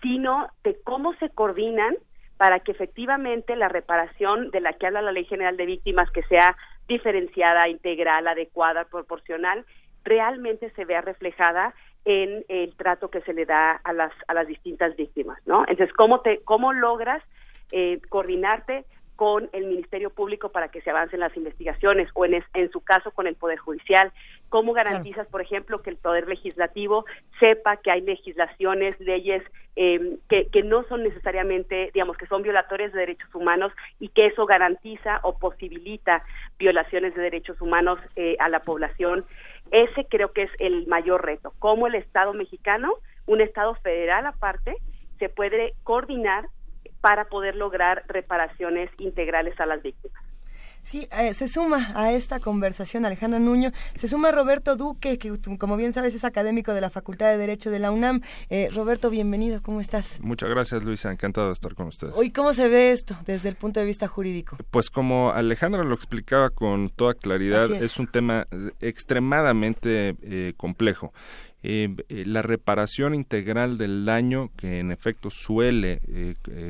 sino 0.00 0.48
de 0.62 0.78
cómo 0.84 1.14
se 1.14 1.30
coordinan 1.30 1.96
para 2.36 2.60
que 2.60 2.70
efectivamente 2.70 3.56
la 3.56 3.68
reparación 3.68 4.50
de 4.52 4.60
la 4.60 4.72
que 4.72 4.86
habla 4.86 5.02
la 5.02 5.10
Ley 5.10 5.24
General 5.24 5.56
de 5.56 5.66
Víctimas, 5.66 6.08
que 6.12 6.22
sea 6.24 6.56
diferenciada, 6.86 7.68
integral, 7.68 8.28
adecuada, 8.28 8.84
proporcional, 8.84 9.64
realmente 10.04 10.70
se 10.70 10.84
vea 10.84 11.00
reflejada 11.00 11.74
en 12.04 12.44
el 12.48 12.74
trato 12.76 13.10
que 13.10 13.20
se 13.22 13.32
le 13.32 13.44
da 13.44 13.72
a 13.72 13.92
las 13.92 14.12
a 14.28 14.34
las 14.34 14.46
distintas 14.46 14.96
víctimas, 14.96 15.38
¿no? 15.46 15.64
Entonces, 15.68 15.94
¿cómo 15.94 16.20
te 16.20 16.40
cómo 16.44 16.72
logras 16.72 17.22
eh, 17.72 18.00
coordinarte 18.08 18.84
con 19.18 19.50
el 19.52 19.66
Ministerio 19.66 20.10
Público 20.10 20.50
para 20.50 20.68
que 20.68 20.80
se 20.80 20.90
avancen 20.90 21.18
las 21.18 21.36
investigaciones 21.36 22.08
o 22.14 22.24
en, 22.24 22.40
en 22.54 22.70
su 22.70 22.80
caso 22.82 23.10
con 23.10 23.26
el 23.26 23.34
Poder 23.34 23.58
Judicial? 23.58 24.12
¿Cómo 24.48 24.72
garantizas, 24.72 25.26
por 25.26 25.42
ejemplo, 25.42 25.82
que 25.82 25.90
el 25.90 25.96
Poder 25.96 26.28
Legislativo 26.28 27.04
sepa 27.40 27.78
que 27.78 27.90
hay 27.90 28.00
legislaciones, 28.00 28.98
leyes 29.00 29.42
em, 29.74 30.18
que, 30.28 30.46
que 30.46 30.62
no 30.62 30.84
son 30.84 31.02
necesariamente, 31.02 31.90
digamos, 31.92 32.16
que 32.16 32.28
son 32.28 32.42
violatorias 32.42 32.92
de 32.92 33.00
derechos 33.00 33.34
humanos 33.34 33.72
y 33.98 34.08
que 34.10 34.26
eso 34.26 34.46
garantiza 34.46 35.18
o 35.24 35.36
posibilita 35.36 36.22
violaciones 36.56 37.12
de 37.16 37.22
derechos 37.22 37.60
humanos 37.60 37.98
eh, 38.14 38.36
a 38.38 38.48
la 38.48 38.60
población? 38.60 39.24
Ese 39.70 40.06
creo 40.06 40.32
que 40.32 40.44
es 40.44 40.50
el 40.58 40.86
mayor 40.86 41.24
reto. 41.24 41.52
Cómo 41.58 41.86
el 41.86 41.94
Estado 41.94 42.32
mexicano, 42.32 42.94
un 43.26 43.40
Estado 43.40 43.74
federal 43.76 44.26
aparte, 44.26 44.76
se 45.18 45.28
puede 45.28 45.74
coordinar 45.82 46.46
para 47.00 47.26
poder 47.26 47.54
lograr 47.56 48.04
reparaciones 48.08 48.90
integrales 48.98 49.58
a 49.60 49.66
las 49.66 49.82
víctimas. 49.82 50.27
Sí, 50.88 51.06
eh, 51.20 51.34
se 51.34 51.48
suma 51.48 51.92
a 51.94 52.12
esta 52.12 52.40
conversación 52.40 53.04
Alejandra 53.04 53.38
Nuño, 53.38 53.72
se 53.94 54.08
suma 54.08 54.32
Roberto 54.32 54.74
Duque, 54.74 55.18
que 55.18 55.30
como 55.58 55.76
bien 55.76 55.92
sabes 55.92 56.14
es 56.14 56.24
académico 56.24 56.72
de 56.72 56.80
la 56.80 56.88
Facultad 56.88 57.26
de 57.26 57.36
Derecho 57.36 57.70
de 57.70 57.78
la 57.78 57.90
UNAM. 57.90 58.22
Eh, 58.48 58.70
Roberto, 58.72 59.10
bienvenido, 59.10 59.60
¿cómo 59.60 59.82
estás? 59.82 60.18
Muchas 60.22 60.48
gracias, 60.48 60.82
Luisa, 60.82 61.12
encantado 61.12 61.48
de 61.48 61.52
estar 61.52 61.74
con 61.74 61.88
ustedes. 61.88 62.14
Hoy, 62.16 62.30
¿cómo 62.30 62.54
se 62.54 62.68
ve 62.68 62.92
esto 62.92 63.14
desde 63.26 63.50
el 63.50 63.56
punto 63.56 63.80
de 63.80 63.84
vista 63.84 64.08
jurídico? 64.08 64.56
Pues 64.70 64.88
como 64.88 65.30
Alejandra 65.30 65.84
lo 65.84 65.94
explicaba 65.94 66.48
con 66.48 66.88
toda 66.88 67.12
claridad, 67.12 67.70
es. 67.70 67.98
un 67.98 68.06
tema 68.06 68.46
eh, 68.50 68.70
extremadamente 68.80 70.16
complejo. 70.56 71.12
la 71.62 72.40
reparación 72.40 73.14
integral 73.14 73.76
del 73.76 74.06
daño 74.06 74.52
que 74.56 74.78
en 74.78 74.90
efecto 74.90 75.28
suele 75.28 76.00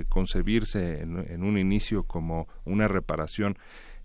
concebirse 0.09 1.03
en, 1.03 1.45
un 1.45 1.57
inicio 1.57 2.03
como 2.03 2.49
una 2.65 2.89
reparación 2.89 3.57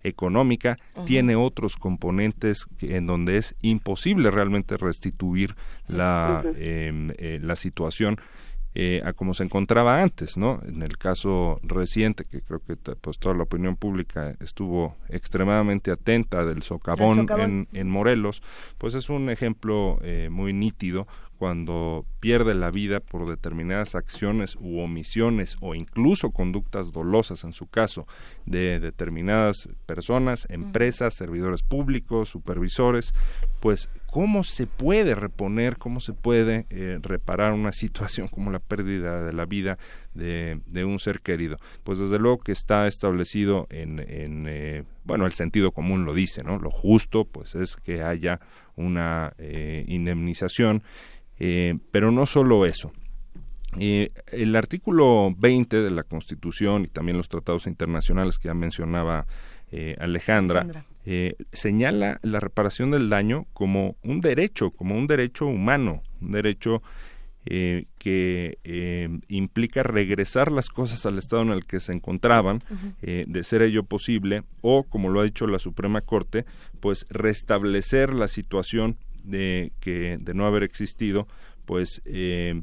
económica, 0.04 0.78
tiene 1.06 1.36
otros 1.36 1.78
componentes 1.78 2.68
en 2.82 3.08
donde 3.08 3.38
es 3.38 3.56
imposible 3.62 4.32
realmente 4.32 4.78
restituir 4.78 5.56
la, 5.88 6.44
em, 6.58 7.12
eh, 7.18 7.40
la 7.42 7.56
situación 7.56 8.18
eh, 8.76 9.04
a 9.06 9.14
como 9.14 9.36
se 9.36 9.44
encontraba 9.44 10.02
antes, 10.02 10.36
¿no? 10.36 10.60
En 10.66 10.82
el 10.82 10.98
caso 10.98 11.60
reciente, 11.62 12.26
que 12.26 12.42
creo 12.42 12.60
que 12.60 12.76
pues 12.76 13.20
toda 13.20 13.36
la 13.36 13.44
opinión 13.44 13.76
pública 13.76 14.36
estuvo 14.40 14.96
extremadamente 15.10 15.92
atenta 15.92 16.44
del 16.44 16.64
socavón, 16.64 17.28
En, 17.38 17.68
en, 17.72 17.90
Morelos, 17.92 18.42
pues 18.80 18.96
es 18.96 19.10
un 19.10 19.30
ejemplo 19.30 20.00
eh, 20.02 20.30
muy 20.32 20.54
nítido 20.54 21.08
cuando 21.38 22.06
pierde 22.20 22.54
la 22.54 22.72
vida 22.72 23.00
por 23.00 23.28
determinadas 23.28 23.96
acciones 23.96 24.56
u 24.60 24.80
omisiones 24.80 25.58
o 25.60 25.76
incluso 25.76 26.32
conductas 26.32 26.92
dolosas 26.92 27.44
en 27.44 27.54
su 27.54 27.68
caso 27.68 28.08
de 28.46 28.80
determinadas 28.80 29.68
personas, 29.86 30.48
empresas, 30.50 31.14
servidores 31.14 31.64
públicos, 31.64 32.30
supervisores, 32.30 33.14
pues 33.60 33.90
cómo 34.06 34.44
se 34.44 34.68
puede 34.68 35.16
reponer, 35.16 35.78
cómo 35.78 36.00
se 36.00 36.14
puede 36.14 36.66
eh, 36.70 37.00
reparar 37.02 37.54
una 37.54 37.72
situación 37.74 38.28
como 38.28 38.52
la 38.52 38.60
pérdida 38.60 39.24
de 39.24 39.34
la 39.34 39.46
vida 39.46 39.78
de, 40.14 40.62
un 40.86 41.00
ser 41.00 41.22
querido. 41.22 41.58
Pues 41.84 42.00
desde 42.00 42.20
luego 42.20 42.38
que 42.40 42.52
está 42.52 42.88
establecido 42.88 43.68
en, 43.70 44.00
en 44.00 44.48
eh, 44.48 44.84
bueno, 45.04 45.26
el 45.26 45.34
sentido 45.34 45.72
común 45.72 46.06
lo 46.06 46.14
dice, 46.14 46.44
¿no? 46.44 46.60
Lo 46.60 46.70
justo 46.70 47.26
pues 47.26 47.56
es 47.56 47.76
que 47.76 48.04
haya 48.04 48.40
una 48.76 49.34
eh, 49.38 49.84
indemnización 49.88 50.84
eh, 51.40 51.78
pero 51.92 52.12
no 52.12 52.26
solo 52.26 52.66
eso. 52.66 52.92
Eh, 53.80 54.12
el 54.28 54.56
artículo 54.56 55.34
20 55.36 55.82
de 55.82 55.92
la 55.92 56.04
Constitución 56.04 56.86
y 56.86 56.88
también 56.88 57.18
los 57.18 57.28
tratados 57.28 57.66
internacionales 57.66 58.38
que 58.38 58.50
ya 58.50 58.54
mencionaba 58.54 59.26
eh, 59.72 59.96
Alejandra, 60.00 60.86
señala 61.52 62.20
la 62.22 62.40
reparación 62.40 62.92
del 62.92 63.10
daño 63.10 63.46
como 63.54 63.98
un 64.04 64.22
derecho, 64.22 64.72
como 64.72 64.96
un 64.96 65.08
derecho 65.08 65.48
humano, 65.48 66.04
un 66.22 66.32
derecho 66.32 66.82
que 67.44 69.20
implica 69.28 69.84
regresar 69.84 70.50
las 70.50 70.70
cosas 70.70 71.06
al 71.06 71.18
estado 71.18 71.42
en 71.42 71.50
el 71.50 71.66
que 71.66 71.82
se 71.82 71.92
encontraban, 71.92 72.60
de 73.02 73.44
ser 73.44 73.64
ello 73.64 73.84
posible, 73.84 74.44
o, 74.62 74.84
como 74.84 75.10
lo 75.10 75.20
ha 75.20 75.26
dicho 75.26 75.46
la 75.46 75.60
Suprema 75.60 76.00
Corte, 76.00 76.46
pues 76.80 77.06
restablecer 77.10 78.14
la 78.14 78.30
situación 78.30 78.98
de 79.24 79.72
que 79.80 80.18
de 80.20 80.34
no 80.34 80.46
haber 80.46 80.64
existido, 80.64 81.28
pues 81.66 82.02
eh, 82.06 82.62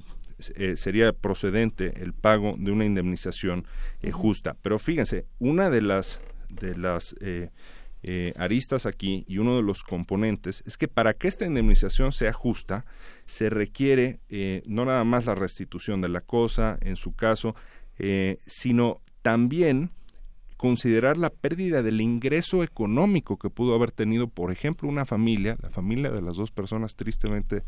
eh, 0.57 0.77
sería 0.77 1.12
procedente 1.12 2.03
el 2.03 2.12
pago 2.12 2.55
de 2.59 2.70
una 2.70 2.85
indemnización 2.85 3.66
eh, 4.03 4.11
justa. 4.11 4.57
Pero 4.62 4.78
fíjense, 4.78 5.27
una 5.39 5.70
de 5.70 5.82
las 5.82 6.20
de 6.49 6.77
las 6.77 7.15
aristas 8.39 8.87
aquí 8.87 9.24
y 9.28 9.39
uno 9.39 9.55
de 9.57 9.62
los 9.62 9.85
componentes 9.85 10.65
es 10.66 10.77
que 10.77 10.89
para 10.89 11.15
que 11.15 11.28
esta 11.28 11.47
indemnización 11.47 12.11
sea 12.11 12.32
justa 12.32 12.85
se 13.27 13.51
requiere 13.51 14.19
no 14.66 14.85
nada 14.85 15.05
más 15.05 15.27
la 15.27 15.37
restitución 15.37 16.01
de 16.01 16.09
la 16.09 16.20
cosa 16.23 16.77
en 16.81 16.97
su 16.97 17.15
caso, 17.15 17.55
sino 18.47 19.01
también 19.23 19.93
considerar 20.61 21.16
la 21.16 21.31
pérdida 21.31 21.82
del 21.82 22.03
ingreso 22.03 22.62
económico 22.62 23.39
que 23.39 23.49
pudo 23.49 23.74
haber 23.74 23.93
tenido, 23.93 24.28
por 24.28 24.53
ejemplo, 24.53 24.91
una 24.91 25.07
familia, 25.07 25.57
la 25.62 25.70
familia 25.70 26.11
de 26.11 26.20
las 26.20 26.37
dos 26.37 26.51
personas 26.51 26.97
tristemente 26.97 27.62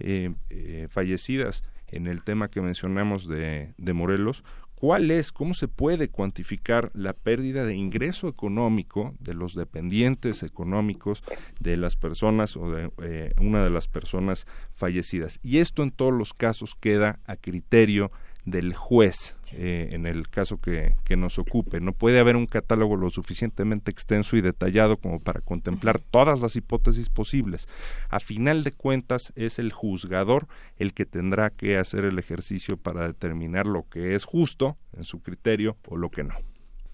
eh, 0.00 0.34
eh, 0.50 0.86
fallecidas 0.90 1.64
en 1.86 2.06
el 2.06 2.24
tema 2.24 2.48
que 2.48 2.60
mencionamos 2.60 3.26
de, 3.26 3.72
de 3.78 3.92
Morelos, 3.94 4.44
¿Cuál 4.76 5.10
es, 5.10 5.32
cómo 5.32 5.54
se 5.54 5.68
puede 5.68 6.10
cuantificar 6.10 6.90
la 6.92 7.14
pérdida 7.14 7.64
de 7.64 7.74
ingreso 7.74 8.28
económico 8.28 9.14
de 9.20 9.32
los 9.32 9.54
dependientes 9.54 10.42
económicos 10.42 11.24
de 11.58 11.78
las 11.78 11.96
personas 11.96 12.58
o 12.58 12.70
de 12.70 12.90
eh, 13.02 13.32
una 13.40 13.64
de 13.64 13.70
las 13.70 13.88
personas 13.88 14.46
fallecidas? 14.74 15.40
Y 15.42 15.60
esto 15.60 15.82
en 15.82 15.92
todos 15.92 16.12
los 16.12 16.34
casos 16.34 16.74
queda 16.78 17.20
a 17.24 17.36
criterio 17.36 18.12
del 18.46 18.74
juez 18.74 19.36
eh, 19.52 19.88
en 19.90 20.06
el 20.06 20.30
caso 20.30 20.58
que, 20.58 20.94
que, 21.04 21.16
nos 21.16 21.38
ocupe. 21.38 21.80
No 21.80 21.92
puede 21.92 22.20
haber 22.20 22.36
un 22.36 22.46
catálogo 22.46 22.96
lo 22.96 23.10
suficientemente 23.10 23.90
extenso 23.90 24.36
y 24.36 24.40
detallado 24.40 24.96
como 24.96 25.20
para 25.20 25.40
contemplar 25.40 25.98
todas 25.98 26.40
las 26.40 26.56
hipótesis 26.56 27.10
posibles. 27.10 27.68
A 28.08 28.20
final 28.20 28.64
de 28.64 28.72
cuentas 28.72 29.32
es 29.36 29.58
el 29.58 29.72
juzgador 29.72 30.46
el 30.78 30.94
que 30.94 31.04
tendrá 31.04 31.50
que 31.50 31.76
hacer 31.76 32.04
el 32.04 32.18
ejercicio 32.18 32.76
para 32.76 33.06
determinar 33.06 33.66
lo 33.66 33.86
que 33.88 34.14
es 34.14 34.24
justo 34.24 34.76
en 34.96 35.04
su 35.04 35.20
criterio 35.20 35.76
o 35.88 35.96
lo 35.96 36.10
que 36.10 36.24
no. 36.24 36.34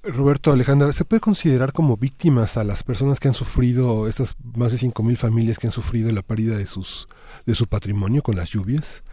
Roberto 0.04 0.50
Alejandra, 0.50 0.92
¿se 0.92 1.04
puede 1.04 1.20
considerar 1.20 1.72
como 1.72 1.96
víctimas 1.96 2.56
a 2.56 2.64
las 2.64 2.82
personas 2.82 3.20
que 3.20 3.28
han 3.28 3.34
sufrido, 3.34 4.08
estas 4.08 4.34
más 4.42 4.72
de 4.72 4.78
5.000 4.78 5.16
familias 5.16 5.58
que 5.60 5.68
han 5.68 5.72
sufrido 5.72 6.10
la 6.10 6.22
pérdida 6.22 6.56
de, 6.56 6.66
sus, 6.66 7.06
de 7.46 7.54
su 7.54 7.66
patrimonio 7.66 8.22
con 8.22 8.34
las 8.34 8.50
lluvias? 8.50 9.04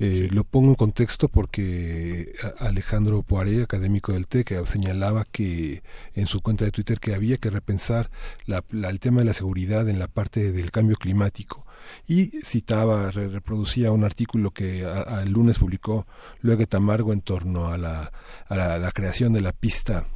Eh, 0.00 0.28
lo 0.30 0.44
pongo 0.44 0.68
en 0.68 0.74
contexto 0.74 1.28
porque 1.28 2.32
Alejandro 2.58 3.22
Poiré, 3.22 3.62
académico 3.62 4.12
del 4.12 4.26
TEC, 4.26 4.64
señalaba 4.64 5.24
que 5.24 5.82
en 6.14 6.26
su 6.26 6.40
cuenta 6.40 6.64
de 6.64 6.70
Twitter 6.70 7.00
que 7.00 7.14
había 7.14 7.36
que 7.36 7.50
repensar 7.50 8.10
el 8.46 9.00
tema 9.00 9.20
de 9.20 9.26
la 9.26 9.32
seguridad 9.32 9.88
en 9.88 9.98
la 9.98 10.08
parte 10.08 10.52
del 10.52 10.70
cambio 10.70 10.96
climático. 10.96 11.66
Y 12.06 12.26
citaba, 12.42 13.10
reproducía 13.10 13.92
un 13.92 14.04
artículo 14.04 14.50
que 14.50 14.82
el 14.82 15.32
lunes 15.32 15.58
publicó 15.58 16.06
Luego 16.40 16.66
Tamargo 16.66 17.12
en 17.12 17.22
torno 17.22 17.68
a 17.68 17.78
la, 17.78 18.12
a 18.48 18.78
la 18.78 18.92
creación 18.92 19.32
de 19.32 19.40
la 19.40 19.52
pista 19.52 20.06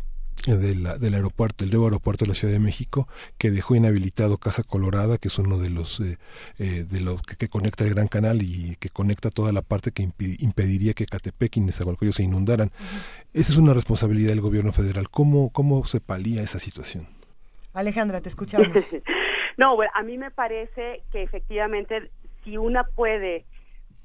del 0.50 1.14
aeropuerto, 1.14 1.64
el 1.64 1.70
nuevo 1.70 1.86
aeropuerto 1.86 2.24
de 2.24 2.30
la 2.30 2.34
Ciudad 2.34 2.52
de 2.52 2.58
México, 2.58 3.08
que 3.38 3.50
dejó 3.50 3.76
inhabilitado 3.76 4.38
Casa 4.38 4.62
Colorada, 4.64 5.18
que 5.18 5.28
es 5.28 5.38
uno 5.38 5.58
de 5.58 5.70
los 5.70 6.00
eh, 6.00 6.18
eh, 6.58 6.84
de 6.84 7.00
los 7.00 7.22
que, 7.22 7.48
conecta 7.48 7.84
el 7.84 7.94
Gran 7.94 8.08
Canal 8.08 8.42
y 8.42 8.76
que 8.76 8.88
conecta 8.88 9.30
toda 9.30 9.52
la 9.52 9.62
parte 9.62 9.92
que 9.92 10.02
impediría 10.02 10.94
que 10.94 11.06
Catepec 11.06 11.56
y 11.56 11.60
Nezahualcóyotl 11.60 12.16
se 12.16 12.22
inundaran. 12.24 12.70
Esa 13.32 13.52
es 13.52 13.58
una 13.58 13.72
responsabilidad 13.72 14.30
del 14.30 14.40
gobierno 14.40 14.72
federal. 14.72 15.08
¿Cómo, 15.10 15.50
cómo 15.50 15.84
se 15.84 16.00
palía 16.00 16.42
esa 16.42 16.58
situación? 16.58 17.06
Alejandra, 17.72 18.20
te 18.20 18.28
escuchamos. 18.28 18.68
no, 19.56 19.76
bueno, 19.76 19.92
a 19.94 20.02
mí 20.02 20.18
me 20.18 20.30
parece 20.30 21.02
que 21.12 21.22
efectivamente 21.22 22.10
si 22.44 22.56
una 22.56 22.84
puede 22.84 23.44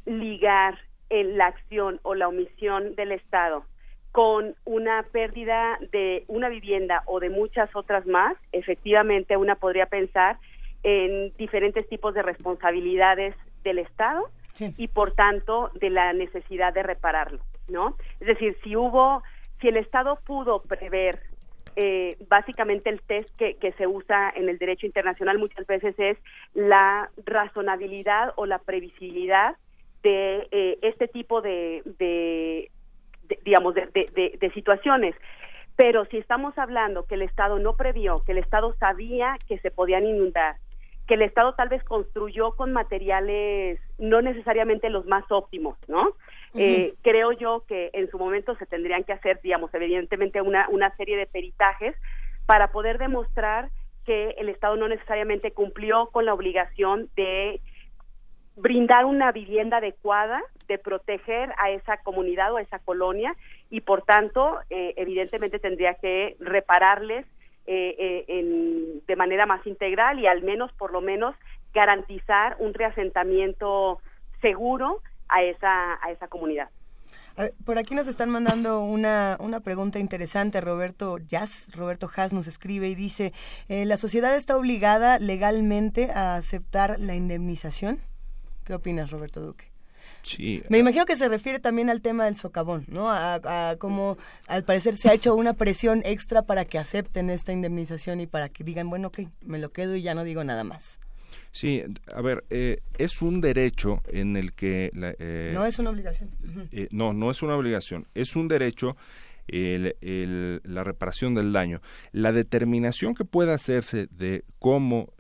ligar 0.05 0.77
la 1.09 1.47
acción 1.47 1.99
o 2.03 2.15
la 2.15 2.27
omisión 2.27 2.95
del 2.95 3.13
Estado 3.13 3.65
con 4.17 4.55
una 4.65 5.03
pérdida 5.03 5.77
de 5.91 6.23
una 6.27 6.49
vivienda 6.49 7.03
o 7.05 7.19
de 7.19 7.29
muchas 7.29 7.69
otras 7.75 8.07
más, 8.07 8.35
efectivamente 8.51 9.37
una 9.37 9.53
podría 9.57 9.85
pensar 9.85 10.39
en 10.81 11.31
diferentes 11.37 11.87
tipos 11.87 12.15
de 12.15 12.23
responsabilidades 12.23 13.35
del 13.63 13.77
Estado 13.77 14.31
y 14.75 14.87
por 14.87 15.11
tanto 15.11 15.69
de 15.75 15.91
la 15.91 16.13
necesidad 16.13 16.73
de 16.73 16.81
repararlo, 16.81 17.43
¿no? 17.67 17.95
Es 18.19 18.25
decir, 18.25 18.57
si 18.63 18.75
hubo, 18.75 19.21
si 19.61 19.67
el 19.67 19.77
Estado 19.77 20.17
pudo 20.25 20.63
prever 20.63 21.19
eh, 21.75 22.17
básicamente 22.27 22.89
el 22.89 23.01
test 23.01 23.29
que, 23.37 23.53
que, 23.57 23.71
se 23.73 23.85
usa 23.85 24.33
en 24.35 24.49
el 24.49 24.57
derecho 24.57 24.87
internacional 24.87 25.37
muchas 25.37 25.67
veces 25.67 25.93
es 25.99 26.17
la 26.55 27.11
razonabilidad 27.23 28.33
o 28.35 28.47
la 28.47 28.57
previsibilidad 28.57 29.57
de 30.01 30.47
eh, 30.51 30.79
este 30.81 31.07
tipo 31.07 31.41
de, 31.41 31.83
digamos, 33.43 33.75
de, 33.75 34.51
situaciones. 34.53 35.15
Pero 35.75 36.05
si 36.05 36.17
estamos 36.17 36.57
hablando 36.57 37.05
que 37.05 37.15
el 37.15 37.21
Estado 37.21 37.59
no 37.59 37.75
previó, 37.75 38.23
que 38.25 38.31
el 38.31 38.39
Estado 38.39 38.73
sabía 38.79 39.37
que 39.47 39.59
se 39.59 39.69
podían 39.71 40.05
inundar, 40.05 40.55
que 41.07 41.13
el 41.13 41.21
Estado 41.21 41.53
tal 41.53 41.69
vez 41.69 41.83
construyó 41.83 42.51
con 42.53 42.73
materiales 42.73 43.79
no 43.97 44.21
necesariamente 44.21 44.89
los 44.89 45.05
más 45.05 45.23
óptimos, 45.29 45.77
¿no? 45.87 46.13
Eh, 46.55 46.95
creo 47.03 47.31
yo 47.33 47.63
que 47.67 47.91
en 47.93 48.09
su 48.09 48.17
momento 48.17 48.55
se 48.55 48.65
tendrían 48.65 49.03
que 49.03 49.13
hacer, 49.13 49.39
digamos, 49.43 49.71
evidentemente 49.73 50.41
una, 50.41 50.67
una 50.69 50.95
serie 50.95 51.15
de 51.15 51.27
peritajes 51.27 51.95
para 52.47 52.71
poder 52.71 52.97
demostrar 52.97 53.69
que 54.05 54.29
el 54.37 54.49
Estado 54.49 54.77
no 54.77 54.87
necesariamente 54.87 55.51
cumplió 55.51 56.07
con 56.07 56.25
la 56.25 56.33
obligación 56.33 57.09
de 57.15 57.61
brindar 58.55 59.05
una 59.05 59.31
vivienda 59.31 59.77
adecuada, 59.77 60.41
de 60.67 60.77
proteger 60.77 61.53
a 61.57 61.71
esa 61.71 61.97
comunidad 61.97 62.53
o 62.53 62.57
a 62.57 62.61
esa 62.61 62.79
colonia 62.79 63.35
y 63.69 63.81
por 63.81 64.03
tanto, 64.03 64.59
eh, 64.69 64.93
evidentemente 64.97 65.59
tendría 65.59 65.95
que 65.95 66.35
repararles 66.39 67.25
eh, 67.69 69.01
de 69.05 69.15
manera 69.17 69.45
más 69.45 69.65
integral 69.67 70.19
y 70.19 70.27
al 70.27 70.41
menos, 70.41 70.71
por 70.73 70.91
lo 70.91 71.01
menos, 71.01 71.35
garantizar 71.73 72.55
un 72.59 72.73
reasentamiento 72.73 73.99
seguro 74.41 75.01
a 75.27 75.43
esa, 75.43 75.99
a 76.01 76.11
esa 76.11 76.27
comunidad. 76.27 76.69
Por 77.65 77.77
aquí 77.77 77.93
nos 77.93 78.07
están 78.07 78.31
mandando 78.31 78.79
una, 78.79 79.37
una 79.39 79.59
pregunta 79.59 79.99
interesante. 79.99 80.59
Roberto 80.59 81.19
Jazz, 81.19 81.67
Roberto 81.75 82.09
Haas 82.15 82.33
nos 82.33 82.47
escribe 82.47 82.89
y 82.89 82.95
dice, 82.95 83.31
eh, 83.69 83.85
¿la 83.85 83.97
sociedad 83.97 84.35
está 84.35 84.57
obligada 84.57 85.19
legalmente 85.19 86.09
a 86.09 86.35
aceptar 86.35 86.99
la 86.99 87.13
indemnización? 87.13 87.99
¿Qué 88.63 88.73
opinas, 88.73 89.11
Roberto 89.11 89.39
Duque? 89.39 89.65
Sí. 90.23 90.63
Me 90.69 90.79
imagino 90.79 91.05
que 91.05 91.15
se 91.15 91.29
refiere 91.29 91.59
también 91.59 91.89
al 91.89 92.01
tema 92.01 92.25
del 92.25 92.35
socavón, 92.35 92.85
¿no? 92.89 93.09
A, 93.09 93.69
a 93.71 93.75
cómo 93.77 94.17
al 94.47 94.63
parecer 94.63 94.97
se 94.97 95.09
ha 95.09 95.13
hecho 95.13 95.35
una 95.35 95.53
presión 95.53 96.01
extra 96.05 96.41
para 96.41 96.65
que 96.65 96.77
acepten 96.77 97.29
esta 97.29 97.53
indemnización 97.53 98.19
y 98.19 98.27
para 98.27 98.49
que 98.49 98.63
digan, 98.63 98.89
bueno, 98.89 99.07
ok, 99.07 99.19
me 99.45 99.59
lo 99.59 99.71
quedo 99.71 99.95
y 99.95 100.01
ya 100.01 100.15
no 100.15 100.23
digo 100.23 100.43
nada 100.43 100.63
más. 100.63 100.99
Sí, 101.51 101.83
a 102.13 102.21
ver, 102.21 102.43
eh, 102.49 102.81
es 102.97 103.21
un 103.21 103.41
derecho 103.41 104.01
en 104.07 104.37
el 104.37 104.53
que... 104.53 104.91
Eh, 104.93 105.51
no 105.53 105.65
es 105.65 105.79
una 105.79 105.89
obligación. 105.89 106.29
Eh, 106.71 106.87
no, 106.91 107.13
no 107.13 107.31
es 107.31 107.41
una 107.41 107.55
obligación, 107.55 108.05
es 108.13 108.35
un 108.35 108.47
derecho 108.47 108.95
el, 109.47 110.61
la 110.63 110.83
reparación 110.83 111.35
del 111.35 111.53
daño. 111.53 111.81
La 112.11 112.31
determinación 112.31 113.15
que 113.15 113.25
pueda 113.25 113.53
hacerse 113.53 114.07
de 114.11 114.43
cómo 114.59 115.13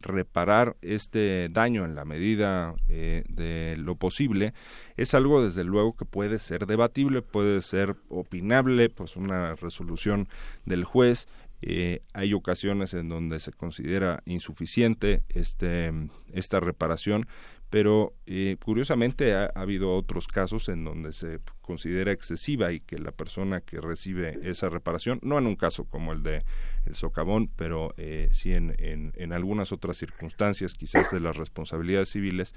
reparar 0.00 0.76
este 0.82 1.48
daño 1.50 1.84
en 1.84 1.94
la 1.94 2.04
medida 2.04 2.74
de 2.88 3.76
lo 3.78 3.96
posible 3.96 4.54
es 4.96 5.14
algo 5.14 5.44
desde 5.44 5.64
luego 5.64 5.96
que 5.96 6.04
puede 6.04 6.38
ser 6.38 6.66
debatible, 6.66 7.22
puede 7.22 7.60
ser 7.62 7.96
opinable, 8.08 8.88
pues 8.88 9.16
una 9.16 9.54
resolución 9.56 10.28
del 10.64 10.84
juez 10.84 11.28
eh, 11.62 12.02
hay 12.12 12.34
ocasiones 12.34 12.92
en 12.92 13.08
donde 13.08 13.38
se 13.38 13.52
considera 13.52 14.22
insuficiente 14.26 15.22
este, 15.28 15.92
esta 16.32 16.58
reparación, 16.58 17.28
pero 17.72 18.12
eh, 18.26 18.58
curiosamente 18.62 19.34
ha, 19.34 19.46
habido 19.54 19.96
otros 19.96 20.28
casos 20.28 20.68
en 20.68 20.84
donde 20.84 21.14
se 21.14 21.40
considera 21.62 22.12
excesiva 22.12 22.70
y 22.70 22.80
que 22.80 22.98
la 22.98 23.12
persona 23.12 23.62
que 23.62 23.80
recibe 23.80 24.38
esa 24.42 24.68
reparación, 24.68 25.20
no 25.22 25.38
en 25.38 25.46
un 25.46 25.56
caso 25.56 25.84
como 25.84 26.12
el 26.12 26.22
de 26.22 26.44
el 26.84 26.94
socavón, 26.96 27.48
pero 27.56 27.94
eh, 27.96 28.28
sí 28.30 28.52
en, 28.52 28.74
en, 28.78 29.32
algunas 29.32 29.72
otras 29.72 29.96
circunstancias, 29.96 30.74
quizás 30.74 31.12
de 31.12 31.20
las 31.20 31.36
responsabilidades 31.36 32.10
civiles, 32.10 32.54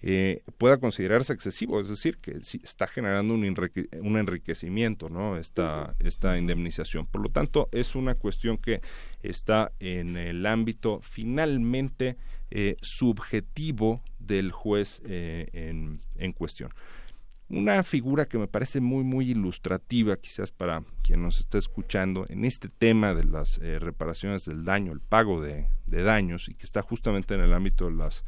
eh, 0.00 0.40
pueda 0.56 0.78
considerarse 0.78 1.34
excesivo, 1.34 1.78
es 1.78 1.90
decir, 1.90 2.16
que 2.16 2.38
está 2.62 2.86
generando 2.86 3.34
un, 3.34 3.44
un 3.44 4.16
enriquecimiento, 4.16 5.10
¿no? 5.10 5.36
Esta, 5.36 5.94
esta 5.98 6.38
indemnización. 6.38 7.04
Por 7.04 7.20
lo 7.20 7.28
tanto, 7.28 7.68
es 7.72 7.94
una 7.94 8.14
cuestión 8.14 8.56
que 8.56 8.80
está 9.20 9.72
en 9.80 10.16
el 10.16 10.46
ámbito 10.46 11.00
finalmente 11.02 12.16
eh, 12.58 12.74
subjetivo 12.80 14.00
del 14.18 14.50
juez 14.50 15.02
eh, 15.04 15.50
en, 15.52 16.00
en, 16.16 16.32
cuestión. 16.32 16.70
Una 17.50 17.82
figura 17.82 18.24
que 18.24 18.38
me 18.38 18.48
parece 18.48 18.80
muy, 18.80 19.04
muy 19.04 19.30
ilustrativa, 19.30 20.16
quizás 20.16 20.52
para 20.52 20.82
quien 21.02 21.20
nos 21.20 21.38
está 21.38 21.58
escuchando, 21.58 22.24
en 22.30 22.46
este 22.46 22.70
tema 22.70 23.12
de 23.12 23.24
las 23.24 23.58
eh, 23.58 23.78
reparaciones 23.78 24.46
del 24.46 24.64
daño, 24.64 24.92
el 24.92 25.00
pago 25.00 25.42
de, 25.42 25.66
daños, 25.86 26.48
y 26.48 26.54
que 26.54 26.64
está 26.64 26.80
justamente 26.80 27.34
en 27.34 27.42
el 27.42 27.52
ámbito 27.52 27.90
de 27.90 27.92
las, 27.94 28.24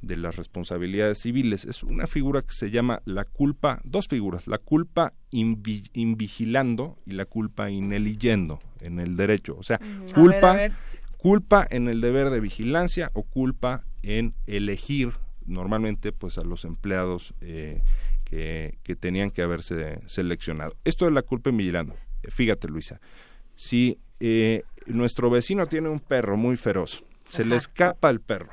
de 0.00 0.16
las 0.16 0.36
responsabilidades 0.36 1.18
civiles, 1.18 1.66
es 1.66 1.82
una 1.82 2.06
figura 2.06 2.40
que 2.40 2.54
se 2.54 2.70
llama 2.70 3.02
la 3.04 3.26
culpa, 3.26 3.82
dos 3.84 4.08
figuras, 4.08 4.46
la 4.46 4.56
culpa 4.56 5.12
invigilando 5.32 6.96
y 7.04 7.10
la 7.10 7.26
culpa 7.26 7.70
ineliyendo 7.70 8.58
en 8.80 9.00
el 9.00 9.18
derecho. 9.18 9.54
O 9.58 9.62
sea, 9.62 9.78
culpa 10.14 10.70
culpa 11.20 11.66
en 11.68 11.88
el 11.88 12.00
deber 12.00 12.30
de 12.30 12.40
vigilancia 12.40 13.10
o 13.12 13.24
culpa 13.24 13.84
en 14.02 14.34
elegir 14.46 15.12
normalmente 15.44 16.12
pues 16.12 16.38
a 16.38 16.42
los 16.42 16.64
empleados 16.64 17.34
eh, 17.42 17.82
que, 18.24 18.78
que, 18.82 18.96
tenían 18.96 19.30
que 19.30 19.42
haberse 19.42 20.00
seleccionado. 20.06 20.74
Esto 20.84 21.04
de 21.04 21.10
la 21.10 21.22
culpa 21.22 21.50
en 21.50 21.58
vigilando. 21.58 21.94
Fíjate, 22.30 22.68
Luisa, 22.68 23.00
si 23.54 23.98
eh, 24.20 24.62
nuestro 24.86 25.28
vecino 25.28 25.66
tiene 25.66 25.90
un 25.90 26.00
perro 26.00 26.38
muy 26.38 26.56
feroz, 26.56 27.04
se 27.28 27.44
le 27.44 27.56
escapa 27.56 28.08
el 28.08 28.20
perro 28.20 28.50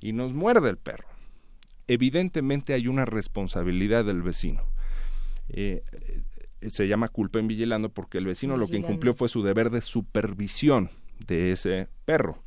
y 0.00 0.12
nos 0.12 0.32
muerde 0.32 0.70
el 0.70 0.78
perro, 0.78 1.08
evidentemente 1.88 2.72
hay 2.72 2.88
una 2.88 3.04
responsabilidad 3.04 4.06
del 4.06 4.22
vecino. 4.22 4.62
Eh, 5.50 5.82
se 6.70 6.88
llama 6.88 7.08
culpa 7.08 7.38
en 7.38 7.48
vigilando 7.48 7.90
porque 7.90 8.16
el 8.16 8.24
vecino 8.24 8.56
lo 8.56 8.68
que 8.68 8.76
incumplió 8.76 9.14
fue 9.14 9.28
su 9.28 9.42
deber 9.42 9.68
de 9.68 9.82
supervisión 9.82 10.88
de 11.26 11.52
ese 11.52 11.88
perro. 12.04 12.38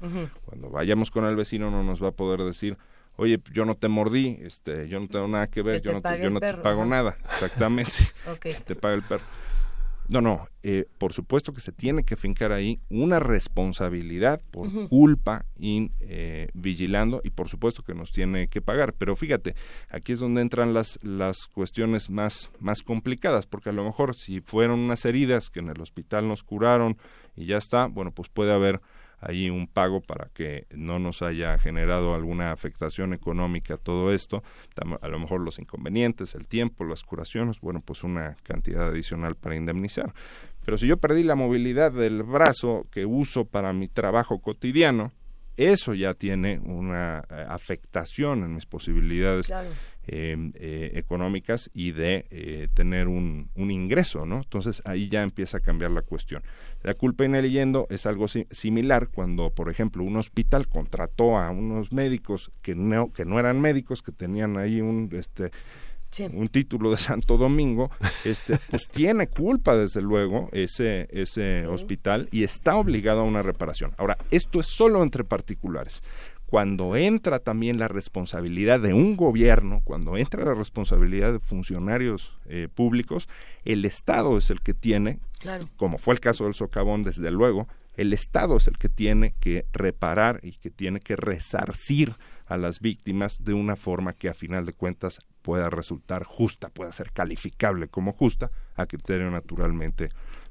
Cuando 0.45 0.69
vayamos 0.69 1.11
con 1.11 1.25
el 1.25 1.35
vecino 1.35 1.71
no 1.71 1.83
nos 1.83 2.03
va 2.03 2.09
a 2.09 2.11
poder 2.11 2.41
decir, 2.41 2.77
oye, 3.15 3.39
yo 3.53 3.65
no 3.65 3.75
te 3.75 3.87
mordí, 3.87 4.37
este, 4.41 4.87
yo 4.87 4.99
no 4.99 5.07
tengo 5.07 5.27
nada 5.27 5.47
que 5.47 5.61
ver, 5.61 5.81
yo 5.81 5.93
no, 5.93 6.01
te, 6.01 6.21
yo 6.21 6.29
no 6.29 6.39
te 6.39 6.53
pago 6.55 6.85
nada, 6.85 7.17
exactamente, 7.31 7.93
te 8.65 8.75
paga 8.75 8.95
el 8.95 9.03
perro. 9.03 9.23
No, 10.07 10.21
no, 10.21 10.47
eh, 10.61 10.85
por 10.97 11.13
supuesto 11.13 11.53
que 11.53 11.61
se 11.61 11.71
tiene 11.71 12.03
que 12.03 12.15
fincar 12.15 12.51
ahí 12.51 12.79
una 12.89 13.19
responsabilidad 13.19 14.41
por 14.51 14.87
culpa 14.87 15.45
in, 15.57 15.91
eh, 15.99 16.49
vigilando 16.53 17.21
y 17.23 17.31
por 17.31 17.49
supuesto 17.49 17.83
que 17.83 17.95
nos 17.95 18.11
tiene 18.11 18.47
que 18.47 18.61
pagar. 18.61 18.93
Pero 18.93 19.15
fíjate, 19.15 19.55
aquí 19.89 20.13
es 20.13 20.19
donde 20.19 20.41
entran 20.41 20.73
las, 20.73 20.99
las 21.01 21.47
cuestiones 21.47 22.09
más, 22.09 22.51
más 22.59 22.83
complicadas, 22.83 23.47
porque 23.47 23.69
a 23.69 23.73
lo 23.73 23.83
mejor 23.83 24.15
si 24.15 24.41
fueron 24.41 24.79
unas 24.79 25.05
heridas 25.05 25.49
que 25.49 25.59
en 25.59 25.69
el 25.69 25.81
hospital 25.81 26.27
nos 26.27 26.43
curaron 26.43 26.97
y 27.35 27.47
ya 27.47 27.57
está, 27.57 27.87
bueno, 27.87 28.11
pues 28.11 28.29
puede 28.29 28.53
haber 28.53 28.81
ahí 29.19 29.49
un 29.49 29.67
pago 29.67 30.01
para 30.01 30.29
que 30.33 30.67
no 30.71 30.99
nos 30.99 31.21
haya 31.21 31.57
generado 31.57 32.13
alguna 32.15 32.51
afectación 32.51 33.13
económica 33.13 33.77
todo 33.77 34.13
esto, 34.13 34.43
a 35.01 35.07
lo 35.07 35.19
mejor 35.19 35.41
los 35.41 35.59
inconvenientes, 35.59 36.35
el 36.35 36.47
tiempo, 36.47 36.85
las 36.85 37.03
curaciones, 37.03 37.59
bueno, 37.59 37.81
pues 37.81 38.03
una 38.03 38.35
cantidad 38.43 38.87
adicional 38.87 39.35
para 39.35 39.55
indemnizar. 39.55 40.13
Pero 40.65 40.77
si 40.77 40.87
yo 40.87 40.97
perdí 40.97 41.23
la 41.23 41.35
movilidad 41.35 41.91
del 41.91 42.23
brazo 42.23 42.87
que 42.91 43.05
uso 43.05 43.45
para 43.45 43.71
mi 43.73 43.87
trabajo 43.87 44.39
cotidiano, 44.39 45.11
eso 45.57 45.93
ya 45.93 46.13
tiene 46.13 46.59
una 46.59 47.23
eh, 47.29 47.45
afectación 47.47 48.43
en 48.43 48.55
mis 48.55 48.65
posibilidades 48.65 49.49
eh, 49.49 49.69
económicas 50.07 51.69
y 51.73 51.91
de 51.91 52.25
eh, 52.29 52.67
tener 52.73 53.07
un, 53.07 53.49
un, 53.55 53.71
ingreso, 53.71 54.25
¿no? 54.25 54.37
Entonces 54.37 54.81
ahí 54.85 55.09
ya 55.09 55.23
empieza 55.23 55.57
a 55.57 55.59
cambiar 55.61 55.91
la 55.91 56.01
cuestión. 56.01 56.43
La 56.83 56.93
culpa 56.93 57.25
ineleyendo 57.25 57.87
es 57.89 58.05
algo 58.05 58.27
similar 58.27 59.09
cuando, 59.09 59.49
por 59.49 59.69
ejemplo, 59.69 60.03
un 60.03 60.17
hospital 60.17 60.67
contrató 60.67 61.37
a 61.37 61.49
unos 61.49 61.91
médicos 61.91 62.51
que 62.61 62.75
no, 62.75 63.11
que 63.11 63.25
no 63.25 63.39
eran 63.39 63.59
médicos, 63.59 64.03
que 64.03 64.11
tenían 64.11 64.57
ahí 64.57 64.81
un, 64.81 65.09
este, 65.13 65.51
un 66.23 66.47
título 66.47 66.91
de 66.91 66.97
Santo 66.97 67.37
Domingo, 67.37 67.91
este, 68.23 68.57
pues 68.69 68.87
tiene 68.91 69.27
culpa 69.27 69.75
desde 69.75 70.01
luego 70.01 70.49
ese, 70.51 71.07
ese 71.11 71.67
hospital 71.67 72.29
y 72.31 72.43
está 72.43 72.75
obligado 72.75 73.21
a 73.21 73.23
una 73.23 73.41
reparación. 73.41 73.93
Ahora, 73.97 74.17
esto 74.31 74.59
es 74.59 74.67
solo 74.67 75.03
entre 75.03 75.23
particulares 75.23 76.01
cuando 76.45 76.95
entra 76.95 77.39
también 77.39 77.79
la 77.79 77.87
responsabilidad 77.87 78.79
de 78.79 78.93
un 78.93 79.15
gobierno, 79.17 79.81
cuando 79.83 80.17
entra 80.17 80.45
la 80.45 80.53
responsabilidad 80.53 81.33
de 81.33 81.39
funcionarios 81.39 82.37
eh, 82.45 82.67
públicos, 82.73 83.27
el 83.63 83.85
Estado 83.85 84.37
es 84.37 84.49
el 84.49 84.61
que 84.61 84.73
tiene, 84.73 85.19
como 85.77 85.97
fue 85.97 86.13
el 86.13 86.19
caso 86.19 86.45
del 86.45 86.53
socavón, 86.53 87.03
desde 87.03 87.31
luego, 87.31 87.67
el 87.97 88.13
Estado 88.13 88.57
es 88.57 88.67
el 88.67 88.77
que 88.77 88.89
tiene 88.89 89.33
que 89.39 89.65
reparar 89.71 90.39
y 90.43 90.53
que 90.53 90.69
tiene 90.69 90.99
que 90.99 91.15
resarcir 91.15 92.15
a 92.45 92.57
las 92.57 92.79
víctimas 92.79 93.43
de 93.43 93.53
una 93.53 93.75
forma 93.75 94.13
que 94.13 94.29
a 94.29 94.33
final 94.33 94.65
de 94.65 94.73
cuentas 94.73 95.19
pueda 95.41 95.69
resultar 95.69 96.23
justa, 96.23 96.69
pueda 96.69 96.91
ser 96.91 97.11
calificable 97.11 97.87
como 97.87 98.11
justa, 98.11 98.51
a 98.75 98.85
criterio 98.85 99.31
naturalmente 99.31 100.09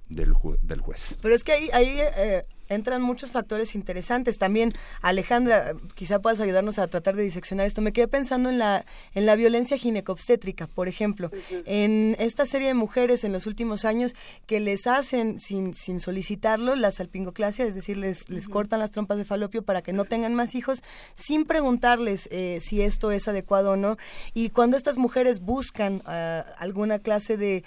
del, 0.08 0.34
del 0.62 0.80
juez. 0.80 1.16
Pero 1.22 1.34
es 1.34 1.44
que 1.44 1.52
ahí, 1.52 1.70
ahí 1.72 1.96
eh, 1.98 2.42
entran 2.68 3.02
muchos 3.02 3.30
factores 3.30 3.74
interesantes. 3.74 4.38
También, 4.38 4.72
Alejandra, 5.02 5.74
quizá 5.94 6.20
puedas 6.20 6.40
ayudarnos 6.40 6.78
a 6.78 6.88
tratar 6.88 7.16
de 7.16 7.22
diseccionar 7.22 7.66
esto. 7.66 7.82
Me 7.82 7.92
quedé 7.92 8.08
pensando 8.08 8.48
en 8.48 8.58
la, 8.58 8.84
en 9.14 9.26
la 9.26 9.36
violencia 9.36 9.76
ginecobstétrica, 9.76 10.66
por 10.66 10.88
ejemplo. 10.88 11.30
En 11.66 12.16
esta 12.18 12.46
serie 12.46 12.68
de 12.68 12.74
mujeres 12.74 13.24
en 13.24 13.32
los 13.32 13.46
últimos 13.46 13.84
años 13.84 14.14
que 14.46 14.60
les 14.60 14.86
hacen, 14.86 15.38
sin, 15.40 15.74
sin 15.74 16.00
solicitarlo, 16.00 16.74
la 16.74 16.90
salpingoclasia, 16.90 17.64
es 17.64 17.74
decir, 17.74 17.96
les, 17.96 18.28
les 18.28 18.48
cortan 18.48 18.80
las 18.80 18.90
trompas 18.90 19.18
de 19.18 19.24
falopio 19.24 19.62
para 19.62 19.82
que 19.82 19.92
no 19.92 20.04
tengan 20.04 20.34
más 20.34 20.54
hijos, 20.54 20.82
sin 21.14 21.44
preguntarles 21.44 22.28
eh, 22.30 22.58
si 22.62 22.82
esto 22.82 23.10
es 23.10 23.28
adecuado 23.28 23.72
o 23.72 23.76
no. 23.76 23.96
Y 24.32 24.50
cuando 24.50 24.76
estas 24.76 24.98
mujeres 24.98 25.40
buscan 25.40 26.02
ah, 26.06 26.44
alguna 26.58 26.98
clase 26.98 27.36
de 27.36 27.64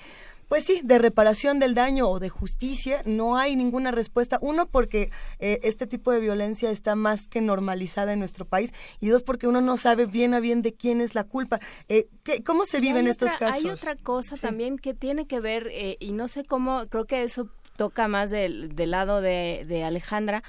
pues 0.48 0.64
sí, 0.64 0.82
de 0.84 0.98
reparación 0.98 1.60
del 1.60 1.76
daño 1.76 2.08
o 2.08 2.20
de 2.20 2.30
justicia, 2.30 3.02
no 3.06 3.38
hay 3.38 3.56
ninguna 3.56 3.92
respuesta. 3.92 4.40
Uno, 4.42 4.68
porque 4.68 5.12
eh, 5.40 5.60
este 5.64 5.88
tipo 5.88 6.12
de 6.12 6.20
violencia 6.20 6.70
está 6.70 6.96
más 6.96 7.28
que 7.28 7.42
normalizada 7.42 8.14
en 8.14 8.20
nuestro 8.20 8.46
país. 8.46 8.74
Y 9.00 9.10
dos, 9.10 9.24
porque 9.24 9.48
uno 9.48 9.62
no 9.62 9.78
sabe 9.78 10.06
bien 10.06 10.34
a 10.34 10.40
bien 10.40 10.62
de 10.62 10.74
quién 10.74 11.02
es 11.02 11.16
la 11.16 11.24
culpa. 11.24 11.60
Eh, 11.90 12.08
¿Cómo 12.46 12.66
se 12.66 12.80
vive 12.80 13.00
en 13.00 13.08
estos 13.08 13.32
casos? 13.34 13.64
Hay 13.64 13.70
otra 13.70 13.96
cosa 13.96 14.38
también 14.38 14.78
que 14.78 14.94
tiene 14.94 15.28
que 15.28 15.40
ver, 15.40 15.68
eh, 15.72 15.98
y 16.00 16.12
no 16.12 16.28
sé 16.28 16.44
cómo, 16.44 16.88
creo 16.88 17.06
que 17.06 17.24
eso 17.24 17.50
toca 17.76 18.08
más 18.08 18.30
del, 18.30 18.76
del 18.76 18.92
lado 18.92 19.22
de, 19.22 19.64
de 19.68 19.84
Alejandra 19.84 20.44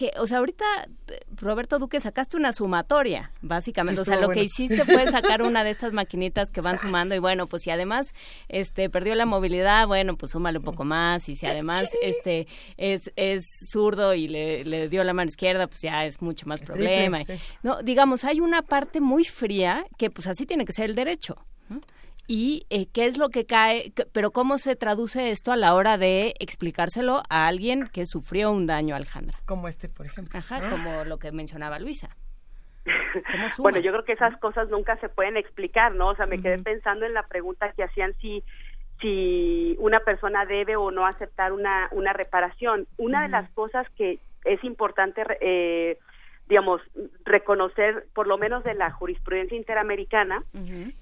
que, 0.00 0.12
o 0.16 0.26
sea, 0.26 0.38
ahorita, 0.38 0.64
Roberto 1.36 1.78
Duque, 1.78 2.00
sacaste 2.00 2.38
una 2.38 2.54
sumatoria, 2.54 3.32
básicamente. 3.42 4.00
o 4.00 4.04
sea, 4.06 4.18
lo 4.18 4.30
que 4.30 4.42
hiciste 4.42 4.82
fue 4.86 5.06
sacar 5.10 5.42
una 5.42 5.62
de 5.62 5.68
estas 5.68 5.92
maquinitas 5.92 6.50
que 6.50 6.62
van 6.62 6.78
sumando 6.78 7.14
y 7.14 7.18
bueno, 7.18 7.48
pues 7.48 7.64
si 7.64 7.70
además 7.70 8.14
este 8.48 8.88
perdió 8.88 9.14
la 9.14 9.26
movilidad, 9.26 9.86
bueno, 9.86 10.16
pues 10.16 10.32
súmale 10.32 10.56
un 10.56 10.64
poco 10.64 10.84
más 10.84 11.28
y 11.28 11.36
si 11.36 11.44
además 11.44 11.86
este 12.00 12.46
es, 12.78 13.12
es 13.16 13.44
zurdo 13.70 14.14
y 14.14 14.26
le, 14.26 14.64
le 14.64 14.88
dio 14.88 15.04
la 15.04 15.12
mano 15.12 15.28
izquierda, 15.28 15.66
pues 15.66 15.82
ya 15.82 16.06
es 16.06 16.22
mucho 16.22 16.46
más 16.46 16.62
problema. 16.62 17.20
No, 17.62 17.82
digamos, 17.82 18.24
hay 18.24 18.40
una 18.40 18.62
parte 18.62 19.02
muy 19.02 19.24
fría 19.24 19.84
que 19.98 20.08
pues 20.08 20.26
así 20.26 20.46
tiene 20.46 20.64
que 20.64 20.72
ser 20.72 20.88
el 20.88 20.94
derecho 20.94 21.36
y 22.32 22.64
eh, 22.70 22.86
qué 22.94 23.06
es 23.06 23.18
lo 23.18 23.30
que 23.30 23.44
cae, 23.44 23.92
pero 24.12 24.30
cómo 24.30 24.56
se 24.56 24.76
traduce 24.76 25.30
esto 25.30 25.50
a 25.50 25.56
la 25.56 25.74
hora 25.74 25.98
de 25.98 26.34
explicárselo 26.38 27.24
a 27.28 27.48
alguien 27.48 27.88
que 27.92 28.06
sufrió 28.06 28.52
un 28.52 28.66
daño, 28.66 28.94
Alejandra. 28.94 29.36
Como 29.46 29.66
este, 29.66 29.88
por 29.88 30.06
ejemplo. 30.06 30.38
Ajá, 30.38 30.70
como 30.70 31.04
lo 31.04 31.18
que 31.18 31.32
mencionaba 31.32 31.80
Luisa. 31.80 32.16
bueno, 33.58 33.80
yo 33.80 33.90
creo 33.90 34.04
que 34.04 34.12
esas 34.12 34.38
cosas 34.38 34.68
nunca 34.68 34.96
se 34.98 35.08
pueden 35.08 35.36
explicar, 35.36 35.92
¿no? 35.96 36.10
O 36.10 36.14
sea, 36.14 36.26
me 36.26 36.40
quedé 36.40 36.58
pensando 36.58 37.04
en 37.04 37.14
la 37.14 37.24
pregunta 37.24 37.72
que 37.72 37.82
hacían 37.82 38.14
si 38.20 38.44
si 39.00 39.74
una 39.80 39.98
persona 39.98 40.44
debe 40.44 40.76
o 40.76 40.92
no 40.92 41.06
aceptar 41.06 41.52
una 41.52 41.88
una 41.90 42.12
reparación. 42.12 42.86
Una 42.96 43.22
de 43.22 43.28
las 43.30 43.50
cosas 43.50 43.88
que 43.96 44.20
es 44.44 44.62
importante 44.62 45.24
eh, 45.40 45.98
digamos, 46.50 46.82
reconocer, 47.24 48.06
por 48.12 48.26
lo 48.26 48.36
menos 48.36 48.64
de 48.64 48.74
la 48.74 48.90
jurisprudencia 48.90 49.56
interamericana, 49.56 50.42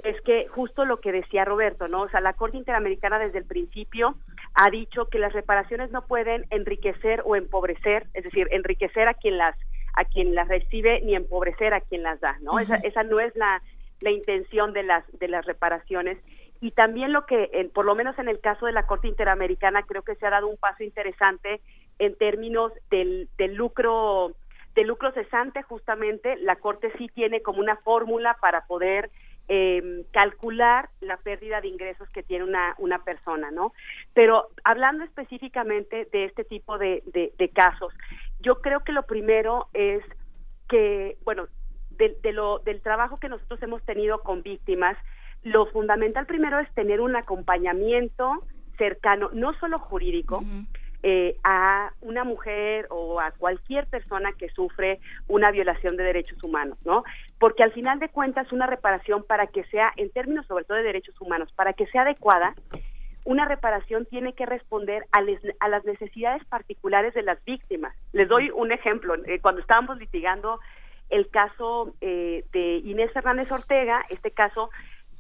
es 0.04 0.20
que 0.20 0.46
justo 0.48 0.84
lo 0.84 1.00
que 1.00 1.10
decía 1.10 1.46
Roberto, 1.46 1.88
¿no? 1.88 2.02
O 2.02 2.08
sea, 2.10 2.20
la 2.20 2.34
Corte 2.34 2.58
Interamericana 2.58 3.18
desde 3.18 3.38
el 3.38 3.46
principio 3.46 4.14
ha 4.52 4.68
dicho 4.70 5.06
que 5.06 5.18
las 5.18 5.32
reparaciones 5.32 5.90
no 5.90 6.06
pueden 6.06 6.44
enriquecer 6.50 7.22
o 7.24 7.34
empobrecer, 7.34 8.08
es 8.12 8.24
decir, 8.24 8.46
enriquecer 8.50 9.08
a 9.08 9.14
quien 9.14 9.38
las 9.38 9.56
a 9.94 10.04
quien 10.04 10.34
las 10.34 10.46
recibe 10.48 11.00
ni 11.00 11.16
empobrecer 11.16 11.72
a 11.72 11.80
quien 11.80 12.02
las 12.02 12.20
da, 12.20 12.36
¿no? 12.42 12.60
esa, 12.60 12.76
esa 12.76 13.02
no 13.02 13.18
es 13.18 13.34
la, 13.34 13.62
la 14.00 14.10
intención 14.10 14.72
de 14.72 14.82
las 14.84 15.02
de 15.18 15.28
las 15.28 15.46
reparaciones 15.46 16.18
y 16.60 16.72
también 16.72 17.12
lo 17.12 17.24
que, 17.24 17.70
por 17.72 17.86
lo 17.86 17.94
menos 17.94 18.18
en 18.18 18.28
el 18.28 18.38
caso 18.40 18.66
de 18.66 18.72
la 18.72 18.86
Corte 18.86 19.08
Interamericana, 19.08 19.82
creo 19.84 20.02
que 20.02 20.14
se 20.16 20.26
ha 20.26 20.30
dado 20.30 20.46
un 20.46 20.58
paso 20.58 20.84
interesante 20.84 21.60
en 21.98 22.16
términos 22.16 22.72
del, 22.90 23.28
del 23.38 23.54
lucro 23.54 24.34
de 24.74 24.84
lucro 24.84 25.12
cesante, 25.12 25.62
justamente 25.62 26.36
la 26.36 26.56
Corte 26.56 26.92
sí 26.98 27.08
tiene 27.14 27.42
como 27.42 27.60
una 27.60 27.76
fórmula 27.76 28.36
para 28.40 28.66
poder 28.66 29.10
eh, 29.48 30.05
calcular 30.12 30.90
la 31.00 31.16
pérdida 31.16 31.62
de 31.62 31.68
ingresos 31.68 32.08
que 32.10 32.22
tiene 32.22 32.44
una, 32.44 32.74
una 32.78 33.02
persona, 33.02 33.50
¿no? 33.50 33.72
Pero 34.12 34.48
hablando 34.62 35.05
específicamente 35.05 36.06
de 36.12 36.26
este 36.26 36.44
tipo 36.44 36.76
de, 36.76 37.02
de, 37.06 37.48
casos, 37.48 37.94
yo 38.40 38.60
creo 38.60 38.80
que 38.80 38.92
lo 38.92 39.05
primero 39.05 39.68
es 39.72 40.05
que, 40.68 41.16
bueno, 41.24 41.47
de, 41.90 42.32
lo, 42.32 42.58
del 42.58 42.82
trabajo 42.82 43.16
que 43.16 43.30
nosotros 43.30 43.62
hemos 43.62 43.82
tenido 43.84 44.22
con 44.22 44.42
víctimas, 44.42 44.98
lo 45.42 45.64
fundamental 45.66 46.26
primero 46.26 46.58
es 46.58 46.70
tener 46.74 47.00
un 47.00 47.16
acompañamiento 47.16 48.44
cercano, 48.76 49.30
no 49.32 49.55
solo 49.55 49.78
jurídico, 49.78 50.44
eh, 51.02 51.36
a 51.44 51.92
una 52.00 52.24
mujer 52.24 52.86
o 52.90 53.20
a 53.20 53.30
cualquier 53.30 53.86
persona 53.86 54.32
que 54.32 54.48
sufre 54.48 54.98
una 55.28 55.50
violación 55.50 55.96
de 55.96 56.04
derechos 56.04 56.42
humanos, 56.42 56.78
¿no? 56.84 57.04
Porque 57.38 57.62
al 57.62 57.72
final 57.72 57.98
de 58.00 58.08
cuentas 58.08 58.50
una 58.52 58.66
reparación 58.66 59.24
para 59.24 59.46
que 59.46 59.64
sea, 59.64 59.92
en 59.96 60.10
términos 60.10 60.46
sobre 60.46 60.64
todo 60.64 60.76
de 60.76 60.82
derechos 60.82 61.20
humanos, 61.20 61.52
para 61.52 61.72
que 61.72 61.86
sea 61.86 62.02
adecuada, 62.02 62.54
una 63.24 63.44
reparación 63.44 64.06
tiene 64.06 64.32
que 64.32 64.46
responder 64.46 65.04
a, 65.12 65.20
a 65.60 65.68
las 65.68 65.84
necesidades 65.84 66.44
particulares 66.46 67.14
de 67.14 67.22
las 67.22 67.44
víctimas. 67.44 67.94
Les 68.12 68.26
doy 68.26 68.50
un 68.50 68.72
ejemplo. 68.72 69.14
Eh, 69.26 69.38
cuando 69.40 69.60
estábamos 69.60 69.98
litigando 69.98 70.60
el 71.10 71.28
caso 71.28 71.94
eh, 72.00 72.44
de 72.52 72.76
Inés 72.84 73.12
Fernández 73.12 73.50
Ortega, 73.52 74.04
este 74.08 74.30
caso 74.30 74.70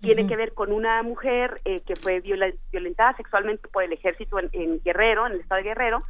tiene 0.00 0.26
que 0.26 0.36
ver 0.36 0.54
con 0.54 0.72
una 0.72 1.02
mujer 1.02 1.60
eh, 1.64 1.80
que 1.86 1.96
fue 1.96 2.20
violentada 2.20 3.16
sexualmente 3.16 3.68
por 3.68 3.82
el 3.82 3.92
ejército 3.92 4.38
en, 4.38 4.80
Guerrero, 4.84 5.26
en 5.26 5.32
el 5.32 5.40
estado 5.40 5.60
de 5.60 5.68
Guerrero, 5.68 6.02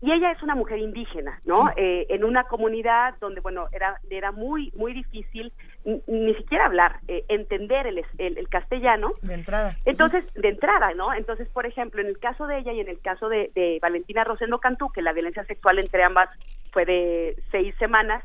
y 0.00 0.10
ella 0.10 0.32
es 0.32 0.42
una 0.42 0.56
mujer 0.56 0.80
indígena, 0.80 1.40
¿no? 1.44 1.70
Eh, 1.76 2.06
en 2.08 2.24
una 2.24 2.44
comunidad 2.44 3.14
donde, 3.20 3.40
bueno, 3.40 3.68
era, 3.70 4.00
era 4.10 4.32
muy, 4.32 4.72
muy 4.74 4.92
difícil 4.92 5.52
ni 5.84 6.34
siquiera 6.34 6.66
hablar, 6.66 6.98
eh, 7.06 7.24
entender 7.28 7.86
el, 7.86 8.04
el, 8.18 8.48
castellano. 8.48 9.12
De 9.22 9.34
entrada. 9.34 9.76
Entonces, 9.84 10.24
de 10.34 10.48
entrada, 10.48 10.92
¿no? 10.94 11.14
Entonces, 11.14 11.48
por 11.50 11.66
ejemplo, 11.66 12.00
en 12.00 12.08
el 12.08 12.18
caso 12.18 12.48
de 12.48 12.58
ella 12.58 12.72
y 12.72 12.80
en 12.80 12.88
el 12.88 13.00
caso 13.00 13.28
de, 13.28 13.52
de 13.54 13.78
Valentina 13.80 14.24
Rosendo 14.24 14.58
Cantú, 14.58 14.90
que 14.90 15.02
la 15.02 15.12
violencia 15.12 15.44
sexual 15.44 15.78
entre 15.78 16.02
ambas 16.02 16.30
fue 16.72 16.84
de 16.84 17.36
seis 17.52 17.72
semanas, 17.78 18.24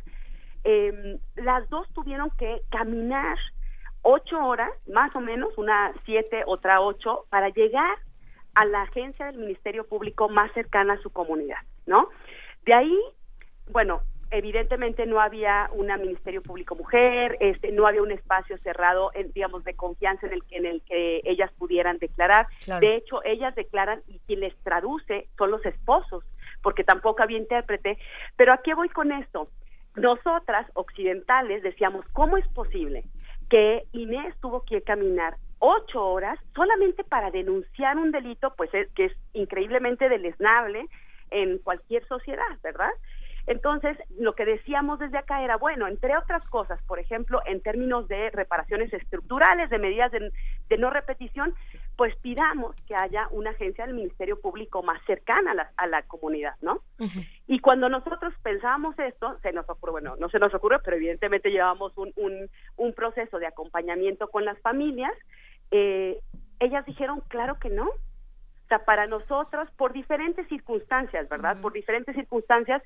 em, 0.63 1.19
las 1.35 1.69
dos 1.69 1.87
tuvieron 1.93 2.31
que 2.39 2.61
caminar 2.71 3.37
ocho 4.09 4.39
horas, 4.39 4.71
más 4.87 5.13
o 5.17 5.19
menos, 5.19 5.57
una 5.57 5.91
siete, 6.05 6.43
otra 6.45 6.79
ocho, 6.79 7.25
para 7.29 7.49
llegar 7.49 7.97
a 8.55 8.63
la 8.63 8.83
agencia 8.83 9.25
del 9.25 9.37
Ministerio 9.37 9.85
Público 9.85 10.29
más 10.29 10.49
cercana 10.53 10.93
a 10.93 11.01
su 11.01 11.09
comunidad, 11.09 11.59
¿no? 11.85 12.07
De 12.65 12.73
ahí, 12.73 12.97
bueno, 13.69 13.99
evidentemente 14.31 15.05
no 15.05 15.19
había 15.19 15.69
una 15.73 15.97
Ministerio 15.97 16.41
Público 16.41 16.73
mujer, 16.73 17.35
este, 17.41 17.73
no 17.73 17.85
había 17.85 18.01
un 18.01 18.11
espacio 18.11 18.57
cerrado, 18.59 19.11
en, 19.13 19.33
digamos, 19.33 19.65
de 19.65 19.75
confianza 19.75 20.25
en 20.27 20.33
el, 20.33 20.43
en 20.51 20.65
el 20.65 20.81
que 20.83 21.21
ellas 21.25 21.51
pudieran 21.57 21.97
declarar. 21.97 22.47
De 22.79 22.95
hecho, 22.95 23.21
ellas 23.25 23.55
declaran 23.55 24.01
y 24.07 24.19
quien 24.19 24.39
les 24.39 24.55
traduce 24.63 25.27
son 25.37 25.51
los 25.51 25.65
esposos, 25.65 26.23
porque 26.63 26.85
tampoco 26.85 27.23
había 27.23 27.37
intérprete. 27.37 27.97
Pero 28.37 28.53
¿a 28.53 28.59
qué 28.59 28.73
voy 28.73 28.87
con 28.87 29.11
esto? 29.11 29.49
Nosotras, 29.95 30.65
occidentales, 30.75 31.61
decíamos, 31.61 32.05
¿cómo 32.13 32.37
es 32.37 32.47
posible 32.49 33.03
que 33.49 33.83
Inés 33.93 34.35
tuvo 34.41 34.61
que 34.63 34.81
caminar 34.81 35.37
ocho 35.59 36.05
horas 36.05 36.39
solamente 36.55 37.03
para 37.03 37.31
denunciar 37.31 37.97
un 37.97 38.11
delito, 38.11 38.53
pues 38.55 38.69
que 38.95 39.05
es 39.05 39.13
increíblemente 39.33 40.09
deleznable 40.09 40.85
en 41.31 41.57
cualquier 41.59 42.07
sociedad, 42.07 42.57
¿verdad? 42.63 42.91
Entonces, 43.47 43.97
lo 44.19 44.35
que 44.35 44.45
decíamos 44.45 44.99
desde 44.99 45.17
acá 45.17 45.41
era, 45.41 45.55
bueno, 45.55 45.87
entre 45.87 46.17
otras 46.17 46.45
cosas, 46.49 46.81
por 46.83 46.99
ejemplo, 46.99 47.41
en 47.45 47.61
términos 47.61 48.07
de 48.09 48.29
reparaciones 48.29 48.91
estructurales, 48.93 49.69
de 49.69 49.79
medidas 49.79 50.11
de, 50.11 50.77
no 50.77 50.89
repetición, 50.89 51.55
pues 51.95 52.13
pidamos 52.17 52.75
que 52.85 52.95
haya 52.95 53.29
una 53.31 53.51
agencia 53.51 53.85
del 53.85 53.95
Ministerio 53.95 54.39
Público 54.41 54.83
más 54.83 55.01
cercana 55.05 55.51
a 55.51 55.55
la, 55.55 55.71
a 55.77 55.87
la 55.87 56.03
comunidad, 56.03 56.55
¿no? 56.61 56.81
Y 57.47 57.59
cuando 57.59 57.87
nosotros 57.87 58.33
pensábamos 58.43 58.99
esto, 58.99 59.37
se 59.41 59.53
nos 59.53 59.67
ocurrió, 59.69 59.93
bueno, 59.93 60.15
no 60.19 60.29
se 60.29 60.39
nos 60.39 60.53
ocurrió, 60.53 60.81
pero 60.83 60.97
evidentemente 60.97 61.49
llevamos 61.49 61.97
un, 61.97 62.11
un, 62.17 62.49
un 62.75 62.93
proceso 62.93 63.39
de 63.39 63.47
acompañamiento 63.47 64.27
con 64.27 64.43
las 64.43 64.59
familias, 64.59 65.13
eh, 65.71 66.19
ellas 66.59 66.85
dijeron, 66.85 67.21
claro 67.29 67.59
que 67.59 67.69
no, 67.69 67.85
o 67.87 68.67
sea, 68.67 68.83
para 68.83 69.07
nosotros, 69.07 69.69
por 69.77 69.93
diferentes 69.93 70.45
circunstancias, 70.49 71.29
¿verdad? 71.29 71.61
Por 71.61 71.71
diferentes 71.71 72.13
circunstancias, 72.13 72.83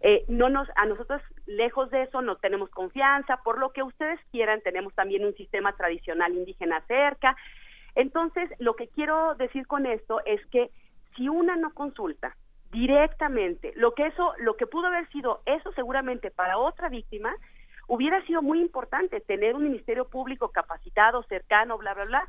eh, 0.00 0.24
no 0.28 0.48
nos, 0.48 0.68
a 0.76 0.86
nosotros, 0.86 1.20
lejos 1.46 1.90
de 1.90 2.02
eso, 2.02 2.22
no 2.22 2.36
tenemos 2.36 2.70
confianza, 2.70 3.38
por 3.38 3.58
lo 3.58 3.72
que 3.72 3.82
ustedes 3.82 4.20
quieran, 4.30 4.60
tenemos 4.62 4.94
también 4.94 5.24
un 5.24 5.34
sistema 5.34 5.74
tradicional 5.76 6.34
indígena 6.34 6.82
cerca. 6.86 7.36
Entonces, 7.94 8.48
lo 8.58 8.76
que 8.76 8.88
quiero 8.88 9.34
decir 9.34 9.66
con 9.66 9.86
esto 9.86 10.20
es 10.24 10.44
que 10.46 10.70
si 11.16 11.28
una 11.28 11.56
no 11.56 11.74
consulta 11.74 12.36
directamente, 12.70 13.72
lo 13.74 13.94
que 13.94 14.06
eso, 14.06 14.34
lo 14.38 14.56
que 14.56 14.66
pudo 14.66 14.86
haber 14.86 15.08
sido 15.08 15.40
eso 15.46 15.72
seguramente 15.72 16.30
para 16.30 16.58
otra 16.58 16.88
víctima, 16.88 17.34
hubiera 17.88 18.24
sido 18.26 18.42
muy 18.42 18.60
importante 18.60 19.20
tener 19.20 19.56
un 19.56 19.64
ministerio 19.64 20.08
público 20.08 20.50
capacitado, 20.50 21.22
cercano, 21.24 21.78
bla, 21.78 21.94
bla, 21.94 22.04
bla, 22.04 22.28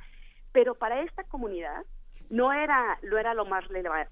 pero 0.53 0.73
para 0.73 1.01
esta 1.01 1.23
comunidad 1.25 1.85
no 2.29 2.53
era, 2.53 2.97
lo 3.01 3.17
era 3.17 3.33
lo 3.33 3.45
más 3.45 3.65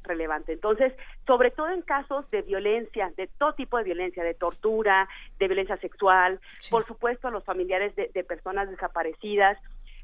relevante. 0.04 0.54
Entonces, 0.54 0.94
sobre 1.26 1.52
todo 1.52 1.70
en 1.70 1.82
casos 1.82 2.30
de 2.32 2.42
violencia, 2.42 3.12
de 3.16 3.28
todo 3.28 3.54
tipo 3.54 3.78
de 3.78 3.84
violencia, 3.84 4.24
de 4.24 4.34
tortura, 4.34 5.08
de 5.40 5.48
violencia 5.48 5.78
sexual, 5.78 6.40
por 6.70 6.86
supuesto 6.88 7.28
a 7.28 7.32
los 7.32 7.44
familiares 7.44 7.96
de, 7.96 8.24
personas 8.24 8.70
desaparecidas, 8.70 9.58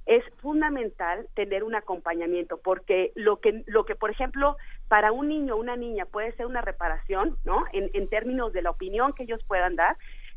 es 0.06 0.24
fundamental 0.42 1.28
tener 1.34 1.64
un 1.64 1.76
acompañamiento 1.76 2.58
porque 2.58 3.14
lo 3.16 3.38
que 3.40 3.64
lo 3.68 3.86
que 3.86 3.96
por 3.96 4.12
ejemplo 4.12 4.58
para 4.90 5.14
un 5.14 5.30
niño 5.30 5.56
o 5.56 5.60
una 5.60 5.78
niña 5.78 6.06
puede 6.06 6.34
ser 6.34 6.46
una 6.46 6.60
reparación 6.60 7.38
no 7.46 7.64
en, 7.72 7.90
en 7.94 8.10
términos 8.10 8.52
de 8.52 8.64
la 8.64 8.72
opinión 8.72 9.14
que 9.14 9.24
ellos 9.24 9.42
puedan 9.48 9.78
dar 9.78 9.96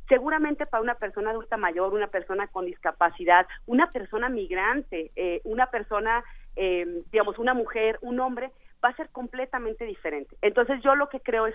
seguramente 0.08 0.66
para 0.66 0.84
una 0.84 0.94
persona 0.94 1.30
adulta 1.30 1.56
mayor 1.56 1.94
una 1.94 2.06
persona 2.06 2.46
con 2.46 2.64
discapacidad 2.64 3.48
una 3.66 3.90
persona 3.90 4.28
migrante 4.28 5.10
eh, 5.16 5.40
una 5.42 5.66
persona 5.66 6.22
eh, 6.56 7.02
digamos, 7.12 7.38
una 7.38 7.54
mujer, 7.54 7.98
un 8.02 8.20
hombre, 8.20 8.50
va 8.84 8.90
a 8.90 8.96
ser 8.96 9.08
completamente 9.10 9.84
diferente. 9.84 10.36
Entonces 10.42 10.82
yo 10.82 10.94
lo 10.94 11.08
que 11.08 11.20
creo 11.20 11.46
es 11.46 11.54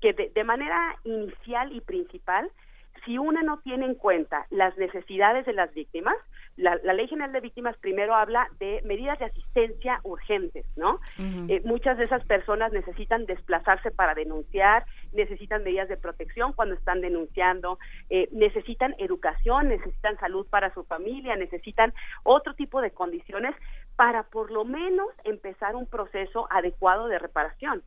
que 0.00 0.12
de, 0.12 0.44
manera 0.44 0.96
inicial 1.04 1.72
y 1.72 1.80
principal 1.80 2.50
si 3.04 3.18
una 3.18 3.42
no 3.42 3.58
tiene 3.60 3.86
en 3.86 3.94
cuenta 3.94 4.46
las 4.50 4.76
necesidades 4.76 5.46
de 5.46 5.54
las 5.54 5.72
víctimas, 5.74 6.14
la, 6.56 6.76
Ley 6.76 7.08
General 7.08 7.32
de 7.32 7.40
Víctimas 7.40 7.76
primero 7.78 8.14
habla 8.14 8.48
de 8.60 8.82
medidas 8.84 9.18
de 9.18 9.24
asistencia 9.24 10.00
urgentes, 10.04 10.66
¿no? 10.76 11.00
Eh, 11.48 11.62
muchas 11.64 11.96
de 11.98 12.04
esas 12.04 12.24
personas 12.26 12.72
necesitan 12.72 13.24
desplazarse 13.24 13.90
para 13.90 14.14
denunciar, 14.14 14.84
necesitan 15.12 15.64
medidas 15.64 15.88
de 15.88 15.96
protección 15.96 16.52
cuando 16.52 16.74
están 16.74 17.00
denunciando, 17.00 17.78
eh, 18.10 18.28
necesitan 18.32 18.94
educación, 18.98 19.68
necesitan 19.68 20.18
salud 20.18 20.46
para 20.48 20.72
su 20.74 20.84
familia, 20.84 21.34
necesitan 21.36 21.94
otro 22.22 22.54
tipo 22.54 22.82
de 22.82 22.90
condiciones 22.90 23.54
para 23.96 24.24
por 24.24 24.50
lo 24.50 24.64
menos 24.64 25.08
empezar 25.24 25.76
un 25.76 25.86
proceso 25.86 26.46
adecuado 26.50 27.08
de 27.08 27.18
reparación. 27.18 27.82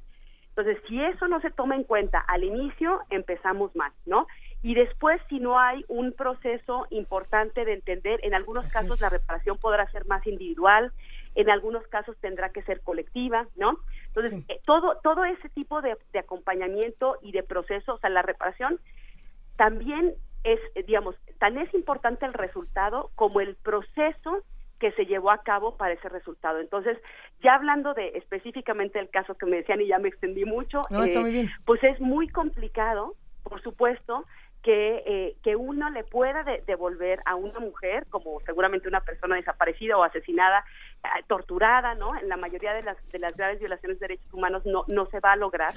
Entonces, 0.50 0.82
si 0.88 1.04
eso 1.04 1.28
no 1.28 1.42
se 1.42 1.52
toma 1.52 1.76
en 1.76 1.84
cuenta 1.84 2.20
al 2.20 2.46
inicio, 2.46 3.02
empezamos 3.10 3.76
mal, 3.76 3.92
¿no? 4.06 4.26
Y 4.64 4.74
después, 4.74 5.22
si 5.28 5.40
no 5.40 5.60
hay 5.60 5.84
un 5.90 6.14
proceso 6.14 6.88
importante 6.92 7.66
de 7.66 7.74
entender, 7.74 8.22
en 8.24 8.34
algunos 8.34 8.72
casos 8.72 9.02
la 9.02 9.10
reparación 9.10 9.58
podrá 9.58 9.90
ser 9.92 10.06
más 10.06 10.26
individual, 10.26 10.94
en 11.36 11.50
algunos 11.50 11.86
casos 11.88 12.16
tendrá 12.22 12.50
que 12.52 12.64
ser 12.64 12.80
colectiva, 12.82 13.48
¿no? 13.58 13.80
Entonces, 14.08 14.46
eh, 14.48 14.62
todo, 14.66 14.98
todo 15.04 15.26
ese 15.26 15.50
tipo 15.50 15.82
de, 15.82 15.98
de, 16.14 16.20
acompañamiento 16.20 17.18
y 17.22 17.34
de 17.34 17.44
proceso, 17.44 17.96
o 17.96 18.00
sea, 18.00 18.10
la 18.10 18.22
reparación 18.22 18.80
también 19.58 20.16
es, 20.46 20.60
eh, 20.76 20.84
digamos, 20.84 21.16
tan 21.38 21.58
es 21.58 21.74
importante 21.74 22.26
el 22.26 22.34
resultado 22.34 23.12
como 23.16 23.42
el 23.42 23.56
proceso 23.56 24.42
que 24.80 24.92
se 24.92 25.06
llevó 25.06 25.32
a 25.32 25.42
cabo 25.44 25.78
para 25.78 25.94
ese 25.94 26.10
resultado. 26.10 26.60
Entonces, 26.60 26.98
ya 27.42 27.56
hablando 27.56 27.94
de 27.94 28.10
específicamente 28.16 29.00
el 29.00 29.10
caso 29.10 29.36
que 29.36 29.46
me 29.46 29.58
decían 29.58 29.82
y 29.82 29.88
ya 29.88 30.00
me 30.00 30.10
extendí 30.10 30.46
mucho, 30.46 30.84
eh, 30.92 31.48
pues 31.66 31.84
es 31.84 32.00
muy 32.02 32.28
complicado, 32.28 33.16
por 33.44 33.62
supuesto, 33.62 34.26
que, 34.64 35.04
eh, 35.06 35.36
que 35.44 35.56
uno 35.56 35.90
le 35.92 36.04
pueda 36.04 36.44
devolver 36.66 37.20
a 37.26 37.36
una 37.36 37.60
mujer, 37.60 38.08
como 38.10 38.40
seguramente 38.42 38.88
una 38.88 39.02
persona 39.02 39.36
desaparecida 39.36 39.96
o 39.96 40.04
asesinada, 40.04 40.66
eh, 41.04 41.24
torturada, 41.28 41.94
¿no? 41.94 42.16
En 42.18 42.28
la 42.28 42.36
mayoría 42.36 42.74
de 42.74 42.82
las, 42.82 42.98
de 43.10 43.20
las 43.20 43.36
graves 43.38 43.60
violaciones 43.60 44.00
de 44.00 44.08
derechos 44.08 44.34
humanos 44.34 44.66
no, 44.66 44.84
no 44.88 45.06
se 45.06 45.20
va 45.20 45.34
a 45.34 45.36
lograr, 45.36 45.72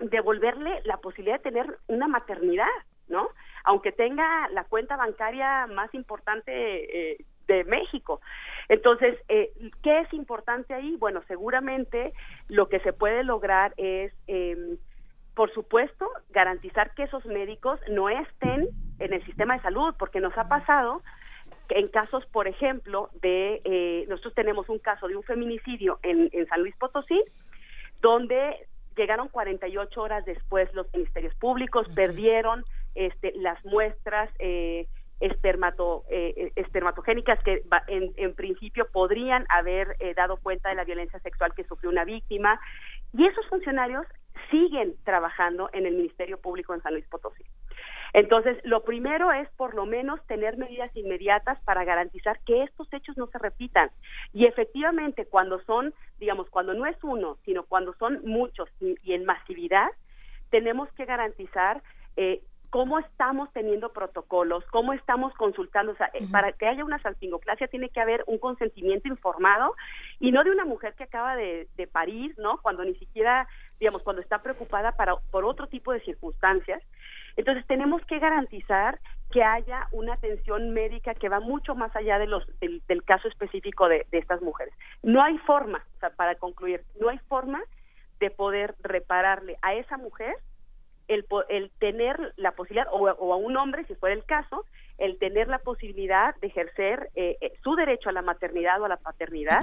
devolverle 0.00 0.80
la 0.84 0.96
posibilidad 0.98 1.36
de 1.36 1.50
tener 1.50 1.78
una 1.86 2.08
maternidad, 2.08 2.66
¿no? 3.08 3.28
Aunque 3.64 3.92
tenga 3.92 4.48
la 4.50 4.64
cuenta 4.64 4.96
bancaria 4.96 5.66
más 5.66 5.92
importante 5.94 7.12
eh, 7.12 7.24
de 7.48 7.64
México. 7.64 8.20
Entonces, 8.68 9.18
eh, 9.28 9.50
¿qué 9.82 10.00
es 10.00 10.12
importante 10.12 10.74
ahí? 10.74 10.96
Bueno, 10.98 11.22
seguramente 11.26 12.12
lo 12.48 12.68
que 12.68 12.78
se 12.80 12.92
puede 12.92 13.24
lograr 13.24 13.74
es, 13.78 14.12
eh, 14.28 14.76
por 15.34 15.52
supuesto, 15.52 16.08
garantizar 16.30 16.94
que 16.94 17.04
esos 17.04 17.24
médicos 17.26 17.80
no 17.90 18.08
estén 18.08 18.68
en 18.98 19.12
el 19.12 19.24
sistema 19.24 19.56
de 19.56 19.62
salud, 19.62 19.94
porque 19.98 20.20
nos 20.20 20.36
ha 20.36 20.48
pasado 20.48 21.02
en 21.70 21.88
casos, 21.88 22.24
por 22.26 22.46
ejemplo, 22.46 23.10
de, 23.22 23.60
eh, 23.64 24.04
nosotros 24.08 24.34
tenemos 24.34 24.68
un 24.68 24.78
caso 24.78 25.08
de 25.08 25.16
un 25.16 25.22
feminicidio 25.22 25.98
en, 26.02 26.28
en 26.32 26.46
San 26.46 26.60
Luis 26.60 26.76
Potosí, 26.76 27.22
donde 28.00 28.66
llegaron 28.96 29.28
48 29.28 30.00
horas 30.00 30.24
después 30.24 30.72
los 30.74 30.92
ministerios 30.92 31.34
públicos, 31.36 31.86
perdieron 31.94 32.64
este, 32.98 33.32
las 33.36 33.64
muestras 33.64 34.28
eh, 34.40 34.88
espermato, 35.20 36.04
eh, 36.10 36.52
espermatogénicas 36.56 37.42
que 37.44 37.62
en, 37.86 38.12
en, 38.16 38.34
principio 38.34 38.88
podrían 38.90 39.46
haber 39.48 39.96
eh, 40.00 40.14
dado 40.14 40.36
cuenta 40.38 40.68
de 40.68 40.74
la 40.74 40.84
violencia 40.84 41.20
sexual 41.20 41.54
que 41.54 41.64
sufrió 41.64 41.90
una 41.90 42.04
víctima. 42.04 42.60
Y 43.12 43.24
esos 43.24 43.46
funcionarios 43.46 44.04
siguen 44.50 44.94
trabajando 45.04 45.70
en 45.72 45.86
el 45.86 45.94
Ministerio 45.94 46.40
Público 46.40 46.74
en 46.74 46.82
San 46.82 46.92
Luis 46.92 47.06
Potosí. 47.06 47.44
Entonces, 48.14 48.58
lo 48.64 48.82
primero 48.82 49.30
es 49.32 49.48
por 49.50 49.74
lo 49.74 49.86
menos 49.86 50.24
tener 50.26 50.56
medidas 50.56 50.90
inmediatas 50.96 51.60
para 51.60 51.84
garantizar 51.84 52.40
que 52.46 52.64
estos 52.64 52.92
hechos 52.92 53.16
no 53.16 53.28
se 53.28 53.38
repitan. 53.38 53.90
Y 54.32 54.46
efectivamente, 54.46 55.26
cuando 55.26 55.60
son, 55.64 55.94
digamos, 56.18 56.48
cuando 56.50 56.74
no 56.74 56.86
es 56.86 56.96
uno, 57.04 57.36
sino 57.44 57.64
cuando 57.64 57.94
son 57.94 58.22
muchos 58.24 58.68
y, 58.80 59.12
en 59.12 59.24
masividad, 59.24 59.88
tenemos 60.50 60.90
que 60.92 61.04
garantizar 61.04 61.82
eh, 62.16 62.40
cómo 62.70 62.98
estamos 62.98 63.50
teniendo 63.52 63.92
protocolos, 63.92 64.64
cómo 64.66 64.92
estamos 64.92 65.32
consultando, 65.34 65.92
o 65.92 65.96
sea, 65.96 66.10
eh, 66.12 66.26
para 66.30 66.52
que 66.52 66.66
haya 66.66 66.84
una 66.84 67.00
salpingoclasia 67.00 67.68
tiene 67.68 67.88
que 67.88 68.00
haber 68.00 68.24
un 68.26 68.38
consentimiento 68.38 69.08
informado 69.08 69.74
y 70.20 70.32
no 70.32 70.44
de 70.44 70.50
una 70.50 70.64
mujer 70.64 70.94
que 70.94 71.04
acaba 71.04 71.34
de, 71.36 71.68
de 71.76 71.86
parir, 71.86 72.34
¿no? 72.38 72.58
Cuando 72.58 72.84
ni 72.84 72.94
siquiera, 72.96 73.48
digamos, 73.80 74.02
cuando 74.02 74.20
está 74.20 74.42
preocupada 74.42 74.92
para, 74.92 75.16
por 75.30 75.44
otro 75.44 75.66
tipo 75.66 75.92
de 75.92 76.00
circunstancias. 76.00 76.82
Entonces 77.36 77.64
tenemos 77.66 78.04
que 78.04 78.18
garantizar 78.18 78.98
que 79.30 79.44
haya 79.44 79.88
una 79.92 80.14
atención 80.14 80.70
médica 80.70 81.14
que 81.14 81.28
va 81.28 81.40
mucho 81.40 81.74
más 81.74 81.94
allá 81.94 82.18
de 82.18 82.26
los, 82.26 82.44
del, 82.60 82.82
del 82.88 83.04
caso 83.04 83.28
específico 83.28 83.88
de, 83.88 84.06
de 84.10 84.18
estas 84.18 84.42
mujeres. 84.42 84.74
No 85.02 85.22
hay 85.22 85.38
forma, 85.38 85.84
o 85.96 85.98
sea, 86.00 86.10
para 86.10 86.34
concluir, 86.34 86.82
no 87.00 87.08
hay 87.08 87.18
forma 87.28 87.62
de 88.20 88.30
poder 88.30 88.74
repararle 88.82 89.56
a 89.62 89.74
esa 89.74 89.96
mujer 89.96 90.34
el, 91.08 91.26
el 91.48 91.70
tener 91.78 92.34
la 92.36 92.52
posibilidad, 92.52 92.86
o, 92.92 93.08
a 93.08 93.36
un 93.36 93.56
hombre, 93.56 93.84
si 93.86 93.94
fuera 93.94 94.14
el 94.14 94.24
caso, 94.24 94.64
el 94.98 95.18
tener 95.18 95.48
la 95.48 95.58
posibilidad 95.58 96.34
de 96.36 96.48
ejercer 96.48 97.10
eh, 97.14 97.38
eh, 97.40 97.52
su 97.62 97.74
derecho 97.74 98.10
a 98.10 98.12
la 98.12 98.22
maternidad 98.22 98.80
o 98.80 98.84
a 98.84 98.88
la 98.88 98.96
paternidad. 98.98 99.60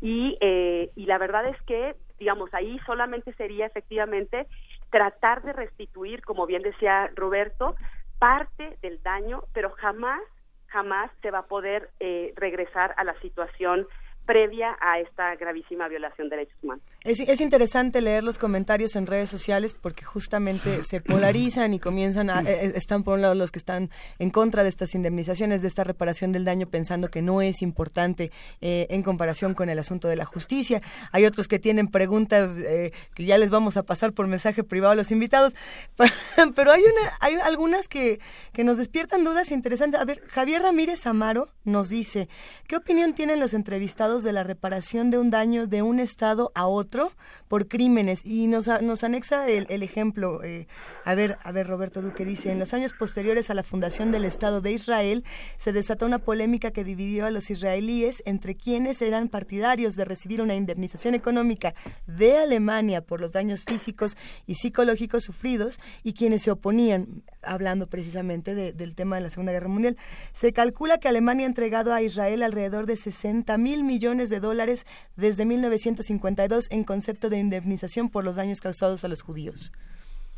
Y, 0.00 0.38
eh, 0.40 0.90
y 0.96 1.06
la 1.06 1.18
verdad 1.18 1.46
es 1.46 1.60
que, 1.62 1.94
digamos, 2.18 2.52
ahí 2.54 2.78
solamente 2.86 3.32
sería 3.34 3.66
efectivamente 3.66 4.46
tratar 4.90 5.42
de 5.42 5.52
restituir, 5.52 6.22
como 6.22 6.46
bien 6.46 6.62
decía 6.62 7.10
Roberto, 7.14 7.76
parte 8.18 8.78
del 8.80 9.02
daño, 9.02 9.44
pero 9.52 9.70
jamás, 9.70 10.20
jamás 10.66 11.10
se 11.22 11.30
va 11.30 11.40
a 11.40 11.46
poder 11.46 11.90
regresar 12.34 12.94
a 12.96 13.04
la 13.04 13.18
situación 13.20 13.86
previa 14.28 14.76
a 14.78 15.00
esta 15.00 15.34
gravísima 15.36 15.88
violación 15.88 16.28
de 16.28 16.36
derechos 16.36 16.58
humanos. 16.62 16.84
Es, 17.02 17.18
es, 17.18 17.40
interesante 17.40 18.02
leer 18.02 18.22
los 18.22 18.36
comentarios 18.36 18.94
en 18.94 19.06
redes 19.06 19.30
sociales 19.30 19.72
porque 19.72 20.04
justamente 20.04 20.82
se 20.82 21.00
polarizan 21.12 21.72
y 21.72 21.80
comienzan 21.80 22.28
a... 22.28 22.42
Eh, 22.42 22.72
están 22.74 23.04
por 23.04 23.14
un 23.14 23.22
lado 23.22 23.34
los 23.34 23.50
que 23.50 23.58
están 23.58 23.88
en 24.18 24.28
contra 24.28 24.64
de 24.64 24.68
estas 24.68 24.94
indemnizaciones, 24.94 25.62
de 25.62 25.68
esta 25.68 25.82
reparación 25.82 26.32
del 26.32 26.44
daño, 26.44 26.66
pensando 26.66 27.08
que 27.08 27.22
no 27.22 27.40
es 27.40 27.62
importante 27.62 28.30
eh, 28.60 28.86
en 28.90 29.02
comparación 29.02 29.54
con 29.54 29.70
el 29.70 29.78
asunto 29.78 30.08
de 30.08 30.16
la 30.16 30.26
justicia. 30.26 30.82
Hay 31.10 31.24
otros 31.24 31.48
que 31.48 31.58
tienen 31.58 31.88
preguntas 31.88 32.50
eh, 32.58 32.92
que 33.14 33.24
ya 33.24 33.38
les 33.38 33.48
vamos 33.48 33.78
a 33.78 33.84
pasar 33.84 34.12
por 34.12 34.26
mensaje 34.26 34.62
privado 34.62 34.92
a 34.92 34.96
los 34.96 35.10
invitados, 35.10 35.54
pero 36.54 36.70
hay, 36.70 36.82
una, 36.82 37.12
hay 37.20 37.36
algunas 37.36 37.88
que, 37.88 38.20
que 38.52 38.62
nos 38.62 38.76
despiertan 38.76 39.24
dudas 39.24 39.52
interesantes. 39.52 39.98
A 39.98 40.04
ver, 40.04 40.20
Javier 40.26 40.60
Ramírez 40.60 41.06
Amaro 41.06 41.48
nos 41.64 41.88
dice, 41.88 42.28
¿qué 42.66 42.76
opinión 42.76 43.14
tienen 43.14 43.40
los 43.40 43.54
entrevistados 43.54 44.17
de 44.22 44.32
la 44.32 44.42
reparación 44.42 45.10
de 45.10 45.18
un 45.18 45.30
daño 45.30 45.66
de 45.66 45.82
un 45.82 46.00
Estado 46.00 46.52
a 46.54 46.66
otro 46.66 47.12
por 47.48 47.68
crímenes. 47.68 48.20
Y 48.24 48.46
nos, 48.46 48.68
nos 48.82 49.04
anexa 49.04 49.48
el, 49.48 49.66
el 49.70 49.82
ejemplo. 49.82 50.42
Eh, 50.42 50.66
a 51.04 51.14
ver, 51.14 51.38
a 51.42 51.52
ver, 51.52 51.66
Roberto 51.66 52.02
Duque 52.02 52.24
dice, 52.24 52.50
en 52.50 52.58
los 52.58 52.74
años 52.74 52.92
posteriores 52.92 53.50
a 53.50 53.54
la 53.54 53.62
fundación 53.62 54.12
del 54.12 54.24
Estado 54.24 54.60
de 54.60 54.72
Israel, 54.72 55.24
se 55.58 55.72
desató 55.72 56.06
una 56.06 56.18
polémica 56.18 56.70
que 56.70 56.84
dividió 56.84 57.26
a 57.26 57.30
los 57.30 57.50
israelíes 57.50 58.22
entre 58.24 58.56
quienes 58.56 59.00
eran 59.02 59.28
partidarios 59.28 59.96
de 59.96 60.04
recibir 60.04 60.42
una 60.42 60.54
indemnización 60.54 61.14
económica 61.14 61.74
de 62.06 62.38
Alemania 62.38 63.02
por 63.02 63.20
los 63.20 63.32
daños 63.32 63.64
físicos 63.64 64.16
y 64.46 64.56
psicológicos 64.56 65.24
sufridos 65.24 65.80
y 66.02 66.12
quienes 66.12 66.42
se 66.42 66.50
oponían, 66.50 67.22
hablando 67.42 67.86
precisamente 67.86 68.54
del 68.54 68.94
tema 68.94 69.16
de 69.16 69.22
la 69.22 69.30
Segunda 69.30 69.52
Guerra 69.52 69.68
Mundial. 69.68 69.96
Se 70.34 70.52
calcula 70.52 70.98
que 70.98 71.08
Alemania 71.08 71.46
ha 71.46 71.48
entregado 71.48 71.92
a 71.92 72.02
Israel 72.02 72.42
alrededor 72.42 72.86
de 72.86 72.96
60 72.96 73.56
mil 73.58 73.84
millones 73.84 74.07
de 74.16 74.40
dólares 74.40 74.86
desde 75.16 75.44
1952 75.44 76.68
en 76.70 76.84
concepto 76.84 77.28
de 77.28 77.38
indemnización 77.38 78.08
por 78.08 78.24
los 78.24 78.36
daños 78.36 78.60
causados 78.62 79.04
a 79.04 79.08
los 79.08 79.20
judíos. 79.20 79.70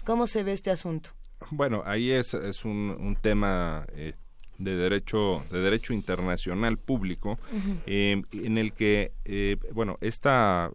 ¿Cómo 0.05 0.26
se 0.26 0.42
ve 0.42 0.52
este 0.52 0.73
asunto? 0.73 1.10
Bueno, 1.52 1.84
ahí 1.86 2.10
es, 2.10 2.34
es 2.34 2.65
un, 2.65 3.16
tema 3.23 3.86
eh, 3.94 4.15
de 4.58 4.76
derecho 4.76 5.44
de 5.52 5.60
derecho 5.60 5.92
internacional 5.92 6.78
público 6.78 7.39
eh, 7.86 8.20
en 8.32 8.58
el 8.58 8.73
que 8.73 9.12
eh, 9.24 9.57
bueno 9.73 9.97
esta 10.00 10.70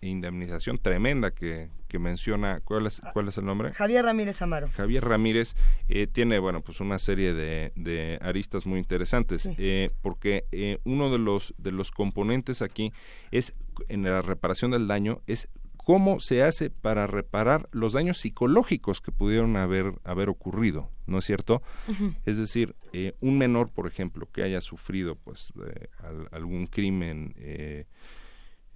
indemnización 0.00 0.78
tremenda 0.78 1.30
que, 1.30 1.68
que 1.90 1.98
menciona, 1.98 2.60
¿cuál 2.60 2.86
es, 2.86 3.02
cuál 3.12 3.28
es 3.28 3.36
el 3.36 3.44
nombre? 3.44 3.72
Javier 3.72 4.04
Ramírez 4.04 4.40
Amaro. 4.40 4.68
Javier 4.68 5.04
Ramírez 5.04 5.56
eh, 5.88 6.06
tiene, 6.06 6.38
bueno, 6.38 6.62
pues 6.62 6.80
una 6.80 7.00
serie 7.00 7.34
de, 7.34 7.72
de 7.74 8.18
aristas 8.22 8.64
muy 8.64 8.78
interesantes, 8.78 9.46
eh, 9.58 9.90
porque 10.00 10.46
eh, 10.52 10.78
uno 10.84 11.10
de 11.10 11.18
los, 11.18 11.52
de 11.58 11.72
los 11.72 11.90
componentes 11.90 12.62
aquí 12.62 12.92
es, 13.32 13.54
en 13.88 14.04
la 14.04 14.22
reparación 14.22 14.70
del 14.70 14.86
daño, 14.86 15.20
es 15.26 15.48
cómo 15.76 16.20
se 16.20 16.44
hace 16.44 16.70
para 16.70 17.08
reparar 17.08 17.68
los 17.72 17.92
daños 17.92 18.18
psicológicos 18.18 19.00
que 19.00 19.10
pudieron 19.10 19.56
haber, 19.56 19.94
haber 20.04 20.28
ocurrido, 20.28 20.88
¿no 21.06 21.18
es 21.18 21.24
cierto? 21.24 21.60
Es 22.24 22.38
decir, 22.38 22.76
un 23.20 23.36
menor, 23.36 23.70
por 23.72 23.88
ejemplo, 23.88 24.28
que 24.32 24.44
haya 24.44 24.60
sufrido 24.60 25.16
pues 25.16 25.52
algún 26.30 26.68
crimen 26.68 27.34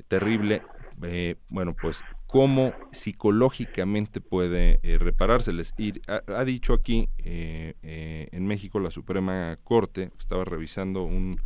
terrible, 0.08 0.62
eh, 1.02 1.36
bueno, 1.48 1.74
pues 1.80 2.02
cómo 2.34 2.72
psicológicamente 2.90 4.20
puede 4.20 4.80
eh, 4.82 4.98
reparárseles. 4.98 5.72
Y 5.78 5.92
ha, 6.08 6.44
dicho 6.44 6.72
aquí, 6.72 7.08
eh, 7.18 7.74
eh, 7.84 8.26
en 8.32 8.44
México, 8.44 8.80
la 8.80 8.90
Suprema 8.90 9.56
Corte, 9.62 10.10
estaba 10.18 10.44
revisando 10.44 11.04
un 11.04 11.40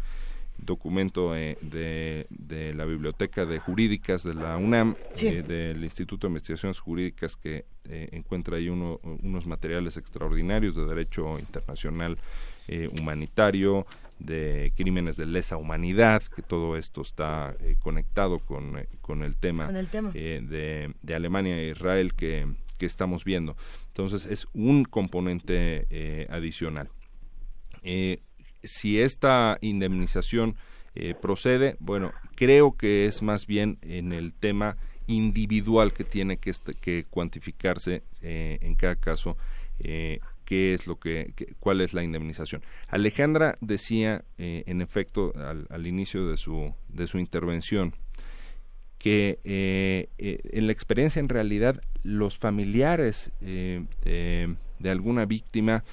documento 0.56 1.34
de, 1.34 2.26
de, 2.30 2.72
la 2.72 2.86
Biblioteca 2.86 3.44
de 3.44 3.58
Jurídicas 3.58 4.22
de 4.22 4.32
la 4.32 4.56
UNAM, 4.56 4.96
del 5.14 5.84
Instituto 5.84 6.26
de 6.26 6.30
Investigaciones 6.30 6.80
Jurídicas, 6.80 7.36
que 7.36 7.66
encuentra 7.84 8.56
ahí 8.56 8.70
uno, 8.70 8.98
unos 9.02 9.44
materiales 9.44 9.98
extraordinarios 9.98 10.74
de 10.74 10.86
derecho 10.86 11.38
internacional 11.38 12.16
humanitario, 12.98 13.86
de 14.18 14.72
crímenes 14.76 15.16
de 15.16 15.26
lesa 15.26 15.56
humanidad, 15.56 16.22
que 16.22 16.42
todo 16.42 16.76
esto 16.76 17.02
está 17.02 17.54
eh, 17.60 17.76
conectado 17.78 18.38
con, 18.40 18.78
eh, 18.78 18.88
con, 19.00 19.22
el 19.22 19.36
tema, 19.36 19.70
eh, 20.14 20.40
de, 20.42 20.92
de, 21.02 21.14
Alemania 21.14 21.56
e 21.58 21.70
Israel 21.70 22.14
que, 22.14 22.46
que, 22.78 22.86
estamos 22.86 23.24
viendo. 23.24 23.56
Entonces 23.88 24.26
es 24.26 24.46
un 24.54 24.84
componente 24.84 26.26
adicional. 26.30 26.90
si 28.62 29.00
esta 29.00 29.58
indemnización 29.60 30.56
procede, 31.20 31.76
bueno, 31.78 32.12
creo 32.34 32.76
que 32.76 33.06
es 33.06 33.22
más 33.22 33.46
bien 33.46 33.78
en 33.82 34.12
el 34.12 34.34
tema 34.34 34.76
individual 35.06 35.92
que 35.92 36.04
tiene 36.04 36.38
que, 36.38 36.52
que 36.80 37.06
cuantificarse 37.08 38.02
en 38.20 38.74
cada 38.74 38.96
caso 38.96 39.36
qué 40.48 40.72
es 40.72 40.86
lo 40.86 40.98
que, 40.98 41.34
cuál 41.60 41.82
es 41.82 41.92
la 41.92 42.02
indemnización. 42.02 42.62
Alejandra 42.86 43.58
decía, 43.60 44.24
eh, 44.38 44.64
en 44.66 44.80
efecto, 44.80 45.34
al, 45.36 45.86
inicio 45.86 46.26
de 46.26 46.38
su, 46.38 46.74
de 46.88 47.06
su 47.06 47.18
intervención, 47.18 47.92
que 48.96 49.40
eh, 49.44 50.08
eh, 50.16 50.40
en 50.44 50.66
la 50.66 50.72
experiencia 50.72 51.20
en 51.20 51.28
realidad 51.28 51.82
los 52.02 52.38
familiares 52.38 53.30
de 53.40 54.56
alguna 54.90 55.26
víctima 55.26 55.84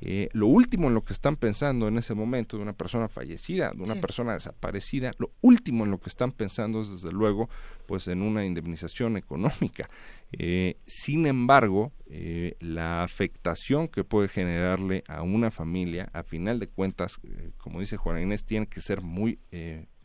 eh, 0.00 0.28
lo 0.32 0.46
último 0.46 0.88
en 0.88 0.94
lo 0.94 1.04
que 1.04 1.12
están 1.12 1.36
pensando 1.36 1.86
en 1.86 1.98
ese 1.98 2.14
momento 2.14 2.56
de 2.56 2.62
una 2.62 2.72
persona 2.72 3.08
fallecida, 3.08 3.72
de 3.74 3.82
una 3.82 3.96
persona 3.96 4.32
desaparecida, 4.32 5.12
lo 5.18 5.30
último 5.42 5.84
en 5.84 5.90
lo 5.90 6.00
que 6.00 6.08
están 6.08 6.32
pensando 6.32 6.80
es 6.80 6.90
desde 6.90 7.12
luego 7.12 7.50
pues 7.86 8.08
en 8.08 8.22
una 8.22 8.44
indemnización 8.44 9.16
económica. 9.16 9.90
Eh, 10.32 10.76
sin 10.86 11.26
embargo, 11.26 11.92
eh, 12.06 12.56
la 12.60 13.02
afectación 13.02 13.88
que 13.88 14.04
puede 14.04 14.28
generarle 14.28 15.02
a 15.08 15.22
una 15.22 15.50
familia, 15.50 16.08
a 16.12 16.22
final 16.22 16.60
de 16.60 16.68
cuentas, 16.68 17.18
como 17.58 17.80
dice 17.80 17.96
Juan 17.96 18.22
Inés, 18.22 18.44
tiene 18.44 18.66
que 18.66 18.80
ser 18.80 19.02
muy 19.02 19.38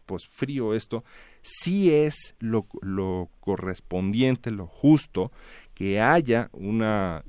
pues 0.06 0.27
frío 0.27 0.74
esto, 0.74 1.03
sí 1.41 1.91
es 1.91 2.35
lo, 2.40 2.67
lo 2.82 3.30
correspondiente, 3.40 4.51
lo 4.51 4.67
justo 4.67 5.32
que 5.75 5.99
haya 6.01 6.49
una, 6.53 7.23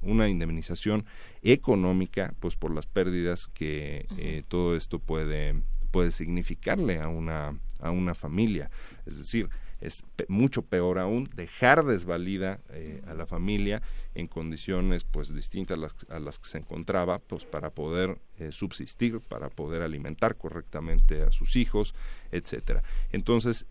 una 0.00 0.28
indemnización 0.28 1.04
económica, 1.42 2.34
pues 2.40 2.56
por 2.56 2.72
las 2.72 2.86
pérdidas 2.86 3.48
que 3.48 4.06
eh, 4.16 4.44
todo 4.48 4.76
esto 4.76 4.98
puede, 5.00 5.60
puede 5.90 6.12
significarle 6.12 7.00
a 7.00 7.08
una, 7.08 7.58
a 7.80 7.90
una 7.90 8.14
familia. 8.14 8.70
Es 9.04 9.18
decir, 9.18 9.48
es 9.80 10.04
mucho 10.28 10.62
peor 10.62 11.00
aún 11.00 11.28
dejar 11.34 11.84
desvalida 11.84 12.60
eh, 12.70 13.02
a 13.08 13.14
la 13.14 13.26
familia 13.26 13.82
en 14.14 14.28
condiciones 14.28 15.02
pues 15.02 15.34
distintas 15.34 15.76
a 15.76 15.80
las, 15.80 15.96
a 16.08 16.20
las 16.20 16.38
que 16.38 16.48
se 16.48 16.58
encontraba 16.58 17.18
pues 17.18 17.44
para 17.46 17.70
poder 17.70 18.20
eh, 18.38 18.52
subsistir 18.52 19.18
para 19.18 19.50
poder 19.50 19.82
alimentar 19.82 20.36
correctamente 20.36 21.22
a 21.22 21.32
sus 21.32 21.56
hijos 21.56 21.96
etcétera. 22.30 22.84
Entonces 23.10 23.66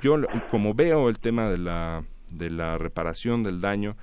yo 0.00 0.16
como 0.48 0.74
veo 0.74 1.08
el 1.08 1.18
tema 1.18 1.50
de 1.50 1.58
la 1.58 2.04
de 2.32 2.50
la 2.50 2.78
reparación 2.78 3.42
del 3.42 3.60
daño 3.60 3.96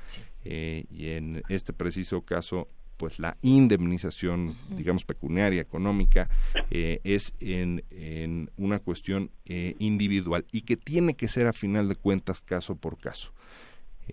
y 0.43 1.09
en 1.09 1.43
este 1.49 1.73
preciso 1.73 2.21
caso 2.21 2.67
pues 2.99 3.17
la 3.17 3.37
indemnización, 3.41 4.57
digamos, 4.75 5.05
pecuniaria, 5.05 5.61
económica, 5.61 6.29
eh, 6.69 6.99
es 7.05 7.33
en, 7.39 7.85
en, 7.91 8.51
una 8.57 8.79
cuestión 8.79 9.31
eh, 9.45 9.75
individual 9.79 10.45
y 10.51 10.61
que 10.61 10.75
tiene 10.75 11.13
que 11.13 11.29
ser 11.29 11.47
a 11.47 11.53
final 11.53 11.87
de 11.87 11.95
cuentas 11.95 12.41
caso 12.41 12.75
por 12.75 12.99
caso. 12.99 13.31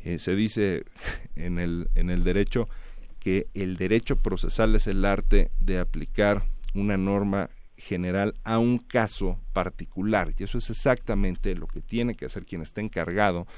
Eh, 0.05 0.20
se 0.20 0.36
dice 0.36 0.85
en 1.35 1.59
el, 1.59 1.89
en 1.97 2.11
el 2.11 2.23
derecho 2.23 2.69
que 3.19 3.49
el 3.55 3.77
derecho 3.77 4.15
procesal 4.15 4.77
es 4.77 4.86
el 4.86 5.05
arte 5.05 5.51
de 5.59 5.81
aplicar 5.81 6.45
una 6.73 6.97
norma 6.97 7.51
general 7.77 8.36
a 8.45 8.61
un 8.61 8.78
caso 8.78 9.41
particular 9.53 10.33
y 10.39 10.45
eso 10.45 10.59
es 10.59 10.70
exactamente 10.70 11.57
lo 11.57 11.67
que 11.67 11.81
tiene 11.81 12.15
que 12.15 12.27
hacer 12.27 12.47
quien 12.47 12.62
esté 12.62 12.83
encargado 12.83 13.49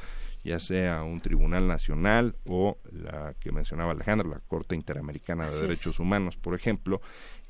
ya 0.45 0.59
sea 0.59 1.03
un 1.03 1.21
tribunal 1.21 1.67
nacional 1.67 2.37
o 2.47 2.79
la 2.91 3.35
que 3.41 3.53
mencionaba 3.53 3.93
Alejandro, 3.93 4.29
la 4.29 4.41
Corte 4.41 4.75
Interamericana 4.75 5.51
de 5.51 5.61
Derechos 5.61 5.99
Humanos, 5.99 6.37
por 6.37 6.55
ejemplo, 6.55 7.01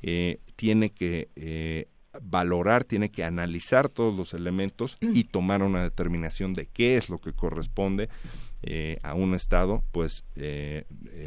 eh, 0.01 0.39
tiene 0.55 0.91
que 0.91 1.29
eh, 1.35 1.87
valorar, 2.21 2.85
tiene 2.85 3.11
que 3.11 3.23
analizar 3.23 3.89
todos 3.89 4.15
los 4.15 4.33
elementos 4.33 4.97
mm. 5.01 5.11
y 5.13 5.23
tomar 5.25 5.61
una 5.61 5.83
determinación 5.83 6.53
de 6.53 6.67
qué 6.67 6.97
es 6.97 7.09
lo 7.09 7.17
que 7.17 7.33
corresponde 7.33 8.09
eh, 8.61 8.97
a 9.03 9.13
un 9.13 9.35
Estado, 9.35 9.83
pues 9.91 10.25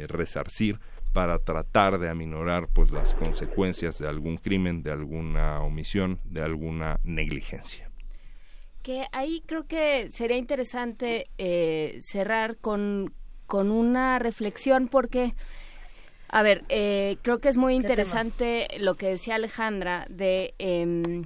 resarcir 0.07 0.79
para 1.13 1.39
tratar 1.39 1.99
de 1.99 2.09
aminorar 2.09 2.67
pues 2.67 2.91
las 2.91 3.13
consecuencias 3.13 3.99
de 3.99 4.07
algún 4.07 4.37
crimen, 4.37 4.81
de 4.81 4.91
alguna 4.91 5.61
omisión, 5.61 6.19
de 6.25 6.41
alguna 6.41 6.99
negligencia. 7.03 7.92
Que 8.83 9.07
ahí 9.11 9.41
creo 9.45 9.65
que 9.65 10.09
sería 10.11 10.37
interesante 10.37 11.29
eh, 11.37 11.97
cerrar 12.01 12.57
con, 12.57 13.13
con 13.47 13.71
una 13.71 14.19
reflexión 14.19 14.87
porque... 14.87 15.33
A 16.27 16.41
ver, 16.41 16.63
eh, 16.69 17.17
creo 17.21 17.39
que 17.39 17.49
es 17.49 17.57
muy 17.57 17.75
interesante 17.75 18.67
lo 18.79 18.95
que 18.95 19.07
decía 19.07 19.35
Alejandra 19.35 20.07
de, 20.09 20.55
em, 20.57 21.25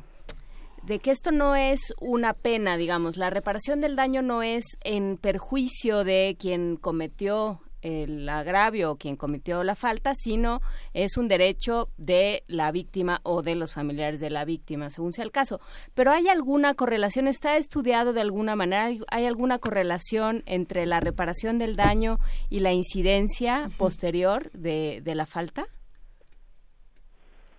de 0.83 0.99
que 0.99 1.11
esto 1.11 1.31
no 1.31 1.55
es 1.55 1.93
una 1.99 2.33
pena, 2.33 2.75
digamos, 2.75 3.15
la 3.15 3.29
reparación 3.29 3.79
del 3.79 3.95
daño 3.95 4.21
no 4.21 4.43
es 4.43 4.65
en 4.83 5.15
perjuicio 5.15 6.03
de 6.03 6.35
quien 6.37 6.75
cometió 6.75 7.61
el 7.81 8.27
agravio 8.27 8.91
o 8.91 8.95
quien 8.97 9.15
cometió 9.15 9.63
la 9.63 9.75
falta, 9.75 10.13
sino 10.15 10.61
es 10.93 11.17
un 11.17 11.27
derecho 11.27 11.89
de 11.97 12.43
la 12.47 12.71
víctima 12.71 13.19
o 13.23 13.41
de 13.41 13.55
los 13.55 13.73
familiares 13.73 14.19
de 14.19 14.29
la 14.29 14.45
víctima, 14.45 14.89
según 14.89 15.13
sea 15.13 15.23
el 15.23 15.31
caso. 15.31 15.59
Pero 15.93 16.11
¿hay 16.11 16.27
alguna 16.27 16.73
correlación? 16.73 17.27
¿Está 17.27 17.57
estudiado 17.57 18.13
de 18.13 18.21
alguna 18.21 18.55
manera? 18.55 18.89
¿Hay 19.09 19.25
alguna 19.25 19.59
correlación 19.59 20.43
entre 20.45 20.85
la 20.85 20.99
reparación 20.99 21.59
del 21.59 21.75
daño 21.75 22.19
y 22.49 22.59
la 22.59 22.73
incidencia 22.73 23.69
posterior 23.77 24.51
de, 24.51 25.01
la 25.05 25.25
falta? 25.25 25.67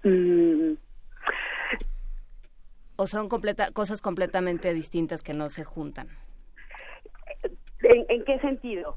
Mm. 0.04 0.74
¿O 2.96 3.06
son 3.06 3.28
cosas 3.28 4.00
completamente 4.00 4.74
distintas 4.74 5.22
que 5.22 5.32
no 5.32 5.48
se 5.50 5.64
juntan? 5.64 6.08
¿En, 7.82 8.24
qué 8.24 8.38
sentido? 8.40 8.96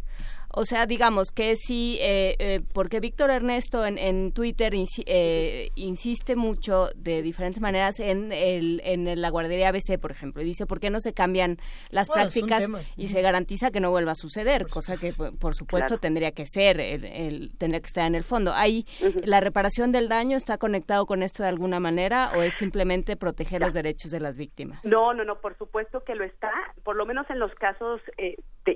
O 0.53 0.65
sea, 0.65 0.85
digamos 0.85 1.31
que 1.31 1.55
sí, 1.55 1.97
eh, 2.01 2.35
eh, 2.39 2.61
porque 2.73 2.99
Víctor 2.99 3.29
Ernesto 3.29 3.85
en, 3.85 3.97
en 3.97 4.33
Twitter 4.33 4.73
eh, 5.05 5.69
insiste 5.75 6.35
mucho 6.35 6.89
de 6.95 7.21
diferentes 7.21 7.61
maneras 7.61 7.99
en, 7.99 8.31
el, 8.33 8.81
en 8.83 9.21
la 9.21 9.29
guardería 9.29 9.69
ABC, 9.69 9.99
por 9.99 10.11
ejemplo, 10.11 10.41
y 10.41 10.45
dice, 10.45 10.65
¿por 10.65 10.79
qué 10.79 10.89
no 10.89 10.99
se 10.99 11.13
cambian 11.13 11.57
las 11.89 12.09
prácticas 12.09 12.67
y 12.97 13.07
se 13.07 13.21
garantiza 13.21 13.71
que 13.71 13.79
no 13.79 13.91
vuelva 13.91 14.11
a 14.11 14.15
suceder? 14.15 14.67
Cosa 14.67 14.97
que, 14.97 15.13
por 15.13 15.55
supuesto, 15.55 15.99
tendría 15.99 16.31
que 16.31 16.45
ser, 16.45 16.81
el, 16.81 17.51
tendría 17.57 17.79
que 17.79 17.87
estar 17.87 18.05
en 18.05 18.15
el 18.15 18.23
fondo. 18.23 18.51
¿Hay 18.53 18.85
la 19.23 19.39
reparación 19.39 19.91
del 19.91 20.09
daño 20.09 20.35
está 20.35 20.57
conectado 20.57 21.05
con 21.05 21.23
esto 21.23 21.43
de 21.43 21.49
alguna 21.49 21.79
manera 21.79 22.31
o 22.35 22.41
es 22.41 22.55
simplemente 22.55 23.15
proteger 23.15 23.61
los 23.61 23.73
derechos 23.73 24.11
de 24.11 24.19
las 24.19 24.35
víctimas? 24.35 24.83
No, 24.85 25.13
no, 25.13 25.23
no, 25.23 25.39
por 25.39 25.57
supuesto 25.57 26.03
que 26.03 26.15
lo 26.15 26.25
está, 26.25 26.51
por 26.83 26.97
lo 26.97 27.05
menos 27.05 27.29
en 27.29 27.39
los 27.39 27.53
casos 27.55 28.01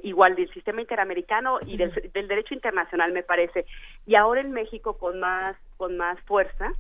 igual 0.04 0.36
del 0.36 0.52
sistema 0.52 0.82
interamericano 0.82 1.60
y 1.66 1.78
del, 1.78 1.92
derecho 2.28 2.54
internacional, 2.54 3.12
me 3.14 3.24
parece. 3.24 3.66
Y 4.06 4.16
ahora 4.16 4.42
en 4.42 4.52
México 4.52 4.98
con 4.98 5.20
más, 5.20 5.56
con 5.78 5.98
más 5.98 6.20
fuerza, 6.22 6.72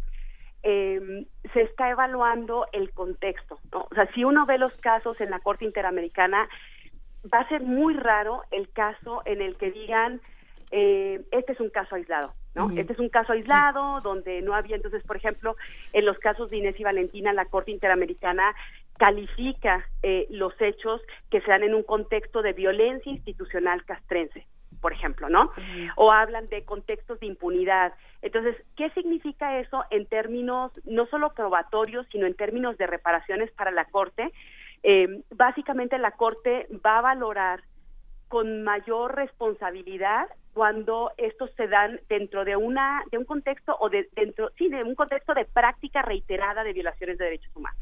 em, 0.64 1.26
se 1.54 1.62
está 1.62 1.90
evaluando 1.90 2.66
el 2.72 2.92
contexto. 2.92 3.60
¿no? 3.72 3.88
O 3.92 3.96
sea, 3.96 4.06
si 4.14 4.24
uno 4.24 4.46
ve 4.46 4.58
los 4.58 4.74
casos 4.78 5.22
en 5.22 5.30
la 5.30 5.40
Corte 5.40 5.66
Interamericana, 5.66 6.48
va 7.32 7.40
a 7.40 7.50
ser 7.50 7.62
muy 7.62 7.94
raro 7.94 8.44
el 8.52 8.70
caso 8.72 9.22
en 9.26 9.42
el 9.42 9.56
que 9.58 9.72
digan, 9.72 10.22
eh, 10.72 11.22
este 11.32 11.54
es 11.54 11.60
un 11.60 11.70
caso 11.70 11.96
aislado. 11.96 12.34
¿no? 12.56 12.72
Este 12.72 12.94
es 12.94 13.00
un 13.00 13.10
caso 13.10 13.34
aislado 13.34 14.00
donde 14.02 14.42
no 14.42 14.56
había, 14.56 14.78
entonces, 14.78 15.04
por 15.04 15.18
ejemplo, 15.18 15.58
en 15.92 16.06
los 16.06 16.18
casos 16.20 16.50
de 16.50 16.58
Inés 16.58 16.80
y 16.80 16.84
Valentina, 16.84 17.34
la 17.34 17.46
Corte 17.46 17.72
Interamericana 17.72 18.56
califica 18.98 19.86
eh, 20.04 20.26
los 20.30 20.54
hechos 20.62 21.02
que 21.30 21.42
se 21.42 21.52
dan 21.52 21.64
en 21.64 21.76
un 21.76 21.84
contexto 21.84 22.42
de 22.42 22.54
violencia 22.54 23.12
institucional 23.12 23.84
castrense 23.84 24.46
por 24.86 24.94
ejemplo, 24.94 25.30
¿no? 25.30 25.50
O 25.96 26.12
hablan 26.12 26.48
de 26.48 26.64
contextos 26.64 27.20
de 27.20 27.26
impunidad. 27.26 27.92
Entonces, 28.22 28.56
¿qué 28.78 28.92
significa 28.92 29.58
eso 29.58 29.84
en 29.90 30.06
términos 30.06 30.72
no 30.84 31.08
solo 31.08 31.34
probatorios, 31.34 32.06
sino 32.12 32.28
en 32.28 32.36
términos 32.36 32.78
de 32.78 32.86
reparaciones 32.86 33.50
para 33.54 33.72
la 33.72 33.86
Corte? 33.86 34.32
Eh, 34.84 35.24
básicamente 35.32 35.98
la 35.98 36.12
Corte 36.12 36.68
va 36.86 37.00
a 37.00 37.02
valorar 37.02 37.64
con 38.28 38.62
mayor 38.62 39.16
responsabilidad 39.16 40.28
cuando 40.54 41.12
estos 41.18 41.50
se 41.56 41.68
dan 41.68 42.00
dentro 42.08 42.46
de 42.46 42.56
una 42.56 43.02
de 43.12 43.18
un 43.18 43.26
contexto 43.26 43.76
o 43.80 43.90
de 43.90 44.08
dentro 44.14 44.52
sí 44.56 44.70
de 44.70 44.84
un 44.84 44.94
contexto 44.94 45.34
de 45.34 45.46
práctica 45.46 46.04
reiterada 46.04 46.64
de 46.64 46.74
violaciones 46.74 47.18
de 47.18 47.26
derechos 47.26 47.56
humanos. 47.56 47.82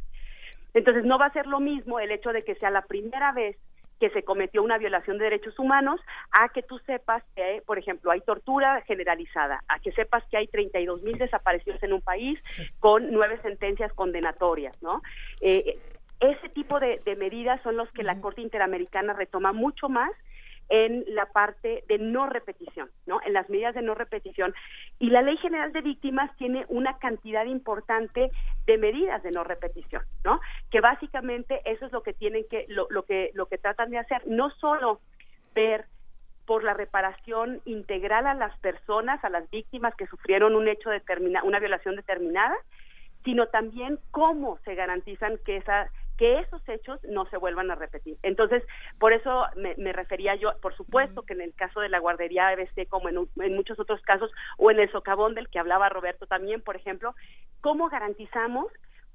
Entonces 0.74 1.04
no 1.04 1.20
va 1.20 1.26
a 1.26 1.34
ser 1.34 1.48
lo 1.48 1.60
mismo 1.60 2.00
el 2.00 2.12
hecho 2.12 2.32
de 2.32 2.44
que 2.44 2.56
sea 2.56 2.70
la 2.70 2.84
primera 2.84 3.34
vez 3.34 3.58
que 4.04 4.10
se 4.10 4.24
cometió 4.24 4.62
una 4.62 4.78
violación 4.78 5.18
de 5.18 5.24
derechos 5.24 5.58
humanos, 5.58 6.02
a 6.32 6.50
que 6.50 6.62
tú 6.62 6.78
sepas 6.80 7.24
que, 7.38 7.64
por 7.66 7.80
ejemplo, 7.80 8.12
hay 8.12 8.20
tortura 8.20 8.82
generalizada, 8.82 9.64
a 9.70 9.80
que 9.80 9.94
sepas 9.94 10.26
que 10.30 10.36
hay 10.36 10.48
32 10.48 11.04
mil 11.04 11.18
desaparecidos 11.18 11.82
en 11.84 11.94
un 11.94 12.02
país 12.02 12.38
con 12.80 13.14
nueve 13.14 13.40
sentencias 13.42 13.94
condenatorias, 13.94 14.76
¿no? 14.82 15.02
Eh, 15.40 15.80
ese 16.20 16.50
tipo 16.50 16.82
de, 16.82 17.02
de 17.06 17.16
medidas 17.16 17.62
son 17.64 17.78
los 17.78 17.90
que 17.94 18.04
la 18.04 18.20
Corte 18.20 18.42
Interamericana 18.42 19.14
retoma 19.14 19.54
mucho 19.54 19.88
más 19.88 20.12
en 20.70 21.04
la 21.08 21.26
parte 21.28 21.84
de 21.88 21.98
no 22.00 22.28
repetición, 22.28 22.90
¿no? 23.06 23.20
En 23.26 23.34
las 23.34 23.50
medidas 23.50 23.76
de 23.76 23.82
no 23.82 23.96
repetición. 23.96 24.54
Y 25.00 25.10
la 25.10 25.22
Ley 25.22 25.38
General 25.38 25.72
de 25.72 25.82
Víctimas 25.82 26.36
tiene 26.38 26.66
una 26.70 26.98
cantidad 26.98 27.46
importante 27.46 28.32
de 28.66 28.78
medidas 28.78 29.22
de 29.24 29.32
no 29.32 29.44
repetición, 29.44 30.04
¿no? 30.24 30.40
Que 30.72 30.82
básicamente 30.82 31.62
eso 31.66 31.86
es 31.86 31.92
lo 31.92 32.04
que 32.04 32.14
tienen 32.14 32.46
que, 32.50 32.66
lo, 32.70 32.88
lo 32.90 33.04
que, 33.04 33.32
lo 33.34 33.48
que 33.48 33.58
tratan 33.58 33.92
de 33.92 34.00
hacer, 34.00 34.26
no 34.26 34.50
solo 34.52 35.00
ver 35.54 35.86
por 36.46 36.64
la 36.64 36.74
reparación 36.74 37.62
integral 37.66 38.28
a 38.28 38.34
las 38.34 38.58
personas, 38.60 39.24
a 39.24 39.30
las 39.30 39.50
víctimas 39.50 39.96
que 39.96 40.08
sufrieron 40.08 40.56
un 40.56 40.68
hecho 40.68 40.90
determinado, 40.90 41.48
una 41.48 41.60
violación 41.60 41.96
determinada, 41.96 42.56
sino 43.24 43.48
también 43.48 44.00
cómo 44.12 44.58
se 44.66 44.76
garantizan 44.76 45.38
que 45.46 45.58
esa 45.58 45.90
que 46.18 46.40
esos 46.40 46.62
hechos 46.68 47.00
no 47.04 47.26
se 47.30 47.38
vuelvan 47.38 47.72
a 47.72 47.76
repetir. 47.76 48.18
Entonces, 48.22 48.64
por 49.00 49.14
eso 49.14 49.46
me, 49.56 49.94
refería 49.94 50.36
yo, 50.36 50.54
por 50.62 50.76
supuesto 50.76 51.24
que 51.24 51.34
en 51.34 51.42
el 51.42 51.54
caso 51.54 51.80
de 51.80 51.90
la 51.90 52.00
guardería 52.00 52.50
ABC, 52.50 52.88
como 52.88 53.10
en, 53.10 53.28
en, 53.38 53.56
muchos 53.56 53.80
otros 53.80 54.02
casos, 54.02 54.32
o 54.58 54.72
en 54.72 54.80
el 54.80 54.92
socavón 54.92 55.36
del 55.36 55.50
que 55.50 55.60
hablaba 55.60 55.90
Roberto 55.90 56.28
también, 56.28 56.62
por 56.62 56.76
ejemplo, 56.76 57.16
¿cómo 57.62 57.90
garantizamos 57.90 58.68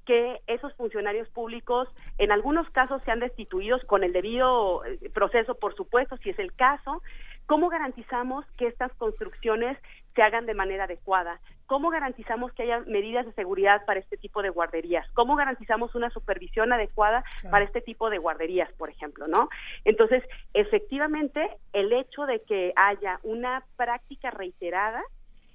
que 0.05 0.41
esos 0.47 0.73
funcionarios 0.73 1.29
públicos 1.29 1.87
en 2.17 2.31
algunos 2.31 2.69
casos 2.71 3.01
sean 3.03 3.19
destituidos 3.19 3.83
con 3.85 4.03
el 4.03 4.11
debido 4.11 4.83
eh, 4.83 5.09
proceso, 5.13 5.55
por 5.55 5.75
supuesto, 5.75 6.17
si 6.17 6.31
es 6.31 6.39
el 6.39 6.53
caso, 6.53 7.01
¿Cómo 7.49 7.69
garantizamos 7.69 8.45
que 8.59 8.67
estas 8.67 8.93
construcciones 8.93 9.75
se 10.19 10.23
hagan 10.23 10.45
de 10.45 10.53
manera 10.53 10.83
adecuada? 10.83 11.39
¿Cómo 11.65 11.91
garantizamos 11.91 12.51
que 12.51 12.63
haya 12.63 12.81
medidas 12.81 13.25
de 13.25 13.31
seguridad 13.31 13.85
para 13.85 14.01
este 14.01 14.17
tipo 14.17 14.41
de 14.41 14.49
guarderías? 14.49 15.09
¿Cómo 15.13 15.37
garantizamos 15.37 15.95
una 15.95 16.09
supervisión 16.09 16.73
adecuada 16.73 17.23
para 17.49 17.63
este 17.63 17.79
tipo 17.79 18.09
de 18.09 18.17
guarderías, 18.17 18.69
por 18.73 18.89
ejemplo, 18.89 19.29
no? 19.29 19.47
Entonces, 19.85 20.21
efectivamente, 20.53 21.49
el 21.71 21.93
hecho 21.93 22.25
de 22.25 22.41
que 22.41 22.73
haya 22.75 23.21
una 23.23 23.63
práctica 23.77 24.29
reiterada 24.29 25.01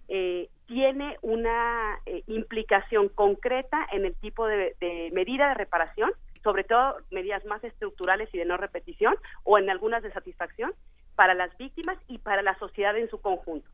eh, 0.08 0.48
tiene 0.66 1.18
una 1.20 1.98
eh, 2.06 2.22
implicación 2.26 3.10
concreta 3.10 3.86
en 3.92 4.06
el 4.06 4.14
tipo 4.14 4.46
de, 4.46 4.76
de 4.80 5.10
medida 5.12 5.48
de 5.48 5.54
reparación, 5.54 6.10
sobre 6.42 6.64
todo 6.64 6.96
medidas 7.10 7.44
más 7.44 7.62
estructurales 7.64 8.30
y 8.32 8.38
de 8.38 8.46
no 8.46 8.56
repetición, 8.56 9.14
o 9.42 9.58
en 9.58 9.68
algunas 9.68 10.02
de 10.02 10.10
satisfacción, 10.10 10.72
para 11.16 11.34
las 11.34 11.54
víctimas 11.58 11.98
y 12.08 12.16
para 12.16 12.40
la 12.40 12.58
sociedad 12.58 12.96
en 12.96 13.10
su 13.10 13.20
conjunto. 13.20 13.68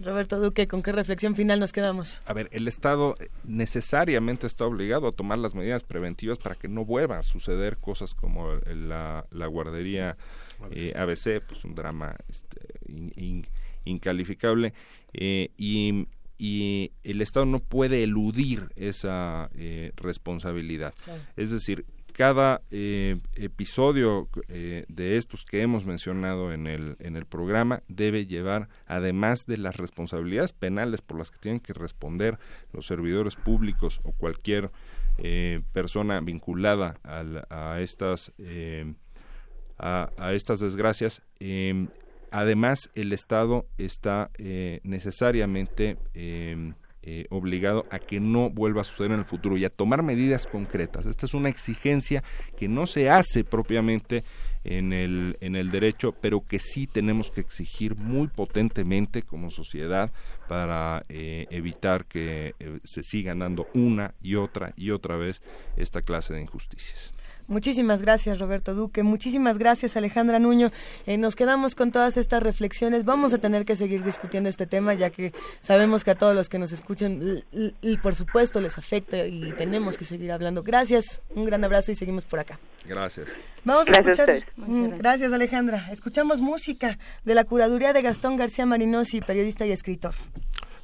Roberto 0.00 0.38
Duque, 0.38 0.68
¿con 0.68 0.82
qué 0.82 0.92
reflexión 0.92 1.34
final 1.34 1.58
nos 1.58 1.72
quedamos? 1.72 2.22
A 2.26 2.32
ver, 2.32 2.48
el 2.52 2.68
Estado 2.68 3.16
necesariamente 3.44 4.46
está 4.46 4.64
obligado 4.64 5.08
a 5.08 5.12
tomar 5.12 5.38
las 5.38 5.54
medidas 5.54 5.82
preventivas 5.82 6.38
para 6.38 6.54
que 6.54 6.68
no 6.68 6.84
vuelvan 6.84 7.18
a 7.18 7.22
suceder 7.22 7.78
cosas 7.78 8.14
como 8.14 8.52
la, 8.66 9.26
guardería 9.30 10.16
eh, 10.70 10.92
ABC, 10.96 11.42
pues 11.46 11.64
un 11.64 11.74
drama 11.74 12.16
este, 12.28 12.60
incalificable, 13.84 14.72
eh, 15.12 15.50
y, 15.56 16.06
el 16.40 17.20
Estado 17.20 17.46
no 17.46 17.58
puede 17.58 18.04
eludir 18.04 18.68
esa 18.76 19.50
eh, 19.56 19.90
responsabilidad. 19.96 20.94
Es 21.36 21.50
decir, 21.50 21.84
cada 22.18 22.62
eh, 22.72 23.20
episodio 23.36 24.28
eh, 24.48 24.84
de 24.88 25.18
estos 25.18 25.44
que 25.44 25.62
hemos 25.62 25.84
mencionado 25.84 26.52
en 26.52 26.66
el, 26.66 26.96
en 26.98 27.14
el 27.14 27.26
programa 27.26 27.84
debe 27.86 28.26
llevar, 28.26 28.68
además 28.88 29.46
de 29.46 29.56
las 29.56 29.76
responsabilidades 29.76 30.52
penales 30.52 31.00
por 31.00 31.16
las 31.16 31.30
que 31.30 31.38
tienen 31.38 31.60
que 31.60 31.74
responder 31.74 32.36
los 32.72 32.86
servidores 32.86 33.36
públicos 33.36 34.00
o 34.02 34.10
cualquier 34.10 34.72
eh, 35.18 35.60
persona 35.72 36.20
vinculada 36.20 36.98
a 37.04 37.80
estas 37.80 38.32
a, 39.78 40.10
a, 40.16 40.32
estas 40.32 40.58
desgracias, 40.58 41.22
además 42.32 42.90
el 42.96 43.12
Estado 43.12 43.68
está 43.78 44.32
necesariamente 44.82 45.98
eh, 47.02 47.26
obligado 47.30 47.86
a 47.90 47.98
que 47.98 48.20
no 48.20 48.50
vuelva 48.50 48.82
a 48.82 48.84
suceder 48.84 49.12
en 49.12 49.20
el 49.20 49.24
futuro 49.24 49.56
y 49.56 49.64
a 49.64 49.70
tomar 49.70 50.02
medidas 50.02 50.46
concretas. 50.46 51.06
Esta 51.06 51.26
es 51.26 51.34
una 51.34 51.48
exigencia 51.48 52.22
que 52.56 52.68
no 52.68 52.86
se 52.86 53.08
hace 53.08 53.44
propiamente 53.44 54.24
en 54.64 54.92
el, 54.92 55.36
en 55.40 55.56
el 55.56 55.70
derecho, 55.70 56.12
pero 56.20 56.46
que 56.46 56.58
sí 56.58 56.86
tenemos 56.86 57.30
que 57.30 57.40
exigir 57.40 57.96
muy 57.96 58.28
potentemente 58.28 59.22
como 59.22 59.50
sociedad 59.50 60.12
para 60.48 61.04
eh, 61.08 61.46
evitar 61.50 62.04
que 62.04 62.54
eh, 62.58 62.78
se 62.84 63.02
sigan 63.02 63.38
dando 63.38 63.68
una 63.74 64.14
y 64.20 64.34
otra 64.34 64.74
y 64.76 64.90
otra 64.90 65.16
vez 65.16 65.40
esta 65.76 66.02
clase 66.02 66.34
de 66.34 66.42
injusticias. 66.42 67.12
Muchísimas 67.48 68.02
gracias, 68.02 68.38
Roberto 68.38 68.74
Duque. 68.74 69.02
Muchísimas 69.02 69.56
gracias, 69.56 69.96
Alejandra 69.96 70.38
Nuño. 70.38 70.70
Eh, 71.06 71.16
nos 71.16 71.34
quedamos 71.34 71.74
con 71.74 71.90
todas 71.90 72.18
estas 72.18 72.42
reflexiones. 72.42 73.06
Vamos 73.06 73.32
a 73.32 73.38
tener 73.38 73.64
que 73.64 73.74
seguir 73.74 74.04
discutiendo 74.04 74.50
este 74.50 74.66
tema, 74.66 74.92
ya 74.92 75.08
que 75.08 75.32
sabemos 75.60 76.04
que 76.04 76.10
a 76.10 76.14
todos 76.14 76.34
los 76.34 76.50
que 76.50 76.58
nos 76.58 76.72
escuchan, 76.72 77.42
y 77.50 77.96
por 77.96 78.14
supuesto, 78.14 78.60
les 78.60 78.76
afecta 78.76 79.26
y 79.26 79.52
tenemos 79.52 79.96
que 79.96 80.04
seguir 80.04 80.30
hablando. 80.30 80.62
Gracias, 80.62 81.22
un 81.34 81.46
gran 81.46 81.64
abrazo 81.64 81.90
y 81.90 81.94
seguimos 81.94 82.26
por 82.26 82.38
acá. 82.38 82.60
Gracias. 82.84 83.28
Vamos 83.64 83.88
a 83.88 83.92
escuchar. 83.92 84.44
Mm, 84.56 84.98
gracias, 84.98 85.32
Alejandra. 85.32 85.88
Escuchamos 85.90 86.40
música 86.40 86.98
de 87.24 87.34
la 87.34 87.44
curaduría 87.44 87.94
de 87.94 88.02
Gastón 88.02 88.36
García 88.36 88.66
Marinosi, 88.66 89.22
periodista 89.22 89.64
y 89.66 89.72
escritor. 89.72 90.14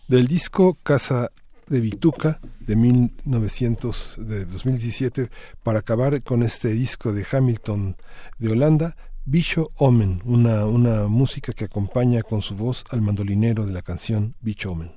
Del 0.09 0.27
disco 0.27 0.79
Casa 0.83 1.31
de 1.69 1.81
Bituca 1.81 2.41
de 2.61 2.77
1900 2.77 4.17
de 4.19 4.45
2017 4.47 5.31
para 5.63 5.81
acabar 5.81 6.23
con 6.23 6.43
este 6.43 6.69
disco 6.69 7.13
de 7.13 7.27
Hamilton 7.31 7.97
de 8.39 8.53
Holanda 8.53 8.97
Bicho 9.25 9.71
Omen 9.77 10.21
una, 10.25 10.67
una 10.67 11.07
música 11.07 11.53
que 11.53 11.65
acompaña 11.65 12.23
con 12.23 12.43
su 12.43 12.57
voz 12.57 12.85
al 12.91 13.01
mandolinero 13.01 13.67
de 13.67 13.73
la 13.73 13.83
canción 13.83 14.35
Bicho 14.41 14.73
Omen 14.73 14.93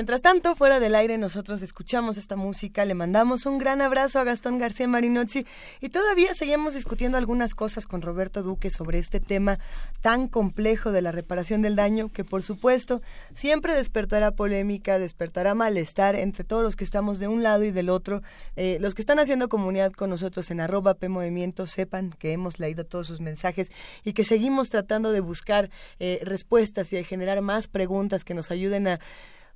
Mientras 0.00 0.22
tanto, 0.22 0.56
fuera 0.56 0.80
del 0.80 0.94
aire, 0.94 1.18
nosotros 1.18 1.60
escuchamos 1.60 2.16
esta 2.16 2.34
música, 2.34 2.86
le 2.86 2.94
mandamos 2.94 3.44
un 3.44 3.58
gran 3.58 3.82
abrazo 3.82 4.18
a 4.18 4.24
Gastón 4.24 4.56
García 4.56 4.88
Marinozzi 4.88 5.44
y 5.78 5.90
todavía 5.90 6.32
seguimos 6.32 6.72
discutiendo 6.72 7.18
algunas 7.18 7.54
cosas 7.54 7.86
con 7.86 8.00
Roberto 8.00 8.42
Duque 8.42 8.70
sobre 8.70 8.98
este 8.98 9.20
tema 9.20 9.58
tan 10.00 10.26
complejo 10.26 10.90
de 10.90 11.02
la 11.02 11.12
reparación 11.12 11.60
del 11.60 11.76
daño 11.76 12.08
que, 12.08 12.24
por 12.24 12.42
supuesto, 12.42 13.02
siempre 13.34 13.74
despertará 13.74 14.30
polémica, 14.30 14.98
despertará 14.98 15.54
malestar 15.54 16.14
entre 16.14 16.44
todos 16.44 16.62
los 16.62 16.76
que 16.76 16.84
estamos 16.84 17.18
de 17.18 17.28
un 17.28 17.42
lado 17.42 17.64
y 17.64 17.70
del 17.70 17.90
otro. 17.90 18.22
Eh, 18.56 18.78
los 18.80 18.94
que 18.94 19.02
están 19.02 19.18
haciendo 19.18 19.50
comunidad 19.50 19.92
con 19.92 20.08
nosotros 20.08 20.50
en 20.50 20.62
arroba 20.62 20.94
P 20.94 21.10
Movimiento 21.10 21.66
sepan 21.66 22.14
que 22.18 22.32
hemos 22.32 22.58
leído 22.58 22.86
todos 22.86 23.06
sus 23.06 23.20
mensajes 23.20 23.70
y 24.02 24.14
que 24.14 24.24
seguimos 24.24 24.70
tratando 24.70 25.12
de 25.12 25.20
buscar 25.20 25.68
eh, 25.98 26.20
respuestas 26.22 26.90
y 26.94 26.96
de 26.96 27.04
generar 27.04 27.42
más 27.42 27.68
preguntas 27.68 28.24
que 28.24 28.32
nos 28.32 28.50
ayuden 28.50 28.88
a 28.88 29.00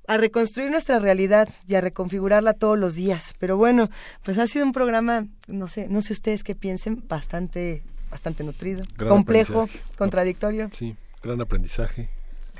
a 0.07 0.17
reconstruir 0.17 0.71
nuestra 0.71 0.99
realidad 0.99 1.49
y 1.67 1.75
a 1.75 1.81
reconfigurarla 1.81 2.53
todos 2.53 2.77
los 2.77 2.95
días. 2.95 3.33
Pero 3.39 3.57
bueno, 3.57 3.89
pues 4.23 4.37
ha 4.37 4.47
sido 4.47 4.65
un 4.65 4.71
programa, 4.71 5.25
no 5.47 5.67
sé, 5.67 5.87
no 5.89 6.01
sé 6.01 6.13
ustedes 6.13 6.43
qué 6.43 6.55
piensen, 6.55 7.03
bastante, 7.07 7.83
bastante 8.09 8.43
nutrido, 8.43 8.85
complejo, 8.97 9.67
contradictorio. 9.97 10.69
Sí, 10.73 10.95
gran 11.23 11.41
aprendizaje. 11.41 12.09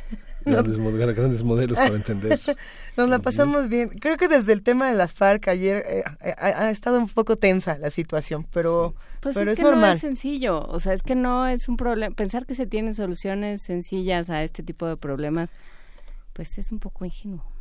Grandes, 0.46 0.78
grandes, 0.78 1.42
modelos 1.42 1.76
para 1.76 1.96
entender. 1.96 2.40
Nos 2.98 3.10
la 3.10 3.18
pasamos 3.18 3.68
bien. 3.68 3.90
Creo 3.90 4.16
que 4.16 4.28
desde 4.28 4.54
el 4.54 4.62
tema 4.62 4.88
de 4.88 4.96
las 4.96 5.12
FARC 5.12 5.48
ayer 5.48 5.78
eh, 5.78 6.04
eh, 6.24 6.36
ha, 6.38 6.70
estado 6.70 7.00
un 7.00 7.10
poco 7.10 7.36
tensa 7.36 7.80
la 7.80 7.90
situación, 7.90 8.46
pero, 8.54 8.94
pues 9.22 9.36
es, 9.38 9.56
que 9.58 9.64
normal. 9.64 9.82
no 9.82 9.94
es 9.96 10.02
sencillo. 10.02 10.62
O 10.68 10.80
sea, 10.80 10.94
es 10.94 11.02
que 11.02 11.16
no 11.16 11.48
es 11.48 11.68
un 11.68 11.78
problema. 11.78 12.14
Pensar 12.16 12.46
que 12.46 12.54
se 12.54 12.68
tienen 12.68 12.94
soluciones 12.94 13.64
sencillas 13.64 14.30
a 14.30 14.44
este 14.44 14.62
tipo 14.62 14.86
de 14.86 14.98
problemas 14.98 15.50
pues 16.36 16.58
es 16.58 16.72
un 16.72 16.80
poco 16.80 17.06
ingenuo. 17.06 17.56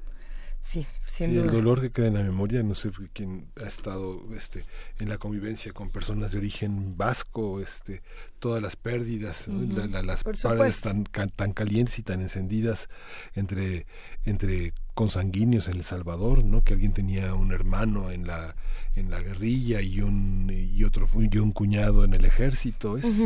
Sí, 0.60 0.86
el 1.18 1.50
dolor 1.50 1.82
que 1.82 1.90
queda 1.90 2.06
en 2.06 2.14
la 2.14 2.22
memoria, 2.22 2.62
no 2.62 2.74
sé 2.74 2.90
quién 3.12 3.48
ha 3.62 3.68
estado 3.68 4.18
este, 4.34 4.64
en 4.98 5.10
la 5.10 5.18
convivencia 5.18 5.72
con 5.72 5.90
personas 5.90 6.32
de 6.32 6.38
origen 6.38 6.96
vasco, 6.96 7.60
este, 7.60 8.00
todas 8.38 8.62
las 8.62 8.74
pérdidas, 8.74 9.44
las 9.46 10.24
paredes 10.24 10.80
tan, 10.80 11.04
tan 11.04 11.52
calientes 11.52 11.98
y 11.98 12.02
tan 12.02 12.22
encendidas 12.22 12.88
entre, 13.34 13.86
entre 14.24 14.72
consanguíneos 14.94 15.68
en 15.68 15.74
El 15.74 15.84
Salvador, 15.84 16.42
¿no? 16.44 16.64
que 16.64 16.72
alguien 16.72 16.94
tenía 16.94 17.34
un 17.34 17.52
hermano 17.52 18.10
en 18.10 18.26
la, 18.26 18.56
en 18.96 19.10
la 19.10 19.20
guerrilla 19.20 19.82
y 19.82 20.00
un, 20.00 20.50
y 20.50 20.82
otro 20.84 21.06
y 21.14 21.38
un 21.38 21.52
cuñado 21.52 22.04
en 22.04 22.14
el 22.14 22.24
ejército. 22.24 22.96
Es 22.96 23.22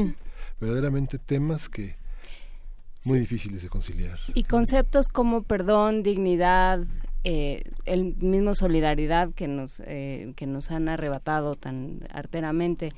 verdaderamente 0.61 1.19
temas 1.19 1.69
que 1.69 1.97
muy 3.05 3.19
difíciles 3.21 3.63
de 3.63 3.69
conciliar. 3.69 4.19
Y 4.35 4.45
conceptos 4.45 5.09
como 5.09 5.43
perdón, 5.43 6.03
dignidad, 6.03 6.81
eh, 7.25 7.65
el 7.85 8.15
mismo 8.15 8.55
solidaridad 8.55 9.31
que 9.35 9.49
nos 9.49 9.83
eh, 9.85 10.33
que 10.37 10.47
nos 10.47 10.71
han 10.71 10.89
arrebatado 10.89 11.55
tan 11.55 12.07
arteramente. 12.13 12.93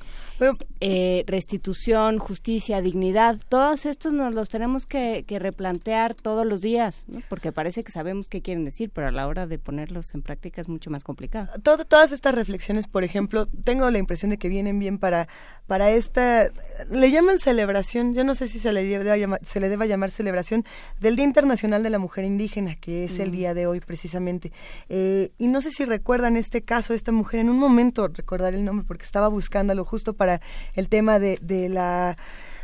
Eh, 0.79 1.23
restitución 1.25 2.19
justicia 2.19 2.81
dignidad 2.81 3.39
todos 3.49 3.85
estos 3.87 4.13
nos 4.13 4.35
los 4.35 4.49
tenemos 4.49 4.85
que, 4.85 5.25
replantear 5.27 6.13
todos 6.13 6.45
los 6.45 6.61
días 6.61 7.05
porque 7.29 7.51
parece 7.51 7.83
que 7.83 7.91
sabemos 7.91 8.27
qué 8.29 8.41
quieren 8.41 8.63
decir 8.65 8.91
pero 8.93 9.07
a 9.07 9.11
la 9.11 9.27
hora 9.27 9.47
de 9.47 9.57
ponerlos 9.57 10.13
en 10.13 10.21
práctica 10.21 10.61
es 10.61 10.69
mucho 10.69 10.91
más 10.91 11.03
complicado. 11.03 11.47
Todas 11.61 12.11
estas 12.11 12.35
reflexiones 12.35 12.87
por 12.87 13.03
ejemplo 13.03 13.47
tengo 13.47 13.89
la 13.89 13.97
impresión 13.97 14.29
de 14.29 14.37
que 14.37 14.49
vienen 14.49 14.77
bien 14.77 14.99
para 14.99 15.27
para 15.65 15.89
esta 15.89 16.49
le 16.91 17.09
llaman 17.09 17.39
celebración 17.39 18.13
yo 18.13 18.23
no 18.23 18.35
sé 18.35 18.47
si 18.47 18.59
se 18.59 18.71
le 18.71 18.83
deba 18.83 19.17
llamar, 19.17 19.39
se 19.45 19.59
le 19.59 19.67
deba 19.67 19.87
llamar 19.87 20.11
celebración 20.11 20.63
del 20.99 21.15
Día 21.15 21.25
Internacional 21.25 21.81
de 21.81 21.89
la 21.89 21.97
Mujer 21.97 22.23
Indígena 22.23 22.75
que 22.75 23.05
es 23.05 23.17
el 23.17 23.31
día 23.31 23.55
de 23.55 23.65
hoy 23.65 23.79
precisamente 23.79 24.10
precisamente. 24.11 24.51
Eh, 24.89 25.31
y 25.37 25.47
no 25.47 25.61
sé 25.61 25.71
si 25.71 25.85
recuerdan 25.85 26.35
este 26.35 26.61
caso, 26.61 26.93
esta 26.93 27.11
mujer, 27.11 27.39
en 27.39 27.49
un 27.49 27.57
momento 27.57 28.07
recordar 28.07 28.53
el 28.53 28.65
nombre 28.65 28.85
porque 28.87 29.05
estaba 29.05 29.27
buscándolo 29.29 29.85
justo 29.85 30.13
para 30.13 30.41
el 30.75 30.89
tema 30.89 31.19
de, 31.19 31.39
de 31.41 31.69
la 31.69 32.17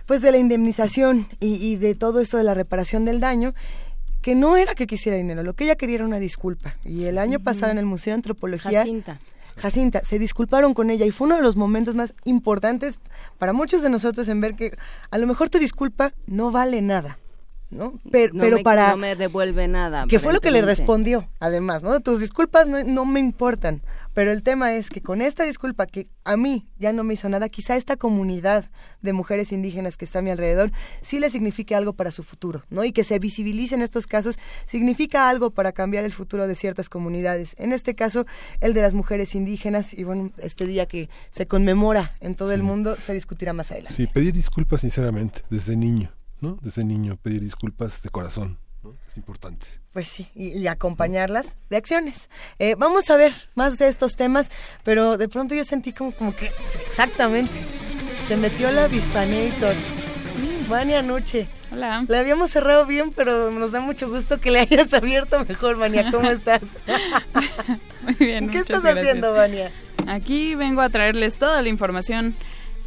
pues 0.06 0.22
de 0.22 0.32
la 0.32 0.38
indemnización 0.38 1.28
y, 1.42 1.76
de 1.76 1.94
todo 1.94 2.22
esto 2.22 2.38
de 2.38 2.46
la 2.46 2.54
reparación 2.54 3.04
del 3.04 3.20
daño 3.20 3.54
que 4.22 4.36
no 4.36 4.56
era 4.56 4.74
que 4.74 4.88
quisiera 4.88 5.18
dinero, 5.18 5.44
lo 5.44 5.54
que 5.54 5.66
ella 5.66 5.76
quería 5.76 5.96
era 5.96 6.06
una 6.06 6.20
disculpa. 6.20 6.76
Y 6.86 7.06
el 7.06 7.18
año 7.18 7.40
pasado 7.40 7.74
en 7.74 7.78
el 7.78 7.86
Museo 7.86 8.12
de 8.12 8.16
Antropología... 8.16 8.80
Jacinta. 8.80 9.20
Jacinta, 9.58 10.02
se 10.06 10.18
disculparon 10.18 10.74
con 10.74 10.90
ella 10.90 11.06
y 11.06 11.12
fue 11.12 11.26
uno 11.26 11.36
de 11.36 11.42
los 11.42 11.56
momentos 11.56 11.94
más 11.96 12.14
importantes 12.24 13.00
para 13.38 13.52
muchos 13.52 13.82
de 13.82 13.90
nosotros 13.90 14.28
en 14.30 14.40
ver 14.40 14.56
que 14.56 14.78
a 15.12 15.18
lo 15.18 15.28
mejor 15.28 15.50
tu 15.50 15.60
disculpa 15.60 16.14
no 16.26 16.52
vale 16.52 16.82
nada. 16.82 17.18
¿No? 17.70 18.00
Pero, 18.12 18.34
pero 18.38 18.64
para... 18.64 18.92
No 18.92 18.98
me 18.98 19.16
devuelve 19.16 19.68
nada. 19.68 20.06
Que 20.08 20.20
fue 20.20 20.34
lo 20.34 20.40
que 20.40 20.52
le 20.52 20.62
respondió, 20.62 21.30
además, 21.40 21.84
¿no? 21.84 22.00
Tus 22.00 22.20
disculpas 22.20 22.68
no, 22.68 22.84
no, 22.84 23.06
me 23.06 23.20
importan, 23.20 23.82
pero 24.14 24.32
el 24.32 24.42
tema 24.44 24.74
es 24.74 24.90
que 24.90 25.02
con 25.02 25.22
esta 25.22 25.44
disculpa 25.44 25.86
que 25.86 26.08
a 26.24 26.38
mí 26.38 26.68
ya 26.78 26.94
no 26.94 27.04
me 27.04 27.14
hizo 27.14 27.28
nada, 27.30 27.50
quizá 27.50 27.76
esta 27.76 27.98
comunidad 27.98 28.70
de 29.02 29.14
mujeres 29.14 29.52
indígenas 29.52 29.98
que 29.98 30.06
está 30.06 30.20
a 30.20 30.22
mi 30.22 30.32
alrededor 30.32 30.72
sí 31.02 31.20
le 31.20 31.30
signifique 31.30 31.76
algo 31.76 31.94
para 31.94 32.12
su 32.12 32.24
futuro, 32.24 32.64
¿no? 32.70 32.84
Y 32.84 32.92
que 32.92 33.04
se 33.04 33.20
visibilicen 33.20 33.82
estos 33.82 34.08
casos 34.08 34.40
significa 34.66 35.30
algo 35.30 35.52
para 35.52 35.72
cambiar 35.72 36.04
el 36.04 36.14
futuro 36.14 36.48
de 36.48 36.56
ciertas 36.56 36.90
comunidades. 36.90 37.56
En 37.58 37.74
este 37.74 37.96
caso, 37.96 38.26
el 38.62 38.74
de 38.74 38.82
las 38.82 38.94
mujeres 38.94 39.36
indígenas, 39.36 39.94
y 39.94 40.04
bueno, 40.04 40.32
este 40.38 40.66
día 40.66 40.86
que 40.88 41.10
se 41.30 41.48
conmemora 41.48 42.16
en 42.22 42.36
todo 42.36 42.54
el 42.54 42.64
mundo, 42.64 42.96
se 42.96 43.14
discutirá 43.14 43.54
más 43.54 43.72
adelante. 43.72 43.94
Sí, 43.94 44.08
pedir 44.08 44.34
disculpas 44.34 44.82
sinceramente, 44.82 45.42
desde 45.50 45.76
niño 45.76 46.17
¿no? 46.42 46.58
Desde 46.62 46.84
niño, 46.84 47.18
pedir 47.18 47.42
disculpas 47.42 48.02
de 48.02 48.10
corazón. 48.10 48.58
Es 49.10 49.18
importante. 49.18 49.68
Pues 49.92 50.08
sí, 50.08 50.30
y, 50.34 50.66
acompañarlas 50.68 51.56
de 51.70 51.78
acciones. 51.78 52.30
Eh, 52.60 52.76
vamos 52.78 53.10
a 53.10 53.18
ver 53.18 53.34
más 53.56 53.78
de 53.78 53.90
estos 53.90 54.16
temas, 54.16 54.50
pero 54.84 55.18
de 55.18 55.28
pronto 55.28 55.56
yo 55.56 55.66
sentí 55.66 55.92
como, 55.92 56.12
como 56.14 56.34
que 56.36 56.52
exactamente 56.88 57.54
se 58.28 58.38
metió 58.38 58.72
la 58.72 58.88
Vispanator. 58.88 59.76
Vania 60.70 61.02
Noche. 61.02 61.48
Hola. 61.72 62.06
La 62.08 62.20
habíamos 62.20 62.50
cerrado 62.50 62.86
bien, 62.86 63.12
pero 63.12 63.52
nos 63.52 63.72
da 63.72 63.80
mucho 63.80 64.10
gusto 64.10 64.40
que 64.40 64.52
le 64.52 64.60
hayas 64.60 64.94
abierto 64.94 65.44
mejor, 65.46 65.78
Vania. 65.78 66.12
¿Cómo 66.12 66.30
estás? 66.30 66.62
Muy 68.04 68.14
bien. 68.16 68.50
¿Qué 68.50 68.60
estás 68.60 68.84
haciendo, 68.86 69.34
Vania? 69.34 69.72
Aquí 70.08 70.56
vengo 70.56 70.82
a 70.82 70.90
traerles 70.90 71.38
toda 71.38 71.62
la 71.62 71.70
información 71.70 72.36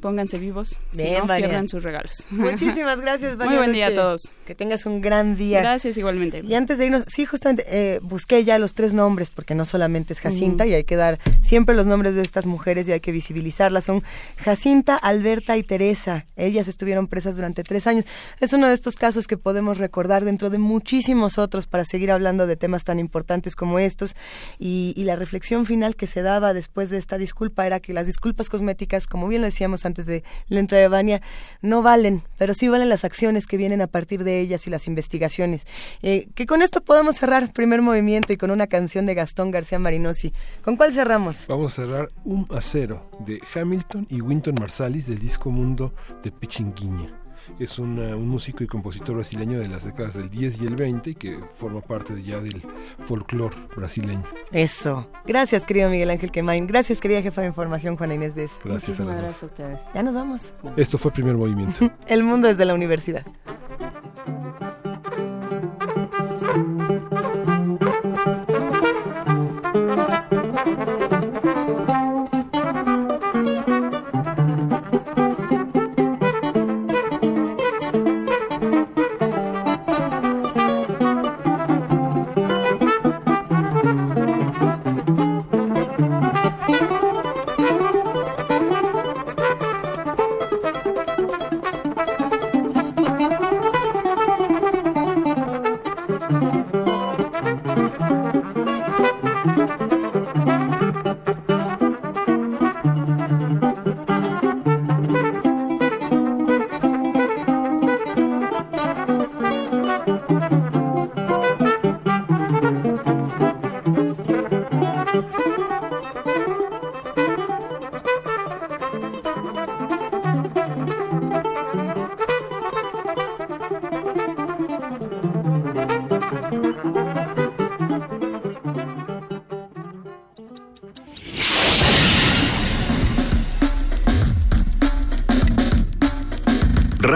pónganse 0.02 0.36
vivos, 0.36 0.76
si 0.92 1.10
no 1.12 1.26
pierdan 1.26 1.68
sus 1.68 1.82
regalos. 1.84 2.26
Muchísimas 2.30 3.00
gracias, 3.00 3.36
Muy 3.38 3.56
buen 3.56 3.72
día 3.72 3.86
a 3.86 3.94
todos. 3.94 4.30
Que 4.44 4.54
tengas 4.54 4.84
un 4.84 5.00
gran 5.00 5.36
día. 5.36 5.60
Gracias 5.60 5.96
igualmente. 5.96 6.42
Y 6.44 6.54
antes 6.54 6.76
de 6.76 6.86
irnos, 6.86 7.04
sí, 7.06 7.24
justamente 7.24 7.64
eh, 7.68 8.00
busqué 8.02 8.44
ya 8.44 8.58
los 8.58 8.74
tres 8.74 8.92
nombres 8.92 9.30
porque 9.30 9.54
no 9.54 9.64
solamente 9.64 10.12
es 10.12 10.20
Jacinta 10.20 10.66
y 10.66 10.74
hay 10.74 10.82
que 10.82 10.96
dar 10.96 11.20
siempre 11.40 11.76
los 11.76 11.86
nombres 11.86 12.16
de 12.16 12.22
estas 12.22 12.46
mujeres 12.46 12.88
y 12.88 12.92
hay 12.92 13.00
que 13.00 13.12
visibilizarlas. 13.12 13.84
Son 13.84 14.02
Jacinta, 14.36 14.96
Alberta 14.96 15.56
y 15.56 15.62
Teresa. 15.62 16.26
Ellas 16.34 16.66
estuvieron 16.66 17.06
presas 17.06 17.36
durante 17.36 17.62
tres 17.62 17.86
años. 17.86 18.04
Es 18.40 18.52
uno 18.52 18.66
de 18.66 18.74
estos 18.74 18.96
casos 18.96 19.28
que 19.28 19.36
podemos 19.36 19.78
recordar 19.78 20.24
dentro 20.24 20.50
de 20.50 20.58
muchísimos 20.58 21.38
otros 21.38 21.68
para 21.68 21.84
seguir 21.84 22.10
hablando 22.10 22.48
de 22.48 22.56
temas 22.56 22.82
tan 22.82 22.98
importantes 22.98 23.54
como 23.54 23.78
estos. 23.78 24.16
Y, 24.58 24.94
y 24.96 25.04
la 25.04 25.14
reflexión 25.14 25.64
final 25.64 25.94
que 25.94 26.08
se 26.08 26.22
daba 26.22 26.52
después 26.54 26.90
de 26.90 26.98
esta 26.98 27.18
disculpa 27.18 27.64
era 27.66 27.78
que 27.78 27.92
las 27.92 28.06
disculpas 28.06 28.48
cosméticas, 28.48 29.06
como 29.06 29.28
bien 29.28 29.42
lo 29.42 29.46
decíamos 29.46 29.86
antes, 29.86 29.91
antes 29.92 30.06
de 30.06 30.24
la 30.48 30.60
entrada 30.60 30.82
de 30.82 30.88
Bania, 30.88 31.22
no 31.60 31.82
valen, 31.82 32.22
pero 32.38 32.54
sí 32.54 32.68
valen 32.68 32.88
las 32.88 33.04
acciones 33.04 33.46
que 33.46 33.56
vienen 33.56 33.80
a 33.80 33.86
partir 33.86 34.24
de 34.24 34.40
ellas 34.40 34.66
y 34.66 34.70
las 34.70 34.86
investigaciones. 34.86 35.66
Eh, 36.02 36.28
que 36.34 36.46
con 36.46 36.62
esto 36.62 36.82
podemos 36.82 37.16
cerrar 37.16 37.52
primer 37.52 37.82
movimiento 37.82 38.32
y 38.32 38.36
con 38.36 38.50
una 38.50 38.66
canción 38.66 39.06
de 39.06 39.14
Gastón 39.14 39.50
García 39.50 39.78
Marinosi. 39.78 40.32
¿Con 40.64 40.76
cuál 40.76 40.92
cerramos? 40.92 41.46
Vamos 41.46 41.78
a 41.78 41.82
cerrar 41.82 42.08
Un 42.24 42.46
Acero 42.50 43.10
de 43.20 43.40
Hamilton 43.54 44.06
y 44.08 44.20
Winton 44.20 44.54
Marsalis 44.58 45.06
del 45.06 45.18
disco 45.18 45.50
Mundo 45.50 45.94
de 46.22 46.32
Pichinguinha 46.32 47.21
es 47.58 47.78
un 47.78 47.96
músico 48.26 48.64
y 48.64 48.66
compositor 48.66 49.16
brasileño 49.16 49.58
de 49.58 49.68
las 49.68 49.84
décadas 49.84 50.14
del 50.14 50.30
10 50.30 50.62
y 50.62 50.66
el 50.66 50.76
20 50.76 51.10
y 51.10 51.14
que 51.14 51.38
forma 51.54 51.80
parte 51.80 52.22
ya 52.22 52.40
del 52.40 52.62
folclore 53.04 53.56
brasileño. 53.76 54.24
Eso. 54.50 55.08
Gracias, 55.26 55.64
querido 55.64 55.88
Miguel 55.90 56.10
Ángel 56.10 56.30
Quemain. 56.30 56.66
Gracias, 56.66 57.00
querida 57.00 57.22
jefa 57.22 57.42
de 57.42 57.48
información, 57.48 57.96
Juana 57.96 58.14
Inés 58.14 58.34
Dez. 58.34 58.50
Gracias 58.64 59.00
a, 59.00 59.04
gracias 59.04 59.42
a 59.42 59.46
ustedes. 59.46 59.80
Ya 59.94 60.02
nos 60.02 60.14
vamos. 60.14 60.52
Esto 60.76 60.98
fue 60.98 61.10
Primer 61.10 61.36
Movimiento. 61.36 61.90
el 62.06 62.22
mundo 62.24 62.48
desde 62.48 62.64
la 62.64 62.74
universidad. 62.74 63.24